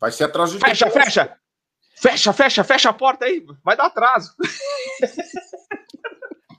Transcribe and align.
Vai 0.00 0.12
ser 0.12 0.24
atraso 0.24 0.58
de 0.58 0.64
Fecha, 0.64 0.90
fecha! 0.90 1.38
Fecha, 1.96 2.32
fecha, 2.32 2.64
fecha 2.64 2.90
a 2.90 2.92
porta 2.92 3.24
aí. 3.24 3.44
Vai 3.64 3.76
dar 3.76 3.86
atraso. 3.86 4.32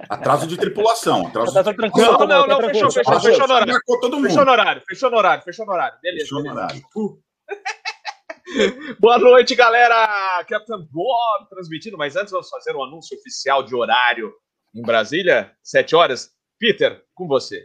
Atraso 0.10 0.48
de 0.48 0.58
tripulação. 0.58 1.27
Atraso 1.27 1.54
Tá, 1.54 1.64
tá 1.64 1.72
Não, 1.72 1.90
tá 1.90 2.25
não, 2.25 2.48
tá 2.48 2.48
não, 2.48 2.62
fechou, 2.70 2.92
fechou, 2.92 3.22
fechou 3.22 3.48
no 3.48 3.54
horário. 3.54 3.74
Marcou 3.74 4.00
todo 4.00 4.16
mundo. 4.17 4.28
Fechou 4.28 4.46
no 4.46 4.52
horário, 4.52 4.82
fechou 4.88 5.12
no 5.12 5.17
horário, 5.17 5.44
fechou 5.44 5.66
no 5.66 5.72
horário. 5.72 5.98
Beleza. 6.02 6.24
Fechou 6.24 6.38
no 6.40 6.44
beleza. 6.44 6.62
horário. 6.62 6.83
Boa 8.99 9.20
noite, 9.20 9.55
galera! 9.55 10.43
Captain 10.47 10.87
Bob 10.91 11.49
transmitindo, 11.49 11.97
mas 11.97 12.15
antes 12.15 12.31
vamos 12.31 12.49
fazer 12.49 12.75
um 12.75 12.83
anúncio 12.83 13.15
oficial 13.17 13.63
de 13.63 13.75
horário 13.75 14.33
em 14.73 14.81
Brasília, 14.81 15.51
7 15.63 15.95
horas. 15.95 16.31
Peter, 16.59 17.03
com 17.13 17.27
você. 17.27 17.63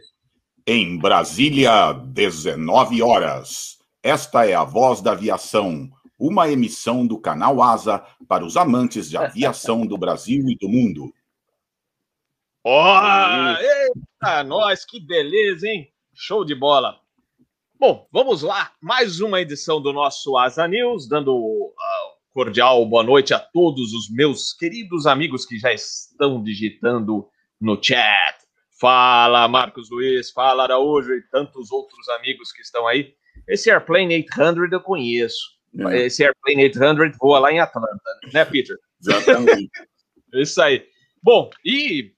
Em 0.65 0.97
Brasília, 0.97 1.93
19 1.93 3.01
horas. 3.01 3.74
Esta 4.05 4.45
é 4.45 4.53
a 4.53 4.63
Voz 4.63 5.01
da 5.01 5.13
Aviação, 5.13 5.89
uma 6.19 6.47
emissão 6.47 7.07
do 7.07 7.19
canal 7.19 7.59
Asa 7.59 8.05
para 8.27 8.45
os 8.45 8.55
amantes 8.55 9.09
de 9.09 9.17
aviação 9.17 9.83
do 9.83 9.97
Brasil 9.97 10.47
e 10.47 10.55
do 10.55 10.69
mundo. 10.69 11.11
Ó, 12.63 13.57
eita, 13.57 14.43
nós, 14.43 14.85
que 14.85 14.99
beleza, 14.99 15.67
hein? 15.67 15.91
Show 16.13 16.45
de 16.45 16.53
bola. 16.53 16.99
Bom, 17.79 18.07
vamos 18.11 18.43
lá. 18.43 18.73
Mais 18.79 19.21
uma 19.21 19.41
edição 19.41 19.81
do 19.81 19.91
nosso 19.91 20.37
Asa 20.37 20.67
News, 20.67 21.09
dando 21.09 21.35
uh, 21.35 21.73
cordial 22.31 22.85
boa 22.85 23.01
noite 23.01 23.33
a 23.33 23.39
todos 23.39 23.91
os 23.91 24.07
meus 24.11 24.53
queridos 24.53 25.07
amigos 25.07 25.47
que 25.47 25.57
já 25.57 25.73
estão 25.73 26.43
digitando 26.43 27.27
no 27.59 27.83
chat. 27.83 28.37
Fala, 28.79 29.47
Marcos 29.47 29.89
Luiz, 29.89 30.29
fala, 30.29 30.61
Araújo 30.61 31.11
e 31.11 31.23
tantos 31.23 31.71
outros 31.71 32.07
amigos 32.09 32.51
que 32.51 32.61
estão 32.61 32.85
aí. 32.85 33.15
Esse 33.47 33.69
Airplane 33.69 34.15
800 34.15 34.71
eu 34.71 34.81
conheço. 34.81 35.55
É. 35.91 36.05
Esse 36.05 36.23
Airplane 36.23 36.63
800 36.63 37.17
voa 37.19 37.39
lá 37.39 37.51
em 37.51 37.59
Atlanta, 37.59 38.01
né, 38.33 38.45
Peter? 38.45 38.77
Exatamente. 39.01 39.69
Isso 40.33 40.61
aí. 40.61 40.85
Bom, 41.21 41.49
e, 41.65 42.11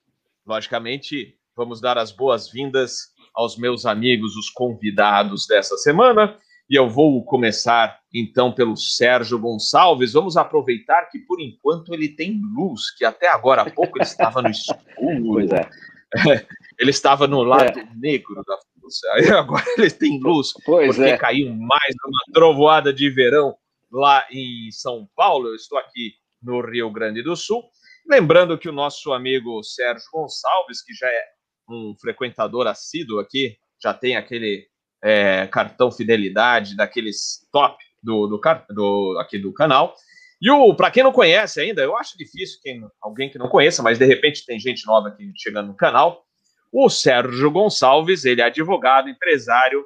logicamente, 0.46 1.36
vamos 1.56 1.82
dar 1.82 1.98
as 1.98 2.12
boas-vindas 2.12 3.16
aos 3.34 3.58
meus 3.58 3.86
amigos, 3.86 4.36
os 4.36 4.50
convidados 4.50 5.46
dessa 5.48 5.78
semana. 5.78 6.38
E 6.70 6.76
eu 6.76 6.90
vou 6.90 7.24
começar, 7.24 8.00
então, 8.14 8.52
pelo 8.52 8.76
Sérgio 8.76 9.40
Gonçalves. 9.40 10.14
Vamos 10.14 10.36
aproveitar 10.36 11.04
que, 11.10 11.20
por 11.20 11.40
enquanto, 11.40 11.94
ele 11.94 12.10
tem 12.10 12.42
luz, 12.56 12.92
que 12.98 13.06
até 13.06 13.28
agora 13.30 13.62
há 13.62 13.70
pouco 13.70 13.98
ele 13.98 14.04
estava 14.04 14.42
no 14.42 14.50
escuro. 14.52 15.24
Pois 15.26 15.50
é. 15.52 15.70
Ele 16.80 16.92
estava 16.92 17.28
no 17.28 17.42
lado 17.44 17.80
negro 17.96 18.36
da 18.46 18.58
força. 18.80 19.08
Aí 19.14 19.30
agora 19.30 19.64
ele 19.78 19.92
tem 19.92 20.20
luz, 20.22 20.54
Pois 20.66 20.96
porque 20.96 21.10
é. 21.12 21.18
caiu 21.18 21.54
mais 21.56 21.96
uma 22.06 22.22
trovoada 22.34 22.94
de 22.94 23.10
verão 23.10 23.56
lá 23.92 24.26
em 24.32 24.70
São 24.72 25.08
Paulo. 25.16 25.48
Eu 25.50 25.56
estou 25.56 25.78
aqui 25.78 26.14
no 26.42 26.62
Rio 26.62 26.92
Grande 26.92 27.22
do 27.24 27.36
Sul. 27.36 27.64
Lembrando 28.10 28.58
que 28.58 28.70
o 28.70 28.74
nosso 28.74 29.12
amigo 29.12 29.62
Sérgio 29.64 30.06
Gonçalves, 30.14 30.82
que 30.84 30.94
já 30.94 31.08
é 31.08 31.24
um 31.70 31.94
frequentador 32.00 32.68
assíduo 32.68 33.20
aqui, 33.20 33.58
já 33.84 33.94
tem 33.94 34.16
aquele 34.16 34.66
é, 35.04 35.46
cartão 35.48 35.92
fidelidade 35.92 36.76
daqueles 36.76 37.46
top 37.52 37.78
do, 38.02 38.28
do, 38.28 38.40
do- 38.70 39.18
aqui 39.20 39.38
do 39.38 39.52
canal. 39.54 39.94
E 40.42 40.50
o 40.52 40.74
para 40.76 40.92
quem 40.92 41.04
não 41.04 41.12
conhece 41.12 41.60
ainda, 41.60 41.82
eu 41.82 41.98
acho 41.98 42.18
difícil 42.18 42.60
quem, 42.62 42.80
alguém 43.02 43.30
que 43.30 43.40
não 43.40 43.50
conheça, 43.50 43.82
mas 43.84 43.98
de 43.98 44.06
repente 44.06 44.46
tem 44.46 44.60
gente 44.60 44.86
nova 44.86 45.10
aqui 45.10 45.30
chegando 45.36 45.68
no 45.68 45.76
canal. 45.76 46.24
O 46.72 46.88
Sérgio 46.90 47.50
Gonçalves, 47.50 48.26
ele 48.26 48.42
é 48.42 48.46
advogado, 48.46 49.10
empresário, 49.10 49.84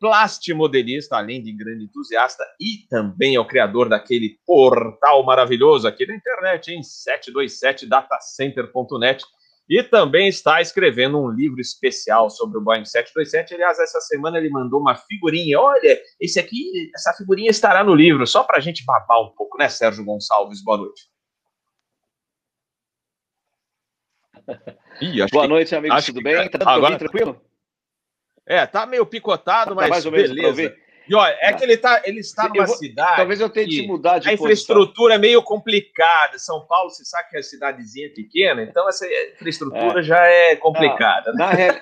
plastimodelista, 0.00 1.16
além 1.16 1.40
de 1.42 1.52
grande 1.52 1.84
entusiasta, 1.84 2.44
e 2.60 2.86
também 2.88 3.36
é 3.36 3.40
o 3.40 3.46
criador 3.46 3.88
daquele 3.88 4.38
portal 4.46 5.24
maravilhoso 5.24 5.88
aqui 5.88 6.06
na 6.06 6.14
internet, 6.14 6.72
em 6.72 6.82
727datacenter.net. 6.82 9.24
E 9.66 9.82
também 9.82 10.28
está 10.28 10.60
escrevendo 10.60 11.18
um 11.18 11.30
livro 11.30 11.58
especial 11.58 12.28
sobre 12.28 12.58
o 12.58 12.60
Boeing 12.60 12.84
727. 12.84 13.54
Aliás, 13.54 13.78
essa 13.78 13.98
semana 14.00 14.36
ele 14.36 14.50
mandou 14.50 14.78
uma 14.78 14.94
figurinha. 14.94 15.58
Olha, 15.58 15.98
esse 16.20 16.38
aqui, 16.38 16.90
essa 16.94 17.14
figurinha 17.14 17.50
estará 17.50 17.82
no 17.82 17.94
livro, 17.94 18.26
só 18.26 18.44
para 18.44 18.58
a 18.58 18.60
gente 18.60 18.84
babar 18.84 19.22
um 19.22 19.30
pouco, 19.34 19.56
né, 19.56 19.70
Sérgio 19.70 20.04
Gonçalves? 20.04 20.62
Boa 20.62 20.76
noite. 20.76 21.13
Ih, 25.00 25.26
Boa 25.30 25.42
que- 25.44 25.48
noite, 25.48 25.74
amigos, 25.74 25.96
acho 25.98 26.06
tudo 26.08 26.18
que- 26.18 26.24
bem? 26.24 26.48
Tá 26.48 26.58
dando 26.58 26.68
agora- 26.70 26.98
tranquilo? 26.98 27.40
É, 28.46 28.66
tá 28.66 28.84
meio 28.86 29.06
picotado, 29.06 29.70
Tá 29.70 29.74
mas 29.74 29.88
mais 29.90 30.06
ou 30.06 30.12
menos 30.12 30.30
beleza. 30.32 30.74
E 31.08 31.14
olha, 31.14 31.36
é 31.40 31.50
Tá. 31.52 31.58
que 31.58 31.64
ele, 31.64 31.76
tá, 31.76 32.02
ele 32.04 32.20
está 32.20 32.48
numa 32.48 32.64
vou- 32.66 32.76
cidade. 32.76 33.16
Talvez 33.16 33.38
eu 33.40 33.50
tente 33.50 33.80
que 33.82 33.86
mudar 33.86 34.18
de 34.18 34.28
a 34.28 34.30
posição. 34.30 34.34
infraestrutura 34.46 35.14
é 35.14 35.18
meio 35.18 35.42
complicada. 35.42 36.38
São 36.38 36.66
Paulo, 36.66 36.88
você 36.90 37.04
sabe 37.04 37.28
que 37.30 37.36
a 37.36 37.42
cidadezinha 37.42 38.06
é 38.06 38.10
pequena, 38.10 38.62
então 38.62 38.88
essa 38.88 39.06
infraestrutura 39.34 40.02
já 40.02 40.24
é 40.26 40.56
complicada. 40.56 41.32
né? 41.32 41.38
Na, 41.38 41.50
real- 41.50 41.80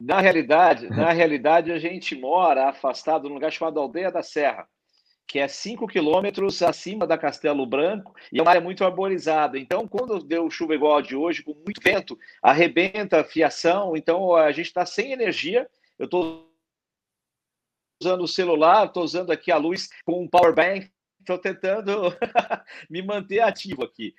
na 0.00 0.20
realidade, 0.20 0.88
na 0.90 1.12
realidade, 1.12 1.70
a 1.72 1.78
gente 1.78 2.14
mora 2.16 2.68
afastado 2.68 3.28
num 3.28 3.34
lugar 3.34 3.52
chamado 3.52 3.78
Aldeia 3.80 4.10
da 4.10 4.22
Serra, 4.24 4.66
que 5.26 5.38
é 5.38 5.48
5 5.48 5.86
quilômetros 5.86 6.62
acima 6.62 7.06
da 7.06 7.18
Castelo 7.18 7.66
Branco 7.66 8.14
e 8.32 8.38
é 8.38 8.42
uma 8.42 8.50
área 8.50 8.60
muito 8.60 8.84
arborizada. 8.84 9.58
Então, 9.58 9.88
quando 9.88 10.22
deu 10.22 10.50
chuva 10.50 10.74
igual 10.74 10.98
a 10.98 11.02
de 11.02 11.16
hoje, 11.16 11.42
com 11.42 11.54
muito 11.54 11.80
vento, 11.82 12.18
arrebenta 12.42 13.20
a 13.20 13.24
fiação, 13.24 13.96
então 13.96 14.34
a 14.36 14.52
gente 14.52 14.66
está 14.66 14.84
sem 14.84 15.12
energia. 15.12 15.68
Eu 15.98 16.04
estou 16.04 16.50
usando 18.02 18.22
o 18.22 18.28
celular, 18.28 18.86
estou 18.86 19.02
usando 19.02 19.30
aqui 19.30 19.50
a 19.50 19.56
luz 19.56 19.88
com 20.04 20.22
um 20.22 20.28
power 20.28 20.54
bank, 20.54 20.90
estou 21.20 21.38
tentando 21.38 22.14
me 22.90 23.02
manter 23.02 23.40
ativo 23.40 23.82
aqui. 23.82 24.14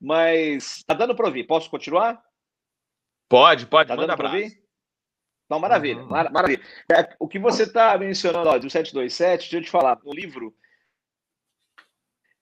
Mas 0.00 0.82
tá 0.84 0.94
dando 0.94 1.14
para 1.14 1.26
ouvir. 1.26 1.44
Posso 1.44 1.70
continuar? 1.70 2.22
Pode, 3.28 3.66
pode, 3.66 3.88
Tá 3.88 3.96
dando 3.96 4.16
para 4.16 4.32
ouvir? 4.32 4.67
Não, 5.48 5.58
maravilha, 5.58 6.02
Uhum. 6.02 6.08
mara- 6.08 6.30
maravilha. 6.30 6.60
É, 6.92 7.14
o 7.18 7.26
que 7.26 7.38
você 7.38 7.62
está 7.62 7.96
mencionando 7.96 8.48
ó, 8.50 8.58
do 8.58 8.68
727, 8.68 9.40
deixa 9.42 9.56
eu 9.56 9.62
te 9.62 9.70
falar, 9.70 9.98
no 10.04 10.12
livro 10.12 10.54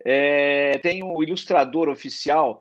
é, 0.04 0.78
tem 0.78 1.02
um 1.02 1.22
ilustrador 1.22 1.88
oficial 1.88 2.60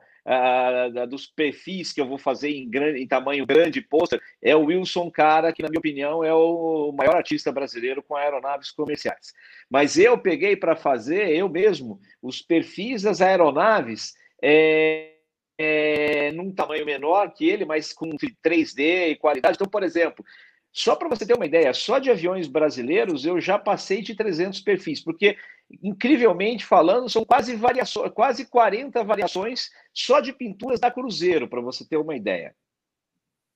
da- 0.92 1.06
dos 1.06 1.24
perfis 1.24 1.92
que 1.92 2.00
eu 2.00 2.08
vou 2.08 2.18
fazer 2.18 2.50
em, 2.50 2.68
grande, 2.68 3.00
em 3.00 3.06
tamanho 3.06 3.46
grande 3.46 3.80
pôster, 3.80 4.20
é 4.42 4.56
o 4.56 4.64
Wilson 4.64 5.08
Cara, 5.08 5.52
que 5.52 5.62
na 5.62 5.68
minha 5.68 5.78
opinião 5.78 6.24
é 6.24 6.34
o 6.34 6.90
maior 6.90 7.14
artista 7.14 7.52
brasileiro 7.52 8.02
com 8.02 8.16
aeronaves 8.16 8.72
comerciais. 8.72 9.32
Mas 9.70 9.96
eu 9.96 10.18
peguei 10.18 10.56
para 10.56 10.74
fazer, 10.74 11.28
eu 11.30 11.48
mesmo, 11.48 12.00
os 12.20 12.42
perfis 12.42 13.02
das 13.02 13.20
aeronaves 13.20 14.14
é, 14.42 15.12
é, 15.58 16.32
num 16.32 16.52
tamanho 16.52 16.84
menor 16.84 17.32
que 17.32 17.48
ele, 17.48 17.64
mas 17.64 17.92
com 17.92 18.10
3D 18.10 19.10
e 19.10 19.16
qualidade. 19.16 19.56
Então, 19.56 19.68
por 19.68 19.82
exemplo, 19.82 20.24
só 20.72 20.94
para 20.94 21.08
você 21.08 21.24
ter 21.24 21.34
uma 21.34 21.46
ideia, 21.46 21.72
só 21.72 21.98
de 21.98 22.10
aviões 22.10 22.46
brasileiros 22.46 23.24
eu 23.24 23.40
já 23.40 23.58
passei 23.58 24.02
de 24.02 24.14
300 24.14 24.60
perfis, 24.60 25.00
porque, 25.02 25.38
incrivelmente 25.82 26.66
falando, 26.66 27.08
são 27.08 27.24
quase, 27.24 27.56
variações, 27.56 28.12
quase 28.12 28.44
40 28.44 29.02
variações 29.02 29.70
só 29.94 30.20
de 30.20 30.32
pinturas 30.32 30.78
da 30.78 30.90
Cruzeiro, 30.90 31.48
para 31.48 31.62
você 31.62 31.86
ter 31.88 31.96
uma 31.96 32.14
ideia. 32.14 32.54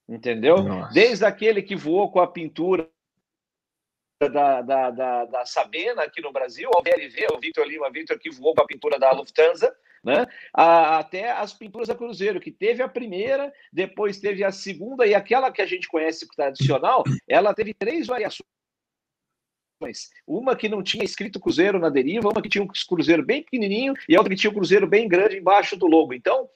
Entendeu? 0.08 0.62
Nossa. 0.62 0.94
Desde 0.94 1.24
aquele 1.24 1.62
que 1.62 1.76
voou 1.76 2.10
com 2.10 2.20
a 2.20 2.26
pintura 2.26 2.88
da, 4.18 4.60
da, 4.62 4.90
da, 4.90 5.24
da 5.26 5.44
Sabena 5.44 6.02
aqui 6.02 6.20
no 6.22 6.32
Brasil, 6.32 6.70
ao 6.74 6.82
VLV, 6.82 7.26
o 7.34 7.38
Victor 7.38 7.66
Lima 7.66 7.90
Victor, 7.90 8.18
que 8.18 8.30
voou 8.30 8.54
com 8.54 8.62
a 8.62 8.66
pintura 8.66 8.98
da 8.98 9.12
Lufthansa, 9.12 9.74
né? 10.02 10.26
Até 10.52 11.30
as 11.30 11.52
pinturas 11.52 11.88
da 11.88 11.94
Cruzeiro, 11.94 12.40
que 12.40 12.50
teve 12.50 12.82
a 12.82 12.88
primeira, 12.88 13.52
depois 13.72 14.18
teve 14.18 14.42
a 14.42 14.50
segunda, 14.50 15.06
e 15.06 15.14
aquela 15.14 15.52
que 15.52 15.62
a 15.62 15.66
gente 15.66 15.88
conhece 15.88 16.26
tradicional, 16.34 17.04
ela 17.28 17.54
teve 17.54 17.74
três 17.74 18.06
variações. 18.06 18.48
Uma 20.26 20.54
que 20.54 20.68
não 20.68 20.82
tinha 20.82 21.04
escrito 21.04 21.40
Cruzeiro 21.40 21.78
na 21.78 21.88
deriva, 21.88 22.28
uma 22.28 22.42
que 22.42 22.50
tinha 22.50 22.62
um 22.62 22.68
Cruzeiro 22.88 23.24
bem 23.24 23.42
pequenininho 23.42 23.94
e 24.08 24.16
outra 24.16 24.30
que 24.30 24.40
tinha 24.40 24.50
um 24.50 24.54
Cruzeiro 24.54 24.86
bem 24.86 25.08
grande 25.08 25.38
embaixo 25.38 25.76
do 25.76 25.86
logo. 25.86 26.12
Então, 26.12 26.48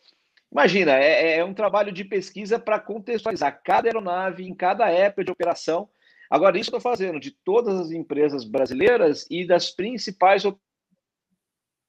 imagina, 0.52 0.92
é, 0.92 1.38
é 1.38 1.44
um 1.44 1.54
trabalho 1.54 1.90
de 1.90 2.04
pesquisa 2.04 2.58
para 2.58 2.78
contextualizar 2.78 3.62
cada 3.64 3.88
aeronave 3.88 4.46
em 4.46 4.54
cada 4.54 4.90
época 4.90 5.24
de 5.24 5.32
operação. 5.32 5.88
Agora, 6.28 6.58
isso 6.58 6.69
estou 6.69 6.80
fazendo 6.80 7.19
de 7.19 7.30
todas 7.30 7.80
as 7.80 7.90
empresas 7.92 8.44
brasileiras 8.44 9.26
e 9.30 9.46
das 9.46 9.70
principais 9.70 10.44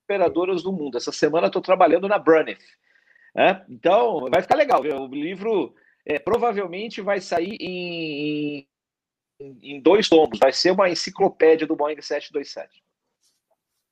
operadoras 0.06 0.64
do 0.64 0.72
mundo. 0.72 0.98
Essa 0.98 1.12
semana 1.12 1.48
estou 1.48 1.62
trabalhando 1.62 2.08
na 2.08 2.18
Braniff. 2.18 2.64
né? 3.34 3.66
Então, 3.68 4.28
vai 4.32 4.42
ficar 4.42 4.56
legal. 4.56 4.82
O 4.82 5.08
livro 5.08 5.74
é, 6.06 6.20
provavelmente 6.20 7.02
vai 7.02 7.20
sair 7.20 7.58
em, 7.60 8.68
em, 9.62 9.82
dois 9.82 10.08
tomos. 10.08 10.40
Vai 10.40 10.54
ser 10.54 10.72
uma 10.72 10.90
enciclopédia 10.90 11.68
do 11.68 11.76
Boeing 11.76 12.00
727. 12.02 12.84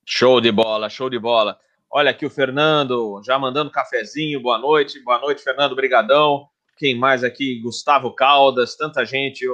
Show 0.05 0.39
de 0.39 0.51
bola, 0.51 0.89
show 0.89 1.09
de 1.09 1.19
bola. 1.19 1.59
Olha 1.89 2.11
aqui 2.11 2.25
o 2.25 2.29
Fernando, 2.29 3.21
já 3.23 3.37
mandando 3.37 3.71
cafezinho, 3.71 4.41
boa 4.41 4.57
noite, 4.57 4.99
boa 5.03 5.19
noite, 5.19 5.43
Fernando, 5.43 5.75
brigadão. 5.75 6.47
Quem 6.77 6.95
mais 6.95 7.23
aqui? 7.23 7.59
Gustavo 7.59 8.11
Caldas, 8.13 8.75
tanta 8.75 9.05
gente 9.05 9.45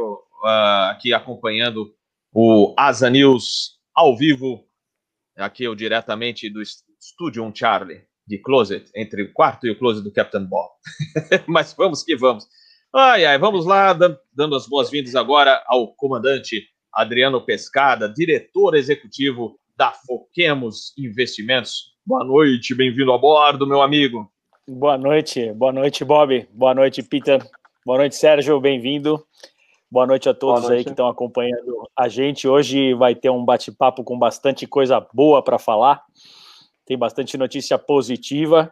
ah, 0.44 0.92
aqui 0.92 1.14
acompanhando 1.14 1.94
o 2.34 2.74
Asa 2.78 3.10
News 3.10 3.78
ao 3.94 4.16
vivo 4.16 4.69
aqui 5.40 5.64
eu 5.64 5.76
diretamente 5.76 6.50
do 6.50 6.62
estúdio 6.62 7.44
um 7.44 7.54
Charlie, 7.54 8.02
de 8.28 8.38
Closet, 8.38 8.92
entre 8.96 9.24
o 9.24 9.34
quarto 9.34 9.66
e 9.66 9.72
o 9.72 9.78
closet 9.78 10.04
do 10.04 10.12
Captain 10.12 10.46
Bob. 10.46 10.70
Mas 11.48 11.74
vamos 11.74 12.04
que 12.04 12.16
vamos. 12.16 12.46
Ai, 12.94 13.26
ai, 13.26 13.38
vamos 13.38 13.66
lá, 13.66 13.94
dando 13.94 14.56
as 14.56 14.68
boas-vindas 14.68 15.16
agora 15.16 15.64
ao 15.68 15.94
comandante 15.96 16.64
Adriano 16.94 17.44
Pescada, 17.44 18.08
diretor 18.08 18.76
executivo 18.76 19.60
da 19.76 19.92
Foquemos 19.92 20.94
Investimentos. 20.98 21.94
Boa 22.06 22.24
noite, 22.24 22.76
bem-vindo 22.76 23.12
a 23.14 23.18
bordo, 23.18 23.66
meu 23.66 23.82
amigo. 23.82 24.32
Boa 24.68 24.98
noite, 24.98 25.52
boa 25.54 25.72
noite, 25.72 26.04
Bob. 26.04 26.48
Boa 26.52 26.76
noite, 26.76 27.02
Peter. 27.02 27.44
Boa 27.86 28.00
noite, 28.00 28.16
Sérgio, 28.16 28.60
bem-vindo. 28.60 29.24
Boa 29.92 30.06
noite 30.06 30.30
a 30.30 30.36
todos 30.36 30.66
noite. 30.66 30.78
aí 30.78 30.84
que 30.84 30.92
estão 30.92 31.08
acompanhando 31.08 31.90
a 31.98 32.08
gente. 32.08 32.48
Hoje 32.48 32.94
vai 32.94 33.16
ter 33.16 33.32
um 33.32 33.44
bate-papo 33.44 34.04
com 34.04 34.20
bastante 34.20 34.68
coisa 34.68 35.04
boa 35.12 35.44
para 35.44 35.58
falar. 35.58 36.04
Tem 36.86 36.96
bastante 36.96 37.36
notícia 37.40 37.76
positiva 37.80 38.72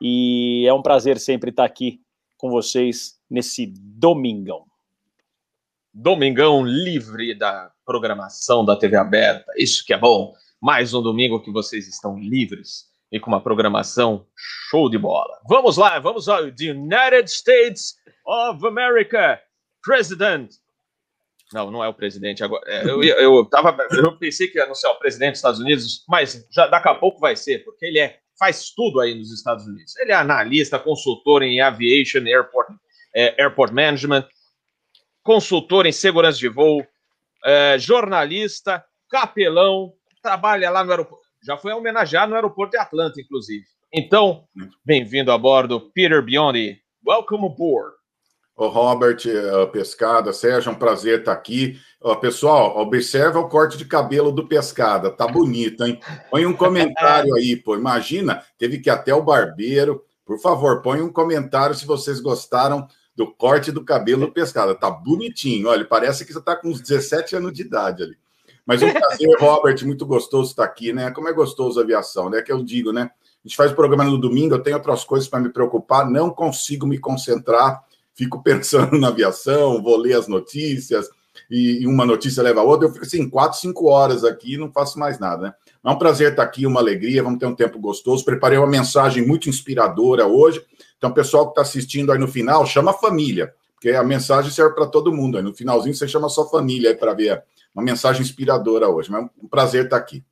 e 0.00 0.64
é 0.64 0.72
um 0.72 0.82
prazer 0.82 1.18
sempre 1.18 1.50
estar 1.50 1.64
aqui 1.64 2.00
com 2.36 2.48
vocês 2.48 3.18
nesse 3.28 3.66
domingão. 3.76 4.64
Domingão 5.92 6.64
livre 6.64 7.34
da 7.36 7.72
programação 7.84 8.64
da 8.64 8.76
TV 8.76 8.94
aberta. 8.94 9.52
Isso 9.56 9.84
que 9.84 9.92
é 9.92 9.98
bom. 9.98 10.32
Mais 10.60 10.94
um 10.94 11.02
domingo 11.02 11.42
que 11.42 11.50
vocês 11.50 11.88
estão 11.88 12.16
livres 12.20 12.84
e 13.10 13.18
com 13.18 13.32
uma 13.32 13.40
programação 13.40 14.24
show 14.36 14.88
de 14.88 14.96
bola. 14.96 15.40
Vamos 15.48 15.76
lá, 15.76 15.98
vamos 15.98 16.28
ao 16.28 16.44
United 16.44 17.28
States 17.28 17.96
of 18.24 18.64
America 18.64 19.40
President. 19.86 20.50
Não, 21.52 21.70
não 21.70 21.84
é 21.84 21.88
o 21.88 21.94
presidente 21.94 22.42
agora. 22.42 22.62
É, 22.66 22.84
eu, 22.90 23.00
eu, 23.02 23.44
tava, 23.44 23.76
eu 23.92 24.18
pensei 24.18 24.48
que 24.48 24.58
ia 24.58 24.64
anunciar 24.64 24.92
o 24.92 24.98
presidente 24.98 25.30
dos 25.30 25.38
Estados 25.38 25.60
Unidos, 25.60 26.04
mas 26.08 26.44
já 26.50 26.66
daqui 26.66 26.88
a 26.88 26.94
pouco 26.94 27.20
vai 27.20 27.36
ser, 27.36 27.64
porque 27.64 27.86
ele 27.86 28.00
é 28.00 28.18
faz 28.36 28.70
tudo 28.70 29.00
aí 29.00 29.14
nos 29.14 29.32
Estados 29.32 29.64
Unidos. 29.64 29.96
Ele 29.96 30.10
é 30.10 30.14
analista, 30.16 30.78
consultor 30.78 31.42
em 31.42 31.60
aviation, 31.60 32.26
airport, 32.26 32.68
é, 33.14 33.40
airport 33.40 33.72
management, 33.72 34.26
consultor 35.22 35.86
em 35.86 35.92
segurança 35.92 36.38
de 36.38 36.48
voo, 36.48 36.84
é, 37.44 37.78
jornalista, 37.78 38.84
capelão, 39.08 39.94
trabalha 40.20 40.68
lá 40.68 40.84
no 40.84 40.90
aeroporto. 40.90 41.24
Já 41.42 41.56
foi 41.56 41.72
homenageado 41.72 42.30
no 42.30 42.34
aeroporto 42.34 42.72
de 42.72 42.78
Atlanta, 42.78 43.20
inclusive. 43.20 43.64
Então, 43.92 44.46
bem-vindo 44.84 45.30
a 45.30 45.38
bordo, 45.38 45.80
Peter 45.94 46.20
Biondi. 46.20 46.78
Welcome 47.06 47.46
aboard. 47.46 47.95
O 48.56 48.68
Robert, 48.68 49.18
uh, 49.26 49.70
Pescada, 49.70 50.32
Sérgio, 50.32 50.70
é 50.70 50.72
um 50.72 50.78
prazer 50.78 51.18
estar 51.18 51.32
aqui. 51.32 51.78
Uh, 52.02 52.16
pessoal, 52.16 52.78
observa 52.78 53.38
o 53.38 53.48
corte 53.50 53.76
de 53.76 53.84
cabelo 53.84 54.32
do 54.32 54.48
Pescada, 54.48 55.10
tá 55.10 55.28
bonito, 55.28 55.84
hein? 55.84 56.00
Põe 56.30 56.46
um 56.46 56.54
comentário 56.54 57.34
aí, 57.34 57.54
pô. 57.54 57.76
Imagina, 57.76 58.42
teve 58.56 58.78
que 58.78 58.88
ir 58.88 58.92
até 58.92 59.14
o 59.14 59.22
barbeiro. 59.22 60.02
Por 60.24 60.40
favor, 60.40 60.80
põe 60.80 61.02
um 61.02 61.12
comentário 61.12 61.74
se 61.74 61.84
vocês 61.84 62.18
gostaram 62.18 62.88
do 63.14 63.30
corte 63.30 63.70
do 63.70 63.84
cabelo 63.84 64.26
do 64.26 64.32
Pescada. 64.32 64.74
Tá 64.74 64.90
bonitinho, 64.90 65.68
olha, 65.68 65.84
parece 65.84 66.24
que 66.24 66.32
você 66.32 66.40
tá 66.40 66.56
com 66.56 66.68
uns 66.68 66.80
17 66.80 67.36
anos 67.36 67.52
de 67.52 67.60
idade 67.60 68.04
ali. 68.04 68.16
Mas 68.64 68.82
um 68.82 68.90
prazer, 68.90 69.28
Robert, 69.38 69.84
muito 69.84 70.06
gostoso 70.06 70.50
estar 70.50 70.64
aqui, 70.64 70.94
né? 70.94 71.10
Como 71.10 71.28
é 71.28 71.32
gostoso 71.34 71.78
a 71.78 71.82
aviação, 71.82 72.30
né? 72.30 72.40
Que 72.40 72.52
eu 72.52 72.64
digo, 72.64 72.90
né? 72.90 73.10
A 73.44 73.48
gente 73.48 73.56
faz 73.56 73.70
o 73.70 73.76
programa 73.76 74.04
no 74.04 74.18
domingo, 74.18 74.54
eu 74.54 74.62
tenho 74.62 74.76
outras 74.76 75.04
coisas 75.04 75.28
para 75.28 75.40
me 75.40 75.50
preocupar, 75.50 76.08
não 76.10 76.30
consigo 76.30 76.86
me 76.86 76.98
concentrar 76.98 77.84
fico 78.16 78.42
pensando 78.44 78.98
na 78.98 79.08
aviação, 79.08 79.82
vou 79.82 79.96
ler 79.96 80.14
as 80.14 80.26
notícias, 80.26 81.08
e, 81.50 81.86
uma 81.86 82.04
notícia 82.04 82.42
leva 82.42 82.60
a 82.60 82.64
outra, 82.64 82.88
eu 82.88 82.92
fico 82.92 83.04
assim, 83.04 83.28
quatro, 83.28 83.58
cinco 83.58 83.86
horas 83.86 84.24
aqui 84.24 84.54
e 84.54 84.58
não 84.58 84.72
faço 84.72 84.98
mais 84.98 85.18
nada, 85.18 85.42
né? 85.42 85.54
É 85.84 85.90
um 85.90 85.98
prazer 85.98 86.30
estar 86.30 86.42
aqui, 86.42 86.66
uma 86.66 86.80
alegria, 86.80 87.22
vamos 87.22 87.38
ter 87.38 87.46
um 87.46 87.54
tempo 87.54 87.78
gostoso. 87.78 88.24
Preparei 88.24 88.58
uma 88.58 88.66
mensagem 88.66 89.24
muito 89.24 89.48
inspiradora 89.48 90.26
hoje. 90.26 90.60
Então, 90.98 91.12
pessoal 91.12 91.44
que 91.44 91.50
está 91.52 91.62
assistindo 91.62 92.10
aí 92.10 92.18
no 92.18 92.26
final, 92.26 92.66
chama 92.66 92.90
a 92.90 92.94
família, 92.94 93.54
porque 93.74 93.90
a 93.90 94.02
mensagem 94.02 94.50
serve 94.50 94.74
para 94.74 94.86
todo 94.86 95.12
mundo. 95.12 95.36
Aí 95.36 95.44
no 95.44 95.54
finalzinho 95.54 95.94
você 95.94 96.08
chama 96.08 96.26
a 96.26 96.30
sua 96.30 96.48
família 96.48 96.90
aí 96.90 96.96
para 96.96 97.14
ver 97.14 97.44
uma 97.72 97.84
mensagem 97.84 98.22
inspiradora 98.22 98.88
hoje. 98.88 99.12
Mas 99.12 99.22
é 99.22 99.28
um 99.40 99.46
prazer 99.46 99.84
estar 99.84 99.96
aqui. 99.96 100.24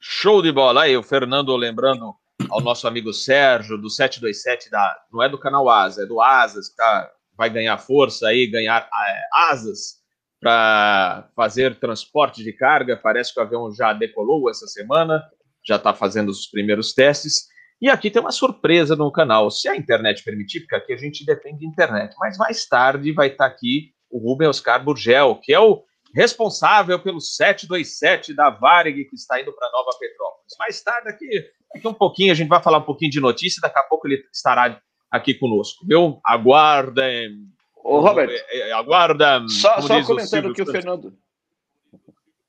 Show 0.00 0.42
de 0.42 0.50
bola 0.50 0.82
aí, 0.82 0.96
o 0.96 1.02
Fernando 1.02 1.54
lembrando 1.54 2.12
ao 2.50 2.60
nosso 2.60 2.86
amigo 2.86 3.12
Sérgio, 3.12 3.78
do 3.78 3.90
727, 3.90 4.70
da, 4.70 4.96
não 5.12 5.22
é 5.22 5.28
do 5.28 5.38
canal 5.38 5.68
Asa, 5.68 6.02
é 6.02 6.06
do 6.06 6.20
Asas, 6.20 6.68
que 6.68 6.76
tá, 6.76 7.10
vai 7.36 7.50
ganhar 7.50 7.78
força 7.78 8.28
aí, 8.28 8.46
ganhar 8.46 8.82
é, 8.82 9.50
asas 9.50 9.96
para 10.40 11.28
fazer 11.34 11.78
transporte 11.78 12.42
de 12.42 12.52
carga. 12.52 12.96
Parece 12.96 13.32
que 13.32 13.40
o 13.40 13.42
avião 13.42 13.72
já 13.72 13.92
decolou 13.92 14.48
essa 14.50 14.66
semana, 14.66 15.22
já 15.66 15.76
está 15.76 15.92
fazendo 15.92 16.28
os 16.28 16.46
primeiros 16.46 16.92
testes. 16.92 17.46
E 17.80 17.90
aqui 17.90 18.10
tem 18.10 18.22
uma 18.22 18.32
surpresa 18.32 18.96
no 18.96 19.12
canal, 19.12 19.50
se 19.50 19.68
a 19.68 19.76
internet 19.76 20.24
permitir, 20.24 20.60
porque 20.60 20.76
aqui 20.76 20.92
a 20.94 20.96
gente 20.96 21.26
depende 21.26 21.58
de 21.58 21.66
internet, 21.66 22.14
mas 22.18 22.38
mais 22.38 22.66
tarde 22.66 23.12
vai 23.12 23.28
estar 23.28 23.48
tá 23.48 23.54
aqui 23.54 23.92
o 24.10 24.18
Rubem 24.18 24.48
Oscar 24.48 24.82
Burgel, 24.82 25.38
que 25.42 25.52
é 25.52 25.60
o 25.60 25.84
responsável 26.14 26.98
pelo 26.98 27.20
727 27.20 28.34
da 28.34 28.48
Varig, 28.48 29.04
que 29.04 29.14
está 29.14 29.38
indo 29.40 29.52
para 29.52 29.70
Nova 29.70 29.90
Petrópolis. 29.98 30.54
Mais 30.58 30.80
tarde, 30.80 31.10
aqui, 31.10 31.44
daqui 31.74 31.88
um 31.88 31.94
pouquinho, 31.94 32.32
a 32.32 32.34
gente 32.34 32.48
vai 32.48 32.62
falar 32.62 32.78
um 32.78 32.84
pouquinho 32.84 33.10
de 33.10 33.20
notícia, 33.20 33.60
daqui 33.60 33.78
a 33.78 33.82
pouco 33.82 34.06
ele 34.06 34.22
estará 34.32 34.80
aqui 35.10 35.34
conosco. 35.34 35.86
Viu? 35.86 36.20
Aguardem. 36.24 37.46
Ô, 37.76 38.00
Robert. 38.00 38.30
É, 38.30 38.70
é, 38.70 38.72
aguarda. 38.72 39.44
Só, 39.48 39.80
só 39.80 40.02
comentando 40.04 40.50
o 40.50 40.54
que 40.54 40.62
o 40.62 40.66
Fernando. 40.66 41.16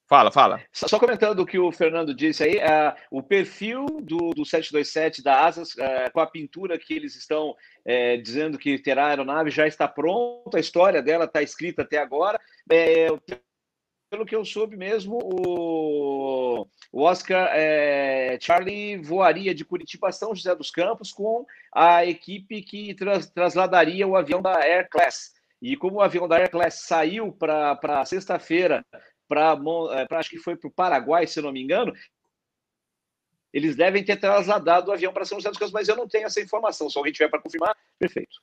Fala, 0.08 0.31
fala. 0.31 0.62
Só, 0.72 0.88
só, 0.88 0.98
comentando 0.98 1.42
o 1.42 1.46
que 1.46 1.60
o 1.60 1.69
Fernando 1.69 2.14
disse 2.14 2.42
aí, 2.42 2.56
uh, 2.56 2.96
o 3.12 3.22
perfil 3.22 3.86
do, 4.02 4.30
do 4.30 4.46
727 4.46 5.22
da 5.22 5.46
Asas, 5.46 5.74
uh, 5.74 6.12
com 6.13 6.22
a 6.22 6.25
pintura 6.25 6.80
que 6.80 6.94
eles 6.94 7.13
estão 7.18 7.50
uh, 7.50 8.22
dizendo 8.24 8.58
que 8.58 8.80
terá 8.80 9.08
a 9.08 9.10
aeronave, 9.10 9.52
já 9.52 9.68
está 9.68 9.86
pronta, 9.86 10.56
a 10.56 10.62
história 10.62 11.04
dela 11.04 11.25
está 11.25 11.42
escrita 11.42 11.81
até 11.81 11.98
agora. 11.98 12.40
É, 12.72 13.08
pelo 14.09 14.25
que 14.25 14.36
eu 14.36 14.45
soube 14.45 14.75
mesmo, 14.75 15.19
o, 15.21 16.68
Oscar 16.94 17.50
é, 17.54 18.38
Charlie 18.42 18.98
voaria 18.98 19.54
de 19.54 19.65
Curitiba 19.65 20.09
a 20.09 20.12
São 20.12 20.33
José 20.33 20.56
dos 20.56 20.71
Campos 20.71 21.12
com 21.12 21.45
a 21.74 22.06
equipe 22.06 22.62
que 22.62 22.94
tras, 22.94 23.30
trasladaria 23.30 24.07
o 24.07 24.15
avião 24.15 24.42
da 24.42 24.57
Air 24.59 24.89
Class. 24.89 25.33
E 25.62 25.75
como 25.75 25.98
o 25.98 26.01
avião 26.01 26.27
da 26.27 26.38
Air 26.38 26.50
Class 26.50 26.81
saiu 26.86 27.31
para 27.31 28.06
sexta-feira, 28.06 28.86
para 29.27 29.57
é, 29.92 30.15
acho 30.15 30.30
que 30.30 30.38
foi 30.38 30.56
para 30.56 30.68
o 30.68 30.74
Paraguai, 30.74 31.27
se 31.27 31.42
não 31.42 31.51
me 31.51 31.62
engano, 31.62 31.94
eles 33.51 33.75
devem 33.75 34.03
ter 34.03 34.17
trasladado 34.17 34.89
o 34.89 34.93
avião 34.93 35.12
para 35.12 35.25
São 35.25 35.38
José 35.38 35.50
dos 35.50 35.58
Campos, 35.58 35.74
mas 35.74 35.88
eu 35.88 35.96
não 35.96 36.08
tenho 36.08 36.27
essa 36.27 36.41
informação. 36.41 36.89
Se 36.89 36.98
alguém 36.98 37.13
tiver 37.13 37.29
para 37.29 37.41
confirmar, 37.41 37.75
perfeito. 38.00 38.38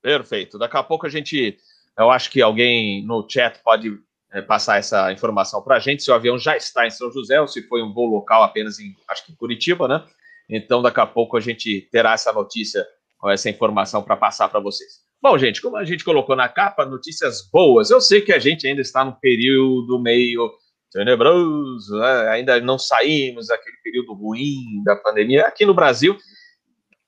Perfeito. 0.00 0.58
Daqui 0.58 0.76
a 0.76 0.82
pouco 0.82 1.06
a 1.06 1.10
gente. 1.10 1.58
Eu 1.96 2.10
acho 2.10 2.30
que 2.30 2.40
alguém 2.40 3.04
no 3.04 3.28
chat 3.28 3.60
pode 3.62 4.00
é, 4.32 4.42
passar 4.42 4.78
essa 4.78 5.10
informação 5.12 5.62
para 5.62 5.76
a 5.76 5.78
gente, 5.78 6.02
se 6.02 6.10
o 6.10 6.14
avião 6.14 6.38
já 6.38 6.56
está 6.56 6.86
em 6.86 6.90
São 6.90 7.10
José 7.10 7.40
ou 7.40 7.48
se 7.48 7.62
foi 7.66 7.82
um 7.82 7.92
voo 7.92 8.06
local 8.06 8.42
apenas 8.42 8.78
em, 8.78 8.94
acho 9.08 9.24
que 9.24 9.32
em 9.32 9.36
Curitiba, 9.36 9.88
né? 9.88 10.04
Então, 10.48 10.82
daqui 10.82 11.00
a 11.00 11.06
pouco 11.06 11.36
a 11.36 11.40
gente 11.40 11.88
terá 11.92 12.12
essa 12.12 12.32
notícia, 12.32 12.86
essa 13.26 13.50
informação 13.50 14.02
para 14.02 14.16
passar 14.16 14.48
para 14.48 14.60
vocês. 14.60 15.06
Bom, 15.20 15.36
gente, 15.36 15.60
como 15.60 15.76
a 15.76 15.84
gente 15.84 16.04
colocou 16.04 16.36
na 16.36 16.48
capa, 16.48 16.84
notícias 16.84 17.48
boas. 17.50 17.90
Eu 17.90 18.00
sei 18.00 18.20
que 18.20 18.32
a 18.32 18.38
gente 18.38 18.66
ainda 18.66 18.80
está 18.80 19.04
no 19.04 19.18
período 19.18 19.98
meio 19.98 20.50
tenebroso, 20.90 21.98
né? 21.98 22.28
ainda 22.28 22.60
não 22.60 22.78
saímos 22.78 23.48
daquele 23.48 23.76
período 23.82 24.14
ruim 24.14 24.82
da 24.84 24.96
pandemia. 24.96 25.46
Aqui 25.46 25.66
no 25.66 25.74
Brasil, 25.74 26.16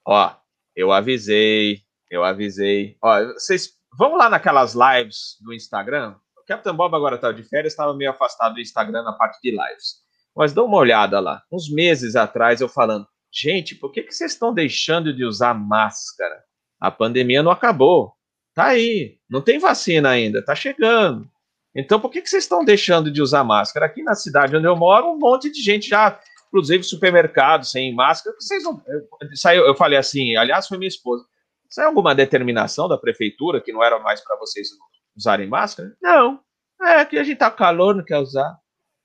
ó, 0.06 0.34
eu 0.74 0.92
avisei, 0.92 1.82
eu 2.10 2.24
avisei. 2.24 2.96
Ó, 3.02 3.24
vocês 3.34 3.70
vamos 3.96 4.18
lá 4.18 4.28
naquelas 4.28 4.74
lives 4.74 5.36
do 5.40 5.54
Instagram, 5.54 6.16
Captain 6.50 6.74
Bob 6.74 6.92
agora 6.96 7.14
está 7.14 7.30
de 7.30 7.44
férias, 7.44 7.72
estava 7.72 7.94
meio 7.94 8.10
afastado 8.10 8.54
do 8.54 8.60
Instagram 8.60 9.04
na 9.04 9.12
parte 9.12 9.38
de 9.40 9.50
lives. 9.50 10.00
Mas 10.34 10.52
dá 10.52 10.64
uma 10.64 10.78
olhada 10.78 11.20
lá. 11.20 11.40
Uns 11.50 11.70
meses 11.70 12.16
atrás 12.16 12.60
eu 12.60 12.68
falando, 12.68 13.06
gente, 13.32 13.76
por 13.76 13.92
que, 13.92 14.02
que 14.02 14.12
vocês 14.12 14.32
estão 14.32 14.52
deixando 14.52 15.14
de 15.14 15.24
usar 15.24 15.54
máscara? 15.54 16.42
A 16.80 16.90
pandemia 16.90 17.40
não 17.40 17.52
acabou. 17.52 18.14
Tá 18.52 18.66
aí. 18.66 19.18
Não 19.30 19.40
tem 19.40 19.60
vacina 19.60 20.10
ainda, 20.10 20.44
tá 20.44 20.56
chegando. 20.56 21.30
Então, 21.72 22.00
por 22.00 22.10
que, 22.10 22.20
que 22.20 22.28
vocês 22.28 22.42
estão 22.42 22.64
deixando 22.64 23.12
de 23.12 23.22
usar 23.22 23.44
máscara? 23.44 23.86
Aqui 23.86 24.02
na 24.02 24.16
cidade 24.16 24.56
onde 24.56 24.66
eu 24.66 24.74
moro, 24.74 25.12
um 25.12 25.18
monte 25.20 25.52
de 25.52 25.62
gente 25.62 25.88
já, 25.88 26.20
inclusive 26.48 26.82
supermercado 26.82 27.64
sem 27.64 27.94
máscara. 27.94 28.34
Vocês 28.40 28.64
não. 28.64 28.82
Eu, 28.88 29.66
eu 29.66 29.74
falei 29.76 30.00
assim, 30.00 30.34
aliás, 30.34 30.66
foi 30.66 30.78
minha 30.78 30.88
esposa. 30.88 31.24
Saiu 31.68 31.86
alguma 31.86 32.12
determinação 32.12 32.88
da 32.88 32.98
prefeitura 32.98 33.60
que 33.60 33.72
não 33.72 33.84
era 33.84 34.00
mais 34.00 34.20
para 34.20 34.36
vocês 34.36 34.68
usarem 35.16 35.48
máscara? 35.48 35.94
Não. 36.00 36.40
É 36.80 37.04
que 37.04 37.18
a 37.18 37.24
gente 37.24 37.38
tá 37.38 37.50
com 37.50 37.58
calor, 37.58 37.94
não 37.94 38.04
quer 38.04 38.18
usar. 38.18 38.56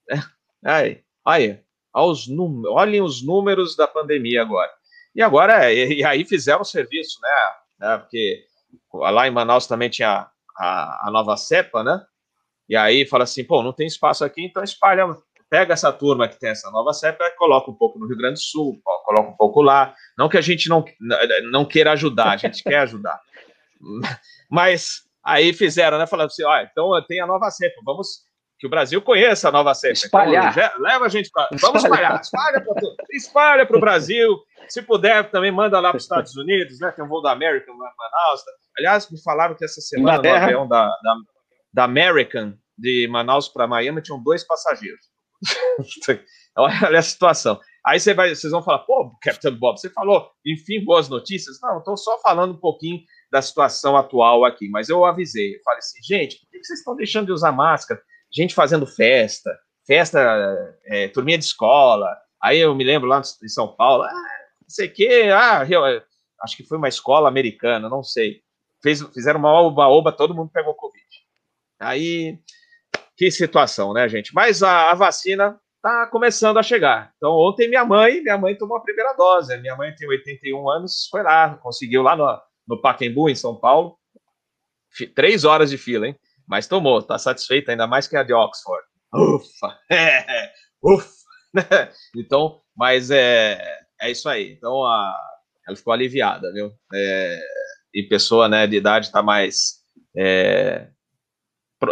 É. 0.09 1.01
Aí, 1.25 1.59
olhem 1.93 3.01
os 3.01 3.21
números 3.21 3.75
da 3.75 3.87
pandemia 3.87 4.41
agora. 4.41 4.71
E 5.15 5.21
agora, 5.21 5.71
e, 5.71 5.99
e 5.99 6.05
aí 6.05 6.25
fizeram 6.25 6.61
o 6.61 6.65
serviço, 6.65 7.19
né? 7.21 7.29
É, 7.81 7.97
porque 7.97 8.45
lá 8.93 9.27
em 9.27 9.31
Manaus 9.31 9.67
também 9.67 9.89
tinha 9.89 10.29
a, 10.57 11.07
a, 11.07 11.11
nova 11.11 11.37
cepa, 11.37 11.83
né? 11.83 12.05
E 12.67 12.75
aí 12.75 13.05
fala 13.05 13.23
assim, 13.23 13.43
pô, 13.43 13.61
não 13.61 13.73
tem 13.73 13.87
espaço 13.87 14.25
aqui, 14.25 14.43
então 14.43 14.63
espalha, 14.63 15.05
pega 15.49 15.73
essa 15.73 15.91
turma 15.91 16.27
que 16.27 16.39
tem 16.39 16.49
essa 16.49 16.69
nova 16.71 16.91
cepa, 16.93 17.23
coloca 17.37 17.69
um 17.69 17.75
pouco 17.75 17.99
no 17.99 18.07
Rio 18.07 18.17
Grande 18.17 18.35
do 18.35 18.43
Sul, 18.43 18.81
coloca 18.83 19.29
um 19.29 19.37
pouco 19.37 19.61
lá. 19.61 19.93
Não 20.17 20.27
que 20.27 20.37
a 20.37 20.41
gente 20.41 20.67
não, 20.67 20.83
não 21.51 21.63
queira 21.63 21.91
ajudar, 21.91 22.31
a 22.31 22.37
gente 22.37 22.63
quer 22.63 22.79
ajudar. 22.79 23.19
Mas 24.49 25.04
aí 25.25 25.53
fizeram, 25.53 25.97
né? 25.97 26.05
Falando 26.07 26.27
assim: 26.27 26.43
ó, 26.43 26.57
então 26.59 26.91
tem 27.07 27.19
a 27.19 27.27
nova 27.27 27.49
cepa, 27.49 27.81
vamos. 27.83 28.25
Que 28.57 28.67
o 28.67 28.69
Brasil 28.69 29.01
conheça 29.01 29.49
a 29.49 29.51
nova 29.51 29.73
cepa. 29.73 29.93
Então, 29.97 30.21
espalhar. 30.21 30.57
Então, 30.57 30.81
leva 30.81 31.05
a 31.05 31.09
gente 31.09 31.29
para. 31.29 31.49
Vamos 31.59 31.83
espalhar. 31.83 32.21
Espalha 33.11 33.65
para 33.65 33.77
o 33.77 33.81
Brasil. 33.81 34.37
Se 34.69 34.81
puder, 34.81 35.29
também 35.29 35.51
manda 35.51 35.77
lá 35.79 35.89
para 35.89 35.97
os 35.97 36.03
Estados 36.03 36.35
Unidos, 36.37 36.79
né? 36.79 36.89
Tem 36.91 37.03
um 37.03 37.07
voo 37.07 37.21
da 37.21 37.31
American 37.31 37.75
lá 37.75 37.87
em 37.87 37.97
Manaus. 37.97 38.41
Aliás, 38.77 39.11
me 39.11 39.21
falaram 39.21 39.55
que 39.55 39.65
essa 39.65 39.81
semana 39.81 40.21
no 40.21 40.35
avião 40.35 40.67
da, 40.67 40.87
da, 40.87 41.15
da 41.73 41.83
American 41.83 42.53
de 42.77 43.07
Manaus 43.09 43.49
para 43.49 43.67
Miami 43.67 44.01
tinham 44.01 44.23
dois 44.23 44.45
passageiros. 44.45 45.05
Olha 46.57 46.99
a 46.99 47.01
situação. 47.01 47.59
Aí 47.85 47.99
você 47.99 48.13
vai, 48.13 48.33
vocês 48.33 48.51
vão 48.51 48.63
falar, 48.63 48.79
pô, 48.79 49.15
Captain 49.21 49.53
Bob, 49.53 49.79
você 49.79 49.89
falou, 49.89 50.29
enfim, 50.45 50.83
boas 50.83 51.07
notícias. 51.07 51.57
Não, 51.61 51.79
estou 51.79 51.95
só 51.97 52.17
falando 52.19 52.53
um 52.53 52.59
pouquinho 52.59 52.99
da 53.35 53.41
situação 53.41 53.97
atual 53.97 54.45
aqui, 54.45 54.69
mas 54.69 54.87
eu 54.87 55.03
avisei, 55.03 55.57
eu 55.57 55.59
falei 55.61 55.79
assim, 55.79 55.99
gente, 56.01 56.39
por 56.39 56.49
que 56.49 56.63
vocês 56.63 56.79
estão 56.79 56.95
deixando 56.95 57.25
de 57.25 57.33
usar 57.33 57.51
máscara? 57.51 58.01
Gente 58.33 58.55
fazendo 58.55 58.87
festa, 58.87 59.51
festa, 59.85 60.17
é, 60.85 61.09
turminha 61.09 61.37
de 61.37 61.43
escola. 61.43 62.17
Aí 62.41 62.59
eu 62.59 62.73
me 62.73 62.85
lembro 62.85 63.09
lá 63.09 63.19
em 63.19 63.47
São 63.49 63.75
Paulo, 63.75 64.03
ah, 64.03 64.09
não 64.61 64.69
sei 64.69 64.87
o 64.87 64.93
quê, 64.93 65.29
ah, 65.33 65.67
eu, 65.69 65.83
acho 66.41 66.55
que 66.55 66.63
foi 66.63 66.77
uma 66.77 66.87
escola 66.87 67.27
americana, 67.27 67.89
não 67.89 68.01
sei. 68.01 68.41
Fez, 68.81 69.01
fizeram 69.13 69.41
uma 69.41 69.51
oba-oba, 69.51 70.13
todo 70.13 70.33
mundo 70.33 70.49
pegou 70.53 70.73
Covid. 70.73 71.05
Aí, 71.77 72.39
que 73.17 73.29
situação, 73.31 73.91
né, 73.91 74.07
gente? 74.07 74.33
Mas 74.33 74.63
a, 74.63 74.91
a 74.91 74.95
vacina 74.95 75.59
está 75.75 76.07
começando 76.07 76.57
a 76.57 76.63
chegar. 76.63 77.11
Então, 77.17 77.31
ontem 77.31 77.67
minha 77.67 77.83
mãe, 77.83 78.21
minha 78.21 78.37
mãe 78.37 78.57
tomou 78.57 78.77
a 78.77 78.81
primeira 78.81 79.11
dose. 79.11 79.57
Minha 79.57 79.75
mãe 79.75 79.93
tem 79.93 80.07
81 80.07 80.69
anos, 80.69 81.09
foi 81.11 81.21
lá, 81.21 81.57
conseguiu 81.57 82.01
lá 82.01 82.15
no, 82.15 82.25
no 82.67 82.81
Pacaembu, 82.81 83.29
em 83.29 83.35
São 83.35 83.55
Paulo. 83.55 83.97
Três 85.13 85.43
horas 85.43 85.69
de 85.69 85.77
fila, 85.77 86.07
hein? 86.07 86.15
Mas 86.47 86.67
tomou, 86.67 87.01
tá 87.01 87.17
satisfeita, 87.17 87.71
ainda 87.71 87.87
mais 87.87 88.07
que 88.07 88.15
a 88.15 88.23
de 88.23 88.33
Oxford. 88.33 88.83
Ufa! 89.13 89.79
Ufa! 90.83 91.25
então, 92.15 92.61
mas 92.75 93.09
é, 93.11 93.59
é 94.01 94.11
isso 94.11 94.27
aí. 94.29 94.51
Então, 94.51 94.83
a, 94.83 95.17
ela 95.67 95.75
ficou 95.75 95.93
aliviada, 95.93 96.51
viu? 96.53 96.71
É, 96.93 97.39
e 97.93 98.03
pessoa 98.03 98.47
né, 98.47 98.67
de 98.67 98.75
idade 98.75 99.07
está 99.07 99.23
mais 99.23 99.81
é, 100.17 100.87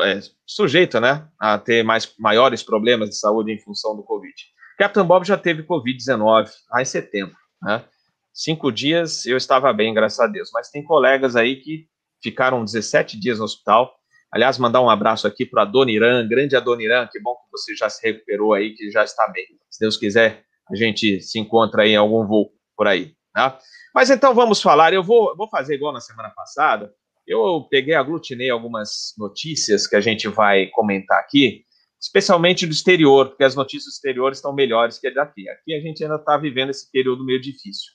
é, 0.01 0.19
sujeito 0.45 0.99
né, 0.99 1.27
a 1.39 1.57
ter 1.57 1.83
mais, 1.83 2.13
maiores 2.19 2.63
problemas 2.63 3.09
de 3.09 3.17
saúde 3.17 3.51
em 3.51 3.59
função 3.59 3.95
do 3.95 4.03
Covid. 4.03 4.33
Captain 4.77 5.05
Bob 5.05 5.25
já 5.25 5.37
teve 5.37 5.63
Covid-19 5.63 6.49
lá 6.71 6.81
em 6.81 6.85
setembro. 6.85 7.35
Né? 7.61 7.83
Cinco 8.33 8.71
dias 8.71 9.25
eu 9.27 9.37
estava 9.37 9.71
bem, 9.71 9.93
graças 9.93 10.19
a 10.19 10.27
Deus. 10.27 10.49
Mas 10.51 10.69
tem 10.69 10.83
colegas 10.83 11.35
aí 11.35 11.57
que 11.57 11.87
ficaram 12.21 12.65
17 12.65 13.19
dias 13.19 13.37
no 13.37 13.45
hospital. 13.45 13.93
Aliás, 14.33 14.57
mandar 14.57 14.81
um 14.81 14.89
abraço 14.89 15.27
aqui 15.27 15.45
para 15.45 15.61
a 15.61 15.65
Dona 15.65 16.23
grande 16.27 16.55
Adoniran, 16.55 17.07
que 17.11 17.19
bom 17.19 17.35
que 17.35 17.51
você 17.51 17.75
já 17.75 17.87
se 17.87 18.01
recuperou 18.03 18.53
aí, 18.53 18.73
que 18.73 18.89
já 18.89 19.03
está 19.03 19.27
bem. 19.27 19.45
Se 19.69 19.79
Deus 19.79 19.95
quiser, 19.95 20.43
a 20.67 20.75
gente 20.75 21.21
se 21.21 21.37
encontra 21.39 21.83
aí 21.83 21.91
em 21.91 21.95
algum 21.95 22.25
voo 22.25 22.51
por 22.75 22.87
aí. 22.87 23.13
Tá? 23.31 23.59
Mas 23.93 24.09
então 24.09 24.33
vamos 24.33 24.59
falar. 24.59 24.93
Eu 24.93 25.03
vou, 25.03 25.35
vou 25.37 25.47
fazer 25.49 25.75
igual 25.75 25.93
na 25.93 26.01
semana 26.01 26.31
passada. 26.31 26.91
Eu 27.27 27.67
peguei, 27.69 27.93
aglutinei 27.93 28.49
algumas 28.49 29.13
notícias 29.17 29.85
que 29.85 29.95
a 29.95 30.01
gente 30.01 30.27
vai 30.27 30.67
comentar 30.67 31.19
aqui, 31.19 31.63
especialmente 32.01 32.65
do 32.65 32.73
exterior, 32.73 33.29
porque 33.29 33.43
as 33.43 33.55
notícias 33.55 33.85
do 33.85 33.95
exterior 33.95 34.31
estão 34.31 34.53
melhores 34.53 34.97
que 34.97 35.07
a 35.07 35.13
daqui. 35.13 35.47
Aqui 35.47 35.73
a 35.75 35.79
gente 35.79 36.03
ainda 36.03 36.15
está 36.15 36.35
vivendo 36.37 36.71
esse 36.71 36.91
período 36.91 37.23
meio 37.23 37.39
difícil. 37.39 37.93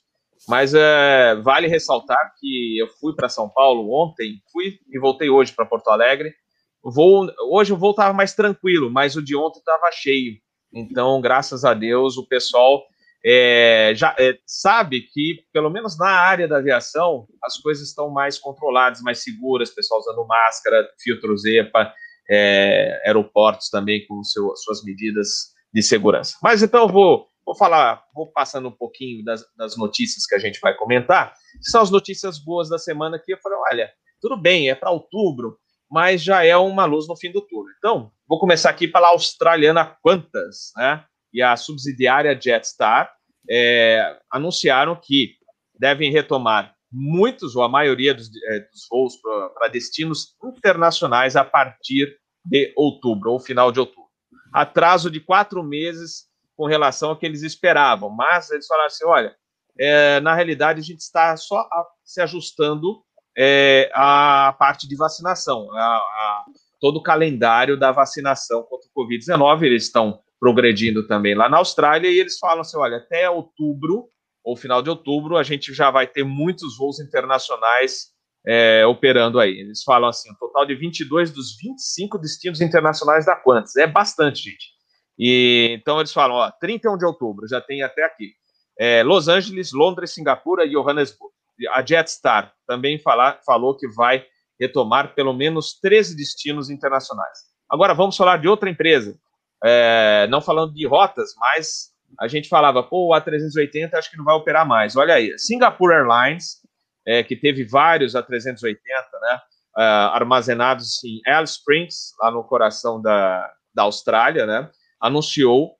Mas 0.48 0.72
é, 0.72 1.34
vale 1.42 1.68
ressaltar 1.68 2.32
que 2.40 2.78
eu 2.78 2.88
fui 2.88 3.14
para 3.14 3.28
São 3.28 3.48
Paulo 3.48 3.92
ontem, 3.92 4.40
fui 4.50 4.78
e 4.90 4.98
voltei 4.98 5.28
hoje 5.28 5.52
para 5.52 5.66
Porto 5.66 5.88
Alegre. 5.88 6.34
O 6.82 6.90
voo, 6.90 7.30
hoje 7.50 7.72
o 7.72 7.76
voo 7.76 7.90
estava 7.90 8.14
mais 8.14 8.34
tranquilo, 8.34 8.90
mas 8.90 9.14
o 9.14 9.22
de 9.22 9.36
ontem 9.36 9.58
estava 9.58 9.90
cheio. 9.92 10.38
Então, 10.72 11.20
graças 11.20 11.64
a 11.64 11.74
Deus, 11.74 12.16
o 12.16 12.26
pessoal 12.26 12.82
é, 13.24 13.92
já 13.94 14.14
é, 14.18 14.38
sabe 14.46 15.02
que, 15.02 15.44
pelo 15.52 15.70
menos 15.70 15.98
na 15.98 16.10
área 16.10 16.48
da 16.48 16.58
aviação, 16.58 17.26
as 17.42 17.58
coisas 17.58 17.88
estão 17.88 18.10
mais 18.10 18.38
controladas, 18.38 19.02
mais 19.02 19.22
seguras, 19.22 19.70
pessoal 19.70 20.00
usando 20.00 20.26
máscara, 20.26 20.88
filtro 20.98 21.34
EPA, 21.46 21.92
é, 22.30 23.02
aeroportos 23.04 23.68
também 23.68 24.06
com 24.06 24.22
seu, 24.22 24.54
suas 24.56 24.82
medidas 24.84 25.52
de 25.72 25.82
segurança. 25.82 26.36
Mas 26.42 26.62
então 26.62 26.82
eu 26.82 26.88
vou, 26.88 27.26
vou 27.48 27.56
falar, 27.56 28.04
vou 28.14 28.30
passando 28.30 28.68
um 28.68 28.76
pouquinho 28.76 29.24
das, 29.24 29.42
das 29.56 29.74
notícias 29.74 30.26
que 30.26 30.34
a 30.34 30.38
gente 30.38 30.60
vai 30.60 30.76
comentar. 30.76 31.32
São 31.62 31.80
as 31.80 31.90
notícias 31.90 32.38
boas 32.38 32.68
da 32.68 32.76
semana 32.76 33.18
que 33.18 33.32
eu 33.32 33.38
falei, 33.38 33.58
olha, 33.72 33.92
tudo 34.20 34.36
bem, 34.36 34.68
é 34.68 34.74
para 34.74 34.90
outubro, 34.90 35.58
mas 35.90 36.22
já 36.22 36.44
é 36.44 36.54
uma 36.58 36.84
luz 36.84 37.08
no 37.08 37.16
fim 37.16 37.32
do 37.32 37.40
túnel. 37.40 37.72
Então, 37.78 38.12
vou 38.28 38.38
começar 38.38 38.68
aqui 38.68 38.86
pela 38.86 39.08
australiana 39.08 39.96
Qantas, 40.04 40.72
né? 40.76 41.02
e 41.32 41.40
a 41.40 41.56
subsidiária 41.56 42.38
Jetstar 42.38 43.10
é, 43.48 44.18
anunciaram 44.30 44.94
que 44.94 45.36
devem 45.80 46.12
retomar 46.12 46.74
muitos 46.92 47.56
ou 47.56 47.62
a 47.62 47.68
maioria 47.68 48.12
dos, 48.12 48.28
é, 48.50 48.60
dos 48.60 48.86
voos 48.90 49.14
para 49.54 49.68
destinos 49.68 50.34
internacionais 50.44 51.34
a 51.34 51.46
partir 51.46 52.14
de 52.44 52.74
outubro, 52.76 53.32
ou 53.32 53.40
final 53.40 53.72
de 53.72 53.80
outubro. 53.80 54.08
Atraso 54.52 55.10
de 55.10 55.20
quatro 55.20 55.62
meses 55.62 56.27
com 56.58 56.66
relação 56.66 57.10
ao 57.10 57.16
que 57.16 57.24
eles 57.24 57.42
esperavam, 57.42 58.10
mas 58.10 58.50
eles 58.50 58.66
falaram 58.66 58.88
assim: 58.88 59.06
olha, 59.06 59.34
é, 59.78 60.18
na 60.18 60.34
realidade 60.34 60.80
a 60.80 60.82
gente 60.82 60.98
está 60.98 61.36
só 61.36 61.60
a, 61.60 61.86
se 62.04 62.20
ajustando 62.20 63.00
é, 63.36 63.88
à 63.94 64.52
parte 64.58 64.88
de 64.88 64.96
vacinação, 64.96 65.70
a, 65.72 65.96
a, 65.96 66.44
todo 66.80 66.96
o 66.96 67.02
calendário 67.02 67.78
da 67.78 67.92
vacinação 67.92 68.64
contra 68.64 68.88
o 68.92 69.00
Covid-19. 69.00 69.62
Eles 69.62 69.84
estão 69.84 70.18
progredindo 70.40 71.06
também 71.06 71.36
lá 71.36 71.48
na 71.48 71.58
Austrália, 71.58 72.10
e 72.10 72.18
eles 72.18 72.38
falam 72.40 72.62
assim: 72.62 72.76
olha, 72.76 72.96
até 72.96 73.30
outubro, 73.30 74.08
ou 74.42 74.56
final 74.56 74.82
de 74.82 74.90
outubro, 74.90 75.36
a 75.36 75.44
gente 75.44 75.72
já 75.72 75.92
vai 75.92 76.08
ter 76.08 76.24
muitos 76.24 76.76
voos 76.76 76.98
internacionais 76.98 78.08
é, 78.44 78.84
operando 78.84 79.38
aí. 79.38 79.60
Eles 79.60 79.84
falam 79.84 80.08
assim: 80.08 80.28
um 80.28 80.34
total 80.34 80.66
de 80.66 80.74
22 80.74 81.30
dos 81.30 81.56
25 81.56 82.18
destinos 82.18 82.60
internacionais 82.60 83.24
da 83.24 83.36
Qantas. 83.36 83.76
É 83.76 83.86
bastante, 83.86 84.42
gente. 84.42 84.77
E 85.18 85.76
então 85.78 85.98
eles 85.98 86.12
falam: 86.12 86.36
ó, 86.36 86.50
31 86.50 86.96
de 86.96 87.04
outubro, 87.04 87.48
já 87.48 87.60
tem 87.60 87.82
até 87.82 88.04
aqui. 88.04 88.32
É, 88.78 89.02
Los 89.02 89.26
Angeles, 89.28 89.72
Londres, 89.72 90.12
Singapura 90.12 90.64
e 90.64 90.70
Johannesburg. 90.70 91.32
A 91.72 91.84
Jetstar 91.84 92.52
também 92.66 93.00
falou 93.44 93.76
que 93.76 93.88
vai 93.88 94.24
retomar 94.60 95.14
pelo 95.14 95.32
menos 95.32 95.78
13 95.80 96.16
destinos 96.16 96.70
internacionais. 96.70 97.38
Agora 97.68 97.94
vamos 97.94 98.16
falar 98.16 98.38
de 98.38 98.48
outra 98.48 98.70
empresa, 98.70 99.18
é, 99.64 100.26
não 100.30 100.40
falando 100.40 100.72
de 100.72 100.86
rotas, 100.86 101.34
mas 101.36 101.92
a 102.18 102.28
gente 102.28 102.48
falava, 102.48 102.82
pô, 102.82 103.08
o 103.08 103.12
A380 103.12 103.94
acho 103.94 104.10
que 104.10 104.16
não 104.16 104.24
vai 104.24 104.34
operar 104.34 104.66
mais. 104.66 104.96
Olha 104.96 105.14
aí, 105.14 105.36
Singapore 105.38 105.94
Airlines, 105.94 106.60
é, 107.06 107.22
que 107.22 107.36
teve 107.36 107.64
vários 107.64 108.14
A380, 108.14 108.76
né, 109.20 109.40
é, 109.78 109.82
armazenados 109.82 111.02
em 111.04 111.20
Alice 111.26 111.54
Springs, 111.54 112.14
lá 112.20 112.30
no 112.30 112.44
coração 112.44 113.02
da, 113.02 113.52
da 113.74 113.82
Austrália, 113.82 114.46
né, 114.46 114.70
anunciou 115.00 115.76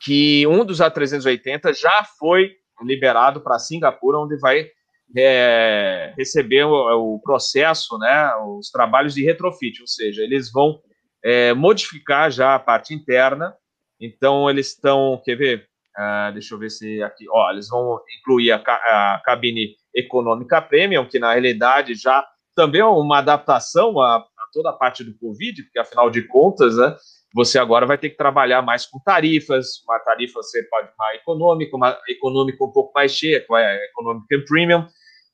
que 0.00 0.46
um 0.46 0.64
dos 0.64 0.78
A380 0.78 1.74
já 1.74 2.04
foi 2.18 2.52
liberado 2.82 3.40
para 3.40 3.58
Singapura, 3.58 4.18
onde 4.18 4.38
vai 4.38 4.68
é, 5.16 6.12
receber 6.16 6.64
o, 6.64 7.14
o, 7.14 7.20
processo, 7.20 7.98
né, 7.98 8.34
os 8.36 8.70
trabalhos 8.70 9.14
de 9.14 9.24
retrofit, 9.24 9.80
ou 9.80 9.86
seja, 9.86 10.22
eles 10.22 10.52
vão 10.52 10.80
é, 11.24 11.52
modificar 11.52 12.30
já 12.30 12.54
a 12.54 12.58
parte 12.58 12.94
interna. 12.94 13.54
Então, 14.00 14.48
eles 14.48 14.68
estão, 14.68 15.20
quer 15.24 15.36
ver? 15.36 15.68
Uh, 15.98 16.32
deixa 16.32 16.54
eu 16.54 16.58
ver 16.60 16.70
se 16.70 17.02
aqui, 17.02 17.24
ó, 17.28 17.50
eles 17.50 17.68
vão 17.68 18.00
incluir 18.20 18.52
a, 18.52 18.56
a, 18.56 19.20
cabine 19.24 19.74
econômica 19.92 20.62
premium, 20.62 21.04
que 21.04 21.18
na 21.18 21.32
realidade 21.32 21.96
já 21.96 22.24
também 22.54 22.80
é 22.80 22.84
uma 22.84 23.18
adaptação 23.18 24.00
a, 24.00 24.18
a, 24.18 24.24
toda 24.52 24.70
a 24.70 24.74
parte 24.74 25.02
do 25.02 25.18
Covid, 25.18 25.60
porque 25.64 25.78
afinal 25.80 26.08
de 26.08 26.22
contas, 26.22 26.76
né, 26.76 26.96
você 27.38 27.56
agora 27.56 27.86
vai 27.86 27.96
ter 27.96 28.10
que 28.10 28.16
trabalhar 28.16 28.62
mais 28.62 28.84
com 28.84 28.98
tarifas, 28.98 29.80
uma 29.84 29.96
tarifa 30.00 30.42
você 30.42 30.60
pode 30.64 30.88
mais 30.98 31.20
econômica, 31.20 31.76
uma 31.76 31.96
econômica 32.08 32.64
um 32.64 32.72
pouco 32.72 32.90
mais 32.92 33.12
cheia, 33.12 33.40
que 33.40 33.54
é 33.54 33.84
econômica 33.84 34.44
premium, 34.44 34.84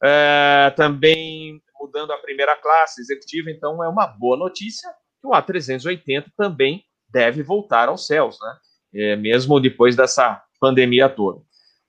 é, 0.03 0.71
também 0.77 1.63
mudando 1.81 2.13
a 2.13 2.19
primeira 2.19 2.55
classe 2.57 3.01
executiva, 3.01 3.51
então 3.51 3.83
é 3.83 3.89
uma 3.89 4.07
boa 4.07 4.37
notícia 4.37 4.91
que 5.19 5.27
o 5.27 5.31
A380 5.31 6.27
também 6.37 6.85
deve 7.09 7.43
voltar 7.43 7.89
aos 7.89 8.07
céus, 8.07 8.37
né? 8.39 8.57
É, 8.97 9.17
mesmo 9.17 9.59
depois 9.59 9.97
dessa 9.97 10.43
pandemia 10.61 11.09
toda. 11.09 11.41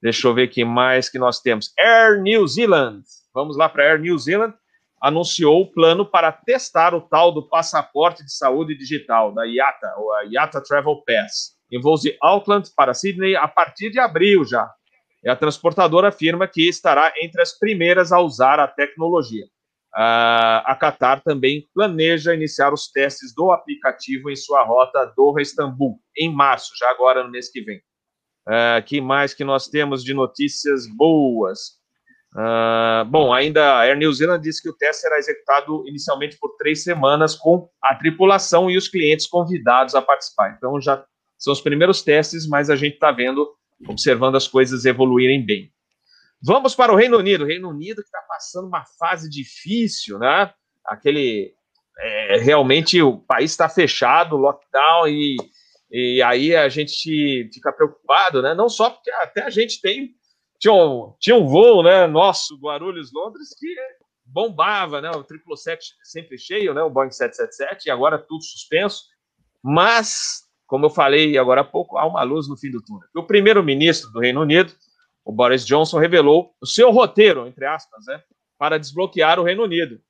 Deixa 0.02 0.26
eu 0.26 0.32
ver 0.32 0.44
aqui 0.44 0.64
mais 0.64 1.10
que 1.10 1.18
nós 1.18 1.40
temos. 1.40 1.70
Air 1.78 2.22
New 2.22 2.46
Zealand. 2.48 3.02
Vamos 3.34 3.58
lá 3.58 3.68
para 3.68 3.84
Air 3.84 4.00
New 4.00 4.18
Zealand. 4.18 4.54
Anunciou 5.00 5.62
o 5.62 5.72
plano 5.72 6.04
para 6.04 6.32
testar 6.32 6.94
o 6.94 7.00
tal 7.00 7.32
do 7.32 7.48
passaporte 7.48 8.24
de 8.24 8.32
saúde 8.32 8.76
digital, 8.76 9.32
da 9.32 9.44
IATA, 9.46 9.94
ou 9.98 10.12
a 10.14 10.22
IATA 10.24 10.62
Travel 10.62 11.02
Pass. 11.06 11.56
em 11.70 11.80
voos 11.80 12.00
de 12.02 12.16
Auckland 12.22 12.70
para 12.76 12.94
Sydney 12.94 13.34
a 13.34 13.48
partir 13.48 13.90
de 13.90 13.98
abril 13.98 14.44
já. 14.44 14.70
E 15.24 15.28
a 15.28 15.34
transportadora 15.34 16.08
afirma 16.08 16.46
que 16.46 16.68
estará 16.68 17.12
entre 17.20 17.42
as 17.42 17.58
primeiras 17.58 18.12
a 18.12 18.20
usar 18.20 18.60
a 18.60 18.68
tecnologia. 18.68 19.44
a 19.92 20.76
Qatar 20.78 21.22
também 21.22 21.66
planeja 21.74 22.34
iniciar 22.34 22.72
os 22.72 22.90
testes 22.90 23.34
do 23.34 23.50
aplicativo 23.50 24.30
em 24.30 24.36
sua 24.36 24.62
rota 24.62 25.12
Doha-Istambul, 25.16 25.98
em 26.16 26.32
março, 26.32 26.72
já 26.78 26.90
agora 26.90 27.24
no 27.24 27.30
mês 27.30 27.50
que 27.50 27.62
vem. 27.62 27.78
Uh, 28.46 28.80
que 28.86 29.00
mais 29.00 29.34
que 29.34 29.42
nós 29.42 29.66
temos 29.66 30.04
de 30.04 30.14
notícias 30.14 30.86
boas? 30.86 31.80
Uh, 32.36 33.02
bom, 33.06 33.32
ainda 33.32 33.64
a 33.76 33.80
Air 33.86 33.96
New 33.96 34.12
Zealand 34.12 34.42
disse 34.42 34.60
que 34.62 34.68
o 34.68 34.76
teste 34.76 35.00
será 35.00 35.16
executado 35.16 35.82
inicialmente 35.88 36.36
por 36.38 36.54
três 36.58 36.82
semanas 36.82 37.34
com 37.34 37.66
a 37.82 37.94
tripulação 37.94 38.70
e 38.70 38.76
os 38.76 38.88
clientes 38.88 39.26
convidados 39.26 39.94
a 39.94 40.02
participar. 40.02 40.54
Então 40.54 40.78
já 40.78 41.02
são 41.38 41.50
os 41.50 41.62
primeiros 41.62 42.02
testes, 42.02 42.46
mas 42.46 42.68
a 42.68 42.76
gente 42.76 42.94
está 42.94 43.10
vendo, 43.10 43.48
observando 43.88 44.36
as 44.36 44.46
coisas 44.46 44.84
evoluírem 44.84 45.46
bem. 45.46 45.72
Vamos 46.42 46.74
para 46.74 46.92
o 46.92 46.96
Reino 46.96 47.16
Unido. 47.16 47.44
O 47.44 47.46
Reino 47.46 47.70
Unido 47.70 48.02
que 48.02 48.08
está 48.08 48.20
passando 48.28 48.68
uma 48.68 48.84
fase 48.98 49.30
difícil, 49.30 50.18
né? 50.18 50.52
Aquele 50.84 51.54
é, 51.98 52.36
realmente 52.40 53.00
o 53.00 53.18
país 53.18 53.52
está 53.52 53.66
fechado, 53.66 54.36
lockdown 54.36 55.08
e, 55.08 55.36
e 55.90 56.20
aí 56.20 56.54
a 56.54 56.68
gente 56.68 57.48
fica 57.50 57.72
preocupado, 57.72 58.42
né? 58.42 58.54
Não 58.54 58.68
só 58.68 58.90
porque 58.90 59.10
até 59.10 59.42
a 59.42 59.50
gente 59.50 59.80
tem 59.80 60.14
tinha 60.58 60.74
um, 60.74 61.14
tinha 61.18 61.36
um 61.36 61.46
voo, 61.46 61.82
né, 61.82 62.06
nosso, 62.06 62.56
Guarulhos, 62.58 63.12
Londres, 63.12 63.54
que 63.58 63.66
bombava, 64.24 65.00
né, 65.00 65.10
o 65.10 65.22
777 65.22 65.94
sempre 66.02 66.38
cheio, 66.38 66.74
né, 66.74 66.82
o 66.82 66.90
Boeing 66.90 67.10
777, 67.10 67.86
e 67.86 67.90
agora 67.90 68.18
tudo 68.18 68.42
suspenso, 68.42 69.04
mas, 69.62 70.42
como 70.66 70.86
eu 70.86 70.90
falei 70.90 71.38
agora 71.38 71.60
há 71.60 71.64
pouco, 71.64 71.96
há 71.96 72.06
uma 72.06 72.22
luz 72.22 72.48
no 72.48 72.56
fim 72.56 72.70
do 72.70 72.82
túnel. 72.82 73.08
O 73.16 73.22
primeiro-ministro 73.22 74.10
do 74.10 74.20
Reino 74.20 74.40
Unido, 74.40 74.72
o 75.24 75.32
Boris 75.32 75.64
Johnson, 75.64 75.98
revelou 75.98 76.54
o 76.60 76.66
seu 76.66 76.90
roteiro, 76.90 77.46
entre 77.46 77.66
aspas, 77.66 78.04
né, 78.06 78.22
para 78.58 78.78
desbloquear 78.78 79.38
o 79.38 79.44
Reino 79.44 79.64
Unido. 79.64 80.00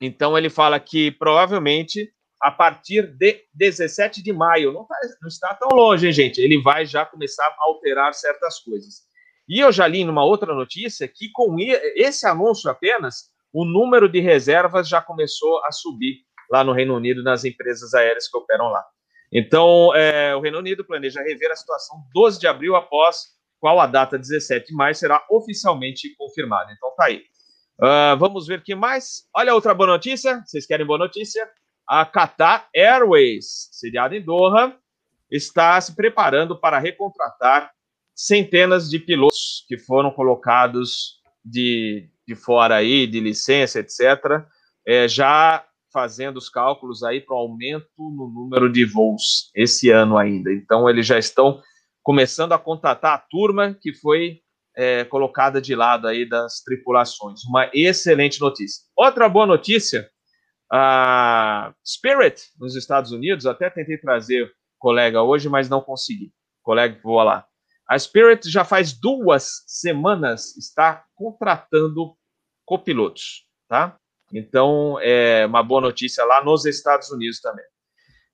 Então, 0.00 0.36
ele 0.36 0.50
fala 0.50 0.78
que, 0.78 1.10
provavelmente, 1.10 2.12
a 2.40 2.50
partir 2.50 3.06
de 3.16 3.42
17 3.54 4.22
de 4.22 4.32
maio, 4.32 4.72
não, 4.72 4.84
tá, 4.84 4.96
não 5.22 5.28
está 5.28 5.54
tão 5.54 5.68
longe, 5.68 6.06
hein, 6.06 6.12
gente, 6.12 6.40
ele 6.40 6.60
vai 6.60 6.84
já 6.84 7.06
começar 7.06 7.46
a 7.46 7.56
alterar 7.60 8.12
certas 8.12 8.58
coisas. 8.58 9.02
E 9.48 9.60
eu 9.60 9.70
já 9.70 9.86
li 9.86 10.04
numa 10.04 10.24
outra 10.24 10.54
notícia 10.54 11.06
que 11.06 11.30
com 11.32 11.56
esse 11.58 12.26
anúncio 12.26 12.70
apenas, 12.70 13.30
o 13.52 13.64
número 13.64 14.08
de 14.08 14.20
reservas 14.20 14.88
já 14.88 15.00
começou 15.00 15.64
a 15.64 15.72
subir 15.72 16.18
lá 16.50 16.64
no 16.64 16.72
Reino 16.72 16.96
Unido 16.96 17.22
nas 17.22 17.44
empresas 17.44 17.94
aéreas 17.94 18.28
que 18.28 18.36
operam 18.36 18.68
lá. 18.68 18.84
Então, 19.32 19.94
é, 19.94 20.34
o 20.36 20.40
Reino 20.40 20.58
Unido 20.58 20.84
planeja 20.84 21.20
rever 21.20 21.50
a 21.50 21.56
situação 21.56 22.02
12 22.14 22.38
de 22.38 22.46
abril, 22.46 22.76
após 22.76 23.34
qual 23.58 23.80
a 23.80 23.86
data 23.86 24.18
17 24.18 24.68
de 24.68 24.74
maio 24.74 24.94
será 24.94 25.24
oficialmente 25.30 26.14
confirmada. 26.16 26.72
Então, 26.72 26.92
tá 26.96 27.06
aí. 27.06 27.22
Uh, 27.80 28.16
vamos 28.18 28.46
ver 28.46 28.60
o 28.60 28.62
que 28.62 28.74
mais. 28.74 29.28
Olha 29.34 29.54
outra 29.54 29.74
boa 29.74 29.88
notícia. 29.88 30.42
Vocês 30.46 30.66
querem 30.66 30.86
boa 30.86 30.98
notícia? 30.98 31.48
A 31.88 32.06
Qatar 32.06 32.68
Airways, 32.74 33.68
sediada 33.72 34.16
em 34.16 34.22
Doha, 34.22 34.76
está 35.30 35.80
se 35.80 35.94
preparando 35.96 36.58
para 36.58 36.78
recontratar 36.78 37.73
centenas 38.14 38.88
de 38.88 38.98
pilotos 38.98 39.64
que 39.68 39.78
foram 39.78 40.10
colocados 40.10 41.20
de, 41.44 42.08
de 42.26 42.34
fora 42.34 42.76
aí, 42.76 43.06
de 43.06 43.20
licença, 43.20 43.80
etc., 43.80 44.44
é, 44.86 45.08
já 45.08 45.64
fazendo 45.92 46.36
os 46.36 46.48
cálculos 46.48 47.02
aí 47.02 47.20
para 47.20 47.34
o 47.34 47.38
aumento 47.38 47.86
no 47.98 48.28
número 48.28 48.70
de 48.70 48.84
voos 48.84 49.50
esse 49.54 49.90
ano 49.90 50.18
ainda. 50.18 50.52
Então, 50.52 50.90
eles 50.90 51.06
já 51.06 51.18
estão 51.18 51.62
começando 52.02 52.52
a 52.52 52.58
contatar 52.58 53.14
a 53.14 53.18
turma 53.18 53.74
que 53.80 53.94
foi 53.94 54.40
é, 54.76 55.04
colocada 55.04 55.60
de 55.60 55.74
lado 55.74 56.08
aí 56.08 56.28
das 56.28 56.62
tripulações. 56.62 57.44
Uma 57.44 57.70
excelente 57.72 58.40
notícia. 58.40 58.82
Outra 58.96 59.28
boa 59.28 59.46
notícia, 59.46 60.10
a 60.70 61.72
Spirit, 61.86 62.42
nos 62.58 62.74
Estados 62.74 63.12
Unidos, 63.12 63.46
até 63.46 63.70
tentei 63.70 63.96
trazer 63.96 64.52
colega 64.78 65.22
hoje, 65.22 65.48
mas 65.48 65.68
não 65.68 65.80
consegui. 65.80 66.32
Colega 66.62 66.96
que 66.96 67.02
voa 67.02 67.22
lá. 67.22 67.46
A 67.88 67.98
Spirit 67.98 68.50
já 68.50 68.64
faz 68.64 68.92
duas 68.92 69.62
semanas 69.66 70.56
está 70.56 71.04
contratando 71.14 72.16
copilotos, 72.64 73.46
tá? 73.68 73.96
Então, 74.32 74.98
é 75.00 75.44
uma 75.46 75.62
boa 75.62 75.80
notícia 75.80 76.24
lá 76.24 76.42
nos 76.42 76.64
Estados 76.64 77.10
Unidos 77.10 77.40
também. 77.40 77.64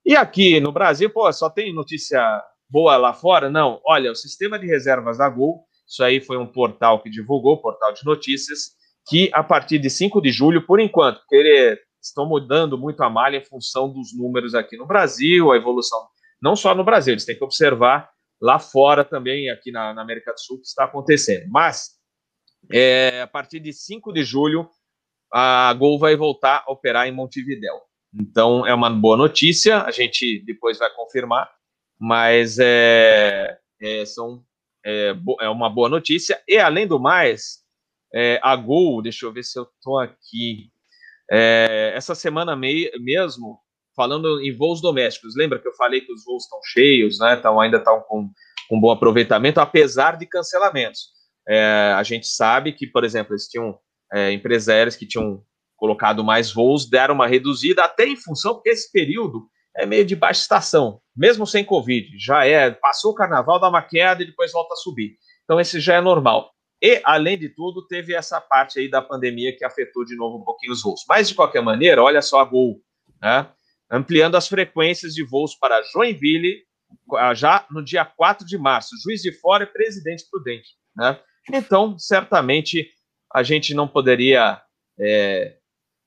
E 0.05 0.15
aqui 0.15 0.59
no 0.59 0.71
Brasil, 0.71 1.09
pô, 1.09 1.31
só 1.31 1.49
tem 1.49 1.73
notícia 1.73 2.21
boa 2.69 2.95
lá 2.97 3.13
fora? 3.13 3.49
Não. 3.49 3.81
Olha, 3.85 4.11
o 4.11 4.15
sistema 4.15 4.57
de 4.57 4.65
reservas 4.65 5.17
da 5.17 5.29
Gol, 5.29 5.65
isso 5.87 6.03
aí 6.03 6.21
foi 6.21 6.37
um 6.37 6.47
portal 6.47 7.01
que 7.03 7.09
divulgou, 7.09 7.61
portal 7.61 7.93
de 7.93 8.03
notícias, 8.05 8.71
que 9.07 9.29
a 9.33 9.43
partir 9.43 9.77
de 9.77 9.89
5 9.89 10.21
de 10.21 10.31
julho, 10.31 10.65
por 10.65 10.79
enquanto, 10.79 11.19
porque 11.19 11.35
eles 11.35 11.79
estão 12.01 12.25
mudando 12.25 12.77
muito 12.77 13.03
a 13.03 13.09
malha 13.09 13.37
em 13.37 13.45
função 13.45 13.91
dos 13.91 14.17
números 14.17 14.55
aqui 14.55 14.77
no 14.77 14.87
Brasil, 14.87 15.51
a 15.51 15.57
evolução, 15.57 15.99
não 16.41 16.55
só 16.55 16.73
no 16.73 16.83
Brasil, 16.83 17.13
eles 17.13 17.25
têm 17.25 17.37
que 17.37 17.43
observar 17.43 18.09
lá 18.41 18.57
fora 18.59 19.05
também, 19.05 19.49
aqui 19.49 19.71
na, 19.71 19.93
na 19.93 20.01
América 20.01 20.33
do 20.33 20.39
Sul, 20.39 20.57
que 20.57 20.67
está 20.67 20.85
acontecendo. 20.85 21.47
Mas, 21.49 21.91
é, 22.71 23.21
a 23.21 23.27
partir 23.27 23.59
de 23.59 23.71
5 23.71 24.11
de 24.11 24.23
julho, 24.23 24.69
a 25.31 25.73
Gol 25.73 25.99
vai 25.99 26.15
voltar 26.15 26.63
a 26.67 26.71
operar 26.71 27.07
em 27.07 27.11
Montevidéu. 27.11 27.79
Então, 28.13 28.65
é 28.65 28.73
uma 28.73 28.89
boa 28.89 29.15
notícia, 29.15 29.83
a 29.83 29.91
gente 29.91 30.43
depois 30.45 30.77
vai 30.77 30.93
confirmar, 30.93 31.49
mas 31.97 32.57
é, 32.59 33.57
é, 33.81 34.05
são, 34.05 34.43
é, 34.85 35.15
é 35.39 35.49
uma 35.49 35.69
boa 35.69 35.87
notícia. 35.87 36.41
E, 36.47 36.57
além 36.57 36.87
do 36.87 36.99
mais, 36.99 37.59
é, 38.13 38.39
a 38.43 38.55
Gol, 38.55 39.01
deixa 39.01 39.25
eu 39.25 39.31
ver 39.31 39.43
se 39.43 39.57
eu 39.57 39.63
estou 39.63 39.99
aqui, 39.99 40.71
é, 41.31 41.93
essa 41.95 42.13
semana 42.13 42.55
mei, 42.55 42.91
mesmo, 42.99 43.59
falando 44.01 44.41
em 44.41 44.51
voos 44.55 44.81
domésticos, 44.81 45.35
lembra 45.35 45.59
que 45.59 45.67
eu 45.67 45.73
falei 45.73 46.01
que 46.01 46.11
os 46.11 46.23
voos 46.25 46.43
estão 46.43 46.59
cheios, 46.63 47.19
né? 47.19 47.35
Então 47.37 47.61
ainda 47.61 47.77
estão 47.77 48.01
com, 48.01 48.27
com 48.67 48.79
bom 48.79 48.89
aproveitamento, 48.89 49.59
apesar 49.59 50.17
de 50.17 50.25
cancelamentos. 50.25 51.09
É, 51.47 51.93
a 51.95 52.01
gente 52.01 52.25
sabe 52.25 52.73
que, 52.73 52.87
por 52.87 53.03
exemplo, 53.03 53.33
eles 53.33 53.47
tinham 53.47 53.77
é, 54.11 54.31
empresários 54.31 54.95
que 54.95 55.07
tinham 55.07 55.43
colocado 55.77 56.23
mais 56.23 56.51
voos, 56.51 56.89
deram 56.89 57.13
uma 57.13 57.27
reduzida, 57.27 57.83
até 57.83 58.07
em 58.07 58.15
função, 58.15 58.55
porque 58.55 58.69
esse 58.69 58.91
período 58.91 59.47
é 59.77 59.85
meio 59.85 60.03
de 60.03 60.15
baixa 60.15 60.41
estação, 60.41 60.99
mesmo 61.15 61.45
sem 61.45 61.63
Covid. 61.63 62.07
Já 62.17 62.43
é, 62.43 62.71
passou 62.71 63.11
o 63.11 63.15
carnaval, 63.15 63.59
dá 63.59 63.69
uma 63.69 63.83
queda 63.83 64.23
e 64.23 64.25
depois 64.25 64.51
volta 64.51 64.73
a 64.73 64.77
subir. 64.77 65.13
Então, 65.43 65.59
esse 65.59 65.79
já 65.79 65.95
é 65.95 66.01
normal. 66.01 66.51
E, 66.81 66.99
além 67.03 67.37
de 67.37 67.49
tudo, 67.49 67.85
teve 67.85 68.15
essa 68.15 68.41
parte 68.41 68.79
aí 68.79 68.89
da 68.89 69.01
pandemia 69.01 69.55
que 69.55 69.63
afetou 69.63 70.03
de 70.03 70.15
novo 70.15 70.37
um 70.37 70.43
pouquinho 70.43 70.73
os 70.73 70.81
voos. 70.81 71.01
Mas, 71.07 71.29
de 71.29 71.35
qualquer 71.35 71.61
maneira, 71.61 72.01
olha 72.01 72.21
só 72.23 72.39
a 72.39 72.45
Gol, 72.45 72.81
né? 73.21 73.47
Ampliando 73.91 74.35
as 74.35 74.47
frequências 74.47 75.13
de 75.13 75.23
voos 75.23 75.53
para 75.55 75.81
Joinville 75.91 76.63
já 77.35 77.65
no 77.69 77.83
dia 77.83 78.05
4 78.05 78.45
de 78.45 78.57
março. 78.57 78.95
Juiz 79.03 79.21
de 79.21 79.31
Fora 79.31 79.65
e 79.65 79.67
Presidente 79.67 80.25
Prudente. 80.31 80.69
Né? 80.95 81.19
Então, 81.51 81.97
certamente, 81.99 82.89
a 83.33 83.43
gente 83.43 83.73
não 83.73 83.87
poderia 83.87 84.61
é, 84.99 85.57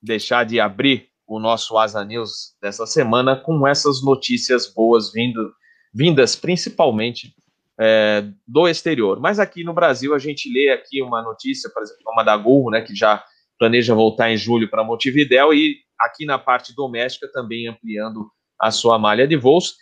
deixar 0.02 0.44
de 0.44 0.60
abrir 0.60 1.08
o 1.26 1.38
nosso 1.38 1.76
Asa 1.78 2.04
News 2.04 2.54
dessa 2.60 2.86
semana 2.86 3.36
com 3.36 3.66
essas 3.66 4.02
notícias 4.02 4.72
boas 4.72 5.12
vindo, 5.12 5.54
vindas 5.92 6.36
principalmente 6.36 7.34
é, 7.80 8.24
do 8.46 8.68
exterior. 8.68 9.18
Mas 9.20 9.38
aqui 9.38 9.64
no 9.64 9.72
Brasil 9.72 10.14
a 10.14 10.18
gente 10.18 10.52
lê 10.52 10.70
aqui 10.70 11.02
uma 11.02 11.22
notícia, 11.22 11.70
por 11.70 11.82
exemplo, 11.82 12.02
uma 12.06 12.22
da 12.22 12.36
Gol, 12.36 12.70
né, 12.70 12.82
que 12.82 12.94
já 12.94 13.24
planeja 13.58 13.94
voltar 13.94 14.30
em 14.30 14.36
julho 14.36 14.68
para 14.68 14.84
Montevidéu 14.84 15.52
e 15.54 15.76
aqui 15.98 16.24
na 16.24 16.38
parte 16.38 16.74
doméstica 16.74 17.30
também 17.32 17.68
ampliando 17.68 18.30
a 18.60 18.70
sua 18.70 18.98
malha 18.98 19.26
de 19.26 19.36
voos. 19.36 19.76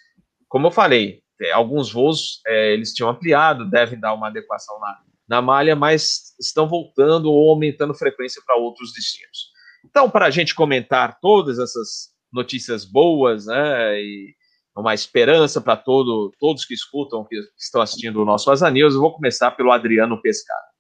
Como 0.48 0.66
eu 0.66 0.70
falei, 0.70 1.22
é, 1.40 1.52
alguns 1.52 1.92
voos 1.92 2.40
é, 2.46 2.72
eles 2.72 2.92
tinham 2.92 3.11
ampliado, 3.11 3.68
devem 3.68 3.98
dar 3.98 4.14
uma 4.14 4.28
adequação 4.28 4.78
na, 4.78 4.98
na 5.28 5.42
malha, 5.42 5.74
mas 5.74 6.35
estão 6.40 6.68
voltando 6.68 7.30
ou 7.30 7.50
aumentando 7.50 7.94
frequência 7.94 8.42
para 8.46 8.56
outros 8.56 8.92
destinos. 8.92 9.50
Então, 9.85 10.08
para 10.08 10.26
a 10.26 10.30
gente 10.30 10.54
comentar 10.54 11.18
todas 11.20 11.58
essas 11.58 12.12
notícias 12.32 12.85
boas, 12.85 13.46
né, 13.46 14.00
e 14.00 14.35
uma 14.76 14.94
esperança 14.94 15.61
para 15.61 15.76
todo, 15.76 16.32
todos 16.38 16.64
que 16.64 16.72
escutam, 16.74 17.26
que 17.28 17.37
estão 17.58 17.82
assistindo 17.82 18.22
o 18.22 18.24
nosso 18.24 18.50
Asa 18.50 18.70
News, 18.70 18.94
eu 18.94 19.00
vou 19.00 19.12
começar 19.12 19.50
pelo 19.50 19.72
Adriano 19.72 20.20
Pescado. 20.22 20.72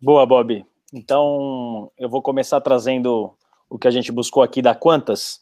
Boa, 0.00 0.26
Bob. 0.26 0.73
Então, 0.94 1.90
eu 1.98 2.08
vou 2.08 2.22
começar 2.22 2.60
trazendo 2.60 3.34
o 3.68 3.76
que 3.76 3.88
a 3.88 3.90
gente 3.90 4.12
buscou 4.12 4.44
aqui 4.44 4.62
da 4.62 4.76
Quantas. 4.76 5.40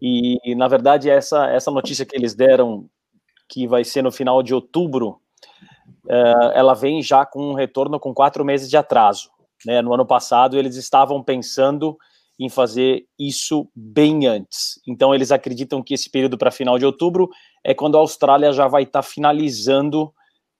E, 0.00 0.54
na 0.54 0.68
verdade, 0.68 1.10
essa, 1.10 1.48
essa 1.50 1.68
notícia 1.68 2.06
que 2.06 2.16
eles 2.16 2.32
deram, 2.32 2.88
que 3.48 3.66
vai 3.66 3.82
ser 3.82 4.02
no 4.02 4.12
final 4.12 4.40
de 4.40 4.54
outubro, 4.54 5.20
é, 6.08 6.32
ela 6.54 6.74
vem 6.74 7.02
já 7.02 7.26
com 7.26 7.50
um 7.50 7.54
retorno 7.54 7.98
com 7.98 8.14
quatro 8.14 8.44
meses 8.44 8.70
de 8.70 8.76
atraso. 8.76 9.30
Né? 9.66 9.82
No 9.82 9.92
ano 9.92 10.06
passado, 10.06 10.56
eles 10.56 10.76
estavam 10.76 11.20
pensando 11.24 11.98
em 12.38 12.48
fazer 12.48 13.04
isso 13.18 13.68
bem 13.74 14.28
antes. 14.28 14.80
Então, 14.86 15.12
eles 15.12 15.32
acreditam 15.32 15.82
que 15.82 15.94
esse 15.94 16.08
período 16.08 16.38
para 16.38 16.52
final 16.52 16.78
de 16.78 16.86
outubro 16.86 17.28
é 17.64 17.74
quando 17.74 17.96
a 17.96 18.00
Austrália 18.00 18.52
já 18.52 18.68
vai 18.68 18.84
estar 18.84 19.02
tá 19.02 19.08
finalizando 19.08 20.14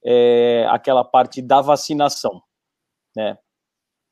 é, 0.05 0.67
aquela 0.71 1.05
parte 1.05 1.41
da 1.41 1.61
vacinação. 1.61 2.43
Né? 3.17 3.39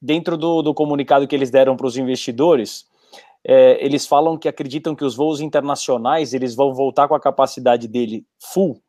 Dentro 0.05 0.37
do, 0.37 0.63
do 0.63 0.75
comunicado 0.75 1.29
que 1.29 1.37
eles 1.37 1.49
deram 1.49 1.77
para 1.77 1.87
os 1.87 1.97
investidores, 1.97 2.85
é, 3.45 3.85
eles 3.85 4.07
falam 4.07 4.37
que 4.37 4.49
acreditam 4.49 4.97
que 4.97 5.05
os 5.05 5.15
voos 5.15 5.41
internacionais 5.41 6.35
eles 6.35 6.57
vão 6.57 6.75
voltar 6.75 7.07
com 7.07 7.15
a 7.15 7.21
capacidade 7.21 7.87
dele 7.87 8.27
full 8.39 8.83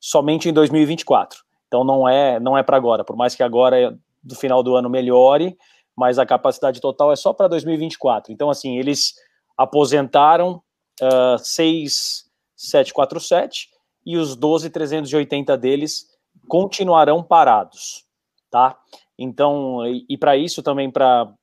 somente 0.00 0.48
em 0.48 0.52
2024. 0.52 1.42
Então 1.66 1.84
não 1.84 2.08
é 2.08 2.38
não 2.38 2.56
é 2.56 2.62
para 2.62 2.76
agora, 2.76 3.02
por 3.04 3.16
mais 3.16 3.34
que 3.34 3.42
agora 3.42 3.98
do 4.22 4.36
final 4.36 4.62
do 4.62 4.76
ano 4.76 4.88
melhore, 4.88 5.58
mas 5.96 6.18
a 6.18 6.26
capacidade 6.26 6.80
total 6.80 7.12
é 7.12 7.16
só 7.16 7.32
para 7.32 7.48
2024. 7.48 8.32
Então 8.32 8.50
assim 8.50 8.78
eles 8.78 9.14
aposentaram 9.56 10.62
uh, 11.00 11.38
6747 11.38 13.68
e 14.04 14.16
os 14.16 14.36
12380 14.36 15.56
deles 15.56 16.06
continuarão 16.48 17.22
parados, 17.22 18.04
tá? 18.50 18.76
Então, 19.18 19.86
e, 19.86 20.04
e 20.08 20.18
para 20.18 20.36
isso 20.36 20.62
também 20.62 20.90
para 20.90 21.34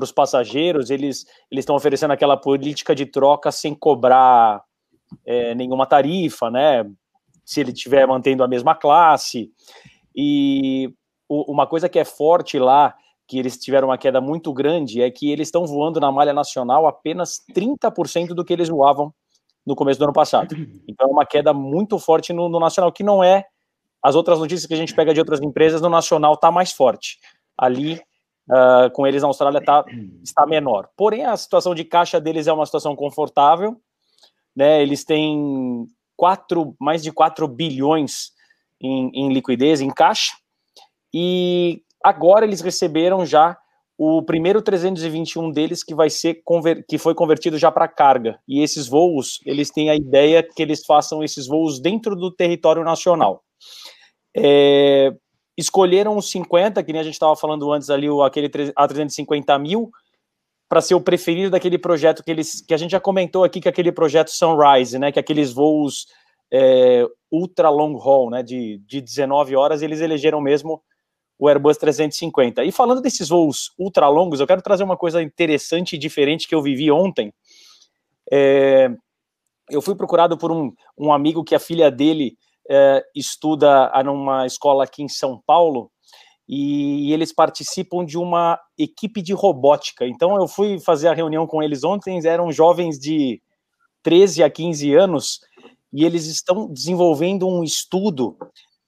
os 0.00 0.12
passageiros, 0.12 0.90
eles 0.90 1.24
eles 1.50 1.62
estão 1.62 1.76
oferecendo 1.76 2.12
aquela 2.12 2.36
política 2.36 2.94
de 2.94 3.06
troca 3.06 3.52
sem 3.52 3.74
cobrar 3.74 4.62
é, 5.24 5.54
nenhuma 5.54 5.86
tarifa, 5.86 6.50
né? 6.50 6.84
Se 7.44 7.60
ele 7.60 7.72
estiver 7.72 8.06
mantendo 8.06 8.42
a 8.42 8.48
mesma 8.48 8.74
classe. 8.74 9.50
E 10.14 10.92
o, 11.28 11.52
uma 11.52 11.66
coisa 11.66 11.88
que 11.88 11.98
é 11.98 12.04
forte 12.04 12.58
lá, 12.58 12.94
que 13.26 13.38
eles 13.38 13.56
tiveram 13.58 13.88
uma 13.88 13.98
queda 13.98 14.20
muito 14.20 14.52
grande, 14.52 15.02
é 15.02 15.10
que 15.10 15.30
eles 15.30 15.48
estão 15.48 15.66
voando 15.66 16.00
na 16.00 16.10
malha 16.10 16.32
nacional 16.32 16.86
apenas 16.86 17.40
30% 17.54 18.28
do 18.28 18.44
que 18.44 18.52
eles 18.52 18.68
voavam 18.68 19.12
no 19.66 19.74
começo 19.74 19.98
do 19.98 20.04
ano 20.04 20.12
passado. 20.12 20.54
Então 20.86 21.08
é 21.08 21.12
uma 21.12 21.24
queda 21.24 21.52
muito 21.52 21.98
forte 21.98 22.32
no, 22.32 22.48
no 22.48 22.60
nacional, 22.60 22.92
que 22.92 23.02
não 23.02 23.22
é 23.22 23.44
as 24.04 24.14
outras 24.14 24.38
notícias 24.38 24.66
que 24.66 24.74
a 24.74 24.76
gente 24.76 24.94
pega 24.94 25.14
de 25.14 25.20
outras 25.20 25.40
empresas, 25.40 25.80
no 25.80 25.88
nacional 25.88 26.34
está 26.34 26.52
mais 26.52 26.70
forte. 26.70 27.18
Ali 27.56 27.94
uh, 28.50 28.90
com 28.92 29.06
eles 29.06 29.22
na 29.22 29.28
Austrália 29.28 29.64
tá, 29.64 29.82
está 30.22 30.44
menor. 30.44 30.90
Porém, 30.94 31.24
a 31.24 31.34
situação 31.38 31.74
de 31.74 31.84
caixa 31.84 32.20
deles 32.20 32.46
é 32.46 32.52
uma 32.52 32.66
situação 32.66 32.94
confortável, 32.94 33.80
né? 34.54 34.82
Eles 34.82 35.06
têm 35.06 35.86
quatro, 36.14 36.76
mais 36.78 37.02
de 37.02 37.10
4 37.10 37.48
bilhões 37.48 38.32
em, 38.78 39.10
em 39.14 39.32
liquidez, 39.32 39.80
em 39.80 39.88
caixa, 39.88 40.32
e 41.12 41.80
agora 42.04 42.44
eles 42.44 42.60
receberam 42.60 43.24
já 43.24 43.56
o 43.96 44.22
primeiro 44.22 44.60
321 44.60 45.50
deles 45.50 45.82
que 45.82 45.94
vai 45.94 46.10
ser 46.10 46.42
que 46.86 46.98
foi 46.98 47.14
convertido 47.14 47.56
já 47.56 47.70
para 47.70 47.88
carga. 47.88 48.38
E 48.46 48.60
esses 48.60 48.86
voos, 48.86 49.40
eles 49.46 49.70
têm 49.70 49.88
a 49.88 49.94
ideia 49.94 50.42
que 50.42 50.62
eles 50.62 50.84
façam 50.84 51.22
esses 51.22 51.46
voos 51.46 51.80
dentro 51.80 52.14
do 52.14 52.30
território 52.30 52.84
nacional. 52.84 53.42
É, 54.36 55.12
escolheram 55.56 56.16
os 56.16 56.30
50, 56.30 56.82
que 56.82 56.92
nem 56.92 57.00
a 57.00 57.04
gente 57.04 57.14
estava 57.14 57.36
falando 57.36 57.72
antes 57.72 57.90
ali, 57.90 58.08
o, 58.08 58.22
aquele 58.22 58.48
A350 58.48 59.60
mil, 59.60 59.90
para 60.68 60.80
ser 60.80 60.94
o 60.94 61.00
preferido 61.00 61.50
daquele 61.50 61.78
projeto 61.78 62.22
que 62.22 62.30
eles 62.30 62.60
que 62.60 62.74
a 62.74 62.76
gente 62.76 62.90
já 62.90 63.00
comentou 63.00 63.44
aqui, 63.44 63.60
que 63.60 63.68
é 63.68 63.70
aquele 63.70 63.92
projeto 63.92 64.30
Sunrise, 64.30 64.98
né? 64.98 65.12
Que 65.12 65.18
é 65.18 65.20
aqueles 65.20 65.52
voos 65.52 66.06
é, 66.52 67.06
ultra 67.30 67.70
long 67.70 67.96
haul, 67.96 68.30
né? 68.30 68.42
De, 68.42 68.78
de 68.86 69.00
19 69.00 69.54
horas, 69.54 69.82
eles 69.82 70.00
elegeram 70.00 70.40
mesmo 70.40 70.82
o 71.38 71.48
Airbus 71.48 71.76
350. 71.76 72.64
E 72.64 72.72
falando 72.72 73.00
desses 73.00 73.28
voos 73.28 73.72
ultra 73.78 74.08
longos, 74.08 74.40
eu 74.40 74.46
quero 74.46 74.62
trazer 74.62 74.84
uma 74.84 74.96
coisa 74.96 75.22
interessante 75.22 75.94
e 75.94 75.98
diferente 75.98 76.48
que 76.48 76.54
eu 76.54 76.62
vivi 76.62 76.90
ontem. 76.90 77.32
É, 78.32 78.90
eu 79.70 79.82
fui 79.82 79.94
procurado 79.94 80.36
por 80.38 80.50
um, 80.50 80.72
um 80.96 81.12
amigo 81.12 81.44
que 81.44 81.54
a 81.54 81.58
filha 81.58 81.90
dele 81.90 82.36
é, 82.68 83.04
estuda 83.14 83.90
numa 84.04 84.46
escola 84.46 84.84
aqui 84.84 85.02
em 85.02 85.08
São 85.08 85.40
Paulo 85.46 85.90
e, 86.48 87.12
eles 87.12 87.32
participam 87.32 88.04
de 88.04 88.18
uma 88.18 88.58
equipe 88.78 89.22
de 89.22 89.32
robótica. 89.32 90.06
Então 90.06 90.36
eu 90.36 90.46
fui 90.46 90.78
fazer 90.78 91.08
a 91.08 91.14
reunião 91.14 91.46
com 91.46 91.62
eles 91.62 91.84
ontem, 91.84 92.20
eram 92.26 92.52
jovens 92.52 92.98
de 92.98 93.40
13 94.02 94.42
a 94.42 94.50
15 94.50 94.94
anos 94.94 95.40
e 95.92 96.04
eles 96.04 96.26
estão 96.26 96.68
desenvolvendo 96.70 97.48
um 97.48 97.62
estudo 97.62 98.36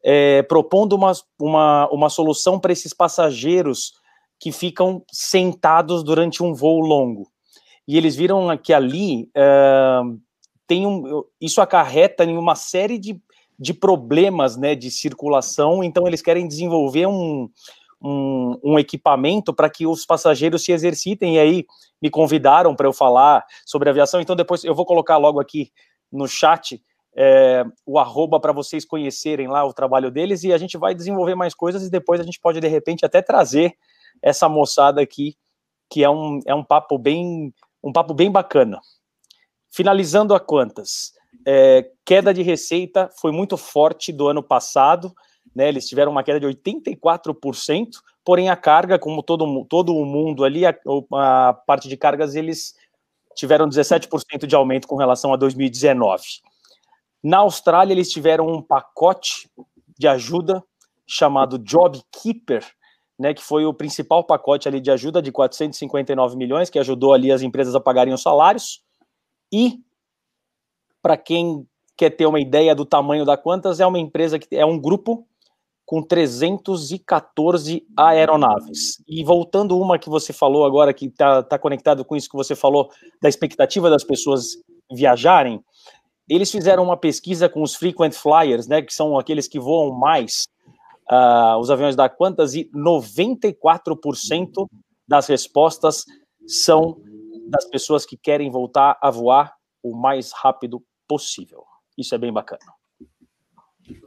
é, 0.05 0.43
propondo 0.43 0.95
uma, 0.95 1.12
uma, 1.41 1.89
uma 1.91 2.09
solução 2.09 2.61
para 2.61 2.73
esses 2.73 2.93
passageiros 2.93 3.93
que 4.39 4.53
ficam 4.53 5.03
sentados 5.11 6.05
durante 6.05 6.43
um 6.43 6.55
voo 6.55 6.81
longo. 6.81 7.31
E 7.89 7.97
eles 7.97 8.17
viram 8.17 8.57
que 8.59 8.73
ali 8.73 9.31
uh, 9.37 10.21
tem 10.67 10.87
um, 10.87 11.25
isso 11.41 11.61
acarreta 11.61 12.25
em 12.25 12.37
uma 12.37 12.55
série 12.55 12.99
de 12.99 13.21
de 13.59 13.73
problemas 13.73 14.57
né, 14.57 14.75
de 14.75 14.90
circulação, 14.90 15.83
então 15.83 16.07
eles 16.07 16.23
querem 16.23 16.47
desenvolver 16.47 17.07
um, 17.07 17.49
um, 18.03 18.59
um 18.62 18.79
equipamento 18.79 19.55
para 19.55 19.71
que 19.71 19.87
os 19.87 20.05
passageiros 20.05 20.64
se 20.64 20.73
exercitem, 20.73 21.37
e 21.37 21.38
aí 21.38 21.66
me 22.01 22.11
convidaram 22.11 22.75
para 22.75 22.87
eu 22.87 22.92
falar 22.92 23.45
sobre 23.64 23.88
aviação, 23.88 24.21
então 24.21 24.37
depois 24.37 24.64
eu 24.64 24.75
vou 24.75 24.85
colocar 24.85 25.16
logo 25.16 25.40
aqui 25.40 25.73
no 26.12 26.29
chat 26.29 26.83
é, 27.19 27.64
o 27.87 27.99
arroba 27.99 28.38
para 28.38 28.53
vocês 28.53 28.85
conhecerem 28.85 29.49
lá 29.49 29.64
o 29.64 29.73
trabalho 29.73 30.11
deles, 30.11 30.45
e 30.45 30.53
a 30.53 30.59
gente 30.59 30.77
vai 30.77 30.95
desenvolver 30.95 31.35
mais 31.35 31.55
coisas, 31.55 31.87
e 31.87 31.90
depois 31.90 32.21
a 32.21 32.25
gente 32.25 32.38
pode, 32.38 32.61
de 32.61 32.69
repente, 32.69 33.07
até 33.07 33.23
trazer 33.23 33.75
essa 34.23 34.49
moçada 34.49 35.01
aqui, 35.01 35.35
que 35.90 36.05
é 36.05 36.11
um, 36.11 36.40
é 36.47 36.55
um 36.55 36.64
papo 36.64 36.99
bem 36.99 37.55
um 37.83 37.92
papo 37.92 38.12
bem 38.12 38.31
bacana. 38.31 38.81
Finalizando 39.71 40.35
a 40.35 40.40
quantas? 40.40 41.12
É, 41.47 41.89
queda 42.05 42.35
de 42.35 42.43
receita 42.43 43.09
foi 43.21 43.31
muito 43.31 43.57
forte 43.57 44.13
do 44.13 44.27
ano 44.27 44.43
passado, 44.43 45.15
né? 45.55 45.69
Eles 45.69 45.89
tiveram 45.89 46.11
uma 46.11 46.25
queda 46.25 46.41
de 46.41 46.47
84%, 46.47 47.89
porém 48.25 48.51
a 48.51 48.57
carga, 48.57 48.99
como 48.99 49.23
todo, 49.23 49.65
todo 49.67 49.95
o 49.95 50.05
mundo 50.05 50.45
ali, 50.45 50.67
a, 50.67 50.75
a 51.15 51.55
parte 51.67 51.89
de 51.89 51.97
cargas, 51.97 52.35
eles 52.35 52.75
tiveram 53.37 53.69
17% 53.69 54.47
de 54.47 54.57
aumento 54.57 54.89
com 54.89 54.97
relação 54.97 55.33
a 55.33 55.37
2019. 55.37 56.23
Na 57.23 57.39
Austrália, 57.39 57.93
eles 57.93 58.11
tiveram 58.11 58.49
um 58.49 58.61
pacote 58.61 59.49
de 59.97 60.09
ajuda 60.09 60.65
chamado 61.07 61.59
Job 61.59 62.03
Keeper, 62.11 62.67
né, 63.19 63.33
que 63.33 63.43
foi 63.43 63.65
o 63.65 63.73
principal 63.73 64.25
pacote 64.25 64.69
ali 64.69 64.81
de 64.81 64.91
ajuda 64.91 65.23
de 65.23 65.31
459 65.31 66.37
milhões, 66.37 66.69
que 66.69 66.79
ajudou 66.79 67.15
ali 67.15 67.31
as 67.33 67.43
empresas 67.43 67.75
a 67.75 67.81
pagarem 67.81 68.13
os 68.13 68.23
salários, 68.23 68.83
e 69.53 69.79
para 71.07 71.16
quem 71.16 71.64
quer 71.97 72.11
ter 72.11 72.27
uma 72.27 72.40
ideia 72.40 72.75
do 72.75 72.85
tamanho 72.85 73.25
da 73.25 73.37
Quantas, 73.37 73.79
é 73.79 73.87
uma 73.87 74.01
empresa 74.01 74.40
que 74.40 74.57
é 74.57 74.66
um 74.66 74.77
grupo 74.77 75.25
com 75.85 76.03
314 76.03 77.87
aeronaves. 77.97 79.01
E 79.07 79.23
voltando 79.23 79.79
uma 79.79 80.01
que 80.01 80.11
você 80.11 80.33
falou 80.33 80.64
agora, 80.64 80.92
que 80.92 81.07
está 81.07 81.45
tá 81.45 81.61
conectado 81.61 82.05
com 82.05 82.16
isso 82.16 82.29
que 82.29 82.35
você 82.35 82.57
falou, 82.57 82.90
da 83.23 83.29
expectativa 83.29 83.88
das 83.88 84.03
pessoas 84.03 84.57
viajarem, 84.92 85.62
eles 86.29 86.51
fizeram 86.51 86.83
uma 86.83 86.97
pesquisa 86.97 87.49
com 87.49 87.62
os 87.62 87.77
frequent 87.77 88.12
flyers, 88.12 88.66
né, 88.66 88.83
que 88.83 88.92
são 88.92 89.16
aqueles 89.16 89.47
que 89.47 89.61
voam 89.61 89.97
mais, 89.97 90.49
uh, 91.09 91.57
os 91.61 91.71
aviões 91.71 91.95
da 91.95 92.09
Qantas, 92.09 92.53
e 92.57 92.69
94% 92.75 94.66
das 95.07 95.29
respostas 95.29 96.05
são 96.49 96.97
das 97.47 97.64
pessoas 97.64 98.05
que 98.05 98.16
querem 98.16 98.51
voltar 98.51 98.99
a 99.01 99.09
voar 99.09 99.55
o 99.85 99.97
mais 99.97 100.33
rápido 100.33 100.83
possível. 101.09 101.64
Isso 101.97 102.14
é 102.14 102.19
bem 102.19 102.33
bacana. 102.33 102.73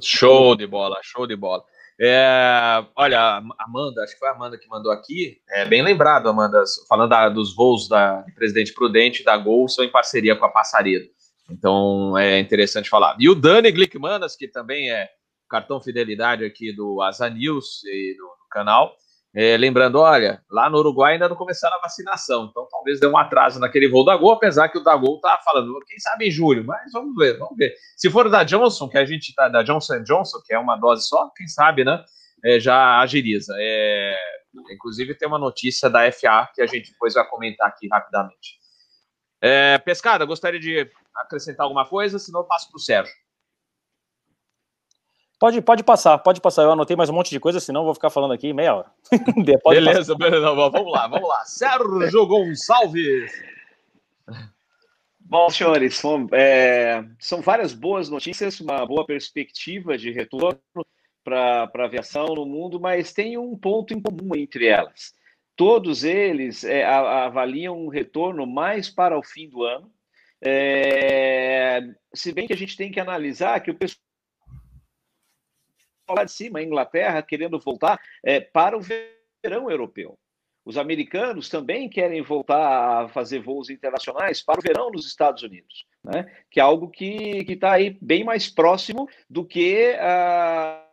Show 0.01 0.55
de 0.55 0.67
bola, 0.67 0.99
show 1.01 1.25
de 1.25 1.35
bola. 1.35 1.63
É, 2.01 2.85
olha, 2.95 3.41
Amanda, 3.57 4.03
acho 4.03 4.13
que 4.13 4.19
foi 4.19 4.29
a 4.29 4.31
Amanda 4.31 4.57
que 4.57 4.67
mandou 4.69 4.91
aqui. 4.91 5.38
É 5.49 5.65
bem 5.65 5.81
lembrado, 5.81 6.29
Amanda, 6.29 6.63
falando 6.88 7.09
da, 7.09 7.27
dos 7.27 7.53
voos 7.53 7.89
da 7.89 8.23
Presidente 8.35 8.73
Prudente 8.73 9.23
da 9.23 9.35
Gol 9.38 9.67
são 9.67 9.83
em 9.83 9.91
parceria 9.91 10.35
com 10.35 10.45
a 10.45 10.49
Passaredo. 10.49 11.09
Então 11.49 12.17
é 12.17 12.39
interessante 12.39 12.89
falar. 12.89 13.17
E 13.19 13.27
o 13.27 13.35
Dani 13.35 13.71
Glickmanas, 13.71 14.35
que 14.35 14.47
também 14.47 14.91
é 14.91 15.09
cartão 15.49 15.81
fidelidade 15.81 16.45
aqui 16.45 16.71
do 16.71 17.01
Asa 17.01 17.29
News 17.29 17.83
e 17.83 18.15
do, 18.17 18.23
do 18.23 18.47
canal, 18.49 18.95
é, 19.41 19.56
lembrando, 19.56 19.99
olha, 19.99 20.43
lá 20.52 20.69
no 20.69 20.80
Uruguai 20.80 21.13
ainda 21.13 21.30
não 21.30 21.36
começaram 21.38 21.78
a 21.78 21.80
vacinação, 21.80 22.49
então 22.52 22.67
talvez 22.69 22.99
dê 22.99 23.08
um 23.08 23.17
atraso 23.17 23.58
naquele 23.58 23.88
voo 23.88 24.04
da 24.04 24.17
Gol, 24.17 24.34
apesar 24.34 24.67
que 24.67 24.78
o 24.78 24.84
da 24.84 24.93
Gol 24.97 25.17
tá 25.21 25.39
falando, 25.45 25.80
quem 25.88 25.97
sabe 25.97 26.28
em 26.28 26.32
julho, 26.32 26.65
mas 26.65 26.91
vamos 26.91 27.15
ver, 27.15 27.38
vamos 27.38 27.56
ver. 27.56 27.73
Se 27.95 28.10
for 28.10 28.30
da 28.30 28.43
Johnson, 28.43 28.89
que 28.89 28.97
a 28.97 29.06
gente 29.06 29.34
tá, 29.34 29.47
da 29.47 29.63
Johnson 29.63 30.04
Johnson, 30.04 30.41
que 30.45 30.54
é 30.54 30.60
uma 30.60 30.75
dose 30.75 31.08
só, 31.08 31.30
quem 31.30 31.47
sabe, 31.47 31.86
né, 31.86 32.04
é, 32.43 32.60
já 32.60 32.99
agiliza. 32.99 33.56
É, 33.58 34.13
inclusive 34.73 35.15
tem 35.15 35.30
uma 35.30 35.39
notícia 35.39 35.89
da 35.89 36.12
FA 36.12 36.49
que 36.54 36.62
a 36.62 36.67
gente 36.67 36.91
depois 36.91 37.13
vai 37.13 37.25
comentar 37.25 37.65
aqui 37.65 37.88
rapidamente. 37.89 38.60
É, 39.41 39.78
Pescada, 39.78 40.25
gostaria 40.25 40.60
de 40.60 40.86
acrescentar 41.15 41.63
alguma 41.63 41.88
coisa, 41.88 42.19
senão 42.19 42.41
eu 42.41 42.45
passo 42.45 42.69
para 42.69 42.78
o 42.78 42.82
Sérgio. 42.82 43.13
Pode, 45.39 45.62
pode 45.62 45.84
passar, 45.84 46.17
pode 46.17 46.41
passar. 46.41 46.63
Eu 46.63 46.71
anotei 46.73 46.97
mais 46.97 47.10
um 47.10 47.13
monte 47.13 47.30
de 47.30 47.39
coisa, 47.39 47.62
senão 47.62 47.82
eu 47.82 47.86
vou 47.86 47.93
ficar 47.93 48.10
falando 48.10 48.34
aqui 48.34 48.52
meia 48.52 48.75
hora. 48.75 48.91
beleza, 49.69 50.13
beleza, 50.13 50.54
vamos 50.54 50.91
lá, 50.91 51.08
vamos 51.08 51.30
lá. 51.30 51.45
Sérgio 51.45 52.28
Gonçalves. 52.28 53.32
Bom, 55.17 55.49
senhores, 55.49 56.02
é, 56.34 57.06
são 57.19 57.41
várias 57.41 57.71
boas 57.71 58.10
notícias, 58.10 58.60
uma 58.60 58.86
boa 58.86 59.06
perspectiva 59.06 59.97
de 59.97 60.12
retorno 60.12 60.60
para 61.23 61.69
a 61.73 61.86
aviação 61.86 62.25
no 62.34 62.45
mundo, 62.45 62.80
mas 62.80 63.13
tem 63.13 63.38
um 63.38 63.56
ponto 63.58 63.93
em 63.93 64.02
comum 64.02 64.36
entre 64.36 64.65
elas. 64.65 65.13
Todos 65.56 66.04
eles 66.04 66.63
é, 66.65 66.84
avaliam 66.84 67.80
um 67.80 67.89
retorno 67.89 68.45
mais 68.45 68.89
para 68.89 69.17
o 69.17 69.23
fim 69.23 69.47
do 69.47 69.63
ano, 69.63 69.89
é, 70.41 71.82
se 72.13 72.34
bem 72.34 72.47
que 72.47 72.54
a 72.54 72.58
gente 72.58 72.75
tem 72.75 72.91
que 72.91 72.99
analisar 72.99 73.60
que 73.60 73.71
o 73.71 73.75
pessoal 73.75 74.09
lá 76.15 76.24
de 76.24 76.32
cima, 76.32 76.60
a 76.60 76.63
Inglaterra, 76.63 77.22
querendo 77.22 77.60
voltar 77.60 78.00
é, 78.24 78.39
para 78.39 78.78
o 78.78 78.82
verão 78.82 79.69
europeu. 79.69 80.17
Os 80.65 80.78
americanos 80.78 81.50
também 81.50 81.89
querem 81.89 82.22
voltar 82.22 83.06
a 83.06 83.10
fazer 83.10 83.39
voos 83.39 83.69
internacionais 83.69 84.43
para 84.43 84.60
o 84.60 84.62
verão 84.62 84.91
nos 84.91 85.08
Estados 85.08 85.41
Unidos, 85.41 85.88
né? 86.04 86.32
que 86.52 86.60
é 86.60 86.63
algo 86.63 86.89
que 86.89 87.43
está 87.50 87.72
aí 87.72 87.98
bem 88.00 88.24
mais 88.24 88.50
próximo 88.50 89.10
do 89.28 89.43
que 89.43 89.95
a, 90.00 90.86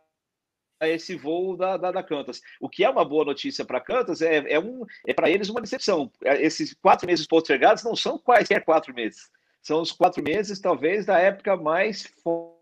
a 0.79 0.87
esse 0.87 1.15
voo 1.15 1.55
da, 1.55 1.77
da, 1.77 1.91
da, 1.91 2.01
Cantas. 2.01 2.41
O 2.59 2.67
que 2.67 2.83
é 2.83 2.89
uma 2.89 3.05
boa 3.05 3.25
notícia 3.25 3.63
para 3.65 3.79
Cantas 3.79 4.21
é, 4.21 4.37
é, 4.51 4.59
um, 4.59 4.83
é 5.05 5.13
para 5.13 5.29
eles 5.29 5.49
uma 5.49 5.61
decepção. 5.61 6.11
Esses 6.23 6.73
quatro 6.73 7.05
meses 7.05 7.27
postergados 7.27 7.83
não 7.83 7.95
são 7.95 8.17
quaisquer 8.17 8.63
quatro 8.63 8.93
meses. 8.95 9.29
São 9.61 9.81
os 9.81 9.91
quatro 9.91 10.23
meses, 10.23 10.59
talvez, 10.59 11.05
da 11.05 11.19
época 11.19 11.55
mais 11.55 12.07
forte 12.23 12.56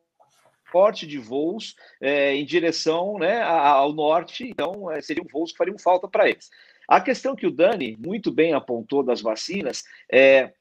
de 1.08 1.18
voos 1.18 1.76
é, 2.02 2.36
em 2.36 2.46
direção 2.46 3.18
né, 3.18 3.42
ao 3.42 3.94
norte. 3.94 4.44
Então, 4.44 4.92
é, 4.92 5.02
seriam 5.02 5.26
voos 5.32 5.52
que 5.52 5.58
fariam 5.58 5.78
falta 5.80 6.08
para 6.08 6.28
eles. 6.28 6.50
A 6.88 7.02
questão 7.02 7.36
que 7.36 7.48
o 7.48 7.52
Dani 7.52 7.98
muito 7.98 8.32
bem 8.32 8.54
apontou 8.54 9.04
das 9.04 9.22
vacinas 9.22 9.84
é 10.12 10.54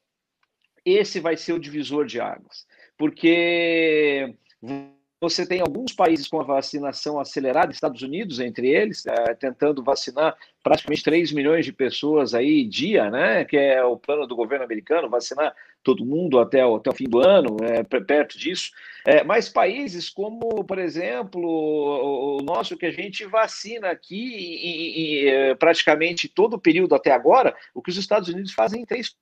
esse 0.84 1.18
vai 1.18 1.36
ser 1.36 1.52
o 1.52 1.58
divisor 1.58 2.06
de 2.06 2.20
águas, 2.20 2.66
porque 2.96 4.34
você 5.20 5.46
tem 5.46 5.60
alguns 5.60 5.92
países 5.92 6.28
com 6.28 6.38
a 6.40 6.44
vacinação 6.44 7.18
acelerada, 7.18 7.72
Estados 7.72 8.02
Unidos 8.02 8.40
entre 8.40 8.68
eles, 8.68 9.06
é, 9.06 9.34
tentando 9.34 9.82
vacinar 9.82 10.36
praticamente 10.62 11.02
3 11.02 11.32
milhões 11.32 11.64
de 11.64 11.72
pessoas 11.72 12.34
aí 12.34 12.64
dia, 12.64 13.10
né? 13.10 13.44
Que 13.44 13.56
é 13.56 13.82
o 13.82 13.96
plano 13.96 14.26
do 14.26 14.36
governo 14.36 14.64
americano, 14.64 15.08
vacinar 15.08 15.54
todo 15.84 16.04
mundo 16.04 16.38
até 16.40 16.62
até 16.62 16.90
o 16.90 16.94
fim 16.94 17.04
do 17.04 17.20
ano, 17.20 17.56
é, 17.62 17.82
perto 18.00 18.38
disso. 18.38 18.72
É, 19.06 19.22
mas 19.22 19.48
países 19.50 20.08
como, 20.08 20.64
por 20.64 20.78
exemplo, 20.78 21.42
o, 21.42 22.42
nosso, 22.42 22.76
que 22.76 22.86
a 22.86 22.90
gente 22.90 23.26
vacina 23.26 23.90
aqui 23.90 25.28
é, 25.28 25.54
praticamente 25.54 26.26
todo 26.26 26.54
o 26.54 26.60
período 26.60 26.94
até 26.94 27.12
agora, 27.12 27.54
o 27.74 27.82
que 27.82 27.90
os 27.90 27.98
Estados 27.98 28.30
Unidos 28.30 28.52
fazem 28.52 28.80
em 28.80 28.86
três, 28.86 29.14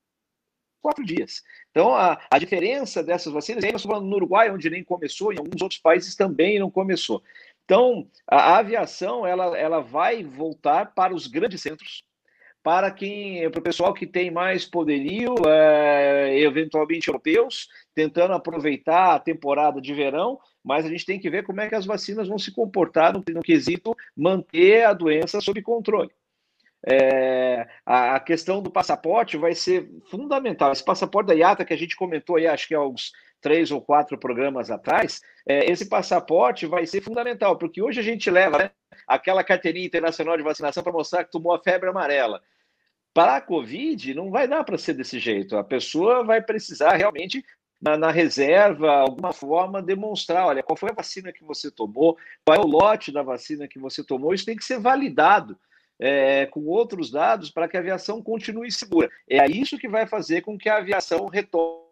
quatro 0.81 1.05
dias. 1.05 1.43
Então, 1.71 1.95
a, 1.95 2.21
a 2.31 2.39
diferença 2.39 3.03
dessas 3.03 3.33
vacinas, 3.33 3.65
estamos 3.65 3.83
falando 3.83 4.07
no 4.07 4.17
Uruguai, 4.17 4.51
onde 4.51 4.71
nem 4.71 4.85
começou, 4.85 5.33
em 5.33 5.39
alguns 5.39 5.61
outros 5.61 5.81
países 5.81 6.15
também 6.15 6.61
não 6.61 6.71
começou. 6.71 7.23
Então, 7.65 8.09
a, 8.27 8.37
a 8.37 8.59
aviação 8.59 9.27
ela, 9.27 9.59
ela 9.59 9.81
vai 9.81 10.23
voltar 10.23 10.95
para 10.95 11.15
os 11.15 11.27
grandes 11.27 11.61
centros, 11.61 12.05
para 12.63 12.91
quem, 12.91 13.51
para 13.51 13.59
o 13.59 13.63
pessoal 13.63 13.93
que 13.93 14.07
tem 14.07 14.31
mais 14.31 14.65
poderio, 14.65 15.35
é, 15.47 16.39
eventualmente 16.39 17.09
europeus, 17.09 17.69
tentando 17.95 18.35
aproveitar 18.35 19.15
a 19.15 19.19
temporada 19.19 19.81
de 19.81 19.93
verão, 19.93 20.39
mas 20.63 20.87
a 20.87 20.89
gente 20.89 21.05
tem 21.05 21.19
que 21.19 21.29
ver 21.29 21.45
como 21.45 21.61
é 21.61 21.69
que 21.69 21.75
as 21.75 21.85
vacinas 21.85 22.29
vão 22.29 22.39
se 22.39 22.53
comportar 22.53 23.13
no, 23.13 23.23
no 23.31 23.43
quesito 23.43 23.97
manter 24.17 24.85
a 24.85 24.93
doença 24.93 25.41
sob 25.41 25.61
controle. 25.61 26.11
É, 26.85 27.69
a, 27.87 28.17
a, 28.17 28.21
questão 28.21 28.61
do 28.61 28.71
passaporte 28.71 29.37
vai 29.37 29.55
ser 29.55 29.89
fundamental. 30.11 30.73
Esse 30.73 30.85
passaporte 30.85 31.29
da 31.29 31.35
IATA 31.35 31.65
que 31.65 31.73
a 31.73 31.77
gente 31.77 31.97
comentou 31.97 32.37
aí, 32.37 32.47
acho 32.47 32.67
que 32.67 32.75
há 32.75 32.83
uns 32.83 33.13
três 33.41 33.71
ou 33.71 33.81
quatro 33.81 34.17
programas 34.19 34.71
atrás, 34.71 35.21
é, 35.47 35.71
esse 35.71 35.89
passaporte 35.89 36.67
vai 36.67 36.87
ser 36.87 37.01
fundamental, 37.01 37.57
porque 37.57 37.83
hoje 37.83 38.01
a 38.01 38.03
gente 38.03 38.31
leva 38.31 38.59
né, 38.59 38.71
aquela 39.07 39.45
carteirinha 39.45 39.87
internacional 39.87 40.37
de 40.37 40.43
vacinação 40.43 40.83
para 40.83 40.93
mostrar 40.93 41.25
que 41.25 41.31
tomou 41.31 41.55
a 41.55 41.63
febre 41.63 41.89
amarela. 41.89 42.41
Para 43.15 43.37
a 43.37 43.41
Covid, 43.41 44.15
não 44.15 44.31
vai 44.31 44.49
dar 44.49 44.65
para 44.65 44.79
ser 44.79 44.95
desse 44.95 45.19
jeito. 45.19 45.57
A 45.57 45.65
pessoa 45.65 46.25
vai 46.25 46.41
precisar 46.41 46.97
realmente, 46.97 47.45
na, 47.81 47.97
na, 47.97 48.11
reserva, 48.11 48.91
alguma 48.91 49.33
forma, 49.33 49.83
demonstrar: 49.83 50.47
olha, 50.47 50.63
qual 50.63 50.77
foi 50.77 50.91
a 50.91 50.95
vacina 50.95 51.33
que 51.33 51.45
você 51.45 51.71
tomou, 51.71 52.17
qual 52.45 52.57
é 52.57 52.61
o 52.61 52.67
lote 52.67 53.13
da 53.13 53.23
vacina 53.23 53.69
que 53.69 53.79
você 53.79 54.03
tomou. 54.03 54.33
Isso 54.33 54.47
tem 54.47 54.57
que 54.57 54.65
ser 54.65 54.79
validado 54.79 55.59
é, 55.99 56.47
com 56.47 56.65
outros 56.65 57.11
dados 57.11 57.51
para 57.51 57.69
que 57.69 57.77
a 57.77 57.81
aviação 57.81 58.23
continue 58.23 58.73
segura. 58.73 59.11
É 59.29 59.47
isso 59.47 59.79
que 59.79 59.89
vai 59.89 60.07
fazer 60.07 60.41
com 60.41 60.57
que 60.57 60.69
a 60.69 60.79
aviação 60.79 61.27
retome 61.27 61.83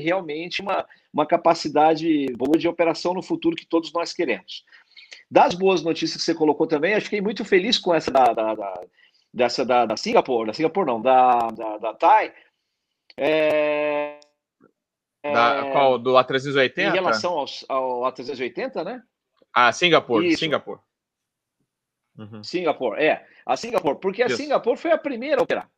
realmente 0.00 0.62
uma, 0.62 0.86
uma 1.12 1.26
capacidade 1.26 2.26
boa 2.36 2.56
de 2.56 2.68
operação 2.68 3.12
no 3.12 3.22
futuro 3.22 3.56
que 3.56 3.66
todos 3.66 3.92
nós 3.92 4.12
queremos. 4.12 4.64
Das 5.30 5.54
boas 5.54 5.82
notícias 5.82 6.18
que 6.18 6.24
você 6.24 6.34
colocou 6.34 6.66
também, 6.66 6.94
eu 6.94 7.02
fiquei 7.02 7.20
muito 7.20 7.44
feliz 7.44 7.78
com 7.78 7.94
essa 7.94 8.10
da, 8.10 8.32
da, 8.32 8.54
da 8.54 8.80
dessa 9.34 9.64
da, 9.64 9.84
da 9.84 9.96
Singapura, 9.96 10.46
da 10.46 10.52
Singapura 10.52 10.86
não, 10.86 11.02
da, 11.02 11.38
da, 11.50 11.78
da 11.78 11.94
Thai. 11.94 12.32
É, 13.16 14.20
da, 15.22 15.70
qual? 15.72 15.98
Do 15.98 16.12
A380? 16.12 16.78
Em 16.78 16.92
relação 16.92 17.32
aos, 17.38 17.64
ao 17.68 18.02
A380, 18.02 18.84
né? 18.84 19.02
Ah, 19.52 19.72
Singapura, 19.72 20.36
Singapura. 20.36 20.80
Uhum. 22.16 22.44
Singapura, 22.44 23.02
é. 23.02 23.26
A 23.44 23.56
Singapura, 23.56 23.96
porque 23.96 24.22
a 24.22 24.26
Isso. 24.26 24.36
Singapura 24.36 24.76
foi 24.76 24.92
a 24.92 24.98
primeira 24.98 25.40
a 25.40 25.44
operar. 25.44 25.68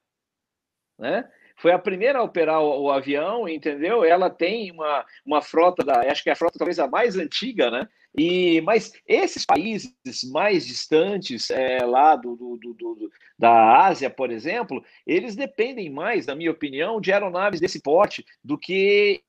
Né? 0.99 1.31
Foi 1.57 1.73
a 1.73 1.79
primeira 1.79 2.19
a 2.19 2.23
operar 2.23 2.61
o, 2.61 2.83
o, 2.83 2.90
avião, 2.90 3.49
entendeu? 3.49 4.05
Ela 4.05 4.29
tem 4.29 4.71
uma, 4.71 5.05
uma 5.25 5.40
frota 5.40 5.83
da. 5.83 6.01
Acho 6.01 6.23
que 6.23 6.29
é 6.29 6.33
a 6.33 6.37
frota 6.37 6.59
talvez 6.59 6.79
a 6.79 6.87
mais 6.87 7.16
antiga, 7.16 7.71
né? 7.71 7.88
E, 8.16 8.61
mas 8.62 8.92
esses 9.07 9.45
países 9.45 9.92
mais 10.33 10.66
distantes 10.66 11.51
é, 11.51 11.85
lá 11.85 12.16
do, 12.16 12.35
do, 12.35 12.57
do, 12.57 12.75
do, 12.75 13.11
da 13.38 13.87
Ásia, 13.87 14.09
por 14.09 14.31
exemplo, 14.31 14.83
eles 15.07 15.37
dependem 15.37 15.90
mais, 15.90 16.27
na 16.27 16.35
minha 16.35 16.51
opinião, 16.51 17.01
de 17.01 17.12
aeronaves 17.12 17.61
desse 17.61 17.81
porte 17.83 18.25
do 18.42 18.57
que 18.57 19.23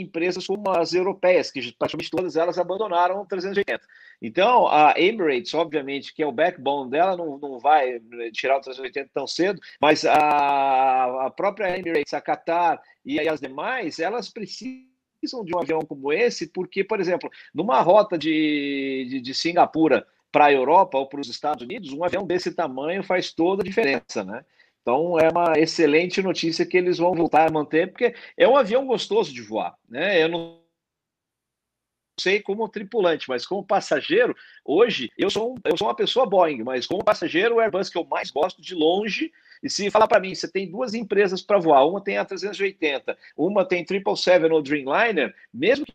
empresas 0.00 0.46
como 0.46 0.70
as 0.70 0.92
europeias, 0.92 1.50
que 1.50 1.72
praticamente 1.72 2.10
todas 2.10 2.36
elas 2.36 2.58
abandonaram 2.58 3.20
o 3.20 3.26
380. 3.26 3.80
Então, 4.20 4.66
a 4.68 4.94
Emirates, 4.96 5.54
obviamente, 5.54 6.14
que 6.14 6.22
é 6.22 6.26
o 6.26 6.32
backbone 6.32 6.90
dela, 6.90 7.16
não, 7.16 7.38
não 7.38 7.58
vai 7.58 8.00
tirar 8.32 8.58
o 8.58 8.60
380 8.60 9.10
tão 9.12 9.26
cedo, 9.26 9.60
mas 9.80 10.04
a, 10.04 11.26
a 11.26 11.30
própria 11.30 11.78
Emirates, 11.78 12.14
a 12.14 12.20
Qatar 12.20 12.80
e 13.04 13.20
as 13.20 13.40
demais, 13.40 13.98
elas 13.98 14.28
precisam 14.28 14.88
precisam 15.20 15.44
de 15.44 15.54
um 15.54 15.58
avião 15.58 15.80
como 15.80 16.12
esse, 16.12 16.46
porque, 16.46 16.84
por 16.84 17.00
exemplo, 17.00 17.28
numa 17.52 17.80
rota 17.80 18.16
de, 18.16 19.06
de, 19.10 19.20
de 19.20 19.34
Singapura 19.34 20.06
para 20.30 20.46
a 20.46 20.52
Europa 20.52 20.98
ou 20.98 21.06
para 21.06 21.20
os 21.20 21.28
Estados 21.28 21.62
Unidos, 21.62 21.92
um 21.92 22.04
avião 22.04 22.26
desse 22.26 22.52
tamanho 22.52 23.02
faz 23.02 23.32
toda 23.32 23.62
a 23.62 23.64
diferença, 23.64 24.24
né? 24.24 24.44
Então 24.88 25.18
é 25.18 25.28
uma 25.28 25.52
excelente 25.58 26.22
notícia 26.22 26.64
que 26.64 26.74
eles 26.74 26.96
vão 26.96 27.12
voltar 27.12 27.46
a 27.46 27.52
manter, 27.52 27.88
porque 27.88 28.14
é 28.34 28.48
um 28.48 28.56
avião 28.56 28.86
gostoso 28.86 29.34
de 29.34 29.42
voar, 29.42 29.76
né? 29.86 30.22
Eu 30.22 30.30
não 30.30 30.62
sei 32.18 32.40
como 32.40 32.66
tripulante, 32.70 33.28
mas 33.28 33.46
como 33.46 33.62
passageiro, 33.62 34.34
hoje 34.64 35.12
eu 35.18 35.28
sou, 35.28 35.52
um, 35.52 35.56
eu 35.62 35.76
sou 35.76 35.88
uma 35.88 35.94
pessoa 35.94 36.24
Boeing, 36.24 36.62
mas 36.62 36.86
como 36.86 37.04
passageiro, 37.04 37.56
o 37.56 37.60
Airbus 37.60 37.90
que 37.90 37.98
eu 37.98 38.04
mais 38.06 38.30
gosto 38.30 38.62
de 38.62 38.74
longe 38.74 39.30
e 39.62 39.68
se 39.68 39.90
falar 39.90 40.08
para 40.08 40.20
mim, 40.20 40.34
você 40.34 40.50
tem 40.50 40.70
duas 40.70 40.94
empresas 40.94 41.42
para 41.42 41.58
voar, 41.58 41.86
uma 41.86 42.02
tem 42.02 42.16
a 42.16 42.24
380, 42.24 43.14
uma 43.36 43.66
tem 43.66 43.80
777 43.86 44.50
ou 44.54 44.62
Dreamliner, 44.62 45.34
mesmo 45.52 45.84
que 45.84 45.92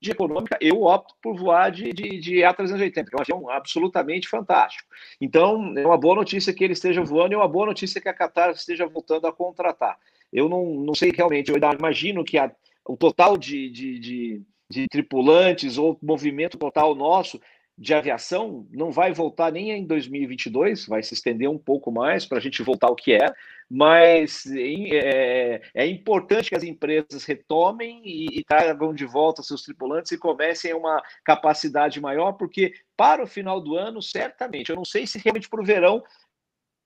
de 0.00 0.10
econômica, 0.12 0.56
eu 0.60 0.82
opto 0.82 1.14
por 1.22 1.36
voar 1.36 1.70
de, 1.70 1.92
de, 1.92 2.18
de 2.18 2.36
A380, 2.36 3.04
que 3.04 3.14
é 3.14 3.18
um 3.18 3.20
avião 3.20 3.50
absolutamente 3.50 4.28
fantástico. 4.28 4.88
Então, 5.20 5.74
é 5.76 5.86
uma 5.86 5.98
boa 5.98 6.14
notícia 6.14 6.54
que 6.54 6.64
ele 6.64 6.72
esteja 6.72 7.02
voando 7.02 7.32
e 7.32 7.34
é 7.34 7.38
uma 7.38 7.48
boa 7.48 7.66
notícia 7.66 8.00
que 8.00 8.08
a 8.08 8.14
Qatar 8.14 8.50
esteja 8.50 8.86
voltando 8.86 9.26
a 9.26 9.32
contratar. 9.32 9.98
Eu 10.32 10.48
não, 10.48 10.64
não 10.74 10.94
sei 10.94 11.12
realmente, 11.14 11.50
eu 11.50 11.58
imagino 11.78 12.24
que 12.24 12.38
a, 12.38 12.50
o 12.88 12.96
total 12.96 13.36
de, 13.36 13.68
de, 13.68 13.98
de, 13.98 14.42
de 14.70 14.88
tripulantes 14.88 15.76
ou 15.76 15.98
movimento 16.02 16.56
total 16.56 16.94
nosso 16.94 17.38
de 17.76 17.94
aviação 17.94 18.66
não 18.70 18.90
vai 18.90 19.12
voltar 19.12 19.50
nem 19.50 19.70
em 19.70 19.86
2022, 19.86 20.86
vai 20.86 21.02
se 21.02 21.14
estender 21.14 21.48
um 21.48 21.58
pouco 21.58 21.90
mais 21.90 22.26
para 22.26 22.38
a 22.38 22.40
gente 22.40 22.62
voltar 22.62 22.88
ao 22.88 22.94
que 22.94 23.14
é, 23.14 23.26
mas 23.70 24.44
é, 24.46 25.62
é, 25.72 25.86
importante 25.86 26.48
que 26.48 26.56
as 26.56 26.64
empresas 26.64 27.24
retomem 27.24 28.02
e, 28.04 28.40
e 28.40 28.44
tragam 28.44 28.92
de 28.92 29.06
volta 29.06 29.44
seus 29.44 29.62
tripulantes 29.62 30.10
e 30.10 30.18
comecem 30.18 30.74
uma 30.74 31.00
capacidade 31.24 32.00
maior, 32.00 32.32
porque 32.32 32.74
para 32.96 33.22
o 33.22 33.28
final 33.28 33.60
do 33.60 33.76
ano, 33.76 34.02
certamente, 34.02 34.70
eu 34.70 34.76
não 34.76 34.84
sei 34.84 35.06
se 35.06 35.18
realmente 35.18 35.48
para 35.48 35.60
o 35.60 35.64
verão 35.64 36.02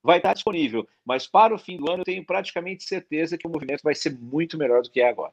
vai 0.03 0.19
estar 0.19 0.35
disponível, 0.35 0.87
mas 1.03 1.27
para 1.27 1.55
o 1.55 1.59
fim 1.59 1.79
do 1.79 1.91
ano 1.91 2.03
eu 2.03 2.05
tenho 2.05 2.27
praticamente 2.27 2.85
certeza 2.85 3.39
que 3.39 3.47
o 3.47 3.51
movimento 3.51 3.81
vai 3.83 3.95
ser 3.95 4.19
muito 4.19 4.59
melhor 4.59 4.83
do 4.83 4.91
que 4.91 5.01
é 5.01 5.09
agora. 5.09 5.33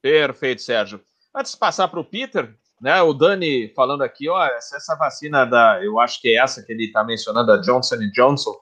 Perfeito, 0.00 0.62
Sérgio. 0.62 1.04
Antes 1.34 1.52
de 1.52 1.58
passar 1.58 1.88
para 1.88 1.98
o 1.98 2.04
Peter, 2.04 2.54
né? 2.80 3.02
O 3.02 3.12
Dani 3.12 3.72
falando 3.74 4.02
aqui, 4.02 4.28
ó, 4.28 4.44
essa 4.46 4.94
vacina 4.94 5.44
da, 5.44 5.82
eu 5.82 5.98
acho 5.98 6.20
que 6.20 6.28
é 6.28 6.40
essa 6.40 6.62
que 6.62 6.72
ele 6.72 6.84
está 6.84 7.02
mencionando, 7.02 7.50
a 7.50 7.56
Johnson 7.60 7.98
Johnson, 8.12 8.56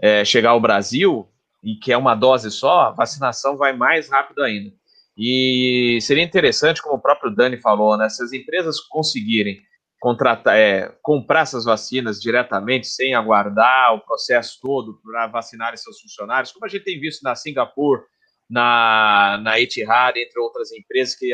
é, 0.00 0.24
chegar 0.24 0.50
ao 0.50 0.60
Brasil, 0.60 1.28
e 1.62 1.74
que 1.74 1.92
é 1.92 1.96
uma 1.96 2.14
dose 2.14 2.50
só, 2.50 2.82
a 2.82 2.90
vacinação 2.90 3.56
vai 3.56 3.72
mais 3.72 4.08
rápido 4.08 4.42
ainda. 4.42 4.72
E 5.16 5.98
seria 6.00 6.22
interessante, 6.22 6.80
como 6.80 6.94
o 6.94 7.00
próprio 7.00 7.34
Dani 7.34 7.56
falou, 7.56 7.96
né, 7.96 8.08
se 8.08 8.22
as 8.22 8.32
empresas 8.32 8.78
conseguirem 8.80 9.60
contratar, 10.00 10.56
é, 10.56 10.96
comprar 11.02 11.40
essas 11.40 11.64
vacinas 11.64 12.20
diretamente, 12.20 12.86
sem 12.86 13.14
aguardar 13.14 13.94
o 13.94 14.00
processo 14.00 14.58
todo 14.62 15.00
para 15.02 15.26
vacinar 15.26 15.76
seus 15.76 16.00
funcionários, 16.00 16.52
como 16.52 16.64
a 16.64 16.68
gente 16.68 16.84
tem 16.84 17.00
visto 17.00 17.22
na 17.22 17.34
Singapura, 17.34 18.00
na, 18.48 19.40
na 19.42 19.60
Etihad, 19.60 20.16
entre 20.16 20.40
outras 20.40 20.70
empresas, 20.72 21.16
que 21.16 21.32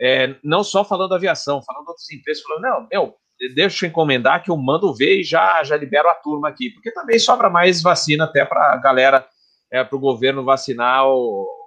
é, 0.00 0.34
não 0.42 0.64
só 0.64 0.82
falando 0.84 1.14
aviação, 1.14 1.62
falando 1.62 1.88
outras 1.88 2.10
empresas, 2.10 2.42
falando, 2.42 2.62
não, 2.62 2.88
meu, 2.90 3.14
deixa 3.54 3.86
eu 3.86 3.90
encomendar 3.90 4.42
que 4.42 4.50
eu 4.50 4.56
mando 4.56 4.94
ver 4.94 5.20
e 5.20 5.24
já, 5.24 5.62
já 5.62 5.76
libero 5.76 6.08
a 6.08 6.14
turma 6.14 6.48
aqui, 6.48 6.70
porque 6.70 6.90
também 6.90 7.18
sobra 7.18 7.48
mais 7.48 7.82
vacina 7.82 8.24
até 8.24 8.44
para 8.44 8.72
a 8.72 8.76
galera, 8.76 9.26
é, 9.70 9.84
para 9.84 9.96
o 9.96 10.00
governo 10.00 10.44
vacinar 10.44 11.04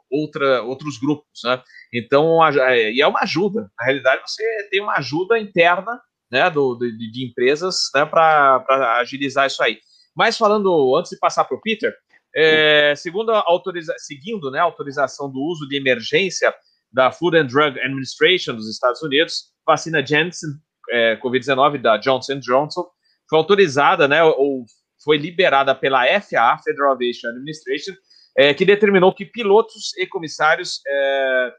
outra, 0.10 0.62
outros 0.64 0.98
grupos, 0.98 1.42
né? 1.44 1.62
Então, 1.94 2.46
é, 2.46 2.92
e 2.92 3.02
é 3.02 3.08
uma 3.08 3.22
ajuda. 3.22 3.72
Na 3.78 3.86
realidade, 3.86 4.22
você 4.26 4.44
tem 4.70 4.82
uma 4.82 4.98
ajuda 4.98 5.40
interna 5.40 6.00
né, 6.32 6.50
do, 6.50 6.76
de, 6.76 7.12
de 7.12 7.26
empresas 7.26 7.90
né, 7.94 8.06
para 8.06 8.64
agilizar 9.00 9.48
isso 9.48 9.62
aí. 9.62 9.80
Mas 10.16 10.38
falando, 10.38 10.96
antes 10.96 11.12
de 11.12 11.18
passar 11.18 11.46
para 11.46 11.56
o 11.56 11.62
Peter, 11.62 11.94
é, 12.36 12.94
segundo 12.96 13.32
autoriza 13.32 13.94
seguindo 13.98 14.50
né, 14.50 14.60
a 14.60 14.64
autorização 14.64 15.30
do 15.30 15.40
uso 15.40 15.68
de 15.68 15.76
emergência 15.76 16.54
da 16.92 17.12
Food 17.12 17.38
and 17.38 17.48
Drug 17.48 17.80
Administration 17.80 18.56
dos 18.56 18.70
Estados 18.70 19.02
Unidos, 19.02 19.52
vacina 19.66 20.06
Janssen 20.06 20.50
é, 20.90 21.16
Covid-19 21.18 21.82
da 21.82 21.98
Johnson 21.98 22.40
Johnson 22.40 22.86
foi 23.30 23.40
autorizada, 23.40 24.08
né, 24.08 24.24
ou 24.24 24.66
foi 25.04 25.18
liberada 25.18 25.74
pela 25.74 26.06
FAA, 26.22 26.58
Federal 26.64 26.94
Aviation 26.94 27.30
Administration, 27.30 27.94
é, 28.38 28.54
que 28.54 28.66
determinou 28.66 29.14
que 29.14 29.26
pilotos 29.26 29.96
e 29.98 30.06
comissários 30.06 30.82
é, 30.88 31.54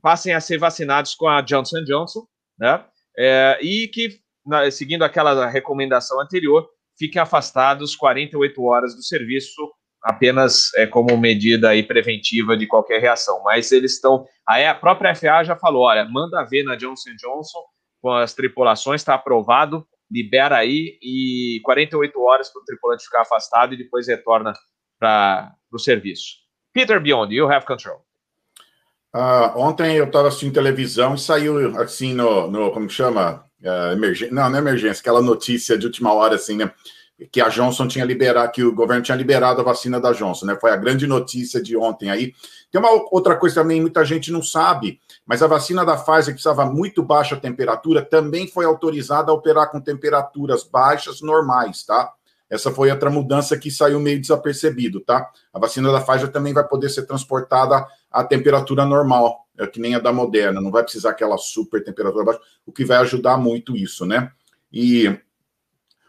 passem 0.00 0.34
a 0.34 0.40
ser 0.40 0.58
vacinados 0.58 1.14
com 1.14 1.28
a 1.28 1.40
Johnson 1.40 1.84
Johnson, 1.84 2.26
né, 2.58 2.84
é, 3.18 3.58
e 3.60 3.88
que, 3.88 4.20
na, 4.46 4.70
seguindo 4.70 5.02
aquela 5.02 5.48
recomendação 5.48 6.20
anterior, 6.20 6.68
fiquem 6.98 7.20
afastados 7.20 7.96
48 7.96 8.62
horas 8.62 8.94
do 8.94 9.02
serviço, 9.02 9.60
apenas 10.02 10.72
é, 10.76 10.86
como 10.86 11.16
medida 11.16 11.70
aí 11.70 11.82
preventiva 11.82 12.56
de 12.56 12.66
qualquer 12.66 13.00
reação. 13.00 13.42
Mas 13.44 13.70
eles 13.72 13.94
estão. 13.94 14.26
Aí 14.48 14.66
a 14.66 14.74
própria 14.74 15.14
FAA 15.14 15.44
já 15.44 15.56
falou: 15.56 15.82
olha, 15.82 16.04
manda 16.04 16.44
ver 16.44 16.64
na 16.64 16.76
Johnson 16.76 17.10
Johnson 17.16 17.60
com 18.02 18.10
as 18.10 18.34
tripulações, 18.34 19.00
está 19.00 19.14
aprovado, 19.14 19.86
libera 20.10 20.58
aí 20.58 20.98
e 21.00 21.60
48 21.64 22.20
horas 22.20 22.52
para 22.52 22.60
o 22.60 22.64
tripulante 22.64 23.04
ficar 23.04 23.22
afastado 23.22 23.72
e 23.72 23.78
depois 23.78 24.08
retorna 24.08 24.52
para 24.98 25.54
o 25.72 25.78
serviço. 25.78 26.42
Peter 26.74 27.00
Beyond, 27.00 27.34
you 27.34 27.50
have 27.50 27.64
control. 27.64 28.04
Uh, 29.14 29.56
ontem 29.56 29.96
eu 29.96 30.06
estava 30.06 30.28
assistindo 30.28 30.54
televisão 30.54 31.14
e 31.14 31.18
saiu 31.18 31.78
assim 31.80 32.14
no, 32.14 32.50
no 32.50 32.70
como 32.72 32.88
chama? 32.88 33.44
Uh, 33.62 33.92
emergência, 33.92 34.34
não, 34.34 34.48
não 34.48 34.56
é 34.56 34.60
emergência, 34.60 35.00
aquela 35.00 35.22
notícia 35.22 35.78
de 35.78 35.86
última 35.86 36.12
hora, 36.12 36.34
assim, 36.34 36.56
né? 36.56 36.72
Que 37.30 37.40
a 37.40 37.48
Johnson 37.48 37.86
tinha 37.86 38.04
liberado, 38.04 38.52
que 38.52 38.64
o 38.64 38.74
governo 38.74 39.02
tinha 39.02 39.16
liberado 39.16 39.60
a 39.60 39.64
vacina 39.64 40.00
da 40.00 40.12
Johnson, 40.12 40.46
né? 40.46 40.58
Foi 40.60 40.70
a 40.70 40.76
grande 40.76 41.06
notícia 41.06 41.62
de 41.62 41.76
ontem 41.76 42.10
aí. 42.10 42.32
Tem 42.70 42.80
uma 42.80 42.90
outra 43.10 43.36
coisa 43.36 43.56
também, 43.56 43.80
muita 43.80 44.04
gente 44.04 44.32
não 44.32 44.42
sabe, 44.42 44.98
mas 45.26 45.42
a 45.42 45.46
vacina 45.46 45.84
da 45.84 45.96
Pfizer, 45.96 46.26
que 46.26 46.32
precisava 46.32 46.64
muito 46.64 47.02
baixa 47.02 47.36
temperatura, 47.36 48.02
também 48.02 48.48
foi 48.48 48.64
autorizada 48.64 49.30
a 49.30 49.34
operar 49.34 49.70
com 49.70 49.80
temperaturas 49.80 50.64
baixas 50.64 51.20
normais, 51.20 51.84
tá? 51.84 52.10
Essa 52.48 52.70
foi 52.70 52.90
outra 52.90 53.08
mudança 53.08 53.56
que 53.58 53.70
saiu 53.70 53.98
meio 53.98 54.20
desapercebido, 54.20 55.00
tá? 55.00 55.30
A 55.52 55.58
vacina 55.58 55.90
da 55.90 56.00
Pfizer 56.00 56.30
também 56.30 56.52
vai 56.52 56.66
poder 56.66 56.90
ser 56.90 57.06
transportada 57.06 57.86
a 58.10 58.22
temperatura 58.22 58.84
normal, 58.84 59.46
é 59.58 59.66
que 59.66 59.80
nem 59.80 59.94
a 59.94 59.98
da 59.98 60.12
Moderna, 60.12 60.60
não 60.60 60.70
vai 60.70 60.82
precisar 60.82 61.10
aquela 61.10 61.38
super 61.38 61.82
temperatura 61.82 62.24
baixa, 62.24 62.40
o 62.66 62.72
que 62.72 62.84
vai 62.84 62.98
ajudar 62.98 63.38
muito 63.38 63.76
isso, 63.76 64.04
né? 64.04 64.30
E 64.72 65.18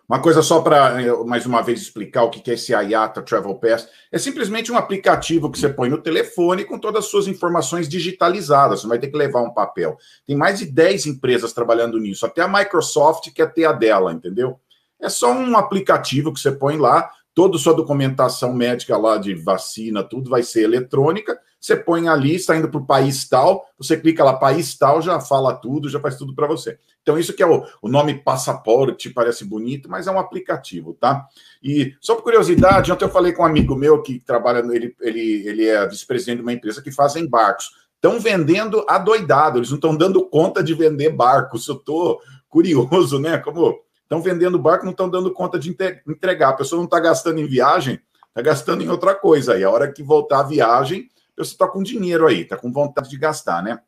uma 0.07 0.19
coisa 0.19 0.41
só 0.41 0.61
para 0.61 1.23
mais 1.25 1.45
uma 1.45 1.61
vez 1.61 1.81
explicar 1.81 2.23
o 2.23 2.29
que 2.29 2.51
é 2.51 2.53
esse 2.53 2.73
IATA 2.73 3.21
Travel 3.21 3.55
Pass, 3.55 3.87
é 4.11 4.17
simplesmente 4.17 4.71
um 4.71 4.77
aplicativo 4.77 5.49
que 5.49 5.57
você 5.57 5.69
põe 5.69 5.89
no 5.89 6.01
telefone 6.01 6.65
com 6.65 6.77
todas 6.77 7.05
as 7.05 7.11
suas 7.11 7.27
informações 7.27 7.87
digitalizadas, 7.87 8.81
você 8.81 8.87
vai 8.87 8.99
ter 8.99 9.07
que 9.07 9.17
levar 9.17 9.41
um 9.41 9.53
papel. 9.53 9.97
Tem 10.27 10.35
mais 10.35 10.59
de 10.59 10.65
10 10.65 11.05
empresas 11.05 11.53
trabalhando 11.53 11.99
nisso, 11.99 12.25
até 12.25 12.41
a 12.41 12.47
Microsoft 12.47 13.31
quer 13.33 13.53
ter 13.53 13.65
a 13.65 13.71
dela, 13.71 14.11
entendeu? 14.11 14.59
É 14.99 15.09
só 15.09 15.31
um 15.31 15.57
aplicativo 15.57 16.33
que 16.33 16.39
você 16.39 16.51
põe 16.51 16.77
lá, 16.77 17.09
toda 17.33 17.57
sua 17.57 17.73
documentação 17.73 18.53
médica 18.53 18.97
lá 18.97 19.17
de 19.17 19.33
vacina, 19.33 20.03
tudo 20.03 20.29
vai 20.29 20.43
ser 20.43 20.63
eletrônica. 20.63 21.39
Você 21.63 21.77
põe 21.77 22.09
ali, 22.09 22.35
está 22.35 22.57
indo 22.57 22.67
para 22.67 22.81
o 22.81 22.85
país 22.85 23.25
tal, 23.29 23.65
você 23.77 23.95
clica 23.95 24.21
lá, 24.21 24.33
país 24.33 24.77
tal, 24.77 25.01
já 25.01 25.21
fala 25.21 25.55
tudo, 25.55 25.87
já 25.87 25.97
faz 25.97 26.17
tudo 26.17 26.35
para 26.35 26.45
você. 26.45 26.77
Então, 27.01 27.17
isso 27.17 27.31
que 27.31 27.41
é 27.41 27.47
o, 27.47 27.63
o 27.81 27.87
nome 27.87 28.15
passaporte, 28.15 29.09
parece 29.09 29.45
bonito, 29.45 29.89
mas 29.89 30.05
é 30.05 30.11
um 30.11 30.19
aplicativo, 30.19 30.93
tá? 30.93 31.25
E 31.63 31.95
só 32.01 32.15
por 32.15 32.23
curiosidade, 32.23 32.91
ontem 32.91 33.05
eu 33.05 33.09
falei 33.09 33.31
com 33.31 33.43
um 33.43 33.45
amigo 33.45 33.77
meu 33.77 34.01
que 34.01 34.19
trabalha, 34.19 34.59
ele, 34.59 34.93
ele, 34.99 35.47
ele 35.47 35.65
é 35.65 35.87
vice-presidente 35.87 36.37
de 36.37 36.41
uma 36.41 36.51
empresa 36.51 36.81
que 36.81 36.91
faz 36.91 37.13
barcos. 37.27 37.71
Estão 37.95 38.19
vendendo 38.19 38.85
adoidado, 38.89 39.59
eles 39.59 39.69
não 39.69 39.77
estão 39.77 39.95
dando 39.95 40.27
conta 40.27 40.61
de 40.61 40.73
vender 40.73 41.11
barcos. 41.11 41.65
Eu 41.69 41.75
estou 41.75 42.19
curioso, 42.49 43.19
né? 43.19 43.37
Como 43.37 43.81
Estão 44.03 44.21
vendendo 44.21 44.59
barco, 44.59 44.83
não 44.83 44.91
estão 44.91 45.09
dando 45.09 45.31
conta 45.31 45.57
de 45.57 45.75
entregar. 46.07 46.49
A 46.49 46.53
pessoa 46.53 46.77
não 46.77 46.85
está 46.85 46.99
gastando 46.99 47.39
em 47.39 47.47
viagem, 47.47 47.99
está 48.27 48.41
gastando 48.41 48.83
em 48.83 48.89
outra 48.89 49.15
coisa. 49.15 49.53
Aí, 49.53 49.63
a 49.63 49.71
hora 49.71 49.91
que 49.91 50.03
voltar 50.03 50.41
a 50.41 50.43
viagem, 50.43 51.09
você 51.37 51.51
está 51.51 51.67
com 51.67 51.83
dinheiro 51.83 52.27
aí, 52.27 52.41
está 52.41 52.57
com 52.57 52.71
vontade 52.71 53.09
de 53.09 53.17
gastar, 53.17 53.63
né? 53.63 53.79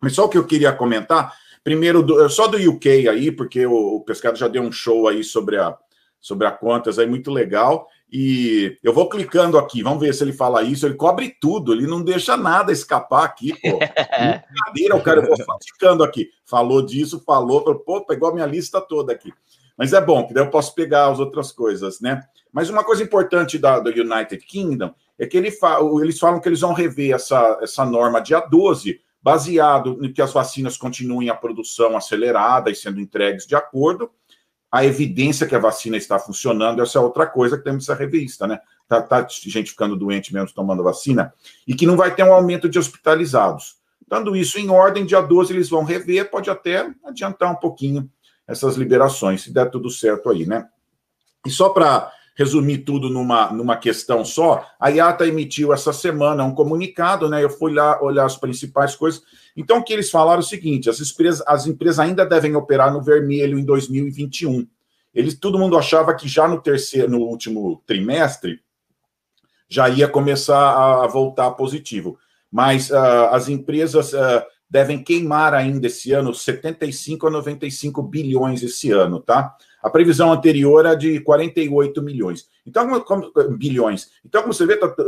Mas 0.00 0.14
só 0.14 0.26
o 0.26 0.28
que 0.28 0.38
eu 0.38 0.46
queria 0.46 0.72
comentar, 0.72 1.34
primeiro, 1.64 2.02
do, 2.02 2.28
só 2.28 2.46
do 2.46 2.56
UK 2.56 3.08
aí, 3.08 3.32
porque 3.32 3.66
o, 3.66 3.96
o 3.96 4.00
Pescado 4.02 4.38
já 4.38 4.48
deu 4.48 4.62
um 4.62 4.72
show 4.72 5.08
aí 5.08 5.24
sobre 5.24 5.56
a, 5.58 5.76
sobre 6.20 6.46
a 6.46 6.50
contas 6.50 6.98
aí, 6.98 7.06
muito 7.06 7.30
legal. 7.30 7.88
E 8.10 8.78
eu 8.84 8.92
vou 8.92 9.08
clicando 9.08 9.58
aqui, 9.58 9.82
vamos 9.82 10.00
ver 10.00 10.14
se 10.14 10.22
ele 10.22 10.32
fala 10.32 10.62
isso. 10.62 10.86
Ele 10.86 10.94
cobre 10.94 11.36
tudo, 11.40 11.72
ele 11.72 11.86
não 11.86 12.02
deixa 12.02 12.36
nada 12.36 12.70
escapar 12.70 13.24
aqui, 13.24 13.52
pô. 13.60 13.78
Brincadeira, 14.48 14.96
o 14.96 15.02
cara, 15.02 15.20
eu 15.20 15.26
vou 15.26 15.58
clicando 15.58 16.04
aqui. 16.04 16.30
Falou 16.44 16.82
disso, 16.82 17.22
falou, 17.26 17.64
pô, 17.80 18.04
pegou 18.04 18.28
a 18.28 18.34
minha 18.34 18.46
lista 18.46 18.80
toda 18.80 19.12
aqui. 19.12 19.32
Mas 19.76 19.92
é 19.92 20.00
bom, 20.00 20.26
que 20.26 20.32
daí 20.32 20.44
eu 20.44 20.50
posso 20.50 20.74
pegar 20.74 21.08
as 21.08 21.18
outras 21.18 21.52
coisas, 21.52 22.00
né? 22.00 22.22
Mas 22.52 22.70
uma 22.70 22.82
coisa 22.82 23.02
importante 23.02 23.58
da, 23.58 23.78
do 23.78 23.90
United 23.90 24.38
Kingdom 24.46 24.94
é 25.18 25.26
que 25.26 25.36
ele 25.36 25.50
fa 25.50 25.78
eles 26.00 26.18
falam 26.18 26.40
que 26.40 26.48
eles 26.48 26.60
vão 26.60 26.72
rever 26.72 27.14
essa, 27.14 27.58
essa 27.60 27.84
norma 27.84 28.20
dia 28.20 28.40
12, 28.40 29.00
baseado 29.22 29.98
em 30.02 30.12
que 30.12 30.22
as 30.22 30.32
vacinas 30.32 30.76
continuem 30.76 31.28
a 31.28 31.34
produção 31.34 31.96
acelerada 31.96 32.70
e 32.70 32.74
sendo 32.74 33.00
entregues 33.00 33.46
de 33.46 33.54
acordo 33.54 34.10
a 34.70 34.84
evidência 34.84 35.46
que 35.46 35.54
a 35.54 35.58
vacina 35.58 35.96
está 35.96 36.18
funcionando, 36.18 36.82
essa 36.82 36.98
é 36.98 37.00
outra 37.00 37.26
coisa 37.26 37.56
que 37.56 37.64
temos 37.64 37.84
essa 37.84 37.94
revista, 37.94 38.46
né? 38.46 38.58
Tá, 38.88 39.00
tá, 39.00 39.26
gente 39.28 39.70
ficando 39.70 39.96
doente 39.96 40.32
mesmo 40.32 40.52
tomando 40.52 40.82
vacina, 40.82 41.32
e 41.66 41.74
que 41.74 41.86
não 41.86 41.96
vai 41.96 42.14
ter 42.14 42.22
um 42.22 42.32
aumento 42.32 42.68
de 42.68 42.78
hospitalizados. 42.78 43.76
Dando 44.06 44.36
isso 44.36 44.58
em 44.58 44.68
ordem, 44.68 45.06
dia 45.06 45.20
12 45.20 45.52
eles 45.52 45.68
vão 45.68 45.82
rever, 45.82 46.30
pode 46.30 46.50
até 46.50 46.92
adiantar 47.04 47.50
um 47.50 47.56
pouquinho 47.56 48.08
essas 48.46 48.76
liberações, 48.76 49.42
se 49.42 49.52
der 49.52 49.70
tudo 49.70 49.90
certo 49.90 50.30
aí, 50.30 50.46
né? 50.46 50.66
E 51.44 51.50
só 51.50 51.68
para 51.68 52.12
resumir 52.36 52.78
tudo 52.78 53.08
numa, 53.08 53.50
numa 53.50 53.76
questão 53.76 54.24
só, 54.24 54.64
a 54.78 54.90
IATA 54.90 55.26
emitiu 55.26 55.72
essa 55.72 55.92
semana 55.92 56.44
um 56.44 56.54
comunicado, 56.54 57.28
né? 57.28 57.42
Eu 57.42 57.50
fui 57.50 57.72
lá 57.72 58.00
olhar 58.02 58.26
as 58.26 58.36
principais 58.36 58.94
coisas. 58.94 59.22
Então, 59.56 59.78
o 59.78 59.82
que 59.82 59.92
eles 59.92 60.10
falaram 60.10 60.40
é 60.40 60.44
o 60.44 60.46
seguinte: 60.46 60.90
as 60.90 61.00
empresas, 61.00 61.42
as 61.46 61.66
empresas 61.66 61.98
ainda 61.98 62.26
devem 62.26 62.54
operar 62.54 62.92
no 62.92 63.02
vermelho 63.02 63.58
em 63.58 63.64
2021. 63.64 64.66
Eles, 65.14 65.38
todo 65.38 65.58
mundo 65.58 65.78
achava 65.78 66.14
que 66.14 66.28
já 66.28 66.46
no 66.46 66.60
terceiro, 66.60 67.10
no 67.10 67.20
último 67.20 67.82
trimestre, 67.86 68.60
já 69.66 69.88
ia 69.88 70.06
começar 70.06 71.02
a 71.02 71.06
voltar 71.06 71.50
positivo. 71.52 72.18
Mas 72.52 72.90
uh, 72.90 73.30
as 73.32 73.48
empresas 73.48 74.12
uh, 74.12 74.42
devem 74.68 75.02
queimar 75.02 75.54
ainda 75.54 75.86
esse 75.86 76.12
ano 76.12 76.34
75 76.34 77.26
a 77.26 77.30
95 77.30 78.02
bilhões 78.02 78.62
esse 78.62 78.90
ano, 78.90 79.20
tá? 79.20 79.54
A 79.82 79.88
previsão 79.88 80.32
anterior 80.32 80.84
era 80.84 80.94
de 80.94 81.20
48 81.20 82.02
milhões. 82.02 82.48
Então, 82.66 83.00
como, 83.00 83.32
bilhões. 83.56 84.10
Então, 84.24 84.42
como 84.42 84.52
você 84.52 84.66
vê, 84.66 84.76
tá, 84.76 84.88
tá 84.88 85.04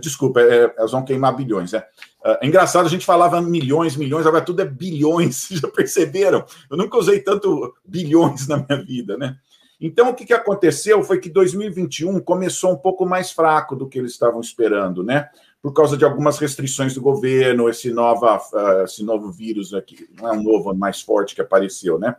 desculpa, 0.00 0.40
é, 0.40 0.72
elas 0.76 0.92
vão 0.92 1.04
queimar 1.04 1.36
bilhões, 1.36 1.72
né? 1.72 1.84
É 2.24 2.46
engraçado, 2.46 2.86
a 2.86 2.88
gente 2.88 3.04
falava 3.04 3.42
milhões, 3.42 3.96
milhões, 3.96 4.26
agora 4.26 4.42
tudo 4.42 4.62
é 4.62 4.64
bilhões, 4.64 5.48
já 5.52 5.68
perceberam? 5.68 6.44
Eu 6.70 6.76
nunca 6.76 6.96
usei 6.96 7.20
tanto 7.20 7.74
bilhões 7.84 8.48
na 8.48 8.56
minha 8.56 8.82
vida, 8.82 9.18
né? 9.18 9.36
Então, 9.78 10.08
o 10.08 10.14
que, 10.14 10.24
que 10.24 10.32
aconteceu 10.32 11.02
foi 11.02 11.18
que 11.18 11.28
2021 11.28 12.18
começou 12.20 12.72
um 12.72 12.78
pouco 12.78 13.04
mais 13.04 13.30
fraco 13.30 13.76
do 13.76 13.86
que 13.86 13.98
eles 13.98 14.12
estavam 14.12 14.40
esperando, 14.40 15.02
né? 15.02 15.28
Por 15.64 15.72
causa 15.72 15.96
de 15.96 16.04
algumas 16.04 16.36
restrições 16.36 16.92
do 16.92 17.00
governo, 17.00 17.70
esse, 17.70 17.90
nova, 17.90 18.36
uh, 18.36 18.84
esse 18.84 19.02
novo 19.02 19.32
vírus 19.32 19.72
aqui, 19.72 20.06
não 20.14 20.28
é 20.28 20.32
um 20.32 20.42
novo, 20.42 20.74
mais 20.74 21.00
forte 21.00 21.34
que 21.34 21.40
apareceu, 21.40 21.98
né? 21.98 22.16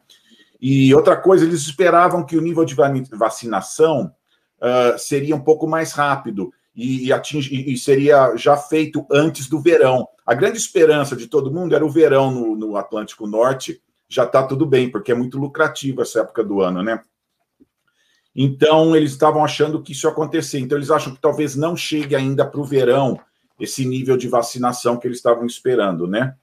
E 0.59 0.95
outra 0.95 1.15
coisa, 1.15 1.45
eles 1.45 1.61
esperavam 1.61 2.25
que 2.25 2.35
o 2.35 2.41
nível 2.41 2.65
de 2.65 2.73
vacinação 3.11 4.11
uh, 4.57 4.97
seria 4.97 5.35
um 5.35 5.43
pouco 5.43 5.67
mais 5.67 5.91
rápido. 5.91 6.51
e, 6.75 7.13
atinge, 7.13 7.53
e 7.71 7.77
seria 7.77 8.35
já 8.35 8.57
feito 8.57 9.05
antes 9.11 9.47
do 9.47 9.61
verão. 9.61 10.07
A 10.25 10.33
grande 10.33 10.57
esperança 10.57 11.15
de 11.15 11.27
todo 11.27 11.53
mundo 11.53 11.75
era 11.75 11.85
o 11.85 11.89
verão 11.91 12.31
no, 12.31 12.55
no 12.55 12.75
Atlântico 12.75 13.27
Norte, 13.27 13.79
já 14.09 14.23
está 14.23 14.41
tudo 14.41 14.65
bem, 14.65 14.89
porque 14.89 15.11
é 15.11 15.15
muito 15.15 15.37
lucrativo 15.37 16.01
essa 16.01 16.21
época 16.21 16.43
do 16.43 16.61
ano, 16.61 16.81
né? 16.81 16.99
Então, 18.35 18.95
eles 18.95 19.11
estavam 19.11 19.45
achando 19.45 19.83
que 19.83 19.91
isso 19.91 20.07
ia 20.07 20.11
acontecer. 20.11 20.57
Então, 20.57 20.79
eles 20.79 20.89
acham 20.89 21.13
que 21.13 21.21
talvez 21.21 21.55
não 21.55 21.77
chegue 21.77 22.15
ainda 22.15 22.43
para 22.43 22.59
o 22.59 22.65
verão 22.65 23.19
esse 23.59 23.85
nível 23.85 24.17
de 24.17 24.27
vacinação 24.27 24.97
que 24.97 25.07
eles 25.07 25.17
estavam 25.17 25.45
esperando, 25.45 26.07
né? 26.07 26.35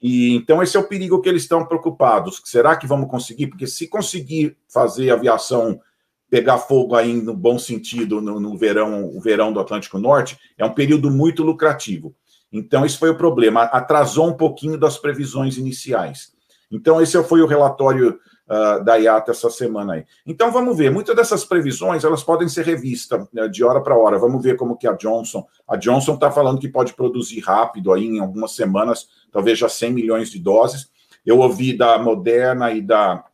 E 0.00 0.34
então 0.34 0.62
esse 0.62 0.76
é 0.76 0.80
o 0.80 0.88
perigo 0.88 1.20
que 1.20 1.28
eles 1.28 1.42
estão 1.42 1.64
preocupados. 1.64 2.42
Será 2.44 2.76
que 2.76 2.86
vamos 2.86 3.08
conseguir? 3.08 3.46
Porque 3.48 3.66
se 3.66 3.88
conseguir 3.88 4.56
fazer 4.68 5.10
a 5.10 5.14
aviação 5.14 5.80
pegar 6.28 6.58
fogo 6.58 6.94
aí 6.94 7.14
no 7.14 7.34
bom 7.34 7.58
sentido 7.58 8.20
no, 8.20 8.40
no 8.40 8.56
verão, 8.56 9.06
o 9.06 9.20
verão 9.20 9.52
do 9.52 9.60
Atlântico 9.60 9.98
Norte, 9.98 10.38
é 10.58 10.64
um 10.64 10.74
período 10.74 11.10
muito 11.10 11.42
lucrativo. 11.42 12.14
Então 12.52 12.84
esse 12.84 12.98
foi 12.98 13.10
o 13.10 13.16
problema, 13.16 13.62
atrasou 13.64 14.28
um 14.28 14.36
pouquinho 14.36 14.78
das 14.78 14.98
previsões 14.98 15.56
iniciais. 15.56 16.32
Então 16.70 17.00
esse 17.00 17.20
foi 17.24 17.42
o 17.42 17.46
relatório 17.46 18.18
uh, 18.48 18.84
da 18.84 18.96
IATA 18.96 19.32
essa 19.32 19.50
semana 19.50 19.94
aí. 19.94 20.06
Então 20.26 20.50
vamos 20.50 20.76
ver, 20.76 20.90
muitas 20.90 21.14
dessas 21.14 21.44
previsões 21.44 22.04
elas 22.04 22.22
podem 22.22 22.48
ser 22.48 22.64
revistas 22.64 23.26
né, 23.32 23.48
de 23.48 23.64
hora 23.64 23.80
para 23.80 23.96
hora. 23.96 24.18
Vamos 24.18 24.42
ver 24.42 24.56
como 24.56 24.76
que 24.76 24.86
a 24.86 24.92
Johnson, 24.92 25.46
a 25.68 25.76
Johnson 25.76 26.14
está 26.14 26.30
falando 26.30 26.60
que 26.60 26.68
pode 26.68 26.94
produzir 26.94 27.40
rápido 27.40 27.92
aí 27.92 28.04
em 28.06 28.20
algumas 28.20 28.52
semanas, 28.52 29.08
talvez 29.30 29.58
já 29.58 29.68
100 29.68 29.92
milhões 29.92 30.30
de 30.30 30.38
doses. 30.38 30.88
Eu 31.24 31.38
ouvi 31.38 31.76
da 31.76 31.98
Moderna 31.98 32.70
e 32.72 32.80
da 32.80 33.24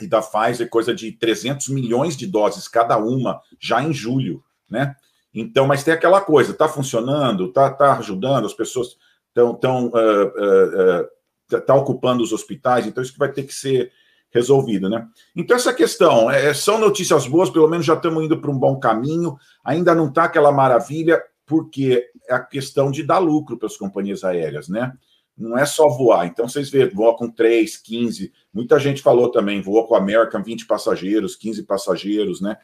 e 0.00 0.08
da 0.08 0.20
Pfizer 0.20 0.68
coisa 0.68 0.92
de 0.92 1.12
300 1.12 1.68
milhões 1.68 2.16
de 2.16 2.26
doses 2.26 2.66
cada 2.66 2.96
uma 2.98 3.40
já 3.60 3.80
em 3.80 3.92
julho, 3.92 4.42
né? 4.68 4.96
Então, 5.32 5.66
mas 5.66 5.82
tem 5.82 5.92
aquela 5.92 6.20
coisa, 6.20 6.52
está 6.52 6.68
funcionando, 6.68 7.46
está 7.46 7.70
tá 7.70 7.96
ajudando, 7.98 8.46
as 8.46 8.54
pessoas 8.54 8.96
estão 9.28 9.54
tão, 9.54 9.86
uh, 9.88 9.90
uh, 9.90 11.56
uh, 11.56 11.60
tá 11.60 11.74
ocupando 11.74 12.22
os 12.22 12.32
hospitais, 12.32 12.86
então 12.86 13.02
isso 13.02 13.14
vai 13.18 13.32
ter 13.32 13.42
que 13.42 13.54
ser 13.54 13.92
resolvido, 14.34 14.90
né? 14.90 15.06
Então, 15.36 15.56
essa 15.56 15.72
questão, 15.72 16.28
é, 16.28 16.52
são 16.52 16.78
notícias 16.78 17.26
boas, 17.26 17.48
pelo 17.48 17.68
menos 17.68 17.86
já 17.86 17.94
estamos 17.94 18.24
indo 18.24 18.40
para 18.40 18.50
um 18.50 18.58
bom 18.58 18.76
caminho, 18.80 19.36
ainda 19.64 19.94
não 19.94 20.08
está 20.08 20.24
aquela 20.24 20.50
maravilha, 20.50 21.22
porque 21.46 22.04
é 22.28 22.34
a 22.34 22.40
questão 22.40 22.90
de 22.90 23.04
dar 23.04 23.18
lucro 23.18 23.56
para 23.56 23.68
as 23.68 23.76
companhias 23.76 24.24
aéreas, 24.24 24.68
né? 24.68 24.92
Não 25.38 25.56
é 25.56 25.64
só 25.64 25.88
voar. 25.88 26.26
Então, 26.26 26.48
vocês 26.48 26.68
vê, 26.68 26.86
voa 26.86 27.16
com 27.16 27.30
3, 27.30 27.76
15, 27.76 28.32
muita 28.52 28.78
gente 28.80 29.02
falou 29.02 29.30
também, 29.30 29.62
voa 29.62 29.86
com 29.86 29.94
a 29.94 29.98
American 29.98 30.42
20 30.42 30.66
passageiros, 30.66 31.36
15 31.36 31.62
passageiros, 31.62 32.40
né? 32.40 32.56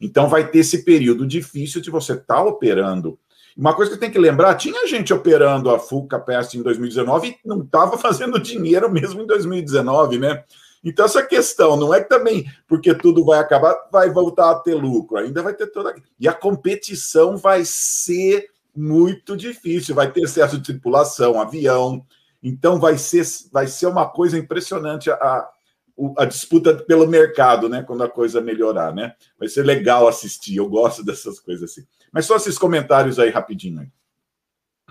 Então, 0.00 0.28
vai 0.28 0.48
ter 0.48 0.60
esse 0.60 0.84
período 0.84 1.26
difícil 1.26 1.80
de 1.80 1.90
você 1.90 2.12
estar 2.12 2.36
tá 2.36 2.44
operando. 2.44 3.18
Uma 3.56 3.74
coisa 3.74 3.92
que 3.92 3.98
tem 3.98 4.10
que 4.10 4.18
lembrar, 4.18 4.54
tinha 4.54 4.86
gente 4.86 5.14
operando 5.14 5.70
a 5.70 5.78
full 5.78 6.06
capacity 6.06 6.58
em 6.58 6.62
2019 6.62 7.28
e 7.28 7.48
não 7.48 7.62
estava 7.62 7.96
fazendo 7.96 8.38
dinheiro 8.38 8.92
mesmo 8.92 9.22
em 9.22 9.26
2019, 9.26 10.18
né? 10.18 10.44
Então, 10.86 11.04
essa 11.04 11.20
questão 11.20 11.76
não 11.76 11.92
é 11.92 12.00
que 12.00 12.08
também, 12.08 12.48
porque 12.68 12.94
tudo 12.94 13.24
vai 13.24 13.40
acabar, 13.40 13.74
vai 13.90 14.08
voltar 14.08 14.52
a 14.52 14.60
ter 14.60 14.76
lucro, 14.76 15.16
ainda 15.16 15.42
vai 15.42 15.52
ter 15.52 15.66
toda. 15.66 15.92
E 16.18 16.28
a 16.28 16.32
competição 16.32 17.36
vai 17.36 17.62
ser 17.64 18.48
muito 18.72 19.36
difícil, 19.36 19.96
vai 19.96 20.12
ter 20.12 20.20
excesso 20.20 20.56
de 20.56 20.62
tripulação, 20.62 21.40
avião. 21.40 22.06
Então, 22.40 22.78
vai 22.78 22.96
ser, 22.98 23.26
vai 23.52 23.66
ser 23.66 23.88
uma 23.88 24.08
coisa 24.08 24.38
impressionante 24.38 25.10
a, 25.10 25.48
a 26.18 26.24
disputa 26.24 26.72
pelo 26.72 27.08
mercado, 27.08 27.68
né? 27.68 27.82
Quando 27.82 28.04
a 28.04 28.08
coisa 28.08 28.40
melhorar, 28.40 28.94
né? 28.94 29.12
Vai 29.36 29.48
ser 29.48 29.64
legal 29.64 30.06
assistir, 30.06 30.58
eu 30.58 30.68
gosto 30.68 31.04
dessas 31.04 31.40
coisas 31.40 31.68
assim. 31.68 31.84
Mas 32.12 32.26
só 32.26 32.36
esses 32.36 32.56
comentários 32.56 33.18
aí 33.18 33.30
rapidinho. 33.30 33.90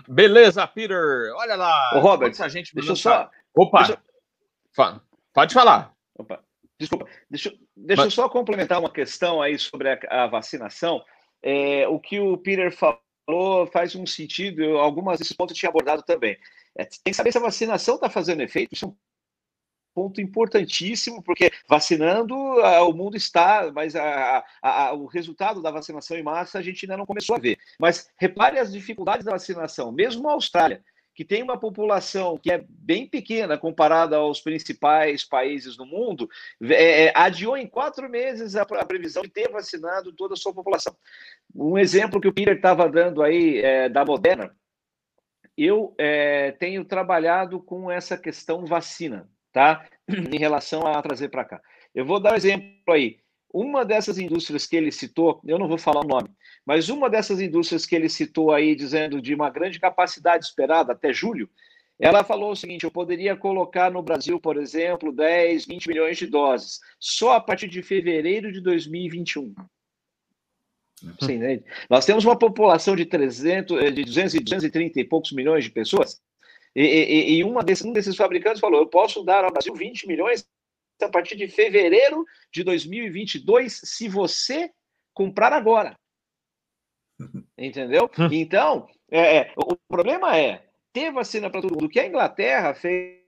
Beleza, 0.06 0.66
Peter. 0.66 1.32
Olha 1.36 1.56
lá. 1.56 1.92
Ô, 1.94 2.00
Robert, 2.00 2.34
a 2.38 2.48
gente 2.48 2.74
deixa 2.74 2.92
eu 2.92 2.96
só. 2.96 3.30
Opa! 3.54 3.78
Deixa... 3.78 3.98
Pode 5.36 5.52
falar. 5.52 5.94
Opa, 6.18 6.42
desculpa. 6.80 7.06
Deixa, 7.28 7.50
deixa 7.76 8.02
Mas... 8.02 8.06
eu 8.06 8.10
só 8.10 8.26
complementar 8.26 8.80
uma 8.80 8.90
questão 8.90 9.42
aí 9.42 9.58
sobre 9.58 9.90
a, 9.90 9.98
a 10.08 10.26
vacinação. 10.26 11.04
É, 11.42 11.86
o 11.88 12.00
que 12.00 12.18
o 12.18 12.38
Peter 12.38 12.74
falou 12.74 13.66
faz 13.70 13.94
um 13.94 14.06
sentido, 14.06 14.78
algumas 14.78 15.18
desses 15.18 15.36
pontos 15.36 15.54
eu 15.54 15.58
tinha 15.58 15.68
abordado 15.68 16.02
também. 16.02 16.38
É, 16.74 16.86
tem 16.86 17.10
que 17.10 17.12
saber 17.12 17.32
se 17.32 17.36
a 17.36 17.42
vacinação 17.42 17.96
está 17.96 18.08
fazendo 18.08 18.40
efeito, 18.40 18.72
isso 18.72 18.86
é 18.86 18.88
um 18.88 18.96
ponto 19.94 20.22
importantíssimo, 20.22 21.22
porque 21.22 21.52
vacinando 21.68 22.34
o 22.34 22.92
mundo 22.94 23.14
está, 23.14 23.70
mas 23.74 23.94
a, 23.94 24.42
a, 24.62 24.94
o 24.94 25.04
resultado 25.04 25.60
da 25.60 25.70
vacinação 25.70 26.16
em 26.16 26.22
massa 26.22 26.58
a 26.58 26.62
gente 26.62 26.86
ainda 26.86 26.96
não 26.96 27.04
começou 27.04 27.36
a 27.36 27.38
ver. 27.38 27.58
Mas 27.78 28.10
repare 28.16 28.58
as 28.58 28.72
dificuldades 28.72 29.26
da 29.26 29.32
vacinação, 29.32 29.92
mesmo 29.92 30.30
a 30.30 30.32
Austrália 30.32 30.82
que 31.16 31.24
tem 31.24 31.42
uma 31.42 31.58
população 31.58 32.36
que 32.36 32.52
é 32.52 32.62
bem 32.68 33.08
pequena 33.08 33.56
comparada 33.56 34.18
aos 34.18 34.38
principais 34.38 35.24
países 35.24 35.74
do 35.74 35.86
mundo, 35.86 36.28
é, 36.62 37.06
é, 37.06 37.12
adiou 37.16 37.56
em 37.56 37.66
quatro 37.66 38.06
meses 38.08 38.54
a, 38.54 38.62
a, 38.62 38.84
previsão 38.84 39.22
de 39.22 39.30
ter 39.30 39.50
vacinado 39.50 40.12
toda 40.12 40.34
a 40.34 40.36
sua 40.36 40.52
população. 40.52 40.94
Um 41.54 41.78
exemplo 41.78 42.20
que 42.20 42.28
o 42.28 42.32
Peter 42.34 42.54
estava 42.54 42.86
dando 42.86 43.22
aí 43.22 43.58
é, 43.60 43.88
da 43.88 44.04
Moderna, 44.04 44.54
eu 45.56 45.94
é, 45.96 46.52
tenho 46.52 46.84
trabalhado 46.84 47.60
com 47.60 47.90
essa 47.90 48.18
questão 48.18 48.66
vacina, 48.66 49.26
tá? 49.50 49.88
Em 50.06 50.38
relação 50.38 50.86
a 50.86 51.00
trazer 51.00 51.30
para 51.30 51.46
cá. 51.46 51.62
Eu 51.94 52.04
vou 52.04 52.20
dar 52.20 52.34
um 52.34 52.36
exemplo 52.36 52.92
aí. 52.92 53.18
Uma 53.52 53.84
dessas 53.84 54.18
indústrias 54.18 54.66
que 54.66 54.76
ele 54.76 54.90
citou, 54.90 55.40
eu 55.46 55.58
não 55.58 55.68
vou 55.68 55.78
falar 55.78 56.04
o 56.04 56.08
nome, 56.08 56.28
mas 56.64 56.88
uma 56.88 57.08
dessas 57.08 57.40
indústrias 57.40 57.86
que 57.86 57.94
ele 57.94 58.08
citou 58.08 58.52
aí, 58.52 58.74
dizendo 58.74 59.20
de 59.20 59.34
uma 59.34 59.50
grande 59.50 59.80
capacidade 59.80 60.44
esperada 60.44 60.92
até 60.92 61.12
julho, 61.12 61.48
ela 61.98 62.22
falou 62.22 62.52
o 62.52 62.56
seguinte: 62.56 62.84
eu 62.84 62.90
poderia 62.90 63.36
colocar 63.36 63.90
no 63.90 64.02
Brasil, 64.02 64.38
por 64.38 64.56
exemplo, 64.56 65.12
10, 65.12 65.66
20 65.66 65.88
milhões 65.88 66.18
de 66.18 66.26
doses, 66.26 66.80
só 67.00 67.34
a 67.34 67.40
partir 67.40 67.68
de 67.68 67.82
fevereiro 67.82 68.52
de 68.52 68.60
2021. 68.60 69.54
Sim, 71.20 71.38
né? 71.38 71.62
Nós 71.88 72.04
temos 72.04 72.24
uma 72.24 72.38
população 72.38 72.96
de 72.96 73.04
300, 73.04 73.82
eh, 73.82 73.90
de 73.90 74.04
200 74.04 74.34
e 74.34 74.40
230 74.40 75.00
e 75.00 75.04
poucos 75.04 75.32
milhões 75.32 75.64
de 75.64 75.70
pessoas, 75.70 76.20
e, 76.74 76.82
e, 76.82 77.36
e 77.36 77.44
uma 77.44 77.62
desse, 77.62 77.86
um 77.86 77.92
desses 77.92 78.16
fabricantes 78.16 78.60
falou: 78.60 78.80
eu 78.80 78.86
posso 78.86 79.22
dar 79.22 79.44
ao 79.44 79.52
Brasil 79.52 79.74
20 79.74 80.06
milhões 80.06 80.46
a 81.02 81.08
partir 81.08 81.36
de 81.36 81.48
fevereiro 81.48 82.24
de 82.52 82.64
2022, 82.64 83.80
se 83.84 84.08
você 84.08 84.70
comprar 85.12 85.52
agora. 85.52 85.98
Entendeu? 87.56 88.10
Então, 88.30 88.88
é, 89.10 89.36
é, 89.38 89.54
o 89.56 89.76
problema 89.88 90.36
é 90.36 90.66
ter 90.92 91.12
vacina 91.12 91.50
para 91.50 91.62
todo 91.62 91.72
mundo. 91.72 91.86
O 91.86 91.88
que 91.88 92.00
a 92.00 92.06
Inglaterra 92.06 92.74
fez, 92.74 93.20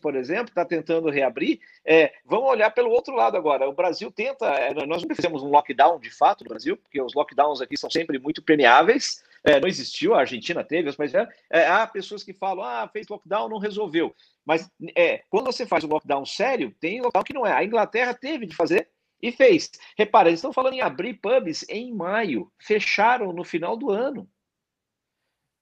por 0.00 0.14
exemplo, 0.16 0.48
está 0.48 0.64
tentando 0.64 1.10
reabrir. 1.10 1.60
É, 1.84 2.12
vamos 2.24 2.48
olhar 2.48 2.70
pelo 2.70 2.90
outro 2.90 3.14
lado 3.14 3.36
agora. 3.36 3.68
O 3.68 3.72
Brasil 3.72 4.10
tenta. 4.10 4.46
É, 4.46 4.74
nós 4.86 5.02
nunca 5.02 5.14
fizemos 5.14 5.42
um 5.42 5.50
lockdown 5.50 5.98
de 5.98 6.10
fato 6.10 6.44
no 6.44 6.50
Brasil, 6.50 6.76
porque 6.76 7.00
os 7.00 7.14
lockdowns 7.14 7.60
aqui 7.60 7.76
são 7.76 7.90
sempre 7.90 8.18
muito 8.18 8.42
permeáveis. 8.42 9.22
É, 9.44 9.60
não 9.60 9.68
existiu, 9.68 10.14
a 10.14 10.20
Argentina 10.20 10.64
teve, 10.64 10.92
mas 10.98 11.14
é, 11.14 11.28
é, 11.50 11.66
há 11.66 11.86
pessoas 11.86 12.24
que 12.24 12.32
falam, 12.32 12.64
ah, 12.64 12.88
fez 12.92 13.06
lockdown, 13.08 13.48
não 13.48 13.58
resolveu. 13.58 14.14
Mas 14.48 14.66
é, 14.96 15.22
quando 15.28 15.44
você 15.44 15.66
faz 15.66 15.84
um 15.84 15.88
lockdown 15.88 16.24
sério, 16.24 16.74
tem 16.80 17.02
lockdown 17.02 17.22
que 17.22 17.34
não 17.34 17.46
é. 17.46 17.52
A 17.52 17.62
Inglaterra 17.62 18.14
teve 18.14 18.46
de 18.46 18.56
fazer 18.56 18.88
e 19.22 19.30
fez. 19.30 19.70
Repara, 19.94 20.30
eles 20.30 20.38
estão 20.38 20.54
falando 20.54 20.72
em 20.72 20.80
abrir 20.80 21.20
pubs 21.20 21.66
em 21.68 21.92
maio. 21.92 22.50
Fecharam 22.58 23.30
no 23.30 23.44
final 23.44 23.76
do 23.76 23.90
ano. 23.90 24.26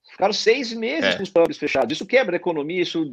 Ficaram 0.09 0.33
seis 0.33 0.73
meses 0.73 1.15
é. 1.15 1.17
com 1.17 1.25
os 1.25 1.31
pubs 1.31 1.59
fechados. 1.59 1.97
Isso 1.97 2.07
quebra 2.07 2.37
a 2.37 2.39
economia, 2.39 2.81
isso 2.81 3.13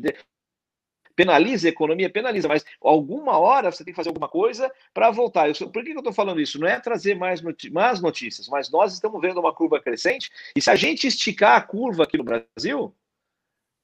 penaliza 1.16 1.68
a 1.68 1.70
economia, 1.70 2.10
penaliza, 2.10 2.48
mas 2.48 2.64
alguma 2.80 3.40
hora 3.40 3.72
você 3.72 3.84
tem 3.84 3.94
que 3.94 3.96
fazer 3.96 4.10
alguma 4.10 4.28
coisa 4.28 4.72
para 4.94 5.10
voltar. 5.10 5.48
Eu, 5.48 5.54
por 5.70 5.84
que, 5.84 5.90
que 5.90 5.96
eu 5.96 6.00
estou 6.00 6.14
falando 6.14 6.40
isso? 6.40 6.60
Não 6.60 6.68
é 6.68 6.80
trazer 6.80 7.16
mais, 7.16 7.42
mais 7.72 8.00
notícias, 8.00 8.48
mas 8.48 8.70
nós 8.70 8.94
estamos 8.94 9.20
vendo 9.22 9.40
uma 9.40 9.54
curva 9.54 9.82
crescente, 9.82 10.32
e 10.56 10.62
se 10.62 10.70
a 10.70 10.76
gente 10.76 11.08
esticar 11.08 11.58
a 11.58 11.62
curva 11.62 12.04
aqui 12.04 12.18
no 12.18 12.24
Brasil, 12.24 12.96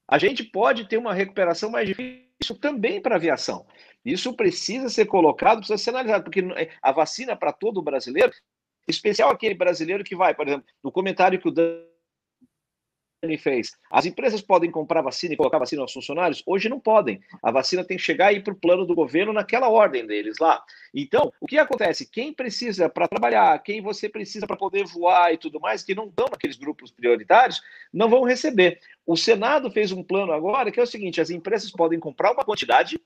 a 0.09 0.17
gente 0.17 0.43
pode 0.43 0.87
ter 0.87 0.97
uma 0.97 1.13
recuperação 1.13 1.69
mais 1.69 1.87
difícil 1.87 2.57
também 2.59 2.99
para 2.99 3.15
a 3.15 3.17
aviação. 3.17 3.65
Isso 4.03 4.33
precisa 4.33 4.89
ser 4.89 5.05
colocado, 5.05 5.57
precisa 5.57 5.77
ser 5.77 5.91
analisado, 5.91 6.23
porque 6.23 6.43
a 6.81 6.91
vacina 6.91 7.35
para 7.35 7.53
todo 7.53 7.81
brasileiro, 7.81 8.31
especial 8.87 9.29
aquele 9.29 9.53
brasileiro 9.53 10.03
que 10.03 10.15
vai, 10.15 10.33
por 10.33 10.47
exemplo, 10.47 10.65
no 10.83 10.91
comentário 10.91 11.39
que 11.39 11.47
o 11.47 11.51
Dan 11.51 11.83
fez. 13.37 13.77
As 13.91 14.05
empresas 14.05 14.41
podem 14.41 14.71
comprar 14.71 15.01
vacina 15.01 15.33
e 15.33 15.37
colocar 15.37 15.57
vacina 15.57 15.81
aos 15.81 15.91
funcionários? 15.91 16.41
Hoje 16.45 16.69
não 16.69 16.79
podem. 16.79 17.19
A 17.43 17.51
vacina 17.51 17.83
tem 17.83 17.97
que 17.97 18.03
chegar 18.03 18.31
e 18.31 18.37
ir 18.37 18.43
para 18.43 18.53
o 18.53 18.57
plano 18.57 18.85
do 18.85 18.95
governo 18.95 19.33
naquela 19.33 19.67
ordem 19.67 20.05
deles 20.05 20.37
lá. 20.39 20.63
Então, 20.93 21.31
o 21.41 21.45
que 21.45 21.57
acontece? 21.57 22.09
Quem 22.09 22.33
precisa 22.33 22.87
para 22.87 23.07
trabalhar, 23.07 23.61
quem 23.61 23.81
você 23.81 24.07
precisa 24.07 24.47
para 24.47 24.55
poder 24.55 24.85
voar 24.85 25.33
e 25.33 25.37
tudo 25.37 25.59
mais, 25.59 25.83
que 25.83 25.93
não 25.93 26.07
estão 26.07 26.27
naqueles 26.31 26.55
grupos 26.55 26.91
prioritários, 26.91 27.61
não 27.93 28.09
vão 28.09 28.23
receber. 28.23 28.79
O 29.05 29.17
Senado 29.17 29.69
fez 29.69 29.91
um 29.91 30.03
plano 30.03 30.31
agora 30.31 30.71
que 30.71 30.79
é 30.79 30.83
o 30.83 30.87
seguinte: 30.87 31.19
as 31.19 31.29
empresas 31.29 31.71
podem 31.71 31.99
comprar 31.99 32.31
uma 32.31 32.45
quantidade 32.45 32.99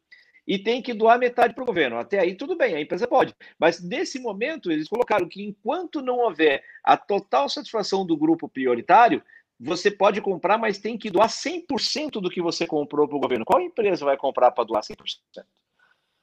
e 0.45 0.59
tem 0.59 0.81
que 0.81 0.93
doar 0.93 1.17
metade 1.17 1.53
para 1.53 1.63
o 1.63 1.67
governo. 1.67 1.97
Até 1.97 2.19
aí 2.19 2.35
tudo 2.35 2.55
bem, 2.55 2.75
a 2.75 2.81
empresa 2.81 3.07
pode. 3.07 3.33
Mas 3.57 3.81
nesse 3.81 4.19
momento 4.19 4.71
eles 4.71 4.87
colocaram 4.87 5.27
que 5.27 5.41
enquanto 5.41 6.01
não 6.01 6.19
houver 6.19 6.63
a 6.83 6.97
total 6.97 7.49
satisfação 7.49 8.05
do 8.05 8.17
grupo 8.17 8.47
prioritário, 8.47 9.23
você 9.63 9.89
pode 9.89 10.21
comprar, 10.21 10.57
mas 10.57 10.77
tem 10.77 10.97
que 10.97 11.09
doar 11.09 11.29
100% 11.29 12.21
do 12.21 12.29
que 12.29 12.41
você 12.41 12.67
comprou 12.67 13.07
para 13.07 13.15
o 13.15 13.19
governo. 13.19 13.45
Qual 13.45 13.61
empresa 13.61 14.05
vai 14.05 14.17
comprar 14.17 14.51
para 14.51 14.65
doar 14.65 14.83
100%? 14.83 14.97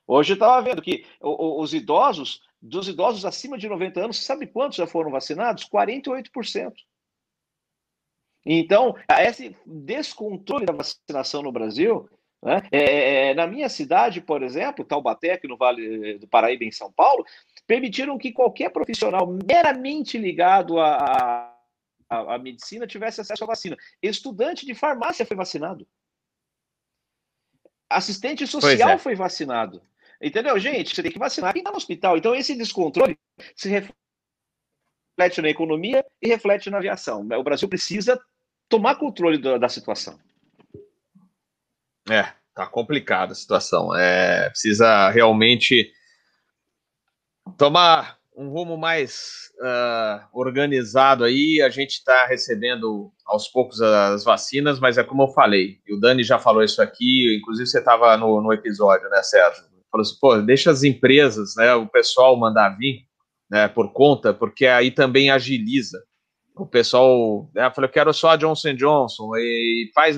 Hoje 0.06 0.32
eu 0.32 0.34
estava 0.34 0.60
vendo 0.60 0.82
que 0.82 1.06
os 1.20 1.72
idosos, 1.72 2.42
dos 2.60 2.88
idosos 2.88 3.24
acima 3.24 3.56
de 3.56 3.68
90 3.68 4.04
anos, 4.04 4.24
sabe 4.24 4.46
quantos 4.46 4.76
já 4.76 4.86
foram 4.86 5.10
vacinados? 5.10 5.68
48%. 5.68 6.72
Então, 8.44 8.94
esse 9.20 9.56
descontrole 9.64 10.66
da 10.66 10.72
vacinação 10.72 11.42
no 11.42 11.52
Brasil, 11.52 12.08
né, 12.42 12.62
é, 12.72 13.28
é, 13.30 13.34
na 13.34 13.46
minha 13.46 13.68
cidade, 13.68 14.20
por 14.20 14.42
exemplo, 14.42 14.84
Taubaté, 14.84 15.32
aqui 15.32 15.46
no 15.46 15.56
Vale 15.56 16.18
do 16.18 16.26
Paraíba, 16.26 16.64
em 16.64 16.72
São 16.72 16.90
Paulo, 16.90 17.24
permitiram 17.66 18.18
que 18.18 18.32
qualquer 18.32 18.70
profissional 18.70 19.26
meramente 19.46 20.18
ligado 20.18 20.80
à, 20.80 21.49
à, 22.10 22.34
à 22.34 22.38
medicina 22.38 22.86
tivesse 22.86 23.20
acesso 23.20 23.44
à 23.44 23.46
vacina. 23.46 23.76
Estudante 24.02 24.66
de 24.66 24.74
farmácia 24.74 25.24
foi 25.24 25.36
vacinado. 25.36 25.86
Assistente 27.88 28.46
social 28.46 28.90
é. 28.90 28.98
foi 28.98 29.14
vacinado. 29.14 29.80
Entendeu, 30.20 30.58
gente? 30.58 30.94
Você 30.94 31.02
tem 31.02 31.12
que 31.12 31.18
vacinar 31.18 31.52
quem 31.52 31.60
está 31.60 31.70
no 31.70 31.78
hospital. 31.78 32.16
Então, 32.16 32.34
esse 32.34 32.54
descontrole 32.54 33.18
se 33.54 33.68
reflete 33.68 35.40
na 35.40 35.48
economia 35.48 36.04
e 36.20 36.28
reflete 36.28 36.68
na 36.68 36.78
aviação. 36.78 37.26
O 37.38 37.42
Brasil 37.42 37.68
precisa 37.68 38.20
tomar 38.68 38.96
controle 38.96 39.38
da, 39.38 39.56
da 39.56 39.68
situação. 39.68 40.20
É, 42.08 42.32
tá 42.54 42.66
complicada 42.66 43.32
a 43.32 43.36
situação. 43.36 43.94
É, 43.96 44.50
precisa 44.50 45.08
realmente 45.10 45.92
tomar 47.56 48.19
um 48.40 48.48
rumo 48.48 48.78
mais 48.78 49.50
uh, 49.60 50.26
organizado 50.32 51.24
aí. 51.24 51.60
A 51.60 51.68
gente 51.68 51.90
está 51.90 52.26
recebendo 52.26 53.12
aos 53.26 53.46
poucos 53.48 53.82
as 53.82 54.24
vacinas, 54.24 54.80
mas 54.80 54.96
é 54.96 55.04
como 55.04 55.24
eu 55.24 55.28
falei, 55.28 55.78
e 55.86 55.94
o 55.94 56.00
Dani 56.00 56.24
já 56.24 56.38
falou 56.38 56.64
isso 56.64 56.80
aqui, 56.80 57.36
inclusive 57.36 57.68
você 57.68 57.78
estava 57.78 58.16
no, 58.16 58.40
no 58.40 58.52
episódio, 58.52 59.08
né, 59.10 59.22
Sérgio? 59.22 59.62
Falou 59.90 60.02
assim, 60.02 60.16
pô, 60.20 60.36
deixa 60.38 60.70
as 60.70 60.82
empresas, 60.82 61.54
né, 61.56 61.74
o 61.74 61.86
pessoal 61.86 62.36
mandar 62.36 62.70
vir 62.78 63.02
né, 63.50 63.68
por 63.68 63.92
conta, 63.92 64.32
porque 64.32 64.66
aí 64.66 64.90
também 64.90 65.30
agiliza 65.30 66.02
o 66.56 66.66
pessoal, 66.66 67.50
né, 67.54 67.70
falei, 67.74 67.88
eu 67.88 67.92
quero 67.92 68.12
só 68.14 68.30
a 68.30 68.36
Johnson 68.36 68.74
Johnson, 68.74 69.36
e 69.36 69.90
faz. 69.94 70.16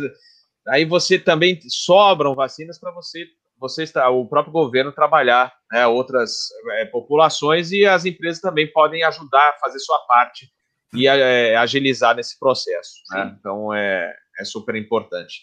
Aí 0.68 0.84
você 0.84 1.18
também 1.18 1.58
sobram 1.68 2.34
vacinas 2.34 2.78
para 2.78 2.92
você, 2.92 3.26
você 3.62 3.84
está, 3.84 4.10
o 4.10 4.26
próprio 4.26 4.52
governo 4.52 4.92
trabalhar 4.92 5.52
né, 5.70 5.86
outras 5.86 6.48
é, 6.72 6.84
populações 6.86 7.70
e 7.70 7.86
as 7.86 8.04
empresas 8.04 8.40
também 8.40 8.70
podem 8.72 9.04
ajudar 9.04 9.50
a 9.50 9.58
fazer 9.60 9.78
sua 9.78 9.98
parte 10.00 10.48
e 10.92 11.06
é, 11.06 11.56
agilizar 11.56 12.16
nesse 12.16 12.38
processo. 12.38 12.94
Né? 13.12 13.36
Então 13.38 13.72
é, 13.72 14.12
é 14.38 14.44
super 14.44 14.74
importante. 14.74 15.42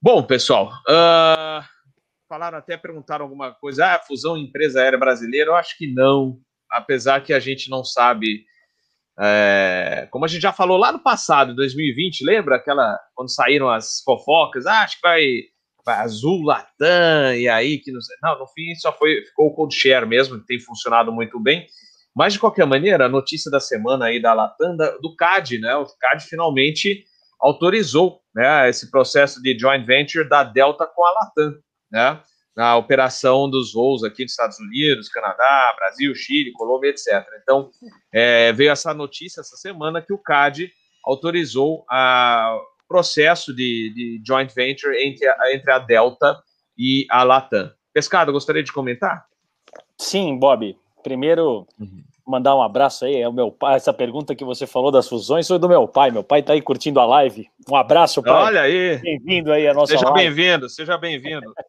Bom, 0.00 0.22
pessoal, 0.22 0.70
uh, 0.86 1.64
falaram 2.28 2.58
até, 2.58 2.76
perguntaram 2.76 3.24
alguma 3.24 3.54
coisa, 3.54 3.94
ah, 3.94 3.98
fusão 3.98 4.36
empresa 4.36 4.82
aérea 4.82 4.98
brasileira, 4.98 5.50
eu 5.50 5.56
acho 5.56 5.78
que 5.78 5.90
não, 5.90 6.38
apesar 6.70 7.22
que 7.22 7.32
a 7.32 7.40
gente 7.40 7.70
não 7.70 7.82
sabe 7.82 8.44
é, 9.18 10.08
como 10.10 10.24
a 10.24 10.28
gente 10.28 10.42
já 10.42 10.52
falou 10.52 10.76
lá 10.76 10.90
no 10.90 10.98
passado, 10.98 11.54
2020, 11.54 12.24
lembra 12.24 12.56
aquela 12.56 12.98
quando 13.14 13.32
saíram 13.32 13.70
as 13.70 14.02
fofocas? 14.04 14.66
Ah, 14.66 14.82
acho 14.82 14.96
que 14.96 15.02
vai, 15.02 15.22
vai 15.22 15.53
Azul, 15.86 16.42
Latam, 16.42 17.34
e 17.36 17.48
aí 17.48 17.78
que 17.78 17.92
não, 17.92 18.00
não, 18.22 18.38
no 18.40 18.46
fim 18.48 18.74
só 18.76 18.92
foi 18.92 19.22
ficou 19.26 19.48
o 19.48 19.54
Cold 19.54 19.74
Share 19.74 20.06
mesmo, 20.06 20.38
que 20.40 20.46
tem 20.46 20.60
funcionado 20.60 21.12
muito 21.12 21.38
bem. 21.40 21.66
Mas 22.14 22.32
de 22.32 22.38
qualquer 22.38 22.66
maneira, 22.66 23.06
a 23.06 23.08
notícia 23.08 23.50
da 23.50 23.60
semana 23.60 24.06
aí 24.06 24.20
da 24.20 24.32
Latam, 24.32 24.76
da, 24.76 24.96
do 24.98 25.14
CAD, 25.16 25.58
né? 25.58 25.74
O 25.76 25.84
CAD 25.84 26.24
finalmente 26.24 27.04
autorizou, 27.40 28.20
né, 28.34 28.70
esse 28.70 28.90
processo 28.90 29.42
de 29.42 29.58
joint 29.58 29.84
venture 29.84 30.28
da 30.28 30.42
Delta 30.42 30.86
com 30.86 31.04
a 31.04 31.10
Latam, 31.10 31.54
né? 31.90 32.20
na 32.56 32.76
operação 32.76 33.50
dos 33.50 33.72
voos 33.72 34.04
aqui 34.04 34.22
nos 34.22 34.32
Estados 34.32 34.58
Unidos, 34.60 35.08
Canadá, 35.08 35.74
Brasil, 35.76 36.14
Chile, 36.14 36.52
Colômbia, 36.52 36.90
etc. 36.90 37.24
Então, 37.42 37.70
é, 38.12 38.52
veio 38.52 38.70
essa 38.70 38.94
notícia 38.94 39.40
essa 39.40 39.56
semana 39.56 40.00
que 40.00 40.12
o 40.12 40.18
CAD 40.18 40.70
autorizou 41.04 41.80
o 41.80 42.73
processo 42.94 43.52
de, 43.52 43.92
de, 43.92 44.22
joint 44.24 44.54
venture 44.54 44.96
entre 45.04 45.26
a, 45.26 45.52
entre 45.52 45.72
a 45.72 45.80
Delta 45.80 46.40
e 46.78 47.04
a 47.10 47.24
Latam. 47.24 47.68
Pescado, 47.92 48.30
gostaria 48.30 48.62
de 48.62 48.72
comentar? 48.72 49.24
Sim, 49.98 50.38
Bob. 50.38 50.78
Primeiro, 51.02 51.66
uhum. 51.76 52.04
mandar 52.24 52.54
um 52.54 52.62
abraço 52.62 53.04
aí. 53.04 53.16
É 53.16 53.28
o 53.28 53.32
meu 53.32 53.50
pai. 53.50 53.74
Essa 53.74 53.92
pergunta 53.92 54.32
que 54.36 54.44
você 54.44 54.64
falou 54.64 54.92
das 54.92 55.08
fusões 55.08 55.48
foi 55.48 55.58
do 55.58 55.68
meu 55.68 55.88
pai. 55.88 56.12
Meu 56.12 56.22
pai 56.22 56.38
está 56.38 56.52
aí 56.52 56.62
curtindo 56.62 57.00
a 57.00 57.04
live. 57.04 57.48
Um 57.68 57.74
abraço, 57.74 58.22
pai. 58.22 58.32
Olha 58.32 58.60
aí. 58.60 58.98
Bem-vindo 58.98 59.52
aí 59.52 59.66
a 59.66 59.74
nossa 59.74 59.98
Seja 59.98 60.12
bem-vindo, 60.12 60.68
seja 60.68 60.96
bem-vindo. 60.96 61.52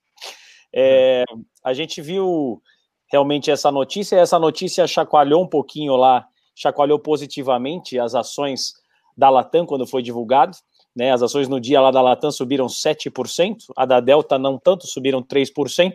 É, 0.78 1.23
a 1.63 1.71
gente 1.73 2.01
viu 2.01 2.61
realmente 3.09 3.49
essa 3.49 3.71
notícia, 3.71 4.17
e 4.17 4.19
essa 4.19 4.38
notícia 4.38 4.86
chacoalhou 4.86 5.41
um 5.41 5.47
pouquinho 5.47 5.95
lá, 5.95 6.28
chacoalhou 6.53 6.99
positivamente 6.99 7.97
as 7.97 8.13
ações 8.13 8.73
da 9.15 9.30
Latam 9.30 9.65
quando 9.65 9.88
foi 9.88 10.03
divulgado. 10.03 10.57
Né, 10.96 11.12
as 11.12 11.22
ações 11.22 11.50
no 11.50 11.60
dia 11.60 11.82
lá 11.82 11.91
da 11.91 12.02
Latam 12.02 12.32
subiram 12.32 12.68
7%, 12.68 13.58
a 13.76 13.86
da 13.86 14.00
Delta 14.00 14.39
não 14.39 14.58
tanto, 14.58 14.88
subiram 14.88 15.22
3%. 15.22 15.93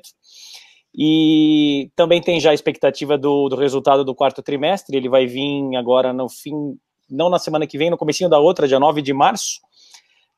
E 0.95 1.91
também 1.97 2.21
tem 2.21 2.39
já 2.39 2.51
a 2.51 2.55
expectativa 2.55 3.17
do, 3.17 3.49
do 3.49 3.57
resultado 3.57 4.05
do 4.05 4.15
quarto 4.15 4.43
trimestre, 4.43 4.97
ele 4.97 5.09
vai 5.09 5.27
vir 5.27 5.75
agora 5.77 6.13
no 6.13 6.29
fim, 6.29 6.77
não 7.09 7.31
na 7.31 7.39
semana 7.39 7.67
que 7.67 7.79
vem, 7.79 7.89
no 7.89 7.97
comecinho 7.97 8.29
da 8.29 8.39
outra, 8.39 8.69
dia 8.69 8.79
9 8.79 9.01
de 9.01 9.13
março. 9.15 9.61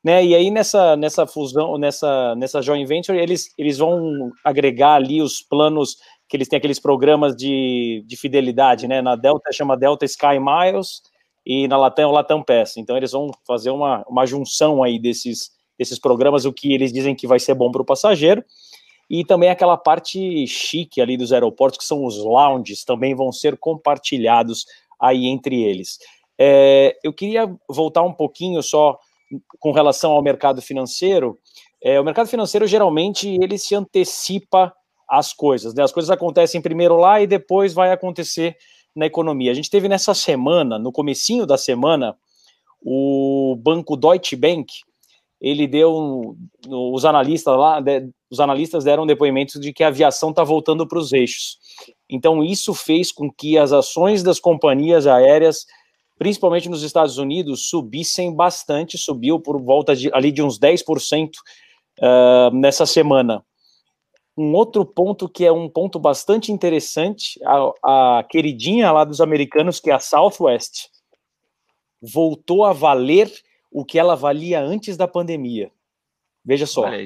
Né? 0.05 0.25
E 0.25 0.35
aí 0.35 0.51
nessa, 0.51 0.97
nessa 0.97 1.27
fusão, 1.27 1.79
nessa, 1.79 2.35
nessa 2.37 2.61
joint 2.61 2.87
venture, 2.87 3.19
eles, 3.19 3.53
eles 3.57 3.79
vão 3.79 4.31
agregar 4.45 4.95
ali 4.95 5.23
os 5.23 5.41
planos 5.41 5.97
que 6.29 6.37
eles 6.37 6.49
têm 6.49 6.57
aqueles 6.57 6.81
programas 6.81 7.37
de, 7.37 8.03
de 8.07 8.17
fidelidade, 8.17 8.89
né? 8.89 9.03
Na 9.03 9.15
Delta 9.15 9.53
chama 9.53 9.77
Delta 9.77 10.07
Sky 10.07 10.39
Miles 10.41 11.03
e 11.45 11.67
na 11.69 11.77
Latam 11.77 12.05
é 12.05 12.07
o 12.09 12.13
Latam 12.13 12.43
Pass. 12.43 12.77
Então 12.77 12.97
eles 12.97 13.13
vão 13.13 13.31
fazer 13.47 13.71
uma, 13.71 14.05
uma 14.09 14.27
junção 14.27 14.83
aí 14.83 14.99
desses, 14.99 15.51
desses 15.79 15.99
programas, 15.99 16.45
o 16.45 16.53
que 16.53 16.73
eles 16.73 16.93
dizem 16.93 17.15
que 17.15 17.27
vai 17.27 17.39
ser 17.39 17.55
bom 17.55 17.71
para 17.71 17.83
o 17.83 17.87
passageiro. 17.87 18.45
E 19.11 19.25
também 19.25 19.51
aquela 19.51 19.77
parte 19.77 20.47
chique 20.47 21.01
ali 21.01 21.17
dos 21.17 21.33
aeroportos, 21.33 21.79
que 21.79 21.85
são 21.85 22.05
os 22.05 22.17
lounges, 22.17 22.85
também 22.85 23.15
vão 23.15 23.31
ser 23.31 23.59
compartilhados 23.59 24.65
aí 25.01 25.27
entre 25.27 25.63
eles. 25.63 25.99
É, 26.39 26.97
eu 27.05 27.13
queria 27.13 27.53
voltar 27.69 28.03
um 28.03 28.13
pouquinho 28.13 28.63
só 28.63 28.99
com 29.59 29.73
relação 29.73 30.13
ao 30.13 30.23
mercado 30.23 30.63
financeiro, 30.63 31.39
é, 31.83 32.01
o 32.01 32.05
mercado 32.05 32.29
financeiro 32.29 32.67
geralmente 32.67 33.29
ele 33.43 33.59
se 33.59 33.75
antecipa 33.75 34.73
às 35.09 35.33
coisas, 35.33 35.75
né? 35.75 35.83
As 35.83 35.93
coisas 35.93 36.11
acontecem 36.11 36.63
primeiro 36.63 36.97
lá 36.97 37.21
e 37.21 37.27
depois 37.27 37.75
vai 37.75 37.91
acontecer 37.91 38.57
na 38.95 39.07
economia. 39.07 39.51
A 39.51 39.55
gente 39.55 39.71
teve 39.71 39.89
nessa 39.89 40.15
semana, 40.15 40.79
no 40.79 40.93
comecinho 40.93 41.47
da 41.47 41.57
semana, 41.57 42.17
o 42.81 43.57
banco 43.61 43.97
Deutsche 43.97 44.37
Bank, 44.37 44.73
ele 45.41 45.67
deu 45.67 46.37
os 46.69 47.05
analistas 47.05 47.57
lá, 47.57 47.83
os 48.31 48.39
analistas 48.39 48.85
deram 48.85 49.07
depoimentos 49.07 49.61
de 49.61 49.73
que 49.73 49.83
a 49.83 49.89
aviação 49.89 50.31
está 50.31 50.45
voltando 50.45 50.87
para 50.87 50.99
os 50.99 51.13
eixos. 51.13 51.59
Então 52.09 52.45
isso 52.45 52.75
fez 52.75 53.11
com 53.11 53.31
que 53.31 53.59
as 53.59 53.73
ações 53.73 54.23
das 54.23 54.39
companhias 54.39 55.07
aéreas 55.07 55.67
principalmente 56.23 56.69
nos 56.69 56.85
Estados 56.85 57.19
Unidos, 57.19 57.69
subissem 57.69 58.33
bastante, 58.33 58.97
subiu 58.97 59.41
por 59.41 59.61
volta 59.61 59.97
de, 59.97 60.09
ali 60.15 60.31
de 60.31 60.41
uns 60.41 60.57
10% 60.57 61.31
uh, 61.99 62.57
nessa 62.57 62.87
semana. 62.87 63.45
Um 64.37 64.55
outro 64.55 64.85
ponto 64.85 65.29
que 65.29 65.45
é 65.45 65.53
um 65.53 65.69
ponto 65.69 65.99
bastante 65.99 66.51
interessante, 66.51 67.39
a, 67.45 68.19
a 68.19 68.25
queridinha 68.25 68.91
lá 68.91 69.05
dos 69.05 69.21
americanos, 69.21 69.79
que 69.79 69.91
é 69.91 69.95
a 69.95 70.01
Southwest, 70.01 70.89
voltou 72.01 72.65
a 72.65 72.73
valer 72.73 73.31
o 73.71 73.85
que 73.85 73.99
ela 73.99 74.17
valia 74.17 74.61
antes 74.61 74.97
da 74.97 75.07
pandemia. 75.07 75.71
Veja 76.45 76.67
só. 76.67 76.83
Olha, 76.83 77.05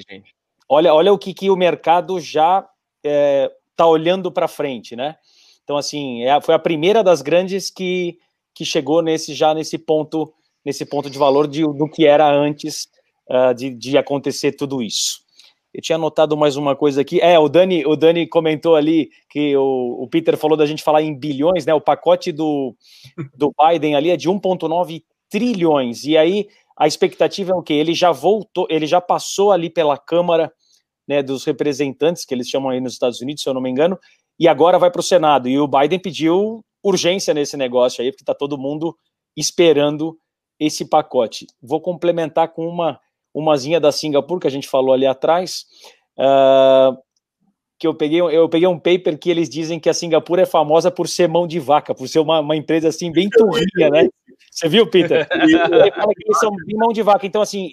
olha, 0.69 0.95
olha 0.95 1.13
o 1.13 1.19
que, 1.19 1.35
que 1.35 1.51
o 1.51 1.57
mercado 1.57 2.19
já 2.21 2.61
está 2.61 2.71
é, 3.05 3.53
tá 3.77 3.87
olhando 3.87 4.33
para 4.33 4.49
frente, 4.49 4.97
né? 4.97 5.17
Então, 5.63 5.77
assim, 5.77 6.23
é, 6.23 6.41
foi 6.41 6.55
a 6.55 6.59
primeira 6.59 7.03
das 7.03 7.23
grandes 7.23 7.71
que 7.71 8.19
que 8.55 8.65
chegou 8.65 9.03
nesse 9.03 9.35
já 9.35 9.53
nesse 9.53 9.77
ponto 9.77 10.33
nesse 10.65 10.87
ponto 10.87 11.11
de 11.11 11.19
valor 11.19 11.47
de, 11.47 11.61
do 11.63 11.87
que 11.89 12.07
era 12.07 12.27
antes 12.27 12.89
uh, 13.29 13.55
de, 13.55 13.69
de 13.71 13.99
acontecer 13.99 14.53
tudo 14.53 14.83
isso. 14.83 15.21
Eu 15.77 15.83
tinha 15.83 15.97
anotado 15.97 16.39
mais 16.39 16.57
uma 16.57 16.75
coisa 16.75 17.03
aqui. 17.03 17.21
É, 17.21 17.39
o 17.39 17.51
Dani, 17.51 17.85
o 17.85 17.95
Dani 17.95 18.27
comentou 18.27 18.77
ali 18.77 19.11
que 19.29 19.55
o, 19.59 20.05
o 20.05 20.09
Peter 20.09 20.35
falou 20.35 20.57
da 20.57 20.65
gente 20.65 20.83
falar 20.83 21.03
em 21.03 21.15
bilhões, 21.15 21.67
né? 21.67 21.75
O 21.75 21.81
pacote 21.83 22.33
do, 22.33 22.75
do 23.37 23.53
Biden 23.61 23.95
ali 23.95 24.09
é 24.09 24.17
de 24.17 24.27
1,9 24.27 25.03
trilhões. 25.29 26.05
E 26.05 26.17
aí 26.17 26.49
a 26.79 26.87
expectativa 26.87 27.53
é 27.53 27.55
o 27.55 27.63
quê? 27.63 27.75
Ele 27.75 27.93
já 27.93 28.11
voltou, 28.11 28.67
ele 28.71 28.87
já 28.87 29.03
passou 29.03 29.53
ali 29.53 29.69
pela 29.69 29.99
Câmara 29.99 30.51
né, 31.07 31.23
dos 31.23 31.45
representantes, 31.45 32.25
que 32.25 32.33
eles 32.33 32.49
chamam 32.49 32.71
aí 32.71 32.81
nos 32.81 32.95
Estados 32.95 33.21
Unidos, 33.21 33.43
se 33.43 33.49
eu 33.51 33.53
não 33.53 33.61
me 33.61 33.69
engano, 33.69 33.99
e 34.41 34.49
agora 34.49 34.79
vai 34.79 34.91
para 34.91 35.01
o 35.01 35.05
Senado. 35.05 35.47
E 35.47 35.59
o 35.59 35.69
Biden 35.69 35.99
pediu 35.99 36.65
urgência 36.83 37.35
nesse 37.35 37.55
negócio 37.55 38.03
aí, 38.03 38.11
porque 38.11 38.23
está 38.23 38.35
todo 38.35 38.57
mundo 38.57 38.97
esperando 39.37 40.19
esse 40.59 40.87
pacote. 40.87 41.47
Vou 41.61 41.83
complementar 41.83 42.55
com 42.55 42.67
uma 42.67 42.99
umazinha 43.37 43.79
da 43.79 43.93
Singapura, 43.93 44.41
que 44.41 44.47
a 44.47 44.51
gente 44.51 44.69
falou 44.69 44.93
ali 44.93 45.07
atrás, 45.07 45.67
uh, 46.19 46.97
que 47.79 47.87
eu 47.87 47.95
peguei, 47.95 48.21
eu 48.21 48.49
peguei 48.49 48.67
um 48.67 48.79
paper 48.79 49.19
que 49.19 49.31
eles 49.31 49.49
dizem 49.49 49.79
que 49.79 49.91
a 49.91 49.95
Singapura 49.95 50.43
é 50.43 50.47
famosa 50.47 50.91
por 50.91 51.07
ser 51.07 51.29
mão 51.29 51.47
de 51.47 51.61
vaca, 51.61 51.95
por 51.95 52.09
ser 52.09 52.21
uma, 52.21 52.41
uma 52.41 52.57
empresa 52.57 52.89
assim 52.89 53.13
bem 53.13 53.29
turrinha, 53.29 53.91
né? 53.91 54.09
Você 54.51 54.69
viu, 54.71 54.89
Peter? 54.89 55.29
Eles 55.35 56.39
são 56.41 56.51
bem 56.51 56.77
mão 56.77 56.91
de 56.91 57.03
vaca. 57.03 57.27
Então, 57.27 57.43
assim, 57.43 57.73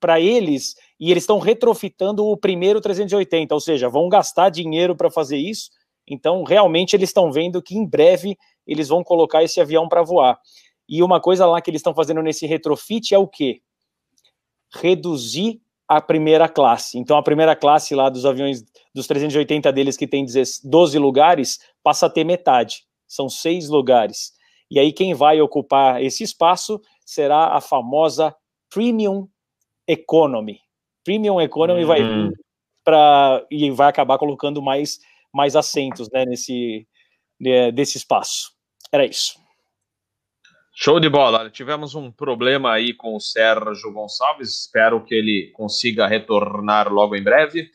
para 0.00 0.20
eles, 0.20 0.74
e 0.98 1.12
eles 1.12 1.22
estão 1.22 1.38
retrofitando 1.38 2.26
o 2.26 2.36
primeiro 2.36 2.80
380, 2.80 3.54
ou 3.54 3.60
seja, 3.60 3.88
vão 3.88 4.08
gastar 4.08 4.50
dinheiro 4.50 4.96
para 4.96 5.08
fazer 5.08 5.36
isso. 5.36 5.70
Então, 6.08 6.42
realmente, 6.42 6.96
eles 6.96 7.10
estão 7.10 7.30
vendo 7.30 7.62
que 7.62 7.76
em 7.76 7.86
breve 7.86 8.36
eles 8.66 8.88
vão 8.88 9.04
colocar 9.04 9.44
esse 9.44 9.60
avião 9.60 9.88
para 9.88 10.02
voar. 10.02 10.38
E 10.88 11.02
uma 11.02 11.20
coisa 11.20 11.46
lá 11.46 11.60
que 11.60 11.70
eles 11.70 11.80
estão 11.80 11.94
fazendo 11.94 12.22
nesse 12.22 12.46
retrofit 12.46 13.14
é 13.14 13.18
o 13.18 13.28
quê? 13.28 13.60
Reduzir 14.80 15.60
a 15.88 16.00
primeira 16.00 16.48
classe. 16.48 16.98
Então, 16.98 17.16
a 17.16 17.22
primeira 17.22 17.54
classe 17.54 17.94
lá 17.94 18.08
dos 18.08 18.26
aviões, 18.26 18.64
dos 18.94 19.06
380 19.06 19.72
deles, 19.72 19.96
que 19.96 20.06
tem 20.06 20.24
12 20.64 20.98
lugares, 20.98 21.60
passa 21.82 22.06
a 22.06 22.10
ter 22.10 22.24
metade. 22.24 22.84
São 23.06 23.28
seis 23.28 23.68
lugares. 23.68 24.32
E 24.70 24.80
aí, 24.80 24.92
quem 24.92 25.14
vai 25.14 25.40
ocupar 25.40 26.02
esse 26.02 26.24
espaço 26.24 26.80
será 27.04 27.56
a 27.56 27.60
famosa 27.60 28.34
Premium 28.68 29.28
Economy. 29.86 30.58
Premium 31.04 31.40
Economy 31.40 31.82
uhum. 31.82 31.86
vai 31.86 32.02
vir 32.02 32.32
para 32.84 33.46
e 33.50 33.70
vai 33.70 33.88
acabar 33.88 34.18
colocando 34.18 34.60
mais, 34.60 34.98
mais 35.32 35.54
assentos 35.54 36.10
né, 36.10 36.24
nesse 36.24 36.86
né, 37.38 37.70
desse 37.70 37.96
espaço. 37.96 38.52
Era 38.90 39.04
isso. 39.06 39.38
Show 40.78 41.00
de 41.00 41.08
bola. 41.08 41.48
Tivemos 41.48 41.94
um 41.94 42.12
problema 42.12 42.70
aí 42.70 42.92
com 42.92 43.16
o 43.16 43.20
Sérgio 43.20 43.90
Gonçalves. 43.94 44.50
Espero 44.50 45.02
que 45.02 45.14
ele 45.14 45.50
consiga 45.54 46.06
retornar 46.06 46.92
logo 46.92 47.16
em 47.16 47.22
breve. 47.24 47.70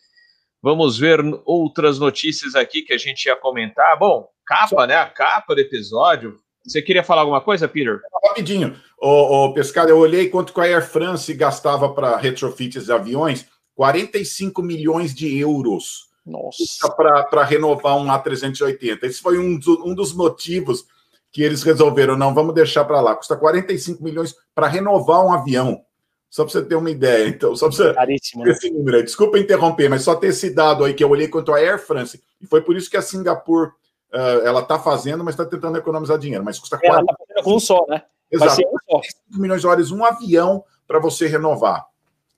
Vamos 0.61 0.99
ver 0.99 1.19
outras 1.43 1.97
notícias 1.97 2.53
aqui 2.53 2.83
que 2.83 2.93
a 2.93 2.99
gente 2.99 3.25
ia 3.25 3.35
comentar. 3.35 3.97
Bom, 3.97 4.29
capa, 4.45 4.85
né? 4.85 4.97
A 4.97 5.07
capa 5.07 5.55
do 5.55 5.61
episódio. 5.61 6.37
Você 6.63 6.79
queria 6.79 7.03
falar 7.03 7.21
alguma 7.21 7.41
coisa, 7.41 7.67
Peter? 7.67 7.99
Rapidinho. 8.23 8.79
Ô, 8.99 9.45
ô 9.45 9.53
Pescado, 9.55 9.89
eu 9.89 9.97
olhei 9.97 10.29
quanto 10.29 10.53
que 10.53 10.61
a 10.61 10.65
Air 10.65 10.87
France 10.87 11.33
gastava 11.33 11.91
para 11.95 12.17
retrofits 12.17 12.85
de 12.85 12.91
aviões. 12.91 13.47
45 13.73 14.61
milhões 14.61 15.15
de 15.15 15.39
euros. 15.39 16.07
Nossa. 16.23 16.87
Para 17.31 17.43
renovar 17.43 17.97
um 17.97 18.05
A380. 18.05 18.99
Esse 19.01 19.19
foi 19.19 19.39
um, 19.39 19.59
um 19.83 19.95
dos 19.95 20.13
motivos 20.13 20.85
que 21.31 21.41
eles 21.41 21.63
resolveram, 21.63 22.17
não, 22.17 22.33
vamos 22.33 22.53
deixar 22.53 22.83
para 22.83 22.99
lá. 22.99 23.15
Custa 23.15 23.37
45 23.37 24.03
milhões 24.03 24.35
para 24.53 24.67
renovar 24.67 25.25
um 25.25 25.31
avião. 25.31 25.81
Só 26.29 26.43
para 26.43 26.51
você 26.53 26.63
ter 26.63 26.75
uma 26.75 26.89
ideia. 26.89 27.27
Então, 27.27 27.55
só 27.55 27.67
para 27.67 27.75
você 27.75 27.93
Caríssimo, 27.93 28.43
né? 28.43 28.51
esse 28.51 28.69
número. 28.69 29.03
Desculpa 29.03 29.39
interromper, 29.39 29.89
mas 29.89 30.03
só 30.03 30.15
ter 30.15 30.27
esse 30.27 30.53
dado 30.53 30.83
aí 30.83 30.93
que 30.93 31.03
eu 31.03 31.09
olhei 31.09 31.27
quanto 31.27 31.53
a 31.53 31.57
Air 31.57 31.79
France. 31.79 32.21
E 32.39 32.47
foi 32.47 32.61
por 32.61 32.75
isso 32.75 32.89
que 32.89 32.97
a 32.97 33.01
Singapura 33.01 33.69
uh, 34.13 34.45
ela 34.45 34.61
está 34.61 34.77
fazendo, 34.77 35.23
mas 35.23 35.33
está 35.33 35.45
tentando 35.45 35.77
economizar 35.77 36.17
dinheiro. 36.17 36.43
Mas 36.43 36.59
custa 36.59 36.77
45 36.77 36.99
ela 36.99 37.05
tá 37.05 37.25
fazendo 37.25 37.43
com 37.43 37.55
um 37.55 37.59
só, 37.59 37.85
né? 37.87 38.03
Exato. 38.29 38.61
Um 38.61 38.77
45 38.87 39.41
milhões 39.41 39.61
de 39.61 39.67
dólares 39.67 39.91
um 39.91 40.05
avião 40.05 40.63
para 40.87 40.99
você 40.99 41.27
renovar. 41.27 41.85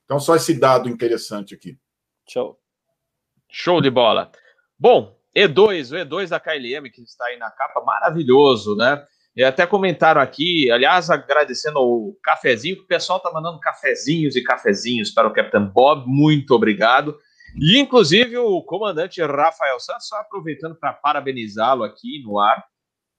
Então, 0.05 0.19
só 0.19 0.35
esse 0.35 0.53
dado 0.55 0.89
interessante 0.89 1.53
aqui. 1.53 1.77
Show. 2.27 2.59
Show 3.49 3.81
de 3.81 3.89
bola. 3.89 4.31
Bom, 4.77 5.15
e2, 5.35 5.91
o 5.91 5.95
E2 5.95 6.29
da 6.29 6.39
KLM, 6.39 6.89
que 6.91 7.01
está 7.01 7.25
aí 7.25 7.37
na 7.37 7.49
capa, 7.49 7.81
maravilhoso, 7.81 8.75
né? 8.75 9.03
E 9.35 9.43
até 9.43 9.65
comentaram 9.65 10.21
aqui, 10.21 10.69
aliás, 10.69 11.09
agradecendo 11.09 11.79
o 11.79 12.15
cafezinho, 12.23 12.75
que 12.75 12.83
o 12.83 12.87
pessoal 12.87 13.17
está 13.17 13.31
mandando 13.31 13.59
cafezinhos 13.59 14.35
e 14.35 14.43
cafezinhos 14.43 15.09
para 15.09 15.27
o 15.27 15.33
Capitão 15.33 15.65
Bob, 15.65 16.03
muito 16.05 16.51
obrigado. 16.53 17.17
E, 17.59 17.79
inclusive, 17.79 18.37
o 18.37 18.61
comandante 18.61 19.21
Rafael 19.21 19.79
Santos, 19.79 20.07
só 20.07 20.17
aproveitando 20.17 20.75
para 20.75 20.93
parabenizá-lo 20.93 21.83
aqui 21.83 22.21
no 22.23 22.39
ar, 22.39 22.63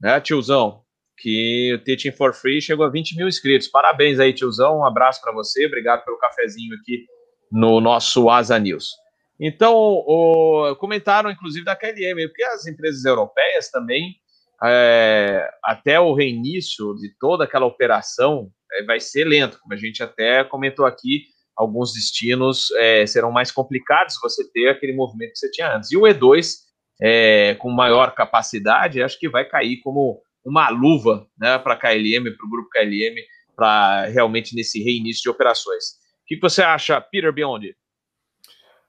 né, 0.01 0.21
tiozão? 0.21 0.83
Que 1.17 1.75
o 1.75 1.85
Teaching 1.85 2.13
for 2.13 2.33
Free 2.33 2.61
chegou 2.61 2.85
a 2.85 2.91
20 2.91 3.17
mil 3.17 3.29
inscritos. 3.29 3.69
Parabéns 3.69 4.19
aí, 4.19 4.33
tiozão. 4.33 4.79
Um 4.79 4.85
abraço 4.85 5.21
para 5.21 5.33
você. 5.33 5.67
Obrigado 5.67 6.05
pelo 6.05 6.19
cafezinho 6.19 6.75
aqui 6.75 7.05
no 7.51 7.81
nosso 7.81 8.29
Asa 8.29 8.59
News. 8.59 9.04
Então, 9.39 9.75
o, 9.75 10.77
comentaram 10.79 11.31
inclusive 11.31 11.65
da 11.65 11.77
KLM, 11.77 12.27
porque 12.29 12.45
as 12.45 12.67
empresas 12.67 13.05
europeias 13.05 13.71
também, 13.71 14.17
é, 14.63 15.49
até 15.63 15.99
o 15.99 16.15
reinício 16.15 16.95
de 16.95 17.11
toda 17.19 17.45
aquela 17.45 17.67
operação, 17.67 18.51
é, 18.73 18.85
vai 18.85 19.01
ser 19.01 19.25
lento, 19.25 19.59
como 19.61 19.75
a 19.75 19.77
gente 19.77 20.03
até 20.03 20.45
comentou 20.45 20.87
aqui, 20.87 21.25
alguns 21.57 21.93
destinos 21.93 22.71
é, 22.73 23.07
serão 23.07 23.31
mais 23.31 23.51
complicados 23.51 24.19
você 24.21 24.49
ter 24.51 24.69
aquele 24.69 24.93
movimento 24.93 25.33
que 25.33 25.39
você 25.39 25.51
tinha 25.51 25.77
antes. 25.77 25.91
E 25.93 25.97
o 25.97 26.03
E2, 26.03 26.55
é, 27.01 27.55
com 27.57 27.71
maior 27.71 28.15
capacidade, 28.15 29.03
acho 29.03 29.19
que 29.19 29.29
vai 29.29 29.45
cair 29.45 29.81
como 29.83 30.21
uma 30.45 30.69
luva 30.69 31.27
né, 31.39 31.59
para 31.59 31.75
a 31.75 31.77
KLM, 31.77 32.25
para 32.37 32.47
o 32.47 32.51
grupo 32.51 32.69
KLM, 32.71 33.17
para 33.57 34.07
realmente 34.07 34.55
nesse 34.55 34.83
reinício 34.83 35.23
de 35.23 35.31
operações. 35.31 35.85
O 36.23 36.27
que 36.27 36.39
você 36.41 36.63
acha, 36.63 37.01
Peter 37.01 37.33
Biondi? 37.33 37.75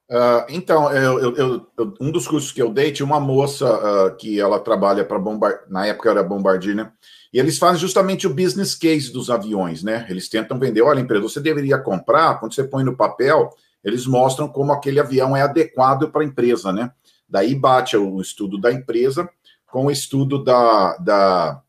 Uh, 0.09 0.45
então, 0.49 0.91
eu, 0.91 1.35
eu, 1.35 1.67
eu, 1.77 1.93
um 1.99 2.11
dos 2.11 2.27
cursos 2.27 2.51
que 2.51 2.61
eu 2.61 2.71
dei 2.71 2.91
tinha 2.91 3.05
uma 3.05 3.19
moça 3.19 3.65
uh, 3.65 4.15
que 4.15 4.39
ela 4.39 4.59
trabalha 4.59 5.03
para 5.03 5.17
Bombardier, 5.17 5.63
na 5.67 5.87
época 5.87 6.11
era 6.11 6.21
Bombardier, 6.21 6.75
né? 6.75 6.91
E 7.33 7.39
eles 7.39 7.57
fazem 7.57 7.79
justamente 7.79 8.27
o 8.27 8.33
business 8.33 8.75
case 8.75 9.11
dos 9.11 9.29
aviões, 9.29 9.83
né? 9.83 10.05
Eles 10.09 10.29
tentam 10.29 10.59
vender, 10.59 10.81
olha, 10.81 10.99
empresa, 10.99 11.23
você 11.23 11.41
deveria 11.41 11.77
comprar, 11.77 12.39
quando 12.39 12.53
você 12.53 12.63
põe 12.63 12.83
no 12.83 12.95
papel, 12.95 13.49
eles 13.83 14.05
mostram 14.05 14.47
como 14.47 14.71
aquele 14.71 14.99
avião 14.99 15.35
é 15.35 15.41
adequado 15.41 16.09
para 16.09 16.21
a 16.21 16.25
empresa, 16.25 16.71
né? 16.71 16.91
Daí 17.27 17.55
bate 17.55 17.97
o 17.97 18.21
estudo 18.21 18.59
da 18.59 18.71
empresa 18.71 19.29
com 19.65 19.87
o 19.87 19.91
estudo 19.91 20.43
da, 20.43 20.95
da 20.97 21.61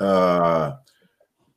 uh, 0.00 0.76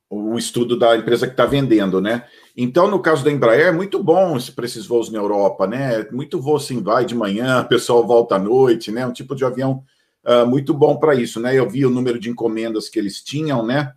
o 0.08 0.38
estudo 0.38 0.78
da 0.78 0.96
empresa 0.96 1.26
que 1.26 1.32
está 1.32 1.46
vendendo, 1.46 2.00
né? 2.00 2.24
Então, 2.56 2.88
no 2.88 3.00
caso 3.00 3.24
da 3.24 3.32
Embraer, 3.32 3.66
é 3.66 3.72
muito 3.72 4.02
bom 4.02 4.38
para 4.54 4.64
esses 4.64 4.86
voos 4.86 5.10
na 5.10 5.18
Europa, 5.18 5.66
né? 5.66 6.06
Muito 6.12 6.40
voo 6.40 6.56
assim, 6.56 6.80
vai 6.80 7.04
de 7.04 7.14
manhã, 7.14 7.62
o 7.62 7.68
pessoal 7.68 8.06
volta 8.06 8.36
à 8.36 8.38
noite, 8.38 8.92
né? 8.92 9.04
Um 9.04 9.12
tipo 9.12 9.34
de 9.34 9.44
avião 9.44 9.82
uh, 10.24 10.46
muito 10.46 10.72
bom 10.72 10.96
para 10.96 11.16
isso, 11.16 11.40
né? 11.40 11.58
Eu 11.58 11.68
vi 11.68 11.84
o 11.84 11.90
número 11.90 12.18
de 12.18 12.30
encomendas 12.30 12.88
que 12.88 12.98
eles 12.98 13.20
tinham, 13.22 13.66
né? 13.66 13.92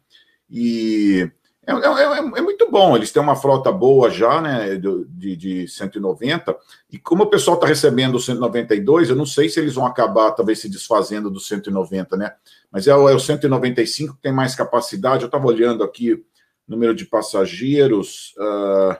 E 0.49 1.30
é, 1.68 1.74
é, 1.74 1.76
é, 1.76 2.18
é, 2.18 2.41
muito 2.41 2.72
bom, 2.72 2.95
eles 2.95 3.12
têm 3.12 3.22
uma 3.22 3.36
frota 3.36 3.72
boa 3.72 4.10
já, 4.10 4.41
né? 4.41 4.76
De, 4.76 5.36
de 5.36 5.68
190, 5.68 6.58
e 6.89 6.97
como 6.97 7.24
o 7.24 7.30
pessoal 7.30 7.55
está 7.55 7.68
recebendo 7.68 8.16
o 8.16 8.20
192, 8.20 9.10
eu 9.10 9.16
não 9.16 9.26
sei 9.26 9.49
se 9.49 9.60
eles 9.60 9.76
vão 9.76 9.86
acabar 9.86 10.32
talvez 10.32 10.60
se 10.60 10.70
desfazendo 10.70 11.30
do 11.30 11.39
190, 11.39 12.18
né? 12.18 12.34
Mas 12.72 12.88
é, 12.88 12.91
é 12.91 12.95
o 12.95 13.20
195 13.20 14.16
que 14.16 14.22
tem 14.22 14.32
mais 14.32 14.55
capacidade. 14.55 15.24
Eu 15.24 15.28
estava 15.28 15.45
olhando 15.45 15.84
aqui 15.84 16.24
número 16.68 16.93
de 16.93 17.05
passageiros, 17.05 18.34
uh, 18.38 18.97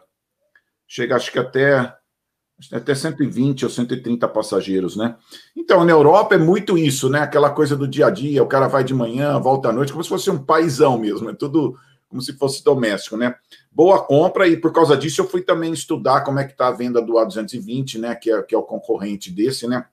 chega 0.88 1.16
acho 1.16 1.32
que 1.32 1.40
até, 1.40 1.94
até 2.72 2.96
120 2.96 3.66
ou 3.66 3.70
130 3.70 4.28
passageiros, 4.28 4.96
né? 4.96 5.18
Então, 5.56 5.84
na 5.84 5.92
Europa 5.92 6.36
é 6.36 6.38
muito 6.38 6.78
isso, 6.78 7.10
né? 7.10 7.20
Aquela 7.20 7.50
coisa 7.50 7.76
do 7.76 7.88
dia 7.88 8.08
a 8.08 8.10
dia, 8.10 8.42
o 8.42 8.48
cara 8.48 8.68
vai 8.68 8.84
de 8.84 8.94
manhã, 8.94 9.38
volta 9.40 9.70
à 9.70 9.74
noite, 9.74 9.92
como 9.92 10.04
se 10.04 10.10
fosse 10.10 10.30
um 10.32 10.44
paizão 10.44 10.98
mesmo, 10.98 11.30
é 11.30 11.34
tudo 11.34 11.78
como 12.08 12.22
se 12.22 12.34
fosse 12.34 12.64
doméstico, 12.64 13.18
né? 13.18 13.36
Boa 13.70 14.02
compra, 14.02 14.48
e 14.48 14.56
por 14.56 14.72
causa 14.72 14.96
disso 14.96 15.22
eu 15.22 15.28
fui 15.28 15.42
também 15.42 15.74
estudar 15.74 16.22
como 16.22 16.40
é 16.40 16.46
que 16.46 16.54
está 16.54 16.68
a 16.68 16.72
venda 16.72 17.02
do 17.02 17.14
A220, 17.14 18.00
né? 18.00 18.16
Que 18.16 18.32
é, 18.32 18.42
que 18.42 18.56
é 18.56 18.58
o 18.58 18.64
concorrente 18.64 19.30
desse, 19.30 19.68
né? 19.68 19.86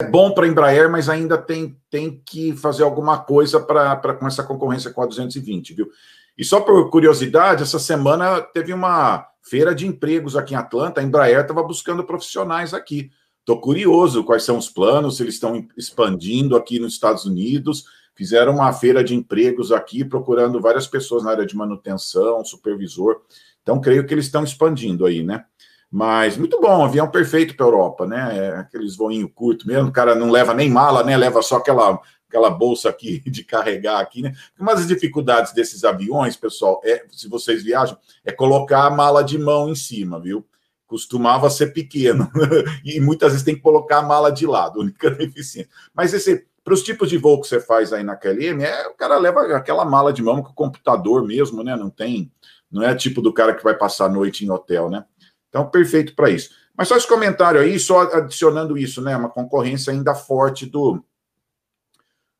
É 0.00 0.06
bom 0.06 0.32
para 0.32 0.46
a 0.46 0.48
Embraer, 0.48 0.90
mas 0.90 1.08
ainda 1.08 1.38
tem, 1.38 1.76
tem 1.90 2.20
que 2.24 2.56
fazer 2.56 2.82
alguma 2.82 3.18
coisa 3.18 3.60
para 3.60 4.14
com 4.14 4.26
essa 4.26 4.42
concorrência 4.42 4.90
com 4.90 5.02
a 5.02 5.06
220, 5.06 5.74
viu? 5.74 5.90
E 6.36 6.44
só 6.44 6.60
por 6.60 6.90
curiosidade, 6.90 7.62
essa 7.62 7.78
semana 7.78 8.40
teve 8.40 8.72
uma 8.72 9.26
feira 9.42 9.74
de 9.74 9.86
empregos 9.86 10.36
aqui 10.36 10.54
em 10.54 10.56
Atlanta. 10.56 11.00
A 11.00 11.04
Embraer 11.04 11.40
estava 11.40 11.62
buscando 11.62 12.04
profissionais 12.04 12.74
aqui. 12.74 13.10
Estou 13.40 13.60
curioso 13.60 14.24
quais 14.24 14.42
são 14.42 14.56
os 14.56 14.68
planos, 14.68 15.16
se 15.16 15.22
eles 15.22 15.34
estão 15.34 15.66
expandindo 15.76 16.56
aqui 16.56 16.78
nos 16.78 16.94
Estados 16.94 17.24
Unidos. 17.24 17.84
Fizeram 18.14 18.54
uma 18.54 18.72
feira 18.72 19.04
de 19.04 19.14
empregos 19.14 19.70
aqui, 19.70 20.04
procurando 20.04 20.60
várias 20.60 20.86
pessoas 20.86 21.24
na 21.24 21.30
área 21.30 21.46
de 21.46 21.56
manutenção, 21.56 22.44
supervisor. 22.44 23.20
Então, 23.62 23.80
creio 23.80 24.06
que 24.06 24.14
eles 24.14 24.26
estão 24.26 24.42
expandindo 24.44 25.04
aí, 25.04 25.22
né? 25.22 25.44
Mas 25.90 26.36
muito 26.36 26.60
bom, 26.60 26.84
avião 26.84 27.08
perfeito 27.08 27.56
para 27.56 27.66
a 27.66 27.68
Europa, 27.68 28.06
né? 28.06 28.36
É 28.36 28.56
aqueles 28.56 28.96
voinhos 28.96 29.30
curtos 29.34 29.64
mesmo, 29.64 29.90
o 29.90 29.92
cara 29.92 30.14
não 30.14 30.30
leva 30.30 30.52
nem 30.52 30.68
mala, 30.68 31.04
né? 31.04 31.16
Leva 31.16 31.40
só 31.40 31.58
aquela 31.58 32.00
aquela 32.34 32.50
bolsa 32.50 32.88
aqui 32.88 33.22
de 33.30 33.44
carregar 33.44 34.00
aqui, 34.00 34.20
né? 34.20 34.34
Uma 34.58 34.74
das 34.74 34.88
dificuldades 34.88 35.52
desses 35.52 35.84
aviões, 35.84 36.36
pessoal, 36.36 36.80
é, 36.84 37.04
se 37.12 37.28
vocês 37.28 37.62
viajam, 37.62 37.96
é 38.24 38.32
colocar 38.32 38.84
a 38.84 38.90
mala 38.90 39.22
de 39.22 39.38
mão 39.38 39.68
em 39.68 39.76
cima, 39.76 40.20
viu? 40.20 40.44
costumava 40.86 41.48
ser 41.48 41.72
pequeno 41.72 42.30
e 42.84 43.00
muitas 43.00 43.32
vezes 43.32 43.44
tem 43.44 43.54
que 43.54 43.62
colocar 43.62 43.98
a 43.98 44.02
mala 44.02 44.30
de 44.30 44.46
lado, 44.46 44.80
única 44.80 45.10
deficiência. 45.16 45.68
Mas 45.94 46.12
esse 46.12 46.46
para 46.62 46.74
os 46.74 46.82
tipos 46.82 47.10
de 47.10 47.18
voo 47.18 47.40
que 47.40 47.48
você 47.48 47.60
faz 47.60 47.92
aí 47.92 48.02
na 48.04 48.16
KLM, 48.16 48.62
é, 48.62 48.86
o 48.86 48.94
cara 48.94 49.18
leva 49.18 49.40
aquela 49.56 49.84
mala 49.84 50.12
de 50.12 50.22
mão 50.22 50.42
com 50.42 50.50
o 50.50 50.54
computador 50.54 51.26
mesmo, 51.26 51.64
né? 51.64 51.74
Não 51.74 51.90
tem, 51.90 52.32
não 52.70 52.82
é 52.82 52.94
tipo 52.94 53.20
do 53.20 53.32
cara 53.32 53.54
que 53.54 53.64
vai 53.64 53.76
passar 53.76 54.06
a 54.06 54.08
noite 54.08 54.44
em 54.44 54.50
hotel, 54.50 54.88
né? 54.88 55.04
Então, 55.48 55.68
perfeito 55.68 56.14
para 56.14 56.30
isso. 56.30 56.50
Mas 56.76 56.88
só 56.88 56.96
esse 56.96 57.08
comentário 57.08 57.60
aí, 57.60 57.78
só 57.78 58.02
adicionando 58.02 58.78
isso, 58.78 59.02
né? 59.02 59.16
Uma 59.16 59.28
concorrência 59.28 59.92
ainda 59.92 60.14
forte 60.14 60.64
do, 60.64 61.04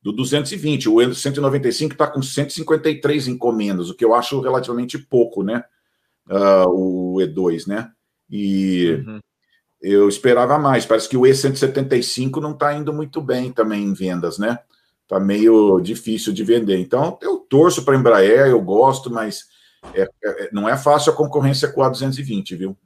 do 0.04 0.12
220. 0.12 0.88
O 0.88 1.14
195 1.14 1.94
está 1.94 2.06
com 2.06 2.22
153 2.22 3.26
encomendas, 3.26 3.90
o 3.90 3.94
que 3.96 4.04
eu 4.04 4.14
acho 4.14 4.40
relativamente 4.40 4.98
pouco, 4.98 5.42
né? 5.42 5.64
Uh, 6.30 6.68
o 6.68 7.16
E2, 7.16 7.66
né? 7.66 7.90
E 8.30 9.02
uhum 9.04 9.18
eu 9.84 10.08
esperava 10.08 10.58
mais. 10.58 10.86
Parece 10.86 11.06
que 11.06 11.16
o 11.16 11.22
E175 11.22 12.40
não 12.40 12.52
está 12.52 12.72
indo 12.72 12.90
muito 12.90 13.20
bem 13.20 13.52
também 13.52 13.84
em 13.84 13.92
vendas, 13.92 14.38
né? 14.38 14.58
Está 15.02 15.20
meio 15.20 15.78
difícil 15.80 16.32
de 16.32 16.42
vender. 16.42 16.78
Então, 16.78 17.18
eu 17.20 17.36
torço 17.38 17.84
para 17.84 17.94
a 17.94 18.00
Embraer, 18.00 18.46
eu 18.46 18.62
gosto, 18.62 19.10
mas 19.10 19.44
é, 19.92 20.08
é, 20.24 20.50
não 20.50 20.66
é 20.66 20.78
fácil 20.78 21.12
a 21.12 21.16
concorrência 21.16 21.70
com 21.70 21.82
a 21.82 21.90
220, 21.90 22.56
viu? 22.56 22.78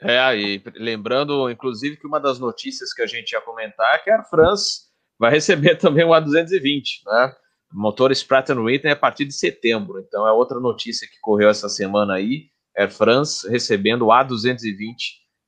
É, 0.00 0.36
e 0.36 0.62
lembrando, 0.74 1.48
inclusive, 1.48 1.96
que 1.96 2.06
uma 2.06 2.18
das 2.18 2.40
notícias 2.40 2.92
que 2.92 3.00
a 3.00 3.06
gente 3.06 3.30
ia 3.30 3.40
comentar 3.40 3.94
é 3.94 3.98
que 3.98 4.10
a 4.10 4.16
Air 4.16 4.28
France 4.28 4.88
vai 5.18 5.30
receber 5.30 5.76
também 5.78 6.04
o 6.04 6.10
A220, 6.10 7.02
né? 7.06 7.34
O 7.72 7.80
motor 7.80 8.12
Pratt 8.26 8.50
Whitney 8.50 8.92
a 8.92 8.96
partir 8.96 9.24
de 9.24 9.34
setembro. 9.34 9.98
Então, 10.00 10.26
é 10.26 10.32
outra 10.32 10.60
notícia 10.60 11.08
que 11.08 11.18
correu 11.20 11.48
essa 11.48 11.68
semana 11.68 12.14
aí. 12.14 12.46
Air 12.76 12.90
France 12.90 13.48
recebendo 13.48 14.06
o 14.06 14.08
A220 14.08 14.96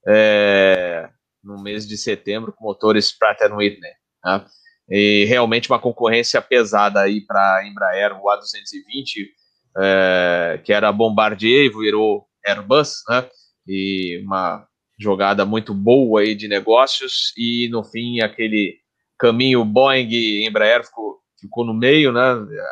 é, 0.09 1.09
no 1.43 1.63
mês 1.63 1.87
de 1.87 1.97
setembro 1.97 2.53
com 2.53 2.65
motores 2.65 3.17
Pratt 3.17 3.41
Whitney. 3.41 3.93
Né? 4.25 4.45
E 4.89 5.25
realmente 5.25 5.71
uma 5.71 5.79
concorrência 5.79 6.41
pesada 6.41 7.01
aí 7.01 7.21
para 7.21 7.57
a 7.57 7.67
Embraer, 7.67 8.13
o 8.13 8.25
A220, 8.25 9.27
é, 9.79 10.61
que 10.65 10.73
era 10.73 10.93
Bombardier 10.93 11.67
e 11.67 11.71
virou 11.71 12.27
Airbus, 12.45 13.03
né? 13.09 13.29
E 13.67 14.23
uma 14.25 14.67
jogada 14.99 15.45
muito 15.45 15.75
boa 15.75 16.21
aí 16.21 16.35
de 16.35 16.49
negócios 16.49 17.33
e 17.37 17.69
no 17.69 17.85
fim 17.85 18.21
aquele 18.21 18.79
caminho 19.19 19.65
Boeing 19.65 20.09
e 20.11 20.47
Embraer 20.47 20.85
ficou, 20.85 21.19
ficou 21.41 21.65
no 21.65 21.75
meio, 21.75 22.13
né? 22.13 22.23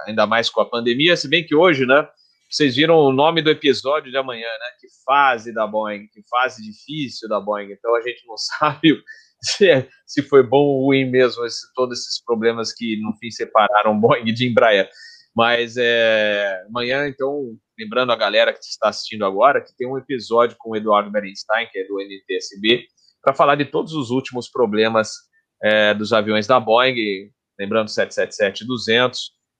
Ainda 0.06 0.26
mais 0.26 0.50
com 0.50 0.60
a 0.60 0.68
pandemia, 0.68 1.16
se 1.16 1.28
bem 1.28 1.44
que 1.44 1.54
hoje, 1.54 1.86
né? 1.86 2.06
Vocês 2.50 2.76
viram 2.76 2.96
o 2.96 3.12
nome 3.12 3.42
do 3.42 3.50
episódio 3.50 4.10
de 4.10 4.16
amanhã, 4.16 4.46
né? 4.46 4.66
Que 4.80 4.86
fase 5.04 5.52
da 5.52 5.66
Boeing, 5.66 6.06
que 6.08 6.22
fase 6.28 6.62
difícil 6.62 7.28
da 7.28 7.40
Boeing. 7.40 7.72
Então 7.72 7.94
a 7.94 8.00
gente 8.02 8.24
não 8.26 8.36
sabe 8.58 9.02
se, 9.42 9.68
é, 9.68 9.88
se 10.06 10.22
foi 10.22 10.42
bom 10.42 10.58
ou 10.58 10.86
ruim 10.86 11.04
mesmo, 11.04 11.44
esse, 11.44 11.66
todos 11.74 11.98
esses 11.98 12.22
problemas 12.24 12.72
que 12.72 12.96
no 13.00 13.16
fim 13.18 13.30
separaram 13.30 13.98
Boeing 13.98 14.32
de 14.32 14.48
Embraer. 14.48 14.88
Mas 15.34 15.76
é, 15.76 16.62
amanhã, 16.68 17.08
então, 17.08 17.56
lembrando 17.78 18.12
a 18.12 18.16
galera 18.16 18.52
que 18.52 18.60
está 18.60 18.88
assistindo 18.88 19.24
agora, 19.24 19.60
que 19.60 19.74
tem 19.76 19.88
um 19.88 19.98
episódio 19.98 20.56
com 20.58 20.70
o 20.70 20.76
Eduardo 20.76 21.10
Berenstein, 21.10 21.66
que 21.72 21.80
é 21.80 21.84
do 21.84 22.00
NTSB, 22.00 22.86
para 23.20 23.34
falar 23.34 23.56
de 23.56 23.64
todos 23.64 23.94
os 23.94 24.10
últimos 24.10 24.48
problemas 24.48 25.10
é, 25.64 25.94
dos 25.94 26.12
aviões 26.12 26.46
da 26.46 26.60
Boeing, 26.60 27.30
lembrando 27.58 27.88
777-200, 27.88 29.16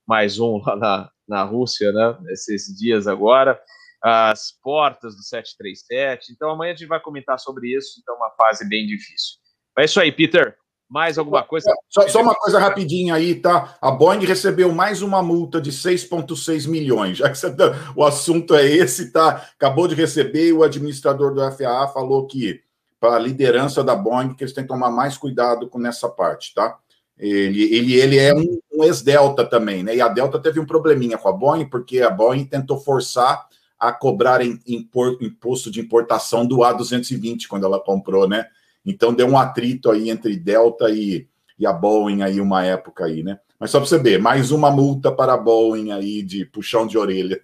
mais 0.06 0.38
um 0.38 0.58
lá 0.62 0.76
na, 0.76 1.10
na 1.26 1.42
Rússia, 1.44 1.90
né, 1.92 2.18
esses 2.28 2.78
dias 2.78 3.06
agora, 3.06 3.58
as 4.02 4.52
portas 4.62 5.16
do 5.16 5.22
737. 5.22 6.32
Então 6.32 6.50
amanhã 6.50 6.74
a 6.74 6.76
gente 6.76 6.86
vai 6.86 7.00
comentar 7.00 7.38
sobre 7.38 7.74
isso, 7.74 7.98
então 8.02 8.16
uma 8.16 8.30
fase 8.32 8.68
bem 8.68 8.86
difícil. 8.86 9.38
É 9.78 9.86
isso 9.86 9.98
aí, 9.98 10.12
Peter. 10.12 10.54
Mais 10.90 11.16
alguma 11.16 11.42
coisa? 11.42 11.72
Só, 11.88 12.06
só, 12.06 12.20
uma 12.20 12.34
coisa 12.34 12.58
rapidinha 12.58 13.14
aí, 13.14 13.34
tá? 13.34 13.76
A 13.80 13.90
Boeing 13.90 14.26
recebeu 14.26 14.70
mais 14.70 15.00
uma 15.00 15.22
multa 15.22 15.58
de 15.58 15.72
6,6 15.72 16.68
milhões. 16.68 17.16
Já 17.16 17.30
que 17.30 17.38
você, 17.38 17.56
tá, 17.56 17.72
o 17.96 18.04
assunto 18.04 18.54
é 18.54 18.64
esse, 18.66 19.10
tá? 19.10 19.48
Acabou 19.56 19.88
de 19.88 19.94
receber 19.94 20.48
e 20.48 20.52
o 20.52 20.62
administrador 20.62 21.34
do 21.34 21.40
FAA 21.50 21.88
falou 21.88 22.26
que 22.26 22.62
para 23.04 23.16
a 23.16 23.18
liderança 23.18 23.84
da 23.84 23.94
Boeing 23.94 24.32
que 24.32 24.42
eles 24.42 24.54
têm 24.54 24.64
que 24.64 24.68
tomar 24.68 24.90
mais 24.90 25.18
cuidado 25.18 25.68
com 25.68 25.78
nessa 25.78 26.08
parte, 26.08 26.54
tá? 26.54 26.78
Ele, 27.18 27.62
ele, 27.64 27.92
ele 27.92 28.18
é 28.18 28.34
um, 28.34 28.58
um 28.72 28.82
ex-Delta 28.82 29.44
também, 29.44 29.82
né? 29.82 29.94
E 29.94 30.00
a 30.00 30.08
Delta 30.08 30.38
teve 30.38 30.58
um 30.58 30.64
probleminha 30.64 31.18
com 31.18 31.28
a 31.28 31.32
Boeing, 31.32 31.68
porque 31.68 32.00
a 32.00 32.08
Boeing 32.08 32.46
tentou 32.46 32.78
forçar 32.78 33.46
a 33.78 33.92
cobrar 33.92 34.40
em, 34.40 34.58
imposto 34.66 35.70
de 35.70 35.80
importação 35.80 36.46
do 36.46 36.60
A220 36.60 37.46
quando 37.46 37.66
ela 37.66 37.78
comprou, 37.78 38.26
né? 38.26 38.46
Então 38.86 39.12
deu 39.12 39.26
um 39.26 39.36
atrito 39.36 39.90
aí 39.90 40.08
entre 40.08 40.34
Delta 40.38 40.88
e, 40.88 41.28
e 41.58 41.66
a 41.66 41.74
Boeing 41.74 42.22
aí 42.22 42.40
uma 42.40 42.64
época 42.64 43.04
aí, 43.04 43.22
né? 43.22 43.38
Mas 43.60 43.70
só 43.70 43.80
para 43.80 43.86
você 43.86 43.98
ver, 43.98 44.18
mais 44.18 44.50
uma 44.50 44.70
multa 44.70 45.12
para 45.12 45.34
a 45.34 45.38
Boeing 45.38 45.92
aí 45.92 46.22
de 46.22 46.46
puxão 46.46 46.86
de 46.86 46.96
orelha. 46.96 47.38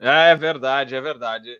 É 0.00 0.34
verdade, 0.34 0.96
é 0.96 1.00
verdade. 1.00 1.56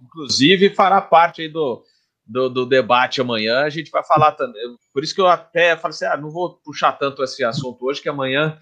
Inclusive 0.00 0.70
fará 0.70 1.00
parte 1.00 1.42
aí 1.42 1.48
do, 1.48 1.84
do, 2.30 2.48
do, 2.48 2.64
debate 2.66 3.20
amanhã, 3.20 3.62
a 3.62 3.70
gente 3.70 3.90
vai 3.90 4.04
falar 4.04 4.32
também. 4.32 4.62
Por 4.94 5.02
isso 5.02 5.14
que 5.14 5.20
eu 5.20 5.26
até 5.26 5.76
falei 5.76 5.94
assim: 5.94 6.04
ah, 6.04 6.16
não 6.16 6.30
vou 6.30 6.60
puxar 6.64 6.92
tanto 6.92 7.24
esse 7.24 7.42
assunto 7.42 7.84
hoje, 7.84 8.00
que 8.00 8.08
amanhã 8.08 8.56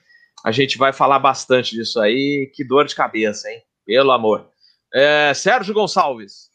a 0.44 0.50
gente 0.50 0.78
vai 0.78 0.92
falar 0.92 1.18
bastante 1.18 1.76
disso 1.76 2.00
aí. 2.00 2.50
Que 2.54 2.64
dor 2.64 2.86
de 2.86 2.94
cabeça, 2.94 3.50
hein? 3.50 3.60
Pelo 3.84 4.10
amor. 4.10 4.48
É, 4.94 5.32
Sérgio 5.34 5.74
Gonçalves. 5.74 6.48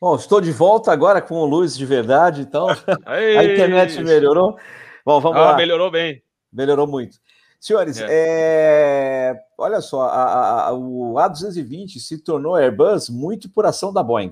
Bom, 0.00 0.14
estou 0.14 0.40
de 0.40 0.52
volta 0.52 0.92
agora 0.92 1.20
com 1.20 1.44
luz 1.44 1.76
de 1.76 1.84
verdade, 1.84 2.40
então 2.40 2.68
a 3.04 3.44
internet 3.44 4.00
melhorou. 4.02 4.56
Bom, 5.04 5.20
vamos 5.20 5.38
ah, 5.38 5.50
lá. 5.50 5.56
Melhorou 5.56 5.90
bem. 5.90 6.22
Melhorou 6.52 6.86
muito. 6.86 7.18
Senhores, 7.58 8.00
é. 8.00 8.06
É... 8.08 9.40
olha 9.58 9.80
só, 9.82 10.02
a, 10.02 10.68
a, 10.68 10.72
o 10.72 11.14
A220 11.14 11.98
se 11.98 12.16
tornou 12.22 12.54
Airbus 12.54 13.10
muito 13.10 13.50
por 13.50 13.66
ação 13.66 13.92
da 13.92 14.02
Boeing. 14.02 14.30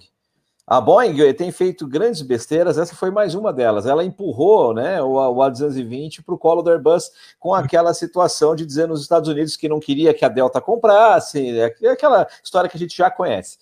A 0.71 0.83
Boeing 0.83 1.19
eh, 1.23 1.33
tem 1.33 1.51
feito 1.51 1.87
grandes 1.87 2.21
besteiras, 2.21 2.77
essa 2.77 2.95
foi 2.95 3.11
mais 3.11 3.35
uma 3.35 3.51
delas. 3.55 3.87
Ela 3.87 4.05
empurrou 4.05 4.75
né, 4.75 5.01
o, 5.01 5.14
o 5.14 5.37
A220 5.37 6.23
para 6.23 6.35
o 6.35 6.39
colo 6.39 6.61
do 6.61 6.71
Airbus 6.71 7.11
com 7.41 7.55
aquela 7.55 7.95
situação 7.95 8.55
de 8.55 8.66
dizer 8.66 8.87
nos 8.87 9.01
Estados 9.01 9.31
Unidos 9.31 9.57
que 9.57 9.66
não 9.66 9.81
queria 9.81 10.12
que 10.12 10.27
a 10.27 10.29
Delta 10.29 10.61
comprasse, 10.61 11.59
é 11.59 11.89
aquela 11.89 12.29
história 12.45 12.69
que 12.69 12.77
a 12.77 12.81
gente 12.81 12.95
já 12.95 13.11
conhece. 13.11 13.57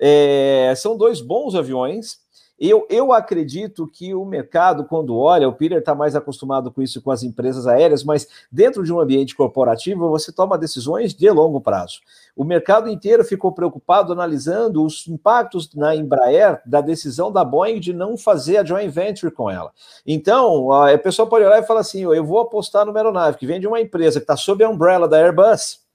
É, 0.00 0.74
são 0.76 0.96
dois 0.96 1.20
bons 1.20 1.54
aviões, 1.54 2.18
eu, 2.58 2.86
eu 2.90 3.12
acredito 3.12 3.86
que 3.86 4.14
o 4.14 4.24
mercado, 4.24 4.84
quando 4.84 5.16
olha, 5.16 5.48
o 5.48 5.52
Peter 5.52 5.78
está 5.78 5.94
mais 5.94 6.16
acostumado 6.16 6.72
com 6.72 6.82
isso 6.82 7.00
com 7.00 7.10
as 7.10 7.22
empresas 7.22 7.66
aéreas, 7.66 8.02
mas 8.02 8.26
dentro 8.50 8.82
de 8.82 8.92
um 8.92 8.98
ambiente 8.98 9.36
corporativo, 9.36 10.08
você 10.08 10.32
toma 10.32 10.58
decisões 10.58 11.14
de 11.14 11.30
longo 11.30 11.60
prazo. 11.60 12.00
O 12.34 12.44
mercado 12.44 12.88
inteiro 12.88 13.24
ficou 13.24 13.52
preocupado 13.52 14.12
analisando 14.12 14.84
os 14.84 15.06
impactos 15.06 15.72
na 15.74 15.94
Embraer 15.94 16.60
da 16.66 16.80
decisão 16.80 17.30
da 17.30 17.44
Boeing 17.44 17.80
de 17.80 17.92
não 17.92 18.16
fazer 18.16 18.58
a 18.58 18.64
joint 18.64 18.90
venture 18.90 19.32
com 19.32 19.50
ela. 19.50 19.72
Então, 20.06 20.72
a 20.72 20.96
pessoa 20.98 21.28
pode 21.28 21.44
olhar 21.44 21.62
e 21.62 21.66
falar 21.66 21.80
assim: 21.80 22.02
eu 22.02 22.24
vou 22.24 22.40
apostar 22.40 22.84
numa 22.84 22.98
aeronave 22.98 23.38
que 23.38 23.46
vem 23.46 23.60
de 23.60 23.66
uma 23.66 23.80
empresa 23.80 24.20
que 24.20 24.24
está 24.24 24.36
sob 24.36 24.62
a 24.62 24.68
umbrella 24.68 25.08
da 25.08 25.16
Airbus 25.16 25.87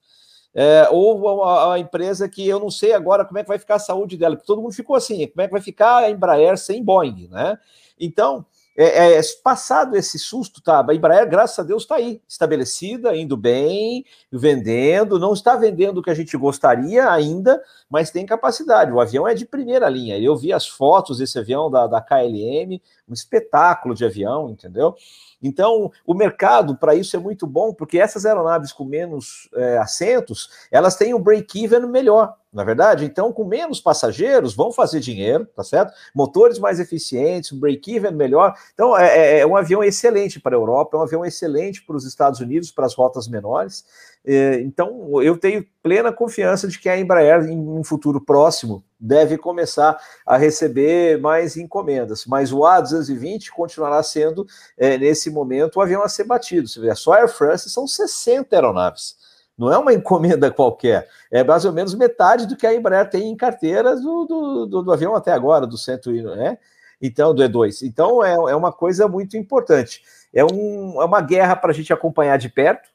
é, 0.54 0.88
ou 0.90 1.42
a, 1.42 1.74
a, 1.74 1.78
empresa 1.78 2.28
que 2.28 2.46
eu 2.46 2.60
não 2.60 2.70
sei 2.70 2.92
agora 2.92 3.24
como 3.24 3.38
é 3.38 3.42
que 3.42 3.48
vai 3.48 3.58
ficar 3.58 3.74
a 3.74 3.80
saúde 3.80 4.16
dela, 4.16 4.36
porque 4.36 4.46
todo 4.46 4.62
mundo 4.62 4.72
ficou 4.72 4.94
assim, 4.94 5.26
como 5.26 5.42
é 5.42 5.46
que 5.46 5.52
vai 5.52 5.60
ficar 5.60 6.04
a 6.04 6.10
Embraer 6.10 6.56
sem 6.56 6.82
Boeing, 6.82 7.28
né? 7.28 7.58
Então, 7.98 8.46
é, 8.76 9.18
é, 9.18 9.20
passado 9.42 9.96
esse 9.96 10.18
susto, 10.18 10.60
tá? 10.60 10.84
A 10.88 10.94
Embraer, 10.94 11.28
graças 11.28 11.58
a 11.58 11.62
Deus, 11.62 11.84
está 11.84 11.96
aí, 11.96 12.20
estabelecida, 12.28 13.16
indo 13.16 13.36
bem, 13.36 14.04
vendendo, 14.30 15.18
não 15.18 15.32
está 15.32 15.56
vendendo 15.56 15.98
o 15.98 16.02
que 16.02 16.10
a 16.10 16.14
gente 16.14 16.36
gostaria 16.36 17.08
ainda, 17.08 17.62
mas 17.88 18.10
tem 18.10 18.26
capacidade. 18.26 18.90
O 18.90 19.00
avião 19.00 19.28
é 19.28 19.34
de 19.34 19.46
primeira 19.46 19.88
linha. 19.88 20.18
Eu 20.18 20.36
vi 20.36 20.52
as 20.52 20.66
fotos 20.66 21.18
desse 21.18 21.38
avião 21.38 21.70
da, 21.70 21.86
da 21.86 22.00
KLM, 22.00 22.80
um 23.08 23.12
espetáculo 23.12 23.94
de 23.94 24.04
avião, 24.04 24.48
entendeu? 24.50 24.94
Então, 25.42 25.92
o 26.06 26.14
mercado 26.14 26.76
para 26.76 26.94
isso 26.94 27.14
é 27.16 27.18
muito 27.18 27.46
bom, 27.46 27.74
porque 27.74 27.98
essas 27.98 28.24
aeronaves 28.24 28.72
com 28.72 28.84
menos 28.84 29.48
é, 29.54 29.76
assentos, 29.76 30.48
elas 30.70 30.96
têm 30.96 31.12
um 31.12 31.20
break-even 31.20 31.86
melhor, 31.86 32.34
na 32.50 32.62
é 32.62 32.64
verdade? 32.64 33.04
Então, 33.04 33.30
com 33.30 33.44
menos 33.44 33.78
passageiros, 33.78 34.54
vão 34.54 34.72
fazer 34.72 35.00
dinheiro, 35.00 35.46
tá 35.54 35.62
certo? 35.62 35.92
Motores 36.14 36.58
mais 36.58 36.80
eficientes, 36.80 37.52
um 37.52 37.60
break-even 37.60 38.12
melhor. 38.12 38.54
Então, 38.72 38.96
é, 38.96 39.36
é, 39.36 39.38
é 39.40 39.46
um 39.46 39.56
avião 39.56 39.84
excelente 39.84 40.40
para 40.40 40.56
a 40.56 40.58
Europa, 40.58 40.96
é 40.96 41.00
um 41.00 41.02
avião 41.02 41.24
excelente 41.26 41.84
para 41.84 41.96
os 41.96 42.06
Estados 42.06 42.40
Unidos, 42.40 42.70
para 42.70 42.86
as 42.86 42.94
rotas 42.94 43.28
menores. 43.28 43.84
É, 44.26 44.60
então, 44.60 45.22
eu 45.22 45.36
tenho 45.36 45.66
plena 45.82 46.10
confiança 46.10 46.66
de 46.66 46.78
que 46.78 46.88
a 46.88 46.98
Embraer, 46.98 47.44
em 47.44 47.58
um 47.58 47.84
futuro 47.84 48.20
próximo, 48.20 48.82
deve 48.98 49.36
começar 49.36 49.98
a 50.26 50.38
receber 50.38 51.20
mais 51.20 51.58
encomendas. 51.58 52.24
Mas 52.24 52.50
o 52.50 52.60
A220 52.60 53.50
continuará 53.50 54.02
sendo, 54.02 54.46
é, 54.78 54.96
nesse 54.96 55.30
momento, 55.30 55.76
o 55.76 55.82
avião 55.82 56.02
a 56.02 56.08
ser 56.08 56.24
batido. 56.24 56.66
Você 56.66 56.80
vê, 56.80 56.94
só 56.94 57.12
a 57.12 57.18
Air 57.18 57.28
France 57.28 57.68
são 57.68 57.86
60 57.86 58.56
aeronaves. 58.56 59.16
Não 59.56 59.70
é 59.70 59.78
uma 59.78 59.92
encomenda 59.92 60.50
qualquer. 60.50 61.06
É 61.30 61.44
mais 61.44 61.64
ou 61.66 61.72
menos 61.72 61.94
metade 61.94 62.46
do 62.46 62.56
que 62.56 62.66
a 62.66 62.74
Embraer 62.74 63.08
tem 63.10 63.30
em 63.30 63.36
carteiras 63.36 64.00
do, 64.00 64.24
do, 64.24 64.66
do, 64.66 64.82
do 64.82 64.92
avião 64.92 65.14
até 65.14 65.32
agora, 65.32 65.66
do 65.66 65.76
centro, 65.76 66.12
né? 66.34 66.58
Então, 67.00 67.34
do 67.34 67.42
E2. 67.42 67.86
Então, 67.86 68.24
é, 68.24 68.32
é 68.32 68.56
uma 68.56 68.72
coisa 68.72 69.06
muito 69.06 69.36
importante. 69.36 70.02
É, 70.32 70.44
um, 70.44 71.00
é 71.00 71.04
uma 71.04 71.20
guerra 71.20 71.54
para 71.54 71.70
a 71.70 71.74
gente 71.74 71.92
acompanhar 71.92 72.38
de 72.38 72.48
perto, 72.48 72.88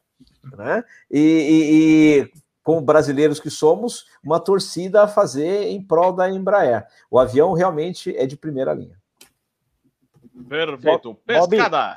né? 0.58 0.84
E, 1.10 1.20
e, 1.20 2.22
e, 2.22 2.32
como 2.64 2.82
brasileiros 2.82 3.40
que 3.40 3.50
somos, 3.50 4.06
uma 4.24 4.40
torcida 4.40 5.04
a 5.04 5.08
fazer 5.08 5.70
em 5.70 5.82
prol 5.82 6.14
da 6.14 6.30
Embraer. 6.30 6.86
O 7.10 7.18
avião 7.18 7.54
realmente 7.54 8.16
é 8.16 8.26
de 8.26 8.38
primeira 8.38 8.74
linha. 8.74 8.98
Perfeito. 10.48 11.16
Pescada. 11.26 11.96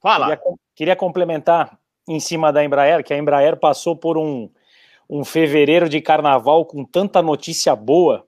Fala. 0.00 0.36
Queria, 0.36 0.54
queria 0.74 0.96
complementar 0.96 1.78
em 2.08 2.20
cima 2.20 2.52
da 2.52 2.64
Embraer, 2.64 3.04
que 3.04 3.12
a 3.12 3.18
Embraer 3.18 3.56
passou 3.56 3.94
por 3.94 4.16
um, 4.16 4.50
um 5.08 5.24
fevereiro 5.24 5.88
de 5.88 6.00
carnaval 6.00 6.64
com 6.64 6.84
tanta 6.84 7.22
notícia 7.22 7.74
boa. 7.76 8.24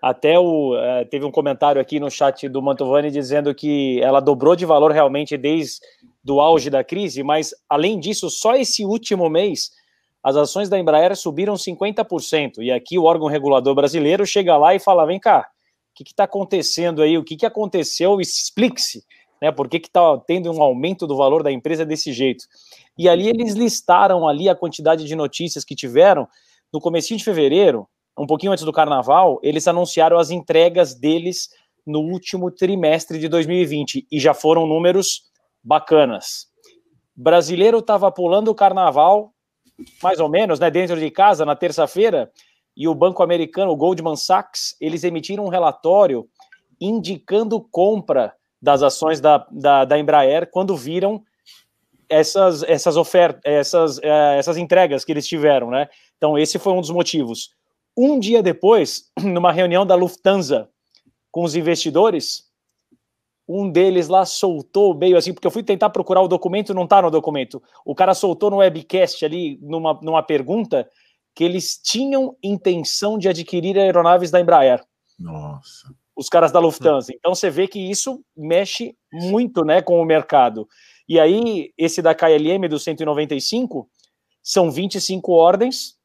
Até 0.00 0.38
o, 0.38 0.74
uh, 0.74 1.04
teve 1.08 1.24
um 1.24 1.30
comentário 1.30 1.80
aqui 1.80 2.00
no 2.00 2.10
chat 2.10 2.48
do 2.48 2.60
Mantovani 2.60 3.10
dizendo 3.10 3.54
que 3.54 4.00
ela 4.02 4.20
dobrou 4.20 4.56
de 4.56 4.66
valor 4.66 4.90
realmente 4.90 5.36
desde 5.36 5.80
o 6.28 6.40
auge 6.40 6.70
da 6.70 6.84
crise, 6.84 7.22
mas 7.22 7.52
além 7.68 7.98
disso, 7.98 8.30
só 8.30 8.54
esse 8.54 8.84
último 8.84 9.28
mês 9.28 9.70
as 10.22 10.36
ações 10.36 10.68
da 10.68 10.78
Embraer 10.78 11.16
subiram 11.16 11.54
50%. 11.54 12.58
E 12.58 12.70
aqui 12.70 12.96
o 12.96 13.04
órgão 13.04 13.26
regulador 13.26 13.74
brasileiro 13.74 14.24
chega 14.24 14.56
lá 14.56 14.74
e 14.74 14.78
fala: 14.78 15.04
vem 15.04 15.18
cá, 15.18 15.40
o 15.40 15.94
que 15.94 16.04
está 16.04 16.24
acontecendo 16.24 17.02
aí? 17.02 17.18
O 17.18 17.24
que, 17.24 17.36
que 17.36 17.46
aconteceu? 17.46 18.20
Explique-se. 18.20 19.04
Né, 19.40 19.50
por 19.50 19.68
que 19.68 19.78
está 19.78 20.16
tendo 20.18 20.52
um 20.52 20.62
aumento 20.62 21.04
do 21.04 21.16
valor 21.16 21.42
da 21.42 21.50
empresa 21.50 21.84
desse 21.84 22.12
jeito? 22.12 22.44
E 22.96 23.08
ali 23.08 23.28
eles 23.28 23.54
listaram 23.54 24.28
ali 24.28 24.48
a 24.48 24.54
quantidade 24.54 25.04
de 25.04 25.16
notícias 25.16 25.64
que 25.64 25.74
tiveram. 25.74 26.28
No 26.72 26.80
começo 26.80 27.14
de 27.16 27.24
fevereiro, 27.24 27.88
um 28.16 28.24
pouquinho 28.24 28.52
antes 28.52 28.64
do 28.64 28.72
carnaval, 28.72 29.40
eles 29.42 29.66
anunciaram 29.66 30.16
as 30.16 30.30
entregas 30.30 30.94
deles 30.94 31.48
no 31.84 31.98
último 31.98 32.52
trimestre 32.52 33.18
de 33.18 33.28
2020 33.28 34.06
e 34.12 34.20
já 34.20 34.32
foram 34.32 34.64
números 34.64 35.22
bacanas. 35.62 36.46
Brasileiro 37.14 37.78
estava 37.78 38.10
pulando 38.10 38.48
o 38.48 38.54
carnaval, 38.54 39.32
mais 40.02 40.18
ou 40.18 40.28
menos, 40.28 40.58
né, 40.58 40.70
dentro 40.70 40.98
de 40.98 41.10
casa 41.10 41.44
na 41.44 41.54
terça-feira, 41.54 42.30
e 42.76 42.88
o 42.88 42.94
banco 42.94 43.22
americano, 43.22 43.70
o 43.70 43.76
Goldman 43.76 44.16
Sachs, 44.16 44.74
eles 44.80 45.04
emitiram 45.04 45.44
um 45.44 45.48
relatório 45.48 46.26
indicando 46.80 47.60
compra 47.60 48.34
das 48.60 48.82
ações 48.82 49.20
da, 49.20 49.46
da, 49.50 49.84
da 49.84 49.98
Embraer 49.98 50.50
quando 50.50 50.76
viram 50.76 51.22
essas, 52.08 52.62
essas 52.62 52.96
ofertas, 52.96 53.40
essas, 53.44 53.98
é, 54.02 54.38
essas 54.38 54.56
entregas 54.56 55.04
que 55.04 55.12
eles 55.12 55.26
tiveram, 55.26 55.70
né? 55.70 55.88
Então, 56.16 56.38
esse 56.38 56.58
foi 56.58 56.72
um 56.72 56.80
dos 56.80 56.90
motivos. 56.90 57.50
Um 57.96 58.18
dia 58.18 58.42
depois, 58.42 59.10
numa 59.20 59.52
reunião 59.52 59.84
da 59.84 59.94
Lufthansa 59.94 60.68
com 61.30 61.42
os 61.42 61.56
investidores, 61.56 62.51
um 63.52 63.70
deles 63.70 64.08
lá 64.08 64.24
soltou 64.24 64.94
meio 64.94 65.16
assim, 65.16 65.32
porque 65.32 65.46
eu 65.46 65.50
fui 65.50 65.62
tentar 65.62 65.90
procurar 65.90 66.22
o 66.22 66.28
documento, 66.28 66.74
não 66.74 66.84
está 66.84 67.02
no 67.02 67.10
documento. 67.10 67.62
O 67.84 67.94
cara 67.94 68.14
soltou 68.14 68.50
no 68.50 68.58
webcast 68.58 69.24
ali, 69.24 69.58
numa, 69.60 69.98
numa 70.02 70.22
pergunta, 70.22 70.88
que 71.34 71.44
eles 71.44 71.80
tinham 71.82 72.36
intenção 72.42 73.18
de 73.18 73.28
adquirir 73.28 73.78
aeronaves 73.78 74.30
da 74.30 74.40
Embraer. 74.40 74.82
Nossa. 75.18 75.94
Os 76.14 76.28
caras 76.28 76.52
da 76.52 76.58
Lufthansa. 76.58 77.12
Então 77.14 77.34
você 77.34 77.50
vê 77.50 77.66
que 77.66 77.78
isso 77.78 78.22
mexe 78.36 78.96
muito 79.12 79.64
né, 79.64 79.80
com 79.80 80.00
o 80.00 80.04
mercado. 80.04 80.68
E 81.08 81.18
aí, 81.18 81.72
esse 81.76 82.00
da 82.00 82.14
KLM 82.14 82.68
do 82.68 82.78
195 82.78 83.88
são 84.42 84.70
25 84.70 85.32
ordens, 85.32 85.96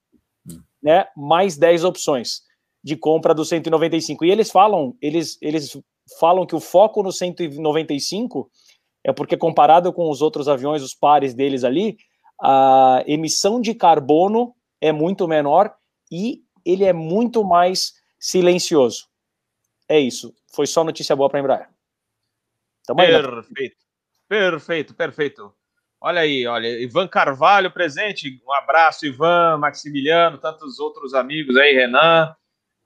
hum. 0.47 0.61
né, 0.81 1.05
mais 1.15 1.57
10 1.57 1.83
opções 1.83 2.41
de 2.83 2.95
compra 2.95 3.33
do 3.33 3.43
195. 3.43 4.23
E 4.23 4.31
eles 4.31 4.49
falam, 4.49 4.95
eles, 5.01 5.37
eles 5.41 5.77
falam 6.19 6.45
que 6.45 6.55
o 6.55 6.59
foco 6.59 7.03
no 7.03 7.11
195 7.11 8.49
é 9.03 9.13
porque 9.13 9.37
comparado 9.37 9.91
com 9.93 10.09
os 10.09 10.21
outros 10.21 10.47
aviões, 10.47 10.81
os 10.81 10.93
pares 10.93 11.33
deles 11.33 11.63
ali, 11.63 11.97
a 12.41 13.03
emissão 13.07 13.59
de 13.59 13.73
carbono 13.73 14.53
é 14.81 14.91
muito 14.91 15.27
menor 15.27 15.73
e 16.11 16.41
ele 16.65 16.83
é 16.83 16.93
muito 16.93 17.43
mais 17.43 17.93
silencioso. 18.19 19.07
É 19.87 19.99
isso. 19.99 20.33
Foi 20.53 20.67
só 20.67 20.83
notícia 20.83 21.15
boa 21.15 21.29
para 21.29 21.39
Embraer. 21.39 21.69
Tamo 22.85 22.99
Perfeito. 22.99 23.75
Perfeito, 24.27 24.93
perfeito. 24.93 25.53
Olha 25.99 26.21
aí, 26.21 26.45
olha, 26.45 26.67
Ivan 26.67 27.07
Carvalho 27.07 27.71
presente. 27.71 28.41
Um 28.45 28.53
abraço, 28.53 29.05
Ivan, 29.05 29.57
Maximiliano, 29.57 30.37
tantos 30.37 30.79
outros 30.79 31.13
amigos 31.13 31.55
aí, 31.55 31.73
Renan. 31.73 32.35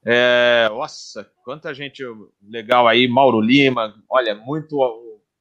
É, 0.06 0.68
nossa, 0.70 1.30
quanta 1.44 1.74
gente 1.74 2.04
legal 2.42 2.88
aí, 2.88 3.08
Mauro 3.08 3.42
Lima. 3.42 3.94
Olha, 4.10 4.36
muito, 4.36 4.78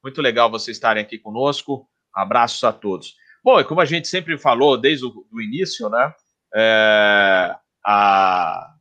muito 0.03 0.21
legal 0.21 0.51
vocês 0.51 0.77
estarem 0.77 1.03
aqui 1.03 1.19
conosco. 1.19 1.89
Abraços 2.15 2.63
a 2.65 2.73
todos. 2.73 3.15
Bom, 3.43 3.59
e 3.61 3.65
como 3.65 3.81
a 3.81 3.85
gente 3.85 4.09
sempre 4.09 4.37
falou 4.37 4.77
desde 4.77 5.07
o 5.07 5.41
início, 5.41 5.89
né? 5.89 6.13
É, 6.55 7.55
a, 7.85 8.75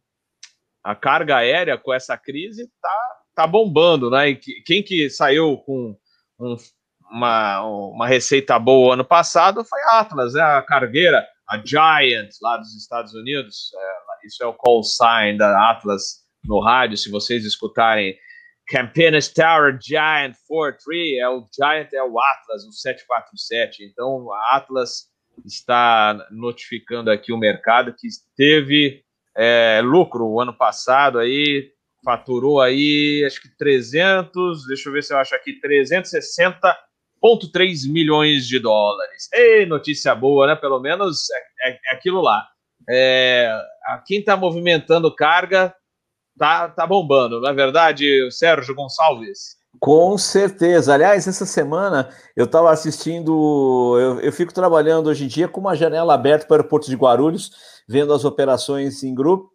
a 0.83 0.95
carga 0.95 1.37
aérea 1.37 1.77
com 1.77 1.93
essa 1.93 2.17
crise 2.17 2.69
tá, 2.81 3.17
tá 3.35 3.47
bombando, 3.47 4.09
né? 4.09 4.29
E 4.29 4.35
quem 4.35 4.83
que 4.83 5.09
saiu 5.09 5.57
com 5.57 5.95
um 6.39 6.57
uma, 7.09 7.61
uma 7.63 8.07
receita 8.07 8.57
boa 8.59 8.93
ano 8.93 9.03
passado 9.03 9.63
foi 9.65 9.81
a 9.83 9.99
Atlas, 9.99 10.33
né? 10.33 10.41
a 10.41 10.61
cargueira, 10.61 11.25
a 11.49 11.57
Giant 11.57 12.29
lá 12.41 12.57
dos 12.57 12.75
Estados 12.75 13.13
Unidos. 13.13 13.71
É, 13.73 14.27
isso 14.27 14.43
é 14.43 14.45
o 14.45 14.53
call 14.53 14.83
sign 14.83 15.37
da 15.37 15.71
Atlas 15.71 16.19
no 16.43 16.59
rádio. 16.59 16.97
Se 16.97 17.09
vocês 17.09 17.45
escutarem 17.45 18.17
Campinas 18.67 19.27
Tower 19.27 19.77
Giant 19.81 20.35
43, 20.47 21.19
é 21.19 21.29
o 21.29 21.45
Giant 21.53 21.93
é 21.93 22.03
o 22.03 22.19
Atlas, 22.19 22.65
o 22.65 22.71
747. 22.71 23.83
Então 23.83 24.31
a 24.31 24.57
Atlas 24.57 25.07
está 25.45 26.27
notificando 26.31 27.09
aqui 27.09 27.31
o 27.31 27.37
mercado 27.37 27.95
que 27.97 28.07
teve 28.35 29.03
é, 29.35 29.79
lucro 29.81 30.25
o 30.25 30.41
ano 30.41 30.53
passado 30.53 31.17
aí 31.17 31.71
faturou 32.03 32.59
aí 32.59 33.23
acho 33.25 33.41
que 33.41 33.49
300, 33.57 34.65
deixa 34.67 34.89
eu 34.89 34.93
ver 34.93 35.03
se 35.03 35.13
eu 35.13 35.17
acho 35.17 35.35
aqui 35.35 35.59
360 35.59 36.77
1,3 37.23 37.91
milhões 37.91 38.47
de 38.47 38.59
dólares. 38.59 39.27
Ei, 39.33 39.65
notícia 39.65 40.15
boa, 40.15 40.47
né? 40.47 40.55
Pelo 40.55 40.79
menos 40.79 41.29
é, 41.29 41.69
é, 41.69 41.79
é 41.87 41.93
aquilo 41.93 42.21
lá. 42.21 42.47
É, 42.89 43.53
quem 44.05 44.19
está 44.19 44.37
movimentando 44.37 45.13
carga 45.13 45.75
tá, 46.39 46.69
tá 46.69 46.87
bombando, 46.87 47.41
não 47.41 47.49
é 47.49 47.53
verdade, 47.53 48.05
Sérgio 48.31 48.73
Gonçalves? 48.73 49.59
Com 49.79 50.17
certeza. 50.17 50.93
Aliás, 50.93 51.27
essa 51.27 51.45
semana 51.45 52.09
eu 52.35 52.45
estava 52.45 52.71
assistindo. 52.71 53.95
Eu, 53.99 54.19
eu, 54.19 54.31
fico 54.31 54.53
trabalhando 54.53 55.07
hoje 55.07 55.25
em 55.25 55.27
dia 55.27 55.47
com 55.47 55.61
uma 55.61 55.75
janela 55.75 56.13
aberta 56.13 56.47
para 56.47 56.55
o 56.55 56.57
aeroporto 56.57 56.89
de 56.89 56.95
Guarulhos, 56.95 57.51
vendo 57.87 58.11
as 58.13 58.25
operações 58.25 59.03
em 59.03 59.13
grupo. 59.13 59.51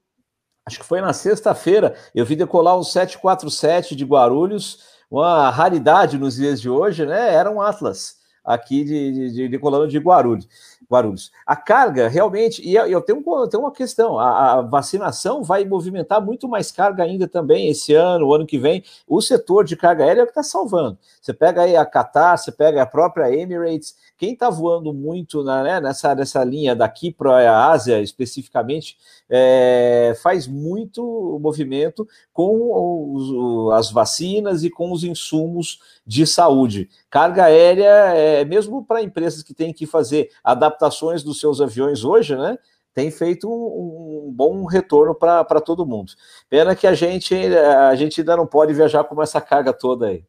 Acho 0.67 0.79
que 0.79 0.87
foi 0.87 1.01
na 1.01 1.13
sexta-feira. 1.13 1.95
Eu 2.15 2.25
vi 2.25 2.37
decolar 2.37 2.79
um 2.79 2.83
747 2.85 3.97
de 3.97 4.05
Guarulhos 4.05 4.79
uma 5.11 5.51
raridade 5.51 6.19
nos 6.19 6.37
dias 6.37 6.61
de 6.61 6.71
hoje, 6.71 7.05
né? 7.05 7.35
Era 7.35 7.51
um 7.51 7.61
Atlas 7.61 8.15
aqui 8.45 8.85
de, 8.85 9.33
de, 9.33 9.49
de 9.49 9.59
Colônia 9.59 9.89
de 9.89 9.99
Guarulhos. 9.99 10.47
Guarulhos. 10.91 11.33
A 11.47 11.57
carga, 11.57 12.09
realmente, 12.09 12.63
e 12.63 12.75
eu 12.75 13.01
tenho, 13.01 13.23
eu 13.27 13.49
tenho 13.49 13.63
uma 13.63 13.73
questão: 13.73 14.19
a, 14.19 14.53
a, 14.53 14.63
vacinação 14.63 15.43
vai 15.43 15.65
movimentar 15.65 16.21
muito 16.21 16.49
mais 16.49 16.71
carga 16.71 17.03
ainda 17.03 17.27
também 17.27 17.69
esse 17.69 17.95
ano, 17.95 18.27
o 18.27 18.35
ano 18.35 18.47
que 18.47 18.59
vem. 18.59 18.85
O 19.07 19.21
setor 19.21 19.65
de 19.65 19.77
carga 19.77 20.05
aérea 20.05 20.21
é 20.21 20.23
o 20.25 20.27
que 20.27 20.33
está 20.33 20.43
salvando. 20.43 20.99
Você 21.21 21.33
pega 21.33 21.63
aí 21.63 21.77
a 21.77 21.87
Qatar, 21.87 22.39
você 22.39 22.53
pega 22.53 22.83
a 22.83 22.87
própria 22.87 23.35
Emirates, 23.35 23.97
quem 24.17 24.33
está 24.33 24.49
voando 24.49 24.93
muito 24.93 25.43
na, 25.43 25.63
né, 25.63 25.81
nessa, 25.81 26.15
nessa 26.15 26.45
linha 26.45 26.75
daqui 26.75 27.11
para 27.11 27.51
a 27.51 27.71
Ásia, 27.71 28.01
especificamente, 28.01 28.97
é, 29.29 30.17
faz 30.23 30.47
muito 30.47 31.39
movimento 31.41 32.07
com 32.33 33.15
os, 33.15 33.73
as 33.73 33.91
vacinas 33.91 34.63
e 34.63 34.71
com 34.71 34.93
os 34.93 35.05
insumos 35.05 35.81
de 36.07 36.27
saúde. 36.27 36.89
Carga 37.11 37.45
aérea, 37.45 38.15
é, 38.15 38.45
mesmo 38.45 38.85
para 38.85 39.03
empresas 39.03 39.43
que 39.43 39.55
têm 39.55 39.73
que 39.73 39.87
fazer 39.87 40.31
adaptações 40.43 41.23
dos 41.23 41.41
seus 41.41 41.61
aviões 41.61 42.05
hoje, 42.05 42.37
né? 42.37 42.59
tem 42.95 43.11
feito 43.11 43.51
um, 43.51 44.33
bom 44.33 44.65
retorno 44.65 45.15
para 45.15 45.61
todo 45.61 45.85
mundo. 45.85 46.13
Pena 46.49 46.77
que 46.77 46.87
a 46.87 46.95
gente, 46.95 47.35
a 47.35 47.95
gente 47.97 48.21
ainda 48.21 48.37
não 48.37 48.47
pode 48.47 48.73
viajar 48.73 49.03
com 49.03 49.21
essa 49.21 49.41
carga 49.41 49.73
toda 49.73 50.07
aí. 50.07 50.25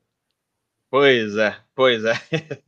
Pois 0.90 1.38
é, 1.38 1.56
pois 1.76 2.04
é. 2.04 2.14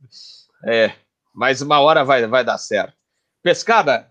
É, 0.64 0.92
mas 1.38 1.62
uma 1.62 1.78
hora 1.80 2.04
vai, 2.04 2.26
vai 2.26 2.44
dar 2.44 2.58
certo. 2.58 2.94
Pescada? 3.40 4.10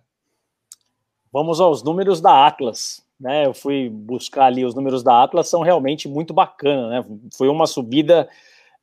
Vamos 1.30 1.59
aos 1.59 1.84
números 1.84 2.21
da 2.21 2.47
Atlas. 2.47 3.05
Né, 3.19 3.47
eu 3.47 3.53
fui 3.53 3.89
buscar 3.89 4.45
ali 4.45 4.63
os 4.63 4.73
números 4.73 5.03
da 5.03 5.23
Atlas, 5.23 5.49
são 5.49 5.61
realmente 5.61 6.07
muito 6.07 6.34
bacanas. 6.34 6.89
Né? 6.89 7.19
Foi 7.36 7.49
uma 7.49 7.67
subida 7.67 8.30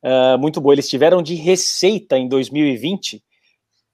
uh, 0.02 0.38
muito 0.38 0.60
boa. 0.60 0.74
Eles 0.74 0.90
tiveram 0.90 1.22
de 1.22 1.34
receita 1.34 2.18
em 2.18 2.28
2020 2.28 3.24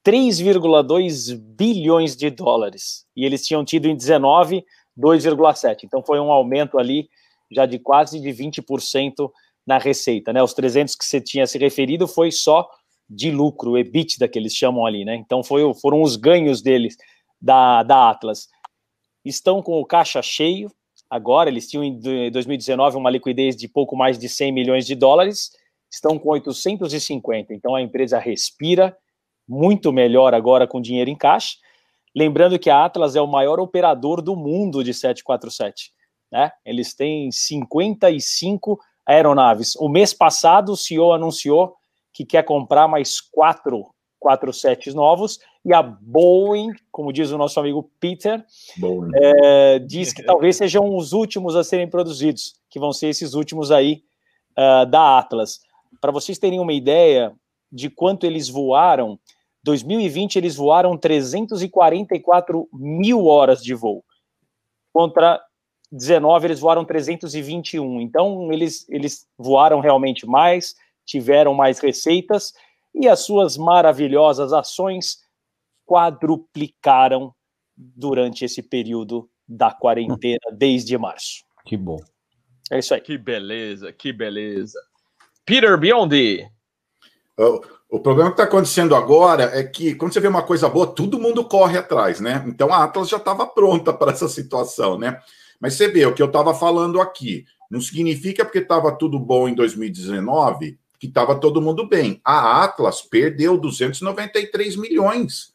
3,2 0.05 1.38
bilhões 1.38 2.16
de 2.16 2.28
dólares. 2.28 3.07
E 3.14 3.24
eles 3.24 3.46
tinham 3.46 3.64
tido 3.64 3.86
em 3.86 3.94
19 3.94 4.64
2,7. 4.98 5.84
Então 5.84 6.03
foi 6.03 6.18
um 6.18 6.32
aumento 6.32 6.76
ali 6.76 7.09
já 7.53 7.66
de 7.66 7.78
quase 7.78 8.18
de 8.18 8.30
20% 8.30 9.30
na 9.64 9.78
receita, 9.78 10.32
né? 10.32 10.42
Os 10.42 10.55
300 10.55 10.96
que 10.96 11.05
você 11.05 11.20
tinha 11.20 11.46
se 11.46 11.57
referido 11.59 12.09
foi 12.09 12.32
só 12.32 12.68
de 13.11 13.32
lucro, 13.32 13.76
EBITDA 13.76 14.28
que 14.28 14.38
eles 14.38 14.54
chamam 14.54 14.86
ali, 14.86 15.04
né? 15.04 15.16
Então 15.16 15.42
foi, 15.42 15.62
foram 15.74 16.00
os 16.00 16.14
ganhos 16.14 16.62
deles 16.62 16.96
da, 17.42 17.82
da 17.82 18.08
Atlas. 18.08 18.46
Estão 19.24 19.61
com 19.61 19.80
o 19.80 19.84
caixa 19.84 20.22
cheio, 20.22 20.70
agora 21.11 21.50
eles 21.50 21.68
tinham 21.68 21.82
em 21.82 22.30
2019 22.30 22.96
uma 22.96 23.11
liquidez 23.11 23.56
de 23.56 23.66
pouco 23.66 23.96
mais 23.96 24.16
de 24.16 24.28
100 24.28 24.52
milhões 24.52 24.86
de 24.86 24.94
dólares, 24.94 25.50
estão 25.90 26.16
com 26.16 26.28
850, 26.28 27.52
então 27.52 27.74
a 27.74 27.82
empresa 27.82 28.16
respira 28.16 28.96
muito 29.48 29.92
melhor 29.92 30.32
agora 30.32 30.68
com 30.68 30.80
dinheiro 30.80 31.11
em 31.11 31.16
caixa. 31.16 31.56
Lembrando 32.14 32.58
que 32.61 32.70
a 32.70 32.84
Atlas 32.84 33.16
é 33.16 33.20
o 33.20 33.26
maior 33.26 33.58
operador 33.58 34.22
do 34.22 34.36
mundo 34.36 34.84
de 34.84 34.94
747, 34.94 35.92
né? 36.30 36.52
Eles 36.64 36.94
têm 36.94 37.30
55 37.32 38.78
aeronaves. 39.04 39.74
O 39.76 39.88
mês 39.88 40.14
passado 40.14 40.72
o 40.72 40.76
CEO 40.76 41.12
anunciou 41.12 41.74
que 42.20 42.24
quer 42.24 42.42
comprar 42.42 42.86
mais 42.86 43.20
quatro 43.20 43.86
47 44.20 44.92
novos, 44.92 45.40
e 45.64 45.72
a 45.72 45.82
Boeing, 45.82 46.72
como 46.92 47.10
diz 47.10 47.30
o 47.30 47.38
nosso 47.38 47.58
amigo 47.58 47.90
Peter, 47.98 48.44
é, 49.14 49.78
diz 49.78 50.12
que 50.12 50.22
talvez 50.22 50.56
sejam 50.56 50.94
os 50.94 51.12
últimos 51.14 51.56
a 51.56 51.64
serem 51.64 51.88
produzidos, 51.88 52.54
que 52.68 52.78
vão 52.78 52.92
ser 52.92 53.08
esses 53.08 53.32
últimos 53.32 53.72
aí 53.72 54.02
uh, 54.52 54.84
da 54.84 55.18
Atlas. 55.18 55.60
Para 56.00 56.12
vocês 56.12 56.38
terem 56.38 56.60
uma 56.60 56.72
ideia 56.72 57.32
de 57.72 57.88
quanto 57.88 58.26
eles 58.26 58.48
voaram, 58.48 59.18
2020 59.64 60.36
eles 60.36 60.54
voaram 60.54 60.98
344 60.98 62.68
mil 62.72 63.24
horas 63.24 63.62
de 63.62 63.74
voo, 63.74 64.04
contra 64.92 65.40
19 65.90 66.46
eles 66.46 66.60
voaram 66.60 66.84
321. 66.84 68.02
Então 68.02 68.52
eles, 68.52 68.86
eles 68.88 69.26
voaram 69.38 69.80
realmente 69.80 70.26
mais, 70.26 70.74
tiveram 71.11 71.52
mais 71.52 71.80
receitas 71.80 72.52
e 72.94 73.08
as 73.08 73.20
suas 73.20 73.56
maravilhosas 73.56 74.52
ações 74.52 75.18
quadruplicaram 75.84 77.34
durante 77.76 78.44
esse 78.44 78.62
período 78.62 79.28
da 79.48 79.72
quarentena 79.72 80.38
desde 80.52 80.96
março. 80.96 81.44
Que 81.66 81.76
bom. 81.76 81.98
É 82.70 82.78
isso 82.78 82.94
aí. 82.94 83.00
Que 83.00 83.18
beleza, 83.18 83.92
que 83.92 84.12
beleza. 84.12 84.78
Peter 85.44 85.76
Biondi. 85.76 86.48
O, 87.36 87.96
o 87.96 88.00
problema 88.00 88.30
que 88.30 88.34
está 88.34 88.44
acontecendo 88.44 88.94
agora 88.94 89.44
é 89.58 89.64
que 89.64 89.94
quando 89.96 90.12
você 90.12 90.20
vê 90.20 90.28
uma 90.28 90.44
coisa 90.44 90.68
boa, 90.68 90.86
todo 90.86 91.18
mundo 91.18 91.44
corre 91.44 91.76
atrás, 91.76 92.20
né? 92.20 92.44
Então 92.46 92.72
a 92.72 92.84
Atlas 92.84 93.08
já 93.08 93.16
estava 93.16 93.46
pronta 93.46 93.92
para 93.94 94.12
essa 94.12 94.28
situação, 94.28 94.96
né? 94.96 95.20
Mas 95.61 95.74
você 95.74 95.88
vê 95.88 96.06
o 96.06 96.14
que 96.14 96.22
eu 96.22 96.26
estava 96.26 96.54
falando 96.54 97.00
aqui. 97.00 97.44
Não 97.70 97.80
significa 97.80 98.44
porque 98.44 98.58
estava 98.58 98.96
tudo 98.96 99.18
bom 99.18 99.48
em 99.48 99.54
2019 99.54 100.78
que 101.01 101.07
estava 101.07 101.34
todo 101.34 101.62
mundo 101.62 101.88
bem. 101.88 102.20
A 102.22 102.62
Atlas 102.62 103.01
perdeu 103.01 103.57
293 103.57 104.76
milhões. 104.76 105.55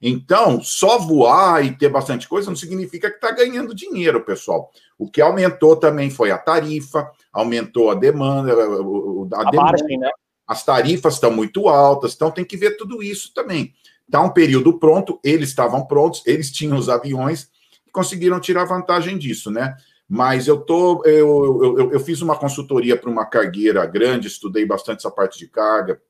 Então, 0.00 0.62
só 0.62 0.96
voar 0.98 1.66
e 1.66 1.76
ter 1.76 1.88
bastante 1.88 2.28
coisa 2.28 2.48
não 2.48 2.56
significa 2.56 3.10
que 3.10 3.16
está 3.16 3.32
ganhando 3.32 3.74
dinheiro, 3.74 4.24
pessoal. 4.24 4.70
O 4.96 5.10
que 5.10 5.20
aumentou 5.20 5.74
também 5.74 6.08
foi 6.08 6.30
a 6.30 6.38
tarifa, 6.38 7.10
aumentou 7.32 7.90
a 7.90 7.96
demanda, 7.96 8.52
a, 8.52 8.54
a, 8.54 9.40
a 9.42 9.50
demanda. 9.50 9.52
Margem, 9.52 9.98
né? 9.98 10.08
As 10.46 10.64
tarifas 10.64 11.14
estão 11.14 11.32
muito 11.32 11.68
altas, 11.68 12.14
então 12.14 12.30
tem 12.30 12.44
que 12.44 12.56
ver 12.56 12.76
tudo 12.76 13.02
isso 13.02 13.34
também. 13.34 13.74
Está 14.06 14.22
um 14.22 14.30
período 14.30 14.78
pronto, 14.78 15.18
eles 15.24 15.48
estavam 15.48 15.84
prontos, 15.84 16.22
eles 16.24 16.52
tinham 16.52 16.78
os 16.78 16.88
aviões 16.88 17.50
e 17.84 17.90
conseguiram 17.90 18.40
tirar 18.40 18.64
vantagem 18.64 19.18
disso, 19.18 19.50
né? 19.50 19.76
Mas 20.08 20.48
eu 20.48 20.58
tô, 20.58 21.04
eu, 21.04 21.76
eu, 21.78 21.92
eu 21.92 22.00
fiz 22.00 22.22
uma 22.22 22.34
consultoria 22.34 22.96
para 22.96 23.10
uma 23.10 23.26
cargueira 23.26 23.84
grande, 23.84 24.26
estudei 24.26 24.64
bastante 24.64 25.00
essa 25.00 25.10
parte 25.10 25.38
de 25.38 25.48
carga, 25.48 26.00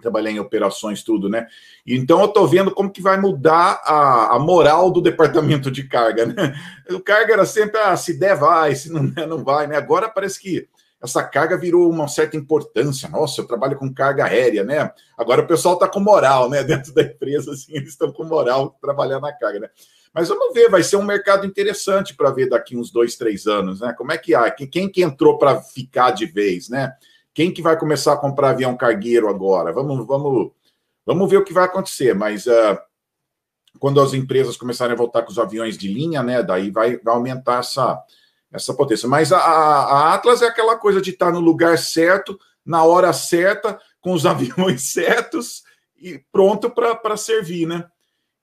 trabalhei 0.00 0.34
em 0.34 0.38
operações, 0.38 1.02
tudo, 1.02 1.28
né? 1.28 1.48
Então 1.84 2.20
eu 2.20 2.28
tô 2.28 2.46
vendo 2.46 2.70
como 2.70 2.90
que 2.90 3.02
vai 3.02 3.20
mudar 3.20 3.80
a, 3.84 4.36
a 4.36 4.38
moral 4.38 4.92
do 4.92 5.00
departamento 5.00 5.70
de 5.70 5.88
carga, 5.88 6.26
né? 6.26 6.54
O 6.90 7.00
carga 7.00 7.32
era 7.32 7.44
sempre, 7.44 7.80
ah, 7.80 7.96
se 7.96 8.14
der, 8.18 8.36
vai, 8.36 8.74
se 8.76 8.92
não 8.92 9.04
der, 9.04 9.26
não 9.26 9.42
vai, 9.42 9.66
né? 9.66 9.76
Agora 9.76 10.08
parece 10.08 10.38
que 10.38 10.68
essa 11.02 11.22
carga 11.22 11.56
virou 11.56 11.90
uma 11.90 12.08
certa 12.08 12.36
importância. 12.36 13.08
Nossa, 13.08 13.40
eu 13.40 13.46
trabalho 13.46 13.76
com 13.76 13.92
carga 13.92 14.24
aérea, 14.24 14.64
né? 14.64 14.92
Agora 15.16 15.42
o 15.42 15.46
pessoal 15.46 15.76
tá 15.76 15.88
com 15.88 16.00
moral, 16.00 16.48
né? 16.48 16.62
Dentro 16.64 16.94
da 16.94 17.02
empresa, 17.02 17.52
assim, 17.52 17.74
eles 17.74 17.90
estão 17.90 18.12
com 18.12 18.24
moral 18.24 18.76
trabalhar 18.80 19.20
na 19.20 19.32
carga, 19.32 19.60
né? 19.60 19.70
Mas 20.12 20.28
vamos 20.28 20.54
ver, 20.54 20.70
vai 20.70 20.82
ser 20.82 20.96
um 20.96 21.04
mercado 21.04 21.46
interessante 21.46 22.14
para 22.14 22.30
ver 22.30 22.48
daqui 22.48 22.76
uns 22.76 22.90
dois, 22.90 23.16
três 23.16 23.46
anos, 23.46 23.80
né? 23.80 23.92
Como 23.92 24.12
é 24.12 24.18
que 24.18 24.34
há? 24.34 24.50
Quem 24.50 24.88
que 24.90 25.02
entrou 25.02 25.38
para 25.38 25.60
ficar 25.60 26.10
de 26.10 26.26
vez, 26.26 26.68
né? 26.68 26.94
Quem 27.34 27.52
que 27.52 27.60
vai 27.60 27.78
começar 27.78 28.14
a 28.14 28.16
comprar 28.16 28.50
avião 28.50 28.76
cargueiro 28.76 29.28
agora? 29.28 29.72
Vamos, 29.72 30.06
vamos, 30.06 30.52
vamos 31.04 31.30
ver 31.30 31.36
o 31.36 31.44
que 31.44 31.52
vai 31.52 31.64
acontecer. 31.64 32.14
Mas 32.14 32.46
uh, 32.46 32.78
quando 33.78 34.00
as 34.00 34.14
empresas 34.14 34.56
começarem 34.56 34.94
a 34.94 34.98
voltar 34.98 35.22
com 35.22 35.30
os 35.30 35.38
aviões 35.38 35.76
de 35.76 35.92
linha, 35.92 36.22
né? 36.22 36.42
Daí 36.42 36.70
vai, 36.70 36.96
vai 36.96 37.14
aumentar 37.14 37.60
essa, 37.60 38.02
essa 38.52 38.72
potência. 38.74 39.08
Mas 39.08 39.32
a, 39.32 39.38
a 39.38 40.14
Atlas 40.14 40.42
é 40.42 40.46
aquela 40.46 40.76
coisa 40.76 41.00
de 41.00 41.10
estar 41.10 41.30
no 41.30 41.40
lugar 41.40 41.78
certo, 41.78 42.38
na 42.64 42.82
hora 42.84 43.12
certa, 43.12 43.78
com 44.00 44.12
os 44.12 44.24
aviões 44.26 44.82
certos 44.82 45.62
e 45.98 46.18
pronto 46.30 46.70
para 46.70 47.16
servir, 47.16 47.66
né? 47.66 47.86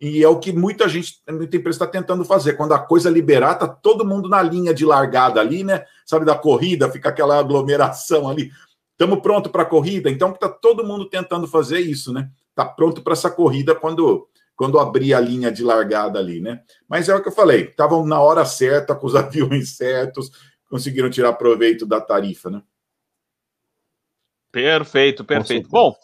E 0.05 0.21
é 0.21 0.27
o 0.27 0.37
que 0.37 0.51
muita 0.51 0.89
gente, 0.89 1.21
muita 1.29 1.55
empresa 1.55 1.77
está 1.77 1.87
tentando 1.87 2.25
fazer. 2.25 2.57
Quando 2.57 2.73
a 2.73 2.79
coisa 2.79 3.09
liberar, 3.09 3.55
tá 3.55 3.65
todo 3.65 4.05
mundo 4.05 4.27
na 4.27 4.41
linha 4.41 4.73
de 4.73 4.85
largada 4.85 5.39
ali, 5.39 5.63
né? 5.63 5.85
Sabe, 6.05 6.25
da 6.25 6.35
corrida, 6.35 6.91
fica 6.91 7.07
aquela 7.07 7.39
aglomeração 7.39 8.27
ali. 8.27 8.51
Estamos 8.91 9.21
pronto 9.21 9.49
para 9.49 9.61
a 9.61 9.65
corrida, 9.65 10.09
então 10.09 10.31
está 10.31 10.49
todo 10.49 10.85
mundo 10.85 11.07
tentando 11.07 11.47
fazer 11.47 11.79
isso, 11.79 12.11
né? 12.11 12.29
Está 12.49 12.65
pronto 12.65 13.01
para 13.01 13.13
essa 13.13 13.31
corrida 13.31 13.73
quando, 13.73 14.27
quando 14.57 14.77
abrir 14.77 15.13
a 15.13 15.21
linha 15.21 15.49
de 15.49 15.63
largada 15.63 16.19
ali, 16.19 16.41
né? 16.41 16.61
Mas 16.85 17.07
é 17.07 17.15
o 17.15 17.21
que 17.21 17.29
eu 17.29 17.33
falei, 17.33 17.61
estavam 17.61 18.05
na 18.05 18.19
hora 18.19 18.43
certa, 18.43 18.93
com 18.93 19.07
os 19.07 19.15
aviões 19.15 19.77
certos, 19.77 20.31
conseguiram 20.69 21.09
tirar 21.09 21.31
proveito 21.31 21.85
da 21.85 22.01
tarifa, 22.01 22.49
né? 22.49 22.61
Perfeito, 24.51 25.23
perfeito. 25.23 25.69
Bom, 25.69 25.95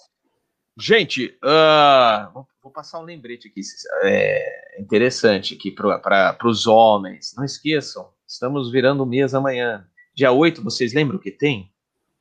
gente, 0.77 1.37
uh, 1.43 2.47
vou 2.61 2.71
passar 2.71 2.99
um 2.99 3.03
lembrete 3.03 3.47
aqui, 3.47 3.61
é 4.03 4.81
interessante 4.81 5.55
aqui 5.55 5.71
para 5.71 6.37
os 6.43 6.67
homens. 6.67 7.33
Não 7.35 7.43
esqueçam, 7.43 8.09
estamos 8.27 8.71
virando 8.71 9.05
mês 9.05 9.33
amanhã. 9.33 9.85
Dia 10.15 10.31
8, 10.31 10.63
vocês 10.63 10.93
lembram 10.93 11.17
o 11.17 11.21
que 11.21 11.31
tem? 11.31 11.71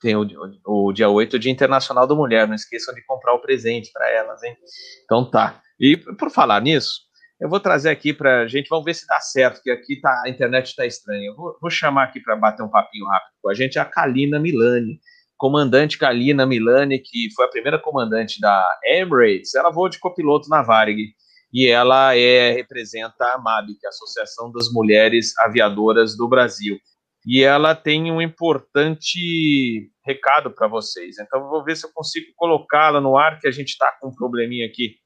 tem 0.00 0.14
o, 0.14 0.22
o, 0.64 0.88
o, 0.88 0.92
dia 0.92 1.08
8, 1.08 1.34
o 1.34 1.38
Dia 1.38 1.50
Internacional 1.50 2.06
da 2.06 2.14
Mulher. 2.14 2.46
Não 2.46 2.54
esqueçam 2.54 2.94
de 2.94 3.04
comprar 3.04 3.34
o 3.34 3.40
presente 3.40 3.90
para 3.92 4.08
elas, 4.10 4.42
hein? 4.42 4.56
Então 5.04 5.28
tá. 5.28 5.60
E 5.78 5.96
por 5.96 6.30
falar 6.30 6.60
nisso, 6.60 7.00
eu 7.40 7.48
vou 7.48 7.58
trazer 7.58 7.90
aqui 7.90 8.12
para 8.12 8.42
a 8.42 8.46
gente, 8.46 8.68
vamos 8.68 8.84
ver 8.84 8.94
se 8.94 9.06
dá 9.06 9.18
certo, 9.18 9.62
que 9.62 9.70
aqui 9.70 10.00
tá, 10.00 10.22
a 10.24 10.28
internet 10.28 10.66
está 10.66 10.86
estranha. 10.86 11.26
Eu 11.26 11.34
vou, 11.34 11.58
vou 11.60 11.70
chamar 11.70 12.04
aqui 12.04 12.20
para 12.20 12.36
bater 12.36 12.62
um 12.62 12.68
papinho 12.68 13.06
rápido 13.06 13.32
com 13.42 13.48
a 13.48 13.54
gente 13.54 13.78
a 13.78 13.84
Kalina 13.84 14.38
Milani 14.38 15.00
comandante 15.40 15.96
Kalina 15.96 16.44
Milani, 16.44 16.98
que 16.98 17.32
foi 17.34 17.46
a 17.46 17.48
primeira 17.48 17.78
comandante 17.78 18.38
da 18.38 18.78
Emirates, 18.84 19.54
ela 19.54 19.70
voou 19.70 19.88
de 19.88 19.98
copiloto 19.98 20.50
na 20.50 20.62
Varig 20.62 21.14
e 21.50 21.66
ela 21.66 22.14
é 22.14 22.52
representa 22.52 23.24
a 23.24 23.38
MAB, 23.38 23.68
que 23.80 23.86
é 23.86 23.88
a 23.88 23.88
Associação 23.88 24.52
das 24.52 24.70
Mulheres 24.70 25.32
Aviadoras 25.38 26.14
do 26.14 26.28
Brasil. 26.28 26.78
E 27.26 27.42
ela 27.42 27.74
tem 27.74 28.12
um 28.12 28.20
importante 28.20 29.90
recado 30.04 30.50
para 30.50 30.68
vocês. 30.68 31.18
Então, 31.18 31.48
vou 31.48 31.64
ver 31.64 31.74
se 31.74 31.86
eu 31.86 31.90
consigo 31.94 32.26
colocá-la 32.36 33.00
no 33.00 33.16
ar, 33.16 33.40
que 33.40 33.48
a 33.48 33.50
gente 33.50 33.70
está 33.70 33.90
com 33.98 34.08
um 34.08 34.14
probleminha 34.14 34.66
aqui 34.66 34.96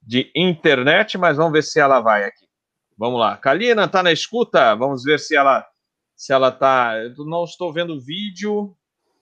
de 0.00 0.30
internet, 0.36 1.18
mas 1.18 1.36
vamos 1.36 1.52
ver 1.52 1.64
se 1.64 1.80
ela 1.80 2.00
vai 2.00 2.24
aqui. 2.24 2.46
Vamos 2.96 3.18
lá. 3.18 3.36
Kalina, 3.36 3.86
está 3.86 4.04
na 4.04 4.12
escuta? 4.12 4.74
Vamos 4.76 5.02
ver 5.02 5.18
se 5.18 5.34
ela 5.34 5.66
se 6.14 6.32
ela 6.32 6.48
está. 6.48 6.94
não 7.18 7.44
estou 7.44 7.72
vendo 7.72 7.94
o 7.94 8.00
vídeo 8.00 8.76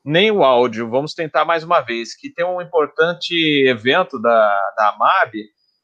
nem 0.09 0.31
o 0.31 0.43
áudio. 0.43 0.89
Vamos 0.89 1.13
tentar 1.13 1.45
mais 1.45 1.63
uma 1.63 1.81
vez, 1.81 2.17
que 2.17 2.33
tem 2.33 2.45
um 2.45 2.63
importante 2.63 3.35
evento 3.67 4.19
da, 4.19 4.73
da 4.77 4.89
AMAB 4.89 5.35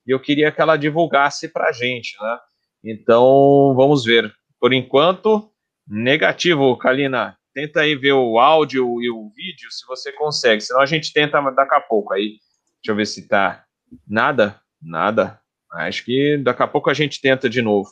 e 0.06 0.10
eu 0.10 0.18
queria 0.18 0.50
que 0.50 0.60
ela 0.60 0.76
divulgasse 0.76 1.48
para 1.48 1.68
a 1.68 1.72
gente, 1.72 2.16
né? 2.20 2.38
Então, 2.82 3.74
vamos 3.76 4.04
ver. 4.04 4.32
Por 4.58 4.72
enquanto, 4.72 5.50
negativo, 5.86 6.76
Kalina. 6.76 7.36
Tenta 7.54 7.80
aí 7.80 7.94
ver 7.94 8.12
o 8.12 8.38
áudio 8.38 9.00
e 9.00 9.10
o 9.10 9.30
vídeo, 9.30 9.70
se 9.70 9.86
você 9.86 10.10
consegue. 10.12 10.60
Senão 10.60 10.80
a 10.80 10.86
gente 10.86 11.12
tenta 11.12 11.40
daqui 11.52 11.74
a 11.74 11.80
pouco 11.80 12.12
aí. 12.12 12.38
Deixa 12.82 12.90
eu 12.90 12.96
ver 12.96 13.06
se 13.06 13.28
tá. 13.28 13.64
Nada? 14.06 14.60
Nada. 14.82 15.40
Acho 15.72 16.04
que 16.04 16.38
daqui 16.38 16.62
a 16.62 16.66
pouco 16.66 16.90
a 16.90 16.94
gente 16.94 17.20
tenta 17.20 17.48
de 17.48 17.62
novo. 17.62 17.90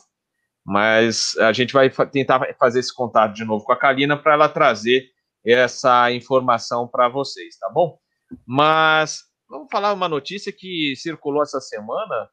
Mas 0.65 1.35
a 1.37 1.53
gente 1.53 1.73
vai 1.73 1.89
tentar 2.11 2.41
fazer 2.59 2.79
esse 2.79 2.93
contato 2.93 3.33
de 3.33 3.45
novo 3.45 3.65
com 3.65 3.71
a 3.71 3.77
Kalina 3.77 4.17
para 4.17 4.33
ela 4.33 4.49
trazer 4.49 5.12
essa 5.45 6.11
informação 6.11 6.87
para 6.87 7.09
vocês, 7.09 7.57
tá 7.57 7.69
bom? 7.69 7.97
Mas 8.45 9.23
vamos 9.49 9.67
falar 9.71 9.93
uma 9.93 10.07
notícia 10.07 10.51
que 10.51 10.93
circulou 10.95 11.43
essa 11.43 11.59
semana, 11.59 12.29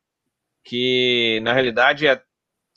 que 0.65 1.41
na 1.43 1.53
realidade 1.53 2.07
é, 2.07 2.23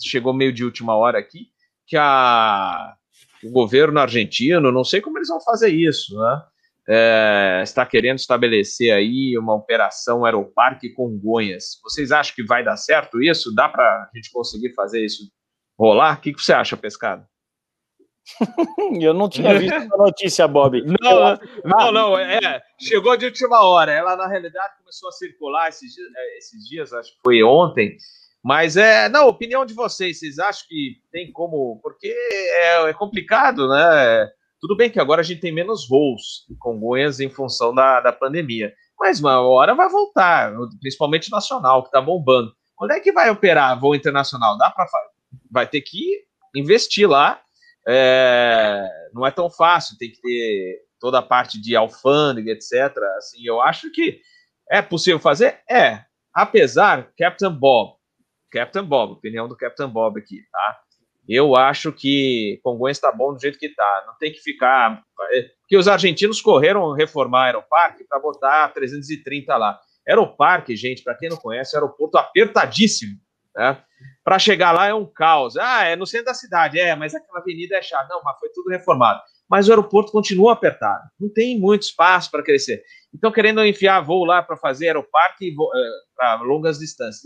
chegou 0.02 0.34
meio 0.34 0.52
de 0.52 0.64
última 0.64 0.96
hora 0.96 1.20
aqui, 1.20 1.48
que 1.86 1.96
a, 1.98 2.96
o 3.44 3.52
governo 3.52 4.00
argentino, 4.00 4.72
não 4.72 4.84
sei 4.84 5.02
como 5.02 5.18
eles 5.18 5.28
vão 5.28 5.42
fazer 5.42 5.70
isso, 5.70 6.18
né? 6.20 6.44
É, 6.86 7.62
está 7.64 7.86
querendo 7.86 8.18
estabelecer 8.18 8.92
aí 8.94 9.38
uma 9.38 9.54
operação 9.54 10.26
Aeroparque 10.26 10.90
Congonhas. 10.90 11.80
Vocês 11.82 12.12
acham 12.12 12.36
que 12.36 12.44
vai 12.44 12.62
dar 12.62 12.76
certo 12.76 13.24
isso? 13.24 13.56
Dá 13.56 13.70
para 13.70 13.84
a 13.84 14.10
gente 14.14 14.30
conseguir 14.32 14.74
fazer 14.74 15.06
isso 15.06 15.32
rolar? 15.80 16.18
O 16.18 16.22
que, 16.22 16.34
que 16.34 16.42
você 16.42 16.52
acha, 16.52 16.76
Pescado? 16.76 17.26
Eu 19.02 19.14
não 19.14 19.30
tinha 19.30 19.58
visto 19.58 19.74
essa 19.74 19.98
notícia, 19.98 20.48
Bob. 20.48 20.82
Não, 21.02 21.40
não, 21.66 21.92
não, 21.92 22.18
é, 22.18 22.62
chegou 22.80 23.16
de 23.18 23.26
última 23.26 23.62
hora. 23.64 23.92
Ela, 23.92 24.16
na 24.16 24.28
realidade, 24.28 24.78
começou 24.78 25.10
a 25.10 25.12
circular 25.12 25.70
esses 25.70 25.94
dias, 25.94 26.08
é, 26.16 26.38
esses 26.38 26.68
dias 26.68 26.94
acho 26.94 27.12
que 27.12 27.18
foi 27.24 27.44
ontem. 27.44 27.98
Mas 28.44 28.76
é, 28.76 29.08
não, 29.10 29.28
opinião 29.28 29.66
de 29.66 29.74
vocês, 29.74 30.20
vocês 30.20 30.40
acham 30.40 30.66
que 30.68 30.98
tem 31.12 31.32
como, 31.32 31.80
porque 31.82 32.08
é, 32.08 32.90
é 32.90 32.94
complicado, 32.94 33.68
né? 33.70 34.30
Tudo 34.60 34.76
bem 34.76 34.90
que 34.90 35.00
agora 35.00 35.22
a 35.22 35.24
gente 35.24 35.42
tem 35.42 35.52
menos 35.52 35.88
voos 35.88 36.46
com 36.60 36.74
Congonhas 36.74 37.20
em 37.20 37.30
função 37.30 37.74
da, 37.74 38.02
da 38.02 38.12
pandemia, 38.12 38.74
mas 39.00 39.20
uma 39.20 39.42
hora 39.42 39.76
vai 39.76 39.90
voltar, 39.90 40.54
principalmente 40.80 41.32
nacional, 41.32 41.82
que 41.84 41.90
está 41.90 42.02
bombando. 42.02 42.54
Quando 42.76 42.92
é 42.92 43.00
que 43.00 43.12
vai 43.12 43.30
operar 43.30 43.80
voo 43.80 43.96
internacional? 43.96 44.58
Dá 44.58 44.70
para 44.70 44.86
vai 45.50 45.68
ter 45.68 45.82
que 45.82 46.24
investir 46.56 47.10
lá 47.10 47.42
é, 47.88 48.88
não 49.14 49.26
é 49.26 49.32
tão 49.32 49.50
fácil, 49.50 49.98
tem 49.98 50.12
que 50.12 50.22
ter 50.22 50.82
toda 51.00 51.20
a 51.20 51.24
parte 51.24 51.60
de 51.60 51.76
alfândega, 51.76 52.52
etc. 52.52 52.98
Assim, 53.18 53.46
eu 53.46 53.62
acho 53.62 53.92
que 53.92 54.22
é 54.70 54.82
possível 54.82 55.20
fazer? 55.20 55.60
É. 55.70 56.04
Apesar, 56.34 57.12
Captain 57.18 57.52
Bob, 57.52 57.96
Captain 58.52 58.84
Bob, 58.84 59.14
opinião 59.14 59.48
do 59.48 59.58
Captain 59.58 59.90
Bob 59.90 60.20
aqui, 60.20 60.42
tá? 60.52 60.80
Eu 61.28 61.56
acho 61.56 61.92
que 61.92 62.60
Congonhas 62.64 62.98
está 62.98 63.12
bom 63.12 63.34
do 63.34 63.40
jeito 63.40 63.58
que 63.58 63.68
está. 63.68 64.04
Não 64.06 64.18
tem 64.18 64.32
que 64.32 64.40
ficar. 64.40 65.02
É, 65.32 65.42
porque 65.62 65.78
os 65.78 65.88
argentinos 65.88 66.42
correram 66.42 66.92
reformar 66.94 67.46
aeroparque 67.46 68.04
para 68.04 68.20
botar 68.20 68.68
330 68.70 69.56
lá. 69.56 69.80
Aeroparque, 70.08 70.76
gente, 70.76 71.02
para 71.02 71.16
quem 71.16 71.30
não 71.30 71.38
conhece, 71.38 71.76
aeroporto 71.76 72.18
apertadíssimo. 72.18 73.18
Né? 73.56 73.82
Para 74.24 74.40
chegar 74.40 74.72
lá 74.72 74.88
é 74.88 74.94
um 74.94 75.06
caos. 75.06 75.58
Ah, 75.58 75.84
é 75.84 75.96
no 75.96 76.06
centro 76.06 76.28
da 76.28 76.34
cidade, 76.34 76.80
é, 76.80 76.96
mas 76.96 77.14
aquela 77.14 77.40
avenida 77.40 77.76
é 77.78 77.82
chata. 77.82 78.08
Não, 78.10 78.22
mas 78.24 78.40
foi 78.40 78.50
tudo 78.50 78.70
reformado. 78.70 79.22
Mas 79.50 79.68
o 79.68 79.72
aeroporto 79.72 80.12
continua 80.12 80.54
apertado. 80.54 81.04
Não 81.20 81.30
tem 81.30 81.60
muito 81.60 81.84
espaço 81.84 82.32
para 82.32 82.44
crescer. 82.44 82.84
Então, 83.14 83.32
querendo 83.32 83.64
enfiar 83.66 84.02
voo 84.02 84.26
lá 84.26 84.42
para 84.42 84.58
fazer 84.58 84.88
aeroparque 84.88 85.52
uh, 85.52 86.16
para 86.16 86.42
longas 86.42 86.80
distâncias. 86.80 87.22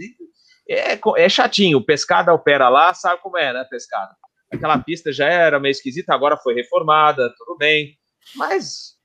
É, 0.68 1.00
é 1.18 1.30
chatinho. 1.30 1.84
Pescada 1.84 2.34
opera 2.34 2.68
lá, 2.68 2.94
sabe 2.94 3.22
como 3.22 3.38
é, 3.38 3.54
né, 3.54 3.66
pescada? 3.70 4.14
Aquela 4.52 4.78
pista 4.80 5.12
já 5.12 5.26
era 5.26 5.60
meio 5.60 5.72
esquisita, 5.72 6.14
agora 6.14 6.38
foi 6.38 6.54
reformada, 6.54 7.34
tudo 7.38 7.58
bem. 7.58 7.98
Mas 8.36 8.98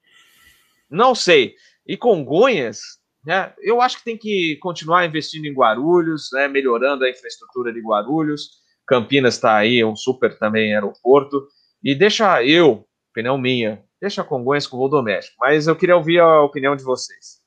não 0.91 1.15
sei. 1.15 1.55
E 1.87 1.97
Congonhas, 1.97 2.81
né? 3.25 3.53
Eu 3.61 3.81
acho 3.81 3.99
que 3.99 4.05
tem 4.05 4.19
que 4.19 4.57
continuar 4.61 5.07
investindo 5.07 5.47
em 5.47 5.55
Guarulhos, 5.55 6.29
né? 6.33 6.49
melhorando 6.49 7.05
a 7.05 7.11
infraestrutura 7.11 7.73
de 7.73 7.81
Guarulhos. 7.81 8.63
Campinas 8.87 9.35
está 9.35 9.57
aí, 9.57 9.85
um 9.85 9.95
super 9.95 10.37
também 10.39 10.75
aeroporto. 10.75 11.47
E 11.83 11.95
deixa 11.95 12.43
eu, 12.45 12.85
opinião 13.11 13.39
minha, 13.39 13.83
deixa 14.01 14.25
Congonhas 14.25 14.67
com 14.67 14.77
voo 14.77 14.89
doméstico. 14.89 15.37
Mas 15.41 15.67
eu 15.67 15.77
queria 15.77 15.97
ouvir 15.97 16.21
a 16.21 16.43
opinião 16.43 16.75
de 16.75 16.83
vocês. 16.83 17.41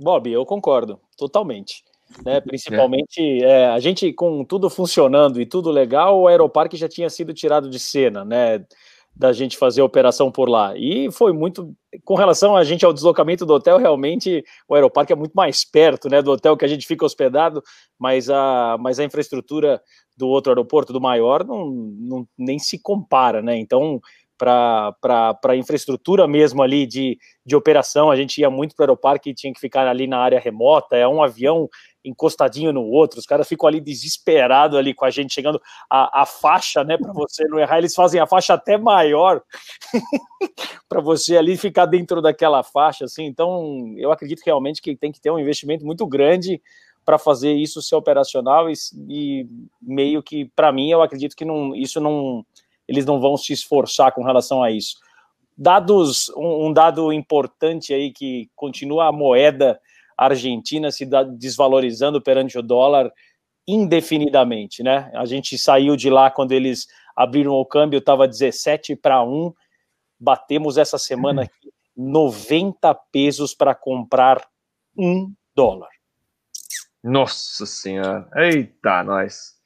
Bob, 0.00 0.30
eu 0.30 0.44
concordo, 0.46 0.98
totalmente. 1.16 1.84
Né, 2.24 2.40
principalmente 2.42 3.42
é. 3.42 3.62
É, 3.62 3.66
a 3.66 3.78
gente 3.78 4.12
com 4.12 4.44
tudo 4.44 4.68
funcionando 4.68 5.40
e 5.40 5.46
tudo 5.46 5.70
legal, 5.70 6.20
o 6.20 6.28
aeroparque 6.28 6.76
já 6.76 6.88
tinha 6.88 7.08
sido 7.08 7.32
tirado 7.32 7.70
de 7.70 7.78
cena, 7.78 8.24
né? 8.24 8.64
Da 9.14 9.32
gente 9.32 9.56
fazer 9.56 9.82
a 9.82 9.84
operação 9.84 10.30
por 10.30 10.48
lá. 10.48 10.74
E 10.76 11.10
foi 11.12 11.32
muito. 11.32 11.74
Com 12.04 12.14
relação 12.14 12.56
a 12.56 12.64
gente 12.64 12.84
ao 12.84 12.92
deslocamento 12.92 13.44
do 13.44 13.52
hotel, 13.52 13.76
realmente 13.78 14.42
o 14.66 14.74
aeroparque 14.74 15.12
é 15.12 15.16
muito 15.16 15.32
mais 15.34 15.64
perto 15.64 16.08
né, 16.08 16.22
do 16.22 16.32
hotel 16.32 16.56
que 16.56 16.64
a 16.64 16.68
gente 16.68 16.86
fica 16.86 17.04
hospedado, 17.04 17.62
mas 17.98 18.30
a, 18.30 18.76
mas 18.80 18.98
a 18.98 19.04
infraestrutura 19.04 19.80
do 20.16 20.28
outro 20.28 20.50
aeroporto, 20.50 20.92
do 20.92 21.00
maior, 21.00 21.44
não, 21.44 21.70
não 21.70 22.28
nem 22.38 22.58
se 22.58 22.78
compara, 22.80 23.42
né? 23.42 23.56
Então, 23.58 24.00
para 24.38 25.38
a 25.44 25.56
infraestrutura 25.56 26.26
mesmo 26.26 26.62
ali 26.62 26.86
de, 26.86 27.16
de 27.46 27.54
operação, 27.54 28.10
a 28.10 28.16
gente 28.16 28.40
ia 28.40 28.50
muito 28.50 28.74
para 28.74 28.84
o 28.84 28.86
aeroparque 28.86 29.30
e 29.30 29.34
tinha 29.34 29.52
que 29.52 29.60
ficar 29.60 29.86
ali 29.86 30.06
na 30.06 30.18
área 30.18 30.40
remota, 30.40 30.96
é 30.96 31.06
um 31.06 31.22
avião 31.22 31.68
encostadinho 32.04 32.72
no 32.72 32.82
outro, 32.82 33.18
os 33.18 33.26
caras 33.26 33.48
ficam 33.48 33.68
ali 33.68 33.80
desesperados 33.80 34.78
ali 34.78 34.92
com 34.92 35.04
a 35.04 35.10
gente, 35.10 35.32
chegando 35.32 35.60
a, 35.88 36.22
a 36.22 36.26
faixa, 36.26 36.82
né, 36.82 36.96
para 36.96 37.12
você 37.12 37.44
não 37.46 37.58
errar, 37.58 37.78
eles 37.78 37.94
fazem 37.94 38.20
a 38.20 38.26
faixa 38.26 38.54
até 38.54 38.76
maior 38.76 39.42
para 40.88 41.00
você 41.00 41.36
ali 41.36 41.56
ficar 41.56 41.86
dentro 41.86 42.20
daquela 42.20 42.62
faixa, 42.62 43.04
assim, 43.04 43.24
então 43.24 43.94
eu 43.96 44.10
acredito 44.10 44.42
realmente 44.44 44.82
que 44.82 44.96
tem 44.96 45.12
que 45.12 45.20
ter 45.20 45.30
um 45.30 45.38
investimento 45.38 45.84
muito 45.84 46.06
grande 46.06 46.60
para 47.04 47.18
fazer 47.18 47.52
isso 47.52 47.82
ser 47.82 47.96
operacional 47.96 48.70
e, 48.70 48.74
e 49.08 49.46
meio 49.80 50.22
que, 50.22 50.44
para 50.54 50.72
mim, 50.72 50.90
eu 50.90 51.02
acredito 51.02 51.36
que 51.36 51.44
não, 51.44 51.74
isso 51.74 52.00
não, 52.00 52.46
eles 52.86 53.04
não 53.04 53.20
vão 53.20 53.36
se 53.36 53.52
esforçar 53.52 54.12
com 54.12 54.22
relação 54.22 54.62
a 54.62 54.70
isso. 54.70 54.98
Dados, 55.56 56.30
um, 56.36 56.66
um 56.68 56.72
dado 56.72 57.12
importante 57.12 57.92
aí 57.92 58.12
que 58.12 58.48
continua 58.54 59.08
a 59.08 59.12
moeda 59.12 59.80
Argentina 60.24 60.90
se 60.90 61.08
desvalorizando 61.36 62.20
perante 62.20 62.58
o 62.58 62.62
dólar 62.62 63.10
indefinidamente, 63.66 64.82
né? 64.82 65.10
A 65.14 65.24
gente 65.24 65.56
saiu 65.56 65.96
de 65.96 66.10
lá 66.10 66.30
quando 66.30 66.52
eles 66.52 66.86
abriram 67.16 67.52
o 67.52 67.64
câmbio, 67.66 67.98
estava 67.98 68.26
17 68.26 68.96
para 68.96 69.22
1. 69.22 69.52
Batemos 70.18 70.76
essa 70.76 70.98
semana 70.98 71.42
aqui 71.42 71.72
90 71.96 72.94
pesos 73.12 73.54
para 73.54 73.74
comprar 73.74 74.46
um 74.96 75.32
dólar. 75.54 75.90
Nossa 77.02 77.66
Senhora! 77.66 78.28
Eita, 78.36 79.02
nós! 79.02 79.60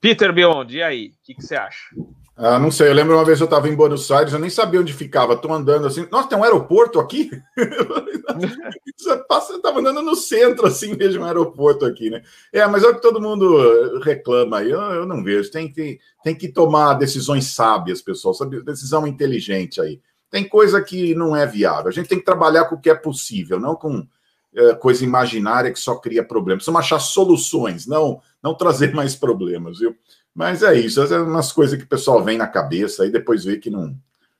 Peter 0.00 0.32
Beyond, 0.32 0.76
e 0.76 0.82
aí? 0.82 1.08
O 1.08 1.12
que 1.22 1.34
você 1.34 1.56
acha? 1.56 1.94
Ah, 2.36 2.58
não 2.58 2.70
sei, 2.70 2.88
eu 2.88 2.94
lembro 2.94 3.14
uma 3.14 3.24
vez 3.24 3.38
eu 3.38 3.44
estava 3.44 3.68
em 3.68 3.74
Buenos 3.74 4.10
Aires, 4.10 4.32
eu 4.32 4.38
nem 4.38 4.48
sabia 4.48 4.80
onde 4.80 4.94
ficava, 4.94 5.34
estou 5.34 5.52
andando 5.52 5.86
assim, 5.86 6.08
nossa, 6.10 6.28
tem 6.28 6.38
um 6.38 6.44
aeroporto 6.44 6.98
aqui? 6.98 7.30
Você 8.96 9.56
estava 9.56 9.80
andando 9.80 10.00
no 10.00 10.16
centro, 10.16 10.66
assim, 10.66 10.94
vejo 10.96 11.20
um 11.20 11.24
aeroporto 11.24 11.84
aqui, 11.84 12.08
né? 12.08 12.22
É, 12.50 12.66
mas 12.66 12.82
é 12.82 12.88
o 12.88 12.94
que 12.94 13.02
todo 13.02 13.20
mundo 13.20 14.00
reclama 14.00 14.58
aí, 14.58 14.70
eu, 14.70 14.80
eu 14.80 15.06
não 15.06 15.22
vejo, 15.22 15.50
tem 15.50 15.70
que, 15.70 15.98
tem 16.24 16.34
que 16.34 16.48
tomar 16.48 16.94
decisões 16.94 17.46
sábias, 17.48 18.00
pessoal, 18.00 18.32
sabe? 18.32 18.62
decisão 18.62 19.06
inteligente 19.06 19.80
aí. 19.80 20.00
Tem 20.30 20.48
coisa 20.48 20.80
que 20.80 21.14
não 21.14 21.36
é 21.36 21.46
viável, 21.46 21.88
a 21.88 21.92
gente 21.92 22.08
tem 22.08 22.18
que 22.18 22.24
trabalhar 22.24 22.64
com 22.66 22.76
o 22.76 22.80
que 22.80 22.88
é 22.88 22.94
possível, 22.94 23.60
não 23.60 23.74
com 23.74 24.06
é, 24.54 24.74
coisa 24.74 25.04
imaginária 25.04 25.72
que 25.72 25.78
só 25.78 25.96
cria 25.96 26.24
problemas. 26.24 26.64
Precisamos 26.64 26.80
achar 26.80 26.98
soluções, 26.98 27.86
não, 27.86 28.20
não 28.42 28.54
trazer 28.54 28.92
mais 28.94 29.14
problemas, 29.14 29.78
viu? 29.78 29.94
Mas 30.34 30.62
é 30.62 30.74
isso, 30.78 31.02
é 31.02 31.20
umas 31.20 31.52
coisas 31.52 31.78
que 31.78 31.84
o 31.84 31.88
pessoal 31.88 32.22
vem 32.22 32.38
na 32.38 32.46
cabeça 32.46 33.04
e 33.04 33.10
depois 33.10 33.44
vê 33.44 33.58
que 33.58 33.68
não, 33.68 33.96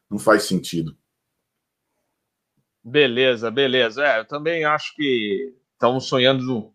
não 0.09 0.19
faz 0.19 0.45
sentido. 0.45 0.97
Beleza, 2.83 3.51
beleza. 3.51 4.05
É, 4.05 4.21
eu 4.21 4.25
também 4.25 4.65
acho 4.65 4.95
que 4.95 5.55
estão 5.73 6.01
sonhando 6.01 6.73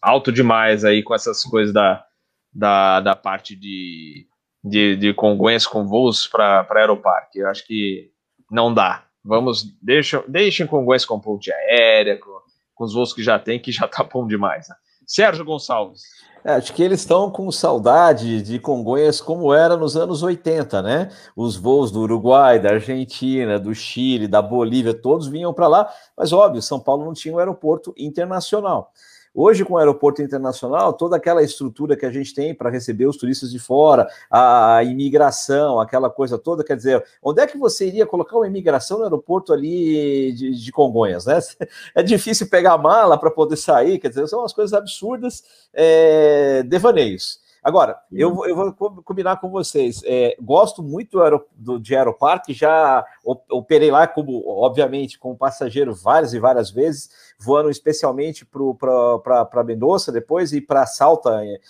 alto 0.00 0.32
demais 0.32 0.84
aí 0.84 1.02
com 1.02 1.14
essas 1.14 1.42
coisas 1.42 1.74
da, 1.74 2.04
da, 2.52 3.00
da 3.00 3.16
parte 3.16 3.54
de, 3.54 4.26
de, 4.62 4.96
de 4.96 5.14
Congonhas 5.14 5.66
com 5.66 5.86
voos 5.86 6.26
para 6.26 6.66
Aeroparque. 6.70 7.40
Eu 7.40 7.48
acho 7.48 7.66
que 7.66 8.10
não 8.50 8.72
dá. 8.72 9.06
Vamos, 9.24 9.64
deixa, 9.80 10.24
deixem 10.26 10.66
Congonhas 10.66 11.04
com 11.04 11.20
ponte 11.20 11.52
aérea, 11.52 12.18
com, 12.18 12.40
com 12.74 12.84
os 12.84 12.94
voos 12.94 13.12
que 13.12 13.22
já 13.22 13.38
tem, 13.38 13.60
que 13.60 13.70
já 13.72 13.86
tá 13.86 14.02
bom 14.02 14.26
demais. 14.26 14.68
Né? 14.68 14.76
Sérgio 15.06 15.44
Gonçalves. 15.44 16.02
É, 16.44 16.54
acho 16.54 16.72
que 16.74 16.82
eles 16.82 17.00
estão 17.00 17.30
com 17.30 17.50
saudade 17.52 18.42
de 18.42 18.58
Congonhas 18.58 19.20
como 19.20 19.54
era 19.54 19.76
nos 19.76 19.96
anos 19.96 20.24
80, 20.24 20.82
né? 20.82 21.08
Os 21.36 21.56
voos 21.56 21.92
do 21.92 22.00
Uruguai, 22.00 22.58
da 22.58 22.70
Argentina, 22.70 23.60
do 23.60 23.72
Chile, 23.74 24.26
da 24.26 24.42
Bolívia, 24.42 24.92
todos 24.92 25.28
vinham 25.28 25.54
para 25.54 25.68
lá, 25.68 25.88
mas 26.16 26.32
óbvio, 26.32 26.60
São 26.60 26.80
Paulo 26.80 27.04
não 27.04 27.12
tinha 27.12 27.32
um 27.32 27.38
aeroporto 27.38 27.94
internacional. 27.96 28.92
Hoje, 29.34 29.64
com 29.64 29.74
o 29.74 29.78
aeroporto 29.78 30.20
internacional, 30.20 30.92
toda 30.92 31.16
aquela 31.16 31.42
estrutura 31.42 31.96
que 31.96 32.04
a 32.04 32.10
gente 32.10 32.34
tem 32.34 32.54
para 32.54 32.68
receber 32.68 33.06
os 33.06 33.16
turistas 33.16 33.50
de 33.50 33.58
fora, 33.58 34.06
a 34.30 34.84
imigração, 34.84 35.80
aquela 35.80 36.10
coisa 36.10 36.36
toda, 36.38 36.62
quer 36.62 36.76
dizer, 36.76 37.02
onde 37.22 37.40
é 37.40 37.46
que 37.46 37.56
você 37.56 37.86
iria 37.86 38.06
colocar 38.06 38.36
uma 38.36 38.46
imigração 38.46 38.98
no 38.98 39.04
aeroporto 39.04 39.52
ali 39.52 40.32
de, 40.32 40.50
de 40.50 40.72
Congonhas, 40.72 41.26
né? 41.26 41.38
É 41.94 42.02
difícil 42.02 42.48
pegar 42.48 42.74
a 42.74 42.78
mala 42.78 43.18
para 43.18 43.30
poder 43.30 43.56
sair, 43.56 43.98
quer 43.98 44.08
dizer, 44.08 44.26
são 44.28 44.40
umas 44.40 44.52
coisas 44.52 44.72
absurdas, 44.72 45.42
é, 45.72 46.62
devaneios. 46.62 47.41
Agora, 47.62 47.96
eu, 48.10 48.44
eu 48.44 48.56
vou 48.56 48.72
combinar 49.04 49.36
com 49.36 49.48
vocês. 49.48 50.02
É, 50.04 50.36
gosto 50.40 50.82
muito 50.82 51.18
do, 51.54 51.78
de 51.78 51.94
Aeroparque, 51.94 52.52
já 52.52 53.04
operei 53.48 53.88
lá, 53.88 54.06
como, 54.08 54.42
obviamente, 54.48 55.16
como 55.16 55.36
passageiro 55.36 55.94
várias 55.94 56.34
e 56.34 56.40
várias 56.40 56.72
vezes, 56.72 57.08
voando 57.38 57.70
especialmente 57.70 58.44
para 58.44 59.64
Mendonça 59.64 60.10
depois 60.10 60.52
e 60.52 60.60
para 60.60 60.86
Salta, 60.86 61.44
é, 61.44 61.60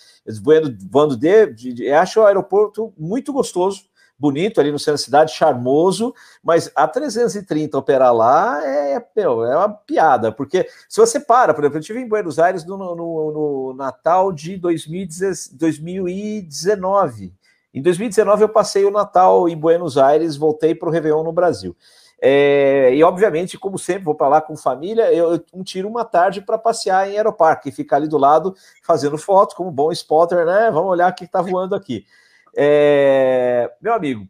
voando, 0.41 0.75
voando 0.89 1.15
de, 1.15 1.45
de, 1.53 1.73
de. 1.73 1.91
Acho 1.91 2.21
o 2.21 2.25
aeroporto 2.25 2.91
muito 2.97 3.31
gostoso 3.31 3.92
bonito 4.23 4.61
ali 4.61 4.71
no 4.71 4.79
centro 4.79 4.93
da 4.93 4.99
cidade, 4.99 5.33
charmoso, 5.33 6.15
mas 6.41 6.71
a 6.73 6.87
330 6.87 7.77
operar 7.77 8.15
lá 8.15 8.65
é, 8.65 8.93
é 8.93 9.27
uma 9.27 9.67
piada, 9.67 10.31
porque 10.31 10.65
se 10.87 10.97
você 10.97 11.19
para, 11.19 11.53
por 11.53 11.61
exemplo, 11.61 11.75
eu 11.75 11.81
estive 11.81 11.99
em 11.99 12.07
Buenos 12.07 12.39
Aires 12.39 12.63
no, 12.63 12.77
no, 12.77 12.95
no 12.95 13.73
Natal 13.73 14.31
de 14.31 14.55
2019. 14.55 17.33
Em 17.73 17.81
2019 17.81 18.43
eu 18.43 18.49
passei 18.49 18.85
o 18.85 18.91
Natal 18.91 19.49
em 19.49 19.57
Buenos 19.57 19.97
Aires, 19.97 20.37
voltei 20.37 20.73
para 20.73 20.87
o 20.87 20.91
Réveillon 20.91 21.23
no 21.23 21.33
Brasil. 21.33 21.75
É, 22.21 22.95
e 22.95 23.03
obviamente, 23.03 23.57
como 23.57 23.77
sempre, 23.77 24.05
vou 24.05 24.15
para 24.15 24.29
lá 24.29 24.39
com 24.39 24.55
família, 24.55 25.11
eu, 25.11 25.33
eu 25.33 25.43
tiro 25.65 25.89
uma 25.89 26.05
tarde 26.05 26.39
para 26.39 26.57
passear 26.57 27.09
em 27.09 27.17
Aeroparque, 27.17 27.73
ficar 27.73 27.97
ali 27.97 28.07
do 28.07 28.17
lado 28.17 28.55
fazendo 28.83 29.17
foto, 29.17 29.53
como 29.53 29.69
bom 29.69 29.91
spotter, 29.91 30.45
né? 30.45 30.71
Vamos 30.71 30.91
olhar 30.91 31.11
o 31.11 31.13
que 31.13 31.25
está 31.25 31.41
voando 31.41 31.75
aqui. 31.75 32.05
É, 32.55 33.71
meu 33.81 33.93
amigo, 33.93 34.27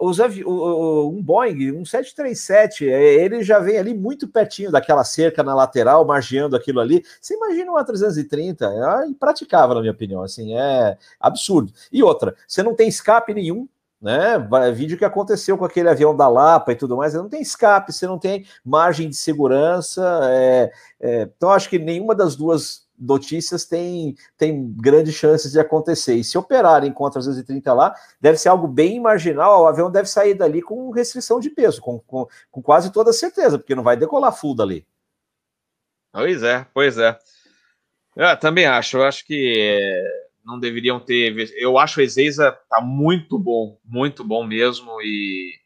os, 0.00 0.18
um 0.18 1.22
Boeing, 1.22 1.72
um 1.72 1.84
737, 1.84 2.88
é, 2.88 3.14
ele 3.22 3.42
já 3.42 3.58
vem 3.58 3.76
ali 3.76 3.92
muito 3.92 4.26
pertinho 4.26 4.72
daquela 4.72 5.04
cerca 5.04 5.42
na 5.42 5.54
lateral, 5.54 6.06
margeando 6.06 6.56
aquilo 6.56 6.80
ali. 6.80 7.04
Você 7.20 7.34
imagina 7.34 7.70
uma 7.70 7.84
330, 7.84 8.64
é 8.66 9.06
impraticável, 9.06 9.74
na 9.74 9.80
minha 9.82 9.92
opinião, 9.92 10.22
assim, 10.22 10.56
é 10.56 10.96
absurdo. 11.20 11.72
E 11.92 12.02
outra, 12.02 12.34
você 12.48 12.62
não 12.62 12.74
tem 12.74 12.88
escape 12.88 13.34
nenhum, 13.34 13.68
né? 14.00 14.38
Vídeo 14.74 14.96
que 14.96 15.04
aconteceu 15.04 15.58
com 15.58 15.66
aquele 15.66 15.90
avião 15.90 16.16
da 16.16 16.26
Lapa 16.26 16.72
e 16.72 16.76
tudo 16.76 16.96
mais, 16.96 17.12
não 17.12 17.28
tem 17.28 17.42
escape, 17.42 17.92
você 17.92 18.06
não 18.06 18.18
tem 18.18 18.46
margem 18.64 19.10
de 19.10 19.16
segurança. 19.16 20.20
É, 20.24 20.72
é, 20.98 21.22
então, 21.36 21.50
acho 21.50 21.68
que 21.68 21.78
nenhuma 21.78 22.14
das 22.14 22.34
duas 22.34 22.88
notícias 23.00 23.64
tem, 23.64 24.14
tem 24.36 24.72
grandes 24.76 25.14
chances 25.14 25.52
de 25.52 25.58
acontecer. 25.58 26.14
E 26.14 26.24
se 26.24 26.36
operarem 26.36 26.92
com 26.92 27.06
a 27.06 27.10
330 27.10 27.72
lá, 27.72 27.94
deve 28.20 28.38
ser 28.38 28.50
algo 28.50 28.68
bem 28.68 29.00
marginal. 29.00 29.62
O 29.62 29.66
avião 29.66 29.90
deve 29.90 30.08
sair 30.08 30.34
dali 30.34 30.60
com 30.60 30.90
restrição 30.90 31.40
de 31.40 31.50
peso, 31.50 31.80
com, 31.80 31.98
com, 32.00 32.28
com 32.50 32.62
quase 32.62 32.92
toda 32.92 33.12
certeza, 33.12 33.58
porque 33.58 33.74
não 33.74 33.82
vai 33.82 33.96
decolar 33.96 34.32
full 34.32 34.54
dali. 34.54 34.86
Pois 36.12 36.42
é, 36.42 36.66
pois 36.74 36.98
é. 36.98 37.18
Eu 38.16 38.36
também 38.36 38.66
acho. 38.66 38.98
Eu 38.98 39.04
acho 39.04 39.24
que 39.24 39.54
é, 39.58 40.02
não 40.44 40.58
deveriam 40.58 40.98
ter. 41.00 41.52
Eu 41.56 41.78
acho 41.78 42.00
o 42.00 42.02
Ezeiza 42.02 42.52
tá 42.68 42.80
muito 42.80 43.38
bom, 43.38 43.78
muito 43.84 44.24
bom 44.24 44.44
mesmo. 44.44 45.00
E 45.00 45.59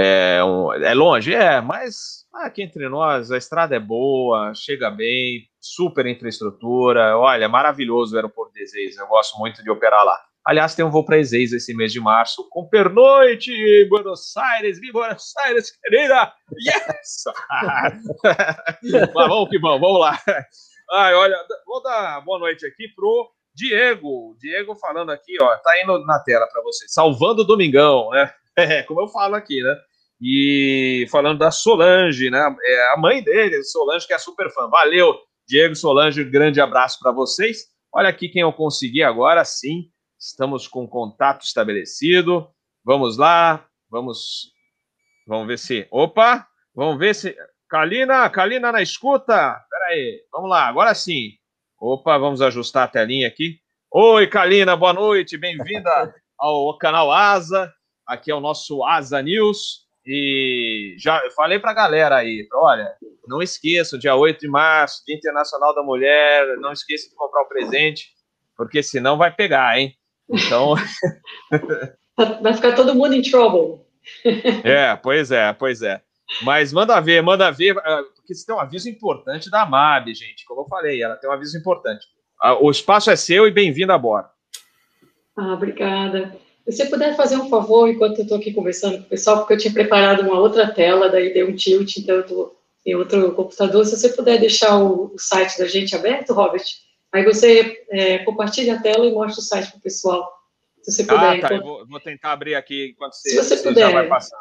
é, 0.00 0.38
é 0.82 0.94
longe, 0.94 1.34
é, 1.34 1.60
mas 1.60 2.24
aqui 2.32 2.62
entre 2.62 2.88
nós 2.88 3.32
a 3.32 3.36
estrada 3.36 3.74
é 3.74 3.80
boa, 3.80 4.52
chega 4.54 4.90
bem, 4.90 5.48
super 5.60 6.06
infraestrutura. 6.06 7.18
Olha, 7.18 7.48
maravilhoso 7.48 8.14
o 8.14 8.16
aeroporto 8.16 8.52
de 8.54 8.62
Ezeiza. 8.62 9.02
Eu 9.02 9.08
gosto 9.08 9.36
muito 9.38 9.62
de 9.62 9.70
operar 9.70 10.04
lá. 10.04 10.16
Aliás, 10.44 10.74
tem 10.74 10.84
um 10.84 10.90
voo 10.90 11.04
para 11.04 11.18
Ezeiza 11.18 11.56
esse 11.56 11.74
mês 11.74 11.92
de 11.92 12.00
março, 12.00 12.48
com 12.48 12.66
pernoite, 12.68 13.52
Buenos 13.90 14.36
Aires, 14.36 14.80
viva 14.80 15.00
Buenos 15.00 15.36
Aires, 15.44 15.72
querida! 15.82 16.32
Yes! 16.58 17.24
Mas 19.14 19.28
vamos 19.28 19.50
que 19.50 19.58
vamos, 19.58 19.80
vamos 19.80 20.00
lá. 20.00 20.18
Ai, 20.92 21.12
olha, 21.14 21.36
vou 21.66 21.82
dar 21.82 22.20
boa 22.24 22.38
noite 22.38 22.64
aqui 22.64 22.88
pro 22.94 23.30
Diego. 23.52 24.36
Diego 24.38 24.74
falando 24.76 25.10
aqui, 25.10 25.36
ó, 25.42 25.56
tá 25.58 25.82
indo 25.82 25.98
na 26.06 26.18
tela 26.20 26.46
para 26.46 26.62
você, 26.62 26.86
salvando 26.88 27.42
o 27.42 27.44
Domingão, 27.44 28.10
né? 28.10 28.32
É, 28.58 28.82
como 28.82 29.00
eu 29.00 29.06
falo 29.06 29.36
aqui, 29.36 29.62
né? 29.62 29.72
E 30.20 31.06
falando 31.10 31.38
da 31.38 31.50
Solange, 31.50 32.30
né? 32.30 32.56
É 32.62 32.92
a 32.92 32.96
mãe 32.96 33.22
dele, 33.22 33.62
Solange, 33.62 34.06
que 34.06 34.12
é 34.12 34.18
super 34.18 34.52
fã. 34.52 34.68
Valeu, 34.68 35.16
Diego 35.46 35.74
Solange, 35.76 36.24
grande 36.24 36.60
abraço 36.60 36.98
para 37.00 37.12
vocês. 37.12 37.66
Olha 37.92 38.08
aqui 38.08 38.28
quem 38.28 38.42
eu 38.42 38.52
consegui 38.52 39.02
agora, 39.02 39.44
sim. 39.44 39.90
Estamos 40.18 40.66
com 40.66 40.86
contato 40.88 41.44
estabelecido. 41.44 42.48
Vamos 42.84 43.16
lá, 43.16 43.66
vamos, 43.88 44.52
vamos 45.26 45.46
ver 45.46 45.58
se. 45.58 45.86
Opa, 45.90 46.46
vamos 46.74 46.98
ver 46.98 47.14
se. 47.14 47.36
Kalina, 47.68 48.28
Kalina 48.28 48.72
na 48.72 48.82
escuta. 48.82 49.54
Pera 49.70 49.86
aí, 49.90 50.22
vamos 50.32 50.50
lá, 50.50 50.66
agora 50.66 50.94
sim. 50.94 51.32
Opa, 51.78 52.18
vamos 52.18 52.42
ajustar 52.42 52.84
a 52.84 52.88
telinha 52.88 53.28
aqui. 53.28 53.60
Oi, 53.90 54.26
Kalina, 54.26 54.76
boa 54.76 54.92
noite, 54.92 55.38
bem-vinda 55.38 56.14
ao 56.36 56.76
canal 56.76 57.12
Asa. 57.12 57.72
Aqui 58.06 58.30
é 58.30 58.34
o 58.34 58.40
nosso 58.40 58.84
Asa 58.84 59.22
News. 59.22 59.87
E 60.10 60.94
já 60.96 61.20
falei 61.36 61.58
para 61.58 61.72
a 61.72 61.74
galera 61.74 62.16
aí, 62.16 62.48
olha, 62.54 62.90
não 63.26 63.42
esqueça, 63.42 63.98
dia 63.98 64.16
8 64.16 64.40
de 64.40 64.48
março, 64.48 65.04
Dia 65.06 65.14
Internacional 65.14 65.74
da 65.74 65.82
Mulher, 65.82 66.56
não 66.60 66.72
esqueça 66.72 67.10
de 67.10 67.14
comprar 67.14 67.42
o 67.42 67.44
um 67.44 67.48
presente, 67.48 68.08
porque 68.56 68.82
senão 68.82 69.18
vai 69.18 69.30
pegar, 69.30 69.78
hein? 69.78 69.94
Então. 70.30 70.76
vai 72.40 72.54
ficar 72.54 72.74
todo 72.74 72.94
mundo 72.94 73.12
em 73.12 73.20
trouble. 73.20 73.84
é, 74.64 74.96
pois 74.96 75.30
é, 75.30 75.52
pois 75.52 75.82
é. 75.82 76.00
Mas 76.42 76.72
manda 76.72 76.98
ver, 77.00 77.22
manda 77.22 77.50
ver, 77.50 77.76
ah, 77.76 78.02
porque 78.16 78.34
você 78.34 78.46
tem 78.46 78.54
um 78.54 78.60
aviso 78.60 78.88
importante 78.88 79.50
da 79.50 79.66
MAB, 79.66 80.14
gente. 80.14 80.46
Como 80.46 80.62
eu 80.62 80.68
falei, 80.68 81.02
ela 81.02 81.16
tem 81.16 81.28
um 81.28 81.34
aviso 81.34 81.58
importante. 81.58 82.06
Ah, 82.40 82.54
o 82.54 82.70
espaço 82.70 83.10
é 83.10 83.16
seu 83.16 83.46
e 83.46 83.50
bem-vindo 83.50 83.92
a 83.92 83.98
bordo. 83.98 84.30
Ah, 85.36 85.52
obrigada. 85.52 86.34
Se 86.68 86.76
você 86.76 86.86
puder 86.86 87.16
fazer 87.16 87.36
um 87.36 87.48
favor 87.48 87.88
enquanto 87.88 88.18
eu 88.18 88.24
estou 88.24 88.36
aqui 88.36 88.52
conversando 88.52 88.98
com 88.98 89.04
o 89.04 89.08
pessoal, 89.08 89.38
porque 89.38 89.54
eu 89.54 89.58
tinha 89.58 89.72
preparado 89.72 90.20
uma 90.20 90.38
outra 90.38 90.70
tela, 90.70 91.08
daí 91.08 91.32
deu 91.32 91.48
um 91.48 91.54
tilt, 91.54 91.96
então 91.96 92.16
eu 92.16 92.20
estou 92.20 92.58
em 92.84 92.94
outro 92.94 93.32
computador. 93.32 93.86
Se 93.86 93.96
você 93.96 94.10
puder 94.10 94.38
deixar 94.38 94.76
o, 94.76 95.14
o 95.14 95.18
site 95.18 95.58
da 95.58 95.66
gente 95.66 95.96
aberto, 95.96 96.34
Robert, 96.34 96.64
aí 97.10 97.24
você 97.24 97.84
é, 97.90 98.18
compartilha 98.18 98.74
a 98.74 98.82
tela 98.82 99.06
e 99.06 99.12
mostra 99.12 99.40
o 99.40 99.44
site 99.44 99.70
para 99.70 99.78
o 99.78 99.82
pessoal. 99.82 100.30
Se 100.82 100.92
você 100.92 101.04
puder. 101.04 101.38
Ah, 101.38 101.48
tá. 101.48 101.54
Eu 101.54 101.62
vou, 101.62 101.86
vou, 101.86 102.00
tentar 102.00 102.32
abrir 102.32 102.54
aqui 102.54 102.90
enquanto 102.90 103.14
você, 103.14 103.30
se 103.30 103.36
você, 103.36 103.56
você 103.56 103.68
puder. 103.68 103.80
já 103.80 103.90
vai 103.90 104.06
passando. 104.06 104.40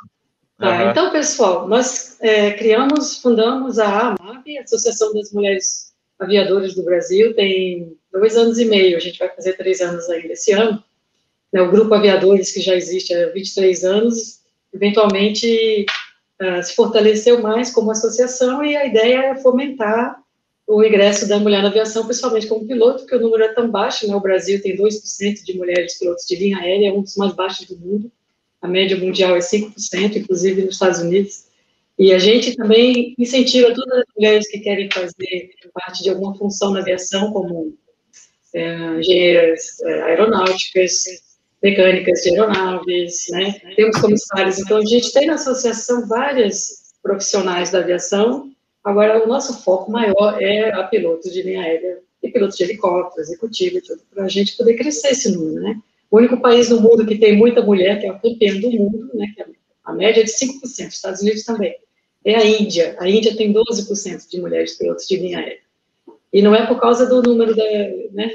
Tá, 0.58 0.84
uhum. 0.84 0.90
então, 0.90 1.12
pessoal, 1.12 1.68
nós 1.68 2.18
é, 2.20 2.52
criamos, 2.52 3.20
fundamos 3.20 3.80
a 3.80 4.10
AMAB, 4.20 4.58
Associação 4.58 5.14
das 5.14 5.32
Mulheres 5.32 5.94
Aviadoras 6.20 6.76
do 6.76 6.84
Brasil, 6.84 7.34
tem 7.36 7.96
dois 8.12 8.36
anos 8.36 8.58
e 8.58 8.66
meio, 8.66 8.98
a 8.98 9.00
gente 9.00 9.20
vai 9.20 9.30
fazer 9.30 9.54
três 9.54 9.80
anos 9.82 10.10
ainda 10.10 10.34
esse 10.34 10.52
ano 10.52 10.84
né, 11.52 11.62
o 11.62 11.72
Grupo 11.72 11.94
Aviadores, 11.94 12.52
que 12.52 12.62
já 12.62 12.76
existe 12.76 13.14
há 13.14 13.32
23 13.32 13.84
anos, 13.84 14.42
eventualmente 14.74 15.86
uh, 16.42 16.62
se 16.64 16.76
fortaleceu 16.76 17.42
mais 17.42 17.72
como 17.72 17.92
associação 17.92 18.64
e 18.64 18.76
a 18.76 18.86
ideia 18.86 19.32
é 19.32 19.36
fomentar 19.36 20.22
o 20.68 20.84
ingresso 20.84 21.28
da 21.30 21.40
mulher 21.40 21.62
na 21.62 21.70
aviação, 21.70 22.06
principalmente 22.06 22.48
como 22.48 22.68
piloto, 22.68 23.00
porque 23.00 23.16
o 23.16 23.22
número 23.22 23.44
é 23.44 23.54
tão 23.54 23.72
baixo, 23.72 24.06
né? 24.06 24.14
o 24.14 24.20
Brasil 24.20 24.62
tem 24.62 24.76
2% 24.76 25.44
de 25.46 25.58
mulheres 25.58 25.98
pilotos 25.98 26.26
de 26.26 26.36
linha 26.36 26.58
aérea, 26.58 26.90
é 26.90 26.92
um 26.94 27.02
dos 27.02 27.16
mais 27.16 27.34
baixos 27.34 27.66
do 27.68 27.78
mundo, 27.78 28.12
a 28.62 28.68
média 28.68 28.98
mundial 28.98 29.36
é 29.38 29.40
5%, 29.40 30.18
inclusive 30.18 30.64
nos 30.64 30.74
Estados 30.74 31.00
Unidos, 31.00 31.48
e 31.98 32.14
a 32.14 32.20
gente 32.20 32.56
também 32.56 33.16
incentiva 33.18 33.74
todas 33.74 34.00
as 34.00 34.06
mulheres 34.16 34.48
que 34.50 34.60
querem 34.60 34.90
fazer 34.92 35.52
parte 35.74 36.04
de 36.04 36.10
alguma 36.10 36.36
função 36.36 36.72
na 36.72 36.82
aviação, 36.82 37.32
como 37.32 37.74
é, 38.54 39.00
engenheiras 39.00 39.80
é, 39.82 40.02
aeronáuticas, 40.04 41.06
mecânicas 41.62 42.22
de 42.22 42.30
aeronaves, 42.30 43.26
né? 43.30 43.60
Temos 43.76 44.00
comissários, 44.00 44.60
então 44.60 44.78
a 44.78 44.86
gente 44.86 45.12
tem 45.12 45.28
na 45.28 45.36
associação 45.36 46.08
várias 46.08 46.94
profissionais 47.02 47.72
da 47.72 47.80
aviação. 47.80 48.52
Agora 48.84 49.24
o 49.24 49.28
nosso 49.28 49.64
foco 49.64 49.92
maior 49.92 50.42
é 50.42 50.72
a 50.74 50.84
pilotos 50.84 51.32
de 51.32 51.42
linha 51.42 51.62
aérea 51.62 52.00
e 52.22 52.30
pilotos 52.30 52.58
de 52.58 52.64
helicóptero, 52.64 53.22
executivo 53.22 53.80
para 54.14 54.26
a 54.26 54.30
gente 54.30 54.56
poder 54.56 54.76
crescer 54.76 55.10
esse 55.10 55.32
número, 55.32 55.62
né? 55.62 55.80
O 56.10 56.18
único 56.18 56.40
país 56.40 56.70
no 56.70 56.80
mundo 56.80 57.06
que 57.06 57.18
tem 57.18 57.36
muita 57.36 57.62
mulher, 57.62 58.00
que 58.00 58.06
é 58.06 58.12
o 58.12 58.20
campeão 58.20 58.60
do 58.60 58.72
mundo, 58.72 59.10
né? 59.14 59.32
Que 59.36 59.42
é 59.42 59.46
a 59.88 59.94
média 59.94 60.20
é 60.20 60.24
de 60.26 60.32
5%, 60.32 60.90
Estados 60.90 61.22
Unidos 61.22 61.44
também. 61.44 61.74
É 62.26 62.36
a 62.36 62.46
Índia. 62.46 62.98
A 63.00 63.10
Índia 63.10 63.36
tem 63.38 63.54
12% 63.54 64.30
de 64.30 64.42
mulheres 64.42 64.78
pilotos 64.78 65.08
de 65.08 65.16
linha 65.16 65.40
aérea. 65.40 65.60
E 66.34 66.42
não 66.42 66.54
é 66.54 66.66
por 66.68 66.80
causa 66.80 67.06
do 67.06 67.22
número 67.24 67.56
da, 67.56 67.64
né, 68.12 68.34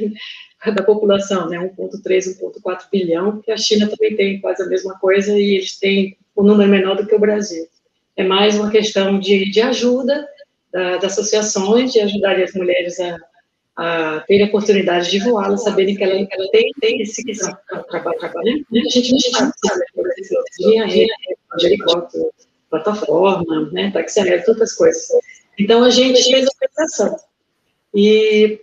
da 0.71 0.83
população, 0.83 1.49
né, 1.49 1.59
1,3, 1.59 2.39
1,4 2.39 2.83
bilhão, 2.91 3.33
porque 3.33 3.51
a 3.51 3.57
China 3.57 3.89
também 3.89 4.15
tem 4.15 4.41
quase 4.41 4.63
a 4.63 4.67
mesma 4.67 4.99
coisa 4.99 5.37
e 5.37 5.57
eles 5.57 5.79
têm 5.79 6.17
um 6.37 6.45
número 6.45 6.71
menor 6.71 6.97
do 6.97 7.07
que 7.07 7.15
o 7.15 7.19
Brasil. 7.19 7.67
É 8.17 8.23
mais 8.23 8.57
uma 8.57 8.71
questão 8.71 9.19
de, 9.19 9.51
de 9.51 9.61
ajuda 9.61 10.27
da, 10.73 10.99
das 10.99 11.13
associações, 11.13 11.93
de 11.93 12.01
ajudar 12.01 12.41
as 12.41 12.53
mulheres 12.53 13.01
a, 13.01 13.19
a 13.77 14.21
terem 14.21 14.45
a 14.45 14.49
oportunidade 14.49 15.11
de 15.11 15.19
voar, 15.19 15.57
saberem 15.59 15.97
que 15.97 16.05
ela, 16.05 16.15
que 16.15 16.35
ela 16.35 16.49
tem, 16.51 16.71
tem 16.81 17.03
esse 17.03 17.25
trabalho, 17.89 18.19
trabalho, 18.19 18.45
né? 18.45 18.81
A 18.87 18.89
gente 18.89 19.13
não 19.13 19.19
sabe, 19.19 19.83
linha 20.61 20.85
aérea, 20.85 21.17
de 21.57 21.67
helicóptero, 21.67 22.31
plataforma, 22.71 23.71
né, 23.73 23.91
táxi 23.91 24.21
aéreo, 24.21 24.45
tantas 24.45 24.73
coisas. 24.75 25.09
Então, 25.59 25.85
a 25.85 25.91
gente 25.91 26.23
fez 26.23 26.47
a 26.47 26.51
apresentação. 26.51 27.17
E 27.95 28.61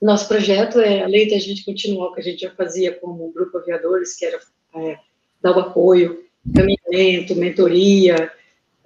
Nosso 0.00 0.28
projeto 0.28 0.80
é, 0.80 1.02
além 1.02 1.28
da 1.28 1.38
gente 1.38 1.64
continuar 1.64 2.08
o 2.08 2.14
que 2.14 2.20
a 2.20 2.24
gente 2.24 2.40
já 2.40 2.50
fazia 2.50 2.92
como 2.92 3.32
Grupo 3.32 3.58
Aviadores, 3.58 4.16
que 4.16 4.24
era 4.24 4.38
é, 4.76 4.98
dar 5.42 5.56
o 5.56 5.60
apoio, 5.60 6.24
caminhamento, 6.54 7.34
mentoria, 7.34 8.30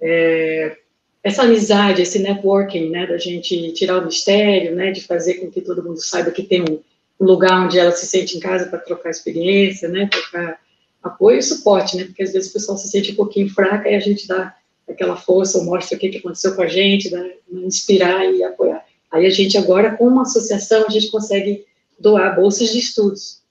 é, 0.01 0.77
essa 1.23 1.43
amizade, 1.43 2.01
esse 2.01 2.19
networking, 2.19 2.89
né, 2.89 3.07
da 3.07 3.17
gente 3.17 3.71
tirar 3.71 3.99
o 3.99 4.05
mistério, 4.05 4.75
né, 4.75 4.91
de 4.91 5.01
fazer 5.01 5.35
com 5.35 5.49
que 5.49 5.61
todo 5.61 5.83
mundo 5.83 5.97
saiba 6.01 6.31
que 6.31 6.43
tem 6.43 6.61
um, 6.61 6.79
lugar 7.19 7.65
onde 7.65 7.79
ela 7.79 7.91
se 7.91 8.05
sente 8.05 8.35
em 8.35 8.39
casa 8.39 8.65
para 8.65 8.79
trocar 8.79 9.09
experiência, 9.09 9.87
né, 9.87 10.09
trocar 10.11 10.59
apoio 11.01 11.37
e 11.37 11.43
suporte, 11.43 11.95
né, 11.95 12.03
porque 12.03 12.23
às 12.23 12.33
vezes 12.33 12.49
o 12.49 12.53
pessoal 12.53 12.77
se 12.77 12.89
sente 12.89 13.13
um 13.13 13.15
pouquinho 13.15 13.49
fraca 13.49 13.89
e 13.89 13.95
a 13.95 13.99
gente 13.99 14.27
dá 14.27 14.53
aquela 14.89 15.15
força, 15.15 15.57
ou 15.57 15.63
mostra 15.63 15.95
o 15.95 15.99
que, 15.99 16.09
que 16.09 16.17
aconteceu 16.17 16.53
com 16.55 16.61
a 16.61 16.67
gente, 16.67 17.09
dá, 17.09 17.23
inspirar 17.53 18.25
e 18.25 18.43
apoiar. 18.43 18.82
Aí 19.13 19.27
a 19.27 19.29
gente 19.29 19.57
agora, 19.57 19.95
com 19.95 20.07
uma 20.07 20.23
associação, 20.23 20.85
a 20.87 20.89
gente 20.89 21.11
consegue 21.11 21.65
doar 21.99 22.35
bolsas 22.35 22.71
de 22.71 22.79
estudos. 22.79 23.43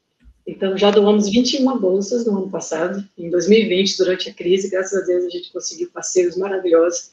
Então, 0.44 0.76
já 0.76 0.90
doamos 0.90 1.28
21 1.28 1.78
bolsas 1.78 2.26
no 2.26 2.36
ano 2.36 2.50
passado, 2.50 3.02
em 3.16 3.30
2020, 3.30 3.96
durante 3.96 4.28
a 4.28 4.34
crise, 4.34 4.68
graças 4.68 5.00
a 5.00 5.06
Deus 5.06 5.24
a 5.24 5.28
gente 5.28 5.52
conseguiu 5.52 5.88
parceiros 5.94 6.36
maravilhosos 6.36 7.12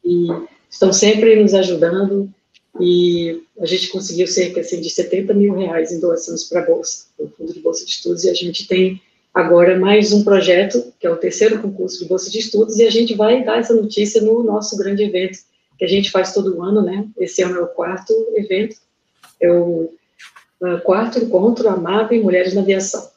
que 0.00 0.28
estão 0.70 0.92
sempre 0.92 1.34
nos 1.42 1.54
ajudando. 1.54 2.32
E 2.80 3.42
a 3.58 3.66
gente 3.66 3.88
conseguiu 3.88 4.28
cerca 4.28 4.60
assim, 4.60 4.80
de 4.80 4.88
70 4.88 5.34
mil 5.34 5.54
reais 5.54 5.90
em 5.90 5.98
doações 5.98 6.44
para 6.44 6.60
a 6.60 6.66
Bolsa, 6.66 7.06
o 7.18 7.26
Fundo 7.26 7.52
de 7.52 7.58
Bolsa 7.58 7.84
de 7.84 7.90
Estudos, 7.90 8.22
e 8.22 8.30
a 8.30 8.34
gente 8.34 8.68
tem 8.68 9.02
agora 9.34 9.76
mais 9.76 10.12
um 10.12 10.22
projeto, 10.22 10.92
que 11.00 11.06
é 11.06 11.10
o 11.10 11.16
terceiro 11.16 11.60
concurso 11.60 11.98
de 11.98 12.04
Bolsa 12.04 12.30
de 12.30 12.38
Estudos, 12.38 12.76
e 12.78 12.86
a 12.86 12.90
gente 12.90 13.14
vai 13.14 13.44
dar 13.44 13.58
essa 13.58 13.74
notícia 13.74 14.22
no 14.22 14.44
nosso 14.44 14.76
grande 14.76 15.02
evento, 15.02 15.38
que 15.78 15.84
a 15.84 15.88
gente 15.88 16.10
faz 16.10 16.34
todo 16.34 16.62
ano, 16.62 16.82
né? 16.82 17.06
Esse 17.16 17.42
é 17.42 17.46
o 17.46 17.68
quarto 17.68 18.12
evento, 18.34 18.76
é 19.40 19.50
o 19.50 19.92
quarto 20.82 21.18
encontro 21.18 21.68
Amado 21.68 22.12
em 22.12 22.22
Mulheres 22.22 22.54
na 22.54 22.62
Aviação. 22.62 23.10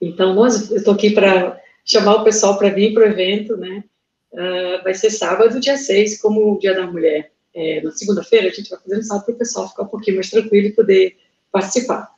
Então, 0.00 0.34
nós, 0.34 0.70
eu 0.70 0.76
estou 0.76 0.94
aqui 0.94 1.10
para 1.10 1.60
chamar 1.84 2.16
o 2.16 2.24
pessoal 2.24 2.56
para 2.56 2.70
vir 2.70 2.94
para 2.94 3.04
o 3.04 3.06
evento, 3.06 3.56
né? 3.56 3.82
Uh, 4.32 4.84
vai 4.84 4.94
ser 4.94 5.10
sábado, 5.10 5.58
dia 5.58 5.76
6, 5.76 6.20
como 6.20 6.52
o 6.52 6.58
Dia 6.58 6.74
da 6.74 6.86
Mulher. 6.86 7.32
É, 7.54 7.80
na 7.80 7.90
segunda-feira, 7.90 8.48
a 8.48 8.50
gente 8.50 8.68
vai 8.68 8.78
fazer 8.78 8.98
um 8.98 9.02
sábado 9.02 9.24
para 9.24 9.34
o 9.34 9.38
pessoal 9.38 9.68
ficar 9.68 9.84
um 9.84 9.88
pouquinho 9.88 10.16
mais 10.16 10.28
tranquilo 10.28 10.66
e 10.66 10.72
poder 10.72 11.16
participar. 11.50 12.10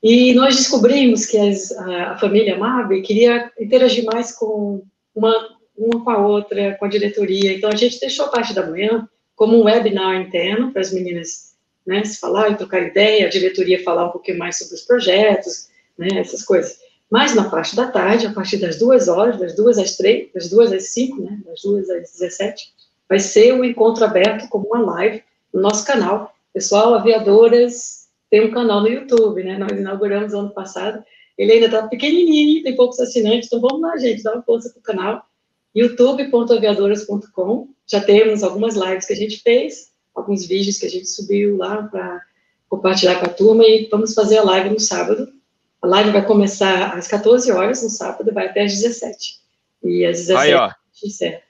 E 0.00 0.32
nós 0.34 0.56
descobrimos 0.56 1.26
que 1.26 1.36
as, 1.36 1.72
a, 1.72 2.12
a, 2.12 2.18
família 2.18 2.56
Mabe 2.56 3.02
queria 3.02 3.50
interagir 3.58 4.04
mais 4.04 4.30
com 4.30 4.84
uma, 5.12 5.56
uma 5.76 6.04
com 6.04 6.10
a 6.10 6.24
outra, 6.24 6.76
com 6.76 6.84
a 6.84 6.88
diretoria. 6.88 7.52
Então, 7.52 7.68
a 7.68 7.74
gente 7.74 7.98
deixou 7.98 8.26
a 8.26 8.28
parte 8.28 8.54
da 8.54 8.64
manhã 8.64 9.08
como 9.38 9.56
um 9.56 9.64
webinar 9.64 10.20
interno 10.20 10.72
para 10.72 10.82
as 10.82 10.92
meninas 10.92 11.54
né, 11.86 12.04
se 12.04 12.18
falar 12.18 12.50
e 12.50 12.56
trocar 12.56 12.82
ideia, 12.82 13.26
a 13.26 13.30
diretoria 13.30 13.82
falar 13.84 14.06
um 14.06 14.10
pouquinho 14.10 14.36
mais 14.36 14.58
sobre 14.58 14.74
os 14.74 14.82
projetos, 14.82 15.68
né, 15.96 16.08
essas 16.18 16.42
coisas. 16.42 16.76
Mas 17.08 17.36
na 17.36 17.48
parte 17.48 17.76
da 17.76 17.86
tarde, 17.86 18.26
a 18.26 18.32
partir 18.32 18.56
das 18.58 18.80
duas 18.80 19.06
horas, 19.06 19.38
das 19.38 19.54
duas 19.54 19.78
às 19.78 19.96
três, 19.96 20.28
das 20.34 20.50
duas 20.50 20.72
às 20.72 20.88
cinco, 20.88 21.22
né, 21.22 21.38
das 21.46 21.62
duas 21.62 21.88
às 21.88 22.10
dezessete, 22.10 22.74
vai 23.08 23.20
ser 23.20 23.54
um 23.54 23.64
encontro 23.64 24.04
aberto 24.04 24.48
como 24.48 24.66
uma 24.66 24.80
live 24.80 25.22
no 25.54 25.62
nosso 25.62 25.86
canal. 25.86 26.34
Pessoal, 26.52 26.92
aviadoras, 26.94 28.08
tem 28.28 28.44
um 28.44 28.50
canal 28.50 28.80
no 28.80 28.88
YouTube, 28.88 29.42
né? 29.42 29.56
Nós 29.56 29.70
inauguramos 29.70 30.34
ano 30.34 30.50
passado. 30.50 31.02
Ele 31.38 31.52
ainda 31.52 31.66
está 31.66 31.86
pequenininho, 31.86 32.62
tem 32.64 32.74
poucos 32.74 32.98
assinantes, 32.98 33.46
então 33.46 33.60
vamos 33.60 33.80
lá, 33.80 33.96
gente, 33.96 34.22
dá 34.22 34.34
uma 34.34 34.42
força 34.42 34.68
para 34.70 34.80
o 34.80 34.82
canal. 34.82 35.27
youtube.aviadoras.com. 35.74 37.68
Já 37.86 38.00
temos 38.00 38.42
algumas 38.42 38.74
lives 38.76 39.06
que 39.06 39.12
a 39.12 39.16
gente 39.16 39.40
fez, 39.42 39.92
alguns 40.14 40.46
vídeos 40.46 40.78
que 40.78 40.86
a 40.86 40.90
gente 40.90 41.08
subiu 41.08 41.56
lá 41.56 41.82
para 41.84 42.22
compartilhar 42.68 43.18
com 43.18 43.26
a 43.26 43.30
turma 43.30 43.64
e 43.64 43.88
vamos 43.90 44.14
fazer 44.14 44.38
a 44.38 44.44
live 44.44 44.70
no 44.70 44.80
sábado 44.80 45.32
a 45.80 45.86
live 45.86 46.10
vai 46.10 46.26
começar 46.26 46.96
às 46.96 47.06
14 47.06 47.50
horas 47.52 47.82
no 47.82 47.88
sábado, 47.88 48.32
vai 48.32 48.46
até 48.46 48.64
às 48.64 48.72
17. 48.72 49.38
E 49.84 50.04
às 50.04 50.18
17 50.18 50.40
Aí, 50.40 50.54
ó. 50.54 50.70
encerra. 51.04 51.40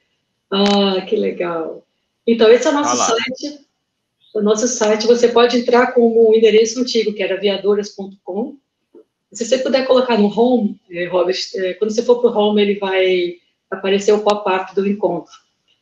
Ah, 0.51 1.01
que 1.07 1.17
legal. 1.17 1.85
Então, 2.27 2.51
esse 2.51 2.67
é 2.67 2.71
o 2.71 2.75
nosso 2.75 2.97
site. 2.97 3.61
O 4.35 4.43
nosso 4.43 4.69
site, 4.69 5.07
você 5.07 5.29
pode 5.29 5.57
entrar 5.57 5.93
com 5.93 6.01
o 6.01 6.35
endereço 6.35 6.79
antigo, 6.81 7.15
que 7.15 7.23
era 7.23 7.37
aviadoras.com. 7.37 8.57
Se 9.33 9.47
você 9.47 9.59
puder 9.59 9.87
colocar 9.87 10.19
no 10.19 10.29
home, 10.29 10.79
eh, 10.91 11.07
Robert, 11.07 11.39
eh, 11.55 11.75
quando 11.75 11.91
você 11.91 12.03
for 12.03 12.21
para 12.21 12.31
o 12.31 12.37
home, 12.37 12.61
ele 12.63 12.79
vai 12.79 13.37
aparecer 13.71 14.13
o 14.13 14.21
pop-up 14.21 14.75
do 14.75 14.87
encontro. 14.87 15.33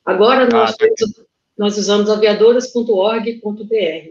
Agora, 0.04 0.48
nós, 0.48 0.72
ah, 0.72 0.76
tá 0.76 0.86
nós 1.58 1.78
usamos 1.78 2.08
aviadoras.org.br. 2.08 4.10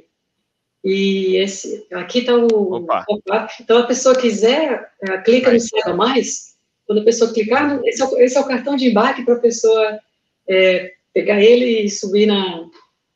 E 0.84 1.36
esse, 1.38 1.88
aqui 1.92 2.20
está 2.20 2.36
o, 2.36 2.76
Opa. 2.76 3.06
Então, 3.60 3.80
a 3.80 3.88
pessoa 3.88 4.16
quiser, 4.16 4.92
uh, 5.02 5.24
clica 5.24 5.52
no 5.52 5.60
Saiba 5.60 5.96
Mais. 5.96 6.56
Quando 6.86 7.02
a 7.02 7.04
pessoa 7.04 7.34
clicar, 7.34 7.82
esse 7.86 8.02
é, 8.02 8.06
o, 8.06 8.18
esse 8.20 8.38
é 8.38 8.42
o 8.42 8.48
cartão 8.48 8.76
de 8.76 8.90
embarque 8.90 9.24
para 9.24 9.34
a 9.34 9.40
pessoa 9.40 10.00
é, 10.48 10.94
pegar 11.12 11.42
ele 11.42 11.82
e 11.82 11.90
subir 11.90 12.28
na, 12.28 12.68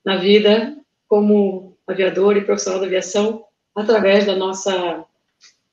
na 0.03 0.17
vida 0.17 0.75
como 1.07 1.77
aviador 1.85 2.37
e 2.37 2.41
profissional 2.41 2.79
da 2.79 2.87
aviação 2.87 3.45
através 3.75 4.25
da 4.25 4.35
nossa, 4.35 5.05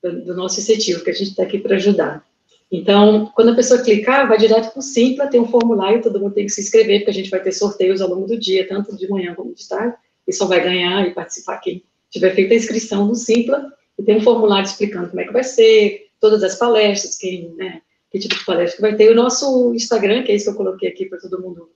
do, 0.03 0.25
do 0.27 0.35
nosso 0.35 0.61
incentivo, 0.61 1.03
que 1.03 1.11
a 1.11 1.15
gente 1.15 1.31
está 1.31 1.45
aqui 1.45 1.59
para 1.59 1.77
ajudar. 1.77 2.23
Então, 2.71 3.31
quando 3.35 3.51
a 3.51 3.55
pessoa 3.55 3.83
clicar, 3.83 4.27
vai 4.27 4.39
direto 4.39 4.73
para 4.73 4.81
o 4.81 4.83
Simpla, 4.83 5.29
tem 5.29 5.41
um 5.41 5.49
formulário, 5.49 6.03
todo 6.03 6.21
mundo 6.21 6.35
tem 6.35 6.47
que 6.47 6.53
se 6.53 6.61
inscrever, 6.61 7.01
porque 7.01 7.11
a 7.11 7.15
gente 7.15 7.31
vai 7.31 7.41
ter 7.41 7.53
sorteios 7.53 8.01
ao 8.01 8.09
longo 8.09 8.27
do 8.27 8.39
dia, 8.39 8.67
tanto 8.67 8.97
de 8.97 9.09
manhã 9.09 9.35
como 9.35 9.55
de 9.55 9.69
tarde 9.69 9.97
e 10.27 10.33
só 10.33 10.47
vai 10.47 10.63
ganhar 10.63 11.07
e 11.07 11.15
participar 11.15 11.59
quem 11.59 11.85
tiver 12.11 12.35
feito 12.35 12.53
a 12.53 12.57
inscrição 12.57 13.07
no 13.07 13.15
Simpla, 13.15 13.73
e 13.99 14.03
tem 14.03 14.17
um 14.17 14.23
formulário 14.23 14.67
explicando 14.67 15.09
como 15.09 15.21
é 15.21 15.25
que 15.25 15.33
vai 15.33 15.45
ser, 15.45 16.09
todas 16.21 16.43
as 16.43 16.57
palestras, 16.57 17.17
quem, 17.17 17.55
né, 17.57 17.81
que 18.11 18.19
tipo 18.19 18.35
de 18.35 18.45
palestra 18.45 18.77
que 18.77 18.83
vai 18.83 18.97
ter. 18.97 19.05
E 19.05 19.13
o 19.13 19.15
nosso 19.15 19.73
Instagram, 19.75 20.23
que 20.23 20.33
é 20.33 20.35
isso 20.35 20.47
que 20.47 20.51
eu 20.51 20.57
coloquei 20.57 20.89
aqui 20.89 21.07
para 21.07 21.19
todo 21.19 21.41
mundo 21.41 21.71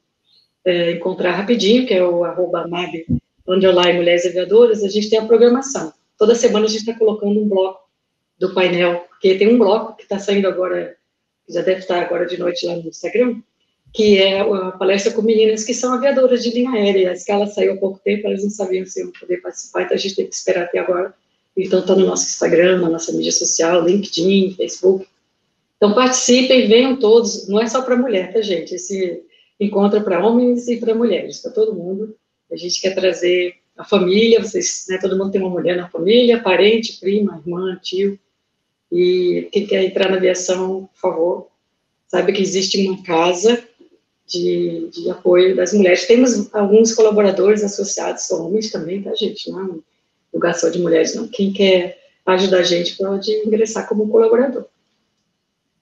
é, 0.65 0.93
encontrar 0.93 1.33
rapidinho, 1.33 1.87
que 1.87 1.95
é 1.95 2.05
o 2.05 2.25
arroba 2.25 2.67
MAB, 2.67 3.07
underline 3.49 3.99
Mulheres 3.99 4.27
Aviadoras, 4.27 4.83
a 4.83 4.89
gente 4.89 5.09
tem 5.09 5.19
a 5.19 5.25
programação. 5.25 5.93
Toda 6.19 6.35
semana 6.35 6.67
a 6.67 6.69
gente 6.69 6.81
está 6.81 6.95
colocando 6.95 7.41
um 7.41 7.49
bloco 7.49 7.81
do 8.39 8.53
painel, 8.55 9.07
porque 9.21 9.35
tem 9.35 9.55
um 9.55 9.59
bloco 9.59 9.97
que 9.97 10.05
está 10.05 10.19
saindo 10.19 10.49
agora, 10.49 10.97
já 11.47 11.61
deve 11.61 11.81
estar 11.81 12.01
agora 12.01 12.25
de 12.25 12.39
noite 12.39 12.65
lá 12.65 12.75
no 12.75 12.89
Instagram, 12.89 13.43
que 13.93 14.17
é 14.17 14.41
a 14.41 14.71
palestra 14.73 15.13
com 15.13 15.21
meninas 15.21 15.63
que 15.63 15.75
são 15.75 15.93
aviadoras 15.93 16.43
de 16.43 16.49
linha 16.51 16.71
aérea. 16.71 17.11
A 17.11 17.13
escala 17.13 17.47
saiu 17.47 17.75
há 17.75 17.77
pouco 17.77 18.01
tempo, 18.03 18.27
elas 18.27 18.43
não 18.43 18.49
sabiam 18.49 18.87
se 18.87 19.01
iam 19.01 19.13
poder 19.13 19.43
participar, 19.43 19.83
então 19.83 19.95
a 19.95 19.99
gente 19.99 20.17
tem 20.17 20.27
que 20.27 20.35
esperar 20.35 20.65
até 20.65 20.79
agora. 20.79 21.15
Então, 21.55 21.81
está 21.81 21.95
no 21.95 22.07
nosso 22.07 22.29
Instagram, 22.29 22.81
na 22.81 22.89
nossa 22.89 23.13
mídia 23.13 23.33
social, 23.33 23.85
LinkedIn, 23.85 24.55
Facebook. 24.57 25.07
Então, 25.77 25.93
participem, 25.93 26.67
venham 26.67 26.97
todos. 26.97 27.47
Não 27.47 27.61
é 27.61 27.67
só 27.67 27.83
para 27.83 27.97
mulher, 27.97 28.33
tá, 28.33 28.41
gente? 28.41 28.77
Esse 28.77 29.23
encontro 29.59 29.99
é 29.99 30.03
para 30.03 30.27
homens 30.27 30.67
e 30.69 30.79
para 30.79 30.95
mulheres, 30.95 31.41
para 31.41 31.51
todo 31.51 31.75
mundo. 31.75 32.17
A 32.51 32.57
gente 32.57 32.81
quer 32.81 32.95
trazer 32.95 33.57
a 33.77 33.85
família, 33.85 34.43
vocês, 34.43 34.87
né, 34.89 34.97
todo 34.99 35.19
mundo 35.19 35.31
tem 35.31 35.41
uma 35.41 35.51
mulher 35.51 35.77
na 35.77 35.91
família, 35.91 36.41
parente, 36.41 36.99
prima, 36.99 37.43
irmã, 37.45 37.79
tio. 37.83 38.19
E 38.91 39.49
quem 39.53 39.67
quer 39.67 39.85
entrar 39.85 40.11
na 40.11 40.17
aviação, 40.17 40.89
por 40.93 41.01
favor, 41.01 41.49
saiba 42.09 42.33
que 42.33 42.43
existe 42.43 42.89
uma 42.89 43.03
casa 43.03 43.63
de, 44.27 44.89
de 44.93 45.11
apoio 45.11 45.55
das 45.55 45.73
mulheres. 45.73 46.07
Temos 46.07 46.53
alguns 46.55 46.95
colaboradores 46.95 47.63
associados, 47.63 48.23
são 48.23 48.47
homens 48.47 48.71
também, 48.71 49.03
tá, 49.03 49.15
gente? 49.15 49.51
Não 49.51 49.61
é 49.61 49.65
um 49.65 49.83
lugar 50.33 50.55
só 50.55 50.69
de 50.69 50.79
mulheres, 50.79 51.15
não. 51.15 51.29
Quem 51.29 51.53
quer 51.53 52.01
ajudar 52.27 52.59
a 52.59 52.65
gente 52.65 52.97
pode 52.97 53.31
ingressar 53.47 53.89
como 53.89 54.09
colaborador. 54.09 54.67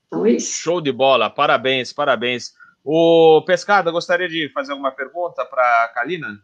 Então 0.07 0.25
é 0.25 0.33
isso. 0.33 0.53
Show 0.55 0.81
de 0.81 0.93
bola, 0.93 1.29
parabéns, 1.29 1.93
parabéns. 1.93 2.55
O 2.85 3.43
Pescada, 3.47 3.91
gostaria 3.91 4.29
de 4.29 4.51
fazer 4.55 4.73
alguma 4.73 4.91
pergunta 4.91 5.45
para 5.45 5.85
a 5.85 5.89
Kalina? 5.89 6.41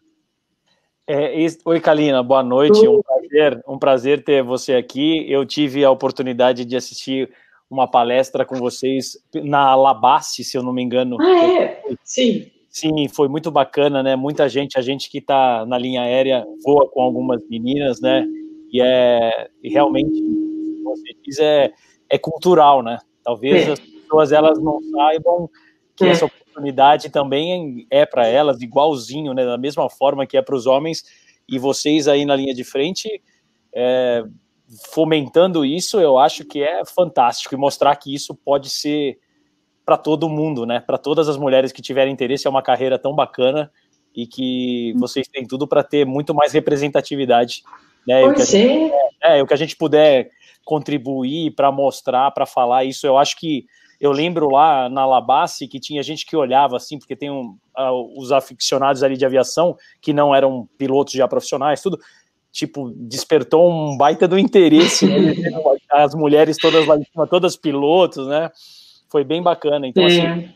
É, 1.06 1.34
oi, 1.66 1.80
Kalina, 1.80 2.22
boa 2.22 2.42
noite. 2.42 2.88
Um 2.88 3.02
prazer, 3.02 3.62
um 3.68 3.78
prazer 3.78 4.24
ter 4.24 4.42
você 4.42 4.74
aqui. 4.74 5.30
Eu 5.30 5.44
tive 5.44 5.84
a 5.84 5.90
oportunidade 5.90 6.64
de 6.64 6.76
assistir 6.76 7.30
uma 7.68 7.86
palestra 7.86 8.44
com 8.44 8.56
vocês 8.56 9.18
na 9.34 9.68
Alabace, 9.68 10.42
se 10.42 10.56
eu 10.56 10.62
não 10.62 10.72
me 10.72 10.82
engano. 10.82 11.18
Ah, 11.20 11.46
é? 11.46 11.82
Sim. 12.02 12.50
Sim, 12.70 13.06
foi 13.08 13.28
muito 13.28 13.50
bacana, 13.50 14.02
né? 14.02 14.16
Muita 14.16 14.48
gente, 14.48 14.78
a 14.78 14.82
gente 14.82 15.10
que 15.10 15.18
está 15.18 15.64
na 15.66 15.78
linha 15.78 16.02
aérea 16.02 16.44
voa 16.64 16.88
com 16.88 17.02
algumas 17.02 17.40
meninas, 17.48 18.00
né? 18.00 18.26
E 18.72 18.80
é 18.82 19.48
e 19.62 19.68
realmente, 19.68 20.20
você 20.82 21.14
diz, 21.22 21.38
é, 21.38 21.70
é 22.08 22.18
cultural, 22.18 22.82
né? 22.82 22.98
Talvez 23.22 23.68
é. 23.68 23.72
as 23.72 23.78
pessoas 23.78 24.32
elas 24.32 24.58
não 24.58 24.80
saibam 24.90 25.48
que 25.96 26.04
é. 26.04 26.08
essa 26.08 26.28
oportunidade 26.54 27.10
também 27.10 27.86
é 27.90 28.06
para 28.06 28.26
elas, 28.26 28.60
igualzinho, 28.62 29.34
né? 29.34 29.44
Da 29.44 29.58
mesma 29.58 29.90
forma 29.90 30.26
que 30.26 30.36
é 30.36 30.42
para 30.42 30.54
os 30.54 30.66
homens. 30.66 31.04
E 31.48 31.58
vocês 31.58 32.06
aí 32.08 32.24
na 32.24 32.36
linha 32.36 32.54
de 32.54 32.64
frente, 32.64 33.22
é, 33.74 34.24
fomentando 34.92 35.64
isso, 35.64 36.00
eu 36.00 36.18
acho 36.18 36.44
que 36.44 36.62
é 36.62 36.84
fantástico 36.84 37.54
e 37.54 37.58
mostrar 37.58 37.94
que 37.96 38.14
isso 38.14 38.34
pode 38.34 38.70
ser 38.70 39.18
para 39.84 39.96
todo 39.98 40.28
mundo, 40.28 40.64
né? 40.64 40.80
Para 40.80 40.96
todas 40.96 41.28
as 41.28 41.36
mulheres 41.36 41.72
que 41.72 41.82
tiverem 41.82 42.12
interesse, 42.12 42.46
é 42.46 42.50
uma 42.50 42.62
carreira 42.62 42.98
tão 42.98 43.14
bacana 43.14 43.70
e 44.14 44.26
que 44.26 44.94
vocês 44.96 45.26
têm 45.28 45.44
tudo 45.46 45.66
para 45.66 45.82
ter 45.82 46.06
muito 46.06 46.32
mais 46.32 46.52
representatividade 46.52 47.62
Né? 48.06 48.22
Pois 48.22 48.52
o 48.52 48.56
é. 48.56 49.38
é. 49.38 49.42
O 49.42 49.46
que 49.46 49.54
a 49.54 49.58
gente 49.58 49.76
puder 49.76 50.30
contribuir 50.64 51.50
para 51.54 51.70
mostrar, 51.70 52.30
para 52.30 52.46
falar 52.46 52.84
isso, 52.84 53.06
eu 53.06 53.18
acho 53.18 53.36
que 53.36 53.66
eu 54.00 54.12
lembro 54.12 54.50
lá 54.50 54.88
na 54.88 55.06
Labasse 55.06 55.68
que 55.68 55.80
tinha 55.80 56.02
gente 56.02 56.26
que 56.26 56.36
olhava 56.36 56.76
assim, 56.76 56.98
porque 56.98 57.16
tem 57.16 57.30
um, 57.30 57.56
uh, 57.78 58.20
os 58.20 58.32
aficionados 58.32 59.02
ali 59.02 59.16
de 59.16 59.24
aviação 59.24 59.76
que 60.00 60.12
não 60.12 60.34
eram 60.34 60.68
pilotos 60.78 61.14
já 61.14 61.26
profissionais, 61.26 61.80
tudo, 61.80 61.98
tipo, 62.52 62.92
despertou 62.96 63.70
um 63.70 63.96
baita 63.96 64.28
do 64.28 64.38
interesse, 64.38 65.06
né? 65.06 65.34
as 65.90 66.14
mulheres 66.14 66.56
todas 66.56 66.86
lá 66.86 66.96
em 66.96 67.04
cima, 67.04 67.26
todas 67.26 67.56
pilotos, 67.56 68.26
né? 68.26 68.50
Foi 69.08 69.24
bem 69.24 69.42
bacana. 69.42 69.86
Então, 69.86 70.04
assim, 70.04 70.48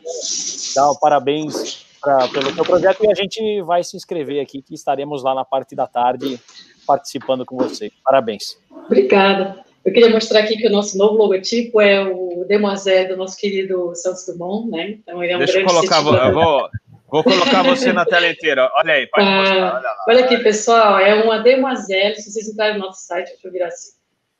dá, 0.75 0.91
parabéns 0.99 1.85
pra, 2.01 2.27
pelo 2.27 2.53
seu 2.53 2.63
projeto 2.63 3.03
e 3.03 3.11
a 3.11 3.15
gente 3.15 3.61
vai 3.61 3.83
se 3.83 3.95
inscrever 3.95 4.41
aqui, 4.41 4.61
que 4.61 4.73
estaremos 4.73 5.23
lá 5.23 5.33
na 5.33 5.45
parte 5.45 5.75
da 5.75 5.87
tarde 5.87 6.39
participando 6.85 7.45
com 7.45 7.57
você. 7.57 7.91
Parabéns. 8.03 8.57
Obrigada. 8.85 9.68
Eu 9.83 9.93
queria 9.93 10.09
mostrar 10.09 10.41
aqui 10.41 10.57
que 10.57 10.67
o 10.67 10.71
nosso 10.71 10.97
novo 10.97 11.15
logotipo 11.15 11.79
é 11.79 12.03
o 12.03 12.45
Demoiselle 12.47 13.09
do 13.09 13.17
nosso 13.17 13.37
querido 13.37 13.93
Santos 13.95 14.25
Dumont, 14.25 14.69
né? 14.69 14.89
Então 14.89 15.23
ele 15.23 15.33
é 15.33 15.35
um 15.35 15.39
Deixa 15.39 15.53
grande 15.53 15.69
eu 15.69 15.75
colocar, 15.75 16.01
vou, 16.01 16.15
eu 16.15 16.33
vou, 16.33 16.69
vou, 17.09 17.23
colocar 17.23 17.63
você 17.63 17.93
na 17.93 18.05
tela 18.05 18.27
inteira. 18.27 18.69
Olha 18.75 18.93
aí, 18.93 19.07
pode 19.07 19.25
ah, 19.25 19.31
mostrar. 19.31 19.75
Olha, 19.75 19.89
olha 20.07 20.25
aqui, 20.25 20.37
pessoal, 20.39 20.99
é 20.99 21.15
uma 21.23 21.39
Demoiselle, 21.39 22.15
se 22.15 22.29
vocês 22.29 22.49
entrarem 22.49 22.77
no 22.77 22.85
nosso 22.85 23.05
site, 23.05 23.29
deixa 23.29 23.47
eu 23.47 23.51
virar 23.51 23.67
assim. 23.67 23.91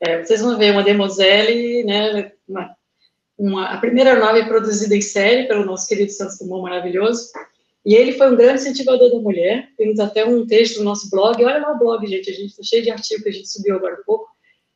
É, 0.02 0.24
vocês 0.24 0.42
vão 0.42 0.58
ver 0.58 0.72
uma 0.72 0.84
Demoiselle, 0.84 1.84
né? 1.84 2.32
Uma, 2.48 2.76
uma, 3.38 3.66
a 3.70 3.78
primeira 3.78 4.20
nave 4.20 4.46
produzida 4.46 4.96
em 4.96 5.02
série 5.02 5.48
pelo 5.48 5.66
nosso 5.66 5.88
querido 5.88 6.12
Santos 6.12 6.38
Dumont 6.38 6.64
maravilhoso. 6.64 7.32
E 7.86 7.96
ele 7.96 8.12
foi 8.12 8.30
um 8.30 8.36
grande 8.36 8.62
incentivador 8.62 9.10
da 9.10 9.20
mulher. 9.20 9.70
Temos 9.78 10.00
até 10.00 10.26
um 10.26 10.46
texto 10.46 10.80
no 10.80 10.86
nosso 10.86 11.10
blog. 11.10 11.44
Olha 11.44 11.60
lá 11.60 11.72
o 11.72 11.80
blog, 11.80 12.06
gente. 12.06 12.30
A 12.30 12.34
gente 12.34 12.50
está 12.50 12.62
cheio 12.62 12.84
de 12.84 12.92
artigos 12.92 13.24
que 13.24 13.30
a 13.30 13.32
gente 13.32 13.48
subiu 13.48 13.78
agora 13.78 13.96
um 13.96 14.04
pouco 14.06 14.28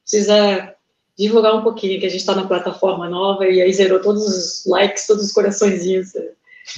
precisa 0.04 0.76
divulgar 1.18 1.56
um 1.56 1.64
pouquinho, 1.64 2.00
que 2.00 2.06
a 2.06 2.10
gente 2.10 2.22
está 2.22 2.36
na 2.36 2.48
plataforma 2.48 3.10
nova 3.10 3.48
e 3.48 3.62
aí 3.62 3.72
zerou 3.74 4.02
todos 4.02 4.26
os 4.26 4.66
likes, 4.66 5.08
todos 5.08 5.26
os 5.26 5.32
coraçõezinhos. 5.32 6.14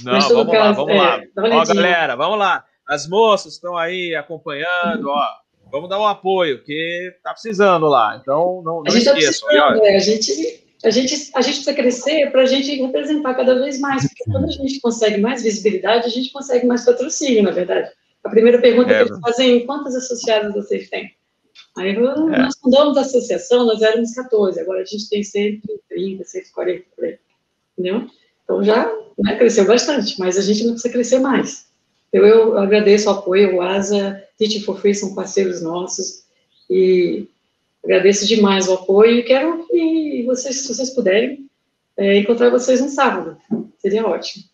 Não, 0.02 0.20
vamos 0.20 0.52
caso, 0.52 0.58
lá, 0.58 0.72
vamos 0.72 0.92
é, 0.92 0.98
lá. 0.98 1.22
Ó, 1.36 1.64
galera, 1.64 2.16
vamos 2.16 2.38
lá. 2.38 2.64
As 2.86 3.08
moças 3.08 3.54
estão 3.54 3.76
aí 3.76 4.14
acompanhando, 4.14 5.08
ó. 5.08 5.24
Vamos 5.70 5.88
dar 5.88 5.98
um 5.98 6.06
apoio, 6.06 6.62
que 6.62 7.12
tá 7.22 7.32
precisando 7.32 7.86
lá. 7.86 8.18
Então, 8.20 8.62
não, 8.64 8.82
não 8.82 8.84
a 8.86 8.90
gente 8.90 9.04
tá 9.04 9.18
esqueçam. 9.18 9.48
Tá 9.48 9.78
é, 9.82 9.96
a, 9.96 9.98
gente, 9.98 10.62
a, 10.84 10.90
gente, 10.90 11.30
a 11.34 11.40
gente 11.40 11.54
precisa 11.54 11.74
crescer 11.74 12.30
para 12.30 12.42
a 12.42 12.46
gente 12.46 12.74
representar 12.80 13.34
cada 13.34 13.54
vez 13.60 13.80
mais, 13.80 14.06
porque 14.06 14.24
quando 14.30 14.44
a 14.44 14.52
gente 14.52 14.80
consegue 14.80 15.20
mais 15.20 15.42
visibilidade, 15.42 16.06
a 16.06 16.10
gente 16.10 16.30
consegue 16.30 16.66
mais 16.66 16.84
patrocínio, 16.84 17.42
na 17.42 17.50
verdade. 17.50 17.90
A 18.22 18.28
primeira 18.28 18.60
pergunta 18.60 18.92
é, 18.92 19.04
que 19.04 19.10
eles 19.10 19.20
fazem, 19.20 19.66
quantas 19.66 19.94
associadas 19.96 20.52
vocês 20.54 20.88
têm? 20.88 21.15
Aí 21.76 21.90
é. 21.90 21.98
nós 21.98 22.56
fundamos 22.58 22.96
a 22.96 23.02
associação, 23.02 23.66
nós 23.66 23.82
éramos 23.82 24.14
14, 24.14 24.58
agora 24.60 24.80
a 24.80 24.84
gente 24.84 25.08
tem 25.08 25.22
130, 25.22 26.24
140 26.24 26.84
por 26.94 27.04
aí, 27.04 27.18
entendeu? 27.72 28.08
Então 28.42 28.64
já 28.64 28.90
né, 29.18 29.36
cresceu 29.36 29.66
bastante, 29.66 30.18
mas 30.18 30.38
a 30.38 30.42
gente 30.42 30.64
não 30.64 30.72
precisa 30.72 30.92
crescer 30.92 31.18
mais. 31.18 31.66
Eu, 32.12 32.26
eu 32.26 32.58
agradeço 32.58 33.08
o 33.08 33.12
apoio, 33.12 33.56
o 33.56 33.62
ASA, 33.62 34.22
Teaching 34.38 34.62
for 34.62 34.80
Free 34.80 34.94
são 34.94 35.14
parceiros 35.14 35.60
nossos, 35.60 36.24
e 36.70 37.28
agradeço 37.84 38.26
demais 38.26 38.68
o 38.68 38.74
apoio 38.74 39.18
e 39.18 39.22
quero 39.22 39.66
que 39.66 40.24
vocês, 40.26 40.62
se 40.62 40.68
vocês 40.68 40.90
puderem, 40.90 41.46
é, 41.96 42.16
encontrar 42.16 42.50
vocês 42.50 42.80
no 42.80 42.88
sábado, 42.88 43.36
seria 43.78 44.06
ótimo. 44.06 44.44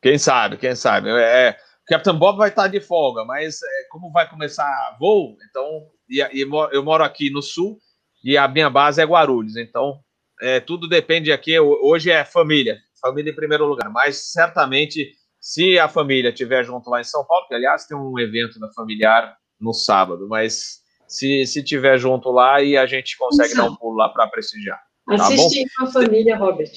Quem 0.00 0.18
sabe, 0.18 0.56
quem 0.56 0.74
sabe. 0.74 1.08
É, 1.10 1.56
Capitão 1.86 2.18
Bob 2.18 2.38
vai 2.38 2.48
estar 2.48 2.68
de 2.68 2.80
folga, 2.80 3.24
mas 3.24 3.60
é, 3.62 3.84
como 3.90 4.10
vai 4.10 4.28
começar 4.28 4.96
voo, 4.98 5.36
então 5.48 5.86
e, 6.08 6.20
e, 6.20 6.42
eu 6.42 6.82
moro 6.82 7.04
aqui 7.04 7.30
no 7.30 7.42
sul 7.42 7.78
e 8.24 8.36
a 8.36 8.46
minha 8.48 8.70
base 8.70 9.00
é 9.00 9.04
Guarulhos, 9.04 9.56
então 9.56 10.00
é, 10.40 10.60
tudo 10.60 10.88
depende 10.88 11.32
aqui. 11.32 11.58
Hoje 11.58 12.10
é 12.10 12.24
família, 12.24 12.78
família 13.00 13.30
em 13.30 13.34
primeiro 13.34 13.66
lugar, 13.66 13.90
mas 13.90 14.32
certamente 14.32 15.12
se 15.40 15.78
a 15.78 15.88
família 15.88 16.28
estiver 16.28 16.64
junto 16.64 16.88
lá 16.88 17.00
em 17.00 17.04
São 17.04 17.24
Paulo, 17.24 17.46
que 17.48 17.54
aliás 17.54 17.86
tem 17.86 17.96
um 17.96 18.18
evento 18.18 18.60
da 18.60 18.70
familiar 18.72 19.36
no 19.60 19.72
sábado, 19.72 20.28
mas 20.28 20.82
se, 21.06 21.46
se 21.46 21.62
tiver 21.62 21.98
junto 21.98 22.30
lá 22.30 22.62
e 22.62 22.76
a 22.76 22.86
gente 22.86 23.16
consegue 23.18 23.54
dar 23.54 23.64
um 23.64 23.76
pulo 23.76 23.96
lá 23.96 24.08
para 24.08 24.26
prestigiar. 24.28 24.80
Assistir 25.08 25.64
tá 25.64 25.70
com 25.76 25.84
a 25.84 25.92
família, 25.92 26.36
Robert. 26.36 26.72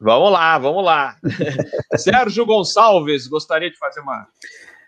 Vamos 0.00 0.32
lá, 0.32 0.58
vamos 0.58 0.84
lá. 0.84 1.16
Sérgio 1.96 2.46
Gonçalves, 2.46 3.26
gostaria 3.26 3.70
de 3.70 3.76
fazer 3.76 4.00
uma, 4.00 4.26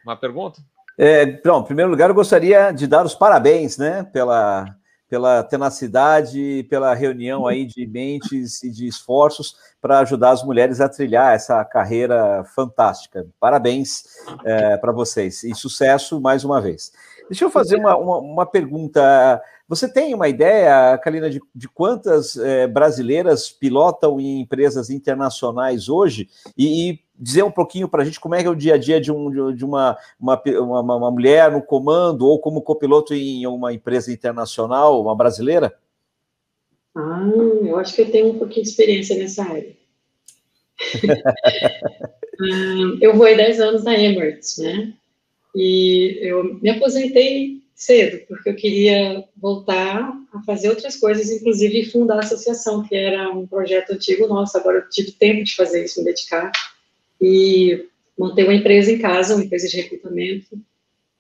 uma 0.05 0.17
pergunta? 0.17 0.61
É, 0.99 1.25
bom, 1.43 1.61
em 1.61 1.65
primeiro 1.65 1.91
lugar, 1.91 2.11
eu 2.11 2.15
gostaria 2.15 2.71
de 2.71 2.87
dar 2.87 3.05
os 3.05 3.15
parabéns, 3.15 3.79
né, 3.79 4.05
pela, 4.13 4.67
pela 5.09 5.43
tenacidade, 5.43 6.67
pela 6.69 6.95
reunião 6.95 7.47
aí 7.47 7.67
de 7.67 7.87
mentes 7.87 8.63
e 8.63 8.71
de 8.71 8.87
esforços 8.87 9.57
para 9.81 9.99
ajudar 10.01 10.31
as 10.31 10.45
mulheres 10.45 10.81
a 10.81 10.89
trilhar 10.89 11.35
essa 11.35 11.65
carreira 11.65 12.45
fantástica. 12.55 13.27
Parabéns 13.41 14.05
é, 14.45 14.77
para 14.77 14.93
vocês 14.93 15.43
e 15.45 15.55
sucesso 15.55 16.21
mais 16.21 16.45
uma 16.45 16.61
vez. 16.61 16.93
Deixa 17.29 17.45
eu 17.45 17.51
fazer 17.51 17.77
uma, 17.77 17.97
uma, 17.97 18.19
uma 18.19 18.47
pergunta. 18.47 19.43
Você 19.69 19.87
tem 19.91 20.15
uma 20.15 20.29
ideia, 20.29 20.99
Kalina, 20.99 21.31
de, 21.31 21.41
de 21.55 21.69
quantas 21.69 22.37
é, 22.37 22.67
brasileiras 22.67 23.51
pilotam 23.51 24.21
em 24.21 24.41
empresas 24.41 24.91
internacionais 24.91 25.89
hoje? 25.89 26.29
E, 26.57 26.91
e 26.91 27.01
dizer 27.23 27.45
um 27.45 27.51
pouquinho 27.53 27.89
para 27.89 28.03
a 28.03 28.05
gente 28.05 28.19
como 28.19 28.35
é 28.35 28.41
que 28.43 28.49
é 28.49 28.51
o 28.51 28.57
dia 28.57 28.75
a 28.75 28.79
dia 28.79 29.01
de, 29.01 29.13
um, 29.13 29.55
de 29.55 29.65
uma, 29.65 29.97
uma, 30.19 30.43
uma, 30.45 30.97
uma 30.97 31.11
mulher 31.11 31.53
no 31.53 31.63
comando 31.63 32.27
ou 32.27 32.41
como 32.41 32.61
copiloto 32.61 33.15
em 33.15 33.47
uma 33.47 33.73
empresa 33.73 34.13
internacional, 34.13 35.01
uma 35.01 35.15
brasileira? 35.15 35.73
Ah, 36.97 37.31
eu 37.65 37.79
acho 37.79 37.95
que 37.95 38.03
eu 38.03 38.11
tenho 38.11 38.31
um 38.31 38.39
pouquinho 38.39 38.65
de 38.65 38.71
experiência 38.71 39.17
nessa 39.17 39.45
área. 39.45 39.77
Ah, 42.41 42.99
eu 43.01 43.15
vou 43.15 43.27
10 43.27 43.61
anos 43.61 43.85
na 43.85 43.95
Emirates, 43.95 44.57
né? 44.57 44.95
E 45.55 46.19
eu 46.23 46.59
me 46.61 46.71
aposentei 46.71 47.63
cedo, 47.75 48.27
porque 48.27 48.49
eu 48.49 48.57
queria 48.57 49.23
voltar 49.37 50.13
a 50.33 50.43
fazer 50.43 50.71
outras 50.71 50.97
coisas, 50.97 51.31
inclusive 51.31 51.91
fundar 51.91 52.17
a 52.17 52.21
associação, 52.21 52.83
que 52.83 52.97
era 52.97 53.31
um 53.31 53.47
projeto 53.47 53.93
antigo 53.93 54.27
nosso. 54.27 54.57
Agora 54.57 54.79
eu 54.79 54.89
tive 54.89 55.13
tempo 55.13 55.45
de 55.45 55.55
fazer 55.55 55.85
isso, 55.85 56.01
me 56.01 56.07
dedicar. 56.07 56.51
E 57.23 57.87
montei 58.19 58.45
uma 58.45 58.55
empresa 58.55 58.91
em 58.91 58.99
casa, 58.99 59.35
uma 59.35 59.45
empresa 59.45 59.69
de 59.69 59.77
recrutamento. 59.77 60.57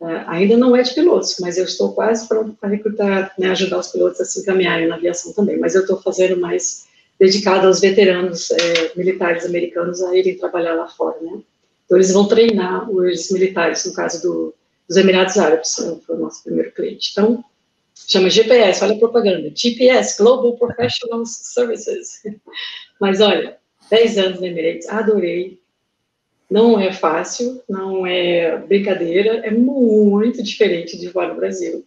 Uh, 0.00 0.26
ainda 0.26 0.56
não 0.56 0.74
é 0.74 0.82
de 0.82 0.92
pilotos, 0.92 1.36
mas 1.40 1.56
eu 1.56 1.64
estou 1.64 1.92
quase 1.92 2.26
pronto 2.26 2.56
para 2.60 2.70
recrutar, 2.70 3.32
né, 3.38 3.50
ajudar 3.50 3.78
os 3.78 3.86
pilotos 3.86 4.20
a 4.20 4.24
se 4.24 4.40
encaminharem 4.40 4.88
na 4.88 4.96
aviação 4.96 5.32
também. 5.32 5.56
Mas 5.58 5.76
eu 5.76 5.82
estou 5.82 6.02
fazendo 6.02 6.40
mais 6.40 6.88
dedicado 7.20 7.68
aos 7.68 7.80
veteranos 7.80 8.50
é, 8.50 8.92
militares 8.96 9.46
americanos 9.46 10.02
a 10.02 10.16
irem 10.16 10.36
trabalhar 10.36 10.74
lá 10.74 10.88
fora, 10.88 11.16
né? 11.20 11.40
Então, 11.84 11.96
eles 11.96 12.12
vão 12.12 12.26
treinar 12.26 12.90
os 12.90 13.30
militares, 13.30 13.84
no 13.84 13.92
caso 13.92 14.20
do, 14.22 14.54
dos 14.88 14.96
Emirados 14.96 15.38
Árabes, 15.38 15.74
foi 16.04 16.16
o 16.16 16.18
nosso 16.18 16.42
primeiro 16.42 16.72
cliente. 16.72 17.10
Então, 17.12 17.44
chama 17.94 18.28
GPS, 18.28 18.82
olha 18.82 18.94
a 18.94 18.98
propaganda, 18.98 19.52
GPS, 19.54 20.20
Global 20.20 20.56
Professional 20.56 21.24
Services. 21.26 22.22
Mas 23.00 23.20
olha, 23.20 23.56
10 23.90 24.18
anos 24.18 24.40
na 24.40 24.48
Emirates, 24.48 24.88
adorei. 24.88 25.60
Não 26.52 26.78
é 26.78 26.92
fácil, 26.92 27.62
não 27.66 28.06
é 28.06 28.58
brincadeira, 28.58 29.38
é 29.38 29.50
muito 29.50 30.42
diferente 30.42 30.98
de 30.98 31.08
voar 31.08 31.28
no 31.28 31.36
Brasil. 31.36 31.82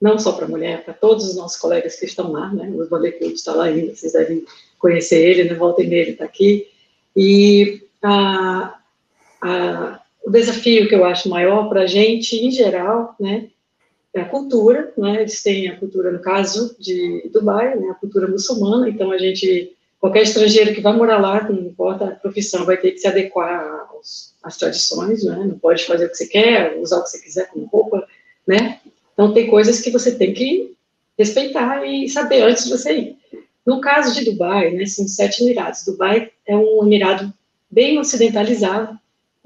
Não 0.00 0.18
só 0.18 0.32
para 0.32 0.48
mulher, 0.48 0.82
para 0.82 0.94
todos 0.94 1.28
os 1.28 1.36
nossos 1.36 1.60
colegas 1.60 1.96
que 1.96 2.06
estão 2.06 2.32
lá, 2.32 2.50
né? 2.52 2.70
O 2.74 2.88
Vandercult 2.88 3.34
está 3.34 3.52
lá 3.52 3.64
ainda, 3.64 3.94
vocês 3.94 4.14
devem 4.14 4.44
conhecer 4.78 5.22
ele, 5.22 5.44
né? 5.44 5.54
Voltem 5.54 5.88
nele, 5.88 6.12
está 6.12 6.24
aqui. 6.24 6.68
E 7.14 7.82
a, 8.02 8.78
a, 9.42 10.00
o 10.24 10.30
desafio 10.30 10.88
que 10.88 10.94
eu 10.94 11.04
acho 11.04 11.28
maior 11.28 11.68
para 11.68 11.82
a 11.82 11.86
gente, 11.86 12.34
em 12.34 12.50
geral, 12.50 13.14
né, 13.20 13.48
é 14.14 14.22
a 14.22 14.28
cultura, 14.28 14.90
né, 14.96 15.20
eles 15.20 15.42
têm 15.42 15.68
a 15.68 15.76
cultura, 15.76 16.10
no 16.10 16.20
caso 16.20 16.74
de 16.80 17.28
Dubai, 17.30 17.76
né, 17.76 17.90
a 17.90 17.94
cultura 17.94 18.26
muçulmana, 18.26 18.88
então 18.88 19.12
a 19.12 19.18
gente, 19.18 19.75
qualquer 20.00 20.22
estrangeiro 20.22 20.74
que 20.74 20.80
vai 20.80 20.94
morar 20.94 21.18
lá, 21.18 21.48
não 21.48 21.60
importa 21.60 22.04
a 22.06 22.10
profissão, 22.12 22.64
vai 22.64 22.76
ter 22.76 22.92
que 22.92 22.98
se 22.98 23.08
adequar 23.08 23.88
aos, 23.90 24.34
às 24.42 24.56
tradições, 24.56 25.24
né, 25.24 25.36
não 25.36 25.58
pode 25.58 25.84
fazer 25.84 26.06
o 26.06 26.10
que 26.10 26.16
você 26.16 26.26
quer, 26.26 26.78
usar 26.78 26.98
o 26.98 27.04
que 27.04 27.10
você 27.10 27.20
quiser 27.20 27.48
como 27.48 27.66
roupa, 27.66 28.06
né, 28.46 28.80
então 29.12 29.32
tem 29.32 29.48
coisas 29.48 29.80
que 29.80 29.90
você 29.90 30.14
tem 30.14 30.32
que 30.32 30.74
respeitar 31.18 31.84
e 31.86 32.08
saber 32.08 32.42
antes 32.42 32.64
de 32.64 32.70
você 32.70 32.92
ir. 32.92 33.16
No 33.64 33.80
caso 33.80 34.14
de 34.14 34.24
Dubai, 34.24 34.70
né, 34.70 34.86
são 34.86 35.08
sete 35.08 35.42
emirados. 35.42 35.84
Dubai 35.84 36.30
é 36.46 36.54
um 36.54 36.84
emirado 36.84 37.32
bem 37.70 37.98
ocidentalizado, 37.98 38.96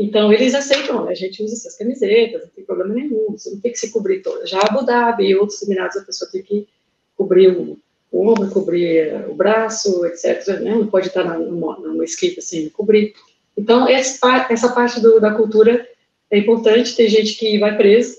então, 0.03 0.33
eles 0.33 0.55
aceitam, 0.55 1.07
a 1.07 1.15
gente 1.15 1.43
usa 1.43 1.53
essas 1.53 1.77
camisetas, 1.77 2.41
não 2.41 2.49
tem 2.49 2.65
problema 2.65 2.95
nenhum, 2.95 3.33
você 3.33 3.51
não 3.51 3.61
tem 3.61 3.71
que 3.71 3.79
se 3.79 3.93
cobrir 3.93 4.23
toda. 4.23 4.47
Já 4.47 4.59
Abu 4.63 4.83
Dhabi 4.83 5.27
e 5.27 5.37
outros 5.37 5.61
Emirados, 5.63 5.99
a 5.99 6.01
pessoa 6.01 6.31
tem 6.31 6.43
que 6.43 6.67
cobrir 7.15 7.49
o, 7.49 7.79
o 8.11 8.29
ombro, 8.29 8.51
cobrir 8.51 9.25
o 9.29 9.35
braço, 9.35 10.05
etc. 10.07 10.61
Né? 10.61 10.75
Não 10.75 10.87
pode 10.87 11.09
estar 11.09 11.25
numa, 11.25 11.79
numa 11.79 12.05
escrita 12.05 12.41
sem 12.41 12.69
cobrir. 12.69 13.15
Então, 13.57 13.89
essa, 13.89 14.49
essa 14.51 14.73
parte 14.73 15.01
do, 15.01 15.21
da 15.21 15.33
cultura 15.33 15.87
é 16.31 16.39
importante. 16.39 16.97
Tem 16.97 17.09
gente 17.09 17.35
que 17.37 17.59
vai 17.59 17.77
preso, 17.77 18.19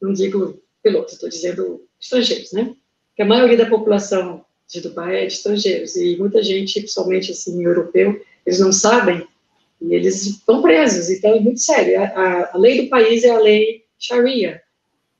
não 0.00 0.12
digo 0.12 0.60
pilotos, 0.82 1.14
estou 1.14 1.28
dizendo 1.28 1.82
estrangeiros, 2.00 2.52
né? 2.52 2.74
Que 3.14 3.22
a 3.22 3.26
maioria 3.26 3.56
da 3.56 3.66
população 3.66 4.44
de 4.68 4.80
Dubai 4.80 5.24
é 5.24 5.26
de 5.26 5.34
estrangeiros 5.34 5.96
e 5.96 6.16
muita 6.16 6.42
gente, 6.42 6.80
principalmente 6.80 7.32
assim, 7.32 7.62
europeu, 7.62 8.20
eles 8.46 8.60
não 8.60 8.72
sabem 8.72 9.26
e 9.80 9.94
eles 9.94 10.26
estão 10.26 10.62
presos, 10.62 11.10
então 11.10 11.34
é 11.34 11.40
muito 11.40 11.60
sério. 11.60 12.00
A, 12.00 12.04
a, 12.04 12.54
a 12.54 12.58
lei 12.58 12.82
do 12.82 12.88
país 12.88 13.24
é 13.24 13.30
a 13.30 13.38
lei 13.38 13.84
Sharia, 13.98 14.62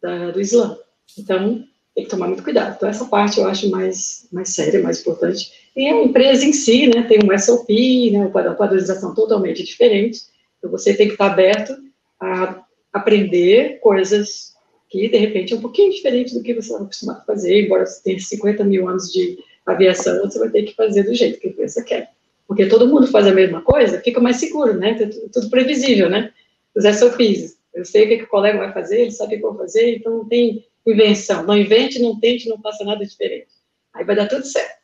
da, 0.01 0.31
do 0.31 0.41
Islã. 0.41 0.79
Então, 1.19 1.65
tem 1.95 2.05
que 2.05 2.11
tomar 2.11 2.29
muito 2.29 2.43
cuidado. 2.43 2.75
Então, 2.77 2.89
essa 2.89 3.05
parte 3.05 3.39
eu 3.39 3.47
acho 3.47 3.69
mais, 3.71 4.29
mais 4.33 4.51
séria, 4.51 4.83
mais 4.83 5.01
importante. 5.01 5.51
E 5.77 5.87
a 5.87 6.03
empresa 6.03 6.45
em 6.45 6.53
si, 6.53 6.87
né, 6.87 7.03
tem 7.03 7.19
um 7.23 7.39
SOP, 7.39 8.11
né, 8.13 8.19
uma 8.27 8.55
padronização 8.55 9.15
totalmente 9.15 9.65
diferente. 9.65 10.21
Então, 10.59 10.71
você 10.71 10.95
tem 10.95 11.07
que 11.07 11.15
estar 11.15 11.27
aberto 11.27 11.77
a 12.21 12.63
aprender 12.93 13.79
coisas 13.81 14.55
que, 14.89 15.09
de 15.09 15.17
repente, 15.17 15.53
é 15.53 15.57
um 15.57 15.61
pouquinho 15.61 15.93
diferente 15.93 16.35
do 16.35 16.43
que 16.43 16.55
você 16.55 16.73
está 16.73 16.83
acostumado 16.83 17.21
a 17.21 17.25
fazer, 17.25 17.65
embora 17.65 17.87
você 17.87 18.03
tenha 18.03 18.19
50 18.19 18.65
mil 18.65 18.89
anos 18.89 19.13
de 19.13 19.39
aviação, 19.65 20.29
você 20.29 20.39
vai 20.39 20.51
ter 20.51 20.65
que 20.65 20.75
fazer 20.75 21.05
do 21.05 21.15
jeito 21.15 21.39
que 21.39 21.47
a 21.47 21.51
empresa 21.51 21.85
quer. 21.85 22.11
Porque 22.47 22.67
todo 22.67 22.89
mundo 22.89 23.07
faz 23.07 23.27
a 23.29 23.33
mesma 23.33 23.63
coisa, 23.63 24.01
fica 24.01 24.21
mais 24.21 24.39
seguro, 24.39 24.75
né? 24.75 24.95
Tudo 25.33 25.49
previsível, 25.49 26.11
né? 26.11 26.33
Os 26.75 26.85
SOPs. 26.85 27.57
Eu 27.73 27.85
sei 27.85 28.05
o 28.05 28.09
que, 28.09 28.19
que 28.19 28.25
o 28.25 28.29
colega 28.29 28.59
vai 28.59 28.73
fazer, 28.73 29.03
ele 29.03 29.11
sabe 29.11 29.37
o 29.37 29.39
que 29.39 29.45
eu 29.45 29.51
vou 29.51 29.59
fazer, 29.59 29.97
então 29.97 30.19
não 30.19 30.29
tem 30.29 30.67
invenção. 30.87 31.45
Não 31.45 31.57
invente, 31.57 32.01
não 32.01 32.19
tente, 32.19 32.49
não 32.49 32.61
faça 32.61 32.85
nada 32.85 33.05
diferente. 33.05 33.49
Aí 33.95 34.05
vai 34.05 34.17
dar 34.17 34.29
tudo 34.29 34.45
certo. 34.45 34.81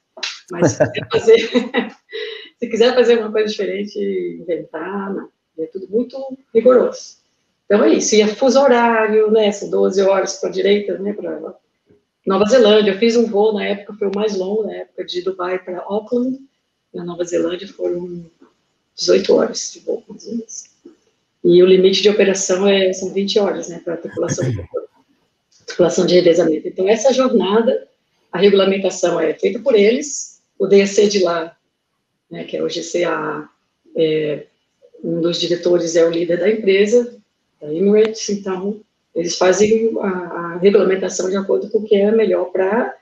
Mas 0.51 0.73
se 0.73 0.93
quiser 0.93 1.09
fazer, 1.11 1.39
se 2.59 2.69
quiser 2.69 2.95
fazer 2.95 3.31
coisa 3.31 3.49
diferente, 3.49 3.99
inventar, 4.41 5.15
não. 5.15 5.29
É 5.59 5.65
tudo 5.67 5.89
muito 5.89 6.19
rigoroso. 6.55 7.17
Então 7.65 7.83
é 7.83 7.95
isso. 7.95 8.15
E 8.15 8.23
a 8.23 8.29
fuso 8.29 8.61
horário, 8.61 9.31
né? 9.31 9.51
São 9.53 9.71
12 9.71 10.03
horas 10.03 10.39
para 10.39 10.51
a 10.51 10.53
direita, 10.53 10.99
né? 10.99 11.15
Para 11.15 11.55
Nova 12.27 12.45
Zelândia. 12.45 12.93
Eu 12.93 12.99
fiz 12.99 13.17
um 13.17 13.27
voo 13.27 13.55
na 13.55 13.65
época, 13.65 13.95
foi 13.95 14.09
o 14.09 14.15
mais 14.15 14.37
longo, 14.37 14.65
na 14.65 14.75
época 14.75 15.05
de 15.05 15.23
Dubai 15.23 15.59
para 15.59 15.81
Auckland. 15.81 16.39
Na 16.93 17.05
Nova 17.05 17.25
Zelândia 17.25 17.67
foram 17.69 18.27
18 18.95 19.35
horas 19.35 19.73
de 19.73 19.81
voo, 19.81 20.05
mais 20.09 20.27
ou 20.27 20.33
menos. 20.33 20.76
E 21.47 21.63
o 21.63 21.67
limite 21.67 22.03
de 22.03 22.09
operação 22.09 22.67
é, 22.67 22.93
são 22.93 23.13
20 23.13 23.39
horas, 23.39 23.69
né? 23.69 23.81
Para 23.85 23.95
a 23.95 23.97
tripulação, 23.97 24.45
tripulação 25.65 26.05
de 26.05 26.15
revezamento. 26.15 26.67
Então, 26.67 26.89
essa 26.89 27.13
jornada, 27.13 27.87
a 28.33 28.39
regulamentação 28.39 29.21
é 29.21 29.33
feita 29.33 29.61
por 29.61 29.77
eles. 29.77 30.41
O 30.59 30.67
DEC 30.67 31.09
de 31.09 31.23
lá, 31.23 31.57
né, 32.29 32.43
que 32.43 32.57
é 32.57 32.63
o 32.63 32.67
GCA, 32.67 33.49
é, 33.97 34.47
um 35.05 35.21
dos 35.21 35.39
diretores 35.39 35.95
é 35.95 36.05
o 36.05 36.11
líder 36.11 36.41
da 36.41 36.51
empresa, 36.51 37.17
da 37.61 37.73
Emirates, 37.73 38.29
então 38.29 38.81
eles 39.15 39.39
fazem 39.39 39.97
a, 40.01 40.09
a, 40.09 40.59
regulamentação 40.59 41.31
de 41.31 41.37
acordo 41.37 41.71
com 41.71 41.79
o 41.79 41.85
que 41.85 41.95
é 41.95 42.11
melhor 42.11 42.47
para 42.47 42.93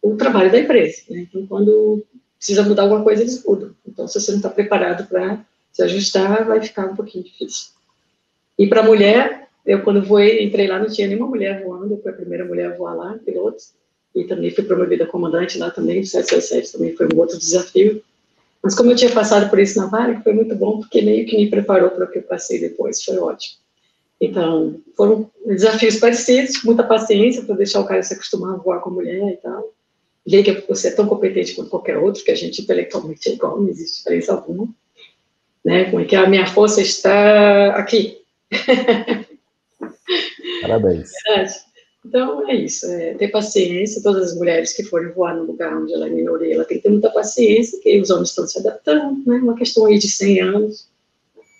o 0.00 0.14
trabalho 0.14 0.52
da 0.52 0.60
empresa. 0.60 1.02
Né? 1.10 1.26
Então, 1.28 1.46
quando 1.46 2.04
precisa 2.38 2.62
mudar 2.62 2.82
alguma 2.82 3.02
coisa, 3.02 3.22
eles 3.22 3.42
mudam. 3.44 3.74
Então, 3.86 4.06
se 4.06 4.20
você 4.20 4.30
não 4.30 4.38
está 4.38 4.50
preparado 4.50 5.08
para 5.08 5.44
se 5.72 5.82
ajustar, 5.82 6.44
vai 6.46 6.60
ficar 6.60 6.86
um 6.86 6.96
pouquinho 6.96 7.24
difícil. 7.24 7.70
E 8.58 8.66
para 8.66 8.82
mulher, 8.82 9.48
eu 9.64 9.82
quando 9.82 10.04
voei, 10.04 10.44
entrei 10.44 10.66
lá, 10.66 10.78
não 10.78 10.88
tinha 10.88 11.06
nenhuma 11.06 11.26
mulher 11.26 11.64
voando, 11.64 11.94
eu 11.94 12.02
fui 12.02 12.10
a 12.10 12.14
primeira 12.14 12.44
mulher 12.44 12.72
a 12.72 12.76
voar 12.76 12.94
lá, 12.94 13.18
piloto, 13.24 13.62
e 14.14 14.24
também 14.24 14.50
fui 14.50 14.64
promovida 14.64 15.06
comandante 15.06 15.58
lá 15.58 15.70
também, 15.70 16.04
767 16.04 16.72
também 16.72 16.94
foi 16.94 17.08
um 17.12 17.18
outro 17.18 17.38
desafio. 17.38 18.02
Mas 18.62 18.74
como 18.74 18.92
eu 18.92 18.96
tinha 18.96 19.10
passado 19.10 19.50
por 19.50 19.58
isso 19.58 19.78
na 19.78 19.86
Varig, 19.86 20.22
foi 20.22 20.32
muito 20.32 20.54
bom, 20.54 20.80
porque 20.80 21.02
meio 21.02 21.26
que 21.26 21.36
me 21.36 21.50
preparou 21.50 21.90
para 21.90 22.04
o 22.04 22.10
que 22.10 22.18
eu 22.18 22.22
passei 22.22 22.60
depois, 22.60 23.02
foi 23.02 23.18
ótimo. 23.18 23.56
Então, 24.20 24.80
foram 24.96 25.28
desafios 25.44 25.96
parecidos, 25.96 26.62
muita 26.62 26.84
paciência 26.84 27.42
para 27.42 27.56
deixar 27.56 27.80
o 27.80 27.84
cara 27.84 28.02
se 28.04 28.14
acostumar 28.14 28.54
a 28.54 28.58
voar 28.58 28.80
com 28.80 28.90
a 28.90 28.92
mulher 28.92 29.32
e 29.32 29.36
tal. 29.38 29.72
Ver 30.24 30.44
que 30.44 30.64
você 30.68 30.88
é 30.88 30.90
tão 30.92 31.08
competente 31.08 31.56
quanto 31.56 31.70
qualquer 31.70 31.98
outro, 31.98 32.22
que 32.22 32.30
a 32.30 32.36
gente 32.36 32.62
intelectualmente 32.62 33.28
é 33.28 33.32
igual, 33.32 33.60
não 33.60 33.68
existe 33.68 33.98
diferença 33.98 34.32
alguma. 34.32 34.68
Né? 35.64 35.90
Como 35.90 36.02
é 36.02 36.04
que 36.04 36.16
a 36.16 36.28
minha 36.28 36.46
força 36.46 36.80
está 36.80 37.76
aqui. 37.76 38.18
Parabéns. 40.60 41.10
Verdade. 41.26 41.72
Então, 42.04 42.48
é 42.48 42.56
isso, 42.56 42.86
é 42.86 43.14
ter 43.14 43.28
paciência, 43.28 44.02
todas 44.02 44.32
as 44.32 44.36
mulheres 44.36 44.72
que 44.72 44.82
forem 44.82 45.12
voar 45.12 45.36
no 45.36 45.44
lugar 45.44 45.76
onde 45.76 45.94
ela 45.94 46.08
é 46.08 46.10
minoria, 46.10 46.54
ela 46.54 46.64
tem 46.64 46.78
que 46.78 46.82
ter 46.82 46.88
muita 46.88 47.10
paciência, 47.10 47.80
que 47.80 48.00
os 48.00 48.10
homens 48.10 48.30
estão 48.30 48.46
se 48.46 48.58
adaptando, 48.58 49.22
né, 49.24 49.36
uma 49.36 49.54
questão 49.54 49.86
aí 49.86 49.98
de 49.98 50.10
100 50.10 50.40
anos, 50.40 50.90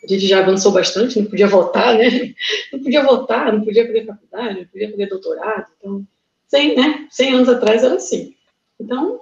a 0.03 0.07
gente 0.09 0.27
já 0.27 0.41
avançou 0.41 0.73
bastante, 0.73 1.21
não 1.21 1.27
podia 1.27 1.47
votar, 1.47 1.97
né, 1.97 2.35
não 2.73 2.83
podia 2.83 3.05
votar, 3.05 3.53
não 3.53 3.65
podia 3.65 3.87
fazer 3.87 4.05
faculdade, 4.05 4.59
não 4.59 4.67
podia 4.67 4.91
fazer 4.91 5.07
doutorado, 5.07 5.67
então, 5.79 6.07
100, 6.49 6.77
né, 6.77 7.07
100 7.09 7.35
anos 7.35 7.49
atrás 7.49 7.85
era 7.85 7.95
assim. 7.95 8.35
Então, 8.81 9.21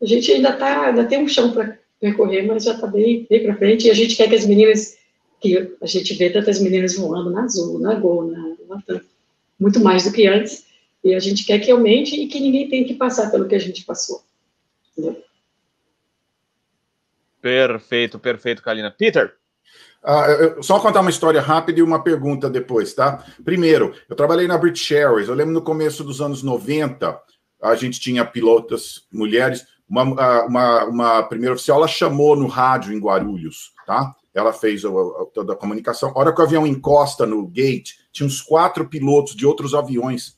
a 0.00 0.04
gente 0.04 0.30
ainda 0.30 0.52
tá, 0.52 0.88
ainda 0.88 1.06
tem 1.06 1.22
um 1.22 1.28
chão 1.28 1.52
para 1.52 1.78
percorrer, 2.04 2.46
mas 2.46 2.64
já 2.64 2.74
está 2.74 2.86
bem, 2.86 3.26
bem 3.30 3.42
para 3.42 3.56
frente, 3.56 3.86
e 3.86 3.90
a 3.90 3.94
gente 3.94 4.14
quer 4.14 4.28
que 4.28 4.34
as 4.34 4.44
meninas, 4.44 4.98
que 5.40 5.74
a 5.80 5.86
gente 5.86 6.12
vê 6.14 6.28
tantas 6.28 6.60
meninas 6.60 6.96
voando 6.96 7.30
na 7.30 7.44
Azul, 7.44 7.78
na 7.78 7.94
Gol, 7.94 8.30
na 8.30 8.56
Latam, 8.68 9.00
muito 9.58 9.80
mais 9.80 10.04
do 10.04 10.12
que 10.12 10.26
antes, 10.26 10.66
e 11.02 11.14
a 11.14 11.18
gente 11.18 11.46
quer 11.46 11.60
que 11.60 11.70
aumente 11.70 12.14
e 12.14 12.26
que 12.26 12.40
ninguém 12.40 12.68
tenha 12.68 12.86
que 12.86 12.94
passar 12.94 13.30
pelo 13.30 13.48
que 13.48 13.54
a 13.54 13.58
gente 13.58 13.84
passou. 13.86 14.22
Entendeu? 14.92 15.22
Perfeito, 17.40 18.18
perfeito, 18.18 18.62
Kalina. 18.62 18.90
Peter? 18.90 19.34
Ah, 20.02 20.26
eu, 20.28 20.62
só 20.62 20.78
contar 20.80 21.00
uma 21.00 21.10
história 21.10 21.40
rápida 21.40 21.80
e 21.80 21.82
uma 21.82 22.02
pergunta 22.02 22.50
depois, 22.50 22.92
tá? 22.92 23.24
Primeiro, 23.42 23.94
eu 24.08 24.16
trabalhei 24.16 24.46
na 24.46 24.58
British 24.58 24.92
Airways. 24.92 25.28
Eu 25.28 25.34
lembro 25.34 25.54
no 25.54 25.62
começo 25.62 26.04
dos 26.04 26.20
anos 26.20 26.42
90, 26.42 27.18
a 27.62 27.74
gente 27.74 27.98
tinha 27.98 28.24
pilotas 28.24 29.06
mulheres. 29.10 29.66
Uma, 29.88 30.02
uma, 30.44 30.84
uma 30.84 31.22
primeira 31.24 31.54
oficial, 31.54 31.78
ela 31.78 31.88
chamou 31.88 32.34
no 32.34 32.46
rádio 32.46 32.92
em 32.92 32.98
Guarulhos, 32.98 33.72
tá? 33.86 34.14
Ela 34.32 34.52
fez 34.52 34.82
toda 35.32 35.52
a 35.52 35.56
comunicação. 35.56 36.10
A 36.10 36.18
hora 36.18 36.32
que 36.32 36.40
o 36.40 36.44
avião 36.44 36.66
encosta 36.66 37.24
no 37.24 37.46
gate, 37.46 37.92
tinha 38.12 38.26
uns 38.26 38.40
quatro 38.40 38.88
pilotos 38.88 39.36
de 39.36 39.46
outros 39.46 39.74
aviões. 39.74 40.36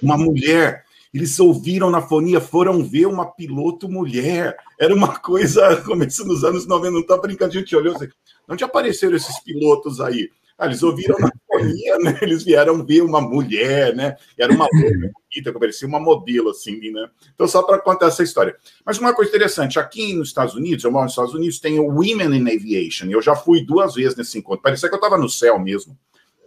Uma 0.00 0.16
mulher. 0.16 0.84
Eles 1.12 1.38
ouviram 1.40 1.90
na 1.90 2.00
fonia, 2.00 2.40
foram 2.40 2.84
ver 2.84 3.06
uma 3.06 3.26
piloto 3.26 3.88
mulher. 3.88 4.56
Era 4.78 4.94
uma 4.94 5.18
coisa, 5.18 5.76
começo 5.84 6.24
nos 6.24 6.44
anos 6.44 6.66
90, 6.66 6.90
não 6.90 7.06
tá 7.06 7.16
brincando, 7.16 7.50
a 7.50 7.60
gente 7.60 7.74
olhou 7.76 7.94
assim, 7.94 8.08
onde 8.48 8.64
apareceram 8.64 9.16
esses 9.16 9.38
pilotos 9.40 10.00
aí? 10.00 10.30
Ah, 10.62 10.66
eles 10.66 10.80
ouviram 10.84 11.18
na 11.18 11.28
fonia, 11.44 11.98
né? 11.98 12.16
Eles 12.22 12.44
vieram 12.44 12.86
ver 12.86 13.02
uma 13.02 13.20
mulher, 13.20 13.96
né? 13.96 14.14
Era 14.38 14.52
uma 14.52 14.68
bonita, 14.68 15.52
que 15.52 15.58
parecia 15.58 15.88
uma 15.88 15.98
modelo, 15.98 16.50
assim, 16.50 16.92
né? 16.92 17.08
Então, 17.34 17.48
só 17.48 17.64
para 17.64 17.80
contar 17.80 18.06
essa 18.06 18.22
história. 18.22 18.54
Mas 18.86 18.96
uma 18.98 19.12
coisa 19.12 19.28
interessante, 19.28 19.80
aqui 19.80 20.14
nos 20.14 20.28
Estados 20.28 20.54
Unidos, 20.54 20.84
eu 20.84 20.92
moro 20.92 21.02
nos 21.02 21.14
Estados 21.14 21.34
Unidos, 21.34 21.58
tem 21.58 21.80
o 21.80 21.88
Women 21.88 22.36
in 22.36 22.48
Aviation. 22.48 23.06
Eu 23.10 23.20
já 23.20 23.34
fui 23.34 23.66
duas 23.66 23.96
vezes 23.96 24.14
nesse 24.14 24.38
encontro. 24.38 24.62
Parecia 24.62 24.88
que 24.88 24.94
eu 24.94 25.00
estava 25.00 25.18
no 25.18 25.28
céu 25.28 25.58
mesmo. 25.58 25.98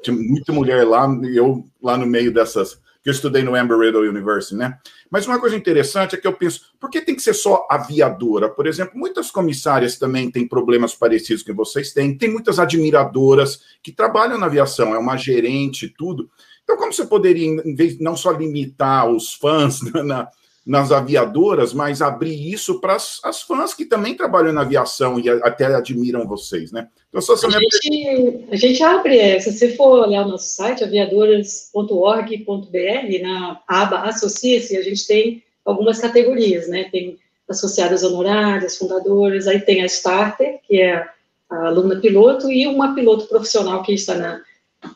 Tinha 0.02 0.16
muita 0.16 0.54
mulher 0.54 0.88
lá, 0.88 1.10
eu 1.34 1.66
lá 1.84 1.98
no 1.98 2.06
meio 2.06 2.34
dessas 2.34 2.80
que 3.06 3.10
eu 3.10 3.14
estudei 3.14 3.44
no 3.44 3.56
Embry-Riddle 3.56 4.10
University, 4.10 4.56
né? 4.56 4.80
Mas 5.12 5.28
uma 5.28 5.40
coisa 5.40 5.56
interessante 5.56 6.16
é 6.16 6.18
que 6.18 6.26
eu 6.26 6.34
penso, 6.34 6.74
por 6.80 6.90
que 6.90 7.00
tem 7.00 7.14
que 7.14 7.22
ser 7.22 7.36
só 7.36 7.68
aviadora? 7.70 8.50
Por 8.50 8.66
exemplo, 8.66 8.98
muitas 8.98 9.30
comissárias 9.30 10.00
também 10.00 10.32
têm 10.32 10.48
problemas 10.48 10.96
parecidos 10.96 11.44
que 11.44 11.54
vocês 11.54 11.94
têm. 11.94 12.18
Tem 12.18 12.32
muitas 12.32 12.58
admiradoras 12.58 13.62
que 13.84 13.92
trabalham 13.92 14.40
na 14.40 14.48
aviação, 14.48 14.96
é 14.96 14.98
uma 14.98 15.18
gerente, 15.18 15.88
tudo. 15.88 16.28
Então, 16.64 16.78
como 16.78 16.92
você 16.92 17.06
poderia, 17.06 17.46
em 17.46 17.76
vez 17.76 18.00
não 18.00 18.18
só 18.18 18.32
limitar 18.32 19.08
os 19.08 19.36
fãs 19.36 19.82
na, 20.04 20.28
nas 20.66 20.92
aviadoras, 20.92 21.74
mas 21.74 22.02
abrir 22.02 22.52
isso 22.52 22.82
para 22.82 22.96
as 22.96 23.44
fãs 23.44 23.76
que 23.76 23.86
também 23.86 24.16
trabalham 24.16 24.52
na 24.52 24.62
aviação 24.62 25.20
e 25.20 25.30
até 25.30 25.66
admiram 25.66 26.28
vocês, 26.28 26.72
né? 26.72 26.88
Então, 27.08 27.22
só 27.22 27.34
a, 27.34 27.52
gente, 27.52 28.48
a 28.52 28.56
gente 28.56 28.82
abre, 28.82 29.20
é, 29.20 29.40
se 29.40 29.54
você 29.54 29.76
for 29.76 30.08
olhar 30.08 30.26
o 30.26 30.30
nosso 30.30 30.56
site, 30.56 30.84
aviadoras.org.br, 30.84 33.22
na 33.22 33.62
aba 33.68 34.00
Associe-se, 34.00 34.76
a 34.76 34.82
gente 34.82 35.06
tem 35.06 35.44
algumas 35.64 36.00
categorias, 36.00 36.68
né? 36.68 36.90
Tem 36.92 37.20
associadas 37.48 38.04
honorárias, 38.04 38.78
fundadoras, 38.78 39.48
aí 39.48 39.60
tem 39.60 39.84
a 39.84 39.86
Starter, 39.86 40.60
que 40.68 40.82
é 40.82 41.08
a 41.48 41.68
aluna 41.68 42.02
piloto, 42.02 42.52
e 42.52 42.66
uma 42.66 42.96
piloto 42.96 43.28
profissional 43.28 43.84
que 43.84 43.94
está 43.94 44.16
na 44.16 44.42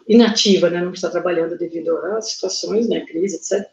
inativa, 0.08 0.68
né? 0.68 0.82
Não 0.82 0.94
está 0.94 1.12
trabalhando 1.12 1.56
devido 1.56 1.96
às 2.18 2.32
situações, 2.32 2.90
né? 2.90 3.02
Crise, 3.02 3.36
etc 3.36 3.70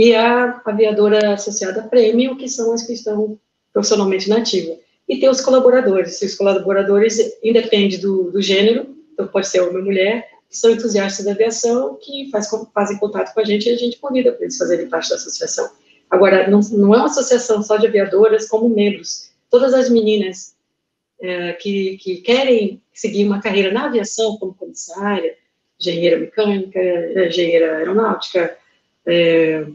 e 0.00 0.14
a 0.14 0.62
aviadora 0.64 1.34
associada 1.34 1.82
Premium, 1.82 2.34
que 2.34 2.48
são 2.48 2.72
as 2.72 2.86
que 2.86 2.94
estão 2.94 3.38
profissionalmente 3.70 4.30
na 4.30 4.38
ativa. 4.38 4.74
E 5.06 5.20
tem 5.20 5.28
os 5.28 5.42
colaboradores, 5.42 6.22
os 6.22 6.34
colaboradores 6.36 7.18
independe 7.44 7.98
do, 7.98 8.30
do 8.30 8.40
gênero, 8.40 8.96
então 9.12 9.26
pode 9.26 9.48
ser 9.48 9.60
homem 9.60 9.76
ou 9.76 9.84
mulher, 9.84 10.26
que 10.48 10.56
são 10.56 10.70
entusiastas 10.70 11.26
da 11.26 11.32
aviação, 11.32 11.98
que 12.00 12.30
faz, 12.30 12.48
fazem 12.72 12.96
contato 12.96 13.34
com 13.34 13.40
a 13.40 13.44
gente 13.44 13.68
e 13.68 13.72
a 13.72 13.76
gente 13.76 13.98
convida 13.98 14.32
para 14.32 14.44
eles 14.44 14.56
fazerem 14.56 14.88
parte 14.88 15.10
da 15.10 15.16
associação. 15.16 15.70
Agora, 16.08 16.48
não, 16.48 16.60
não 16.72 16.94
é 16.94 16.96
uma 16.96 17.04
associação 17.04 17.62
só 17.62 17.76
de 17.76 17.86
aviadoras 17.86 18.48
como 18.48 18.70
membros. 18.70 19.30
Todas 19.50 19.74
as 19.74 19.90
meninas 19.90 20.54
é, 21.20 21.52
que, 21.52 21.98
que 21.98 22.22
querem 22.22 22.80
seguir 22.94 23.26
uma 23.26 23.42
carreira 23.42 23.70
na 23.70 23.84
aviação, 23.84 24.38
como 24.38 24.54
comissária, 24.54 25.36
engenheira 25.78 26.18
mecânica, 26.18 26.80
engenheira 27.26 27.76
aeronáutica, 27.76 28.56
é, 29.06 29.66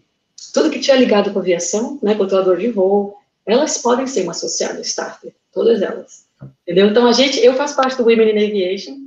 tudo 0.53 0.69
que 0.69 0.79
tinha 0.79 0.95
ligado 0.95 1.31
com 1.31 1.39
aviação, 1.39 1.99
né, 2.01 2.15
controlador 2.15 2.57
de 2.57 2.69
voo, 2.69 3.17
elas 3.45 3.77
podem 3.77 4.07
ser 4.07 4.23
uma 4.23 4.31
associada 4.31 4.81
starter, 4.81 5.33
todas 5.53 5.81
elas. 5.81 6.25
Entendeu? 6.63 6.87
Então, 6.87 7.07
a 7.07 7.11
gente, 7.11 7.39
eu 7.43 7.53
faço 7.53 7.75
parte 7.75 7.97
do 7.97 8.03
Women 8.03 8.31
in 8.31 8.45
Aviation, 8.45 8.97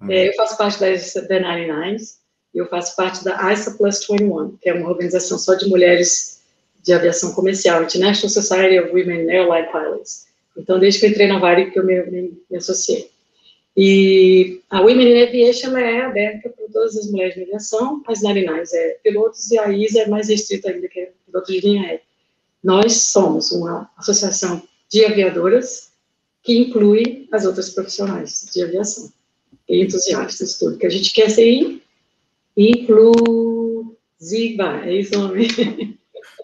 uhum. 0.00 0.10
eu 0.10 0.32
faço 0.34 0.56
parte 0.56 0.78
das 0.78 1.12
The 1.12 1.40
99s, 1.40 2.20
eu 2.54 2.66
faço 2.66 2.96
parte 2.96 3.24
da 3.24 3.52
ISA 3.52 3.72
Plus 3.72 4.06
21, 4.08 4.56
que 4.60 4.68
é 4.68 4.74
uma 4.74 4.88
organização 4.88 5.38
só 5.38 5.54
de 5.54 5.68
mulheres 5.68 6.40
de 6.82 6.92
aviação 6.92 7.32
comercial, 7.32 7.82
International 7.82 8.30
Society 8.30 8.78
of 8.78 8.90
Women 8.90 9.30
Airline 9.30 9.68
Pilots. 9.70 10.26
Então, 10.56 10.78
desde 10.78 11.00
que 11.00 11.06
eu 11.06 11.10
entrei 11.10 11.28
na 11.28 11.38
Varig, 11.38 11.70
que 11.70 11.78
eu 11.78 11.84
me, 11.84 12.02
me, 12.04 12.42
me 12.50 12.56
associei. 12.56 13.10
E 13.76 14.60
a 14.68 14.80
Women 14.80 15.08
in 15.08 15.22
Aviation 15.22 15.76
é 15.76 16.02
aberta 16.02 16.50
para 16.50 16.66
todas 16.68 16.96
as 16.96 17.10
mulheres 17.10 17.34
de 17.34 17.42
aviação, 17.42 18.02
as 18.06 18.20
99s 18.20 18.72
é 18.74 18.98
pilotos 19.02 19.50
e 19.50 19.58
a 19.58 19.70
ISA 19.70 20.00
é 20.02 20.08
mais 20.08 20.28
restrita 20.28 20.70
ainda, 20.70 20.88
que 20.88 21.00
é 21.00 21.12
pilotos 21.26 21.54
de 21.54 21.60
linha 21.60 21.82
aérea. 21.82 22.02
Nós 22.62 23.02
somos 23.02 23.52
uma 23.52 23.90
associação 23.96 24.62
de 24.90 25.04
aviadoras 25.04 25.92
que 26.42 26.56
inclui 26.58 27.28
as 27.30 27.46
outras 27.46 27.70
profissionais 27.70 28.50
de 28.52 28.62
aviação 28.62 29.12
e 29.68 29.84
entusiastas, 29.84 30.58
tudo 30.58 30.76
que 30.76 30.86
a 30.86 30.90
gente 30.90 31.12
quer 31.12 31.30
ser 31.30 31.80
inclusiva, 32.56 33.94
é 34.84 34.94
isso 34.94 35.16
o 35.16 35.28
nome. 35.28 35.46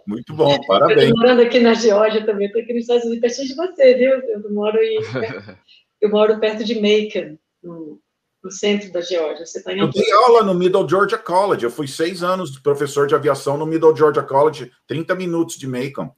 Muito 0.06 0.32
bom, 0.34 0.56
parabéns. 0.66 0.98
Eu 0.98 1.08
estou 1.08 1.20
morando 1.20 1.42
aqui 1.42 1.58
na 1.58 1.74
Geórgia 1.74 2.24
também, 2.24 2.46
estou 2.46 2.62
aqui 2.62 2.72
nos 2.72 2.82
Estados 2.82 3.04
Unidos, 3.04 3.20
pertinho 3.20 3.48
de 3.48 3.54
você, 3.54 3.94
viu? 3.94 4.10
Eu 4.10 4.52
moro, 4.52 4.78
em, 4.78 5.00
eu 6.00 6.10
moro 6.10 6.38
perto 6.38 6.64
de 6.64 6.74
Macon, 6.74 7.36
no, 7.62 8.00
no 8.42 8.50
centro 8.50 8.92
da 8.92 9.00
Geórgia. 9.00 9.44
Você 9.44 9.58
está 9.58 9.72
em 9.72 9.78
Eu 9.78 9.88
dei 9.88 10.10
aula 10.12 10.42
no 10.42 10.54
Middle 10.54 10.88
Georgia 10.88 11.18
College, 11.18 11.64
eu 11.64 11.70
fui 11.70 11.88
seis 11.88 12.22
anos 12.22 12.52
de 12.52 12.60
professor 12.60 13.06
de 13.06 13.14
aviação 13.14 13.56
no 13.56 13.66
Middle 13.66 13.96
Georgia 13.96 14.22
College, 14.22 14.70
30 14.86 15.14
minutos 15.14 15.56
de 15.56 15.66
Macon. 15.66 16.10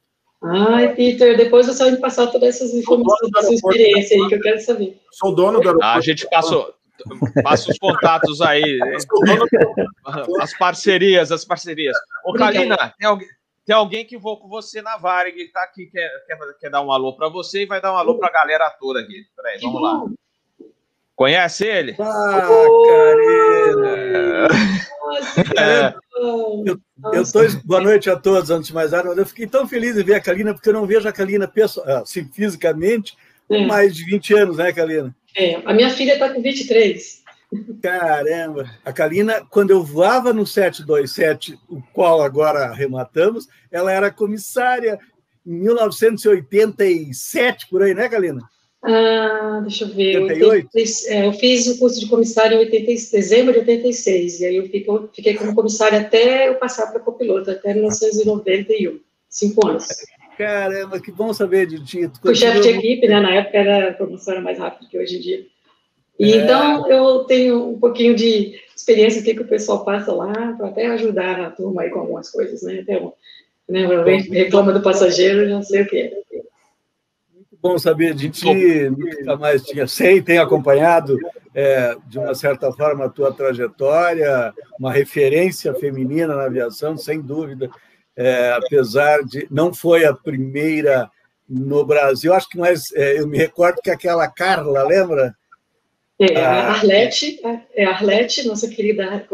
Ai, 0.43 0.95
Peter, 0.95 1.37
depois 1.37 1.67
você 1.67 1.83
vai 1.83 1.93
me 1.93 2.01
passar 2.01 2.29
todas 2.29 2.57
essas 2.57 2.73
informações 2.73 3.31
da 3.33 3.43
sua 3.43 3.55
experiência 3.55 4.17
aí, 4.17 4.29
que 4.29 4.35
eu 4.37 4.41
quero 4.41 4.61
saber. 4.61 5.01
Sou 5.11 5.35
dono 5.35 5.61
do 5.61 5.69
aeroporto. 5.69 5.85
Ah, 5.85 5.97
a 5.97 6.01
gente 6.01 6.29
passou, 6.31 6.73
Passa 7.43 7.71
os 7.71 7.79
contatos 7.79 8.41
aí. 8.41 8.79
As 10.41 10.57
parcerias, 10.57 11.31
as 11.31 11.45
parcerias. 11.45 11.97
Ô, 12.25 12.33
Kalina, 12.33 12.77
tem 12.99 13.09
alguém, 13.09 13.29
tem 13.69 13.77
alguém 13.77 14.03
que 14.03 14.17
voa 14.17 14.41
com 14.41 14.49
você 14.49 14.81
na 14.81 14.97
Varig, 14.97 15.47
tá 15.49 15.63
aqui, 15.63 15.91
quer, 15.93 16.09
quer, 16.27 16.39
quer 16.59 16.71
dar 16.71 16.81
um 16.81 16.91
alô 16.91 17.15
para 17.15 17.29
você 17.29 17.65
e 17.65 17.67
vai 17.67 17.83
dar 17.83 17.93
um 17.93 17.99
alô 17.99 18.15
para 18.15 18.29
a 18.29 18.33
galera 18.33 18.71
toda 18.81 19.01
aqui. 19.01 19.27
Peraí, 19.37 19.61
vamos 19.61 19.83
lá. 19.83 20.07
Conhece 21.15 21.67
ele? 21.67 21.95
Ah, 22.01 22.49
Karina! 22.89 24.49
É. 25.61 25.95
Eu, 26.65 26.81
eu 27.13 27.31
tô, 27.31 27.41
boa 27.63 27.83
noite 27.83 28.09
a 28.09 28.17
todos, 28.17 28.49
antes 28.49 28.69
de 28.69 28.75
mais 28.75 28.93
nada. 28.93 29.11
Eu 29.11 29.27
fiquei 29.27 29.47
tão 29.47 29.69
feliz 29.69 29.97
de 29.97 30.03
ver 30.03 30.15
a 30.15 30.21
Kalina, 30.21 30.55
porque 30.55 30.71
eu 30.71 30.73
não 30.73 30.87
vejo 30.87 31.07
a 31.07 31.13
Kalina 31.13 31.53
assim, 32.03 32.27
fisicamente 32.33 33.19
é. 33.51 33.67
mais 33.67 33.95
de 33.95 34.03
20 34.07 34.35
anos, 34.35 34.57
né, 34.57 34.73
Kalina? 34.73 35.15
É, 35.37 35.57
a 35.67 35.75
minha 35.75 35.91
filha 35.91 36.15
está 36.15 36.33
com 36.33 36.41
23. 36.41 37.23
Caramba! 37.83 38.71
A 38.85 38.93
Kalina, 38.93 39.45
quando 39.51 39.71
eu 39.71 39.83
voava 39.83 40.33
no 40.33 40.47
727, 40.47 41.59
o 41.69 41.83
qual 41.93 42.23
agora 42.23 42.67
arrematamos, 42.67 43.49
ela 43.71 43.93
era 43.93 44.11
comissária 44.11 44.99
em 45.47 45.53
1987, 45.53 47.69
por 47.71 47.83
aí, 47.83 47.95
né, 47.95 48.09
Kalina? 48.09 48.41
Ah, 48.83 49.61
deixa 49.63 49.85
eu 49.85 49.89
ver. 49.89 50.23
88? 50.23 50.69
Eu, 50.75 50.85
é, 51.09 51.27
eu 51.27 51.33
fiz 51.33 51.67
o 51.67 51.79
curso 51.79 51.99
de 51.99 52.07
comissária 52.07 52.55
em 52.55 52.59
80, 52.59 52.87
dezembro 53.13 53.53
de 53.53 53.61
86, 53.61 54.41
e 54.41 54.47
aí 54.47 54.57
eu 54.57 54.65
fiquei, 54.65 54.87
fiquei 55.15 55.35
como 55.35 55.55
comissária 55.55 56.01
até 56.01 56.49
eu 56.49 56.57
passar 56.57 56.89
para 56.89 57.01
copiloto, 57.01 57.51
até 57.51 57.73
1991, 57.75 59.01
cinco 59.29 59.67
anos. 59.67 59.87
Caramba, 60.37 61.01
que 61.01 61.11
bom 61.11 61.33
saber 61.33 61.67
de 61.67 61.85
ti. 61.85 62.11
Fui 62.23 62.35
chefe 62.35 62.61
de 62.61 62.69
equipe, 62.69 63.09
né? 63.09 63.21
Na 63.21 63.35
época 63.35 63.59
era, 63.59 63.91
a 63.91 63.95
promoção 63.95 64.35
era 64.35 64.43
mais 64.43 64.59
rápida 64.59 64.89
que 64.89 64.97
hoje 64.97 65.17
em 65.17 65.21
dia. 65.21 65.47
E 66.19 66.33
é. 66.33 66.37
então 66.37 66.91
eu 66.91 67.25
tenho 67.25 67.71
um 67.71 67.79
pouquinho 67.79 68.15
de 68.15 68.61
experiência 68.75 69.21
aqui 69.21 69.35
que 69.35 69.43
o 69.43 69.49
pessoal 69.49 69.85
passa 69.85 70.13
lá 70.13 70.55
para 70.57 70.69
até 70.69 70.87
ajudar 70.87 71.41
a 71.41 71.51
turma 71.51 71.83
aí 71.83 71.91
com 71.91 72.01
algumas 72.01 72.31
coisas, 72.31 72.63
né? 72.63 72.81
Até 72.81 73.01
né, 73.69 73.87
reclama 74.31 74.73
do 74.73 74.83
passageiro, 74.83 75.49
já 75.49 75.63
sei 75.63 75.83
o 75.83 75.87
que. 75.87 76.11
Muito 77.35 77.59
bom 77.61 77.79
saber 77.79 78.15
de 78.15 78.31
ti, 78.31 78.91
nunca 78.91 79.37
mais 79.37 79.63
tinha 79.63 79.87
sei, 79.87 80.23
tenho 80.23 80.43
acompanhado 80.43 81.19
é, 81.55 81.97
de 82.07 82.19
uma 82.19 82.35
certa 82.35 82.73
forma 82.73 83.05
a 83.05 83.11
tua 83.11 83.33
trajetória, 83.33 84.53
uma 84.79 84.93
referência 84.93 85.75
feminina 85.75 86.35
na 86.35 86.45
aviação, 86.45 86.97
sem 86.97 87.21
dúvida 87.21 87.71
é, 88.19 88.51
apesar 88.51 89.23
de 89.23 89.47
não 89.49 89.73
foi 89.73 90.05
a 90.05 90.13
primeira 90.13 91.09
no 91.49 91.87
Brasil, 91.87 92.35
acho 92.35 92.49
que 92.49 92.59
mais 92.59 92.93
é, 92.93 93.21
eu 93.21 93.29
me 93.29 93.39
recordo 93.39 93.81
que 93.81 93.91
aquela 93.91 94.27
Carla, 94.27 94.83
lembra? 94.83 95.35
É, 96.19 96.45
a 96.45 96.51
ah, 96.51 96.71
Arlete, 96.73 97.41
é 97.75 97.85
a 97.85 97.91
Arlete, 97.91 98.47
nossa 98.47 98.69
querida 98.69 99.25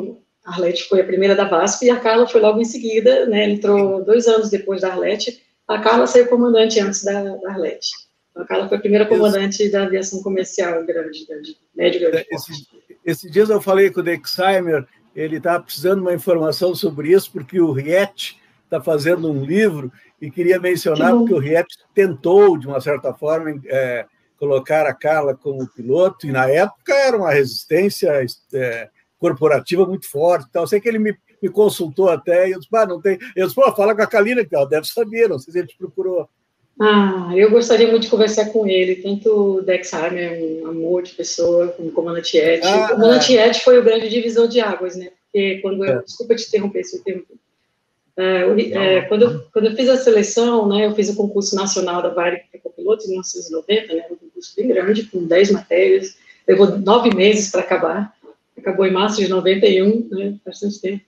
Arlete 0.45 0.85
foi 0.85 1.01
a 1.01 1.07
primeira 1.07 1.35
da 1.35 1.45
VASP 1.45 1.87
e 1.87 1.91
a 1.91 1.99
Carla 1.99 2.27
foi 2.29 2.41
logo 2.41 2.61
em 2.61 2.65
seguida, 2.65 3.25
né? 3.27 3.49
Entrou 3.49 4.05
dois 4.05 4.27
anos 4.29 4.51
depois 4.51 4.83
da 4.83 4.89
Arlete. 4.89 5.43
A 5.67 5.79
Carla 5.81 6.07
saiu 6.07 6.27
comandante 6.27 6.79
antes 6.79 7.03
da, 7.03 7.23
da 7.23 7.51
Arlete. 7.51 7.91
A 8.37 8.45
Carla 8.45 8.69
foi 8.69 8.77
a 8.77 8.81
primeira 8.81 9.07
comandante 9.07 9.63
Isso. 9.63 9.73
da 9.73 9.85
aviação 9.85 10.23
comercial 10.23 10.85
grande, 10.85 11.25
grande 11.25 11.57
médio 11.75 12.01
grande. 12.01 12.27
Esses, 12.31 12.67
esses 13.05 13.31
dias 13.31 13.49
eu 13.49 13.61
falei 13.61 13.91
com 13.91 14.01
o 14.01 14.03
Dexheimer, 14.03 14.85
ele 15.15 15.37
estava 15.37 15.63
precisando 15.63 15.97
de 15.97 16.03
uma 16.03 16.15
informação 16.15 16.75
sobre 16.75 17.13
isso, 17.13 17.31
porque 17.33 17.61
o 17.61 17.73
Riet 17.73 18.37
está 18.65 18.81
fazendo 18.81 19.31
um 19.31 19.45
livro 19.45 19.91
e 20.21 20.31
queria 20.31 20.59
mencionar 20.59 21.13
que 21.13 21.19
porque 21.19 21.35
o 21.35 21.39
Riep 21.39 21.69
tentou, 21.95 22.59
de 22.59 22.67
uma 22.67 22.81
certa 22.81 23.15
forma, 23.15 23.59
é, 23.67 24.05
colocar 24.45 24.87
a 24.87 24.93
Carla 24.93 25.35
como 25.35 25.67
piloto, 25.67 26.27
e 26.27 26.33
na 26.33 26.49
época 26.49 26.95
era 26.95 27.17
uma 27.17 27.33
resistência 27.33 28.11
é, 28.53 28.89
corporativa 29.19 29.87
muito 29.87 30.09
forte. 30.11 30.47
Então, 30.51 30.67
sei 30.67 30.81
que 30.81 30.89
ele 30.89 30.99
me, 30.99 31.17
me 31.43 31.49
consultou 31.49 32.11
até, 32.11 32.49
e 32.49 32.53
eu 32.53 32.61
disse, 32.61 32.69
ah, 32.75 32.87
não 32.87 33.01
tem. 33.01 33.19
Eu 33.35 33.47
disse, 33.47 33.55
pô, 33.55 33.75
fala 33.75 33.95
com 33.95 34.03
a 34.03 34.07
Kalina, 34.07 34.45
que 34.45 34.55
ela 34.55 34.69
deve 34.69 34.87
saber, 34.87 35.29
não 35.29 35.39
sei 35.39 35.53
se 35.53 35.59
ele 35.59 35.69
te 35.69 35.79
procurou. 35.79 36.29
Ah, 36.79 37.31
eu 37.35 37.51
gostaria 37.51 37.89
muito 37.89 38.03
de 38.03 38.11
conversar 38.11 38.47
com 38.47 38.67
ele, 38.67 38.97
tanto 38.97 39.31
o 39.31 39.63
Dex 39.63 39.95
Harmer, 39.95 40.39
um 40.43 40.67
amor 40.67 41.03
de 41.03 41.15
pessoa, 41.15 41.69
como 41.69 41.89
o 41.89 41.93
comandante 41.93 42.37
Ed. 42.37 42.67
Ah, 42.67 42.87
o 42.87 42.97
comandante 42.97 43.39
é. 43.39 43.49
Ed 43.49 43.61
foi 43.61 43.79
o 43.79 43.85
grande 43.85 44.09
divisor 44.11 44.49
de 44.49 44.61
águas, 44.61 44.97
né? 44.97 45.11
Porque 45.25 45.61
quando 45.63 45.85
eu. 45.85 46.01
É. 46.01 46.03
Desculpa 46.03 46.35
te 46.35 46.49
interromper 46.49 46.85
se 46.85 46.97
eu 46.97 47.01
interromper. 47.01 47.37
É, 48.17 48.45
é, 48.73 49.01
quando, 49.03 49.23
eu, 49.23 49.41
quando 49.53 49.67
eu 49.67 49.77
fiz 49.77 49.89
a 49.89 49.97
seleção, 49.97 50.69
né, 50.69 50.87
eu 50.87 50.95
fiz 50.95 51.09
o 51.09 51.17
concurso 51.17 51.57
nacional 51.57 52.01
da 52.01 52.11
para 52.11 52.41
copiloto 52.63 53.05
em 53.05 53.11
1990, 53.11 53.95
né, 53.95 54.07
um 54.11 54.17
concurso 54.17 54.55
bem 54.57 54.69
grande, 54.69 55.05
com 55.05 55.25
10 55.25 55.51
matérias, 55.51 56.17
levou 56.47 56.79
nove 56.79 57.13
meses 57.15 57.51
para 57.51 57.63
acabar, 57.63 58.15
acabou 58.57 58.87
em 58.87 58.93
março 58.93 59.21
de 59.21 59.29
91, 59.29 60.09
né, 60.11 60.37
bastante 60.45 60.81
tempo. 60.81 61.05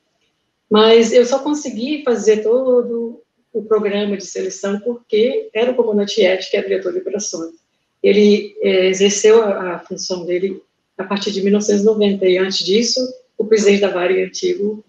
Mas 0.69 1.13
eu 1.13 1.25
só 1.25 1.39
consegui 1.39 2.03
fazer 2.05 2.43
todo 2.43 3.23
o 3.53 3.63
programa 3.63 4.17
de 4.17 4.27
seleção 4.27 4.81
porque 4.81 5.49
era 5.55 5.71
o 5.71 5.75
comandante 5.75 6.21
Ed, 6.21 6.49
que 6.51 6.57
é 6.57 6.63
diretor 6.63 6.93
de 6.93 6.99
operações. 6.99 7.55
Ele 8.03 8.55
é, 8.61 8.89
exerceu 8.89 9.43
a, 9.43 9.75
a, 9.75 9.79
função 9.79 10.27
dele 10.27 10.61
a 10.99 11.05
partir 11.05 11.31
de 11.31 11.43
1990, 11.43 12.27
e 12.27 12.39
antes 12.39 12.65
disso, 12.65 13.01
o 13.39 13.45
presidente 13.45 13.81
da 13.81 13.91
Varig 13.91 14.23
antigo 14.23 14.85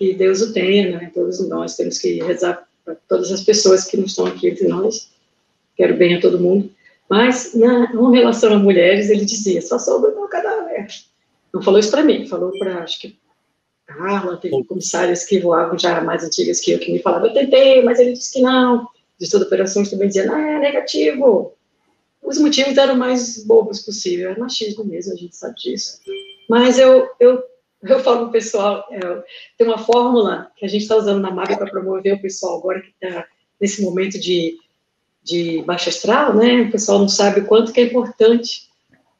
que 0.00 0.14
Deus 0.14 0.40
o 0.40 0.54
tenha, 0.54 0.98
né? 0.98 1.10
Todos 1.12 1.46
nós 1.46 1.76
temos 1.76 1.98
que 1.98 2.22
rezar 2.22 2.66
para 2.82 2.96
todas 3.06 3.30
as 3.30 3.42
pessoas 3.42 3.84
que 3.84 3.98
não 3.98 4.06
estão 4.06 4.24
aqui 4.24 4.48
entre 4.48 4.66
nós. 4.66 5.10
Quero 5.76 5.94
bem 5.98 6.16
a 6.16 6.20
todo 6.22 6.40
mundo. 6.40 6.70
Mas, 7.06 7.54
na, 7.54 7.92
em 7.92 8.12
relação 8.14 8.54
a 8.54 8.58
mulheres, 8.58 9.10
ele 9.10 9.26
dizia: 9.26 9.60
só 9.60 9.78
soube 9.78 10.06
o 10.06 10.26
cadáver. 10.26 10.86
Não 11.52 11.60
falou 11.60 11.78
isso 11.78 11.90
para 11.90 12.02
mim, 12.02 12.26
falou 12.26 12.50
para, 12.58 12.82
acho 12.82 12.98
que, 12.98 13.18
Carla, 13.84 14.38
tem 14.38 14.64
comissárias 14.64 15.24
que 15.26 15.38
voavam 15.38 15.78
já 15.78 16.00
mais 16.00 16.24
antigas 16.24 16.60
que 16.60 16.70
eu, 16.70 16.78
que 16.78 16.90
me 16.90 17.00
falavam: 17.00 17.28
eu 17.28 17.34
tentei, 17.34 17.82
mas 17.82 17.98
ele 17.98 18.14
disse 18.14 18.32
que 18.32 18.40
não. 18.40 18.88
De 19.18 19.28
toda 19.28 19.44
operações 19.44 19.90
também 19.90 20.08
dizia: 20.08 20.24
não, 20.24 20.38
é 20.38 20.58
negativo. 20.60 21.52
Os 22.22 22.38
motivos 22.38 22.78
eram 22.78 22.96
mais 22.96 23.44
bobos 23.44 23.80
possível, 23.80 24.30
era 24.30 24.40
machismo 24.40 24.82
mesmo, 24.82 25.12
a 25.12 25.16
gente 25.16 25.36
sabe 25.36 25.56
disso. 25.56 26.00
Mas 26.48 26.78
eu, 26.78 27.08
eu 27.18 27.42
eu 27.82 28.00
falo 28.00 28.18
para 28.18 28.26
o 28.26 28.32
pessoal, 28.32 28.84
é, 28.90 29.00
tem 29.56 29.66
uma 29.66 29.78
fórmula 29.78 30.50
que 30.56 30.64
a 30.64 30.68
gente 30.68 30.82
está 30.82 30.96
usando 30.96 31.20
na 31.20 31.30
MAB 31.30 31.56
para 31.56 31.70
promover 31.70 32.14
o 32.14 32.22
pessoal 32.22 32.58
agora 32.58 32.80
que 32.80 32.92
está 33.00 33.26
nesse 33.60 33.82
momento 33.82 34.18
de, 34.18 34.56
de 35.22 35.62
baixa 35.62 35.90
astral, 35.90 36.34
né? 36.34 36.62
O 36.62 36.70
pessoal 36.70 36.98
não 36.98 37.08
sabe 37.08 37.40
o 37.40 37.46
quanto 37.46 37.72
que 37.72 37.80
é 37.80 37.84
importante 37.84 38.68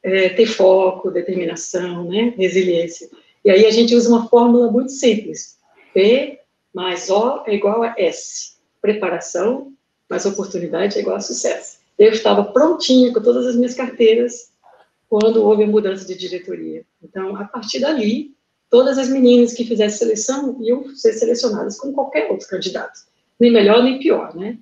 é, 0.03 0.29
ter 0.29 0.45
foco, 0.45 1.11
determinação, 1.11 2.05
né? 2.05 2.33
Resiliência. 2.37 3.09
E 3.43 3.49
aí 3.49 3.65
a 3.65 3.71
gente 3.71 3.95
usa 3.95 4.09
uma 4.09 4.27
fórmula 4.27 4.71
muito 4.71 4.91
simples. 4.91 5.57
P 5.93 6.39
mais 6.73 7.09
O 7.09 7.43
é 7.47 7.55
igual 7.55 7.83
a 7.83 7.95
S. 7.97 8.55
Preparação 8.81 9.73
mais 10.09 10.25
oportunidade 10.25 10.97
é 10.97 11.01
igual 11.01 11.15
a 11.15 11.21
sucesso. 11.21 11.79
Eu 11.97 12.11
estava 12.11 12.43
prontinha 12.43 13.13
com 13.13 13.21
todas 13.21 13.47
as 13.47 13.55
minhas 13.55 13.73
carteiras 13.73 14.51
quando 15.07 15.43
houve 15.43 15.63
a 15.63 15.67
mudança 15.67 16.05
de 16.05 16.17
diretoria. 16.17 16.85
Então, 17.01 17.35
a 17.37 17.45
partir 17.45 17.79
dali, 17.79 18.35
todas 18.71 18.97
as 18.97 19.09
meninas 19.09 19.53
que 19.53 19.65
fizessem 19.65 19.99
seleção 19.99 20.57
iam 20.61 20.95
ser 20.95 21.13
selecionadas 21.13 21.77
como 21.77 21.93
qualquer 21.93 22.31
outro 22.31 22.47
candidato, 22.47 23.01
nem 23.37 23.51
melhor 23.51 23.83
nem 23.83 23.99
pior, 23.99 24.33
né? 24.35 24.57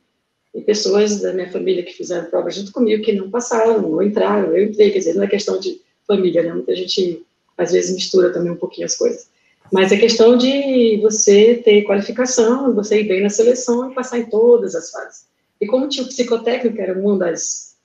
E 0.53 0.61
pessoas 0.61 1.21
da 1.21 1.31
minha 1.31 1.49
família 1.51 1.83
que 1.83 1.93
fizeram 1.93 2.27
prova 2.27 2.49
junto 2.49 2.71
comigo 2.71 3.03
que 3.03 3.13
não 3.13 3.29
passaram, 3.29 3.85
ou 3.85 4.01
entraram, 4.01 4.57
eu 4.57 4.65
entrei, 4.65 4.89
quer 4.89 4.97
dizer, 4.97 5.13
não 5.13 5.23
é 5.23 5.27
questão 5.27 5.59
de 5.59 5.79
família, 6.07 6.41
né? 6.41 6.51
Muita 6.51 6.75
gente 6.75 7.23
às 7.55 7.71
vezes 7.71 7.93
mistura 7.93 8.33
também 8.33 8.51
um 8.51 8.57
pouquinho 8.57 8.87
as 8.87 8.95
coisas. 8.95 9.27
Mas 9.71 9.91
é 9.91 9.97
questão 9.97 10.35
de 10.35 10.97
você 10.97 11.61
ter 11.63 11.83
qualificação, 11.83 12.73
você 12.73 13.01
ir 13.01 13.07
bem 13.07 13.21
na 13.21 13.29
seleção 13.29 13.91
e 13.91 13.93
passar 13.93 14.17
em 14.17 14.25
todas 14.25 14.73
as 14.73 14.89
fases. 14.89 15.27
E 15.61 15.67
como 15.67 15.87
tinha 15.87 16.03
o 16.03 16.07
psicotécnico, 16.07 16.81
era 16.81 16.97
um 16.97 17.15
das, 17.15 17.75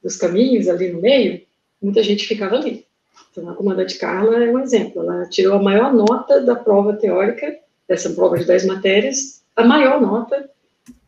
dos 0.00 0.16
caminhos 0.16 0.68
ali 0.68 0.92
no 0.92 1.00
meio, 1.00 1.42
muita 1.80 2.04
gente 2.04 2.28
ficava 2.28 2.56
ali. 2.56 2.86
Então, 3.30 3.48
a 3.48 3.54
comandante 3.54 3.98
Carla 3.98 4.44
é 4.44 4.50
um 4.50 4.58
exemplo. 4.58 5.02
Ela 5.02 5.28
tirou 5.28 5.54
a 5.56 5.62
maior 5.62 5.92
nota 5.92 6.40
da 6.40 6.54
prova 6.54 6.94
teórica, 6.94 7.56
dessa 7.88 8.10
prova 8.10 8.38
de 8.38 8.44
10 8.44 8.66
matérias, 8.66 9.42
a 9.56 9.64
maior 9.64 10.00
nota. 10.00 10.50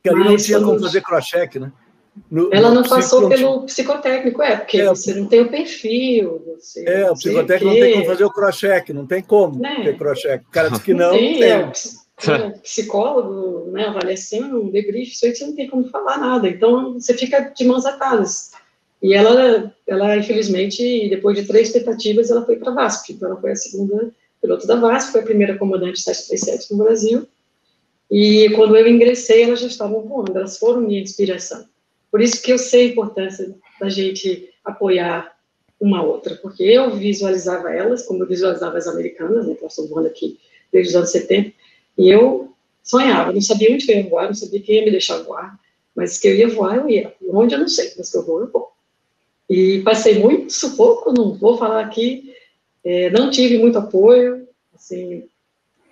Que 0.02 0.10
ali 0.10 0.24
não 0.24 0.36
tinha 0.36 0.60
como 0.60 0.80
fazer 0.80 1.02
cross-check, 1.02 1.56
né? 1.56 1.72
No, 2.30 2.48
ela 2.52 2.70
não 2.70 2.84
passou 2.84 3.28
pelo 3.28 3.62
psicotécnico, 3.62 4.40
é, 4.40 4.56
porque 4.56 4.80
é, 4.80 4.86
você 4.86 5.14
não 5.14 5.26
tem 5.26 5.40
o 5.40 5.50
perfil. 5.50 6.42
Você, 6.56 6.84
é, 6.86 7.10
o 7.10 7.14
psicotécnico 7.14 7.74
não 7.74 7.80
tem 7.80 7.92
como 7.94 8.06
fazer 8.06 8.24
o 8.24 8.30
cross-check, 8.30 8.88
não 8.90 9.06
tem 9.06 9.22
como 9.22 9.60
né? 9.60 9.82
ter 9.82 9.98
cross-check. 9.98 10.42
O 10.42 10.50
cara 10.50 10.70
disse 10.70 10.82
que 10.82 10.94
não, 10.94 11.10
não 11.10 11.18
tem. 11.18 11.42
É, 11.42 11.70
é, 12.26 12.50
psicólogo, 12.62 13.70
né, 13.72 13.86
avaliação, 13.86 14.70
debrief, 14.70 15.12
isso 15.12 15.26
aí 15.26 15.34
você 15.34 15.44
não 15.44 15.56
tem 15.56 15.68
como 15.68 15.88
falar 15.90 16.18
nada. 16.18 16.48
Então, 16.48 16.94
você 16.94 17.14
fica 17.14 17.40
de 17.40 17.64
mãos 17.64 17.84
atadas. 17.84 18.52
E 19.04 19.12
ela, 19.12 19.70
ela 19.86 20.16
infelizmente, 20.16 21.10
depois 21.10 21.36
de 21.36 21.46
três 21.46 21.70
tentativas, 21.70 22.30
ela 22.30 22.42
foi 22.42 22.56
para 22.56 22.72
a 22.72 22.74
VASP. 22.74 23.12
Então, 23.12 23.28
ela 23.28 23.38
foi 23.38 23.52
a 23.52 23.56
segunda 23.56 24.10
piloto 24.40 24.66
da 24.66 24.76
VASP, 24.76 25.12
foi 25.12 25.20
a 25.20 25.24
primeira 25.24 25.58
comandante 25.58 26.00
737 26.00 26.72
no 26.72 26.82
Brasil. 26.82 27.28
E 28.10 28.48
quando 28.56 28.74
eu 28.74 28.88
ingressei, 28.88 29.42
elas 29.42 29.60
já 29.60 29.66
estavam 29.66 30.00
voando, 30.00 30.38
elas 30.38 30.56
foram 30.56 30.80
minha 30.80 31.02
inspiração. 31.02 31.66
Por 32.10 32.22
isso 32.22 32.40
que 32.40 32.50
eu 32.50 32.56
sei 32.56 32.88
a 32.88 32.92
importância 32.92 33.54
da 33.78 33.90
gente 33.90 34.48
apoiar 34.64 35.36
uma 35.78 36.02
outra, 36.02 36.36
porque 36.36 36.62
eu 36.62 36.96
visualizava 36.96 37.74
elas, 37.74 38.06
como 38.06 38.22
eu 38.22 38.26
visualizava 38.26 38.78
as 38.78 38.86
americanas, 38.86 39.46
né, 39.46 39.52
que 39.52 39.60
elas 39.60 39.72
estão 39.72 39.86
voando 39.86 40.08
aqui 40.08 40.38
desde 40.72 40.92
os 40.92 40.96
anos 40.96 41.10
70, 41.10 41.52
e 41.98 42.08
eu 42.08 42.54
sonhava, 42.82 43.34
não 43.34 43.40
sabia 43.42 43.70
onde 43.70 43.90
eu 43.92 43.98
ia 43.98 44.08
voar, 44.08 44.28
não 44.28 44.34
sabia 44.34 44.62
quem 44.62 44.76
ia 44.76 44.84
me 44.86 44.90
deixar 44.90 45.18
voar, 45.18 45.60
mas 45.94 46.16
que 46.16 46.26
eu 46.26 46.34
ia 46.34 46.48
voar, 46.48 46.76
eu 46.76 46.88
ia. 46.88 47.14
Onde 47.28 47.54
eu 47.54 47.58
não 47.58 47.68
sei, 47.68 47.92
mas 47.98 48.10
que 48.10 48.16
eu 48.16 48.24
vou, 48.24 48.40
eu 48.40 48.50
vou. 48.50 48.73
E 49.48 49.82
passei 49.82 50.18
muito 50.18 50.52
sufoco, 50.52 51.12
não 51.12 51.34
vou 51.34 51.58
falar 51.58 51.84
aqui, 51.84 52.32
é, 52.82 53.10
não 53.10 53.30
tive 53.30 53.58
muito 53.58 53.78
apoio, 53.78 54.46
assim, 54.74 55.24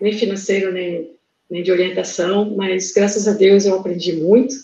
nem 0.01 0.13
financeiro, 0.13 0.73
nem, 0.73 1.11
nem 1.51 1.63
de 1.63 1.71
orientação, 1.71 2.55
mas 2.57 2.93
graças 2.93 3.29
a 3.29 3.33
Deus 3.33 3.65
eu 3.65 3.75
aprendi 3.75 4.15
muito, 4.15 4.55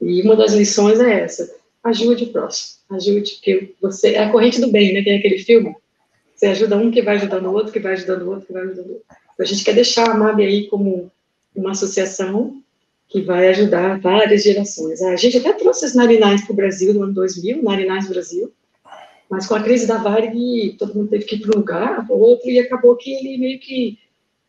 e 0.00 0.22
uma 0.22 0.36
das 0.36 0.52
lições 0.52 1.00
é 1.00 1.20
essa, 1.20 1.52
ajude 1.82 2.24
o 2.24 2.32
próximo, 2.32 2.78
ajude, 2.90 3.32
porque 3.34 3.74
você, 3.80 4.14
é 4.14 4.24
a 4.24 4.30
corrente 4.30 4.60
do 4.60 4.70
bem, 4.70 4.92
né, 4.92 5.02
tem 5.02 5.18
aquele 5.18 5.38
filme, 5.38 5.74
você 6.34 6.46
ajuda 6.46 6.76
um 6.76 6.92
que 6.92 7.02
vai 7.02 7.16
ajudando 7.16 7.46
o 7.46 7.52
outro, 7.52 7.72
que 7.72 7.80
vai 7.80 7.94
ajudando 7.94 8.22
o 8.22 8.30
outro, 8.30 8.46
que 8.46 8.52
vai 8.52 8.62
ajudando 8.62 8.86
o 8.86 8.92
outro. 8.92 9.04
A 9.40 9.44
gente 9.44 9.64
quer 9.64 9.74
deixar 9.74 10.08
a 10.08 10.14
MAB 10.14 10.40
aí 10.40 10.68
como 10.68 11.10
uma 11.54 11.72
associação 11.72 12.62
que 13.08 13.22
vai 13.22 13.48
ajudar 13.48 13.98
várias 14.00 14.42
gerações. 14.44 15.00
A 15.00 15.16
gente 15.16 15.38
até 15.38 15.52
trouxe 15.54 15.86
as 15.86 15.94
Narinais 15.94 16.42
para 16.42 16.52
o 16.52 16.56
Brasil 16.56 16.92
no 16.92 17.04
ano 17.04 17.14
2000, 17.14 17.62
Narinais 17.62 18.06
Brasil, 18.06 18.52
mas 19.30 19.46
com 19.46 19.54
a 19.54 19.62
crise 19.62 19.86
da 19.86 19.96
Varg, 19.96 20.76
todo 20.78 20.94
mundo 20.94 21.08
teve 21.08 21.24
que 21.24 21.36
ir 21.36 21.40
para 21.40 21.56
um 21.56 21.60
lugar, 21.60 22.06
para 22.06 22.14
outro, 22.14 22.48
e 22.48 22.58
acabou 22.58 22.96
que 22.96 23.10
ele 23.10 23.38
meio 23.38 23.58
que 23.58 23.98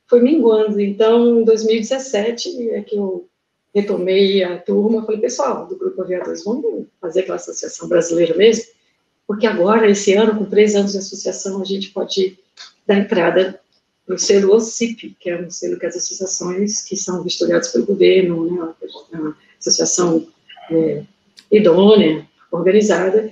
foi 0.08 0.22
minguando. 0.22 0.80
Então, 0.80 1.42
em 1.42 1.44
2017, 1.44 2.70
é 2.72 2.82
que 2.82 2.96
eu 2.96 3.28
retomei 3.74 4.44
a 4.44 4.58
turma, 4.58 5.06
falei, 5.06 5.22
pessoal, 5.22 5.68
do 5.68 5.78
Grupo 5.78 6.02
Aviadores, 6.02 6.44
vamos 6.44 6.88
fazer 7.00 7.22
aquela 7.22 7.36
associação 7.36 7.88
brasileira 7.88 8.36
mesmo? 8.36 8.66
Porque 9.28 9.46
agora, 9.46 9.90
esse 9.90 10.14
ano, 10.14 10.38
com 10.38 10.46
três 10.46 10.76
anos 10.76 10.94
de 10.94 10.98
associação, 10.98 11.62
a 11.62 11.66
gente 11.66 11.92
pode 11.92 12.40
dar 12.88 12.98
entrada 12.98 13.60
no 14.10 14.18
selo 14.18 14.56
OCIP, 14.56 15.16
que 15.20 15.30
é 15.30 15.40
um 15.40 15.52
selo 15.52 15.78
que 15.78 15.86
as 15.86 15.96
associações 15.96 16.82
que 16.82 16.98
são 16.98 17.24
vistoriadas 17.24 17.72
pelo 17.72 17.86
governo, 17.86 18.52
né, 18.52 18.74
uma 19.14 19.38
associação 19.60 20.28
é, 20.72 21.04
idônea, 21.52 22.28
organizada, 22.52 23.32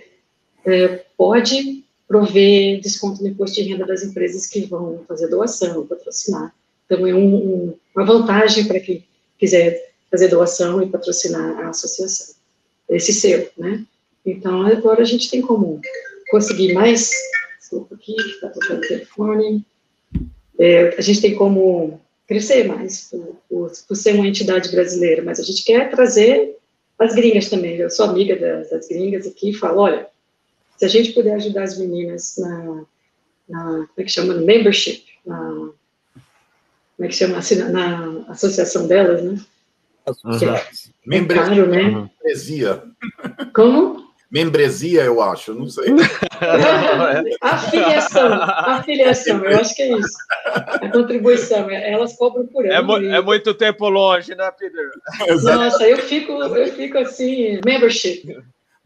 é, 0.64 1.04
pode 1.18 1.84
prover 2.08 2.80
desconto 2.80 3.24
no 3.24 3.30
imposto 3.30 3.56
de 3.56 3.70
renda 3.70 3.88
das 3.88 4.04
empresas 4.04 4.46
que 4.46 4.68
vão 4.68 5.04
fazer 5.08 5.28
doação, 5.28 5.88
patrocinar. 5.88 6.54
Então, 6.86 7.08
é 7.08 7.14
um, 7.14 7.36
um, 7.36 7.76
uma 7.96 8.06
vantagem 8.06 8.66
para 8.66 8.80
quem 8.80 9.04
quiser 9.40 9.94
fazer 10.12 10.28
doação 10.28 10.82
e 10.84 10.90
patrocinar 10.90 11.60
a 11.60 11.70
associação. 11.70 12.36
Esse 12.88 13.14
selo, 13.14 13.48
né? 13.58 13.84
Então, 14.24 14.62
agora 14.62 15.02
a 15.02 15.06
gente 15.06 15.30
tem 15.30 15.42
como 15.42 15.82
conseguir 16.30 16.74
mais. 16.74 17.12
Desculpa 17.60 17.96
aqui, 17.96 18.16
está 18.16 18.50
tocando 18.50 18.78
o 18.78 18.88
telefone 18.88 19.66
é, 20.60 20.96
a 20.98 21.02
gente 21.02 21.22
tem 21.22 21.36
como 21.36 22.00
crescer 22.28 22.68
mais 22.68 23.10
por, 23.10 23.36
por, 23.50 23.72
por, 23.88 23.96
ser 23.96 24.14
uma 24.16 24.28
entidade 24.28 24.70
brasileira, 24.70 25.24
mas 25.24 25.40
a 25.40 25.44
gente 25.44 25.64
quer 25.64 25.90
trazer 25.90 26.58
as 27.00 27.14
gringas 27.14 27.50
também. 27.50 27.76
Eu 27.78 27.90
sou 27.90 28.06
amiga 28.06 28.36
das, 28.36 28.70
das 28.70 28.88
gringas 28.88 29.26
aqui 29.28 29.52
e 29.52 29.54
falo, 29.54 29.82
olha, 29.82 30.08
se 30.78 30.86
a 30.86 30.88
gente 30.88 31.14
puder 31.14 31.36
ajudar 31.36 31.64
as 31.64 31.78
meninas 31.78 32.36
na, 32.38 32.84
na 33.48 33.64
como 33.64 33.90
é 33.98 34.04
que 34.04 34.12
chama, 34.12 34.34
membership, 34.36 35.06
na, 35.26 35.50
como 36.98 37.06
é 37.06 37.08
que 37.08 37.16
chama, 37.16 37.38
assim, 37.38 37.56
na, 37.56 37.70
na 37.70 38.26
associação 38.32 38.88
delas, 38.88 39.24
né? 39.24 39.40
Uhum. 40.24 40.56
É, 40.56 40.68
Membresia. 41.06 41.46
Caro, 41.46 41.68
né? 41.68 41.84
Membresia. 41.84 42.84
Como? 43.54 44.07
Membresia, 44.30 45.04
eu 45.04 45.22
acho, 45.22 45.54
não 45.54 45.68
sei. 45.68 45.86
afiliação, 47.42 48.34
afiliação, 48.34 49.46
eu 49.46 49.60
acho 49.60 49.76
que 49.76 49.82
é 49.84 49.98
isso. 49.98 50.18
A 50.46 50.90
contribuição, 50.90 51.70
é, 51.70 51.92
elas 51.92 52.16
cobram 52.16 52.46
por 52.48 52.66
é 52.66 52.76
ano. 52.76 52.98
É, 52.98 53.02
e... 53.02 53.08
é 53.08 53.22
muito 53.22 53.54
tempo 53.54 53.88
longe, 53.90 54.36
né, 54.36 54.52
Peter? 54.52 54.90
Nossa, 55.44 55.88
eu 55.88 55.98
fico, 55.98 56.32
eu 56.32 56.74
fico 56.74 56.98
assim, 56.98 57.60
membership. 57.66 58.38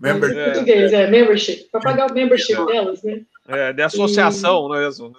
Em 0.04 0.20
português, 0.20 0.94
é, 0.94 1.08
membership, 1.08 1.70
para 1.72 1.82
pagar 1.82 2.10
o 2.10 2.14
membership 2.14 2.60
é. 2.60 2.66
delas, 2.66 3.04
né? 3.04 3.22
É, 3.48 3.74
de 3.74 3.82
associação 3.84 4.68
e... 4.68 4.80
mesmo, 4.80 5.10
né? 5.10 5.16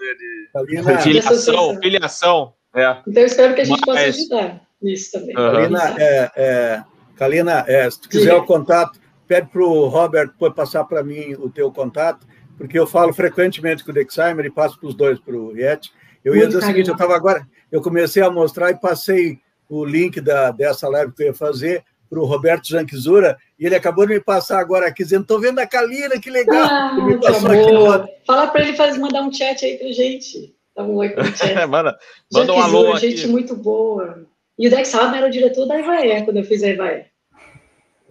de, 0.65 0.83
de 0.83 1.03
filiação, 1.03 1.79
filiação. 1.81 2.55
É. 2.75 2.97
Então, 3.07 3.23
eu 3.23 3.27
espero 3.27 3.55
que 3.55 3.61
a 3.61 3.65
gente 3.65 3.81
Mas... 3.87 3.87
possa 3.87 4.01
ajudar 4.01 4.61
nisso 4.81 5.13
também. 5.13 5.37
Uhum. 5.37 5.53
Kalina, 5.53 5.95
é, 5.99 6.31
é, 6.37 6.85
Kalina 7.17 7.65
é, 7.69 7.91
se 7.91 8.01
tu 8.01 8.09
quiser 8.09 8.33
Sim. 8.33 8.39
o 8.39 8.45
contato, 8.45 8.99
pede 9.33 9.49
para 9.49 9.65
o 9.65 9.87
Robert 9.87 10.31
passar 10.55 10.85
para 10.85 11.03
mim 11.03 11.33
o 11.39 11.49
teu 11.49 11.73
contato, 11.73 12.27
porque 12.59 12.79
eu 12.79 12.87
falo 12.87 13.15
frequentemente 13.15 13.83
com 13.83 13.91
o 13.91 13.95
Dexheimer 13.95 14.45
e 14.45 14.51
passo 14.51 14.79
para 14.79 14.89
os 14.89 14.95
dois 14.95 15.19
para 15.19 15.35
o 15.35 15.55
Riet. 15.55 15.91
Eu 16.23 16.37
ia 16.37 16.47
dizer 16.47 16.59
o 16.59 16.63
seguinte, 16.63 16.89
eu 16.89 16.93
estava 16.93 17.17
agora, 17.17 17.49
eu 17.71 17.81
comecei 17.81 18.23
a 18.23 18.31
mostrar 18.31 18.71
e 18.71 18.79
passei 18.79 19.39
o 19.71 19.87
link 19.87 20.21
da, 20.21 20.51
dessa 20.51 20.87
live 20.87 21.13
que 21.13 21.23
eu 21.23 21.29
ia 21.29 21.35
fazer 21.35 21.83
para 22.11 22.21
o 22.21 22.27
Roberto 22.27 22.69
Janquizura, 22.69 23.39
e 23.59 23.65
ele 23.65 23.75
acabou 23.75 24.07
de 24.07 24.13
me 24.13 24.21
passar 24.21 24.59
agora 24.59 24.87
aqui, 24.87 25.03
dizendo, 25.03 25.23
estou 25.23 25.41
vendo 25.41 25.61
a 25.61 25.67
Kalina, 25.67 26.21
que 26.21 26.29
legal! 26.29 26.69
Ah, 26.71 26.95
me 27.03 27.19
passou 27.19 27.51
aqui 27.51 28.13
Fala 28.27 28.49
para 28.49 28.61
ele 28.61 28.77
fazer, 28.77 28.99
mandar 28.99 29.23
um 29.23 29.33
chat 29.33 29.65
aí 29.65 29.79
para 29.79 29.91
gente. 29.93 30.55
Dá 30.77 30.85
um 30.85 30.97
oi 30.97 31.09
para 31.09 31.23
o 31.23 31.27
chat. 31.35 31.67
manda, 31.67 31.97
manda 32.31 32.53
um 32.53 32.61
alô 32.61 32.97
gente 32.99 33.27
muito 33.29 33.57
boa. 33.57 34.27
E 34.59 34.69
o 34.69 34.71
Dex 34.71 34.95
Hauser 34.95 35.17
era 35.17 35.27
o 35.27 35.31
diretor 35.31 35.65
da 35.65 35.81
Ivaé, 35.81 36.21
quando 36.21 36.37
eu 36.37 36.45
fiz 36.45 36.63
a 36.63 36.69
Ivaé. 36.69 37.12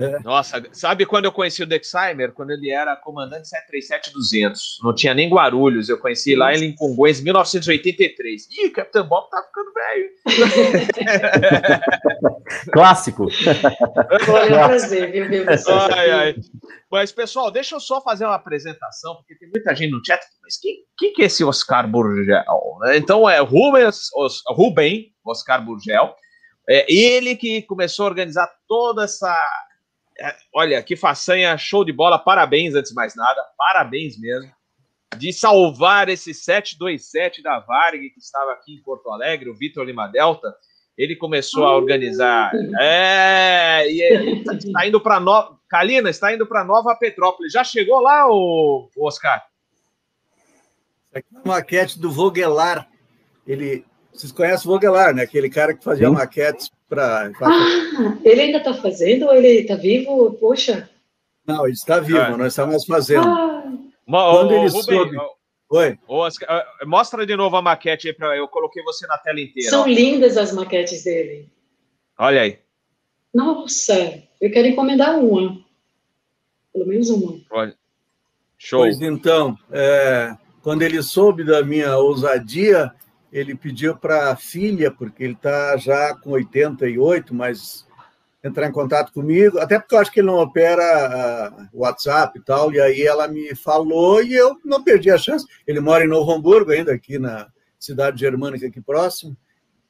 É. 0.02 0.19
Nossa, 0.23 0.64
sabe 0.72 1.06
quando 1.06 1.26
eu 1.26 1.32
conheci 1.32 1.61
o 1.61 1.68
Dexheimer? 1.68 2.32
Quando 2.32 2.49
ele 2.52 2.72
era 2.72 2.95
comandante 2.95 3.49
737-200. 3.72 4.57
Não 4.84 4.95
tinha 4.95 5.14
nem 5.14 5.30
Guarulhos. 5.30 5.90
Eu 5.90 5.99
conheci 5.99 6.36
lá 6.36 6.53
em 6.53 6.73
Congonhas 6.73 7.19
em 7.19 7.23
1983. 7.23 8.48
Ih, 8.49 8.69
Capitão 8.72 9.07
Bob 9.07 9.30
tá 9.30 9.44
ficando 9.44 9.72
velho. 9.73 10.10
Clássico. 12.73 13.28
Foi 14.26 14.45
um 14.45 14.48
prazer, 14.48 15.11
viu, 15.11 15.30
viu 15.30 15.45
ai, 15.94 16.11
ai. 16.11 16.36
Mas, 16.91 17.11
pessoal, 17.11 17.52
deixa 17.52 17.76
eu 17.76 17.80
só 17.80 18.02
fazer 18.02 18.26
uma 18.26 18.36
apresentação, 18.36 19.15
porque 19.15 19.36
tem 19.36 19.49
muita 19.49 19.76
gente 19.76 19.91
no 19.91 20.02
chat. 20.06 20.22
Mas 20.41 20.57
quem, 20.60 20.78
quem 20.98 21.14
que 21.14 21.22
é 21.22 21.26
esse 21.26 21.44
Oscar 21.44 21.88
Burgel? 21.88 22.44
Então, 22.94 23.30
é 23.30 23.40
Rubens, 23.40 24.10
Os, 24.15 24.41
Ruben 24.48 25.11
Oscar 25.26 25.64
Burgel. 25.64 26.15
É 26.69 26.91
ele 26.91 27.36
que 27.36 27.64
começou 27.64 28.06
a 28.06 28.10
organizar 28.10 28.49
toda 28.68 29.03
essa 29.03 29.36
olha, 30.53 30.81
que 30.84 30.95
façanha, 30.95 31.57
show 31.57 31.84
de 31.84 31.91
bola, 31.91 32.19
parabéns 32.19 32.76
antes 32.76 32.89
de 32.89 32.95
mais 32.95 33.15
nada, 33.15 33.41
parabéns 33.57 34.19
mesmo, 34.19 34.52
de 35.18 35.34
salvar 35.34 36.10
esse 36.10 36.34
727 36.34 37.41
da 37.41 37.60
Varg, 37.60 38.10
que 38.10 38.19
estava 38.19 38.52
aqui 38.52 38.76
em 38.76 38.81
Porto 38.81 39.10
Alegre, 39.10 39.49
o 39.49 39.56
Vitor 39.56 39.84
Lima 39.85 40.07
Delta, 40.07 40.53
ele 40.98 41.15
começou 41.15 41.65
a 41.65 41.76
organizar, 41.76 42.52
é, 42.80 43.88
e 43.89 44.43
está 44.43 44.85
indo 44.85 44.99
para 45.02 45.19
Nova, 45.19 45.57
Kalina, 45.68 46.10
está 46.10 46.34
indo 46.34 46.45
para 46.45 46.64
Nova 46.64 46.95
Petrópolis, 46.95 47.53
já 47.53 47.64
chegou 47.64 47.99
lá, 48.02 48.27
o, 48.30 48.89
Oscar? 48.98 49.43
Aqui 51.14 51.27
é 51.34 51.39
uma 51.39 51.56
maquete 51.56 51.99
do 51.99 52.11
Vogelar, 52.11 52.89
ele. 53.45 53.85
Vocês 54.14 54.31
conhecem 54.31 54.69
o 54.69 54.73
Vogelar, 54.73 55.14
né? 55.14 55.23
Aquele 55.23 55.49
cara 55.49 55.73
que 55.73 55.84
fazia 55.84 56.07
Sim. 56.07 56.14
maquetes 56.14 56.69
para. 56.92 57.32
Ah, 57.42 58.18
ele 58.22 58.42
ainda 58.42 58.58
está 58.58 58.74
fazendo 58.74 59.28
ou 59.28 59.34
ele 59.34 59.62
está 59.62 59.76
vivo? 59.76 60.34
Poxa. 60.34 60.90
Não, 61.48 61.66
ele 61.66 61.74
está 61.74 62.00
vivo, 62.02 62.20
ah. 62.20 62.38
nós 62.38 62.52
estamos 62.52 62.86
fazendo. 62.86 63.28
Ah. 63.28 63.64
Quando 64.06 64.52
ele 64.52 64.68
Rubem, 64.68 64.82
soube. 64.82 65.18
Oi. 65.70 65.98
Ah, 66.50 66.66
mostra 66.86 67.26
de 67.26 67.34
novo 67.34 67.56
a 67.56 67.62
maquete 67.62 68.10
aí 68.10 68.14
para 68.14 68.36
eu 68.36 68.46
coloquei 68.50 68.84
você 68.84 69.08
na 69.08 69.18
tela 69.18 69.40
inteira. 69.40 69.70
São 69.70 69.84
ó. 69.84 69.88
lindas 69.88 70.36
as 70.36 70.52
maquetes 70.52 71.06
dele. 71.06 71.50
Olha 72.20 72.42
aí. 72.42 72.60
Nossa, 73.34 74.22
eu 74.42 74.52
quero 74.52 74.68
encomendar 74.68 75.18
uma. 75.18 75.58
Pelo 76.74 76.88
menos 76.88 77.10
uma. 77.10 77.40
Olha. 77.50 77.74
Show. 78.58 78.82
Pois 78.82 79.02
então, 79.02 79.58
é, 79.72 80.36
quando 80.62 80.82
ele 80.82 81.02
soube 81.02 81.44
da 81.46 81.64
minha 81.64 81.98
ousadia, 81.98 82.94
ele 83.32 83.56
pediu 83.56 83.95
para 83.95 84.32
a 84.32 84.36
filha, 84.36 84.91
porque 84.91 85.24
ele 85.24 85.34
está 85.34 85.78
já 85.78 86.14
com 86.14 86.32
88, 86.32 87.34
mas 87.34 87.86
entrar 88.44 88.68
em 88.68 88.72
contato 88.72 89.14
comigo, 89.14 89.60
até 89.60 89.80
porque 89.80 89.94
eu 89.94 89.99
acho 89.99 90.12
que 90.12 90.20
ele 90.20 90.28
não 90.28 90.40
opera 90.40 91.52
uh, 91.52 91.80
WhatsApp 91.80 92.38
e 92.38 92.41
tal, 92.41 92.74
e 92.74 92.82
aí 92.82 93.03
ela 93.03 93.28
me 93.28 93.56
falou 93.56 94.22
e 94.22 94.34
eu 94.34 94.58
não 94.66 94.84
perdi 94.84 95.12
a 95.12 95.18
chance. 95.18 95.45
Ele 95.66 95.80
mora 95.80 96.03
em 96.03 96.08
Novo 96.08 96.32
Hamburgo, 96.32 96.72
ainda 96.72 96.91
aqui 96.91 97.20
na 97.20 97.48
cidade 97.80 98.20
germânica 98.20 98.68
aqui 98.68 98.82
próximo, 98.82 99.38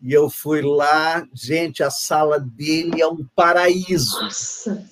e 0.02 0.12
eu 0.14 0.30
fui 0.30 0.62
lá, 0.62 1.26
gente, 1.34 1.82
a 1.82 1.90
sala 1.90 2.40
dele 2.40 3.02
é 3.02 3.08
um 3.08 3.26
paraíso. 3.36 4.22
Nossa. 4.22 4.86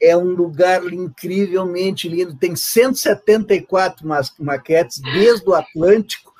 É 0.00 0.16
um 0.16 0.30
lugar 0.30 0.84
incrivelmente 0.92 2.08
lindo, 2.08 2.36
tem 2.36 2.56
174 2.56 4.06
maquetes 4.38 5.00
desde 5.00 5.48
o 5.48 5.54
Atlântico 5.54 6.33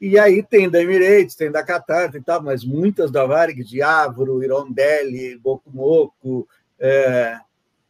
e 0.00 0.18
aí 0.18 0.42
tem 0.42 0.70
da 0.70 0.80
Emirates, 0.80 1.34
tem 1.34 1.50
da 1.50 1.62
Qatar, 1.62 2.10
tem 2.10 2.22
tal, 2.22 2.42
mas 2.42 2.64
muitas 2.64 3.10
da 3.10 3.26
Varig, 3.26 3.62
de 3.62 3.82
Avro, 3.82 4.42
Irondelli, 4.42 5.36
Bokumoku, 5.36 6.48
é, 6.78 7.38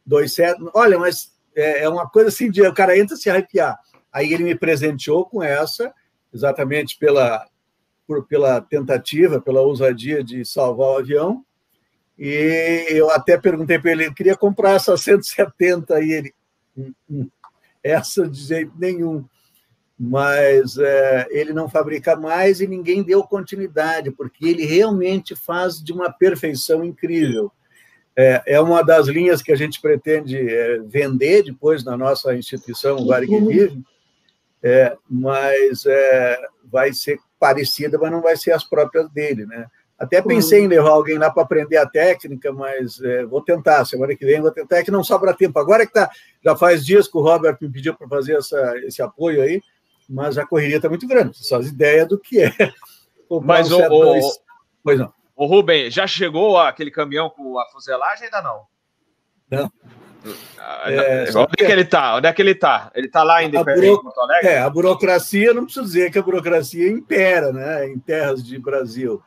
27. 0.05 0.59
Olha, 0.73 0.99
mas 0.99 1.31
é, 1.55 1.83
é, 1.83 1.89
uma 1.89 2.09
coisa 2.09 2.27
assim 2.27 2.51
de 2.51 2.61
o 2.61 2.73
cara 2.73 2.97
entra 2.97 3.15
se 3.15 3.29
arrepiar. 3.29 3.79
Aí 4.11 4.33
ele 4.33 4.43
me 4.43 4.55
presenteou 4.55 5.25
com 5.25 5.41
essa, 5.41 5.93
exatamente 6.33 6.97
pela, 6.97 7.47
por, 8.05 8.27
pela 8.27 8.59
tentativa, 8.59 9.39
pela 9.39 9.61
ousadia 9.61 10.21
de 10.21 10.43
salvar 10.43 10.87
o 10.89 10.97
avião. 10.97 11.45
E 12.19 12.87
eu 12.89 13.09
até 13.09 13.37
perguntei 13.37 13.79
para 13.79 13.91
ele, 13.91 14.03
ele 14.03 14.13
queria 14.13 14.35
comprar 14.35 14.71
essa 14.71 14.97
170 14.97 16.01
e 16.01 16.11
ele, 16.11 16.33
hum, 16.77 16.93
hum, 17.09 17.29
essa 17.81 18.27
de 18.27 18.37
jeito 18.37 18.73
nenhum 18.77 19.25
mas 20.03 20.77
é, 20.79 21.27
ele 21.29 21.53
não 21.53 21.69
fabrica 21.69 22.15
mais 22.15 22.59
e 22.59 22.65
ninguém 22.65 23.03
deu 23.03 23.21
continuidade, 23.21 24.09
porque 24.09 24.47
ele 24.47 24.65
realmente 24.65 25.35
faz 25.35 25.75
de 25.79 25.93
uma 25.93 26.11
perfeição 26.11 26.83
incrível. 26.83 27.51
É, 28.17 28.41
é 28.47 28.59
uma 28.59 28.83
das 28.83 29.05
linhas 29.05 29.43
que 29.43 29.51
a 29.51 29.55
gente 29.55 29.79
pretende 29.79 30.35
é, 30.35 30.79
vender 30.79 31.43
depois 31.43 31.83
na 31.83 31.95
nossa 31.95 32.35
instituição 32.35 33.05
Varig 33.05 33.29
Vive, 33.45 33.83
é, 34.63 34.97
mas 35.07 35.85
é, 35.85 36.39
vai 36.65 36.93
ser 36.93 37.19
parecida, 37.39 37.99
mas 37.99 38.11
não 38.11 38.21
vai 38.21 38.35
ser 38.35 38.53
as 38.53 38.63
próprias 38.63 39.07
dele, 39.11 39.45
né? 39.45 39.67
Até 39.99 40.19
pensei 40.19 40.63
em 40.63 40.67
levar 40.67 40.89
alguém 40.89 41.19
lá 41.19 41.29
para 41.29 41.43
aprender 41.43 41.77
a 41.77 41.85
técnica, 41.85 42.51
mas 42.51 42.99
é, 43.01 43.23
vou 43.23 43.39
tentar. 43.39 43.85
Semana 43.85 44.15
que 44.15 44.25
vem 44.25 44.41
vou 44.41 44.49
tentar, 44.49 44.77
é 44.77 44.83
que 44.83 44.89
não 44.89 45.03
sobra 45.03 45.31
tempo. 45.31 45.59
Agora 45.59 45.85
que 45.85 45.93
tá, 45.93 46.09
já 46.43 46.55
faz 46.55 46.83
dias 46.83 47.07
que 47.07 47.15
o 47.15 47.21
Robert 47.21 47.55
me 47.61 47.69
pediu 47.69 47.93
para 47.93 48.07
fazer 48.07 48.33
essa, 48.33 48.79
esse 48.79 48.99
apoio 48.99 49.43
aí, 49.43 49.61
mas 50.11 50.37
a 50.37 50.45
correria 50.45 50.75
está 50.75 50.89
muito 50.89 51.07
grande. 51.07 51.37
Você 51.37 51.49
faz 51.49 51.67
ideia 51.67 52.05
do 52.05 52.19
que 52.19 52.41
é. 52.41 52.51
Mas 53.45 53.71
o, 53.71 53.79
o, 53.79 54.19
pois 54.83 54.99
não. 54.99 55.13
O 55.33 55.45
Rubem, 55.45 55.89
já 55.89 56.05
chegou 56.05 56.57
aquele 56.57 56.91
caminhão 56.91 57.29
com 57.29 57.57
a 57.57 57.65
fuselagem 57.67 58.25
ainda 58.25 58.41
não? 58.41 58.63
Não. 59.49 59.71
Ah, 60.59 60.91
é, 60.91 61.23
onde 61.35 61.53
é 61.59 61.65
que 61.65 61.71
ele 61.71 61.81
está? 61.81 62.17
Onde 62.17 62.27
é 62.27 62.33
que 62.33 62.41
ele 62.41 62.51
está? 62.51 62.91
Ele 62.93 63.07
está 63.07 63.23
lá 63.23 63.39
buro... 63.47 64.01
É, 64.43 64.59
a 64.59 64.69
burocracia, 64.69 65.53
não 65.53 65.63
preciso 65.63 65.85
dizer 65.85 66.11
que 66.11 66.19
a 66.19 66.21
burocracia 66.21 66.89
impera 66.89 67.53
né, 67.53 67.87
em 67.87 67.97
terras 67.97 68.43
de 68.43 68.59
Brasil. 68.59 69.23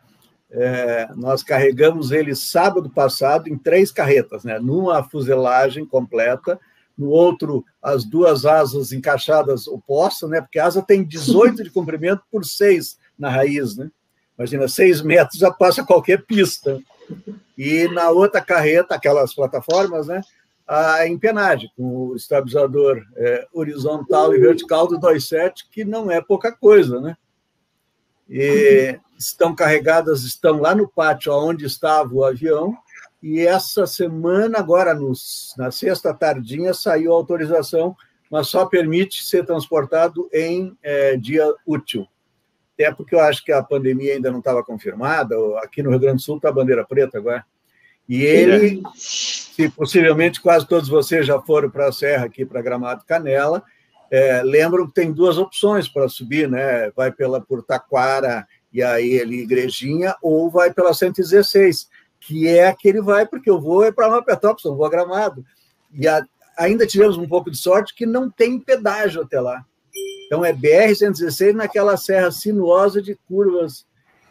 É, 0.51 1.09
nós 1.17 1.43
carregamos 1.43 2.13
ele 2.13 2.37
sábado 2.37 2.89
passado 2.91 3.49
em 3.49 3.57
três 3.57 3.91
carretas, 3.91 4.45
né, 4.45 4.59
numa 4.61 5.03
fuselagem 5.03 5.85
completa, 5.85 6.61
no 6.97 7.09
outro 7.09 7.65
as 7.83 8.05
duas 8.05 8.47
asas 8.47 8.93
encaixadas 8.93 9.67
opostas, 9.67 10.31
né? 10.31 10.41
Porque 10.41 10.59
a 10.59 10.67
asa 10.67 10.83
tem 10.83 11.05
18 11.05 11.65
de 11.65 11.71
comprimento 11.71 12.23
por 12.31 12.45
6 12.45 12.99
na 13.19 13.29
raiz, 13.29 13.77
né? 13.77 13.91
Imagina, 14.39 14.67
6 14.67 15.03
metros 15.03 15.39
já 15.39 15.51
passa 15.51 15.85
qualquer 15.85 16.25
pista. 16.25 16.81
E 17.57 17.87
na 17.89 18.11
outra 18.11 18.41
carreta, 18.41 18.95
aquelas 18.95 19.35
plataformas, 19.35 20.09
né? 20.09 20.21
A 20.67 21.07
empenagem, 21.07 21.71
com 21.77 22.09
o 22.09 22.17
estabilizador 22.17 23.03
é, 23.17 23.47
horizontal 23.53 24.35
e 24.35 24.39
vertical 24.39 24.89
do 24.89 24.99
2.7, 24.99 25.67
que 25.71 25.85
não 25.85 26.11
é 26.11 26.21
pouca 26.21 26.51
coisa, 26.51 27.01
né? 27.01 27.17
E 28.29 28.99
estão 29.19 29.55
carregadas, 29.55 30.23
estão 30.25 30.61
lá 30.61 30.75
no 30.75 30.89
pátio 30.89 31.33
onde 31.33 31.67
estava 31.67 32.13
o 32.13 32.25
avião, 32.25 32.75
e 33.27 33.41
essa 33.41 33.87
semana, 33.87 34.59
agora 34.59 34.93
nos, 34.93 35.55
na 35.57 35.71
sexta 35.71 36.13
tardinha, 36.13 36.75
saiu 36.75 37.11
a 37.11 37.17
autorização, 37.17 37.97
mas 38.31 38.49
só 38.49 38.67
permite 38.67 39.25
ser 39.25 39.47
transportado 39.47 40.29
em 40.31 40.77
é, 40.83 41.17
dia 41.17 41.51
útil. 41.67 42.07
Até 42.75 42.93
porque 42.93 43.15
eu 43.15 43.21
acho 43.21 43.43
que 43.43 43.51
a 43.51 43.63
pandemia 43.63 44.13
ainda 44.13 44.31
não 44.31 44.41
estava 44.41 44.63
confirmada, 44.63 45.35
aqui 45.63 45.83
no 45.83 45.89
Rio 45.89 46.01
Grande 46.01 46.17
do 46.17 46.21
Sul 46.23 46.37
está 46.37 46.51
a 46.51 46.53
bandeira 46.53 46.85
preta 46.85 47.17
agora. 47.17 47.43
E 48.07 48.23
ele, 48.23 48.83
se 48.95 49.71
possivelmente 49.71 50.39
quase 50.39 50.69
todos 50.69 50.91
vocês 50.91 51.27
já 51.27 51.41
foram 51.41 51.71
para 51.71 51.89
a 51.89 51.93
Serra 51.93 52.27
aqui, 52.27 52.45
para 52.45 52.61
Gramado 52.61 53.07
Canela, 53.07 53.63
é, 54.11 54.43
lembram 54.43 54.87
que 54.87 54.93
tem 54.93 55.11
duas 55.11 55.39
opções 55.39 55.89
para 55.89 56.11
subir, 56.11 56.47
né? 56.47 56.91
Vai 56.95 57.11
pela 57.11 57.41
por 57.41 57.63
Taquara 57.63 58.47
e 58.71 58.83
aí 58.83 59.19
ali 59.19 59.45
Igrejinha, 59.45 60.15
ou 60.21 60.51
vai 60.51 60.75
pela 60.75 60.93
116 60.93 61.89
que 62.27 62.49
é 62.49 62.73
que 62.73 62.89
ele 62.89 63.03
vai, 63.03 63.27
porque 63.27 63.51
eu 63.51 63.61
vou 63.61 63.85
é 63.85 63.93
para 63.93 64.23
Petrópolis, 64.23 64.65
eu 64.65 64.75
vou 64.75 64.87
a 64.87 64.91
Gramado. 64.91 65.45
E 65.93 66.09
a, 66.09 66.25
ainda 66.57 66.87
tivemos 66.87 67.19
um 67.19 67.29
pouco 67.29 67.51
de 67.51 67.59
sorte 67.59 67.95
que 67.95 68.07
não 68.07 68.31
tem 68.31 68.59
pedágio 68.59 69.23
até 69.23 69.41
lá. 69.41 69.65
Então 70.27 70.45
é 70.45 70.53
BR-116 70.53 71.53
naquela 71.53 71.97
serra 71.97 72.31
sinuosa 72.31 73.03
de 73.03 73.15
curvas. 73.29 73.87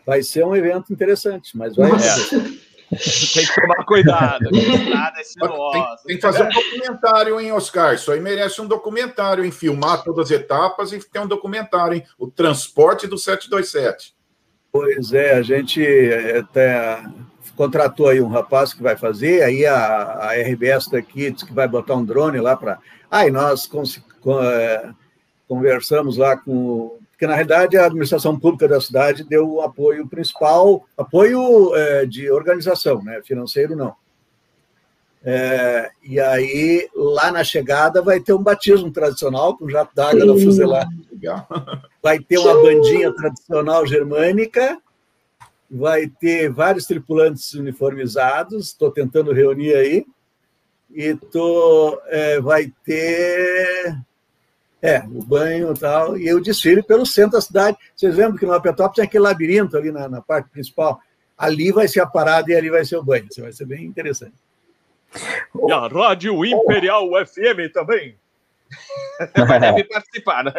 Vai 0.06 0.24
ser 0.24 0.44
um 0.44 0.56
evento 0.56 0.92
interessante, 0.92 1.56
mas 1.56 1.76
vai. 1.76 1.92
tem 1.94 3.46
que 3.46 3.62
tomar 3.62 3.86
cuidado. 3.86 4.50
Nada 4.90 5.20
é 5.20 5.24
tem, 5.24 5.86
tem, 6.08 6.16
que 6.18 6.22
fazer 6.22 6.44
um 6.44 6.50
documentário, 6.50 7.40
hein, 7.40 7.52
Oscar? 7.52 7.94
Isso 7.94 8.12
aí 8.12 8.20
merece 8.20 8.60
um 8.60 8.68
documentário, 8.68 9.46
em 9.46 9.52
filmar 9.52 10.04
todas 10.04 10.32
as 10.32 10.40
etapas 10.40 10.92
e 10.92 11.00
ter 11.00 11.20
um 11.20 11.28
documentário, 11.28 11.96
hein? 11.96 12.04
O 12.18 12.28
transporte 12.28 13.08
do 13.08 13.18
727. 13.18 14.14
Pois 14.72 15.14
é, 15.14 15.34
a 15.36 15.42
gente 15.44 15.86
até 16.38 17.04
contratou 17.56 18.08
aí 18.08 18.22
um 18.22 18.28
rapaz 18.28 18.74
que 18.74 18.82
vai 18.82 18.96
fazer, 18.96 19.44
aí 19.44 19.66
a, 19.66 19.76
a 19.76 20.34
RBS 20.34 20.88
daqui 20.88 21.32
disse 21.32 21.46
que 21.46 21.54
vai 21.54 21.68
botar 21.68 21.96
um 21.96 22.06
drone 22.06 22.40
lá 22.40 22.56
para. 22.56 22.80
Aí 23.10 23.30
ah, 23.30 23.32
nós 23.32 23.70
é, 24.44 24.90
conversamos 25.48 26.18
lá 26.18 26.36
com. 26.38 26.98
Porque, 27.12 27.28
na 27.28 27.36
realidade, 27.36 27.78
a 27.78 27.86
administração 27.86 28.38
pública 28.40 28.68
da 28.68 28.82
cidade 28.82 29.24
deu 29.24 29.48
o 29.48 29.62
apoio 29.62 30.08
principal, 30.08 30.84
apoio 30.98 31.74
é, 31.76 32.06
de 32.06 32.30
organização, 32.32 33.04
né? 33.04 33.22
financeiro 33.24 33.76
não. 33.76 33.96
É, 35.26 35.90
e 36.04 36.20
aí, 36.20 36.90
lá 36.94 37.32
na 37.32 37.44
chegada, 37.44 38.02
vai 38.02 38.20
ter 38.20 38.34
um 38.34 38.44
batismo 38.44 38.92
tradicional 38.92 39.56
com 39.56 39.70
jato 39.70 39.96
d'água 39.96 40.26
da 40.26 40.34
fuselagem. 40.34 41.08
Vai 42.02 42.20
ter 42.20 42.40
uma 42.40 42.62
bandinha 42.62 43.14
tradicional 43.14 43.86
germânica 43.88 44.78
vai 45.74 46.08
ter 46.08 46.52
vários 46.52 46.86
tripulantes 46.86 47.54
uniformizados, 47.56 48.68
estou 48.68 48.92
tentando 48.92 49.34
reunir 49.34 49.74
aí, 49.74 50.06
e 50.92 51.16
tô, 51.16 52.00
é, 52.06 52.40
vai 52.40 52.72
ter 52.86 53.98
é, 54.80 55.00
o 55.00 55.24
banho 55.24 55.74
e 55.74 55.80
tal, 55.80 56.16
e 56.16 56.32
o 56.32 56.40
desfile 56.40 56.84
pelo 56.84 57.08
centro 57.08 57.32
da 57.32 57.42
cidade. 57.42 57.76
Vocês 57.96 58.16
lembram 58.16 58.38
que 58.38 58.46
no 58.46 58.62
Petrópolis 58.62 58.98
tem 58.98 59.06
aquele 59.06 59.24
labirinto 59.24 59.76
ali 59.76 59.92
na, 59.92 60.08
na, 60.08 60.22
parte 60.22 60.50
principal? 60.50 61.00
Ali 61.36 61.72
vai 61.72 61.88
ser 61.88 62.02
a 62.02 62.06
parada 62.06 62.52
e 62.52 62.56
ali 62.56 62.70
vai 62.70 62.86
ser 62.86 62.98
o 62.98 63.04
banho. 63.04 63.28
Isso 63.30 63.42
vai 63.42 63.52
ser 63.52 63.66
bem 63.66 63.84
interessante. 63.84 64.36
E 65.68 65.72
a 65.72 65.88
Rádio 65.88 66.46
Imperial 66.46 67.10
oh. 67.12 67.26
FM 67.26 67.74
também. 67.74 68.16
Deve 69.60 69.84
participar, 69.86 70.44
né? 70.44 70.52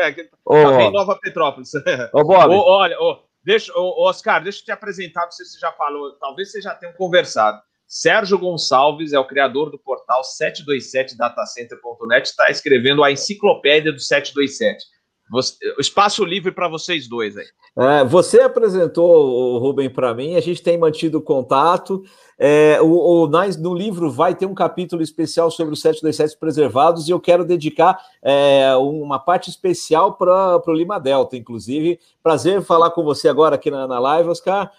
Oh. 0.44 0.90
Nova 0.90 1.16
Petrópolis. 1.20 1.72
Ô, 2.12 2.24
Bob. 2.24 2.52
Oh, 2.52 2.62
olha, 2.62 2.96
oh, 3.00 3.18
Deixa, 3.44 3.72
Oscar, 3.76 4.42
deixa 4.42 4.60
eu 4.60 4.64
te 4.64 4.72
apresentar, 4.72 5.26
você 5.26 5.44
já 5.58 5.70
falou, 5.72 6.16
talvez 6.18 6.50
vocês 6.50 6.64
já 6.64 6.74
tenham 6.74 6.94
conversado. 6.94 7.60
Sérgio 7.86 8.38
Gonçalves 8.38 9.12
é 9.12 9.18
o 9.18 9.26
criador 9.26 9.70
do 9.70 9.78
portal 9.78 10.22
727datacenter.net, 10.22 12.24
está 12.24 12.50
escrevendo 12.50 13.04
a 13.04 13.12
enciclopédia 13.12 13.92
do 13.92 14.00
727. 14.00 14.86
Você, 15.34 15.56
espaço 15.80 16.24
livre 16.24 16.52
para 16.52 16.68
vocês 16.68 17.08
dois 17.08 17.36
aí. 17.36 17.46
É, 17.76 18.04
você 18.04 18.40
apresentou 18.40 19.56
o 19.56 19.58
Rubem 19.58 19.90
para 19.90 20.14
mim, 20.14 20.36
a 20.36 20.40
gente 20.40 20.62
tem 20.62 20.78
mantido 20.78 21.20
contato. 21.20 22.04
É, 22.38 22.78
o, 22.80 23.24
o, 23.24 23.26
no 23.26 23.74
livro 23.74 24.12
vai 24.12 24.32
ter 24.32 24.46
um 24.46 24.54
capítulo 24.54 25.02
especial 25.02 25.50
sobre 25.50 25.74
os 25.74 25.80
727 25.80 26.38
preservados 26.38 27.08
e 27.08 27.10
eu 27.10 27.18
quero 27.18 27.44
dedicar 27.44 27.98
é, 28.22 28.76
uma 28.76 29.18
parte 29.18 29.50
especial 29.50 30.14
para 30.14 30.62
o 30.68 30.72
Lima 30.72 31.00
Delta, 31.00 31.36
inclusive. 31.36 31.98
Prazer 32.22 32.62
falar 32.62 32.92
com 32.92 33.02
você 33.02 33.28
agora 33.28 33.56
aqui 33.56 33.72
na, 33.72 33.88
na 33.88 33.98
live, 33.98 34.28
Oscar. 34.28 34.70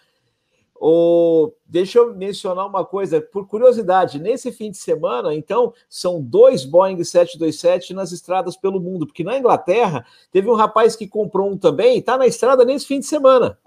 O, 0.77 1.53
deixa 1.65 1.99
eu 1.99 2.13
mencionar 2.13 2.67
uma 2.67 2.83
coisa, 2.83 3.21
por 3.21 3.47
curiosidade, 3.47 4.19
nesse 4.19 4.51
fim 4.51 4.69
de 4.69 4.77
semana, 4.77 5.33
então, 5.33 5.73
são 5.89 6.21
dois 6.21 6.65
Boeing 6.65 7.01
727 7.01 7.93
nas 7.93 8.11
estradas 8.11 8.57
pelo 8.57 8.79
mundo, 8.79 9.07
porque 9.07 9.23
na 9.23 9.37
Inglaterra 9.37 10.05
teve 10.31 10.49
um 10.49 10.53
rapaz 10.53 10.95
que 10.95 11.07
comprou 11.07 11.49
um 11.49 11.57
também 11.57 11.95
e 11.95 11.99
está 11.99 12.17
na 12.17 12.27
estrada 12.27 12.65
nesse 12.65 12.85
fim 12.85 12.99
de 12.99 13.05
semana. 13.05 13.57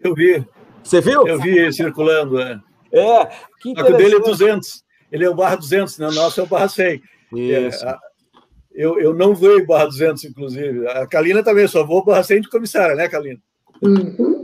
Eu 0.00 0.14
vi. 0.14 0.46
Você 0.82 1.00
viu? 1.00 1.26
Eu 1.26 1.40
vi 1.40 1.72
circulando, 1.72 2.40
é. 2.40 2.60
É, 2.92 3.26
que 3.60 3.74
Só 3.74 3.84
que 3.84 3.92
o 3.92 3.96
dele 3.96 4.16
é 4.16 4.20
200, 4.20 4.84
ele 5.10 5.24
é 5.24 5.30
o 5.30 5.34
barra 5.34 5.56
200, 5.56 5.98
né? 5.98 6.08
o 6.08 6.12
nosso 6.12 6.40
é 6.40 6.44
o 6.44 6.46
barra 6.46 6.68
100. 6.68 7.02
Isso. 7.32 7.86
É, 7.86 7.98
eu, 8.74 9.00
eu 9.00 9.14
não 9.14 9.34
vou 9.34 9.64
barra 9.66 9.86
200, 9.86 10.24
inclusive. 10.24 10.86
A 10.88 11.06
Kalina 11.06 11.42
também, 11.42 11.66
só 11.66 11.84
vou 11.84 12.04
barra 12.04 12.22
100 12.22 12.42
de 12.42 12.48
comissária, 12.50 12.94
né, 12.94 13.08
Kalina? 13.08 13.40
Uhum. 13.82 14.41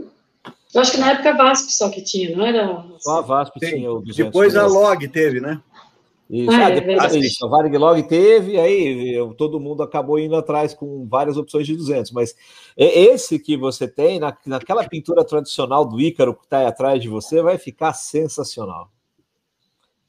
Eu 0.73 0.81
acho 0.81 0.91
que 0.91 0.97
na 0.97 1.11
época 1.11 1.31
a 1.31 1.37
VASP 1.37 1.71
só 1.71 1.89
que 1.89 2.01
tinha, 2.01 2.35
não 2.35 2.45
era? 2.45 2.85
Só 2.99 3.19
a 3.19 3.21
VASP 3.21 3.59
Sim. 3.59 3.75
tinha 3.75 3.91
o 3.91 4.01
200 4.01 4.15
Depois 4.17 4.55
a 4.55 4.67
Log 4.67 5.07
teve, 5.07 5.39
né? 5.39 5.61
Isso, 6.29 6.51
ah, 6.51 6.67
ah, 6.67 6.69
é 6.69 6.79
depois, 6.79 7.15
isso. 7.15 7.43
a 7.43 7.49
Varig 7.49 7.75
Log 7.75 8.03
teve, 8.03 8.59
aí 8.59 9.17
todo 9.35 9.59
mundo 9.59 9.81
acabou 9.81 10.19
indo 10.19 10.35
atrás 10.35 10.75
com 10.75 11.07
várias 11.07 11.37
opções 11.37 11.65
de 11.65 11.75
200, 11.75 12.11
mas 12.11 12.35
esse 12.77 13.39
que 13.39 13.57
você 13.57 13.87
tem, 13.87 14.19
na, 14.19 14.37
naquela 14.45 14.87
pintura 14.87 15.25
tradicional 15.25 15.83
do 15.83 15.99
Ícaro 15.99 16.35
que 16.35 16.43
está 16.43 16.59
aí 16.59 16.65
atrás 16.67 17.01
de 17.01 17.09
você, 17.09 17.41
vai 17.41 17.57
ficar 17.57 17.93
sensacional. 17.93 18.91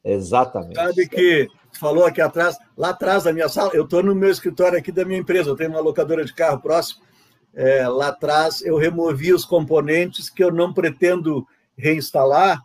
Exatamente. 0.05 0.74
Sabe 0.74 1.09
que 1.09 1.49
falou 1.78 2.05
aqui 2.05 2.20
atrás, 2.20 2.59
lá 2.77 2.91
atrás 2.91 3.24
da 3.24 3.32
minha 3.32 3.49
sala, 3.49 3.70
eu 3.73 3.85
estou 3.85 4.03
no 4.03 4.15
meu 4.15 4.31
escritório 4.31 4.78
aqui 4.78 4.93
da 4.93 5.07
minha 5.07 5.20
empresa, 5.20 5.49
eu 5.49 5.57
tenho 5.57 5.70
uma 5.70 5.81
locadora 5.81 6.23
de 6.23 6.35
carro 6.35 6.61
próximo, 6.61 7.01
é, 7.55 7.86
lá 7.89 8.09
atrás 8.09 8.62
eu 8.62 8.77
removi 8.77 9.32
os 9.32 9.44
componentes 9.44 10.31
que 10.31 10.43
eu 10.43 10.52
não 10.52 10.72
pretendo 10.72 11.47
reinstalar. 11.77 12.60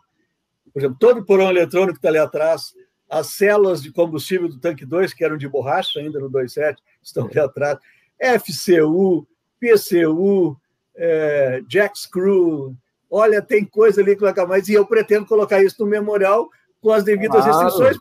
Por 0.72 0.80
exemplo, 0.80 0.96
todo 0.98 1.20
o 1.20 1.24
porão 1.24 1.50
eletrônico 1.50 1.94
que 1.94 1.98
está 1.98 2.08
ali 2.08 2.18
atrás, 2.18 2.74
as 3.08 3.28
células 3.28 3.82
de 3.82 3.92
combustível 3.92 4.48
do 4.48 4.58
tanque 4.58 4.84
2, 4.84 5.12
que 5.12 5.24
eram 5.24 5.36
de 5.36 5.48
borracha 5.48 6.00
ainda 6.00 6.18
no 6.18 6.28
27, 6.28 6.82
estão 7.02 7.26
ali 7.26 7.38
atrás. 7.38 7.78
FCU, 8.18 9.26
PCU, 9.58 10.56
é, 10.94 11.62
jack 11.66 11.98
screw. 11.98 12.76
Olha, 13.10 13.40
tem 13.40 13.64
coisa 13.64 14.00
ali 14.00 14.14
que 14.14 14.22
vai 14.22 14.30
acabar. 14.30 14.56
Mas 14.56 14.68
e 14.68 14.74
eu 14.74 14.86
pretendo 14.86 15.26
colocar 15.26 15.62
isso 15.62 15.76
no 15.80 15.86
memorial 15.88 16.48
com 16.80 16.90
as 16.90 17.04
devidas 17.04 17.44
claro. 17.44 17.64
restrições. 17.64 17.96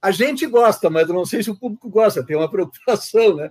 A 0.00 0.10
gente 0.10 0.46
gosta, 0.46 0.88
mas 0.88 1.08
eu 1.08 1.14
não 1.14 1.24
sei 1.24 1.42
se 1.42 1.50
o 1.50 1.58
público 1.58 1.88
gosta, 1.88 2.24
tem 2.24 2.36
uma 2.36 2.50
preocupação, 2.50 3.36
né? 3.36 3.50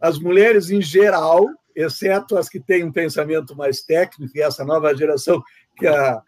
As 0.00 0.18
mulheres, 0.18 0.70
em 0.70 0.82
geral, 0.82 1.46
exceto 1.74 2.36
as 2.36 2.48
que 2.48 2.60
têm 2.60 2.84
um 2.84 2.92
pensamento 2.92 3.56
mais 3.56 3.82
técnico, 3.82 4.36
e 4.36 4.40
essa 4.40 4.64
nova 4.64 4.94
geração 4.94 5.42
que 5.76 5.86
a 5.86 6.22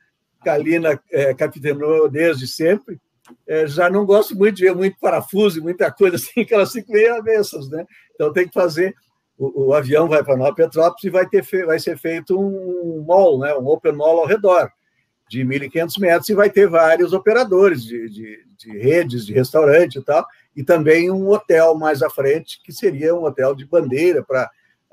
Kalina 0.44 1.00
é, 1.10 1.34
capitaneou 1.34 2.08
desde 2.08 2.46
sempre, 2.46 3.00
é, 3.46 3.66
já 3.66 3.90
não 3.90 4.06
gosto 4.06 4.36
muito 4.36 4.56
de 4.56 4.64
ver 4.64 4.74
muito 4.74 4.98
parafuso 5.00 5.58
e 5.58 5.62
muita 5.62 5.90
coisa 5.90 6.16
assim, 6.16 6.44
que 6.46 6.54
elas 6.54 6.72
ficam 6.72 6.94
meio 6.94 7.14
avessas, 7.14 7.68
né? 7.68 7.84
Então 8.14 8.32
tem 8.32 8.46
que 8.46 8.54
fazer. 8.54 8.94
O, 9.38 9.66
o 9.66 9.74
avião 9.74 10.08
vai 10.08 10.24
para 10.24 10.36
Nova 10.36 10.54
Petrópolis 10.54 11.04
e 11.04 11.10
vai, 11.10 11.28
ter, 11.28 11.42
vai 11.66 11.78
ser 11.78 11.98
feito 11.98 12.38
um 12.38 13.04
mall, 13.06 13.38
né? 13.38 13.54
um 13.54 13.66
open 13.66 13.92
mall 13.92 14.20
ao 14.20 14.26
redor, 14.26 14.70
de 15.28 15.44
1.500 15.44 16.00
metros, 16.00 16.28
e 16.30 16.34
vai 16.34 16.48
ter 16.48 16.66
vários 16.68 17.12
operadores 17.12 17.84
de, 17.84 18.08
de, 18.08 18.44
de 18.56 18.78
redes, 18.78 19.26
de 19.26 19.34
restaurante 19.34 19.98
e 19.98 20.02
tal, 20.02 20.24
e 20.54 20.64
também 20.64 21.10
um 21.10 21.28
hotel 21.28 21.74
mais 21.74 22.02
à 22.02 22.08
frente, 22.08 22.62
que 22.64 22.72
seria 22.72 23.14
um 23.14 23.24
hotel 23.24 23.54
de 23.54 23.66
bandeira 23.66 24.24
para 24.24 24.50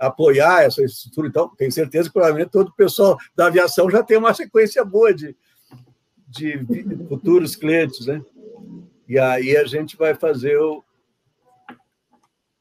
apoiar 0.08 0.64
essa 0.64 0.84
estrutura. 0.84 1.28
Então, 1.28 1.52
tenho 1.56 1.72
certeza 1.72 2.10
que 2.10 2.14
provavelmente 2.14 2.52
todo 2.52 2.70
o 2.70 2.76
pessoal 2.76 3.18
da 3.36 3.48
aviação 3.48 3.90
já 3.90 4.04
tem 4.04 4.18
uma 4.18 4.34
sequência 4.34 4.84
boa 4.84 5.14
de, 5.14 5.36
de 6.28 6.60
futuros 7.08 7.56
clientes, 7.56 8.06
né? 8.06 8.22
E 9.08 9.20
aí 9.20 9.56
a 9.56 9.66
gente 9.66 9.98
vai 9.98 10.16
fazer 10.16 10.58
o 10.58 10.84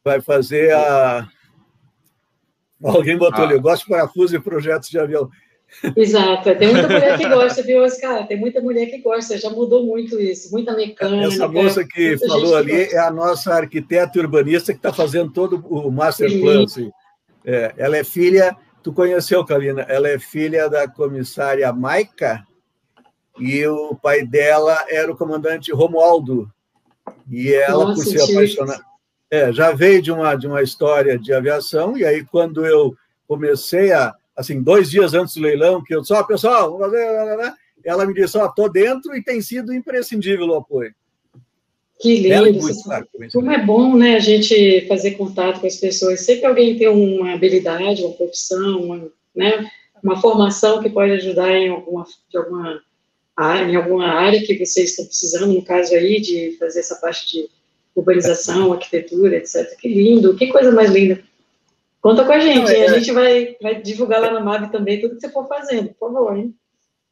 vai 0.05 0.21
fazer 0.21 0.75
a 0.75 1.29
alguém 2.83 3.17
botou 3.17 3.45
ah. 3.45 3.47
ali, 3.47 3.55
eu 3.55 3.61
gosto 3.61 3.85
de 3.85 3.91
parafuso 3.91 4.35
e 4.35 4.41
projetos 4.41 4.89
de 4.89 4.99
avião. 4.99 5.31
Exato, 5.97 6.55
tem 6.57 6.73
muita 6.73 6.89
mulher 6.89 7.17
que 7.17 7.29
gosta, 7.31 7.63
viu, 7.63 7.83
Oscar? 7.83 8.27
Tem 8.27 8.39
muita 8.39 8.61
mulher 8.61 8.87
que 8.87 8.99
gosta, 8.99 9.39
já 9.39 9.49
mudou 9.49 9.87
muito 9.87 10.21
isso, 10.21 10.51
muita 10.51 10.75
mecânica. 10.75 11.29
Essa 11.29 11.49
moça 11.49 11.85
que 11.85 12.19
falou 12.19 12.57
ali 12.57 12.89
que 12.89 12.95
é 12.95 12.99
a 12.99 13.11
nossa 13.11 13.55
arquiteta 13.55 14.19
urbanista 14.19 14.73
que 14.73 14.79
está 14.79 14.93
fazendo 14.93 15.33
todo 15.33 15.65
o 15.69 15.91
master 15.91 16.29
plan. 16.41 16.65
Assim. 16.65 16.91
É, 17.45 17.75
ela 17.77 17.97
é 17.97 18.05
filha, 18.05 18.57
tu 18.83 18.93
conheceu, 18.93 19.45
Kalina, 19.45 19.83
ela 19.83 20.09
é 20.09 20.19
filha 20.19 20.69
da 20.69 20.87
comissária 20.89 21.73
Maica 21.73 22.47
e 23.39 23.67
o 23.67 23.95
pai 23.95 24.25
dela 24.25 24.85
era 24.89 25.11
o 25.11 25.17
comandante 25.17 25.73
Romualdo. 25.73 26.51
E 27.29 27.53
ela, 27.53 27.87
Nossa, 27.87 28.05
por 28.05 28.05
se 28.05 28.33
apaixonar, 28.33 28.81
é, 29.31 29.53
já 29.53 29.73
veio 29.73 30.03
de 30.03 30.13
uma, 30.13 30.35
de 30.35 30.47
uma 30.47 30.63
história 30.63 31.19
de 31.19 31.33
aviação, 31.33 31.97
e 31.97 32.05
aí 32.05 32.25
quando 32.25 32.67
eu 32.67 32.95
comecei 33.27 33.93
a, 33.93 34.15
assim, 34.37 34.63
dois 34.63 34.91
dias 34.91 35.15
antes 35.15 35.35
do 35.35 35.43
leilão, 35.43 35.83
que 35.83 35.95
eu 35.95 36.03
disse, 36.03 36.13
ó, 36.13 36.21
oh, 36.21 36.27
pessoal, 36.27 36.79
vamos 36.79 36.95
fazer, 36.95 37.55
ela 37.85 38.07
me 38.07 38.15
disse, 38.15 38.37
ó, 38.37 38.45
oh, 38.45 38.53
tô 38.53 38.69
dentro 38.69 39.17
e 39.17 39.23
tem 39.23 39.41
sido 39.41 39.73
imprescindível 39.73 40.49
o 40.49 40.55
apoio. 40.55 40.95
Que 42.03 42.17
lindo. 42.17 42.59
Como 43.33 43.51
é 43.53 43.65
bom, 43.65 43.97
né, 43.97 44.17
a 44.17 44.19
gente 44.19 44.85
fazer 44.89 45.13
contato 45.13 45.61
com 45.61 45.67
as 45.69 45.77
pessoas. 45.77 46.21
Sempre 46.21 46.47
alguém 46.47 46.77
tem 46.77 46.89
uma 46.89 47.33
habilidade, 47.33 48.03
uma 48.03 48.13
profissão, 48.13 48.83
uma, 48.83 49.09
né, 49.35 49.71
uma 50.03 50.21
formação 50.21 50.83
que 50.83 50.91
pode 50.91 51.13
ajudar 51.13 51.53
em 51.53 51.69
alguma, 51.69 52.05
de 52.29 52.37
alguma 52.37 52.83
área, 53.37 53.71
em 53.71 53.77
alguma 53.77 54.09
área 54.09 54.43
que 54.43 54.59
vocês 54.59 54.91
estão 54.91 55.07
precisando, 55.07 55.53
no 55.53 55.63
caso 55.63 55.95
aí, 55.95 56.21
de 56.21 56.57
fazer 56.59 56.81
essa 56.81 56.97
parte 56.97 57.31
de 57.31 57.49
urbanização, 57.95 58.73
arquitetura, 58.73 59.37
etc. 59.37 59.77
Que 59.79 59.87
lindo, 59.87 60.35
que 60.35 60.49
coisa 60.49 60.73
mais 60.73 60.91
linda. 60.91 61.23
Conta 62.01 62.25
com 62.25 62.33
a 62.33 62.41
gente, 62.41 62.65
Não, 62.65 62.69
é... 62.69 62.87
a 62.87 62.99
gente 62.99 63.13
vai, 63.13 63.57
vai 63.63 63.81
divulgar 63.81 64.21
lá 64.21 64.33
na 64.33 64.41
MAB 64.41 64.73
também 64.73 65.01
tudo 65.01 65.15
que 65.15 65.21
você 65.21 65.29
for 65.29 65.47
fazendo, 65.47 65.91
por 65.91 66.13
favor, 66.13 66.37
hein? 66.37 66.53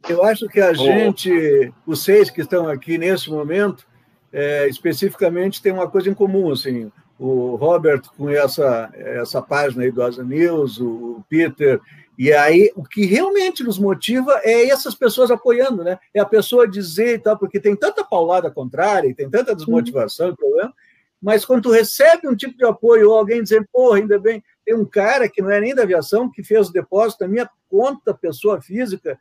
Eu 0.09 0.25
acho 0.25 0.49
que 0.49 0.61
a 0.61 0.73
gente, 0.73 1.73
os 1.87 2.03
seis 2.03 2.29
que 2.29 2.41
estão 2.41 2.67
aqui 2.67 2.99
nesse 2.99 3.31
momento, 3.31 3.87
é, 4.33 4.69
especificamente 4.69 5.63
tem 5.63 5.73
uma 5.73 5.89
coisa 5.89 6.09
em 6.09 6.15
comum, 6.15 6.51
assim, 6.51 6.91
o 7.19 7.57
Robert 7.57 8.03
com 8.17 8.29
essa, 8.31 8.91
essa 8.95 9.43
página 9.43 9.83
aí 9.83 9.91
do 9.91 10.03
Asa 10.03 10.25
News, 10.25 10.81
o 10.81 11.23
Peter, 11.29 11.81
e 12.17 12.33
aí 12.33 12.71
o 12.77 12.83
que 12.83 13.05
realmente 13.05 13.63
nos 13.63 13.79
motiva 13.79 14.41
é 14.43 14.69
essas 14.69 14.95
pessoas 14.95 15.31
apoiando, 15.31 15.83
né? 15.83 15.99
É 16.15 16.21
a 16.21 16.27
pessoa 16.27 16.69
dizer 16.69 17.15
e 17.15 17.19
tal, 17.19 17.39
porque 17.39 17.61
tem 17.61 17.75
tanta 17.75 18.05
paulada 18.05 18.51
contrária, 18.51 19.09
e 19.09 19.15
tem 19.15 19.29
tanta 19.29 19.55
desmotivação 19.55 20.31
e 20.31 20.37
problema, 20.37 20.73
mas 21.21 21.45
quando 21.45 21.65
tu 21.65 21.71
recebe 21.71 22.27
um 22.29 22.37
tipo 22.37 22.57
de 22.57 22.65
apoio, 22.65 23.11
ou 23.11 23.19
alguém 23.19 23.43
dizer, 23.43 23.69
porra, 23.71 23.99
ainda 23.99 24.19
bem, 24.19 24.43
tem 24.65 24.75
um 24.75 24.87
cara 24.87 25.29
que 25.29 25.43
não 25.43 25.51
é 25.51 25.61
nem 25.61 25.75
da 25.75 25.83
aviação, 25.83 26.31
que 26.31 26.43
fez 26.43 26.69
o 26.69 26.73
depósito 26.73 27.25
na 27.25 27.29
minha 27.29 27.51
conta, 27.69 28.15
pessoa 28.15 28.63
física, 28.63 29.19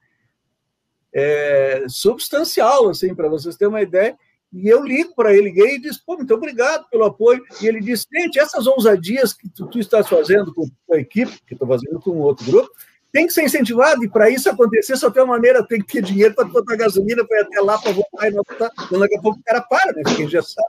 é 1.13 1.85
substancial, 1.89 2.89
assim, 2.89 3.13
para 3.13 3.27
vocês 3.27 3.57
terem 3.57 3.73
uma 3.73 3.81
ideia, 3.81 4.17
e 4.51 4.67
eu 4.67 4.83
ligo 4.83 5.13
para 5.15 5.33
ele, 5.33 5.49
liguei 5.49 5.75
e 5.75 5.81
disse, 5.81 6.03
pô, 6.03 6.15
muito 6.17 6.33
obrigado 6.33 6.87
pelo 6.89 7.05
apoio. 7.05 7.43
E 7.61 7.67
ele 7.67 7.79
disse, 7.79 8.07
gente, 8.11 8.39
essas 8.39 8.65
ousadias 8.65 9.33
que 9.33 9.47
tu, 9.49 9.67
tu 9.67 9.79
estás 9.79 10.07
fazendo 10.07 10.53
com 10.53 10.67
a 10.91 10.97
equipe, 10.97 11.39
que 11.45 11.53
estou 11.53 11.67
fazendo 11.67 11.99
com 11.99 12.17
outro 12.19 12.45
grupo, 12.45 12.69
tem 13.11 13.25
que 13.25 13.33
ser 13.33 13.43
incentivado, 13.43 14.03
e 14.03 14.09
para 14.09 14.29
isso 14.29 14.49
acontecer, 14.49 14.95
só 14.95 15.09
tem 15.09 15.23
uma 15.23 15.33
maneira, 15.33 15.65
tem 15.65 15.81
que 15.81 15.93
ter 15.93 16.01
dinheiro 16.01 16.35
para 16.35 16.45
botar 16.45 16.75
gasolina, 16.75 17.25
para 17.25 17.39
ir 17.39 17.41
até 17.43 17.59
lá, 17.59 17.77
para 17.77 17.91
voltar 17.91 18.27
e 18.27 18.31
não 18.31 18.43
voltar. 18.47 18.71
Então, 18.85 18.99
daqui 18.99 19.17
a 19.17 19.21
pouco 19.21 19.39
o 19.39 19.43
cara 19.43 19.61
para, 19.61 19.93
né? 19.93 20.01
Porque 20.03 20.27
já 20.27 20.41
sabe. 20.43 20.67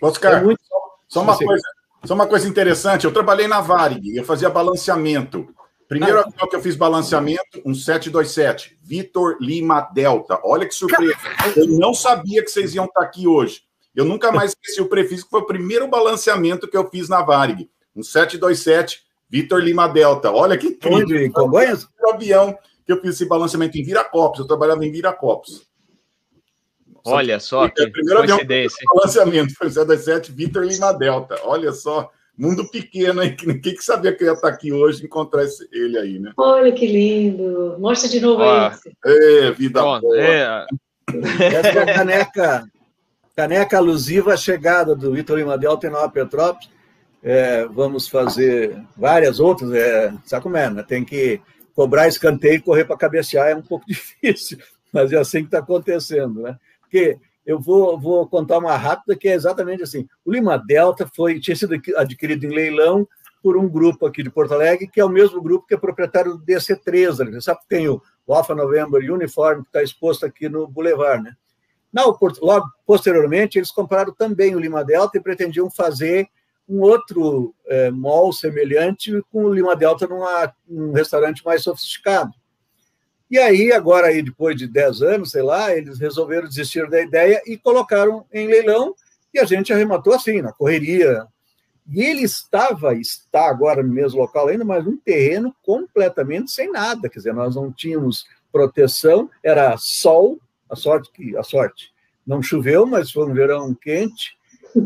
Oscar, 0.00 0.40
é 0.40 0.42
muito... 0.42 0.60
só, 1.08 1.22
uma 1.22 1.36
coisa, 1.36 1.64
só 2.04 2.14
uma 2.14 2.26
coisa 2.26 2.48
interessante, 2.48 3.04
eu 3.04 3.12
trabalhei 3.12 3.46
na 3.46 3.60
Varig, 3.60 4.16
eu 4.16 4.24
fazia 4.24 4.48
balanceamento. 4.48 5.53
Primeiro 5.88 6.18
ah. 6.18 6.20
avião 6.22 6.48
que 6.48 6.56
eu 6.56 6.62
fiz 6.62 6.76
balanceamento, 6.76 7.60
um 7.64 7.74
727, 7.74 8.78
Vitor 8.82 9.36
Lima 9.40 9.80
Delta. 9.92 10.40
Olha 10.42 10.66
que 10.66 10.74
surpresa. 10.74 11.16
Eu 11.56 11.66
não 11.68 11.92
sabia 11.92 12.42
que 12.42 12.50
vocês 12.50 12.74
iam 12.74 12.86
estar 12.86 13.02
aqui 13.02 13.26
hoje. 13.26 13.62
Eu 13.94 14.04
nunca 14.04 14.32
mais 14.32 14.50
esqueci 14.50 14.80
o 14.80 14.88
prefixo, 14.88 15.24
que 15.24 15.30
foi 15.30 15.40
o 15.40 15.46
primeiro 15.46 15.86
balanceamento 15.86 16.68
que 16.68 16.76
eu 16.76 16.88
fiz 16.90 17.08
na 17.08 17.22
Varig. 17.22 17.70
Um 17.94 18.02
727, 18.02 19.02
Vitor 19.28 19.60
Lima 19.60 19.86
Delta. 19.86 20.32
Olha 20.32 20.58
que 20.58 20.68
incrível. 20.68 20.98
Onde? 20.98 21.24
Em 21.24 21.30
Congonhas? 21.30 21.84
O 21.84 21.88
primeiro 21.90 22.16
avião 22.16 22.58
que 22.84 22.92
eu 22.92 23.00
fiz 23.00 23.10
esse 23.14 23.26
balanceamento 23.26 23.78
em 23.78 23.84
Viracopos. 23.84 24.40
Eu 24.40 24.46
trabalhava 24.46 24.84
em 24.84 24.90
Viracopos. 24.90 25.66
Olha 27.06 27.38
só 27.38 27.68
que 27.68 27.86
primeiro 27.90 28.26
coincidência. 28.26 28.78
Avião 28.78 28.96
balanceamento 28.96 29.54
foi 29.54 29.66
o 29.68 29.70
727, 29.70 30.32
Vitor 30.32 30.64
Lima 30.64 30.92
Delta. 30.92 31.38
Olha 31.44 31.72
só 31.72 32.10
Mundo 32.36 32.68
pequeno, 32.68 33.22
hein? 33.22 33.36
Que 33.36 33.46
ninguém 33.46 33.74
que 33.74 33.84
sabia 33.84 34.12
que 34.12 34.24
ia 34.24 34.32
estar 34.32 34.48
aqui 34.48 34.72
hoje 34.72 35.02
e 35.02 35.06
encontrar 35.06 35.44
esse, 35.44 35.68
ele 35.72 35.96
aí, 35.96 36.18
né? 36.18 36.32
Olha 36.36 36.72
que 36.72 36.86
lindo. 36.86 37.76
Mostra 37.78 38.08
de 38.08 38.20
novo 38.20 38.42
ah, 38.42 38.76
aí. 38.84 38.92
É, 39.04 39.52
vida 39.52 39.80
Pronto, 39.80 40.02
boa. 40.02 40.18
É. 40.18 40.66
Essa 41.38 41.68
é 41.68 41.82
a 41.82 41.94
caneca, 41.94 42.64
caneca 43.36 43.76
alusiva 43.76 44.34
à 44.34 44.36
chegada 44.36 44.96
do 44.96 45.12
Vitor 45.12 45.38
Lima 45.38 45.56
Delta 45.56 45.86
em 45.86 45.90
Nova 45.90 46.08
Petrópolis. 46.08 46.68
É, 47.22 47.66
vamos 47.66 48.08
fazer 48.08 48.76
várias 48.96 49.38
outras. 49.38 49.72
É, 49.72 50.12
sabe 50.24 50.42
como 50.42 50.56
é, 50.56 50.68
né? 50.68 50.82
Tem 50.82 51.04
que 51.04 51.40
cobrar 51.74 52.08
escanteio 52.08 52.56
e 52.56 52.62
correr 52.62 52.84
para 52.84 52.96
cabecear 52.96 53.48
é 53.48 53.54
um 53.54 53.62
pouco 53.62 53.86
difícil, 53.88 54.58
mas 54.92 55.12
é 55.12 55.18
assim 55.18 55.40
que 55.40 55.46
está 55.46 55.58
acontecendo, 55.58 56.42
né? 56.42 56.56
Porque 56.80 57.16
eu 57.46 57.60
vou, 57.60 57.98
vou 57.98 58.26
contar 58.26 58.58
uma 58.58 58.76
rápida 58.76 59.16
que 59.16 59.28
é 59.28 59.34
exatamente 59.34 59.82
assim. 59.82 60.08
O 60.24 60.32
Lima 60.32 60.56
Delta 60.56 61.08
foi, 61.14 61.38
tinha 61.40 61.56
sido 61.56 61.74
adquirido 61.96 62.44
em 62.44 62.54
leilão 62.54 63.06
por 63.42 63.56
um 63.56 63.68
grupo 63.68 64.06
aqui 64.06 64.22
de 64.22 64.30
Porto 64.30 64.54
Alegre, 64.54 64.88
que 64.88 65.00
é 65.00 65.04
o 65.04 65.08
mesmo 65.08 65.42
grupo 65.42 65.66
que 65.66 65.74
é 65.74 65.76
proprietário 65.76 66.38
do 66.38 66.44
DC3. 66.44 67.30
Né? 67.30 67.40
Sabe 67.40 67.60
que 67.60 67.68
tem 67.68 67.88
o 67.88 68.00
Alpha 68.26 68.54
November 68.54 69.02
Uniform, 69.12 69.60
que 69.60 69.68
está 69.68 69.82
exposto 69.82 70.24
aqui 70.24 70.48
no 70.48 70.66
Boulevard, 70.66 71.22
né? 71.22 71.36
Logo 72.40 72.68
posteriormente, 72.84 73.56
eles 73.56 73.70
compraram 73.70 74.12
também 74.12 74.56
o 74.56 74.58
Lima 74.58 74.84
Delta 74.84 75.16
e 75.16 75.20
pretendiam 75.20 75.70
fazer 75.70 76.28
um 76.68 76.80
outro 76.80 77.54
é, 77.66 77.90
mall 77.90 78.32
semelhante 78.32 79.22
com 79.30 79.44
o 79.44 79.54
Lima 79.54 79.76
Delta 79.76 80.08
num 80.66 80.92
restaurante 80.92 81.44
mais 81.44 81.62
sofisticado. 81.62 82.32
E 83.30 83.38
aí, 83.38 83.72
agora, 83.72 84.08
aí, 84.08 84.22
depois 84.22 84.56
de 84.56 84.66
10 84.66 85.02
anos, 85.02 85.30
sei 85.30 85.42
lá, 85.42 85.74
eles 85.74 85.98
resolveram 85.98 86.48
desistir 86.48 86.88
da 86.88 87.00
ideia 87.00 87.42
e 87.46 87.56
colocaram 87.56 88.24
em 88.32 88.46
leilão, 88.46 88.94
e 89.32 89.38
a 89.38 89.44
gente 89.44 89.72
arrematou 89.72 90.14
assim, 90.14 90.40
na 90.40 90.52
correria. 90.52 91.26
E 91.90 92.02
ele 92.02 92.22
estava, 92.22 92.94
está 92.94 93.48
agora 93.48 93.82
no 93.82 93.92
mesmo 93.92 94.20
local 94.20 94.48
ainda, 94.48 94.64
mas 94.64 94.86
um 94.86 94.96
terreno 94.96 95.54
completamente 95.62 96.50
sem 96.50 96.70
nada. 96.70 97.08
Quer 97.08 97.18
dizer, 97.18 97.34
nós 97.34 97.56
não 97.56 97.72
tínhamos 97.72 98.26
proteção, 98.52 99.28
era 99.42 99.76
sol, 99.76 100.38
a 100.70 100.76
sorte 100.76 101.10
que 101.12 101.36
a 101.36 101.42
sorte 101.42 101.92
não 102.26 102.42
choveu, 102.42 102.86
mas 102.86 103.10
foi 103.10 103.26
um 103.26 103.34
verão 103.34 103.74
quente, 103.74 104.36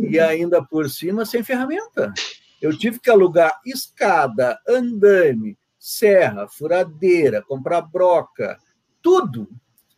e 0.01 0.19
ainda 0.19 0.62
por 0.62 0.89
cima 0.89 1.24
sem 1.24 1.43
ferramenta. 1.43 2.12
Eu 2.60 2.77
tive 2.77 2.98
que 2.98 3.10
alugar 3.10 3.60
escada, 3.65 4.59
andame, 4.69 5.56
serra, 5.78 6.48
furadeira, 6.48 7.42
comprar 7.42 7.82
broca, 7.82 8.59
tudo, 9.02 9.48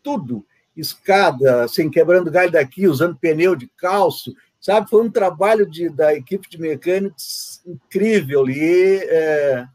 tudo. 0.03 0.47
Escada, 0.77 1.67
sem 1.69 1.91
quebrando 1.91 2.31
galho 2.31 2.53
daqui, 2.53 2.87
usando 2.87 3.17
pneu 3.17 3.55
de 3.57 3.67
calço, 3.77 4.33
sabe? 4.61 4.89
Foi 4.89 5.03
um 5.03 5.11
trabalho 5.11 5.69
de, 5.69 5.89
da 5.89 6.15
equipe 6.15 6.49
de 6.49 6.59
mecânicos 6.59 7.61
incrível 7.67 8.43
ali, 8.43 8.99
é, 9.03 9.67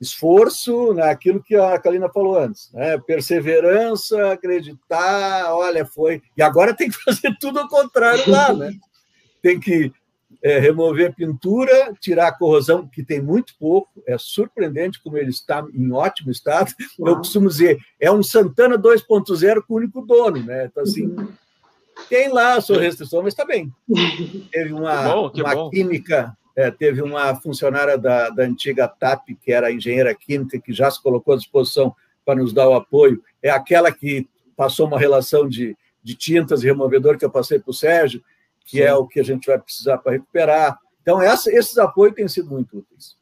esforço 0.00 0.92
naquilo 0.92 1.42
que 1.42 1.54
a 1.54 1.78
Kalina 1.78 2.08
falou 2.08 2.38
antes, 2.38 2.70
né? 2.72 2.98
perseverança, 2.98 4.32
acreditar, 4.32 5.54
olha, 5.54 5.86
foi. 5.86 6.22
E 6.36 6.42
agora 6.42 6.74
tem 6.74 6.90
que 6.90 6.96
fazer 7.04 7.34
tudo 7.40 7.60
ao 7.60 7.68
contrário 7.68 8.28
lá, 8.30 8.52
né? 8.52 8.72
Tem 9.40 9.58
que 9.58 9.92
é, 10.42 10.58
remover 10.58 11.14
pintura, 11.14 11.92
tirar 12.00 12.28
a 12.28 12.32
corrosão, 12.32 12.86
que 12.86 13.02
tem 13.02 13.20
muito 13.20 13.54
pouco, 13.58 13.88
é 14.06 14.16
surpreendente 14.18 15.02
como 15.02 15.16
ele 15.16 15.30
está 15.30 15.64
em 15.74 15.92
ótimo 15.92 16.30
estado. 16.30 16.72
Eu 16.98 17.16
costumo 17.16 17.48
dizer, 17.48 17.78
é 18.00 18.10
um 18.10 18.22
Santana 18.22 18.78
2.0 18.78 19.62
com 19.66 19.74
o 19.74 19.76
único 19.76 20.02
dono, 20.02 20.42
né? 20.42 20.66
Então, 20.66 20.82
assim, 20.82 21.14
tem 22.08 22.32
lá 22.32 22.54
a 22.54 22.60
sua 22.60 22.80
restrição, 22.80 23.22
mas 23.22 23.32
está 23.32 23.44
bem. 23.44 23.72
Teve 24.52 24.72
uma, 24.72 25.02
bom, 25.02 25.32
uma 25.34 25.70
química, 25.70 26.36
é, 26.54 26.70
teve 26.70 27.02
uma 27.02 27.34
funcionária 27.36 27.96
da, 27.98 28.30
da 28.30 28.44
antiga 28.44 28.86
TAP, 28.86 29.28
que 29.42 29.52
era 29.52 29.72
engenheira 29.72 30.14
química, 30.14 30.60
que 30.60 30.72
já 30.72 30.90
se 30.90 31.02
colocou 31.02 31.34
à 31.34 31.36
disposição 31.36 31.94
para 32.24 32.40
nos 32.40 32.52
dar 32.52 32.68
o 32.68 32.74
apoio. 32.74 33.22
É 33.42 33.50
aquela 33.50 33.90
que 33.90 34.28
passou 34.56 34.86
uma 34.86 34.98
relação 34.98 35.48
de, 35.48 35.76
de 36.02 36.14
tintas 36.14 36.62
e 36.62 36.66
removedor 36.66 37.18
que 37.18 37.24
eu 37.24 37.30
passei 37.30 37.58
para 37.58 37.70
o 37.70 37.74
Sérgio 37.74 38.22
que 38.66 38.78
Sim. 38.78 38.82
é 38.82 38.94
o 38.94 39.06
que 39.06 39.20
a 39.20 39.24
gente 39.24 39.46
vai 39.46 39.58
precisar 39.58 39.98
para 39.98 40.12
recuperar. 40.12 40.78
Então, 41.00 41.22
essa, 41.22 41.50
esses 41.50 41.78
apoios 41.78 42.14
têm 42.14 42.26
sido 42.26 42.50
muito 42.50 42.78
úteis. 42.78 43.16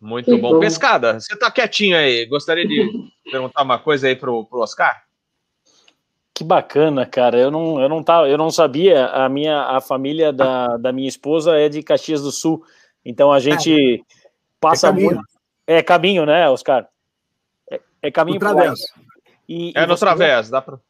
Muito 0.00 0.36
bom. 0.38 0.54
bom. 0.54 0.60
Pescada, 0.60 1.20
você 1.20 1.32
está 1.32 1.48
quietinho 1.48 1.96
aí. 1.96 2.26
Gostaria 2.26 2.66
de 2.66 2.90
perguntar 3.30 3.62
uma 3.62 3.78
coisa 3.78 4.08
aí 4.08 4.16
para 4.16 4.30
o 4.30 4.48
Oscar? 4.50 5.04
Que 6.34 6.42
bacana, 6.42 7.06
cara. 7.06 7.38
Eu 7.38 7.52
não, 7.52 7.80
eu 7.80 7.88
não, 7.88 8.02
tava, 8.02 8.28
eu 8.28 8.36
não 8.36 8.50
sabia. 8.50 9.06
A 9.06 9.28
minha 9.28 9.62
a 9.62 9.80
família 9.80 10.32
da, 10.32 10.76
da 10.76 10.92
minha 10.92 11.08
esposa 11.08 11.56
é 11.56 11.68
de 11.68 11.84
Caxias 11.84 12.20
do 12.20 12.32
Sul. 12.32 12.64
Então 13.04 13.30
a 13.30 13.38
gente 13.38 13.72
é, 13.72 14.00
passa 14.60 14.88
é 14.88 14.92
muito. 14.92 15.20
É 15.64 15.80
caminho, 15.80 16.26
né, 16.26 16.48
Oscar? 16.50 16.88
É, 17.70 17.80
é 18.02 18.10
caminho 18.10 18.40
para 18.40 18.74
e, 19.48 19.72
É 19.76 19.84
e 19.84 19.86
no 19.86 19.96
través, 19.96 20.50
dá 20.50 20.60
para. 20.60 20.80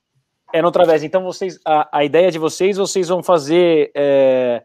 É 0.53 0.61
no 0.61 0.71
través. 0.71 1.03
Então 1.03 1.23
vocês, 1.23 1.59
a, 1.65 1.89
a 1.99 2.05
ideia 2.05 2.31
de 2.31 2.39
vocês, 2.39 2.77
vocês 2.77 3.09
vão 3.09 3.23
fazer, 3.23 3.91
é, 3.95 4.63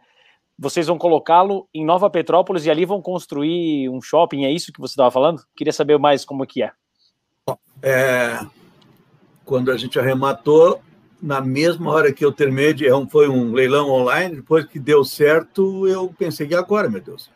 vocês 0.60 0.86
vão 0.88 0.98
colocá-lo 0.98 1.68
em 1.74 1.86
Nova 1.86 2.10
Petrópolis 2.10 2.66
e 2.66 2.70
ali 2.70 2.86
vão 2.86 3.02
construir 3.02 3.90
um 3.90 4.02
shopping. 4.02 4.44
É 4.44 4.52
isso 4.52 4.74
que 4.74 4.82
você 4.82 4.92
estava 4.92 5.10
falando? 5.10 5.42
Queria 5.56 5.72
saber 5.72 5.98
mais 5.98 6.26
como 6.26 6.46
que 6.46 6.62
é. 6.62 6.72
é. 7.82 8.40
Quando 9.46 9.72
a 9.72 9.78
gente 9.78 9.98
arrematou, 9.98 10.82
na 11.22 11.40
mesma 11.40 11.90
hora 11.90 12.12
que 12.12 12.26
eu 12.26 12.34
terminei, 12.34 12.74
de, 12.74 12.86
é 12.86 13.06
foi 13.10 13.30
um 13.30 13.54
leilão 13.54 13.90
online. 13.90 14.36
Depois 14.36 14.66
que 14.66 14.80
deu 14.80 15.06
certo, 15.06 15.88
eu 15.88 16.14
pensei 16.20 16.48
e 16.48 16.56
agora, 16.56 16.90
meu 16.90 17.00
Deus. 17.00 17.30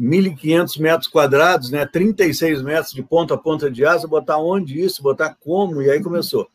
1.500 0.00 0.80
metros 0.80 1.08
quadrados, 1.08 1.70
né? 1.70 1.86
36 1.86 2.62
metros 2.62 2.92
de 2.92 3.02
ponta 3.02 3.34
a 3.34 3.38
ponta 3.38 3.70
de 3.70 3.84
asa, 3.84 4.06
botar 4.06 4.38
onde 4.38 4.80
isso, 4.80 5.02
botar 5.02 5.36
como, 5.40 5.80
e 5.80 5.90
aí 5.90 6.02
começou 6.02 6.48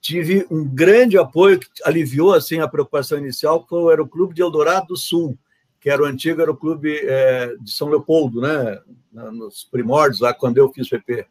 tive 0.00 0.46
um 0.50 0.64
grande 0.64 1.18
apoio 1.18 1.58
que 1.58 1.68
aliviou 1.84 2.32
assim 2.34 2.60
a 2.60 2.68
preocupação 2.68 3.18
inicial, 3.18 3.62
que 3.62 3.68
foi 3.68 3.82
o 3.82 3.88
Aeroclube 3.88 4.34
de 4.34 4.42
Eldorado 4.42 4.88
do 4.88 4.96
Sul, 4.96 5.38
que 5.80 5.90
era 5.90 6.02
o 6.02 6.06
antigo 6.06 6.40
Aeroclube 6.40 6.98
é, 7.02 7.54
de 7.60 7.70
São 7.70 7.88
Leopoldo, 7.88 8.40
né, 8.40 8.80
nos 9.12 9.64
primórdios, 9.64 10.20
lá 10.20 10.32
quando 10.32 10.58
eu 10.58 10.72
fiz 10.72 10.88
PP. 10.88 11.26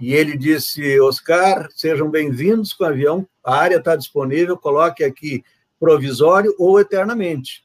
E 0.00 0.14
ele 0.14 0.36
disse, 0.36 0.98
Oscar, 1.00 1.68
sejam 1.74 2.10
bem-vindos 2.10 2.72
com 2.72 2.84
o 2.84 2.86
avião, 2.86 3.28
a 3.44 3.54
área 3.56 3.76
está 3.76 3.94
disponível, 3.96 4.56
coloque 4.56 5.04
aqui 5.04 5.44
provisório 5.78 6.54
ou 6.58 6.80
eternamente. 6.80 7.64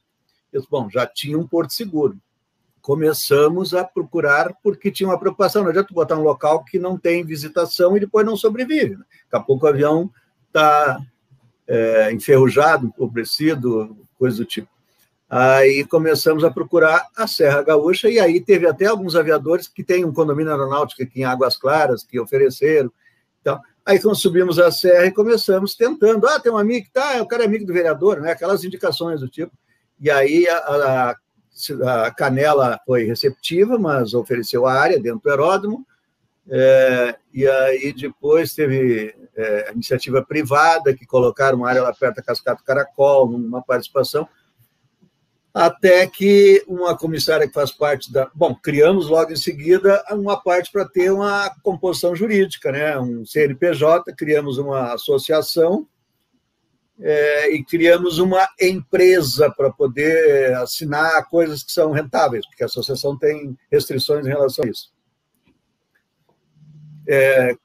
Eu 0.52 0.60
disse, 0.60 0.70
bom, 0.70 0.90
já 0.90 1.06
tinha 1.06 1.38
um 1.38 1.48
porto 1.48 1.74
seguro. 1.74 2.18
Começamos 2.82 3.74
a 3.74 3.84
procurar 3.84 4.54
porque 4.62 4.92
tinha 4.92 5.10
uma 5.10 5.20
preocupação, 5.20 5.64
não 5.64 5.70
adianta 5.70 5.94
botar 5.94 6.18
um 6.18 6.24
local 6.24 6.64
que 6.64 6.78
não 6.78 6.98
tem 6.98 7.26
visitação 7.26 7.96
e 7.96 8.02
depois 8.02 8.26
não 8.26 8.38
sobrevive. 8.38 8.96
Né? 8.96 9.04
Daqui 9.24 9.36
a 9.36 9.40
pouco 9.40 9.66
o 9.66 9.70
avião 9.70 10.12
está 10.56 11.02
é, 11.68 12.12
enferrujado, 12.14 12.88
empobrecido, 12.88 13.98
coisa 14.18 14.38
do 14.38 14.46
tipo. 14.46 14.70
Aí 15.30 15.84
começamos 15.86 16.44
a 16.44 16.52
procurar 16.52 17.08
a 17.18 17.28
Serra 17.28 17.62
Gaúcha, 17.62 18.10
e 18.10 18.20
aí 18.20 18.40
teve 18.40 18.68
até 18.68 18.86
alguns 18.86 19.16
aviadores 19.16 19.68
que 19.68 19.84
têm 19.84 20.06
um 20.06 20.14
condomínio 20.14 20.52
aeronáutico 20.52 21.04
aqui 21.04 21.22
em 21.22 21.26
Águas 21.26 21.58
Claras, 21.58 22.04
que 22.04 22.20
ofereceram. 22.20 22.92
Então, 23.42 23.60
aí 23.86 24.00
quando 24.00 24.16
subimos 24.16 24.60
a 24.60 24.72
serra 24.72 25.08
e 25.08 25.12
começamos 25.12 25.76
tentando. 25.76 26.28
Ah, 26.28 26.40
tem 26.40 26.52
um 26.52 26.58
amigo 26.58 26.86
que 26.86 26.92
tá, 26.92 27.22
o 27.22 27.28
cara 27.28 27.44
é 27.44 27.48
amigo 27.48 27.66
do 27.66 27.74
vereador, 27.74 28.22
né? 28.22 28.32
aquelas 28.32 28.64
indicações 28.64 29.20
do 29.20 29.28
tipo. 29.28 29.52
E 30.00 30.10
aí 30.10 30.48
a, 30.48 30.58
a, 30.58 32.06
a 32.06 32.12
Canela 32.12 32.80
foi 32.86 33.04
receptiva, 33.04 33.78
mas 33.80 34.14
ofereceu 34.14 34.66
a 34.66 34.74
área 34.74 35.00
dentro 35.00 35.22
do 35.22 35.30
aeródromo. 35.30 35.86
É, 36.48 37.16
e 37.34 37.48
aí 37.48 37.94
depois 37.94 38.54
teve 38.54 39.16
é, 39.36 39.72
iniciativa 39.74 40.24
privada 40.24 40.96
que 40.96 41.06
colocaram 41.06 41.58
uma 41.58 41.70
área 41.70 41.82
lá 41.82 41.94
perto 41.94 42.18
da 42.18 42.22
Cascata 42.22 42.64
Caracol, 42.64 43.30
uma 43.30 43.64
participação, 43.64 44.28
até 45.52 46.06
que 46.06 46.64
uma 46.68 46.96
comissária 46.96 47.48
que 47.48 47.54
faz 47.54 47.72
parte 47.72 48.12
da. 48.12 48.30
Bom, 48.36 48.54
criamos 48.54 49.08
logo 49.08 49.32
em 49.32 49.38
seguida 49.38 50.04
uma 50.12 50.40
parte 50.40 50.72
para 50.72 50.86
ter 50.86 51.12
uma 51.12 51.50
composição 51.64 52.16
jurídica, 52.16 52.72
né? 52.72 53.00
um 53.00 53.26
CNPJ, 53.26 54.14
criamos 54.16 54.58
uma 54.58 54.94
associação 54.94 55.88
é, 57.00 57.56
e 57.56 57.64
criamos 57.64 58.20
uma 58.20 58.48
empresa 58.62 59.50
para 59.50 59.72
poder 59.72 60.54
assinar 60.58 61.28
coisas 61.28 61.64
que 61.64 61.72
são 61.72 61.92
rentáveis, 61.92 62.46
porque 62.46 62.64
a 62.64 62.68
associação 62.68 63.18
tem 63.18 63.58
restrições 63.72 64.28
em 64.28 64.30
relação 64.30 64.64
a 64.64 64.68
isso 64.68 64.95
é, 67.08 67.56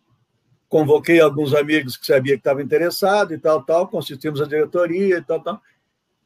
convoquei 0.68 1.20
alguns 1.20 1.54
amigos 1.54 1.96
que 1.96 2.06
sabia 2.06 2.34
que 2.34 2.40
estavam 2.40 2.62
interessados 2.62 3.34
e 3.34 3.38
tal, 3.38 3.62
tal, 3.62 3.88
constituímos 3.88 4.40
a 4.40 4.46
diretoria 4.46 5.18
e 5.18 5.22
tal, 5.22 5.40
tal. 5.40 5.60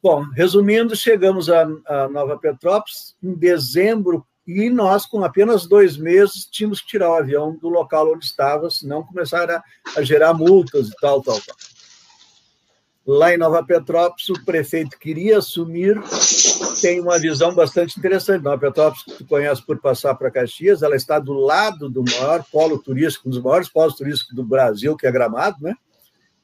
Bom, 0.03 0.23
resumindo, 0.35 0.95
chegamos 0.95 1.49
a 1.49 1.67
Nova 2.11 2.39
Petrópolis 2.39 3.17
em 3.23 3.35
dezembro 3.35 4.27
e 4.47 4.69
nós, 4.69 5.07
com 5.07 5.25
apenas 5.25 5.67
dois 5.67 5.97
meses, 5.97 6.45
tínhamos 6.45 6.83
que 6.83 6.89
tirar 6.89 7.11
o 7.11 7.15
avião 7.15 7.57
do 7.57 7.71
local 7.71 8.13
onde 8.13 8.27
estava, 8.27 8.69
senão 8.69 9.03
começar 9.03 9.51
a, 9.51 9.63
a 9.97 10.03
gerar 10.03 10.35
multas 10.35 10.89
e 10.89 10.97
tal, 11.01 11.23
tal, 11.23 11.41
tal. 11.41 11.57
Lá 13.07 13.35
em 13.35 13.37
Nova 13.37 13.63
Petrópolis, 13.63 14.31
o 14.31 14.45
prefeito 14.45 14.99
queria 14.99 15.37
assumir, 15.37 16.01
tem 16.81 17.01
uma 17.01 17.19
visão 17.19 17.55
bastante 17.55 17.99
interessante. 17.99 18.43
Nova 18.43 18.59
Petrópolis, 18.59 19.05
que 19.05 19.13
tu 19.19 19.27
conhece 19.27 19.65
por 19.65 19.79
passar 19.79 20.15
para 20.15 20.31
Caxias, 20.31 20.83
ela 20.83 20.97
está 20.97 21.19
do 21.19 21.35
lado 21.35 21.91
do 21.91 22.03
maior 22.03 22.43
polo 22.51 22.79
turístico, 22.79 23.29
um 23.29 23.31
dos 23.31 23.43
maiores 23.43 23.69
polos 23.69 23.95
turísticos 23.95 24.35
do 24.35 24.43
Brasil, 24.43 24.97
que 24.97 25.07
é 25.07 25.13
Gramado, 25.13 25.59
né? 25.61 25.75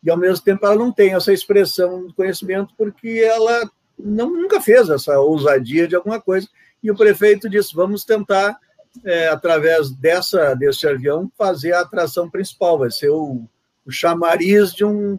E, 0.03 0.11
ao 0.11 0.19
mesmo 0.19 0.45
tempo, 0.45 0.67
ela 0.67 0.77
não 0.77 0.93
tem 0.93 1.15
essa 1.15 1.33
expressão 1.33 2.07
de 2.07 2.15
conhecimento 2.15 2.75
porque 2.77 3.23
ela 3.25 3.71
não, 3.99 4.31
nunca 4.31 4.61
fez 4.61 4.91
essa 4.91 5.19
ousadia 5.19 5.89
de 5.89 5.97
alguma 5.97 6.21
coisa. 6.21 6.47
E 6.83 6.91
o 6.91 6.97
prefeito 6.97 7.49
disse, 7.49 7.75
vamos 7.75 8.05
tentar, 8.05 8.59
é, 9.05 9.29
através 9.29 9.91
dessa 9.91 10.55
desse 10.55 10.87
avião, 10.87 11.31
fazer 11.37 11.73
a 11.73 11.81
atração 11.81 12.31
principal. 12.31 12.79
Vai 12.79 12.91
ser 12.91 13.11
o, 13.11 13.47
o 13.87 13.91
chamariz 13.91 14.75
de 14.75 14.85
um 14.85 15.19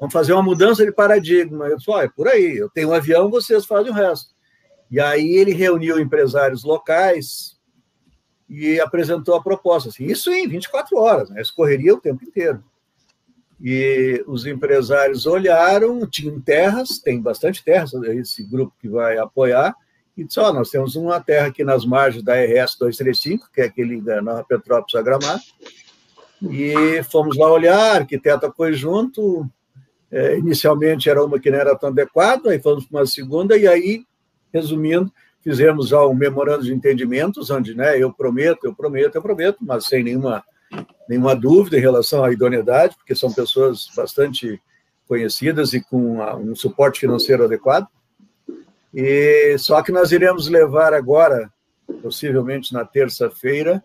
Vamos 0.00 0.12
fazer 0.12 0.32
uma 0.32 0.42
mudança 0.42 0.84
de 0.84 0.92
paradigma. 0.92 1.66
Eu 1.66 1.76
disse, 1.76 1.90
é 1.92 2.08
por 2.08 2.28
aí, 2.28 2.56
eu 2.56 2.68
tenho 2.70 2.90
um 2.90 2.92
avião, 2.92 3.30
vocês 3.30 3.64
fazem 3.64 3.90
o 3.90 3.94
resto. 3.94 4.34
E 4.90 5.00
aí 5.00 5.36
ele 5.36 5.52
reuniu 5.52 5.98
empresários 5.98 6.64
locais 6.64 7.58
e 8.48 8.80
apresentou 8.80 9.34
a 9.34 9.42
proposta. 9.42 9.90
Assim, 9.90 10.06
isso 10.06 10.30
em 10.30 10.48
24 10.48 10.96
horas, 10.96 11.30
né? 11.30 11.40
escorreria 11.40 11.94
o 11.94 12.00
tempo 12.00 12.24
inteiro. 12.24 12.62
E 13.60 14.24
os 14.26 14.46
empresários 14.46 15.26
olharam, 15.26 16.06
tinham 16.06 16.40
terras, 16.40 16.98
tem 17.00 17.20
bastante 17.20 17.64
terras, 17.64 17.92
esse 17.92 18.44
grupo 18.44 18.72
que 18.80 18.88
vai 18.88 19.18
apoiar, 19.18 19.74
e 20.16 20.24
disse, 20.24 20.38
ó, 20.40 20.48
oh, 20.48 20.52
nós 20.52 20.70
temos 20.70 20.96
uma 20.96 21.20
terra 21.20 21.48
aqui 21.48 21.64
nas 21.64 21.84
margens 21.84 22.24
da 22.24 22.34
RS 22.34 22.76
235, 22.78 23.50
que 23.52 23.60
é 23.60 23.64
aquele 23.64 24.00
da 24.00 24.22
Nova 24.22 24.44
Petrópolis 24.44 24.94
a 24.94 25.02
Gramado, 25.02 25.42
e 26.42 27.02
fomos 27.04 27.36
lá 27.36 27.50
olhar, 27.50 27.96
arquiteto 27.96 28.46
apoiou 28.46 28.74
junto, 28.74 29.48
é, 30.10 30.38
inicialmente 30.38 31.08
era 31.08 31.22
uma 31.24 31.38
que 31.38 31.50
não 31.50 31.58
era 31.58 31.76
tão 31.76 31.90
adequada, 31.90 32.50
aí 32.50 32.60
fomos 32.60 32.86
para 32.86 33.00
uma 33.00 33.06
segunda, 33.06 33.56
e 33.56 33.66
aí, 33.66 34.04
resumindo, 34.52 35.12
fizemos 35.42 35.92
um 35.92 36.14
memorando 36.14 36.64
de 36.64 36.74
entendimentos, 36.74 37.50
onde 37.50 37.74
né, 37.74 37.98
eu 37.98 38.12
prometo, 38.12 38.64
eu 38.64 38.74
prometo, 38.74 39.14
eu 39.14 39.22
prometo, 39.22 39.58
mas 39.60 39.86
sem 39.86 40.02
nenhuma, 40.02 40.42
nenhuma 41.08 41.34
dúvida 41.34 41.78
em 41.78 41.80
relação 41.80 42.24
à 42.24 42.32
idoneidade, 42.32 42.96
porque 42.96 43.14
são 43.14 43.32
pessoas 43.32 43.88
bastante 43.96 44.60
conhecidas 45.06 45.72
e 45.72 45.80
com 45.80 46.20
um 46.36 46.54
suporte 46.54 47.00
financeiro 47.00 47.44
adequado. 47.44 47.86
E 48.92 49.56
só 49.58 49.82
que 49.82 49.92
nós 49.92 50.12
iremos 50.12 50.48
levar 50.48 50.92
agora, 50.92 51.50
possivelmente 52.02 52.72
na 52.72 52.84
terça-feira, 52.84 53.82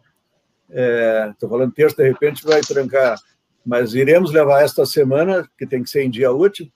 estou 0.70 1.48
é, 1.48 1.50
falando 1.50 1.74
terça, 1.74 1.98
de 1.98 2.08
repente 2.08 2.44
vai 2.44 2.62
trancar 2.62 3.18
mas 3.66 3.94
iremos 3.94 4.32
levar 4.32 4.64
esta 4.64 4.86
semana, 4.86 5.50
que 5.58 5.66
tem 5.66 5.84
que 5.84 5.90
ser 5.90 6.04
em 6.04 6.10
dia 6.10 6.32
útil, 6.32 6.72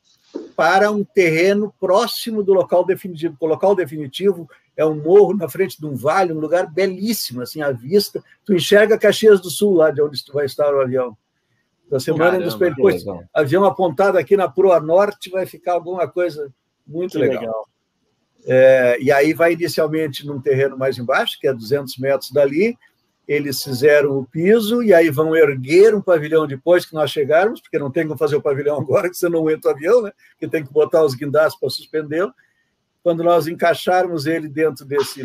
para 0.55 0.91
um 0.91 1.03
terreno 1.03 1.73
próximo 1.79 2.43
do 2.43 2.53
local 2.53 2.85
definitivo. 2.85 3.35
O 3.39 3.45
local 3.45 3.75
definitivo 3.75 4.49
é 4.75 4.85
um 4.85 4.95
morro 4.95 5.35
na 5.35 5.49
frente 5.49 5.79
de 5.79 5.85
um 5.85 5.95
vale, 5.95 6.33
um 6.33 6.39
lugar 6.39 6.71
belíssimo, 6.71 7.41
assim, 7.41 7.61
à 7.61 7.71
vista. 7.71 8.23
Tu 8.45 8.53
enxerga 8.53 8.97
Caxias 8.97 9.41
do 9.41 9.49
Sul, 9.49 9.75
lá 9.75 9.91
de 9.91 10.01
onde 10.01 10.23
tu 10.23 10.33
vai 10.33 10.45
estar 10.45 10.73
o 10.73 10.81
avião. 10.81 11.17
Da 11.89 11.99
semana 11.99 12.37
Caramba, 12.37 12.57
depois, 12.57 13.03
avião 13.33 13.63
apontado 13.63 14.17
aqui 14.17 14.35
na 14.35 14.49
proa 14.49 14.79
norte, 14.79 15.29
vai 15.29 15.45
ficar 15.45 15.73
alguma 15.73 16.07
coisa 16.07 16.53
muito 16.85 17.17
legal. 17.17 17.39
legal. 17.39 17.69
É, 18.45 18.97
e 19.01 19.11
aí 19.11 19.33
vai 19.33 19.53
inicialmente 19.53 20.25
num 20.25 20.39
terreno 20.39 20.77
mais 20.77 20.97
embaixo, 20.97 21.37
que 21.39 21.47
é 21.47 21.53
200 21.53 21.97
metros 21.97 22.31
dali, 22.31 22.77
eles 23.27 23.61
fizeram 23.61 24.17
o 24.17 24.25
piso 24.25 24.81
e 24.81 24.93
aí 24.93 25.09
vão 25.09 25.35
erguer 25.35 25.93
um 25.93 26.01
pavilhão 26.01 26.47
depois 26.47 26.85
que 26.85 26.93
nós 26.93 27.11
chegarmos, 27.11 27.59
porque 27.59 27.77
não 27.77 27.91
tem 27.91 28.07
como 28.07 28.17
fazer 28.17 28.37
o 28.37 28.41
pavilhão 28.41 28.77
agora, 28.79 29.09
que 29.09 29.17
você 29.17 29.27
não 29.27 29.49
entra 29.49 29.71
o 29.71 29.73
avião, 29.73 30.01
né? 30.03 30.11
que 30.39 30.47
tem 30.47 30.65
que 30.65 30.71
botar 30.71 31.03
os 31.03 31.13
guindastes 31.13 31.59
para 31.59 31.69
suspendê-lo. 31.69 32.33
Quando 33.03 33.23
nós 33.23 33.47
encaixarmos 33.47 34.25
ele 34.25 34.47
dentro 34.47 34.85
desse, 34.85 35.21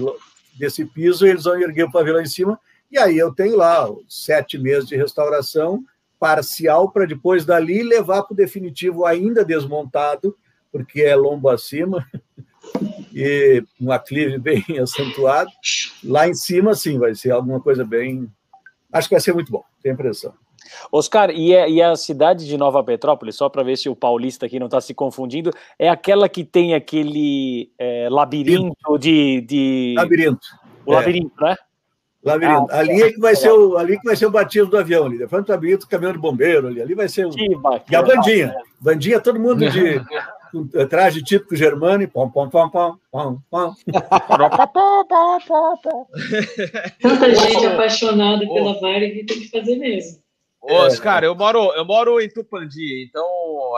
desse 0.59 0.85
piso, 0.85 1.27
eles 1.27 1.45
vão 1.45 1.61
erguer 1.61 1.85
o 1.85 1.93
pavilhão 1.93 2.21
em 2.21 2.27
cima, 2.27 2.59
e 2.91 2.99
aí 2.99 3.17
eu 3.17 3.33
tenho 3.33 3.57
lá 3.57 3.89
sete 4.09 4.59
meses 4.59 4.89
de 4.89 4.97
restauração 4.97 5.85
parcial 6.19 6.91
para 6.91 7.07
depois 7.07 7.45
dali 7.45 7.83
levar 7.83 8.23
para 8.23 8.35
o 8.35 8.37
definitivo 8.37 9.05
ainda 9.05 9.45
desmontado, 9.45 10.37
porque 10.71 11.03
é 11.03 11.17
lombo 11.17 11.49
acima, 11.49 12.07
e 13.15 13.63
um 13.81 13.93
aclive 13.93 14.39
bem 14.41 14.65
acentuado. 14.81 15.51
Lá 16.05 16.29
em 16.29 16.35
cima, 16.35 16.75
sim, 16.75 16.99
vai 16.99 17.15
ser 17.15 17.31
alguma 17.31 17.61
coisa 17.61 17.85
bem. 17.85 18.29
Acho 18.93 19.09
que 19.09 19.15
vai 19.15 19.21
ser 19.21 19.35
muito 19.35 19.51
bom, 19.51 19.63
tenho 19.83 19.95
a 19.95 19.99
impressão. 19.99 20.35
Oscar, 20.91 21.31
e, 21.31 21.55
é, 21.55 21.69
e 21.69 21.83
a 21.83 21.95
cidade 21.97 22.47
de 22.47 22.57
Nova 22.57 22.83
Petrópolis, 22.83 23.37
só 23.37 23.49
para 23.49 23.63
ver 23.63 23.77
se 23.77 23.89
o 23.89 23.97
paulista 23.97 24.47
aqui 24.47 24.59
não 24.59 24.67
está 24.67 24.81
se 24.81 24.95
confundindo, 24.95 25.51
é 25.79 25.89
aquela 25.89 26.29
que 26.29 26.45
tem 26.45 26.75
aquele 26.75 27.71
é, 27.79 28.09
labirinto 28.11 28.99
de, 28.99 29.41
de. 29.43 29.95
Labirinto. 29.97 30.47
O 30.87 30.93
é. 30.93 30.97
labirinto, 30.97 31.35
né? 31.41 31.57
Labirinto. 32.25 32.67
Ah, 32.71 32.79
ali 32.79 33.03
é 33.03 33.13
que 33.13 33.19
vai 33.19 33.35
ser 33.35 33.51
o, 33.51 33.77
ali 33.77 33.99
que 33.99 34.05
vai 34.05 34.15
ser 34.15 34.27
o 34.27 34.31
batismo 34.31 34.71
do 34.71 34.79
avião 34.79 35.07
ali. 35.07 35.19
Depois 35.19 35.45
do 35.45 35.51
labirinto, 35.51 35.87
o 35.87 35.89
caminhão 35.89 36.13
de 36.13 36.19
bombeiro 36.19 36.69
ali. 36.69 36.81
Ali 36.81 36.95
vai 36.95 37.09
ser 37.09 37.27
o. 37.27 37.31
e 37.91 37.97
a 37.97 38.03
bandinha. 38.03 38.55
Bandinha, 38.81 39.21
todo 39.21 39.41
mundo 39.41 39.69
de, 39.69 40.01
com 40.53 40.69
traje 40.87 41.23
típico 41.23 41.57
germano 41.57 42.03
e 42.03 42.07
pom, 42.07 42.31
pom, 42.31 42.51
pom, 42.51 42.69
pom, 42.69 42.99
pom, 43.11 43.41
pom. 43.51 43.75
Tanta 47.01 47.35
gente 47.35 47.67
apaixonada 47.67 48.47
pela 48.47 48.79
Varig 48.79 49.25
tem 49.25 49.41
que 49.41 49.49
fazer 49.49 49.77
mesmo. 49.77 50.21
Oscar, 50.61 51.25
eu 51.25 51.35
moro, 51.35 51.73
eu 51.73 51.85
moro 51.85 52.21
em 52.21 52.29
Tupandi, 52.29 53.05
então 53.09 53.27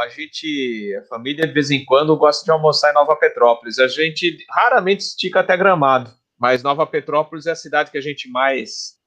a 0.01 0.09
gente, 0.09 0.95
a 1.01 1.05
família 1.05 1.47
de 1.47 1.53
vez 1.53 1.71
em 1.71 1.83
quando 1.83 2.15
gosta 2.17 2.45
de 2.45 2.51
almoçar 2.51 2.91
em 2.91 2.95
Nova 2.95 3.17
Petrópolis. 3.17 3.79
A 3.79 3.89
gente 3.89 4.37
raramente 4.51 5.03
estica 5.03 5.41
até 5.41 5.57
Gramado, 5.57 6.11
mas 6.39 6.63
Nova 6.63 6.87
Petrópolis 6.87 7.47
é 7.47 7.53
a 7.53 7.57
cidade 7.57 7.91
que 7.91 7.97
a 7.97 8.03
gente 8.03 8.29
mais 8.29 8.99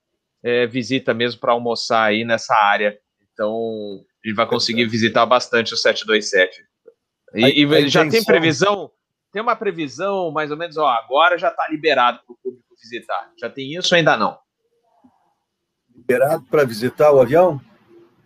é, 0.42 0.66
visita 0.66 1.14
mesmo 1.14 1.40
para 1.40 1.52
almoçar 1.52 2.06
aí 2.06 2.24
nessa 2.24 2.56
área. 2.56 2.98
Então, 3.32 4.04
a 4.24 4.28
gente 4.28 4.36
vai 4.36 4.48
conseguir 4.48 4.88
visitar 4.88 5.26
bastante 5.28 5.74
o 5.74 5.78
727. 5.78 6.67
E, 7.38 7.64
e 7.66 7.88
já 7.90 8.08
tem 8.10 8.24
previsão? 8.24 8.92
Tem 9.32 9.42
uma 9.42 9.56
previsão, 9.56 10.32
mais 10.32 10.50
ou 10.50 10.58
menos, 10.58 10.78
ó, 10.78 10.88
agora 10.88 11.38
já 11.38 11.50
está 11.50 11.68
liberado 11.70 12.20
para 12.26 12.34
o 12.34 12.38
público 12.38 12.66
visitar. 12.82 13.32
Já 13.40 13.50
tem 13.50 13.76
isso 13.76 13.94
ou 13.94 13.98
ainda 13.98 14.18
não? 14.18 14.38
Liberado 15.96 16.46
para 16.50 16.64
visitar 16.64 17.12
o 17.12 17.20
avião? 17.20 17.62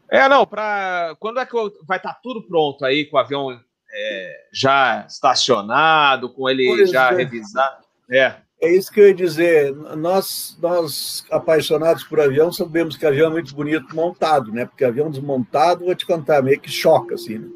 É, 0.10 0.28
não, 0.28 0.46
para. 0.46 1.16
Quando 1.20 1.40
é 1.40 1.46
que 1.46 1.54
vai 1.88 1.98
estar 1.98 2.14
tá 2.14 2.20
tudo 2.22 2.46
pronto 2.48 2.86
aí, 2.86 3.06
com 3.06 3.18
o 3.18 3.20
avião 3.20 3.50
é, 3.94 4.48
já 4.54 5.06
estacionado, 5.08 6.34
com 6.34 6.50
ele 6.50 6.66
pois 6.68 6.92
já 6.92 7.12
é. 7.12 7.16
revisado? 7.16 7.86
É. 8.10 8.36
É 8.62 8.72
isso 8.72 8.92
que 8.92 9.00
eu 9.00 9.08
ia 9.08 9.14
dizer. 9.14 9.74
Nós, 9.98 10.56
nós, 10.62 11.26
apaixonados 11.32 12.04
por 12.04 12.20
avião, 12.20 12.52
sabemos 12.52 12.96
que 12.96 13.06
avião 13.06 13.32
é 13.32 13.34
muito 13.34 13.56
bonito 13.56 13.96
montado, 13.96 14.52
né? 14.52 14.66
Porque 14.66 14.86
avião 14.86 15.10
desmontado, 15.10 15.86
vou 15.86 15.96
te 15.96 16.06
contar, 16.06 16.44
meio 16.44 16.60
que 16.60 16.70
choca, 16.70 17.16
assim. 17.16 17.40
Né? 17.40 17.50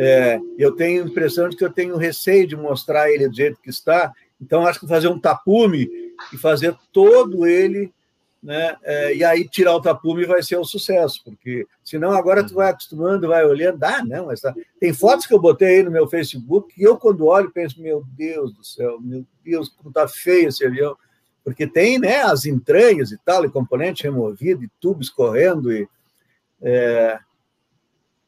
É, 0.00 0.38
eu 0.56 0.76
tenho 0.76 1.02
a 1.02 1.06
impressão 1.06 1.48
de 1.48 1.56
que 1.56 1.64
eu 1.64 1.72
tenho 1.72 1.96
receio 1.96 2.46
de 2.46 2.56
mostrar 2.56 3.10
ele 3.10 3.28
do 3.28 3.34
jeito 3.34 3.60
que 3.60 3.68
está, 3.68 4.12
então 4.40 4.64
acho 4.64 4.78
que 4.78 4.86
fazer 4.86 5.08
um 5.08 5.18
tapume 5.18 5.90
e 6.32 6.38
fazer 6.38 6.76
todo 6.92 7.44
ele, 7.44 7.92
né, 8.40 8.76
é, 8.84 9.16
e 9.16 9.24
aí 9.24 9.48
tirar 9.48 9.74
o 9.74 9.80
tapume 9.80 10.24
vai 10.24 10.40
ser 10.40 10.56
um 10.56 10.64
sucesso, 10.64 11.20
porque 11.24 11.66
senão 11.82 12.12
agora 12.12 12.46
tu 12.46 12.54
vai 12.54 12.70
acostumando, 12.70 13.26
vai 13.26 13.44
olhando, 13.44 13.78
dá, 13.78 14.04
não, 14.04 14.26
mas 14.26 14.40
tá. 14.40 14.54
tem 14.78 14.94
fotos 14.94 15.26
que 15.26 15.34
eu 15.34 15.40
botei 15.40 15.78
aí 15.78 15.82
no 15.82 15.90
meu 15.90 16.06
Facebook 16.06 16.72
e 16.78 16.84
eu 16.84 16.96
quando 16.96 17.26
olho 17.26 17.50
penso, 17.50 17.82
meu 17.82 18.04
Deus 18.16 18.54
do 18.54 18.64
céu, 18.64 19.00
meu 19.00 19.26
Deus, 19.44 19.68
como 19.68 19.92
tá 19.92 20.06
feio 20.06 20.48
esse 20.48 20.64
avião, 20.64 20.96
porque 21.42 21.66
tem, 21.66 21.98
né, 21.98 22.22
as 22.22 22.44
entranhas 22.44 23.10
e 23.10 23.18
tal, 23.24 23.44
e 23.44 23.50
componente 23.50 24.04
removido, 24.04 24.62
e 24.62 24.70
tubo 24.80 25.00
escorrendo, 25.00 25.72
e 25.72 25.88
é, 26.62 27.18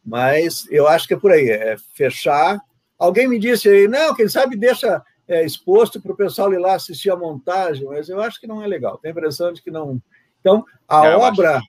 mas 0.05 0.66
eu 0.70 0.86
acho 0.86 1.06
que 1.06 1.14
é 1.14 1.18
por 1.18 1.32
aí, 1.32 1.48
é 1.48 1.77
fechar. 1.94 2.60
Alguém 2.98 3.28
me 3.28 3.39
disse 3.39 3.68
aí, 3.68 3.89
não, 3.89 4.14
quem 4.14 4.28
sabe 4.28 4.56
deixa 4.56 5.02
é, 5.28 5.44
exposto 5.44 6.01
para 6.01 6.12
o 6.12 6.16
pessoal 6.16 6.52
ir 6.52 6.59
lá 6.59 6.74
assistir 6.74 7.10
a 7.10 7.16
montagem, 7.16 7.86
mas 7.86 8.09
eu 8.09 8.20
acho 8.20 8.40
que 8.40 8.47
não 8.47 8.62
é 8.62 8.66
legal. 8.66 8.98
Tenho 8.98 9.14
a 9.14 9.16
impressão 9.16 9.52
de 9.52 9.62
que 9.62 9.70
não. 9.70 10.01
Então, 10.40 10.64
a 10.89 11.06
é, 11.06 11.16
obra, 11.16 11.60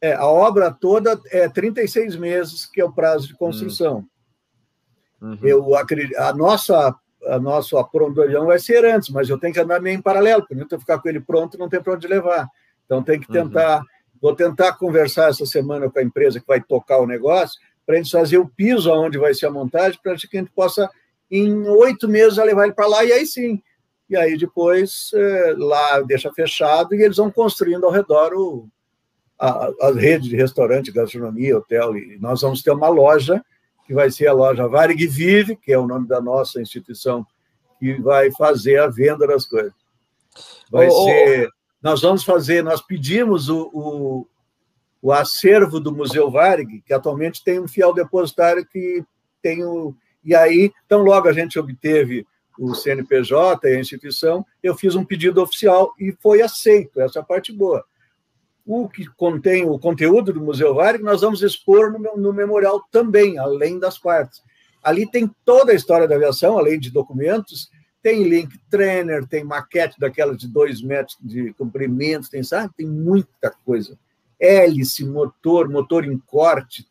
é, 0.00 0.12
a 0.14 0.26
obra 0.26 0.70
toda 0.70 1.20
é 1.30 1.48
36 1.48 2.16
meses, 2.16 2.66
que 2.66 2.80
é 2.80 2.84
o 2.84 2.92
prazo 2.92 3.28
de 3.28 3.34
construção. 3.34 3.98
Hum. 3.98 5.30
Uhum. 5.30 5.38
Eu 5.42 5.74
acredito, 5.74 6.16
a 6.16 6.32
nossa 6.32 6.94
a 7.26 7.38
nosso 7.38 7.76
apronto 7.76 8.22
avião 8.22 8.46
vai 8.46 8.58
ser 8.58 8.84
antes, 8.84 9.10
mas 9.10 9.28
eu 9.28 9.38
tenho 9.38 9.52
que 9.52 9.60
andar 9.60 9.80
meio 9.80 9.98
em 9.98 10.02
paralelo, 10.02 10.42
porque 10.42 10.54
não 10.54 10.80
ficar 10.80 10.98
com 10.98 11.08
ele 11.08 11.20
pronto 11.20 11.58
não 11.58 11.68
tem 11.68 11.82
para 11.82 11.94
onde 11.94 12.06
levar. 12.06 12.48
Então 12.84 13.02
tem 13.02 13.18
que 13.18 13.26
uhum. 13.26 13.44
tentar, 13.48 13.80
uhum. 13.80 13.86
vou 14.20 14.34
tentar 14.34 14.72
conversar 14.74 15.30
essa 15.30 15.44
semana 15.44 15.90
com 15.90 15.98
a 15.98 16.02
empresa 16.02 16.40
que 16.40 16.46
vai 16.46 16.60
tocar 16.60 16.98
o 16.98 17.06
negócio, 17.06 17.60
para 17.88 17.94
a 17.94 18.02
gente 18.02 18.10
fazer 18.10 18.36
o 18.36 18.46
piso 18.46 18.92
aonde 18.92 19.16
vai 19.16 19.32
ser 19.32 19.46
a 19.46 19.50
montagem, 19.50 19.98
para 20.02 20.14
que 20.14 20.36
a 20.36 20.40
gente 20.40 20.52
possa, 20.54 20.90
em 21.30 21.66
oito 21.66 22.06
meses, 22.06 22.36
levar 22.36 22.64
ele 22.64 22.74
para 22.74 22.86
lá, 22.86 23.02
e 23.02 23.10
aí 23.10 23.24
sim. 23.24 23.62
E 24.10 24.14
aí 24.14 24.36
depois, 24.36 25.10
é, 25.14 25.54
lá 25.56 25.98
deixa 26.02 26.30
fechado, 26.30 26.94
e 26.94 27.02
eles 27.02 27.16
vão 27.16 27.30
construindo 27.30 27.86
ao 27.86 27.90
redor 27.90 28.34
o, 28.34 28.68
a, 29.38 29.70
a 29.80 29.92
rede 29.92 30.28
de 30.28 30.36
restaurante, 30.36 30.92
gastronomia, 30.92 31.56
hotel, 31.56 31.96
e 31.96 32.18
nós 32.20 32.42
vamos 32.42 32.60
ter 32.60 32.72
uma 32.72 32.90
loja 32.90 33.42
que 33.86 33.94
vai 33.94 34.10
ser 34.10 34.26
a 34.26 34.34
loja 34.34 34.68
Varig 34.68 35.06
Vive, 35.06 35.56
que 35.56 35.72
é 35.72 35.78
o 35.78 35.86
nome 35.86 36.06
da 36.06 36.20
nossa 36.20 36.60
instituição, 36.60 37.26
que 37.80 37.94
vai 37.94 38.30
fazer 38.32 38.78
a 38.80 38.88
venda 38.88 39.26
das 39.26 39.46
coisas. 39.46 39.72
Vai 40.70 40.88
oh, 40.88 41.04
ser. 41.04 41.48
Nós 41.82 42.02
vamos 42.02 42.22
fazer, 42.22 42.62
nós 42.62 42.82
pedimos 42.82 43.48
o, 43.48 43.70
o, 43.72 44.26
o 45.00 45.12
acervo 45.12 45.80
do 45.80 45.94
Museu 45.94 46.30
Varig, 46.30 46.82
que 46.84 46.92
atualmente 46.92 47.42
tem 47.42 47.60
um 47.60 47.68
fiel 47.68 47.92
depositário 47.92 48.66
que 48.66 49.04
tem 49.42 49.64
o. 49.64 49.94
E 50.24 50.34
aí, 50.34 50.72
tão 50.88 51.02
logo 51.02 51.28
a 51.28 51.32
gente 51.32 51.58
obteve 51.58 52.26
o 52.58 52.74
CNPJ 52.74 53.68
e 53.68 53.76
a 53.76 53.80
instituição, 53.80 54.44
eu 54.62 54.74
fiz 54.74 54.96
um 54.96 55.04
pedido 55.04 55.40
oficial 55.40 55.94
e 55.98 56.12
foi 56.20 56.42
aceito, 56.42 57.00
essa 57.00 57.20
é 57.20 57.22
a 57.22 57.24
parte 57.24 57.52
boa. 57.52 57.84
O 58.66 58.88
que 58.88 59.06
contém 59.16 59.64
o 59.64 59.78
conteúdo 59.78 60.32
do 60.32 60.40
Museu 60.40 60.74
Varig, 60.74 61.02
nós 61.02 61.20
vamos 61.20 61.40
expor 61.42 61.92
no, 61.92 62.16
no 62.16 62.32
memorial 62.32 62.82
também, 62.90 63.38
além 63.38 63.78
das 63.78 63.98
partes. 63.98 64.42
Ali 64.82 65.08
tem 65.08 65.30
toda 65.44 65.72
a 65.72 65.74
história 65.74 66.08
da 66.08 66.16
aviação, 66.16 66.58
além 66.58 66.78
de 66.78 66.90
documentos, 66.90 67.70
tem 68.02 68.24
link 68.24 68.58
trainer, 68.70 69.26
tem 69.26 69.44
maquete 69.44 69.98
daquela 69.98 70.36
de 70.36 70.48
dois 70.48 70.82
metros 70.82 71.16
de 71.20 71.52
comprimento, 71.54 72.28
tem, 72.28 72.42
sabe? 72.42 72.72
Tem 72.76 72.86
muita 72.86 73.50
coisa. 73.64 73.98
Hélice, 74.40 75.04
motor, 75.04 75.68
motor 75.68 76.04
em 76.04 76.18
corte, 76.18 76.86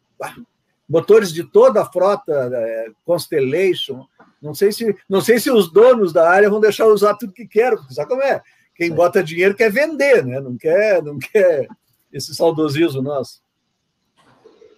motores 0.88 1.32
de 1.32 1.44
toda 1.44 1.82
a 1.82 1.86
frota 1.86 2.32
é, 2.54 2.88
Constellation. 3.06 4.06
Não 4.42 4.54
sei 4.54 4.72
se 4.72 4.96
não 5.10 5.22
sei 5.22 5.40
se 5.40 5.50
os 5.50 5.72
donos 5.72 6.14
da 6.14 6.30
área 6.30 6.50
vão 6.50 6.60
deixar 6.60 6.88
usar 6.88 7.16
tudo 7.16 7.34
que 7.34 7.48
querem, 7.48 7.78
porque 7.78 7.94
sabe 7.94 8.10
como 8.10 8.22
é? 8.22 8.42
Quem 8.76 8.92
bota 8.92 9.24
dinheiro 9.24 9.56
quer 9.56 9.72
vender, 9.72 10.24
né? 10.24 10.40
Não 10.40 10.56
quer, 10.56 11.02
não 11.02 11.18
quer 11.18 11.68
esse 12.14 12.34
saudosismo 12.36 13.02
nosso. 13.02 13.42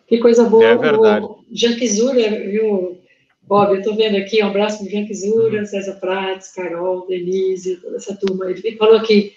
Que 0.07 0.17
coisa 0.17 0.43
boa. 0.45 0.65
É 0.65 0.75
verdade. 0.75 1.25
O 1.25 1.45
Jean 1.51 1.75
viu, 1.75 2.97
Bob? 3.43 3.73
Eu 3.73 3.79
estou 3.79 3.95
vendo 3.95 4.17
aqui, 4.17 4.41
um 4.43 4.47
abraço 4.47 4.79
para 4.79 4.89
Jean 4.89 5.05
Kizura, 5.05 5.59
uhum. 5.59 5.65
César 5.65 5.95
Prates, 5.95 6.51
Carol, 6.53 7.05
Denise, 7.07 7.77
toda 7.77 7.97
essa 7.97 8.15
turma. 8.15 8.49
Ele 8.49 8.77
falou 8.77 8.97
aqui, 8.97 9.35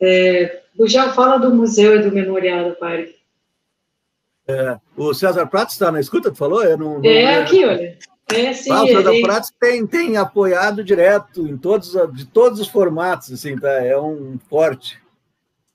é, 0.00 0.61
Bujal, 0.76 1.12
fala 1.12 1.38
do 1.38 1.54
museu 1.54 1.96
e 1.96 2.02
do 2.02 2.12
memorial 2.12 2.70
do 2.70 2.76
parque. 2.76 3.16
É, 4.46 4.78
o 4.96 5.14
César 5.14 5.46
Prates 5.46 5.74
está 5.74 5.92
na 5.92 6.00
escuta, 6.00 6.30
tu 6.30 6.36
falou? 6.36 6.64
Eu 6.64 6.76
não, 6.76 6.98
não 6.98 7.10
é 7.10 7.36
aqui, 7.36 7.64
olha. 7.64 7.96
É, 8.32 8.52
sim, 8.52 8.70
ah, 8.70 8.82
o 8.82 8.86
César 8.86 9.14
ele... 9.14 9.28
Tem, 9.60 9.86
tem 9.86 10.16
apoiado 10.16 10.82
direto 10.82 11.46
em 11.46 11.56
todos, 11.56 11.92
de 12.12 12.26
todos 12.26 12.60
os 12.60 12.68
formatos, 12.68 13.30
assim, 13.30 13.56
tá? 13.56 13.70
É 13.84 13.96
um 13.98 14.38
forte, 14.48 14.98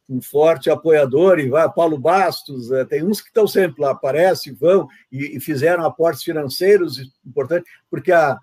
um 0.09 0.21
forte 0.21 0.69
apoiador, 0.69 1.39
e 1.39 1.49
vai, 1.49 1.71
Paulo 1.71 1.97
Bastos, 1.97 2.71
é, 2.71 2.83
tem 2.83 3.03
uns 3.03 3.21
que 3.21 3.27
estão 3.27 3.47
sempre 3.47 3.81
lá, 3.81 3.91
aparecem, 3.91 4.53
vão, 4.53 4.87
e, 5.11 5.37
e 5.37 5.39
fizeram 5.39 5.85
aportes 5.85 6.23
financeiros 6.23 6.99
importantes, 7.25 7.71
porque 7.89 8.11
a, 8.11 8.37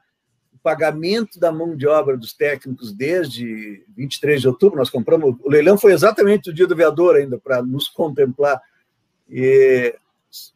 pagamento 0.65 1.39
da 1.39 1.53
mão 1.53 1.77
de 1.77 1.87
obra 1.87 2.17
dos 2.17 2.33
técnicos 2.33 2.91
desde 2.91 3.85
23 3.95 4.41
de 4.41 4.49
outubro, 4.49 4.79
nós 4.79 4.89
compramos, 4.89 5.37
o 5.45 5.51
leilão 5.51 5.77
foi 5.77 5.93
exatamente 5.93 6.49
o 6.49 6.55
dia 6.55 6.67
do 6.67 6.75
vereador 6.75 7.17
ainda, 7.17 7.39
para 7.39 7.63
nos 7.63 7.87
contemplar, 7.87 8.59
e 9.29 9.95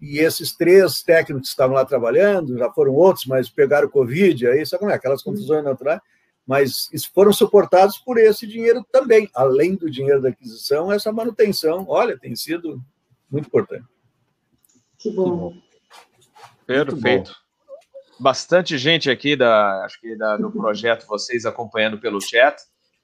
e 0.01 0.19
esses 0.19 0.57
três 0.57 1.03
técnicos 1.03 1.49
que 1.49 1.53
estavam 1.53 1.77
lá 1.77 1.85
trabalhando, 1.85 2.59
já 2.59 2.69
foram 2.73 2.95
outros, 2.95 3.27
mas 3.27 3.49
pegaram 3.49 3.89
Covid, 3.89 4.49
aí 4.49 4.67
sabe 4.67 4.81
como 4.81 4.91
é? 4.91 4.95
Aquelas 4.95 5.23
confusões 5.23 5.63
naturais, 5.63 6.01
mas 6.45 6.89
foram 7.15 7.33
suportados 7.33 7.99
por 7.99 8.19
esse 8.19 8.45
dinheiro 8.47 8.85
também, 8.91 9.31
além 9.33 9.77
do 9.77 9.89
dinheiro 9.89 10.21
da 10.21 10.31
aquisição, 10.31 10.91
essa 10.91 11.13
manutenção, 11.13 11.85
olha, 11.89 12.19
tem 12.19 12.35
sido 12.35 12.83
muito 13.31 13.47
importante. 13.47 13.85
Que 14.99 15.13
bom. 15.13 15.55
Perfeito. 16.67 17.37
Bastante 18.19 18.77
gente 18.77 19.11
aqui 19.11 19.37
da, 19.37 19.85
acho 19.85 20.01
que 20.01 20.17
da, 20.17 20.37
do 20.37 20.51
projeto, 20.51 21.07
vocês 21.07 21.47
acompanhando 21.47 21.99
pelo 21.99 22.21
chat. 22.21 22.57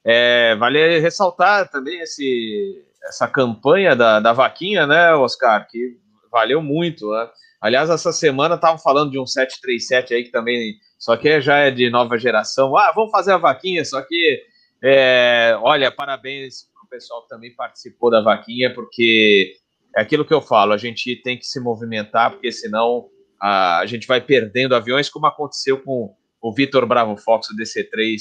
É, 0.05 0.57
vale 0.57 0.99
ressaltar 0.99 1.70
também 1.70 2.01
esse, 2.01 2.85
essa 3.05 3.28
campanha 3.28 3.95
da, 3.95 4.20
da 4.20 4.32
vaquinha, 4.32 4.86
né, 4.86 5.15
Oscar? 5.15 5.66
Que 5.69 5.97
valeu 6.31 6.61
muito, 6.61 7.11
né? 7.11 7.31
Aliás, 7.61 7.89
essa 7.89 8.12
semana 8.12 8.57
estavam 8.57 8.78
falando 8.78 9.12
de 9.12 9.19
um 9.19 9.27
737 9.27 10.12
aí 10.12 10.24
que 10.24 10.31
também, 10.31 10.74
só 10.99 11.16
que 11.16 11.41
já 11.41 11.59
é 11.59 11.70
de 11.70 11.89
nova 11.89 12.19
geração. 12.19 12.77
Ah, 12.77 12.93
vamos 12.95 13.11
fazer 13.11 13.32
a 13.32 13.39
vaquinha, 13.39 13.82
só 13.85 14.03
que, 14.03 14.43
é, 14.82 15.57
olha, 15.62 15.91
parabéns 15.91 16.69
para 16.74 16.85
o 16.85 16.89
pessoal 16.89 17.23
que 17.23 17.28
também 17.28 17.55
participou 17.55 18.11
da 18.11 18.20
vaquinha, 18.20 18.74
porque 18.74 19.55
é 19.97 20.03
aquilo 20.03 20.27
que 20.27 20.35
eu 20.35 20.43
falo, 20.43 20.74
a 20.74 20.77
gente 20.77 21.16
tem 21.23 21.39
que 21.39 21.47
se 21.47 21.59
movimentar, 21.59 22.32
porque 22.32 22.53
senão 22.53 23.09
a, 23.40 23.82
gente 23.86 24.06
vai 24.06 24.20
perdendo 24.20 24.74
aviões, 24.74 25.09
como 25.09 25.27
aconteceu 25.27 25.81
com 25.82 26.15
o 26.40 26.52
Vitor 26.52 26.86
Bravo 26.86 27.16
Fox, 27.16 27.48
o 27.51 27.56
DC-3, 27.56 28.19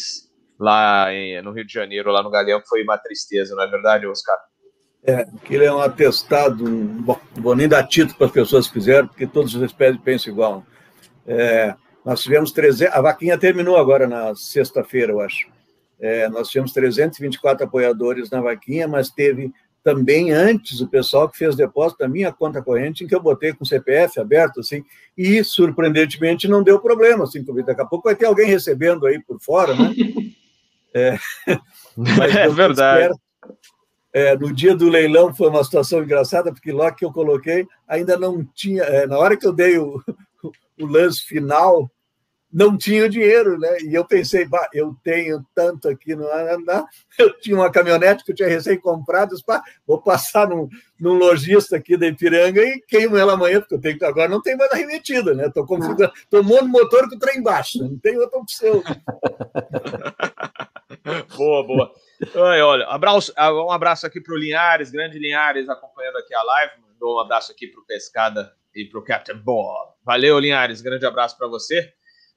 lá 0.60 1.14
em, 1.14 1.41
no 1.41 1.52
Rio 1.52 1.65
de 1.65 1.73
Janeiro, 1.73 2.11
lá 2.11 2.23
no 2.23 2.30
Galeão, 2.30 2.61
que 2.61 2.68
foi 2.68 2.84
uma 2.84 2.98
tristeza, 2.98 3.56
não 3.56 3.64
é 3.64 3.68
verdade, 3.68 4.07
Oscar? 4.07 4.38
É, 5.06 5.22
aquilo 5.22 5.64
é 5.64 5.73
um 5.73 5.81
atestado, 5.81 6.64
bom, 6.65 7.19
vou 7.34 7.56
nem 7.56 7.68
dar 7.68 7.85
título 7.85 8.18
para 8.18 8.27
as 8.27 8.31
pessoas 8.31 8.68
que 8.68 8.73
fizeram, 8.73 9.07
porque 9.07 9.27
todos 9.27 9.53
os 9.53 9.73
pensam 9.73 10.31
igual. 10.31 10.65
É, 11.27 11.76
nós 12.06 12.22
tivemos 12.22 12.52
300, 12.52 12.95
a 12.95 13.02
vaquinha 13.02 13.38
terminou 13.38 13.77
agora 13.77 14.07
na 14.07 14.34
sexta-feira, 14.35 15.11
eu 15.11 15.19
acho. 15.19 15.48
É, 15.99 16.27
nós 16.30 16.49
tivemos 16.49 16.73
324 16.73 17.65
apoiadores 17.65 18.30
na 18.30 18.41
vaquinha, 18.41 18.88
mas 18.88 19.10
teve 19.10 19.53
também 19.84 20.32
antes 20.32 20.80
o 20.80 20.88
pessoal 20.88 21.28
que 21.28 21.38
fez 21.38 21.56
depósito 21.56 22.00
da 22.00 22.08
minha 22.08 22.32
conta 22.32 22.62
corrente, 22.62 23.04
em 23.04 23.08
que 23.08 23.14
eu 23.14 23.22
botei 23.22 23.54
com 23.54 23.66
CPF 23.66 24.20
aberto, 24.20 24.62
assim, 24.62 24.84
e 25.18 25.44
surpreendentemente 25.44 26.48
não 26.48 26.64
deu 26.64 26.80
problema, 26.80 27.26
assim, 27.26 27.44
porque 27.44 27.64
daqui 27.64 27.82
a 27.82 27.86
pouco 27.86 28.06
vai 28.06 28.16
ter 28.16 28.26
alguém 28.26 28.48
recebendo 28.48 29.06
aí 29.06 29.22
por 29.22 29.40
fora, 29.40 29.76
né? 29.76 29.94
É, 30.96 31.18
mas 31.98 32.36
é 32.36 32.48
verdade. 32.50 33.16
É, 34.14 34.38
no 34.38 34.54
dia 34.54 34.76
do 34.76 34.88
leilão 34.88 35.34
foi 35.34 35.50
uma 35.50 35.64
situação 35.64 36.04
engraçada, 36.04 36.54
porque 36.54 36.72
logo 36.72 36.96
que 36.96 37.04
eu 37.04 37.12
coloquei, 37.12 37.66
ainda 37.88 38.16
não 38.16 38.46
tinha. 38.54 38.84
É, 38.84 39.08
na 39.08 39.18
hora 39.18 39.36
que 39.36 39.48
eu 39.48 39.52
dei 39.52 39.80
o, 39.80 40.00
o 40.80 40.86
lance 40.86 41.24
final, 41.24 41.90
não 42.54 42.78
tinha 42.78 43.06
o 43.06 43.10
dinheiro, 43.10 43.58
né? 43.58 43.80
E 43.82 43.96
eu 43.96 44.06
pensei, 44.06 44.46
bah, 44.46 44.70
eu 44.72 44.96
tenho 45.04 45.44
tanto 45.56 45.90
aqui 45.90 46.16
no 46.16 46.30
Ananá. 46.30 46.86
Eu 47.18 47.36
tinha 47.40 47.56
uma 47.56 47.72
caminhonete 47.72 48.24
que 48.24 48.32
eu 48.32 48.36
tinha 48.36 48.48
recém-comprado, 48.48 49.36
vou 49.88 50.00
passar 50.00 50.48
num, 50.48 50.70
num 51.00 51.14
lojista 51.14 51.76
aqui 51.76 51.98
da 51.98 52.06
Ipiranga 52.06 52.62
e 52.62 52.80
queimo 52.88 53.18
ela 53.18 53.34
amanhã, 53.34 53.60
porque 53.60 53.74
eu 53.74 53.82
tenho, 53.82 53.98
agora 54.06 54.30
não 54.30 54.42
tem 54.42 54.56
mais 54.56 54.72
arremetida, 54.72 55.34
né? 55.34 55.48
Estou 55.48 55.66
configurando, 55.66 56.14
estou 56.16 56.44
montando 56.44 56.70
motor 56.70 57.10
com 57.10 57.16
o 57.16 57.20
trem 57.20 57.40
embaixo, 57.40 57.80
não 57.80 57.98
tem 57.98 58.18
outra 58.20 58.38
opção. 58.38 58.84
boa, 61.36 61.66
boa. 61.66 61.92
Ai, 62.36 62.62
olha, 62.62 62.86
abraço, 62.86 63.34
um 63.38 63.72
abraço 63.72 64.06
aqui 64.06 64.22
para 64.22 64.36
o 64.36 64.38
Linhares, 64.38 64.92
grande 64.92 65.18
Linhares, 65.18 65.68
acompanhando 65.68 66.18
aqui 66.18 66.36
a 66.36 66.44
live. 66.44 66.74
Dou 67.00 67.18
um 67.18 67.20
abraço 67.20 67.52
aqui 67.52 67.68
para 67.68 67.82
o 67.82 67.86
Pescada 67.86 68.54
e 68.76 68.86
para 68.86 69.00
o 69.00 69.04
Captain 69.04 69.38
Bob. 69.38 69.94
Valeu, 70.06 70.38
Linhares, 70.38 70.82
grande 70.82 71.06
abraço 71.06 71.38
para 71.38 71.48
você. 71.48 71.94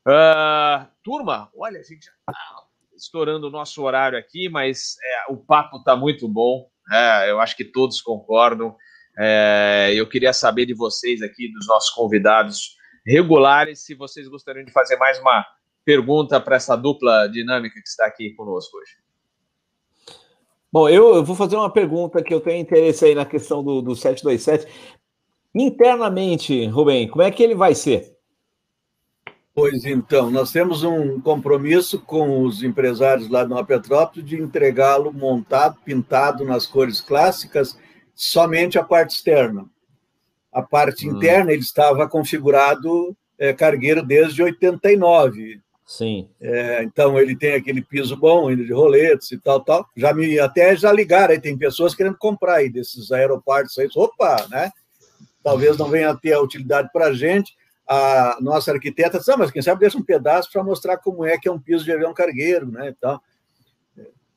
Uh, 0.07 0.87
turma, 1.03 1.51
olha, 1.57 1.81
a 1.81 1.83
gente 1.83 2.07
já 2.07 2.13
está 2.13 2.63
estourando 2.97 3.49
o 3.49 3.51
nosso 3.51 3.83
horário 3.83 4.17
aqui, 4.17 4.49
mas 4.49 4.97
é, 5.03 5.33
o 5.33 5.37
papo 5.37 5.79
está 5.79 5.97
muito 5.97 6.29
bom. 6.29 6.71
É, 6.93 7.31
eu 7.31 7.41
acho 7.41 7.57
que 7.57 7.65
todos 7.65 8.01
concordam. 8.01 8.77
É, 9.19 9.93
eu 9.95 10.09
queria 10.09 10.33
saber 10.33 10.65
de 10.65 10.75
vocês 10.75 11.23
aqui, 11.23 11.51
dos 11.53 11.67
nossos 11.67 11.91
convidados 11.91 12.77
regulares, 13.05 13.85
se 13.85 13.95
vocês 13.95 14.29
gostariam 14.29 14.65
de 14.65 14.73
fazer 14.73 14.97
mais 14.97 15.19
uma 15.19 15.45
pergunta 15.85 16.41
para 16.41 16.57
essa 16.57 16.77
dupla 16.77 17.29
dinâmica 17.29 17.81
que 17.81 17.89
está 17.89 18.07
aqui 18.07 18.31
conosco 18.35 18.77
hoje. 18.77 18.93
Bom, 20.73 20.89
eu, 20.89 21.17
eu, 21.17 21.25
vou 21.25 21.35
fazer 21.35 21.57
uma 21.57 21.73
pergunta 21.73 22.23
que 22.23 22.35
eu 22.35 22.41
tenho 22.41 22.61
interesse 22.61 23.05
aí 23.05 23.15
na 23.15 23.25
questão 23.25 23.63
do, 23.63 23.81
do 23.81 23.97
727. 23.97 24.67
Internamente, 25.55 26.67
Rubem, 26.67 27.09
como 27.09 27.23
é 27.23 27.31
que 27.31 27.43
ele 27.43 27.55
vai 27.55 27.75
ser? 27.75 28.16
Pois 29.57 29.87
então, 29.87 30.31
nós 30.31 30.53
temos 30.53 30.83
um 30.83 31.19
compromisso 31.19 31.99
com 31.99 32.43
os 32.43 32.63
empresários 32.63 33.31
lá 33.31 33.47
no 33.47 33.65
Petrópolis 33.65 34.29
de 34.29 34.37
entregá-lo 34.37 35.11
montado, 35.11 35.79
pintado 35.83 36.45
nas 36.45 36.67
cores 36.67 37.01
clássicas, 37.01 37.75
somente 38.15 38.79
a 38.79 38.85
parte 38.85 39.15
externa. 39.17 39.65
A 40.53 40.61
parte 40.61 41.09
hum. 41.09 41.17
interna, 41.17 41.53
ele 41.53 41.63
estava 41.63 42.07
configurado 42.07 43.17
é, 43.39 43.55
cargueiro 43.55 44.03
desde 44.03 44.43
89. 44.43 45.59
Sim. 45.87 46.29
É, 46.39 46.83
então 46.83 47.19
ele 47.19 47.35
tem 47.35 47.55
aquele 47.55 47.81
piso 47.81 48.15
bom 48.15 48.49
ainda 48.49 48.63
de 48.63 48.75
roletes 48.75 49.33
e 49.33 49.39
tal, 49.39 49.61
tal. 49.61 49.89
Já 49.97 50.13
me 50.13 50.39
até 50.39 50.77
já 50.77 50.93
ligaram, 50.93 51.33
aí 51.33 51.41
tem 51.41 51.57
pessoas 51.57 51.95
querendo 51.95 52.19
comprar 52.19 52.57
aí 52.57 52.69
desses 52.69 53.11
aeroportos 53.11 53.79
aí. 53.79 53.89
Opa, 53.97 54.47
né? 54.51 54.71
Talvez 55.43 55.79
não 55.79 55.89
venha 55.89 56.11
a 56.11 56.15
ter 56.15 56.35
a 56.35 56.43
utilidade 56.43 56.91
para 56.93 57.07
a 57.07 57.15
gente. 57.15 57.57
A 57.89 58.39
nossa 58.41 58.73
arquiteta 58.73 59.19
disse, 59.19 59.31
ah, 59.31 59.37
mas 59.37 59.51
quem 59.51 59.63
sabe 59.63 59.81
deixa 59.81 59.97
um 59.97 60.03
pedaço 60.03 60.51
para 60.51 60.65
mostrar 60.65 60.97
como 60.97 61.25
é 61.25 61.39
que 61.39 61.49
é 61.49 61.53
um 61.53 61.61
piso 61.61 61.85
de 61.85 61.93
avião 61.93 62.13
cargueiro, 62.13 62.71
né? 62.71 62.89
E 62.89 62.95
tal. 62.95 63.23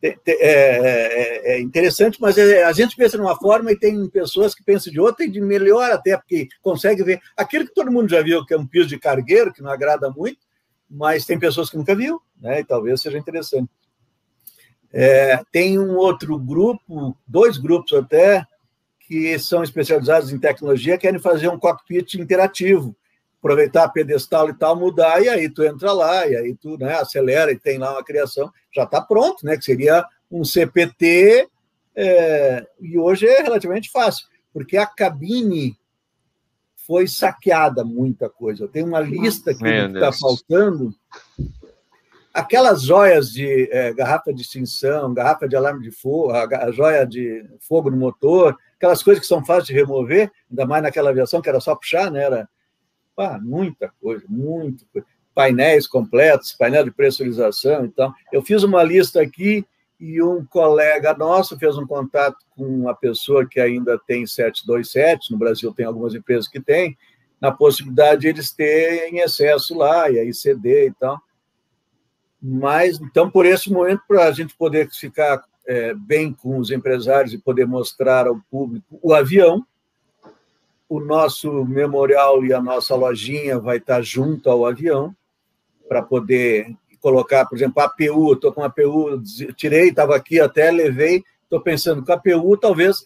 é, 0.01 0.15
é, 0.27 1.53
é, 1.53 1.59
interessante, 1.59 2.21
mas 2.21 2.38
é, 2.38 2.63
a 2.63 2.71
gente 2.71 2.95
pensa 2.95 3.17
de 3.17 3.23
uma 3.23 3.35
forma 3.35 3.71
e 3.71 3.80
tem 3.80 4.07
pessoas 4.09 4.53
que 4.53 4.63
pensam 4.63 4.93
de 4.93 4.99
outra 4.99 5.26
e 5.26 5.30
de 5.30 5.41
melhor 5.41 5.91
até, 5.91 6.15
porque 6.15 6.47
consegue 6.61 7.03
ver 7.03 7.19
aquilo 7.35 7.65
que 7.65 7.73
todo 7.73 7.91
mundo 7.91 8.09
já 8.09 8.21
viu, 8.21 8.45
que 8.45 8.53
é 8.53 8.57
um 8.57 8.67
piso 8.67 8.88
de 8.88 8.99
cargueiro, 8.99 9.51
que 9.51 9.61
não 9.61 9.71
agrada 9.71 10.09
muito, 10.09 10.39
mas 10.89 11.26
tem 11.26 11.39
pessoas 11.39 11.69
que 11.69 11.77
nunca 11.77 11.95
viu, 11.95 12.21
né? 12.39 12.59
E 12.59 12.63
talvez 12.63 13.01
seja 13.01 13.17
interessante. 13.17 13.69
É, 14.91 15.39
tem 15.51 15.77
um 15.77 15.95
outro 15.95 16.38
grupo, 16.38 17.15
dois 17.27 17.57
grupos 17.57 17.93
até, 17.93 18.45
que 19.01 19.38
são 19.39 19.63
especializados 19.63 20.31
em 20.31 20.39
tecnologia, 20.39 20.97
querem 20.97 21.19
fazer 21.19 21.47
um 21.47 21.59
cockpit 21.59 22.15
interativo, 22.15 22.95
aproveitar 23.39 23.89
pedestal 23.89 24.49
e 24.49 24.53
tal, 24.53 24.75
mudar, 24.75 25.21
e 25.23 25.29
aí 25.29 25.49
tu 25.49 25.63
entra 25.63 25.91
lá, 25.93 26.27
e 26.27 26.35
aí 26.35 26.55
tu 26.55 26.77
né, 26.77 26.95
acelera 26.95 27.51
e 27.51 27.57
tem 27.57 27.77
lá 27.77 27.93
uma 27.93 28.03
criação, 28.03 28.51
já 28.75 28.83
está 28.83 29.01
pronto, 29.01 29.45
né? 29.45 29.57
Que 29.57 29.63
seria 29.63 30.05
um 30.29 30.43
CPT, 30.43 31.47
é, 31.95 32.67
e 32.79 32.97
hoje 32.97 33.27
é 33.27 33.41
relativamente 33.41 33.89
fácil, 33.89 34.27
porque 34.53 34.77
a 34.77 34.85
cabine 34.85 35.77
foi 36.85 37.07
saqueada 37.07 37.83
muita 37.83 38.29
coisa. 38.29 38.67
Tem 38.67 38.83
uma 38.83 38.99
lista 38.99 39.53
que 39.53 39.63
está 39.63 40.11
faltando. 40.11 40.93
Aquelas 42.33 42.81
joias 42.83 43.31
de 43.31 43.69
é, 43.71 43.93
garrafa 43.93 44.33
de 44.33 44.41
extinção, 44.41 45.13
garrafa 45.13 45.47
de 45.47 45.55
alarme 45.55 45.83
de 45.83 45.91
fogo, 45.91 46.31
a, 46.31 46.45
a 46.45 46.71
joia 46.71 47.05
de 47.05 47.45
fogo 47.59 47.91
no 47.91 47.97
motor, 47.97 48.57
aquelas 48.75 49.03
coisas 49.03 49.21
que 49.21 49.27
são 49.27 49.45
fáceis 49.45 49.67
de 49.67 49.73
remover, 49.73 50.31
ainda 50.49 50.65
mais 50.65 50.81
naquela 50.81 51.09
aviação 51.09 51.41
que 51.41 51.49
era 51.49 51.59
só 51.59 51.75
puxar, 51.75 52.09
né? 52.09 52.23
Era 52.23 52.49
ah, 53.21 53.39
muita 53.41 53.91
coisa, 54.01 54.25
muita 54.27 54.85
coisa. 54.91 55.07
Painéis 55.33 55.87
completos, 55.87 56.53
painel 56.53 56.83
de 56.83 56.91
pressurização. 56.91 57.85
Então, 57.85 58.13
eu 58.31 58.41
fiz 58.41 58.63
uma 58.63 58.83
lista 58.83 59.21
aqui 59.21 59.65
e 59.99 60.21
um 60.23 60.45
colega 60.45 61.13
nosso 61.13 61.57
fez 61.59 61.77
um 61.77 61.85
contato 61.85 62.37
com 62.55 62.63
uma 62.63 62.95
pessoa 62.95 63.45
que 63.45 63.59
ainda 63.59 63.99
tem 64.07 64.25
727, 64.25 65.31
no 65.31 65.37
Brasil 65.37 65.73
tem 65.73 65.85
algumas 65.85 66.15
empresas 66.15 66.47
que 66.47 66.59
têm, 66.59 66.97
na 67.39 67.51
possibilidade 67.51 68.21
de 68.21 68.27
eles 68.27 68.51
terem 68.51 69.19
excesso 69.19 69.77
lá, 69.77 70.09
e 70.09 70.19
aí 70.19 70.33
ceder 70.33 70.87
e 70.87 70.93
tal. 70.93 71.19
Mas, 72.41 72.99
então, 73.01 73.29
por 73.29 73.45
esse 73.45 73.69
momento, 73.69 74.01
para 74.07 74.25
a 74.25 74.31
gente 74.31 74.55
poder 74.55 74.89
ficar 74.89 75.43
é, 75.67 75.93
bem 75.93 76.33
com 76.33 76.57
os 76.57 76.71
empresários 76.71 77.33
e 77.33 77.37
poder 77.37 77.67
mostrar 77.67 78.27
ao 78.27 78.39
público 78.49 78.99
o 79.01 79.13
avião, 79.13 79.65
o 80.89 80.99
nosso 80.99 81.63
memorial 81.65 82.43
e 82.43 82.51
a 82.51 82.59
nossa 82.59 82.95
lojinha 82.95 83.59
vai 83.59 83.77
estar 83.77 84.01
junto 84.01 84.49
ao 84.49 84.65
avião 84.65 85.15
para 85.87 86.01
poder 86.01 86.75
colocar, 86.99 87.45
por 87.45 87.55
exemplo, 87.55 87.81
a 87.81 87.85
APU, 87.85 88.33
estou 88.33 88.51
com 88.51 88.63
a 88.63 88.65
APU, 88.65 89.21
tirei, 89.55 89.89
estava 89.89 90.15
aqui 90.15 90.39
até, 90.39 90.71
levei, 90.71 91.23
estou 91.43 91.61
pensando 91.61 92.03
que 92.03 92.11
a 92.11 92.15
APU 92.15 92.57
talvez 92.57 93.03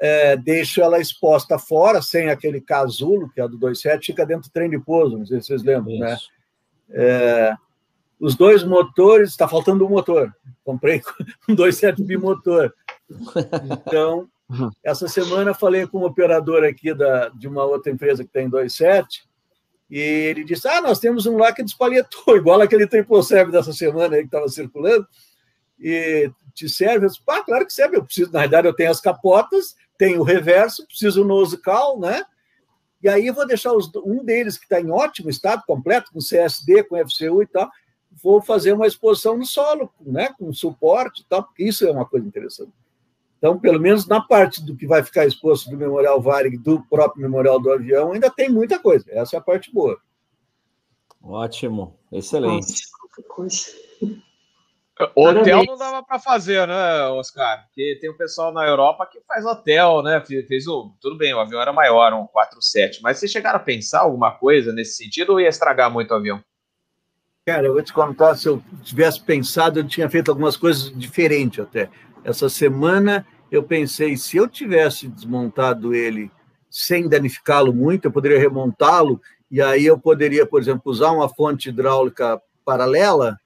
é, 0.00 0.36
deixo 0.36 0.80
ela 0.80 1.00
exposta 1.00 1.58
fora, 1.58 2.00
sem 2.00 2.30
aquele 2.30 2.60
casulo, 2.60 3.28
que 3.30 3.40
é 3.40 3.44
a 3.44 3.46
do 3.48 3.58
27, 3.58 4.06
fica 4.06 4.24
dentro 4.24 4.48
do 4.48 4.52
trem 4.52 4.70
de 4.70 4.78
pouso, 4.78 5.18
não 5.18 5.26
sei 5.26 5.40
se 5.40 5.48
vocês 5.48 5.62
lembram, 5.64 5.98
né? 5.98 6.14
Isso. 6.14 6.28
né? 6.88 7.04
É, 7.04 7.56
os 8.20 8.34
dois 8.34 8.64
motores, 8.64 9.30
está 9.30 9.46
faltando 9.46 9.84
um 9.84 9.90
motor, 9.90 10.32
comprei 10.64 11.02
um 11.48 11.56
27 11.56 12.02
bimotor. 12.02 12.72
Então, 13.86 14.28
essa 14.82 15.08
semana 15.08 15.54
falei 15.54 15.86
com 15.86 15.98
um 15.98 16.04
operador 16.04 16.64
aqui 16.64 16.94
da, 16.94 17.28
de 17.28 17.46
uma 17.46 17.64
outra 17.64 17.92
empresa 17.92 18.24
que 18.24 18.30
tem 18.30 18.48
27, 18.48 19.28
e 19.90 19.98
ele 19.98 20.44
disse: 20.44 20.68
Ah, 20.68 20.80
nós 20.80 20.98
temos 20.98 21.26
um 21.26 21.36
lá 21.36 21.52
que 21.52 21.62
despalhetou, 21.62 22.36
igual 22.36 22.60
aquele 22.60 22.86
triplo 22.86 23.22
serve 23.22 23.52
dessa 23.52 23.72
semana 23.72 24.16
aí 24.16 24.22
que 24.22 24.28
estava 24.28 24.48
circulando. 24.48 25.06
E 25.80 26.30
te 26.54 26.68
serve? 26.68 27.06
Eu 27.06 27.10
disse, 27.10 27.22
ah, 27.28 27.42
claro 27.42 27.64
que 27.64 27.72
serve. 27.72 27.96
Eu 27.96 28.04
preciso, 28.04 28.32
na 28.32 28.40
verdade, 28.40 28.66
eu 28.66 28.74
tenho 28.74 28.90
as 28.90 29.00
capotas, 29.00 29.76
tenho 29.96 30.20
o 30.20 30.24
reverso, 30.24 30.86
preciso 30.86 31.22
o 31.22 31.26
nose 31.26 31.56
cal, 31.58 31.98
né? 31.98 32.24
E 33.00 33.08
aí 33.08 33.28
eu 33.28 33.34
vou 33.34 33.46
deixar 33.46 33.72
os, 33.72 33.88
um 34.04 34.24
deles 34.24 34.58
que 34.58 34.64
está 34.64 34.80
em 34.80 34.90
ótimo 34.90 35.30
estado, 35.30 35.62
completo, 35.64 36.10
com 36.12 36.18
CSD, 36.18 36.82
com 36.82 36.96
FCU 36.96 37.42
e 37.42 37.46
tal, 37.46 37.70
vou 38.20 38.42
fazer 38.42 38.72
uma 38.72 38.88
exposição 38.88 39.36
no 39.36 39.46
solo, 39.46 39.92
né? 40.00 40.34
Com 40.36 40.52
suporte 40.52 41.22
e 41.22 41.24
tal, 41.26 41.44
porque 41.44 41.62
isso 41.62 41.86
é 41.86 41.92
uma 41.92 42.04
coisa 42.04 42.26
interessante. 42.26 42.72
Então, 43.38 43.58
pelo 43.58 43.80
menos 43.80 44.06
na 44.06 44.20
parte 44.20 44.64
do 44.64 44.76
que 44.76 44.86
vai 44.86 45.02
ficar 45.02 45.24
exposto 45.24 45.70
do 45.70 45.76
Memorial 45.76 46.20
Varig, 46.20 46.58
do 46.58 46.82
próprio 46.82 47.22
Memorial 47.22 47.60
do 47.60 47.72
Avião, 47.72 48.12
ainda 48.12 48.30
tem 48.30 48.48
muita 48.48 48.78
coisa. 48.78 49.06
Essa 49.10 49.36
é 49.36 49.38
a 49.38 49.42
parte 49.42 49.72
boa. 49.72 49.98
Ótimo, 51.22 51.96
excelente. 52.12 52.82
Hotel 55.14 55.64
não 55.64 55.76
dava 55.76 56.02
para 56.02 56.18
fazer, 56.18 56.66
né, 56.66 57.06
Oscar? 57.06 57.64
Porque 57.66 57.96
tem 58.00 58.10
o 58.10 58.14
um 58.14 58.16
pessoal 58.16 58.52
na 58.52 58.66
Europa 58.66 59.06
que 59.06 59.20
faz 59.20 59.46
hotel, 59.46 60.02
né? 60.02 60.20
Fez 60.20 60.66
o. 60.66 60.92
Tudo 61.00 61.16
bem, 61.16 61.32
o 61.32 61.38
avião 61.38 61.60
era 61.60 61.72
maior, 61.72 62.12
um 62.12 62.26
47, 62.26 63.00
mas 63.00 63.18
vocês 63.18 63.30
chegaram 63.30 63.58
a 63.58 63.62
pensar 63.62 64.00
alguma 64.00 64.32
coisa 64.32 64.72
nesse 64.72 64.96
sentido 64.96 65.30
ou 65.30 65.40
ia 65.40 65.48
estragar 65.48 65.88
muito 65.88 66.10
o 66.10 66.14
avião? 66.14 66.42
Cara, 67.46 67.66
eu 67.66 67.72
vou 67.72 67.82
te 67.82 67.92
contar, 67.92 68.34
se 68.34 68.46
eu 68.46 68.62
tivesse 68.82 69.22
pensado, 69.22 69.78
eu 69.78 69.86
tinha 69.86 70.10
feito 70.10 70.30
algumas 70.30 70.56
coisas 70.56 70.92
diferentes 70.94 71.60
até. 71.60 71.88
Essa 72.24 72.48
semana 72.48 73.26
eu 73.50 73.62
pensei, 73.62 74.16
se 74.16 74.36
eu 74.36 74.48
tivesse 74.48 75.08
desmontado 75.08 75.94
ele 75.94 76.30
sem 76.70 77.08
danificá-lo 77.08 77.72
muito, 77.72 78.04
eu 78.04 78.12
poderia 78.12 78.38
remontá-lo, 78.38 79.20
e 79.50 79.62
aí 79.62 79.86
eu 79.86 79.98
poderia, 79.98 80.44
por 80.44 80.60
exemplo, 80.60 80.82
usar 80.92 81.10
uma 81.12 81.28
fonte 81.28 81.70
hidráulica 81.70 82.40
paralela, 82.64 83.38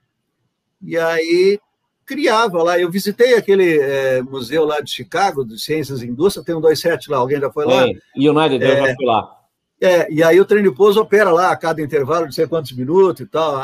e 0.81 0.99
aí 0.99 1.61
criava 2.05 2.63
lá. 2.63 2.79
Eu 2.79 2.91
visitei 2.91 3.35
aquele 3.35 3.79
é, 3.79 4.21
museu 4.23 4.65
lá 4.65 4.81
de 4.81 4.91
Chicago, 4.91 5.45
de 5.45 5.59
Ciências 5.59 6.03
e 6.03 6.09
Indústria, 6.09 6.45
tem 6.45 6.55
um 6.55 6.61
27 6.61 7.11
lá, 7.11 7.19
alguém 7.19 7.41
já 7.41 7.51
foi 7.51 7.65
lá? 7.65 7.87
E 8.17 8.29
o 8.29 8.37
United 8.37 8.65
é, 8.65 8.89
já 8.89 8.97
foi 8.97 9.07
lá. 9.07 9.39
É, 9.81 10.13
e 10.13 10.23
aí 10.23 10.41
o 10.41 10.45
trem 10.45 10.63
de 10.63 10.71
pouso 10.71 11.01
opera 11.01 11.31
lá 11.31 11.51
a 11.51 11.57
cada 11.57 11.83
intervalo 11.83 12.29
de 12.29 12.35
sei 12.35 12.47
quantos 12.47 12.73
minutos 12.73 13.21
e 13.21 13.27
tal. 13.27 13.61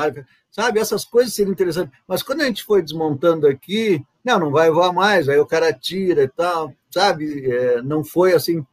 Sabe, 0.51 0.81
essas 0.81 1.05
coisas 1.05 1.35
seriam 1.35 1.53
interessantes. 1.53 1.93
Mas 2.09 2.23
quando 2.23 2.41
a 2.41 2.45
gente 2.45 2.65
foi 2.65 2.83
desmontando 2.83 3.47
aqui, 3.47 4.03
não, 4.29 4.39
não 4.39 4.51
vai 4.51 4.71
voar 4.71 4.93
mais, 4.93 5.29
aí 5.29 5.39
o 5.39 5.47
cara 5.47 5.73
tira 5.73 6.23
e 6.23 6.29
tal, 6.29 6.75
sabe? 6.91 7.51
É, 7.51 7.81
não 7.83 8.05
foi 8.05 8.35
assim, 8.35 8.65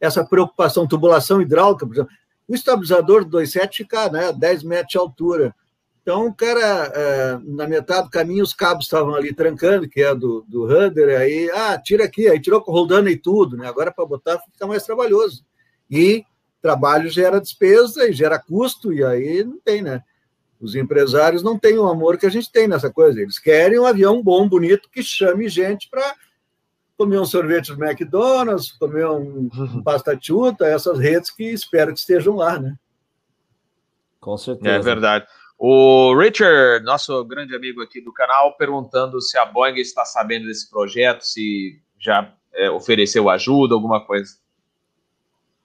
essa 0.00 0.24
preocupação, 0.24 0.86
tubulação 0.86 1.42
hidráulica, 1.42 1.84
por 1.84 1.94
exemplo. 1.94 2.12
O 2.48 2.54
estabilizador 2.54 3.24
do 3.24 3.38
27 3.38 3.78
fica 3.78 4.08
né, 4.08 4.32
10 4.32 4.62
metros 4.62 4.92
de 4.92 4.98
altura. 4.98 5.54
Então, 6.02 6.26
o 6.26 6.34
cara, 6.34 6.92
é, 6.94 7.38
na 7.44 7.66
metade 7.66 8.04
do 8.04 8.10
caminho, 8.10 8.42
os 8.42 8.54
cabos 8.54 8.84
estavam 8.86 9.14
ali 9.14 9.34
trancando, 9.34 9.88
que 9.88 10.00
é 10.00 10.14
do, 10.14 10.44
do 10.48 10.66
rudder, 10.66 11.20
aí, 11.20 11.50
ah, 11.50 11.78
tira 11.78 12.04
aqui, 12.04 12.28
aí 12.28 12.40
tirou 12.40 12.60
com 12.60 12.72
roldana 12.72 13.10
e 13.10 13.16
tudo, 13.16 13.56
né? 13.56 13.68
Agora, 13.68 13.92
para 13.92 14.06
botar, 14.06 14.38
fica 14.52 14.66
mais 14.66 14.82
trabalhoso. 14.84 15.44
E 15.90 16.24
trabalho 16.62 17.08
gera 17.08 17.40
despesa 17.40 18.08
e 18.08 18.12
gera 18.12 18.38
custo, 18.38 18.92
e 18.92 19.04
aí 19.04 19.44
não 19.44 19.58
tem, 19.60 19.82
né? 19.82 20.02
Os 20.60 20.74
empresários 20.74 21.42
não 21.42 21.58
têm 21.58 21.78
o 21.78 21.88
amor 21.88 22.18
que 22.18 22.26
a 22.26 22.30
gente 22.30 22.52
tem 22.52 22.68
nessa 22.68 22.90
coisa. 22.90 23.20
Eles 23.20 23.38
querem 23.38 23.78
um 23.78 23.86
avião 23.86 24.22
bom, 24.22 24.46
bonito, 24.46 24.90
que 24.90 25.02
chame 25.02 25.48
gente 25.48 25.88
para 25.88 26.14
comer 26.98 27.18
um 27.18 27.24
sorvete 27.24 27.74
do 27.74 27.82
McDonald's, 27.82 28.72
comer 28.72 29.06
um, 29.06 29.48
um 29.54 29.82
pasta 29.84 30.18
chuta, 30.20 30.66
essas 30.66 30.98
redes 30.98 31.30
que 31.30 31.44
espero 31.44 31.94
que 31.94 31.98
estejam 31.98 32.36
lá, 32.36 32.58
né? 32.58 32.76
Com 34.20 34.36
certeza. 34.36 34.76
É 34.76 34.78
verdade. 34.78 35.26
O 35.58 36.14
Richard, 36.14 36.84
nosso 36.84 37.24
grande 37.24 37.54
amigo 37.56 37.82
aqui 37.82 38.00
do 38.02 38.12
canal, 38.12 38.54
perguntando 38.56 39.20
se 39.20 39.38
a 39.38 39.46
Boeing 39.46 39.78
está 39.78 40.04
sabendo 40.04 40.46
desse 40.46 40.68
projeto, 40.68 41.22
se 41.22 41.80
já 41.98 42.34
é, 42.52 42.70
ofereceu 42.70 43.30
ajuda, 43.30 43.74
alguma 43.74 44.04
coisa. 44.04 44.36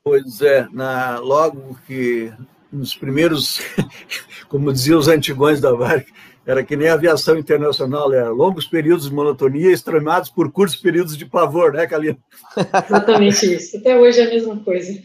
Pois 0.04 0.42
é, 0.42 0.68
na, 0.72 1.20
logo 1.20 1.78
que 1.88 2.32
nos 2.76 2.96
primeiros, 2.96 3.60
como 4.48 4.72
diziam 4.72 5.00
os 5.00 5.08
antigões 5.08 5.60
da 5.62 5.72
VARC, 5.72 6.08
era 6.46 6.64
que 6.64 6.76
nem 6.76 6.90
a 6.90 6.94
aviação 6.94 7.38
internacional, 7.38 8.14
era 8.14 8.30
longos 8.30 8.68
períodos 8.68 9.10
de 9.10 9.16
monotonia 9.16 9.72
extremados 9.72 10.30
por 10.30 10.52
curtos 10.52 10.76
períodos 10.76 11.18
de 11.18 11.26
pavor, 11.26 11.74
né, 11.74 11.88
Kalina? 11.88 12.18
Exatamente 12.56 13.56
isso. 13.56 13.78
Até 13.78 14.00
hoje 14.00 14.22
é 14.22 14.26
a 14.26 14.30
mesma 14.30 14.60
coisa. 14.60 14.94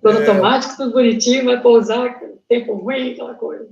Tudo 0.00 0.16
é... 0.16 0.20
automático, 0.20 0.76
tudo 0.76 0.92
bonitinho, 0.92 1.44
vai 1.44 1.60
pousar, 1.60 2.20
tempo 2.48 2.74
ruim, 2.76 3.12
aquela 3.12 3.34
coisa. 3.34 3.66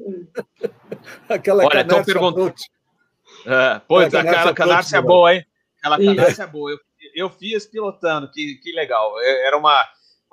Aquela 1.28 1.64
Olha, 1.64 1.80
então 1.82 2.04
pergunta. 2.04 2.52
É, 3.46 3.80
pois, 3.86 4.12
aquela 4.12 4.52
canárcia 4.52 4.96
é 4.96 5.00
boa, 5.00 5.32
hein? 5.32 5.46
Aquela 5.78 5.98
canárcia 5.98 6.42
é 6.42 6.46
boa. 6.48 6.72
Eu, 6.72 6.78
eu 7.14 7.30
fiz 7.30 7.64
pilotando, 7.66 8.28
que, 8.32 8.56
que 8.56 8.72
legal. 8.72 9.14
Era 9.20 9.56
uma 9.56 9.80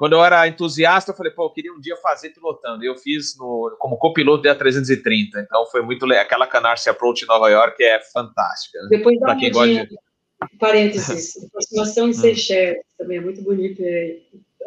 quando 0.04 0.18
eu 0.18 0.26
era 0.26 0.46
entusiasta, 0.50 1.12
eu 1.12 1.16
falei, 1.16 1.32
pô, 1.32 1.46
eu 1.46 1.50
queria 1.52 1.72
um 1.72 1.80
dia 1.80 1.96
fazer 1.96 2.32
pilotando. 2.32 2.84
Eu 2.84 2.98
fiz 2.98 3.38
no, 3.38 3.74
como 3.80 3.96
copiloto 3.96 4.44
da 4.44 4.54
330. 4.54 5.40
Então 5.40 5.66
foi 5.68 5.82
muito 5.82 6.06
legal. 6.06 6.26
Aquela 6.26 6.46
Canarsie 6.46 6.90
Approach 6.90 7.24
em 7.24 7.28
Nova 7.30 7.48
York 7.48 7.82
é 7.82 8.02
fantástica. 8.12 8.82
Né? 8.82 8.88
Depois 8.98 9.18
dá 9.22 9.34
quem 9.38 9.50
gosta 9.50 9.88
de... 9.88 9.98
parênteses, 10.60 11.38
aproximação 11.48 12.08
em 12.08 12.10
hum. 12.10 12.14
Seychelles 12.16 12.84
também 12.98 13.20
é 13.20 13.22
muito 13.22 13.42
bonito. 13.44 13.82
É, 13.82 14.18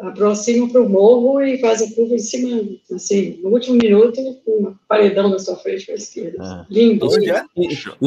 aproxima 0.01 0.71
para 0.71 0.81
o 0.81 0.89
morro 0.89 1.39
e 1.39 1.59
faz 1.59 1.83
a 1.83 1.93
curva 1.93 2.15
em 2.15 2.17
cima, 2.17 2.67
assim, 2.91 3.39
no 3.43 3.49
último 3.49 3.75
minuto, 3.75 4.19
com 4.43 4.69
um 4.69 4.75
paredão 4.87 5.29
na 5.29 5.37
sua 5.37 5.55
frente 5.57 5.85
para 5.85 5.93
a 5.93 5.97
esquerda. 5.99 6.37
Ah. 6.41 6.65
Lindo. 6.67 7.05
Onde 7.05 7.29
é? 7.29 7.43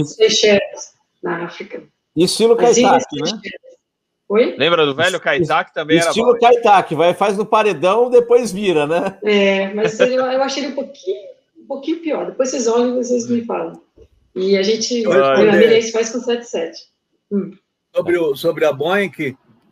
Seychelles, 0.05 0.95
na 1.23 1.45
África. 1.45 1.81
Estilo 2.17 2.57
Kaitaki, 2.57 3.23
né? 3.23 3.41
Oi? 4.31 4.55
Lembra 4.57 4.87
do 4.87 4.95
velho 4.95 5.19
Kaitaki 5.19 5.75
também 5.75 5.99
Estilo 5.99 6.29
era 6.29 6.39
Estilo 6.39 6.63
Kaitaki, 6.63 6.95
vai, 6.95 7.13
faz 7.13 7.37
no 7.37 7.45
paredão, 7.45 8.09
depois 8.09 8.53
vira, 8.53 8.87
né? 8.87 9.19
É, 9.25 9.75
mas 9.75 9.99
eu, 9.99 10.07
eu 10.09 10.41
achei 10.41 10.63
ele 10.63 10.73
um 10.73 10.77
pouquinho, 10.77 11.21
um 11.59 11.67
pouquinho 11.67 11.99
pior. 11.99 12.27
Depois 12.27 12.49
vocês 12.49 12.69
olham 12.69 12.91
e 12.91 13.05
vocês 13.05 13.29
me 13.29 13.45
falam. 13.45 13.83
E 14.37 14.57
a 14.57 14.63
gente, 14.63 15.05
a 15.05 15.53
Mirense 15.53 15.91
faz 15.91 16.11
com 16.11 16.21
7,7. 16.21 16.71
Hum. 17.33 17.51
Sobre, 17.93 18.19
o, 18.19 18.37
sobre 18.37 18.65
a 18.65 18.73
Boeing, 18.73 19.11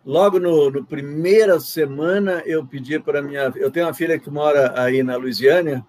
logo 0.04 0.40
no, 0.40 0.72
no, 0.72 0.84
primeira 0.84 1.60
semana 1.60 2.42
eu 2.44 2.66
pedi 2.66 2.98
para 2.98 3.22
minha 3.22 3.52
eu 3.54 3.70
tenho 3.70 3.86
uma 3.86 3.94
filha 3.94 4.18
que 4.18 4.28
mora 4.28 4.72
aí 4.80 5.04
na 5.04 5.16
Louisiana 5.16 5.86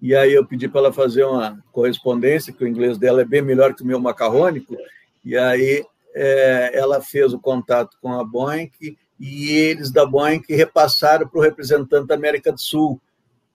e 0.00 0.14
aí 0.14 0.32
eu 0.32 0.46
pedi 0.46 0.68
para 0.68 0.82
ela 0.82 0.92
fazer 0.92 1.24
uma 1.24 1.58
correspondência 1.72 2.52
que 2.52 2.62
o 2.62 2.68
inglês 2.68 2.98
dela 2.98 3.22
é 3.22 3.24
bem 3.24 3.42
melhor 3.42 3.74
que 3.74 3.82
o 3.82 3.86
meu 3.86 3.98
macarrônico 3.98 4.76
e 5.24 5.36
aí 5.36 5.84
é, 6.14 6.70
ela 6.74 7.00
fez 7.00 7.32
o 7.32 7.40
contato 7.40 7.96
com 8.00 8.12
a 8.12 8.24
Boeing 8.24 8.70
e 9.18 9.50
eles 9.50 9.90
da 9.90 10.04
Boeing 10.04 10.42
repassaram 10.48 11.26
para 11.26 11.38
o 11.38 11.42
representante 11.42 12.06
da 12.06 12.14
América 12.14 12.52
do 12.52 12.60
Sul 12.60 13.00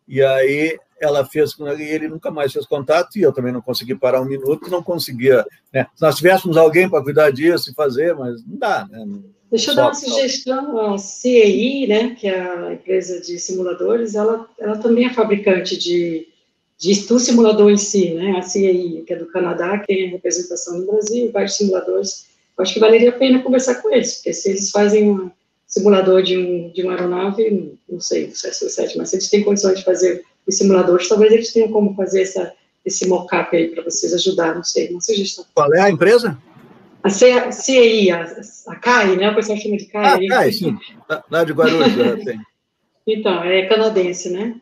e 0.07 0.21
aí 0.21 0.77
ela 0.99 1.25
fez 1.25 1.53
com 1.53 1.67
ele, 1.67 1.83
ele 1.83 2.07
nunca 2.07 2.31
mais 2.31 2.51
fez 2.51 2.65
contato 2.65 3.17
e 3.17 3.21
eu 3.21 3.31
também 3.31 3.53
não 3.53 3.61
consegui 3.61 3.93
parar 3.95 4.21
um 4.21 4.25
minuto, 4.25 4.69
não 4.69 4.81
conseguia. 4.81 5.45
Né? 5.71 5.85
Se 5.95 6.01
nós 6.01 6.15
tivéssemos 6.15 6.57
alguém 6.57 6.89
para 6.89 7.03
cuidar 7.03 7.31
disso 7.31 7.69
e 7.69 7.75
fazer, 7.75 8.15
mas 8.15 8.43
não 8.45 8.57
dá. 8.57 8.87
Né? 8.89 9.05
Deixa 9.49 9.71
eu 9.71 9.75
dar 9.75 9.85
uma 9.85 9.93
sugestão, 9.93 10.93
a 10.93 10.97
CEI, 10.97 11.87
né, 11.87 12.15
que 12.15 12.27
é 12.27 12.39
a 12.39 12.73
empresa 12.73 13.21
de 13.21 13.39
simuladores, 13.39 14.13
ela, 14.15 14.45
ela 14.59 14.77
também 14.77 15.05
é 15.05 15.13
fabricante 15.13 15.77
de, 15.77 16.27
de 16.77 17.07
do 17.07 17.17
simulador 17.17 17.71
em 17.71 17.77
si, 17.77 18.13
né, 18.13 18.37
a 18.37 18.41
CEI, 18.41 19.03
que 19.07 19.13
é 19.13 19.15
do 19.15 19.27
Canadá, 19.27 19.77
que 19.79 19.87
tem 19.87 20.09
representação 20.09 20.79
no 20.79 20.87
Brasil, 20.87 21.31
vários 21.31 21.55
simuladores. 21.55 22.27
Eu 22.57 22.63
acho 22.63 22.73
que 22.73 22.79
valeria 22.79 23.09
a 23.09 23.13
pena 23.13 23.43
conversar 23.43 23.75
com 23.75 23.93
eles, 23.93 24.15
porque 24.15 24.33
se 24.33 24.49
eles 24.49 24.71
fazem 24.71 25.11
um 25.11 25.31
simulador 25.67 26.23
de, 26.23 26.37
um, 26.37 26.71
de 26.71 26.81
uma 26.81 26.93
aeronave, 26.93 27.77
não 27.87 27.99
sei, 27.99 28.31
7, 28.33 28.97
mas 28.97 29.09
se 29.09 29.17
eles 29.17 29.29
têm 29.29 29.43
condições 29.43 29.77
de 29.77 29.85
fazer 29.85 30.23
os 30.47 30.57
simuladores, 30.57 31.09
talvez 31.09 31.31
eles 31.31 31.53
tenham 31.53 31.71
como 31.71 31.93
fazer 31.93 32.21
essa, 32.21 32.53
esse 32.85 33.07
mock-up 33.07 33.55
aí 33.55 33.67
para 33.67 33.83
vocês 33.83 34.13
ajudar, 34.13 34.55
não 34.55 34.63
sei, 34.63 34.89
uma 34.89 35.01
sugestão. 35.01 35.45
Qual 35.53 35.73
é 35.73 35.81
a 35.81 35.89
empresa? 35.89 36.37
A 37.03 37.09
CEI, 37.09 38.11
a, 38.11 38.23
a 38.67 38.75
CAI, 38.75 39.15
né? 39.15 39.29
O 39.29 39.35
pessoal 39.35 39.57
chama 39.57 39.77
de 39.77 39.85
CAI. 39.85 40.25
Ah, 40.25 40.29
CAI, 40.29 40.51
sim. 40.51 40.77
Lá 41.29 41.43
de 41.43 41.53
Guarulhos 41.53 41.93
tem. 42.25 42.39
Então, 43.05 43.43
é 43.43 43.65
canadense, 43.67 44.29
né? 44.29 44.59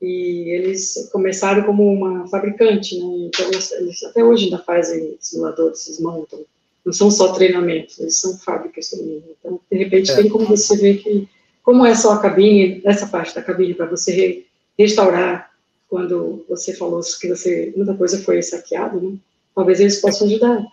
E 0.00 0.50
eles 0.50 1.08
começaram 1.12 1.62
como 1.62 1.84
uma 1.92 2.26
fabricante, 2.28 2.98
né? 2.98 3.28
Então, 3.28 3.46
eles 3.48 4.02
até 4.02 4.24
hoje 4.24 4.46
ainda 4.46 4.58
fazem 4.58 5.16
simuladores, 5.20 5.86
eles 5.86 6.00
montam. 6.00 6.40
Não 6.84 6.92
são 6.92 7.10
só 7.10 7.32
treinamentos, 7.32 7.98
eles 7.98 8.20
são 8.20 8.36
fábricas 8.38 8.90
também. 8.90 9.24
Então, 9.38 9.60
de 9.70 9.78
repente, 9.78 10.10
é. 10.10 10.16
tem 10.16 10.28
como 10.28 10.46
você 10.46 10.76
ver 10.76 10.98
que, 10.98 11.28
como 11.62 11.84
é 11.86 11.94
só 11.94 12.12
a 12.12 12.20
cabine, 12.20 12.82
essa 12.84 13.06
parte 13.06 13.34
da 13.34 13.42
cabine, 13.42 13.74
para 13.74 13.86
você 13.86 14.12
re, 14.12 14.46
restaurar, 14.78 15.50
quando 15.88 16.44
você 16.48 16.74
falou 16.74 17.00
que 17.20 17.28
você, 17.28 17.72
muita 17.76 17.94
coisa 17.94 18.22
foi 18.22 18.42
saqueada, 18.42 19.00
né? 19.00 19.16
Talvez 19.54 19.80
eles 19.80 20.00
possam 20.00 20.26
ajudar. 20.26 20.64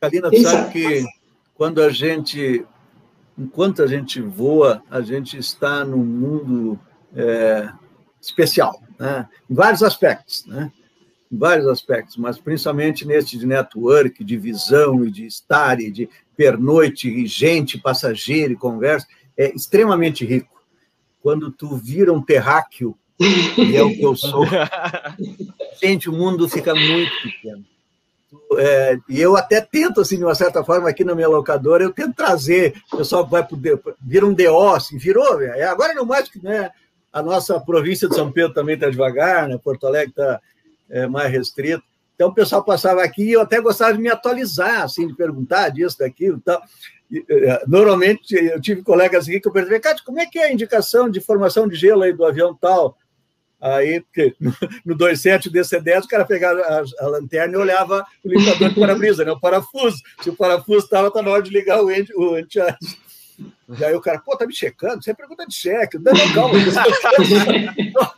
Kalina, 0.00 0.30
tu 0.30 0.42
sabe 0.42 0.72
que 0.72 1.04
quando 1.54 1.82
a 1.82 1.90
gente, 1.90 2.64
enquanto 3.36 3.82
a 3.82 3.86
gente 3.86 4.20
voa, 4.20 4.82
a 4.90 5.00
gente 5.00 5.38
está 5.38 5.84
num 5.84 6.04
mundo 6.04 6.78
é, 7.16 7.68
especial, 8.20 8.80
né? 8.98 9.26
em 9.50 9.54
vários 9.54 9.82
aspectos, 9.82 10.44
né? 10.46 10.70
Em 11.30 11.38
vários 11.38 11.66
aspectos, 11.66 12.16
mas 12.16 12.38
principalmente 12.38 13.06
neste 13.06 13.38
de 13.38 13.46
network, 13.46 14.24
de 14.24 14.36
visão 14.36 15.04
e 15.04 15.10
de 15.10 15.26
estar 15.26 15.80
e 15.80 15.90
de 15.90 16.08
pernoite 16.36 17.08
e 17.08 17.26
gente, 17.26 17.78
passageiro 17.78 18.52
e 18.52 18.56
conversa, 18.56 19.06
é 19.36 19.54
extremamente 19.54 20.24
rico. 20.24 20.62
Quando 21.20 21.50
tu 21.50 21.76
vira 21.76 22.12
um 22.12 22.22
terráqueo, 22.22 22.96
e 23.20 23.76
é 23.76 23.82
o 23.82 23.90
que 23.90 24.02
eu 24.02 24.14
sou, 24.14 24.44
gente, 25.82 26.08
o 26.08 26.12
mundo 26.12 26.48
fica 26.48 26.74
muito 26.74 27.12
pequeno 27.22 27.64
é, 28.58 28.98
e 29.08 29.20
eu 29.20 29.36
até 29.36 29.60
tento, 29.60 30.00
assim, 30.00 30.16
de 30.16 30.24
uma 30.24 30.34
certa 30.34 30.62
forma, 30.62 30.88
aqui 30.88 31.04
na 31.04 31.14
minha 31.14 31.28
locadora, 31.28 31.82
eu 31.82 31.92
tento 31.92 32.14
trazer, 32.14 32.74
o 32.92 32.98
pessoal 32.98 33.26
vai 33.26 33.46
poder, 33.46 33.80
vira 34.00 34.26
um 34.26 34.34
DO, 34.34 34.74
assim, 34.74 34.98
virou, 34.98 35.40
é, 35.40 35.64
agora 35.64 35.94
não 35.94 36.04
mais 36.04 36.28
que 36.28 36.42
né, 36.42 36.70
a 37.12 37.22
nossa 37.22 37.58
província 37.60 38.08
de 38.08 38.14
São 38.14 38.30
Pedro 38.30 38.52
também 38.52 38.74
está 38.74 38.90
devagar, 38.90 39.48
né, 39.48 39.58
Porto 39.62 39.86
Alegre 39.86 40.10
está 40.10 40.40
é, 40.90 41.06
mais 41.06 41.30
restrito. 41.30 41.82
Então 42.14 42.28
o 42.28 42.34
pessoal 42.34 42.64
passava 42.64 43.02
aqui 43.02 43.22
e 43.22 43.32
eu 43.32 43.40
até 43.40 43.60
gostava 43.60 43.92
de 43.92 44.00
me 44.00 44.08
atualizar, 44.08 44.82
assim, 44.82 45.06
de 45.06 45.14
perguntar 45.14 45.68
disso, 45.68 45.98
daquilo 45.98 46.38
e 46.38 46.40
tal. 46.40 46.60
É, 47.30 47.62
normalmente 47.66 48.34
eu 48.34 48.60
tive 48.60 48.82
colegas 48.82 49.28
aqui 49.28 49.40
que 49.40 49.48
eu 49.48 49.52
perguntei, 49.52 49.80
Cátia, 49.80 50.04
como 50.04 50.20
é 50.20 50.26
que 50.26 50.38
é 50.38 50.46
a 50.46 50.52
indicação 50.52 51.08
de 51.08 51.20
formação 51.20 51.68
de 51.68 51.76
gelo 51.76 52.02
aí 52.02 52.12
do 52.12 52.24
avião 52.24 52.54
tal? 52.54 52.98
Aí, 53.60 54.00
porque 54.00 54.34
no 54.84 54.96
27 54.96 55.50
DC10, 55.50 56.04
o 56.04 56.08
cara 56.08 56.24
pegava 56.24 56.60
a, 56.60 56.84
a, 57.04 57.08
lanterna 57.08 57.54
e 57.54 57.56
olhava 57.56 58.04
o 58.24 58.28
limitador 58.28 58.68
de 58.68 58.80
para-brisa, 58.80 59.24
né? 59.24 59.32
o 59.32 59.40
parafuso. 59.40 59.98
Se 60.22 60.30
o 60.30 60.36
parafuso 60.36 60.84
estava, 60.84 61.10
tá 61.10 61.22
na 61.22 61.30
hora 61.30 61.42
de 61.42 61.50
ligar 61.50 61.82
o, 61.82 61.88
anti, 61.88 62.12
o 62.14 62.34
anti 62.34 62.58
E 62.58 63.84
aí 63.84 63.94
o 63.94 64.00
cara, 64.00 64.20
pô, 64.20 64.36
tá 64.36 64.46
me 64.46 64.54
checando? 64.54 65.02
Você 65.02 65.10
é 65.10 65.14
pergunta 65.14 65.46
de 65.46 65.54
cheque. 65.54 65.98
Não, 65.98 66.12
não, 66.12 66.32
calma. 66.34 66.58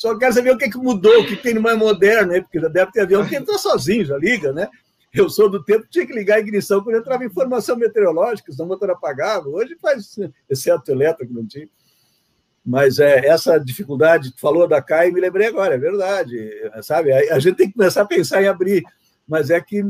é, 0.00 0.12
só 0.12 0.18
quero 0.18 0.32
saber 0.32 0.52
o 0.52 0.58
que, 0.58 0.70
que 0.70 0.78
mudou, 0.78 1.20
o 1.20 1.26
que 1.26 1.36
tem 1.36 1.54
de 1.54 1.60
mais 1.60 1.78
moderno, 1.78 2.32
né? 2.32 2.40
porque 2.40 2.58
já 2.58 2.68
deve 2.68 2.90
ter 2.90 3.02
avião 3.02 3.26
que 3.26 3.36
entra 3.36 3.58
sozinho, 3.58 4.04
já 4.04 4.16
liga, 4.16 4.52
né? 4.52 4.68
Eu 5.12 5.28
sou 5.28 5.50
do 5.50 5.62
tempo 5.62 5.86
tinha 5.90 6.06
que 6.06 6.12
ligar 6.12 6.36
a 6.36 6.40
ignição 6.40 6.82
quando 6.82 6.96
entrava 6.96 7.24
informação 7.24 7.76
meteorológica, 7.76 8.52
senão 8.52 8.66
o 8.66 8.68
motor 8.68 8.90
apagava. 8.90 9.48
Hoje 9.48 9.76
faz, 9.80 10.16
exceto 10.48 10.92
elétrico, 10.92 11.34
não 11.34 11.46
tinha. 11.46 11.68
Mas 12.64 12.98
é, 13.00 13.26
essa 13.26 13.58
dificuldade, 13.58 14.32
tu 14.32 14.40
falou 14.40 14.68
da 14.68 14.80
CAI, 14.80 15.10
me 15.10 15.20
lembrei 15.20 15.48
agora, 15.48 15.74
é 15.74 15.78
verdade, 15.78 16.50
sabe? 16.82 17.12
A, 17.12 17.38
gente 17.40 17.56
tem 17.56 17.66
que 17.66 17.74
começar 17.74 18.02
a 18.02 18.06
pensar 18.06 18.42
em 18.42 18.46
abrir, 18.46 18.84
mas 19.26 19.50
é 19.50 19.60
que 19.60 19.82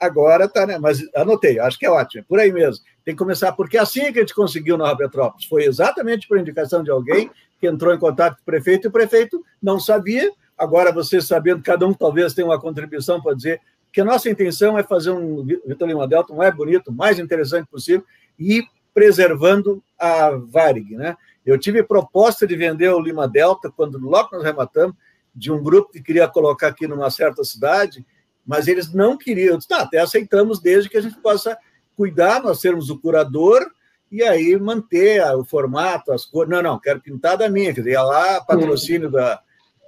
agora 0.00 0.48
tá, 0.48 0.66
né? 0.66 0.78
Mas 0.78 1.00
anotei, 1.14 1.58
acho 1.58 1.78
que 1.78 1.84
é 1.84 1.90
ótimo, 1.90 2.22
é 2.22 2.24
por 2.26 2.40
aí 2.40 2.50
mesmo. 2.50 2.82
Tem 3.04 3.14
que 3.14 3.18
começar, 3.18 3.52
porque 3.52 3.76
assim 3.76 4.12
que 4.12 4.18
a 4.18 4.22
gente 4.22 4.34
conseguiu 4.34 4.78
Nova 4.78 4.96
Petrópolis, 4.96 5.46
foi 5.46 5.64
exatamente 5.64 6.26
por 6.26 6.38
indicação 6.38 6.82
de 6.82 6.90
alguém 6.90 7.30
que 7.62 7.68
entrou 7.68 7.94
em 7.94 7.98
contato 7.98 8.34
com 8.34 8.42
o 8.42 8.44
prefeito, 8.44 8.86
e 8.86 8.88
o 8.88 8.90
prefeito 8.90 9.40
não 9.62 9.78
sabia, 9.78 10.32
agora 10.58 10.90
vocês 10.90 11.28
sabendo, 11.28 11.62
cada 11.62 11.86
um 11.86 11.94
talvez 11.94 12.34
tenha 12.34 12.44
uma 12.44 12.60
contribuição 12.60 13.22
para 13.22 13.36
dizer 13.36 13.60
que 13.92 14.00
a 14.00 14.04
nossa 14.04 14.28
intenção 14.28 14.76
é 14.76 14.82
fazer 14.82 15.12
um 15.12 15.44
Vitor 15.44 15.86
Lima 15.86 16.08
Delta 16.08 16.34
mais 16.34 16.52
bonito, 16.56 16.90
mais 16.90 17.20
interessante 17.20 17.68
possível, 17.68 18.04
e 18.36 18.64
preservando 18.92 19.80
a 19.96 20.30
Varig, 20.30 20.96
né? 20.96 21.16
Eu 21.46 21.56
tive 21.56 21.84
proposta 21.84 22.48
de 22.48 22.56
vender 22.56 22.88
o 22.88 23.00
Lima 23.00 23.28
Delta, 23.28 23.70
quando 23.70 23.96
logo 23.96 24.30
nós 24.32 24.42
rematamos, 24.42 24.96
de 25.32 25.52
um 25.52 25.62
grupo 25.62 25.92
que 25.92 26.02
queria 26.02 26.26
colocar 26.26 26.66
aqui 26.66 26.88
numa 26.88 27.10
certa 27.12 27.44
cidade, 27.44 28.04
mas 28.44 28.66
eles 28.66 28.92
não 28.92 29.16
queriam. 29.16 29.52
Eu 29.52 29.56
disse, 29.56 29.68
tá, 29.68 29.82
até 29.82 29.98
aceitamos 29.98 30.60
desde 30.60 30.90
que 30.90 30.96
a 30.96 31.00
gente 31.00 31.16
possa 31.20 31.56
cuidar, 31.96 32.42
nós 32.42 32.60
sermos 32.60 32.90
o 32.90 32.98
curador 32.98 33.64
e 34.12 34.22
aí 34.22 34.56
manter 34.58 35.24
o 35.34 35.42
formato, 35.42 36.12
as 36.12 36.26
cores. 36.26 36.50
Não, 36.50 36.62
não, 36.62 36.78
quero 36.78 37.00
pintar 37.00 37.38
da 37.38 37.48
minha. 37.48 37.72
Quer 37.72 37.80
dizer, 37.80 37.92
ia 37.92 38.02
lá, 38.02 38.42
patrocínio 38.42 39.10
da, 39.10 39.40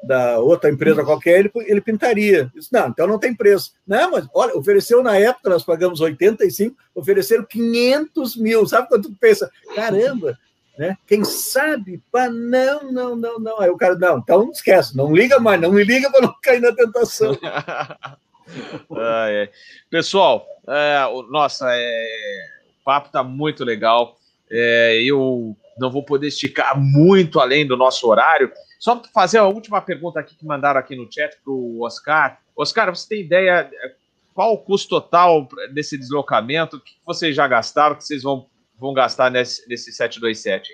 da 0.02 0.38
outra 0.38 0.70
empresa 0.70 1.04
qualquer, 1.04 1.40
ele, 1.40 1.50
ele 1.66 1.80
pintaria. 1.82 2.50
disse, 2.54 2.72
não, 2.72 2.88
então 2.88 3.06
não 3.06 3.18
tem 3.18 3.34
preço. 3.34 3.74
Não, 3.86 4.12
mas 4.12 4.26
olha, 4.34 4.56
ofereceu 4.56 5.02
na 5.02 5.18
época, 5.18 5.50
nós 5.50 5.62
pagamos 5.62 6.00
85, 6.00 6.74
ofereceram 6.94 7.44
500 7.44 8.36
mil. 8.36 8.66
Sabe 8.66 8.88
quando 8.88 9.10
tu 9.10 9.16
pensa, 9.20 9.50
caramba, 9.74 10.38
né? 10.78 10.96
Quem 11.06 11.22
sabe? 11.22 12.02
Pá, 12.10 12.30
não, 12.30 12.90
não, 12.90 13.14
não, 13.14 13.38
não. 13.38 13.60
Aí 13.60 13.68
o 13.68 13.76
cara, 13.76 13.94
não, 13.96 14.18
então 14.18 14.50
esquece, 14.50 14.96
não 14.96 15.14
liga 15.14 15.38
mais, 15.38 15.60
não 15.60 15.70
me 15.70 15.84
liga 15.84 16.10
para 16.10 16.22
não 16.22 16.34
cair 16.42 16.62
na 16.62 16.74
tentação. 16.74 17.36
ah, 17.44 19.26
é. 19.28 19.50
Pessoal, 19.90 20.46
é, 20.66 21.04
nossa, 21.30 21.66
é, 21.70 22.53
papo 22.84 23.06
está 23.06 23.22
muito 23.22 23.64
legal. 23.64 24.16
É, 24.50 25.00
eu 25.02 25.56
não 25.78 25.90
vou 25.90 26.04
poder 26.04 26.28
esticar 26.28 26.78
muito 26.78 27.40
além 27.40 27.66
do 27.66 27.76
nosso 27.76 28.08
horário. 28.08 28.52
Só 28.78 29.02
fazer 29.12 29.38
a 29.38 29.46
última 29.46 29.80
pergunta 29.80 30.20
aqui 30.20 30.36
que 30.36 30.46
mandaram 30.46 30.78
aqui 30.78 30.94
no 30.94 31.10
chat 31.10 31.36
para 31.42 31.52
o 31.52 31.82
Oscar. 31.82 32.38
Oscar, 32.54 32.94
você 32.94 33.08
tem 33.08 33.20
ideia 33.22 33.70
é, 33.72 33.94
qual 34.34 34.52
o 34.52 34.58
custo 34.58 34.88
total 34.88 35.48
desse 35.72 35.96
deslocamento? 35.96 36.76
O 36.76 36.80
que 36.80 36.94
vocês 37.04 37.34
já 37.34 37.48
gastaram? 37.48 37.94
O 37.94 37.98
que 37.98 38.04
vocês 38.04 38.22
vão 38.22 38.46
vão 38.78 38.92
gastar 38.92 39.30
nesse, 39.30 39.66
nesse 39.68 39.92
727? 39.92 40.70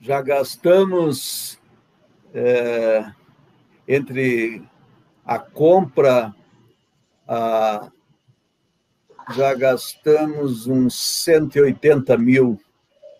Já 0.00 0.20
gastamos 0.20 1.58
é, 2.34 3.04
entre 3.86 4.62
a 5.24 5.38
compra 5.38 6.34
a, 7.26 7.90
já 9.34 9.54
gastamos 9.54 10.66
uns 10.66 10.94
180 11.24 12.16
mil. 12.18 12.60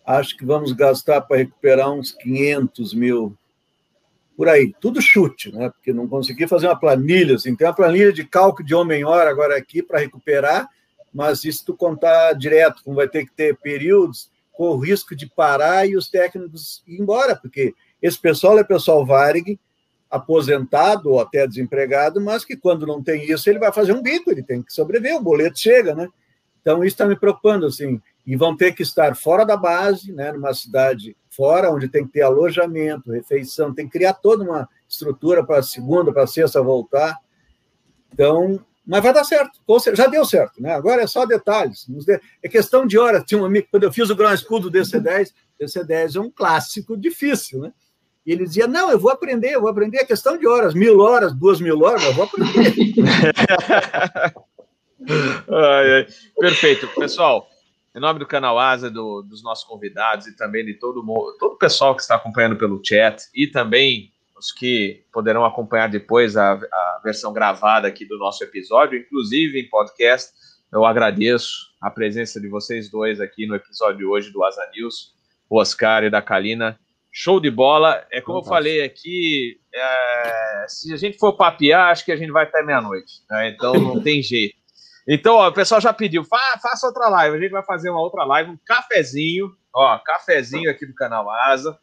Acho 0.04 0.36
que 0.36 0.44
vamos 0.44 0.72
gastar 0.72 1.20
para 1.22 1.38
recuperar 1.38 1.90
uns 1.92 2.12
500 2.12 2.94
mil. 2.94 3.36
Por 4.36 4.48
aí, 4.48 4.72
tudo 4.80 5.00
chute, 5.00 5.52
né? 5.52 5.70
Porque 5.70 5.92
não 5.92 6.08
consegui 6.08 6.46
fazer 6.46 6.66
uma 6.66 6.78
planilha, 6.78 7.36
assim. 7.36 7.54
Tem 7.54 7.66
uma 7.66 7.74
planilha 7.74 8.12
de 8.12 8.24
cálculo 8.24 8.66
de 8.66 8.74
homem-hora 8.74 9.30
agora 9.30 9.56
aqui 9.56 9.82
para 9.82 10.00
recuperar, 10.00 10.68
mas 11.12 11.44
isso 11.44 11.64
tu 11.64 11.76
contar 11.76 12.32
direto, 12.34 12.82
como 12.82 12.96
vai 12.96 13.08
ter 13.08 13.24
que 13.24 13.32
ter 13.32 13.56
períodos 13.58 14.30
com 14.52 14.68
o 14.68 14.78
risco 14.78 15.14
de 15.16 15.26
parar 15.26 15.86
e 15.86 15.96
os 15.96 16.08
técnicos 16.08 16.82
ir 16.86 17.00
embora, 17.00 17.34
porque 17.36 17.74
esse 18.00 18.18
pessoal 18.18 18.58
é 18.58 18.64
pessoal 18.64 19.04
Varig, 19.06 19.58
aposentado 20.12 21.10
ou 21.10 21.20
até 21.20 21.46
desempregado, 21.46 22.20
mas 22.20 22.44
que 22.44 22.54
quando 22.54 22.86
não 22.86 23.02
tem 23.02 23.24
isso, 23.24 23.48
ele 23.48 23.58
vai 23.58 23.72
fazer 23.72 23.94
um 23.94 24.02
bico, 24.02 24.30
ele 24.30 24.42
tem 24.42 24.62
que 24.62 24.70
sobreviver, 24.70 25.16
o 25.16 25.22
boleto 25.22 25.58
chega, 25.58 25.94
né? 25.94 26.06
Então, 26.60 26.84
isso 26.84 26.94
está 26.94 27.06
me 27.06 27.16
preocupando, 27.16 27.64
assim, 27.64 27.98
e 28.26 28.36
vão 28.36 28.54
ter 28.54 28.72
que 28.72 28.82
estar 28.82 29.16
fora 29.16 29.44
da 29.44 29.56
base, 29.56 30.12
né, 30.12 30.30
numa 30.30 30.52
cidade 30.52 31.16
fora, 31.30 31.70
onde 31.70 31.88
tem 31.88 32.06
que 32.06 32.12
ter 32.12 32.20
alojamento, 32.20 33.10
refeição, 33.10 33.74
tem 33.74 33.86
que 33.86 33.92
criar 33.92 34.12
toda 34.12 34.44
uma 34.44 34.68
estrutura 34.86 35.42
para 35.42 35.60
a 35.60 35.62
segunda, 35.62 36.12
para 36.12 36.24
a 36.24 36.26
sexta 36.26 36.62
voltar. 36.62 37.16
Então, 38.12 38.62
mas 38.86 39.02
vai 39.02 39.14
dar 39.14 39.24
certo, 39.24 39.58
já 39.94 40.06
deu 40.08 40.26
certo, 40.26 40.60
né? 40.60 40.74
Agora 40.74 41.02
é 41.02 41.06
só 41.06 41.24
detalhes, 41.24 41.86
é 42.42 42.48
questão 42.48 42.86
de 42.86 42.98
horas. 42.98 43.24
Tinha 43.24 43.40
um 43.40 43.46
amigo, 43.46 43.66
quando 43.70 43.84
eu 43.84 43.92
fiz 43.92 44.10
o 44.10 44.16
Ground 44.16 44.38
School 44.38 44.60
do 44.60 44.70
DC10, 44.70 45.32
DC10 45.58 46.16
é 46.16 46.20
um 46.20 46.30
clássico 46.30 46.96
difícil, 46.96 47.60
né? 47.60 47.72
E 48.24 48.32
ele 48.32 48.44
dizia: 48.44 48.66
Não, 48.66 48.90
eu 48.90 48.98
vou 48.98 49.10
aprender, 49.10 49.54
eu 49.54 49.60
vou 49.60 49.70
aprender, 49.70 49.98
é 49.98 50.04
questão 50.04 50.36
de 50.36 50.46
horas, 50.46 50.74
mil 50.74 51.00
horas, 51.00 51.34
duas 51.34 51.60
mil 51.60 51.80
horas, 51.82 52.04
eu 52.04 52.14
vou 52.14 52.24
aprender. 52.24 52.48
ai, 55.48 55.92
ai. 55.92 56.06
Perfeito. 56.38 56.86
Pessoal, 56.88 57.48
em 57.94 58.00
nome 58.00 58.18
do 58.18 58.26
canal 58.26 58.58
Asa, 58.58 58.90
do, 58.90 59.22
dos 59.22 59.42
nossos 59.42 59.64
convidados 59.64 60.26
e 60.26 60.36
também 60.36 60.64
de 60.64 60.74
todo, 60.74 61.04
todo 61.38 61.52
o 61.52 61.58
pessoal 61.58 61.94
que 61.94 62.02
está 62.02 62.14
acompanhando 62.14 62.56
pelo 62.56 62.80
chat 62.84 63.28
e 63.34 63.46
também 63.46 64.10
os 64.36 64.50
que 64.50 65.04
poderão 65.12 65.44
acompanhar 65.44 65.88
depois 65.88 66.36
a, 66.36 66.52
a 66.52 67.00
versão 67.04 67.32
gravada 67.32 67.86
aqui 67.86 68.04
do 68.04 68.18
nosso 68.18 68.42
episódio, 68.42 68.98
inclusive 68.98 69.60
em 69.60 69.68
podcast, 69.68 70.32
eu 70.72 70.84
agradeço 70.84 71.70
a 71.80 71.90
presença 71.90 72.40
de 72.40 72.48
vocês 72.48 72.88
dois 72.88 73.20
aqui 73.20 73.46
no 73.46 73.54
episódio 73.54 73.98
de 73.98 74.04
hoje 74.04 74.30
do 74.30 74.42
Asa 74.42 74.68
News, 74.74 75.14
o 75.48 75.60
Oscar 75.60 76.02
e 76.02 76.10
da 76.10 76.22
Kalina. 76.22 76.80
Show 77.12 77.38
de 77.38 77.50
bola. 77.50 78.04
É 78.10 78.20
como 78.20 78.42
Fantástico. 78.42 78.46
eu 78.46 78.56
falei 78.56 78.82
aqui, 78.82 79.60
é, 79.74 80.64
se 80.66 80.92
a 80.92 80.96
gente 80.96 81.18
for 81.18 81.34
papear, 81.34 81.90
acho 81.90 82.04
que 82.04 82.12
a 82.12 82.16
gente 82.16 82.32
vai 82.32 82.44
até 82.44 82.62
meia-noite. 82.62 83.12
Né? 83.30 83.50
Então 83.50 83.74
não 83.74 84.02
tem 84.02 84.20
jeito. 84.24 84.54
Então, 85.06 85.36
ó, 85.36 85.48
o 85.48 85.52
pessoal 85.52 85.80
já 85.80 85.92
pediu, 85.92 86.24
Fa, 86.24 86.38
faça 86.62 86.86
outra 86.86 87.08
live. 87.08 87.36
A 87.36 87.40
gente 87.40 87.50
vai 87.50 87.64
fazer 87.64 87.90
uma 87.90 88.00
outra 88.00 88.24
live, 88.24 88.50
um 88.50 88.58
cafezinho, 88.64 89.50
ó, 89.74 89.98
cafezinho 89.98 90.70
aqui 90.70 90.86
do 90.86 90.94
canal 90.94 91.28
Asa. 91.28 91.76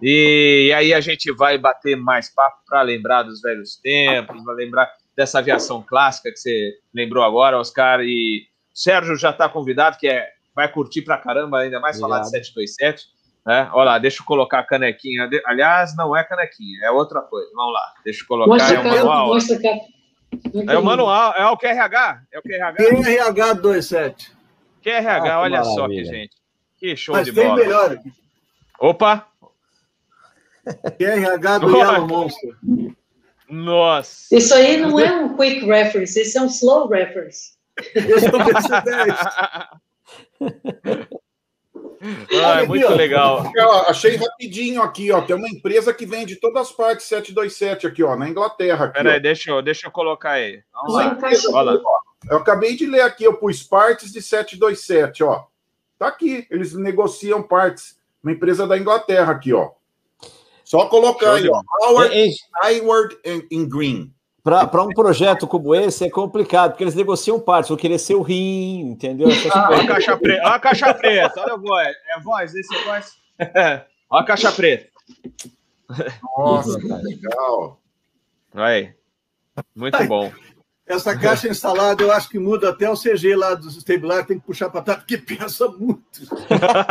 E, 0.00 0.66
e 0.68 0.72
aí 0.72 0.94
a 0.94 1.00
gente 1.00 1.32
vai 1.32 1.58
bater 1.58 1.96
mais 1.96 2.32
papo 2.32 2.58
para 2.66 2.82
lembrar 2.82 3.24
dos 3.24 3.40
velhos 3.40 3.76
tempos, 3.76 4.44
vai 4.44 4.54
lembrar 4.54 4.90
dessa 5.16 5.38
aviação 5.38 5.82
clássica 5.82 6.30
que 6.30 6.38
você 6.38 6.74
lembrou 6.94 7.24
agora, 7.24 7.58
Oscar. 7.58 8.00
E 8.00 8.46
o 8.72 8.78
Sérgio 8.78 9.16
já 9.16 9.30
está 9.30 9.48
convidado, 9.48 9.98
que 9.98 10.08
é, 10.08 10.28
vai 10.54 10.70
curtir 10.70 11.02
pra 11.02 11.18
caramba, 11.18 11.60
ainda 11.60 11.80
mais 11.80 11.96
Obrigado. 11.96 12.20
falar 12.20 12.24
de 12.24 12.30
727. 12.30 13.04
Né? 13.44 13.68
Olha 13.72 13.84
lá, 13.84 13.98
deixa 13.98 14.22
eu 14.22 14.26
colocar 14.26 14.60
a 14.60 14.64
canequinha. 14.64 15.28
Aliás, 15.46 15.96
não 15.96 16.16
é 16.16 16.22
canequinha, 16.22 16.80
é 16.84 16.90
outra 16.90 17.20
coisa. 17.22 17.50
Vamos 17.54 17.74
lá, 17.74 17.92
deixa 18.04 18.22
eu 18.22 18.28
colocar. 18.28 18.52
Mostra 18.52 18.76
é 18.76 18.80
o 18.80 18.84
manual. 18.84 19.26
Mostra 19.26 19.60
É 20.68 20.78
o 20.78 20.84
manual, 20.84 21.32
é 21.34 21.46
o 21.48 21.56
QRH? 21.56 22.22
É 22.32 22.38
o 22.38 22.42
QRH? 22.42 22.76
QRH 22.76 23.54
27. 23.62 24.32
QRH, 24.82 25.32
ah, 25.32 25.40
olha 25.40 25.58
maravilha. 25.58 25.64
só 25.74 25.88
que 25.88 26.04
gente. 26.04 26.36
Que 26.76 26.96
show 26.96 27.14
Mas 27.14 27.26
de 27.26 27.32
bola. 27.32 27.56
melhor. 27.56 27.98
Opa! 28.78 29.26
QRH 30.98 31.58
do 31.58 31.76
Yellow 31.76 32.06
Monster. 32.06 32.56
Nossa! 33.48 34.34
Isso 34.34 34.54
aí 34.54 34.76
não 34.78 34.98
é 34.98 35.12
um 35.12 35.36
quick 35.36 35.64
reference, 35.66 36.20
isso 36.20 36.38
é 36.38 36.42
um 36.42 36.46
slow 36.46 36.88
reference. 36.88 37.52
Esse 37.94 38.26
é 38.26 38.30
o 38.30 38.32
ah, 42.44 42.62
é 42.62 42.66
muito 42.66 42.88
legal. 42.94 43.50
Achei 43.86 44.16
rapidinho 44.16 44.82
aqui, 44.82 45.12
ó. 45.12 45.20
Tem 45.22 45.36
uma 45.36 45.48
empresa 45.48 45.94
que 45.94 46.04
vende 46.04 46.36
todas 46.36 46.68
as 46.68 46.72
partes 46.72 47.06
727 47.06 47.86
aqui, 47.86 48.02
ó, 48.02 48.16
na 48.16 48.28
Inglaterra. 48.28 48.88
Peraí, 48.88 49.20
deixa 49.20 49.50
eu, 49.50 49.62
deixa 49.62 49.86
eu 49.86 49.90
colocar 49.90 50.32
aí. 50.32 50.62
Vamos 50.72 50.94
lá. 50.94 51.18
Olha 51.52 51.72
lá. 51.72 51.80
Eu 52.30 52.38
acabei 52.38 52.76
de 52.76 52.86
ler 52.86 53.02
aqui, 53.02 53.24
eu 53.24 53.34
pus 53.34 53.62
partes 53.62 54.12
de 54.12 54.22
727, 54.22 55.24
ó. 55.24 55.44
Tá 55.98 56.08
aqui, 56.08 56.46
eles 56.50 56.74
negociam 56.74 57.42
partes. 57.42 57.96
Uma 58.22 58.32
empresa 58.32 58.66
da 58.66 58.78
Inglaterra 58.78 59.32
aqui, 59.32 59.52
ó. 59.52 59.70
Só 60.64 60.86
colocar 60.86 61.34
aí, 61.34 61.48
ó. 61.48 61.60
Howard, 61.82 62.14
Hayward 62.62 63.18
in 63.50 63.68
Green. 63.68 64.12
Para 64.42 64.82
um 64.82 64.88
projeto 64.88 65.46
como 65.46 65.72
esse 65.72 66.04
é 66.04 66.10
complicado, 66.10 66.72
porque 66.72 66.82
eles 66.82 66.96
negociam 66.96 67.38
partes, 67.38 67.68
vão 67.68 67.78
querer 67.78 67.98
ser 67.98 68.16
o 68.16 68.22
rim, 68.22 68.80
entendeu? 68.90 69.28
Ah, 69.52 69.68
olha 69.70 69.82
a 69.82 69.86
caixa 69.86 70.16
preta, 70.16 70.42
olha 70.42 70.54
a 70.54 70.58
caixa 70.58 70.94
preta, 70.94 71.40
olha 71.42 71.52
a 71.52 71.56
voz. 71.56 71.96
É 72.16 72.20
voz, 72.20 72.54
esse 72.54 72.74
é 72.74 72.84
voz. 72.84 73.16
olha 74.10 74.22
a 74.22 74.24
caixa 74.24 74.50
preta. 74.50 74.88
Nossa, 76.36 76.76
legal. 76.78 77.80
Aí. 78.54 78.92
Muito 79.76 80.04
bom. 80.08 80.32
Essa 80.84 81.16
caixa 81.16 81.48
instalada, 81.48 82.02
eu 82.02 82.10
acho 82.10 82.28
que 82.28 82.38
muda 82.38 82.70
até 82.70 82.90
o 82.90 82.96
CG 82.96 83.36
lá 83.36 83.54
dos 83.54 83.76
Stabilizer, 83.76 84.26
tem 84.26 84.40
que 84.40 84.46
puxar 84.46 84.68
para 84.68 84.82
trás, 84.82 84.98
porque 84.98 85.16
pensa 85.22 85.68
muito. 85.68 86.02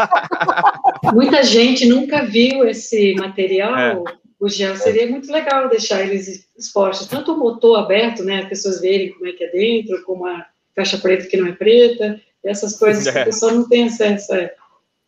Muita 1.14 1.44
gente 1.44 1.86
nunca 1.86 2.26
viu 2.26 2.64
esse 2.66 3.14
material. 3.16 3.78
É 3.78 4.21
o 4.42 4.50
gel. 4.50 4.76
Seria 4.76 5.08
muito 5.08 5.32
legal 5.32 5.70
deixar 5.70 6.02
eles 6.02 6.48
expostos, 6.58 7.08
tanto 7.08 7.34
o 7.34 7.38
motor 7.38 7.78
aberto, 7.78 8.24
né, 8.24 8.40
as 8.40 8.50
pessoas 8.50 8.82
verem 8.82 9.14
como 9.14 9.28
é 9.28 9.34
que 9.34 9.44
é 9.44 9.52
dentro, 9.52 10.04
como 10.04 10.26
a 10.26 10.46
caixa 10.76 10.98
preta 10.98 11.28
que 11.28 11.38
não 11.38 11.48
é 11.48 11.52
preta, 11.52 12.20
essas 12.44 12.78
coisas 12.78 13.06
é. 13.06 13.12
que 13.12 13.20
a 13.20 13.26
pessoa 13.26 13.52
não 13.52 13.70
tem 13.70 13.88
acesso. 13.88 14.34
É. 14.34 14.54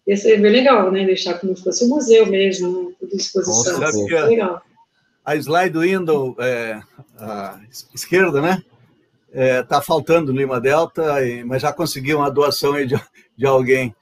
Ia 0.06 0.18
ser 0.18 0.40
bem 0.40 0.52
legal, 0.52 0.92
né, 0.92 1.04
deixar 1.04 1.40
como 1.40 1.58
se 1.58 1.64
fosse 1.64 1.84
um 1.86 1.90
museu 1.90 2.28
mesmo, 2.28 2.90
né, 2.90 2.96
tudo 3.00 3.16
exposição. 3.16 3.80
Nossa, 3.80 4.16
é 4.16 4.22
legal. 4.26 4.62
A 5.26 5.36
slide 5.36 5.78
window 5.80 6.36
é, 6.38 6.80
a 7.18 7.60
esquerda, 7.94 8.42
né? 8.42 8.62
Está 9.32 9.78
é, 9.78 9.82
faltando 9.82 10.32
no 10.32 10.38
Lima 10.38 10.62
Delta, 10.62 11.16
mas 11.46 11.62
já 11.62 11.72
conseguiu 11.74 12.18
uma 12.18 12.30
doação 12.30 12.74
de, 12.86 13.02
de 13.36 13.46
alguém. 13.48 13.96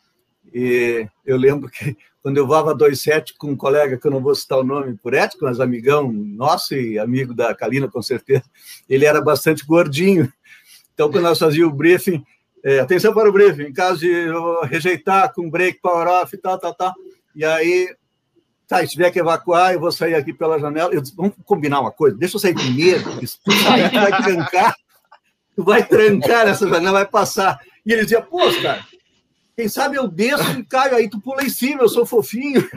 E 0.54 1.08
eu 1.26 1.38
lembro 1.38 1.70
que 1.70 1.96
quando 2.22 2.38
eu 2.38 2.46
voava 2.46 2.76
27 2.76 3.36
com 3.38 3.52
um 3.52 3.56
colega, 3.56 3.98
que 3.98 4.06
eu 4.06 4.12
não 4.12 4.22
vou 4.22 4.36
citar 4.36 4.60
o 4.60 4.64
nome 4.64 4.96
por 4.96 5.14
ética, 5.14 5.46
mas 5.46 5.60
amigão 5.60 6.12
nosso 6.12 6.76
e 6.76 7.00
amigo 7.00 7.34
da 7.34 7.56
Kalina, 7.56 7.88
com 7.88 8.02
certeza, 8.02 8.44
ele 8.88 9.06
era 9.06 9.22
bastante 9.22 9.66
gordinho. 9.66 10.32
Então, 10.94 11.10
quando 11.10 11.24
nós 11.24 11.40
fazíamos 11.40 11.74
o 11.74 11.76
briefing, 11.76 12.24
é, 12.64 12.80
atenção 12.80 13.12
para 13.14 13.28
o 13.28 13.34
briefing, 13.34 13.64
em 13.64 13.74
caso 13.74 14.02
de 14.02 14.28
rejeitar 14.66 15.34
com 15.34 15.50
break, 15.50 15.80
power 15.82 16.08
off 16.08 16.38
tal, 16.38 16.60
tal, 16.60 16.76
tal, 16.76 16.94
e 17.36 17.44
aí, 17.44 17.90
tá, 18.68 18.82
se 18.82 18.92
tiver 18.92 19.10
que 19.10 19.20
evacuar, 19.20 19.74
eu 19.74 19.80
vou 19.80 19.92
sair 19.92 20.14
aqui 20.14 20.32
pela 20.32 20.60
janela, 20.60 20.94
eu 20.94 21.02
disse, 21.02 21.16
vamos 21.16 21.34
combinar 21.44 21.80
uma 21.80 21.92
coisa, 21.92 22.16
deixa 22.16 22.36
eu 22.36 22.40
sair 22.40 22.54
primeiro, 22.54 23.02
porque 23.04 23.26
se 23.26 23.40
tu 23.44 23.52
vai 23.52 24.22
trancar, 24.22 24.76
tu 25.56 25.64
vai 25.64 25.84
trancar 25.84 26.48
essa 26.48 26.68
janela, 26.68 27.00
vai 27.00 27.08
passar. 27.08 27.60
E 27.84 27.94
ele 27.94 28.04
dizia, 28.04 28.22
pô, 28.22 28.38
cara, 28.62 28.86
quem 29.56 29.68
sabe 29.68 29.98
eu 29.98 30.08
desço 30.08 30.60
e 30.60 30.64
caio, 30.64 30.96
aí 30.96 31.10
tu 31.10 31.20
pula 31.20 31.44
em 31.44 31.50
cima, 31.50 31.84
eu 31.84 31.90
sou 31.90 32.06
fofinho. 32.06 32.68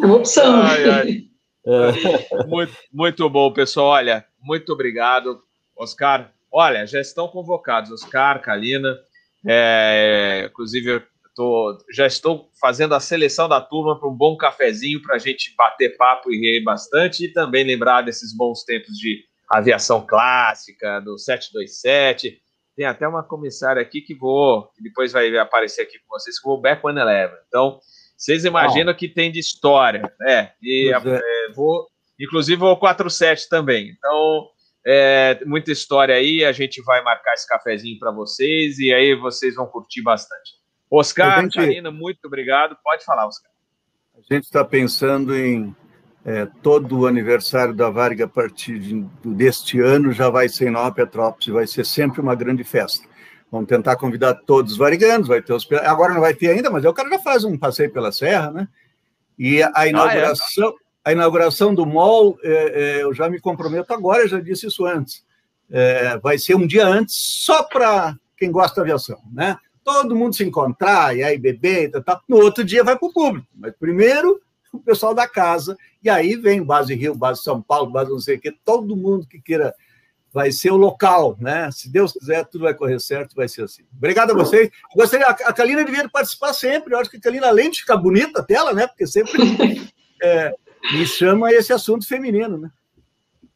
É 0.00 0.06
uma 0.06 0.16
opção. 0.16 0.62
Ai, 0.62 0.90
ai. 0.90 1.24
É. 1.66 2.46
Muito, 2.46 2.72
muito 2.92 3.30
bom, 3.30 3.52
pessoal. 3.52 3.88
Olha, 3.88 4.24
muito 4.40 4.72
obrigado, 4.72 5.42
Oscar. 5.76 6.32
Olha, 6.50 6.86
já 6.86 7.00
estão 7.00 7.28
convocados, 7.28 7.92
Oscar, 7.92 8.40
Kalina. 8.40 8.98
É, 9.46 10.48
inclusive, 10.50 10.90
eu 10.90 11.02
tô, 11.34 11.78
já 11.94 12.06
estou 12.06 12.50
fazendo 12.60 12.94
a 12.94 13.00
seleção 13.00 13.48
da 13.48 13.60
turma 13.60 13.98
para 13.98 14.08
um 14.08 14.14
bom 14.14 14.36
cafezinho 14.36 15.00
para 15.02 15.16
a 15.16 15.18
gente 15.18 15.54
bater 15.56 15.96
papo 15.96 16.32
e 16.32 16.38
rir 16.38 16.64
bastante 16.64 17.24
e 17.24 17.32
também 17.32 17.64
lembrar 17.64 18.02
desses 18.02 18.36
bons 18.36 18.64
tempos 18.64 18.96
de 18.96 19.24
aviação 19.48 20.04
clássica, 20.06 21.00
do 21.00 21.18
727 21.18 22.41
tem 22.76 22.86
até 22.86 23.06
uma 23.06 23.22
comissária 23.22 23.82
aqui 23.82 24.00
que 24.00 24.14
vou, 24.14 24.68
que 24.74 24.82
depois 24.82 25.12
vai 25.12 25.36
aparecer 25.36 25.82
aqui 25.82 25.98
com 25.98 26.18
vocês, 26.18 26.38
que 26.38 26.44
vou 26.44 26.60
back 26.60 26.84
one 26.84 26.98
eleven. 26.98 27.36
Então, 27.48 27.78
vocês 28.16 28.44
imaginam 28.44 28.92
oh. 28.92 28.96
que 28.96 29.08
tem 29.08 29.30
de 29.30 29.38
história, 29.38 30.12
né? 30.20 30.52
E 30.62 30.92
é. 30.92 30.96
é, 30.96 31.52
vou, 31.54 31.86
inclusive 32.18 32.58
vou 32.58 32.76
47 32.76 33.48
também. 33.48 33.90
Então, 33.90 34.48
é, 34.86 35.44
muita 35.44 35.70
história 35.70 36.14
aí, 36.14 36.44
a 36.44 36.52
gente 36.52 36.82
vai 36.82 37.02
marcar 37.02 37.34
esse 37.34 37.46
cafezinho 37.46 37.98
para 37.98 38.10
vocês 38.10 38.78
e 38.78 38.92
aí 38.92 39.14
vocês 39.14 39.54
vão 39.54 39.66
curtir 39.66 40.02
bastante. 40.02 40.52
Oscar, 40.90 41.42
gente, 41.42 41.56
Karina, 41.56 41.90
muito 41.90 42.24
obrigado. 42.26 42.76
Pode 42.82 43.04
falar, 43.04 43.26
Oscar. 43.26 43.50
A 44.14 44.34
gente 44.34 44.44
está 44.44 44.64
pensando 44.64 45.36
em 45.36 45.74
é, 46.24 46.46
todo 46.62 47.00
o 47.00 47.06
aniversário 47.06 47.74
da 47.74 47.90
Varga 47.90 48.24
a 48.26 48.28
partir 48.28 48.78
de, 48.78 49.04
deste 49.24 49.80
ano 49.80 50.12
já 50.12 50.30
vai 50.30 50.48
ser 50.48 50.68
em 50.68 50.70
Nova 50.70 50.92
Petrópolis, 50.92 51.48
vai 51.48 51.66
ser 51.66 51.84
sempre 51.84 52.20
uma 52.20 52.34
grande 52.34 52.62
festa. 52.62 53.06
Vamos 53.50 53.68
tentar 53.68 53.96
convidar 53.96 54.34
todos 54.46 54.72
os 54.72 54.78
variganos, 54.78 55.28
vai 55.28 55.42
ter 55.42 55.52
os... 55.52 55.70
agora 55.84 56.14
não 56.14 56.20
vai 56.20 56.32
ter 56.32 56.48
ainda, 56.48 56.70
mas 56.70 56.84
o 56.84 56.92
cara 56.92 57.10
já 57.10 57.18
faz 57.18 57.44
um 57.44 57.58
passeio 57.58 57.92
pela 57.92 58.12
serra, 58.12 58.50
né? 58.50 58.68
E 59.38 59.62
a 59.62 59.86
inauguração, 59.86 60.68
ah, 60.68 60.72
é? 61.04 61.10
a 61.10 61.12
inauguração 61.12 61.74
do 61.74 61.84
mall, 61.84 62.38
é, 62.42 62.52
é, 62.52 63.02
eu 63.02 63.12
já 63.12 63.28
me 63.28 63.40
comprometo 63.40 63.92
agora, 63.92 64.28
já 64.28 64.40
disse 64.40 64.66
isso 64.66 64.86
antes, 64.86 65.24
é, 65.70 66.18
vai 66.18 66.38
ser 66.38 66.54
um 66.54 66.66
dia 66.66 66.86
antes 66.86 67.16
só 67.16 67.62
para 67.62 68.16
quem 68.36 68.50
gosta 68.50 68.76
da 68.76 68.82
aviação, 68.82 69.20
né? 69.32 69.56
Todo 69.84 70.14
mundo 70.14 70.34
se 70.34 70.44
encontrar 70.44 71.16
e 71.16 71.24
aí 71.24 71.36
beber 71.36 71.90
e 71.92 72.02
tal. 72.02 72.22
No 72.28 72.36
outro 72.36 72.62
dia 72.62 72.84
vai 72.84 72.96
para 72.96 73.08
o 73.08 73.12
público, 73.12 73.48
mas 73.54 73.74
primeiro 73.76 74.40
o 74.72 74.80
pessoal 74.80 75.14
da 75.14 75.28
casa 75.28 75.76
e 76.02 76.08
aí 76.08 76.36
vem 76.36 76.62
base 76.62 76.94
Rio, 76.94 77.14
base 77.14 77.42
São 77.42 77.60
Paulo, 77.60 77.90
base 77.90 78.10
não 78.10 78.18
sei 78.18 78.36
o 78.36 78.40
quê, 78.40 78.52
todo 78.64 78.96
mundo 78.96 79.26
que 79.26 79.40
queira 79.40 79.74
vai 80.32 80.50
ser 80.50 80.70
o 80.70 80.76
local, 80.76 81.36
né? 81.38 81.70
Se 81.70 81.92
Deus 81.92 82.12
quiser, 82.12 82.46
tudo 82.46 82.62
vai 82.62 82.74
correr 82.74 82.98
certo, 82.98 83.36
vai 83.36 83.46
ser 83.46 83.64
assim. 83.64 83.84
Obrigado 83.94 84.30
a 84.30 84.34
vocês. 84.34 84.70
Gostaria, 84.96 85.26
a 85.26 85.52
Kalina 85.52 85.84
devia 85.84 86.08
participar 86.08 86.54
sempre. 86.54 86.94
Eu 86.94 86.98
acho 86.98 87.10
que 87.10 87.18
a 87.18 87.20
Kalina, 87.20 87.48
além 87.48 87.70
de 87.70 87.80
ficar 87.80 87.98
bonita 87.98 88.40
a 88.40 88.42
tela, 88.42 88.72
né? 88.72 88.86
Porque 88.86 89.06
sempre 89.06 89.32
é, 90.22 90.54
me 90.94 91.06
chama 91.06 91.52
esse 91.52 91.72
assunto 91.72 92.08
feminino, 92.08 92.56
né? 92.56 92.70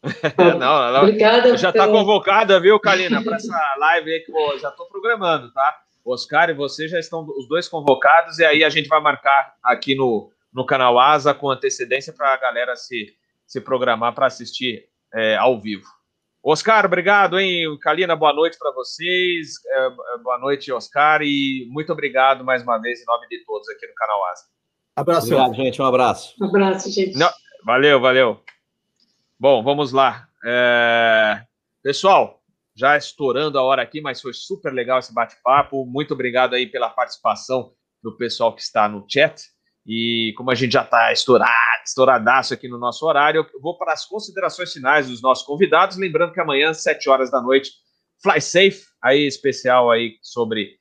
não, 0.58 0.82
ela 0.84 1.00
Obrigada 1.02 1.56
já 1.56 1.70
está 1.70 1.88
convocada, 1.88 2.60
viu, 2.60 2.78
Kalina, 2.78 3.22
para 3.24 3.36
essa 3.36 3.74
live 3.78 4.12
aí 4.12 4.20
que 4.20 4.30
eu 4.30 4.58
já 4.58 4.68
estou 4.68 4.86
programando, 4.86 5.50
tá? 5.52 5.78
Oscar 6.04 6.50
e 6.50 6.54
você 6.54 6.86
já 6.86 7.00
estão 7.00 7.26
os 7.26 7.48
dois 7.48 7.66
convocados, 7.68 8.38
e 8.38 8.44
aí 8.44 8.62
a 8.62 8.70
gente 8.70 8.88
vai 8.88 9.00
marcar 9.00 9.54
aqui 9.62 9.96
no, 9.96 10.30
no 10.52 10.64
canal 10.64 10.98
Asa 10.98 11.34
com 11.34 11.50
antecedência 11.50 12.12
para 12.12 12.32
a 12.32 12.36
galera 12.36 12.76
se, 12.76 13.14
se 13.46 13.60
programar 13.60 14.14
para 14.14 14.26
assistir 14.26 14.88
é, 15.14 15.36
ao 15.36 15.60
vivo. 15.60 15.86
Oscar, 16.42 16.86
obrigado, 16.86 17.38
hein? 17.40 17.76
Kalina, 17.80 18.14
boa 18.14 18.32
noite 18.32 18.56
para 18.56 18.70
vocês. 18.70 19.54
É, 19.66 19.86
é, 19.86 20.18
boa 20.22 20.38
noite, 20.38 20.72
Oscar, 20.72 21.20
e 21.22 21.66
muito 21.70 21.92
obrigado 21.92 22.44
mais 22.44 22.62
uma 22.62 22.78
vez 22.78 23.00
em 23.00 23.04
nome 23.04 23.26
de 23.28 23.44
todos 23.44 23.68
aqui 23.68 23.86
no 23.86 23.94
canal 23.94 24.24
Asa. 24.26 24.44
Abraço. 24.94 25.26
Obrigado, 25.26 25.54
gente. 25.54 25.82
Um 25.82 25.84
abraço. 25.84 26.34
Um 26.40 26.46
abraço, 26.46 26.90
gente. 26.90 27.18
Não, 27.18 27.30
valeu, 27.64 28.00
valeu. 28.00 28.40
Bom, 29.38 29.62
vamos 29.62 29.92
lá. 29.92 30.28
É... 30.44 31.42
Pessoal, 31.82 32.40
já 32.76 32.96
estourando 32.96 33.58
a 33.58 33.62
hora 33.62 33.82
aqui, 33.82 34.00
mas 34.00 34.20
foi 34.20 34.32
super 34.32 34.72
legal 34.72 34.98
esse 34.98 35.12
bate-papo. 35.12 35.84
Muito 35.84 36.14
obrigado 36.14 36.54
aí 36.54 36.66
pela 36.66 36.88
participação 36.88 37.72
do 38.02 38.16
pessoal 38.16 38.54
que 38.54 38.62
está 38.62 38.88
no 38.88 39.04
chat. 39.08 39.42
E 39.86 40.34
como 40.36 40.50
a 40.50 40.54
gente 40.54 40.72
já 40.72 40.82
está 40.82 41.12
estourado, 41.12 41.52
estouradaço 41.84 42.52
aqui 42.52 42.66
no 42.66 42.78
nosso 42.78 43.06
horário, 43.06 43.46
eu 43.54 43.60
vou 43.60 43.78
para 43.78 43.92
as 43.92 44.04
considerações 44.04 44.72
finais 44.72 45.08
dos 45.08 45.22
nossos 45.22 45.46
convidados. 45.46 45.96
Lembrando 45.96 46.32
que 46.32 46.40
amanhã, 46.40 46.70
às 46.70 46.82
7 46.82 47.08
horas 47.08 47.30
da 47.30 47.40
noite, 47.40 47.70
Fly 48.20 48.40
Safe, 48.40 48.82
aí 49.00 49.26
especial 49.26 49.90
aí 49.90 50.16
sobre 50.22 50.76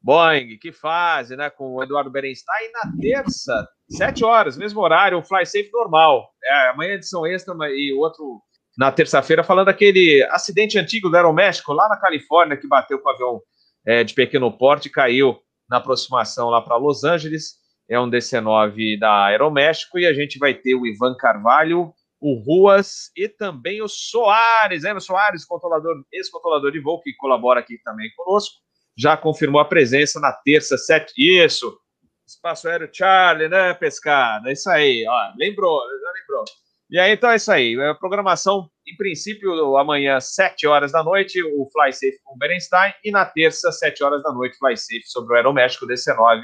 Boeing, 0.00 0.56
que 0.58 0.72
fase, 0.72 1.36
né, 1.36 1.50
com 1.50 1.74
o 1.74 1.82
Eduardo 1.82 2.10
Berenstein. 2.10 2.64
E 2.64 2.72
na 2.72 2.96
terça, 2.98 3.68
7 3.90 4.24
horas, 4.24 4.56
mesmo 4.56 4.80
horário, 4.80 5.18
o 5.18 5.22
Fly 5.22 5.44
Safe 5.44 5.70
normal. 5.70 6.30
É, 6.42 6.68
amanhã 6.70 6.94
edição 6.94 7.26
extra 7.26 7.54
e 7.68 7.92
outro 7.92 8.40
na 8.78 8.92
terça-feira, 8.92 9.42
falando 9.42 9.66
daquele 9.66 10.22
acidente 10.30 10.78
antigo 10.78 11.10
do 11.10 11.16
Aeroméxico, 11.16 11.72
lá 11.72 11.88
na 11.88 11.98
Califórnia, 11.98 12.56
que 12.56 12.68
bateu 12.68 13.00
com 13.00 13.08
o 13.08 13.12
avião 13.12 13.42
é, 13.84 14.04
de 14.04 14.14
pequeno 14.14 14.56
porte 14.56 14.86
e 14.86 14.92
caiu 14.92 15.36
na 15.68 15.78
aproximação 15.78 16.48
lá 16.48 16.62
para 16.62 16.76
Los 16.76 17.02
Angeles 17.02 17.57
é 17.88 17.98
um 17.98 18.10
DC-9 18.10 18.98
da 18.98 19.26
Aeroméxico, 19.26 19.98
e 19.98 20.06
a 20.06 20.12
gente 20.12 20.38
vai 20.38 20.54
ter 20.54 20.74
o 20.74 20.86
Ivan 20.86 21.16
Carvalho, 21.16 21.92
o 22.20 22.34
Ruas 22.34 23.10
e 23.16 23.28
também 23.28 23.80
o 23.80 23.88
Soares? 23.88 24.84
O 24.84 25.00
Soares, 25.00 25.44
controlador, 25.44 25.94
ex-controlador 26.12 26.72
de 26.72 26.80
voo, 26.80 27.00
que 27.00 27.14
colabora 27.14 27.60
aqui 27.60 27.78
também 27.82 28.10
conosco, 28.16 28.56
já 28.96 29.16
confirmou 29.16 29.60
a 29.60 29.64
presença 29.64 30.20
na 30.20 30.32
terça, 30.32 30.76
sete. 30.76 31.12
Isso! 31.16 31.78
Espaço 32.26 32.68
Aéreo 32.68 32.90
Charlie, 32.92 33.48
né, 33.48 33.72
Pescada? 33.72 34.52
Isso 34.52 34.68
aí, 34.68 35.06
ó. 35.08 35.32
Lembrou, 35.38 35.80
já 35.80 36.12
lembrou. 36.20 36.44
E 36.90 36.98
aí, 36.98 37.12
então 37.12 37.30
é 37.30 37.36
isso 37.36 37.50
aí. 37.50 37.80
A 37.80 37.94
programação, 37.94 38.68
em 38.86 38.96
princípio, 38.96 39.76
amanhã, 39.76 40.20
7 40.20 40.66
horas 40.66 40.92
da 40.92 41.02
noite, 41.02 41.42
o 41.42 41.68
Fly 41.70 41.92
Safe 41.92 42.18
com 42.24 42.34
o 42.34 42.38
Berenstein, 42.38 42.92
e 43.04 43.10
na 43.10 43.24
terça, 43.24 43.70
7 43.70 44.02
horas 44.02 44.22
da 44.22 44.32
noite, 44.32 44.58
Fly 44.58 44.76
Safe 44.76 45.02
sobre 45.06 45.32
o 45.32 45.36
Aeroméxico 45.36 45.86
DC-9 45.86 46.42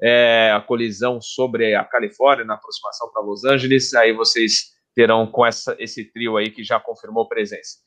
é, 0.00 0.52
a 0.54 0.60
colisão 0.60 1.20
sobre 1.20 1.74
a 1.74 1.84
Califórnia, 1.84 2.44
na 2.44 2.54
aproximação 2.54 3.10
para 3.12 3.22
Los 3.22 3.44
Angeles. 3.44 3.94
Aí 3.94 4.12
vocês 4.12 4.74
terão 4.94 5.26
com 5.26 5.44
essa, 5.44 5.76
esse 5.78 6.04
trio 6.04 6.36
aí 6.36 6.50
que 6.50 6.64
já 6.64 6.80
confirmou 6.80 7.28
presença. 7.28 7.78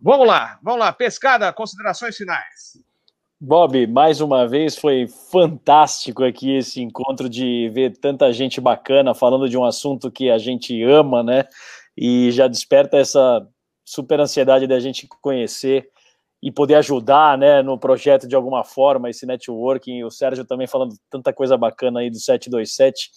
Vamos 0.00 0.26
lá, 0.26 0.58
vamos 0.62 0.80
lá. 0.80 0.92
Pescada, 0.92 1.52
considerações 1.52 2.16
finais. 2.16 2.78
Bob, 3.40 3.86
mais 3.86 4.20
uma 4.20 4.48
vez 4.48 4.76
foi 4.76 5.06
fantástico 5.30 6.24
aqui 6.24 6.56
esse 6.56 6.80
encontro 6.82 7.28
de 7.28 7.70
ver 7.72 7.96
tanta 7.96 8.32
gente 8.32 8.60
bacana 8.60 9.14
falando 9.14 9.48
de 9.48 9.56
um 9.56 9.64
assunto 9.64 10.10
que 10.10 10.28
a 10.28 10.38
gente 10.38 10.82
ama, 10.82 11.22
né? 11.22 11.44
E 11.96 12.32
já 12.32 12.48
desperta 12.48 12.96
essa 12.96 13.46
super 13.84 14.18
ansiedade 14.18 14.66
da 14.66 14.80
gente 14.80 15.06
conhecer 15.20 15.88
e 16.42 16.52
poder 16.52 16.76
ajudar 16.76 17.36
né, 17.36 17.62
no 17.62 17.78
projeto 17.78 18.28
de 18.28 18.36
alguma 18.36 18.62
forma, 18.62 19.10
esse 19.10 19.26
networking. 19.26 20.04
O 20.04 20.10
Sérgio 20.10 20.44
também 20.44 20.66
falando 20.66 20.94
tanta 21.10 21.32
coisa 21.32 21.56
bacana 21.56 22.00
aí 22.00 22.10
do 22.10 22.18
727. 22.18 23.10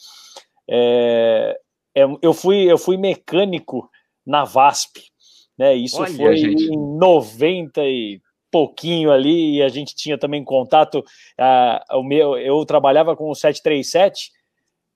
É, 0.70 1.58
é, 1.96 2.04
eu, 2.22 2.34
fui, 2.34 2.72
eu 2.72 2.78
fui 2.78 2.98
mecânico 2.98 3.90
na 4.26 4.44
VASP, 4.44 5.04
né? 5.58 5.76
Isso 5.76 6.02
Olha, 6.02 6.14
foi 6.14 6.38
gente. 6.38 6.64
em 6.64 6.98
90 6.98 7.82
e 7.84 8.22
pouquinho 8.52 9.12
ali, 9.12 9.58
e 9.58 9.64
a 9.64 9.70
gente 9.70 9.96
tinha 9.96 10.18
também 10.18 10.44
contato. 10.44 11.00
Uh, 11.40 11.98
o 11.98 12.04
meu, 12.04 12.38
eu 12.38 12.66
trabalhava 12.66 13.16
com 13.16 13.30
o 13.30 13.36
737 13.36 14.32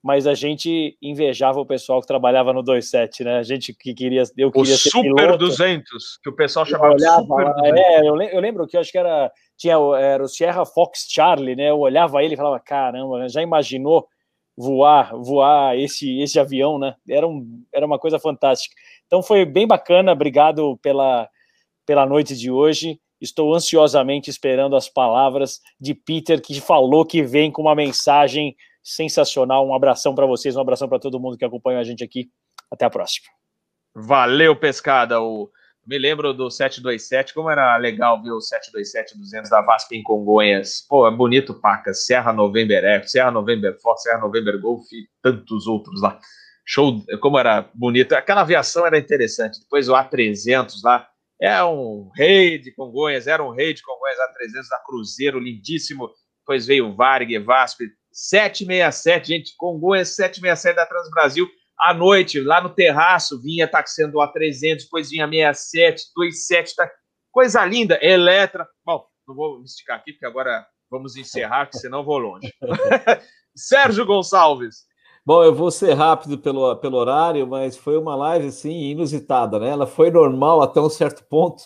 mas 0.06 0.28
a 0.28 0.36
gente 0.36 0.96
invejava 1.02 1.60
o 1.60 1.66
pessoal 1.66 2.00
que 2.00 2.06
trabalhava 2.06 2.54
no 2.54 2.64
27, 2.64 3.24
né? 3.24 3.40
A 3.40 3.44
gente 3.44 3.74
que 3.74 3.92
queria, 3.92 4.22
eu 4.38 4.52
queria 4.52 4.76
o 4.76 4.78
ser 4.78 4.90
Super 4.92 5.16
piloto. 5.16 5.38
200, 5.40 6.20
que 6.22 6.30
o 6.30 6.36
pessoal 6.36 6.64
chamava 6.64 6.94
olhava, 6.94 7.22
Super 7.22 7.46
200. 7.56 7.80
É, 7.80 8.00
eu, 8.02 8.22
eu, 8.22 8.40
lembro 8.40 8.68
que 8.68 8.78
eu 8.78 8.82
acho 8.82 8.92
que 8.92 9.00
era 9.00 9.32
tinha 9.58 9.74
era 9.98 10.24
o 10.24 10.28
Sierra 10.28 10.64
Fox 10.64 11.08
Charlie, 11.10 11.56
né? 11.56 11.72
Eu 11.72 11.80
olhava 11.80 12.24
ele 12.24 12.36
e 12.36 12.38
falava, 12.38 12.60
caramba, 12.60 13.28
já 13.28 13.42
imaginou 13.42 14.08
voar, 14.56 15.12
voar 15.16 15.76
esse 15.76 16.22
esse 16.22 16.40
avião, 16.40 16.78
né? 16.78 16.94
Era 17.10 17.28
um 17.28 17.64
era 17.74 17.84
uma 17.84 17.98
coisa 17.98 18.20
fantástica. 18.20 18.76
Então 19.08 19.24
foi 19.24 19.44
bem 19.44 19.66
bacana, 19.66 20.12
obrigado 20.12 20.78
pela 20.84 21.28
pela 21.84 22.06
noite 22.06 22.36
de 22.36 22.52
hoje. 22.52 23.00
Estou 23.20 23.56
ansiosamente 23.56 24.30
esperando 24.30 24.76
as 24.76 24.88
palavras 24.88 25.62
de 25.82 25.96
Peter 25.96 26.40
que 26.40 26.62
falou 26.62 27.04
que 27.04 27.24
vem 27.24 27.52
com 27.52 27.64
uma 27.64 27.74
mensagem 27.74 28.56
sensacional. 28.86 29.68
Um 29.68 29.74
abração 29.74 30.14
para 30.14 30.28
vocês, 30.28 30.56
um 30.56 30.62
abração 30.62 30.88
para 30.88 31.00
todo 31.00 31.20
mundo 31.20 31.36
que 31.36 31.44
acompanha 31.44 31.80
a 31.80 31.84
gente 31.84 32.04
aqui. 32.04 32.30
Até 32.72 32.86
a 32.86 32.90
próxima. 32.90 33.28
Valeu, 33.96 34.56
pescada. 34.56 35.20
O... 35.20 35.50
Me 35.86 35.98
lembro 35.98 36.34
do 36.34 36.50
727, 36.50 37.34
como 37.34 37.50
era 37.50 37.76
legal 37.78 38.22
ver 38.22 38.32
o 38.32 38.38
727-200 38.40 39.50
da 39.50 39.62
VASP 39.62 39.96
em 39.96 40.04
Congonhas. 40.04 40.86
Pô, 40.88 41.08
é 41.08 41.12
bonito, 41.12 41.54
paca. 41.54 41.94
Serra 41.94 42.32
November 42.32 42.84
F, 42.84 43.10
Serra 43.10 43.32
November 43.32 43.76
Fox, 43.82 44.04
Serra 44.04 44.20
November 44.20 44.60
Golf 44.60 44.84
e 44.92 45.08
tantos 45.22 45.68
outros 45.68 46.02
lá. 46.02 46.20
Show, 46.64 47.04
como 47.22 47.38
era 47.38 47.70
bonito. 47.74 48.14
Aquela 48.14 48.42
aviação 48.42 48.86
era 48.86 48.98
interessante. 48.98 49.60
Depois 49.60 49.88
o 49.88 49.94
A300 49.94 50.74
lá, 50.84 51.08
é 51.40 51.64
um 51.64 52.10
rei 52.16 52.58
de 52.58 52.72
Congonhas, 52.72 53.28
era 53.28 53.44
um 53.44 53.52
rei 53.52 53.74
de 53.74 53.84
Congonhas, 53.84 54.18
A300 54.18 54.70
da 54.70 54.80
Cruzeiro, 54.86 55.40
lindíssimo. 55.40 56.10
Depois 56.40 56.66
veio 56.66 56.88
o 56.88 56.96
Varg, 56.96 57.38
VASP, 57.40 57.86
767, 58.16 59.28
gente, 59.28 59.56
Congonhas 59.58 60.16
767 60.16 60.76
da 60.76 60.86
Transbrasil, 60.86 61.50
à 61.78 61.94
noite, 61.94 62.40
lá 62.40 62.62
no 62.62 62.70
terraço, 62.70 63.42
vinha 63.42 63.68
taxando 63.68 64.22
a 64.22 64.28
300, 64.30 64.86
depois 64.86 65.10
vinha 65.10 65.28
67, 65.28 66.06
27, 66.18 66.76
tá... 66.76 66.90
coisa 67.30 67.66
linda, 67.66 68.00
Eletra, 68.02 68.66
bom, 68.86 69.06
não 69.28 69.36
vou 69.36 69.62
esticar 69.64 69.98
aqui, 69.98 70.14
porque 70.14 70.26
agora 70.26 70.66
vamos 70.90 71.18
encerrar, 71.18 71.66
porque 71.66 71.80
senão 71.80 72.06
vou 72.06 72.18
longe. 72.18 72.50
Sérgio 73.54 74.06
Gonçalves. 74.06 74.86
Bom, 75.26 75.44
eu 75.44 75.54
vou 75.54 75.70
ser 75.70 75.94
rápido 75.94 76.38
pelo, 76.38 76.74
pelo 76.78 76.98
horário, 76.98 77.46
mas 77.46 77.76
foi 77.76 77.98
uma 77.98 78.16
live 78.16 78.48
assim 78.48 78.92
inusitada, 78.92 79.60
né? 79.60 79.70
Ela 79.70 79.88
foi 79.88 80.10
normal 80.10 80.62
até 80.62 80.80
um 80.80 80.90
certo 80.90 81.26
ponto, 81.28 81.64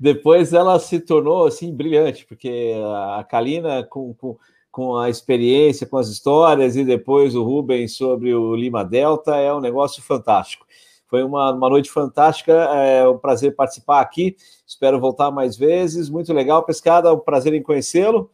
depois 0.00 0.52
ela 0.52 0.80
se 0.80 0.98
tornou 0.98 1.46
assim 1.46 1.72
brilhante, 1.72 2.26
porque 2.26 2.72
a 3.16 3.22
Kalina 3.22 3.84
com, 3.84 4.14
com 4.14 4.36
com 4.72 4.96
a 4.96 5.10
experiência, 5.10 5.86
com 5.86 5.98
as 5.98 6.08
histórias, 6.08 6.74
e 6.76 6.84
depois 6.84 7.34
o 7.34 7.44
Rubens 7.44 7.94
sobre 7.94 8.34
o 8.34 8.56
Lima 8.56 8.82
Delta, 8.82 9.36
é 9.36 9.52
um 9.52 9.60
negócio 9.60 10.02
fantástico. 10.02 10.66
Foi 11.06 11.22
uma, 11.22 11.52
uma 11.52 11.68
noite 11.68 11.90
fantástica, 11.90 12.52
é 12.52 13.06
um 13.06 13.18
prazer 13.18 13.54
participar 13.54 14.00
aqui, 14.00 14.34
espero 14.66 14.98
voltar 14.98 15.30
mais 15.30 15.58
vezes, 15.58 16.08
muito 16.08 16.32
legal, 16.32 16.64
Pescada, 16.64 17.10
é 17.10 17.12
um 17.12 17.18
prazer 17.18 17.52
em 17.52 17.62
conhecê-lo. 17.62 18.30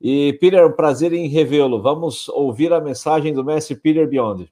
E, 0.00 0.32
Peter, 0.40 0.66
um 0.66 0.72
prazer 0.72 1.12
em 1.12 1.28
revê-lo. 1.28 1.82
Vamos 1.82 2.26
ouvir 2.30 2.72
a 2.72 2.80
mensagem 2.80 3.34
do 3.34 3.44
mestre 3.44 3.76
Peter 3.76 4.08
Beyond. 4.08 4.50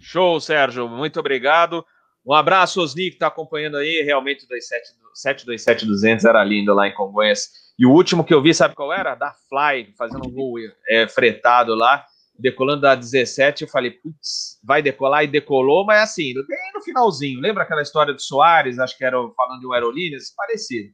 Show, 0.00 0.40
Sérgio. 0.40 0.88
Muito 0.88 1.20
obrigado. 1.20 1.86
Um 2.26 2.34
abraço, 2.34 2.80
Osni, 2.80 3.10
que 3.10 3.16
está 3.16 3.28
acompanhando 3.28 3.76
aí. 3.76 4.02
Realmente 4.04 4.44
o 4.44 4.48
727-200 4.48 6.28
era 6.28 6.42
lindo 6.42 6.74
lá 6.74 6.88
em 6.88 6.94
Congonhas. 6.94 7.67
E 7.78 7.86
o 7.86 7.92
último 7.92 8.24
que 8.24 8.34
eu 8.34 8.42
vi, 8.42 8.52
sabe 8.52 8.74
qual 8.74 8.92
era? 8.92 9.14
Da 9.14 9.32
Fly, 9.48 9.94
fazendo 9.96 10.26
um 10.26 10.32
voo 10.32 10.54
é, 10.88 11.06
fretado 11.06 11.76
lá, 11.76 12.04
decolando 12.36 12.82
da 12.82 12.96
17. 12.96 13.62
Eu 13.62 13.68
falei, 13.68 13.92
putz, 13.92 14.58
vai 14.64 14.82
decolar 14.82 15.22
e 15.22 15.28
decolou, 15.28 15.84
mas 15.84 16.02
assim, 16.02 16.34
bem 16.34 16.72
no 16.74 16.82
finalzinho. 16.82 17.40
Lembra 17.40 17.62
aquela 17.62 17.82
história 17.82 18.12
do 18.12 18.20
Soares? 18.20 18.80
Acho 18.80 18.98
que 18.98 19.04
era 19.04 19.16
falando 19.36 19.60
de 19.60 19.66
um 19.66 19.72
Aerolíneas? 19.72 20.34
Parecido. 20.36 20.90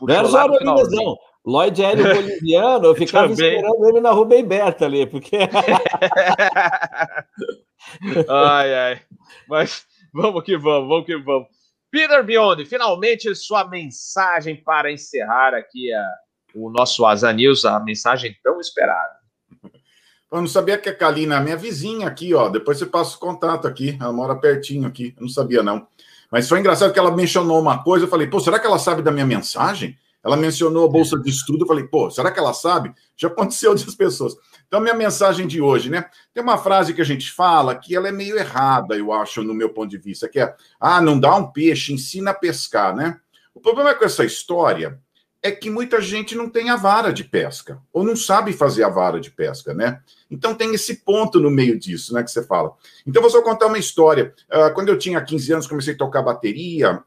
Não 0.00 0.14
era 0.14 0.28
só 0.28 0.40
Aerolíneas, 0.40 0.90
não. 0.90 1.16
Lloyd 1.46 1.82
Hélio 1.82 2.04
Boliviano, 2.14 2.86
eu 2.86 2.94
ficava 2.94 3.32
esperando 3.32 3.88
ele 3.88 4.00
na 4.00 4.10
Rubem 4.10 4.44
Berta 4.44 4.84
ali, 4.84 5.06
porque. 5.06 5.38
ai, 8.28 8.74
ai. 8.74 9.00
Mas 9.48 9.86
vamos 10.12 10.42
que 10.42 10.58
vamos, 10.58 10.88
vamos 10.88 11.06
que 11.06 11.16
vamos. 11.16 11.48
Peter 11.88 12.24
Biondi, 12.24 12.66
finalmente 12.66 13.32
sua 13.34 13.64
mensagem 13.64 14.56
para 14.56 14.90
encerrar 14.90 15.54
aqui 15.54 15.92
a, 15.92 16.04
o 16.56 16.70
nosso 16.70 17.04
Asa 17.04 17.32
News, 17.32 17.64
a 17.64 17.78
mensagem 17.80 18.36
tão 18.42 18.58
esperada. 18.58 19.16
Eu 20.32 20.40
não 20.40 20.48
sabia 20.48 20.76
que 20.76 20.88
a 20.88 20.94
Kalina 20.94 21.36
é 21.36 21.40
minha 21.40 21.56
vizinha 21.56 22.08
aqui, 22.08 22.34
ó. 22.34 22.48
Depois 22.48 22.78
você 22.78 22.86
passa 22.86 23.16
o 23.16 23.20
contato 23.20 23.68
aqui. 23.68 23.96
Ela 24.00 24.12
mora 24.12 24.34
pertinho 24.34 24.88
aqui. 24.88 25.14
Eu 25.16 25.22
não 25.22 25.28
sabia, 25.28 25.62
não. 25.62 25.86
Mas 26.30 26.48
foi 26.48 26.58
engraçado 26.58 26.92
que 26.92 26.98
ela 26.98 27.14
mencionou 27.14 27.60
uma 27.60 27.82
coisa. 27.82 28.06
Eu 28.06 28.08
falei, 28.08 28.26
pô, 28.26 28.40
será 28.40 28.58
que 28.58 28.66
ela 28.66 28.78
sabe 28.78 29.02
da 29.02 29.12
minha 29.12 29.26
mensagem? 29.26 29.96
Ela 30.24 30.36
mencionou 30.36 30.84
a 30.84 30.88
bolsa 30.88 31.16
de 31.16 31.30
estudo. 31.30 31.62
Eu 31.62 31.68
falei, 31.68 31.84
pô, 31.84 32.10
será 32.10 32.32
que 32.32 32.38
ela 32.40 32.52
sabe? 32.52 32.92
Já 33.16 33.28
aconteceu 33.28 33.70
outras 33.72 33.94
pessoas. 33.94 34.34
Então, 34.66 34.80
minha 34.80 34.94
mensagem 34.94 35.46
de 35.46 35.60
hoje, 35.60 35.88
né? 35.88 36.06
Tem 36.34 36.42
uma 36.42 36.58
frase 36.58 36.92
que 36.92 37.00
a 37.00 37.04
gente 37.04 37.30
fala 37.30 37.76
que 37.76 37.94
ela 37.94 38.08
é 38.08 38.12
meio 38.12 38.36
errada, 38.36 38.96
eu 38.96 39.12
acho, 39.12 39.44
no 39.44 39.54
meu 39.54 39.70
ponto 39.70 39.88
de 39.88 39.98
vista, 39.98 40.28
que 40.28 40.40
é: 40.40 40.52
ah, 40.80 41.00
não 41.00 41.20
dá 41.20 41.36
um 41.36 41.52
peixe, 41.52 41.92
ensina 41.92 42.32
a 42.32 42.34
pescar, 42.34 42.94
né? 42.96 43.20
O 43.54 43.60
problema 43.60 43.94
com 43.94 44.04
essa 44.04 44.24
história 44.24 45.00
é 45.46 45.50
que 45.52 45.70
muita 45.70 46.00
gente 46.00 46.34
não 46.34 46.48
tem 46.48 46.70
a 46.70 46.76
vara 46.76 47.12
de 47.12 47.22
pesca, 47.22 47.80
ou 47.92 48.02
não 48.02 48.16
sabe 48.16 48.52
fazer 48.52 48.82
a 48.82 48.88
vara 48.88 49.20
de 49.20 49.30
pesca, 49.30 49.72
né? 49.72 50.00
Então 50.28 50.54
tem 50.54 50.74
esse 50.74 50.96
ponto 51.04 51.38
no 51.38 51.50
meio 51.50 51.78
disso, 51.78 52.12
né, 52.12 52.22
que 52.22 52.30
você 52.30 52.42
fala. 52.42 52.72
Então 53.06 53.22
vou 53.22 53.30
só 53.30 53.40
contar 53.42 53.66
uma 53.66 53.78
história. 53.78 54.34
Uh, 54.50 54.74
quando 54.74 54.88
eu 54.88 54.98
tinha 54.98 55.20
15 55.20 55.52
anos, 55.52 55.66
comecei 55.66 55.94
a 55.94 55.96
tocar 55.96 56.22
bateria, 56.22 57.00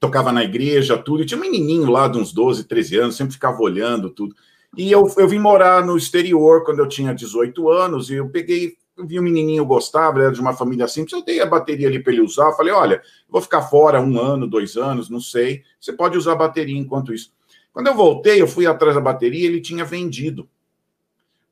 tocava 0.00 0.32
na 0.32 0.42
igreja, 0.42 0.98
tudo, 0.98 1.22
e 1.22 1.26
tinha 1.26 1.38
um 1.38 1.40
menininho 1.40 1.88
lá 1.88 2.08
de 2.08 2.18
uns 2.18 2.32
12, 2.32 2.64
13 2.64 2.96
anos, 2.98 3.16
sempre 3.16 3.34
ficava 3.34 3.62
olhando 3.62 4.10
tudo. 4.10 4.34
E 4.76 4.90
eu, 4.90 5.06
eu 5.16 5.28
vim 5.28 5.38
morar 5.38 5.86
no 5.86 5.96
exterior 5.96 6.64
quando 6.64 6.80
eu 6.80 6.88
tinha 6.88 7.14
18 7.14 7.70
anos, 7.70 8.10
e 8.10 8.14
eu 8.14 8.28
peguei, 8.28 8.76
eu 8.96 9.06
vi 9.06 9.20
um 9.20 9.22
menininho 9.22 9.64
gostava, 9.64 10.20
era 10.20 10.32
de 10.32 10.40
uma 10.40 10.52
família 10.52 10.88
simples, 10.88 11.12
eu 11.12 11.24
dei 11.24 11.40
a 11.40 11.46
bateria 11.46 11.86
ali 11.86 12.02
para 12.02 12.12
ele 12.12 12.22
usar, 12.22 12.52
falei, 12.54 12.72
olha, 12.72 13.00
vou 13.28 13.40
ficar 13.40 13.62
fora 13.62 14.00
um 14.00 14.18
ano, 14.18 14.48
dois 14.48 14.76
anos, 14.76 15.08
não 15.08 15.20
sei, 15.20 15.62
você 15.78 15.92
pode 15.92 16.18
usar 16.18 16.32
a 16.32 16.36
bateria 16.36 16.76
enquanto 16.76 17.14
isso. 17.14 17.30
Quando 17.72 17.86
eu 17.86 17.94
voltei, 17.94 18.40
eu 18.40 18.46
fui 18.46 18.66
atrás 18.66 18.94
da 18.94 19.00
bateria, 19.00 19.46
ele 19.46 19.60
tinha 19.60 19.84
vendido. 19.84 20.48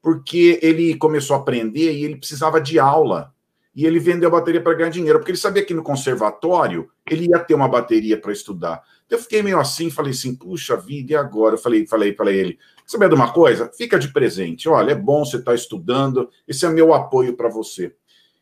Porque 0.03 0.59
ele 0.63 0.95
começou 0.97 1.37
a 1.37 1.41
aprender 1.41 1.93
e 1.93 2.05
ele 2.05 2.17
precisava 2.17 2.61
de 2.61 2.79
aula. 2.79 3.35
E 3.75 3.87
ele 3.87 3.99
vendeu 3.99 4.29
a 4.29 4.33
bateria 4.33 4.61
para 4.61 4.75
ganhar 4.75 4.91
dinheiro, 4.91 5.19
porque 5.19 5.31
ele 5.31 5.39
sabia 5.39 5.65
que 5.65 5.73
no 5.73 5.83
conservatório 5.83 6.91
ele 7.09 7.29
ia 7.29 7.39
ter 7.39 7.55
uma 7.55 7.69
bateria 7.69 8.21
para 8.21 8.33
estudar. 8.33 8.83
Então 9.07 9.19
eu 9.19 9.23
fiquei 9.23 9.43
meio 9.43 9.59
assim, 9.59 9.91
falei 9.91 10.13
assim, 10.13 10.35
puxa 10.35 10.77
vida, 10.77 11.13
e 11.13 11.17
agora? 11.17 11.55
Eu 11.55 11.59
falei, 11.59 11.87
falei 11.87 12.13
para 12.13 12.33
ele, 12.33 12.59
sabe 12.85 13.09
de 13.09 13.15
uma 13.15 13.33
coisa? 13.33 13.71
Fica 13.77 13.99
de 13.99 14.13
presente. 14.13 14.69
Olha, 14.69 14.93
é 14.93 14.95
bom 14.95 15.25
você 15.25 15.37
estar 15.37 15.53
tá 15.53 15.55
estudando, 15.55 16.29
esse 16.47 16.67
é 16.67 16.69
meu 16.69 16.93
apoio 16.93 17.37
para 17.37 17.49
você. 17.49 17.95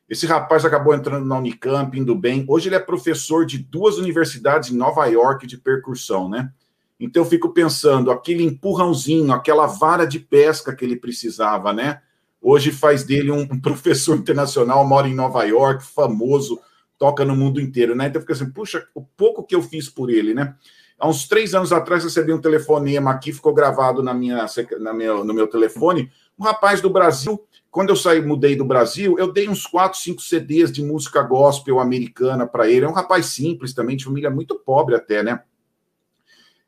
Esse 0.09 0.27
rapaz 0.27 0.65
acabou 0.65 0.95
entrando 0.95 1.27
na 1.27 1.39
Unicamp, 1.39 1.99
indo 1.99 2.15
bem. 2.15 2.45
Hoje 2.49 2.69
ele 2.69 2.77
é 2.77 2.81
professor 2.81 3.45
de 3.45 3.59
duas 3.59 3.99
universidades 3.99 4.71
em 4.71 4.77
Nova 4.77 5.05
York 5.07 5.47
de 5.47 5.59
percussão, 5.59 6.29
né? 6.31 6.51
Então 6.99 7.23
eu 7.23 7.29
fico 7.29 7.51
pensando, 7.51 8.11
aquele 8.11 8.43
empurrãozinho, 8.43 9.33
aquela 9.33 9.67
vara 9.67 10.05
de 10.05 10.19
pesca 10.19 10.75
que 10.75 10.85
ele 10.85 10.97
precisava, 10.97 11.73
né? 11.73 12.01
Hoje 12.41 12.73
faz 12.73 13.05
dele 13.05 13.31
um 13.31 13.47
professor 13.61 14.17
internacional, 14.17 14.87
mora 14.87 15.09
em 15.09 15.15
Nova 15.15 15.45
York, 15.45 15.85
famoso, 15.85 16.61
toca 16.99 17.25
no 17.25 17.37
mundo 17.37 17.61
inteiro, 17.61 17.95
né? 17.95 18.07
Então 18.09 18.21
fica 18.21 18.33
assim, 18.33 18.51
puxa, 18.51 18.87
o 18.95 19.03
pouco 19.03 19.45
que 19.45 19.55
eu 19.55 19.63
fiz 19.63 19.89
por 19.89 20.11
ele, 20.11 20.35
né? 20.35 20.55
Há 20.99 21.09
uns 21.09 21.29
três 21.29 21.55
anos 21.55 21.73
atrás 21.73 22.03
recebi 22.03 22.33
um 22.33 22.41
telefonema 22.41 23.13
aqui, 23.13 23.33
ficou 23.33 23.55
gravado 23.55 24.03
na 24.03 24.13
minha, 24.13 24.45
na 24.81 24.93
minha, 24.93 25.15
no 25.23 25.33
meu 25.33 25.47
telefone. 25.47 26.11
Um 26.37 26.43
rapaz 26.43 26.81
do 26.81 26.91
Brasil, 26.91 27.41
quando 27.71 27.91
eu 27.91 27.97
saí, 27.97 28.21
mudei 28.21 28.57
do 28.57 28.65
Brasil, 28.65 29.17
eu 29.17 29.33
dei 29.33 29.49
uns 29.49 29.65
quatro, 29.65 29.97
cinco 30.01 30.21
CDs 30.21 30.73
de 30.73 30.83
música 30.83 31.23
gospel 31.23 31.79
americana 31.79 32.49
para 32.49 32.69
ele. 32.69 32.85
É 32.85 32.89
um 32.89 32.93
rapaz 32.93 33.27
simples 33.27 33.73
também, 33.73 33.97
de 33.97 34.05
família 34.05 34.29
muito 34.29 34.57
pobre 34.57 34.97
até, 34.97 35.23
né? 35.23 35.41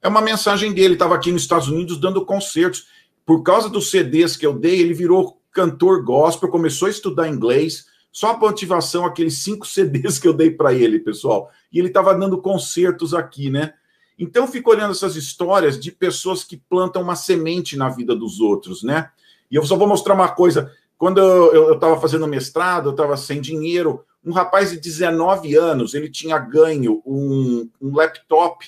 É 0.02 0.08
uma 0.08 0.22
mensagem 0.22 0.72
dele, 0.72 0.94
estava 0.94 1.14
aqui 1.14 1.30
nos 1.30 1.42
Estados 1.42 1.68
Unidos 1.68 1.98
dando 1.98 2.24
concertos. 2.24 2.86
Por 3.26 3.42
causa 3.42 3.68
dos 3.68 3.90
CDs 3.90 4.36
que 4.36 4.46
eu 4.46 4.54
dei, 4.54 4.80
ele 4.80 4.94
virou 4.94 5.40
cantor 5.52 6.02
gospel, 6.02 6.48
começou 6.48 6.88
a 6.88 6.90
estudar 6.90 7.28
inglês. 7.28 7.86
Só 8.10 8.32
a 8.32 8.36
motivação, 8.36 9.04
aqueles 9.04 9.38
cinco 9.38 9.66
CDs 9.68 10.18
que 10.18 10.26
eu 10.26 10.32
dei 10.32 10.50
para 10.50 10.72
ele, 10.72 10.98
pessoal. 10.98 11.50
E 11.72 11.78
ele 11.78 11.88
estava 11.88 12.14
dando 12.14 12.40
concertos 12.40 13.12
aqui, 13.12 13.50
né? 13.50 13.74
Então, 14.18 14.44
eu 14.44 14.48
fico 14.48 14.70
olhando 14.70 14.92
essas 14.92 15.16
histórias 15.16 15.78
de 15.78 15.90
pessoas 15.90 16.44
que 16.44 16.56
plantam 16.56 17.02
uma 17.02 17.16
semente 17.16 17.76
na 17.76 17.88
vida 17.88 18.14
dos 18.14 18.40
outros, 18.40 18.82
né? 18.82 19.10
E 19.50 19.56
eu 19.56 19.64
só 19.64 19.76
vou 19.76 19.86
mostrar 19.88 20.14
uma 20.14 20.28
coisa. 20.28 20.72
Quando 20.96 21.18
eu 21.20 21.74
estava 21.74 21.98
fazendo 22.00 22.26
mestrado, 22.26 22.88
eu 22.88 22.92
estava 22.92 23.16
sem 23.16 23.40
dinheiro. 23.40 24.04
Um 24.24 24.32
rapaz 24.32 24.70
de 24.70 24.78
19 24.78 25.56
anos, 25.56 25.94
ele 25.94 26.10
tinha 26.10 26.38
ganho 26.38 27.02
um, 27.06 27.68
um 27.80 27.94
laptop 27.94 28.66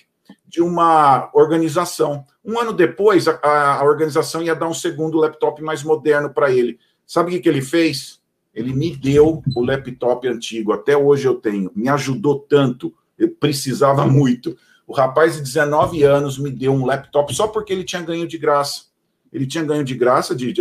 de 0.53 0.61
uma 0.61 1.31
organização. 1.33 2.27
Um 2.45 2.61
ano 2.61 2.75
depois, 2.75 3.27
a, 3.27 3.79
a 3.81 3.85
organização 3.85 4.43
ia 4.43 4.55
dar 4.55 4.69
um 4.69 4.75
segundo 4.75 5.17
laptop 5.17 5.63
mais 5.63 5.83
moderno 5.83 6.29
para 6.29 6.53
ele. 6.53 6.79
Sabe 7.07 7.31
o 7.31 7.33
que, 7.33 7.41
que 7.41 7.49
ele 7.49 7.63
fez? 7.63 8.21
Ele 8.55 8.75
me 8.75 8.95
deu 8.95 9.43
o 9.57 9.65
laptop 9.65 10.29
antigo, 10.29 10.75
até 10.75 10.95
hoje 10.95 11.27
eu 11.27 11.37
tenho. 11.37 11.73
Me 11.75 11.89
ajudou 11.89 12.39
tanto, 12.39 12.93
eu 13.19 13.31
precisava 13.31 14.07
muito. 14.07 14.55
O 14.87 14.93
rapaz 14.93 15.37
de 15.37 15.41
19 15.41 16.03
anos 16.03 16.37
me 16.37 16.51
deu 16.51 16.75
um 16.75 16.85
laptop 16.85 17.35
só 17.35 17.49
porque 17.49 17.73
ele 17.73 17.83
tinha 17.83 18.03
ganho 18.03 18.29
de 18.29 18.37
graça. 18.37 18.93
Ele 19.33 19.47
tinha 19.47 19.65
ganho 19.65 19.83
de 19.83 19.95
graça, 19.95 20.35
de, 20.35 20.53
de, 20.53 20.61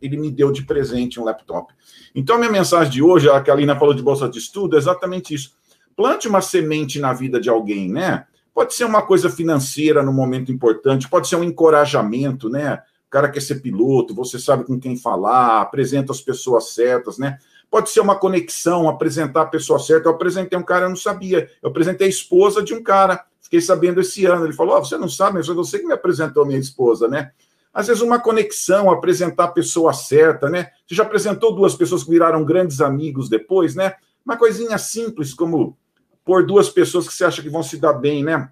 ele 0.00 0.16
me 0.16 0.30
deu 0.30 0.52
de 0.52 0.62
presente 0.62 1.18
um 1.18 1.24
laptop. 1.24 1.74
Então, 2.14 2.38
minha 2.38 2.52
mensagem 2.52 2.92
de 2.92 3.02
hoje, 3.02 3.28
a 3.28 3.40
que 3.40 3.50
a 3.50 3.52
Alina 3.52 3.74
falou 3.74 3.92
de 3.92 4.02
bolsa 4.02 4.28
de 4.28 4.38
estudo, 4.38 4.76
é 4.76 4.78
exatamente 4.78 5.34
isso. 5.34 5.56
Plante 5.96 6.28
uma 6.28 6.40
semente 6.40 7.00
na 7.00 7.12
vida 7.12 7.40
de 7.40 7.50
alguém, 7.50 7.90
né? 7.90 8.24
Pode 8.54 8.72
ser 8.72 8.84
uma 8.84 9.02
coisa 9.02 9.28
financeira 9.28 10.00
no 10.00 10.12
momento 10.12 10.52
importante, 10.52 11.08
pode 11.08 11.26
ser 11.26 11.34
um 11.34 11.42
encorajamento, 11.42 12.48
né? 12.48 12.80
O 13.08 13.10
cara 13.10 13.28
quer 13.28 13.40
ser 13.40 13.56
piloto, 13.56 14.14
você 14.14 14.38
sabe 14.38 14.64
com 14.64 14.78
quem 14.78 14.96
falar, 14.96 15.60
apresenta 15.60 16.12
as 16.12 16.20
pessoas 16.20 16.70
certas, 16.70 17.18
né? 17.18 17.38
Pode 17.68 17.90
ser 17.90 17.98
uma 17.98 18.14
conexão, 18.14 18.88
apresentar 18.88 19.42
a 19.42 19.46
pessoa 19.46 19.80
certa. 19.80 20.08
Eu 20.08 20.12
apresentei 20.12 20.56
um 20.56 20.62
cara, 20.62 20.84
eu 20.84 20.90
não 20.90 20.96
sabia. 20.96 21.50
Eu 21.60 21.70
apresentei 21.70 22.06
a 22.06 22.10
esposa 22.10 22.62
de 22.62 22.72
um 22.72 22.80
cara, 22.80 23.24
fiquei 23.40 23.60
sabendo 23.60 24.00
esse 24.00 24.24
ano. 24.24 24.46
Ele 24.46 24.52
falou: 24.52 24.76
oh, 24.76 24.84
você 24.84 24.96
não 24.96 25.08
sabe, 25.08 25.38
mas 25.38 25.46
foi 25.46 25.56
você 25.56 25.80
que 25.80 25.86
me 25.86 25.92
apresentou 25.92 26.46
minha 26.46 26.58
esposa, 26.58 27.08
né? 27.08 27.32
Às 27.72 27.88
vezes, 27.88 28.00
uma 28.00 28.20
conexão, 28.20 28.88
apresentar 28.88 29.44
a 29.44 29.48
pessoa 29.48 29.92
certa, 29.92 30.48
né? 30.48 30.68
Você 30.86 30.94
já 30.94 31.02
apresentou 31.02 31.52
duas 31.52 31.74
pessoas 31.74 32.04
que 32.04 32.10
viraram 32.10 32.44
grandes 32.44 32.80
amigos 32.80 33.28
depois, 33.28 33.74
né? 33.74 33.94
Uma 34.24 34.36
coisinha 34.36 34.78
simples, 34.78 35.34
como 35.34 35.76
por 36.24 36.46
duas 36.46 36.68
pessoas 36.68 37.06
que 37.06 37.14
você 37.14 37.24
acha 37.24 37.42
que 37.42 37.48
vão 37.48 37.62
se 37.62 37.76
dar 37.76 37.92
bem, 37.92 38.24
né? 38.24 38.50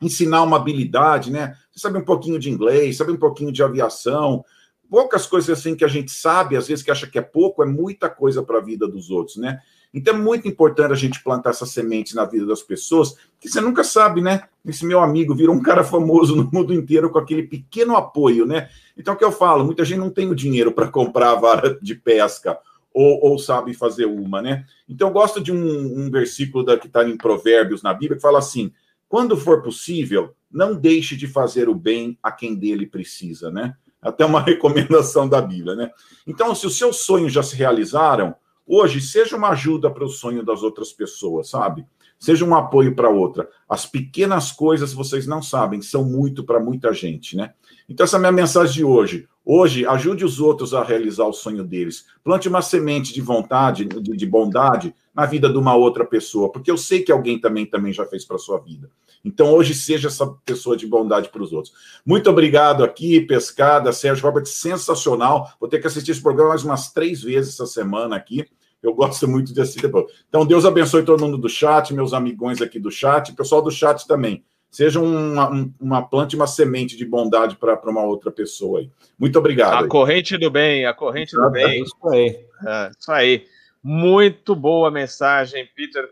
Ensinar 0.00 0.42
uma 0.42 0.56
habilidade, 0.56 1.30
né? 1.30 1.56
Você 1.70 1.80
sabe 1.80 1.98
um 1.98 2.04
pouquinho 2.04 2.38
de 2.38 2.50
inglês, 2.50 2.96
sabe 2.96 3.12
um 3.12 3.16
pouquinho 3.16 3.50
de 3.50 3.62
aviação, 3.62 4.44
poucas 4.88 5.26
coisas 5.26 5.58
assim 5.58 5.74
que 5.74 5.84
a 5.84 5.88
gente 5.88 6.12
sabe, 6.12 6.56
às 6.56 6.68
vezes 6.68 6.84
que 6.84 6.90
acha 6.90 7.06
que 7.06 7.18
é 7.18 7.22
pouco, 7.22 7.62
é 7.62 7.66
muita 7.66 8.08
coisa 8.08 8.42
para 8.42 8.58
a 8.58 8.62
vida 8.62 8.86
dos 8.86 9.10
outros, 9.10 9.36
né? 9.36 9.60
Então 9.94 10.14
é 10.14 10.18
muito 10.18 10.48
importante 10.48 10.92
a 10.92 10.96
gente 10.96 11.22
plantar 11.22 11.50
essas 11.50 11.70
sementes 11.70 12.14
na 12.14 12.24
vida 12.24 12.46
das 12.46 12.62
pessoas, 12.62 13.14
que 13.38 13.48
você 13.48 13.60
nunca 13.60 13.84
sabe, 13.84 14.22
né? 14.22 14.44
Esse 14.64 14.86
meu 14.86 15.00
amigo 15.00 15.34
virou 15.34 15.54
um 15.54 15.62
cara 15.62 15.84
famoso 15.84 16.34
no 16.34 16.48
mundo 16.50 16.72
inteiro 16.72 17.10
com 17.10 17.18
aquele 17.18 17.42
pequeno 17.42 17.96
apoio, 17.96 18.46
né? 18.46 18.68
Então, 18.96 19.14
o 19.14 19.16
que 19.16 19.24
eu 19.24 19.32
falo? 19.32 19.64
Muita 19.64 19.84
gente 19.84 19.98
não 19.98 20.10
tem 20.10 20.30
o 20.30 20.34
dinheiro 20.34 20.72
para 20.72 20.88
comprar 20.88 21.32
a 21.32 21.34
vara 21.34 21.78
de 21.82 21.94
pesca 21.94 22.58
ou, 22.94 23.18
ou 23.24 23.38
sabe 23.38 23.74
fazer 23.74 24.06
uma, 24.06 24.42
né? 24.42 24.64
Então, 24.88 25.08
eu 25.08 25.12
gosto 25.12 25.40
de 25.40 25.52
um, 25.52 26.04
um 26.04 26.10
versículo 26.10 26.64
da, 26.64 26.78
que 26.78 26.86
está 26.86 27.08
em 27.08 27.16
Provérbios 27.16 27.82
na 27.82 27.92
Bíblia 27.92 28.16
que 28.16 28.22
fala 28.22 28.38
assim: 28.38 28.72
quando 29.08 29.36
for 29.36 29.62
possível, 29.62 30.34
não 30.50 30.74
deixe 30.74 31.16
de 31.16 31.26
fazer 31.26 31.68
o 31.68 31.74
bem 31.74 32.18
a 32.22 32.30
quem 32.30 32.54
dele 32.54 32.86
precisa, 32.86 33.50
né? 33.50 33.74
Até 34.00 34.24
uma 34.24 34.40
recomendação 34.42 35.28
da 35.28 35.40
Bíblia, 35.40 35.74
né? 35.74 35.90
Então, 36.26 36.54
se 36.54 36.66
os 36.66 36.76
seus 36.76 36.98
sonhos 36.98 37.32
já 37.32 37.42
se 37.42 37.56
realizaram, 37.56 38.34
hoje 38.66 39.00
seja 39.00 39.36
uma 39.36 39.50
ajuda 39.50 39.90
para 39.90 40.04
o 40.04 40.08
sonho 40.08 40.44
das 40.44 40.62
outras 40.62 40.92
pessoas, 40.92 41.50
sabe? 41.50 41.86
seja 42.22 42.44
um 42.44 42.54
apoio 42.54 42.94
para 42.94 43.10
outra. 43.10 43.48
As 43.68 43.84
pequenas 43.84 44.52
coisas 44.52 44.92
vocês 44.92 45.26
não 45.26 45.42
sabem, 45.42 45.82
são 45.82 46.04
muito 46.04 46.44
para 46.44 46.60
muita 46.60 46.92
gente, 46.92 47.36
né? 47.36 47.52
Então, 47.88 48.04
essa 48.04 48.16
é 48.16 48.18
a 48.18 48.20
minha 48.20 48.32
mensagem 48.32 48.74
de 48.74 48.84
hoje. 48.84 49.28
Hoje, 49.44 49.84
ajude 49.84 50.24
os 50.24 50.38
outros 50.38 50.72
a 50.72 50.84
realizar 50.84 51.26
o 51.26 51.32
sonho 51.32 51.64
deles. 51.64 52.06
Plante 52.22 52.48
uma 52.48 52.62
semente 52.62 53.12
de 53.12 53.20
vontade, 53.20 53.84
de, 53.84 54.16
de 54.16 54.26
bondade 54.26 54.94
na 55.14 55.26
vida 55.26 55.50
de 55.50 55.58
uma 55.58 55.74
outra 55.74 56.04
pessoa, 56.04 56.50
porque 56.50 56.70
eu 56.70 56.78
sei 56.78 57.02
que 57.02 57.10
alguém 57.10 57.38
também, 57.38 57.66
também 57.66 57.92
já 57.92 58.06
fez 58.06 58.24
para 58.24 58.38
sua 58.38 58.58
vida. 58.58 58.88
Então, 59.24 59.52
hoje, 59.52 59.74
seja 59.74 60.08
essa 60.08 60.26
pessoa 60.44 60.76
de 60.76 60.86
bondade 60.86 61.28
para 61.28 61.42
os 61.42 61.52
outros. 61.52 61.74
Muito 62.04 62.30
obrigado 62.30 62.82
aqui, 62.82 63.20
Pescada, 63.20 63.92
Sérgio 63.92 64.24
Robert, 64.24 64.46
sensacional. 64.46 65.52
Vou 65.60 65.68
ter 65.68 65.80
que 65.80 65.86
assistir 65.86 66.12
esse 66.12 66.22
programa 66.22 66.50
mais 66.50 66.64
umas 66.64 66.92
três 66.92 67.22
vezes 67.22 67.54
essa 67.54 67.66
semana 67.66 68.16
aqui. 68.16 68.46
Eu 68.82 68.94
gosto 68.94 69.28
muito 69.28 69.52
de 69.54 69.60
assistir 69.60 69.82
depois. 69.82 70.06
Então, 70.28 70.44
Deus 70.44 70.64
abençoe 70.64 71.04
todo 71.04 71.20
mundo 71.20 71.38
do 71.38 71.48
chat, 71.48 71.94
meus 71.94 72.12
amigões 72.12 72.60
aqui 72.60 72.80
do 72.80 72.90
chat, 72.90 73.32
pessoal 73.32 73.62
do 73.62 73.70
chat 73.70 74.06
também. 74.08 74.44
Seja 74.72 75.00
uma, 75.00 75.70
uma 75.78 76.02
planta 76.02 76.34
e 76.34 76.36
uma 76.36 76.46
semente 76.46 76.96
de 76.96 77.04
bondade 77.04 77.56
para 77.56 77.78
uma 77.90 78.04
outra 78.04 78.30
pessoa 78.30 78.80
aí. 78.80 78.90
Muito 79.18 79.38
obrigado. 79.38 79.74
A 79.74 79.80
aí. 79.80 79.86
corrente 79.86 80.38
do 80.38 80.50
bem, 80.50 80.86
a 80.86 80.94
corrente 80.94 81.36
do 81.36 81.50
bem. 81.50 81.82
Isso 81.82 82.08
aí. 82.08 82.40
É, 82.66 82.90
isso 82.98 83.12
aí. 83.12 83.46
Muito 83.82 84.56
boa 84.56 84.90
mensagem, 84.90 85.68
Peter. 85.76 86.08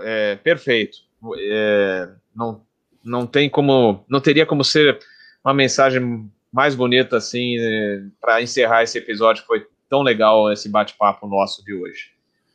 É, 0.00 0.36
perfeito. 0.36 0.98
É, 1.38 2.10
não, 2.36 2.60
não 3.02 3.26
tem 3.26 3.48
como, 3.48 4.04
não 4.06 4.20
teria 4.20 4.44
como 4.44 4.62
ser 4.62 4.98
uma 5.42 5.54
mensagem 5.54 6.30
mais 6.52 6.74
bonita 6.74 7.16
assim 7.16 7.56
é, 7.58 8.02
para 8.20 8.42
encerrar 8.42 8.82
esse 8.82 8.98
episódio. 8.98 9.44
Foi 9.46 9.66
tão 9.88 10.02
legal 10.02 10.52
esse 10.52 10.68
bate-papo 10.68 11.26
nosso 11.26 11.64
de 11.64 11.72
hoje. 11.72 12.10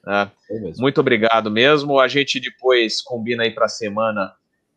Né? 0.06 0.30
Muito 0.78 1.02
obrigado 1.02 1.50
mesmo. 1.50 2.00
A 2.00 2.08
gente 2.08 2.40
depois 2.40 3.02
combina 3.02 3.42
aí 3.42 3.50
para 3.50 3.66
a 3.66 3.70
semana 3.70 4.32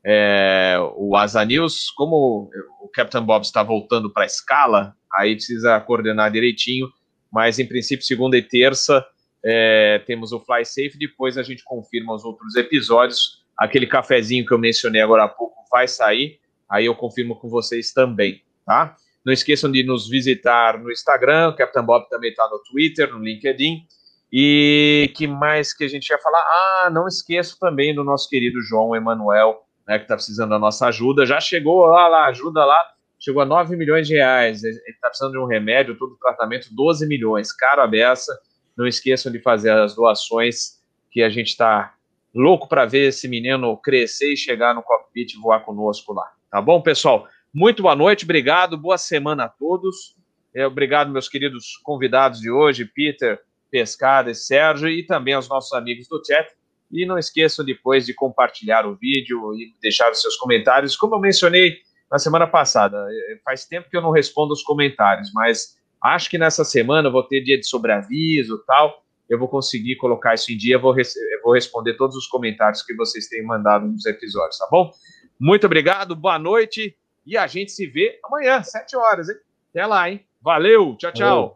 é, 0.06 0.76
o 0.94 1.16
Asa 1.16 1.44
News. 1.44 1.90
Como 1.90 2.48
o 2.80 2.88
Captain 2.88 3.24
Bob 3.24 3.42
está 3.42 3.64
voltando 3.64 4.12
para 4.12 4.22
a 4.22 4.26
escala, 4.26 4.94
aí 5.12 5.34
precisa 5.34 5.80
coordenar 5.80 6.30
direitinho. 6.30 6.88
Mas 7.32 7.58
em 7.58 7.66
princípio, 7.66 8.06
segunda 8.06 8.38
e 8.38 8.42
terça 8.42 9.04
é, 9.44 10.00
temos 10.06 10.30
o 10.30 10.38
Fly 10.38 10.64
Safe. 10.64 10.96
Depois 10.96 11.36
a 11.36 11.42
gente 11.42 11.64
confirma 11.64 12.14
os 12.14 12.24
outros 12.24 12.54
episódios. 12.54 13.44
Aquele 13.58 13.86
cafezinho 13.86 14.46
que 14.46 14.52
eu 14.52 14.58
mencionei 14.58 15.02
agora 15.02 15.24
há 15.24 15.28
pouco 15.28 15.64
vai 15.70 15.88
sair. 15.88 16.38
Aí 16.70 16.86
eu 16.86 16.94
confirmo 16.94 17.36
com 17.36 17.48
vocês 17.48 17.92
também, 17.92 18.42
tá? 18.64 18.96
Não 19.24 19.32
esqueçam 19.32 19.70
de 19.70 19.82
nos 19.82 20.08
visitar 20.08 20.78
no 20.78 20.90
Instagram, 20.90 21.48
o 21.48 21.56
Captain 21.56 21.84
Bob 21.84 22.08
também 22.08 22.30
está 22.30 22.48
no 22.48 22.60
Twitter, 22.60 23.10
no 23.10 23.18
LinkedIn. 23.18 23.84
E 24.32 25.12
que 25.16 25.26
mais 25.26 25.72
que 25.72 25.84
a 25.84 25.88
gente 25.88 26.08
ia 26.10 26.18
falar? 26.18 26.40
Ah, 26.40 26.90
não 26.92 27.08
esqueço 27.08 27.58
também 27.58 27.94
do 27.94 28.04
nosso 28.04 28.28
querido 28.28 28.60
João 28.60 28.94
Emanuel, 28.94 29.65
né, 29.86 29.98
que 29.98 30.04
está 30.04 30.14
precisando 30.14 30.50
da 30.50 30.58
nossa 30.58 30.86
ajuda. 30.88 31.24
Já 31.24 31.40
chegou 31.40 31.86
lá, 31.86 32.08
lá, 32.08 32.26
ajuda 32.26 32.64
lá, 32.64 32.92
chegou 33.18 33.42
a 33.42 33.46
9 33.46 33.76
milhões 33.76 34.06
de 34.06 34.14
reais. 34.14 34.64
Ele 34.64 34.76
está 34.88 35.08
precisando 35.08 35.32
de 35.32 35.38
um 35.38 35.46
remédio, 35.46 35.96
todo 35.96 36.12
o 36.12 36.18
tratamento, 36.18 36.74
12 36.74 37.06
milhões. 37.06 37.52
Cara 37.52 37.84
a 37.84 37.86
beça. 37.86 38.36
Não 38.76 38.86
esqueçam 38.86 39.32
de 39.32 39.38
fazer 39.40 39.70
as 39.70 39.94
doações, 39.94 40.82
que 41.10 41.22
a 41.22 41.30
gente 41.30 41.48
está 41.48 41.94
louco 42.34 42.68
para 42.68 42.84
ver 42.84 43.08
esse 43.08 43.26
menino 43.26 43.74
crescer 43.78 44.32
e 44.32 44.36
chegar 44.36 44.74
no 44.74 44.82
cockpit 44.82 45.32
e 45.32 45.38
voar 45.38 45.60
conosco 45.60 46.12
lá. 46.12 46.30
Tá 46.50 46.60
bom, 46.60 46.82
pessoal? 46.82 47.26
Muito 47.52 47.82
boa 47.82 47.96
noite, 47.96 48.24
obrigado, 48.24 48.76
boa 48.76 48.98
semana 48.98 49.44
a 49.44 49.48
todos. 49.48 50.14
É, 50.54 50.66
obrigado, 50.66 51.10
meus 51.10 51.28
queridos 51.28 51.78
convidados 51.82 52.40
de 52.40 52.50
hoje, 52.50 52.84
Peter, 52.84 53.40
Pescada 53.70 54.30
e 54.30 54.34
Sérgio, 54.34 54.88
e 54.88 55.06
também 55.06 55.32
aos 55.32 55.48
nossos 55.48 55.72
amigos 55.72 56.06
do 56.08 56.22
chat. 56.24 56.46
E 56.90 57.04
não 57.04 57.18
esqueçam 57.18 57.64
depois 57.64 58.06
de 58.06 58.14
compartilhar 58.14 58.86
o 58.86 58.94
vídeo 58.94 59.54
e 59.54 59.74
deixar 59.80 60.10
os 60.10 60.20
seus 60.20 60.36
comentários. 60.36 60.96
Como 60.96 61.14
eu 61.14 61.20
mencionei 61.20 61.78
na 62.10 62.18
semana 62.18 62.46
passada, 62.46 62.96
é, 63.10 63.38
faz 63.44 63.64
tempo 63.64 63.90
que 63.90 63.96
eu 63.96 64.02
não 64.02 64.10
respondo 64.10 64.52
os 64.52 64.62
comentários, 64.62 65.30
mas 65.34 65.76
acho 66.02 66.30
que 66.30 66.38
nessa 66.38 66.64
semana 66.64 67.10
vou 67.10 67.22
ter 67.22 67.42
dia 67.42 67.58
de 67.58 67.66
sobreaviso 67.66 68.62
tal. 68.66 69.02
Eu 69.28 69.38
vou 69.38 69.48
conseguir 69.48 69.96
colocar 69.96 70.34
isso 70.34 70.52
em 70.52 70.56
dia, 70.56 70.78
vou, 70.78 70.94
vou 71.42 71.52
responder 71.52 71.94
todos 71.94 72.14
os 72.14 72.28
comentários 72.28 72.82
que 72.82 72.94
vocês 72.94 73.26
têm 73.28 73.44
mandado 73.44 73.86
nos 73.86 74.06
episódios, 74.06 74.56
tá 74.56 74.68
bom? 74.70 74.92
Muito 75.38 75.66
obrigado, 75.66 76.14
boa 76.14 76.38
noite 76.38 76.96
e 77.26 77.36
a 77.36 77.46
gente 77.46 77.72
se 77.72 77.86
vê 77.86 78.20
amanhã, 78.24 78.62
sete 78.62 78.96
horas, 78.96 79.28
hein? 79.28 79.36
Até 79.70 79.84
lá, 79.84 80.08
hein? 80.08 80.24
Valeu, 80.40 80.96
tchau, 80.96 81.12
tchau. 81.12 81.54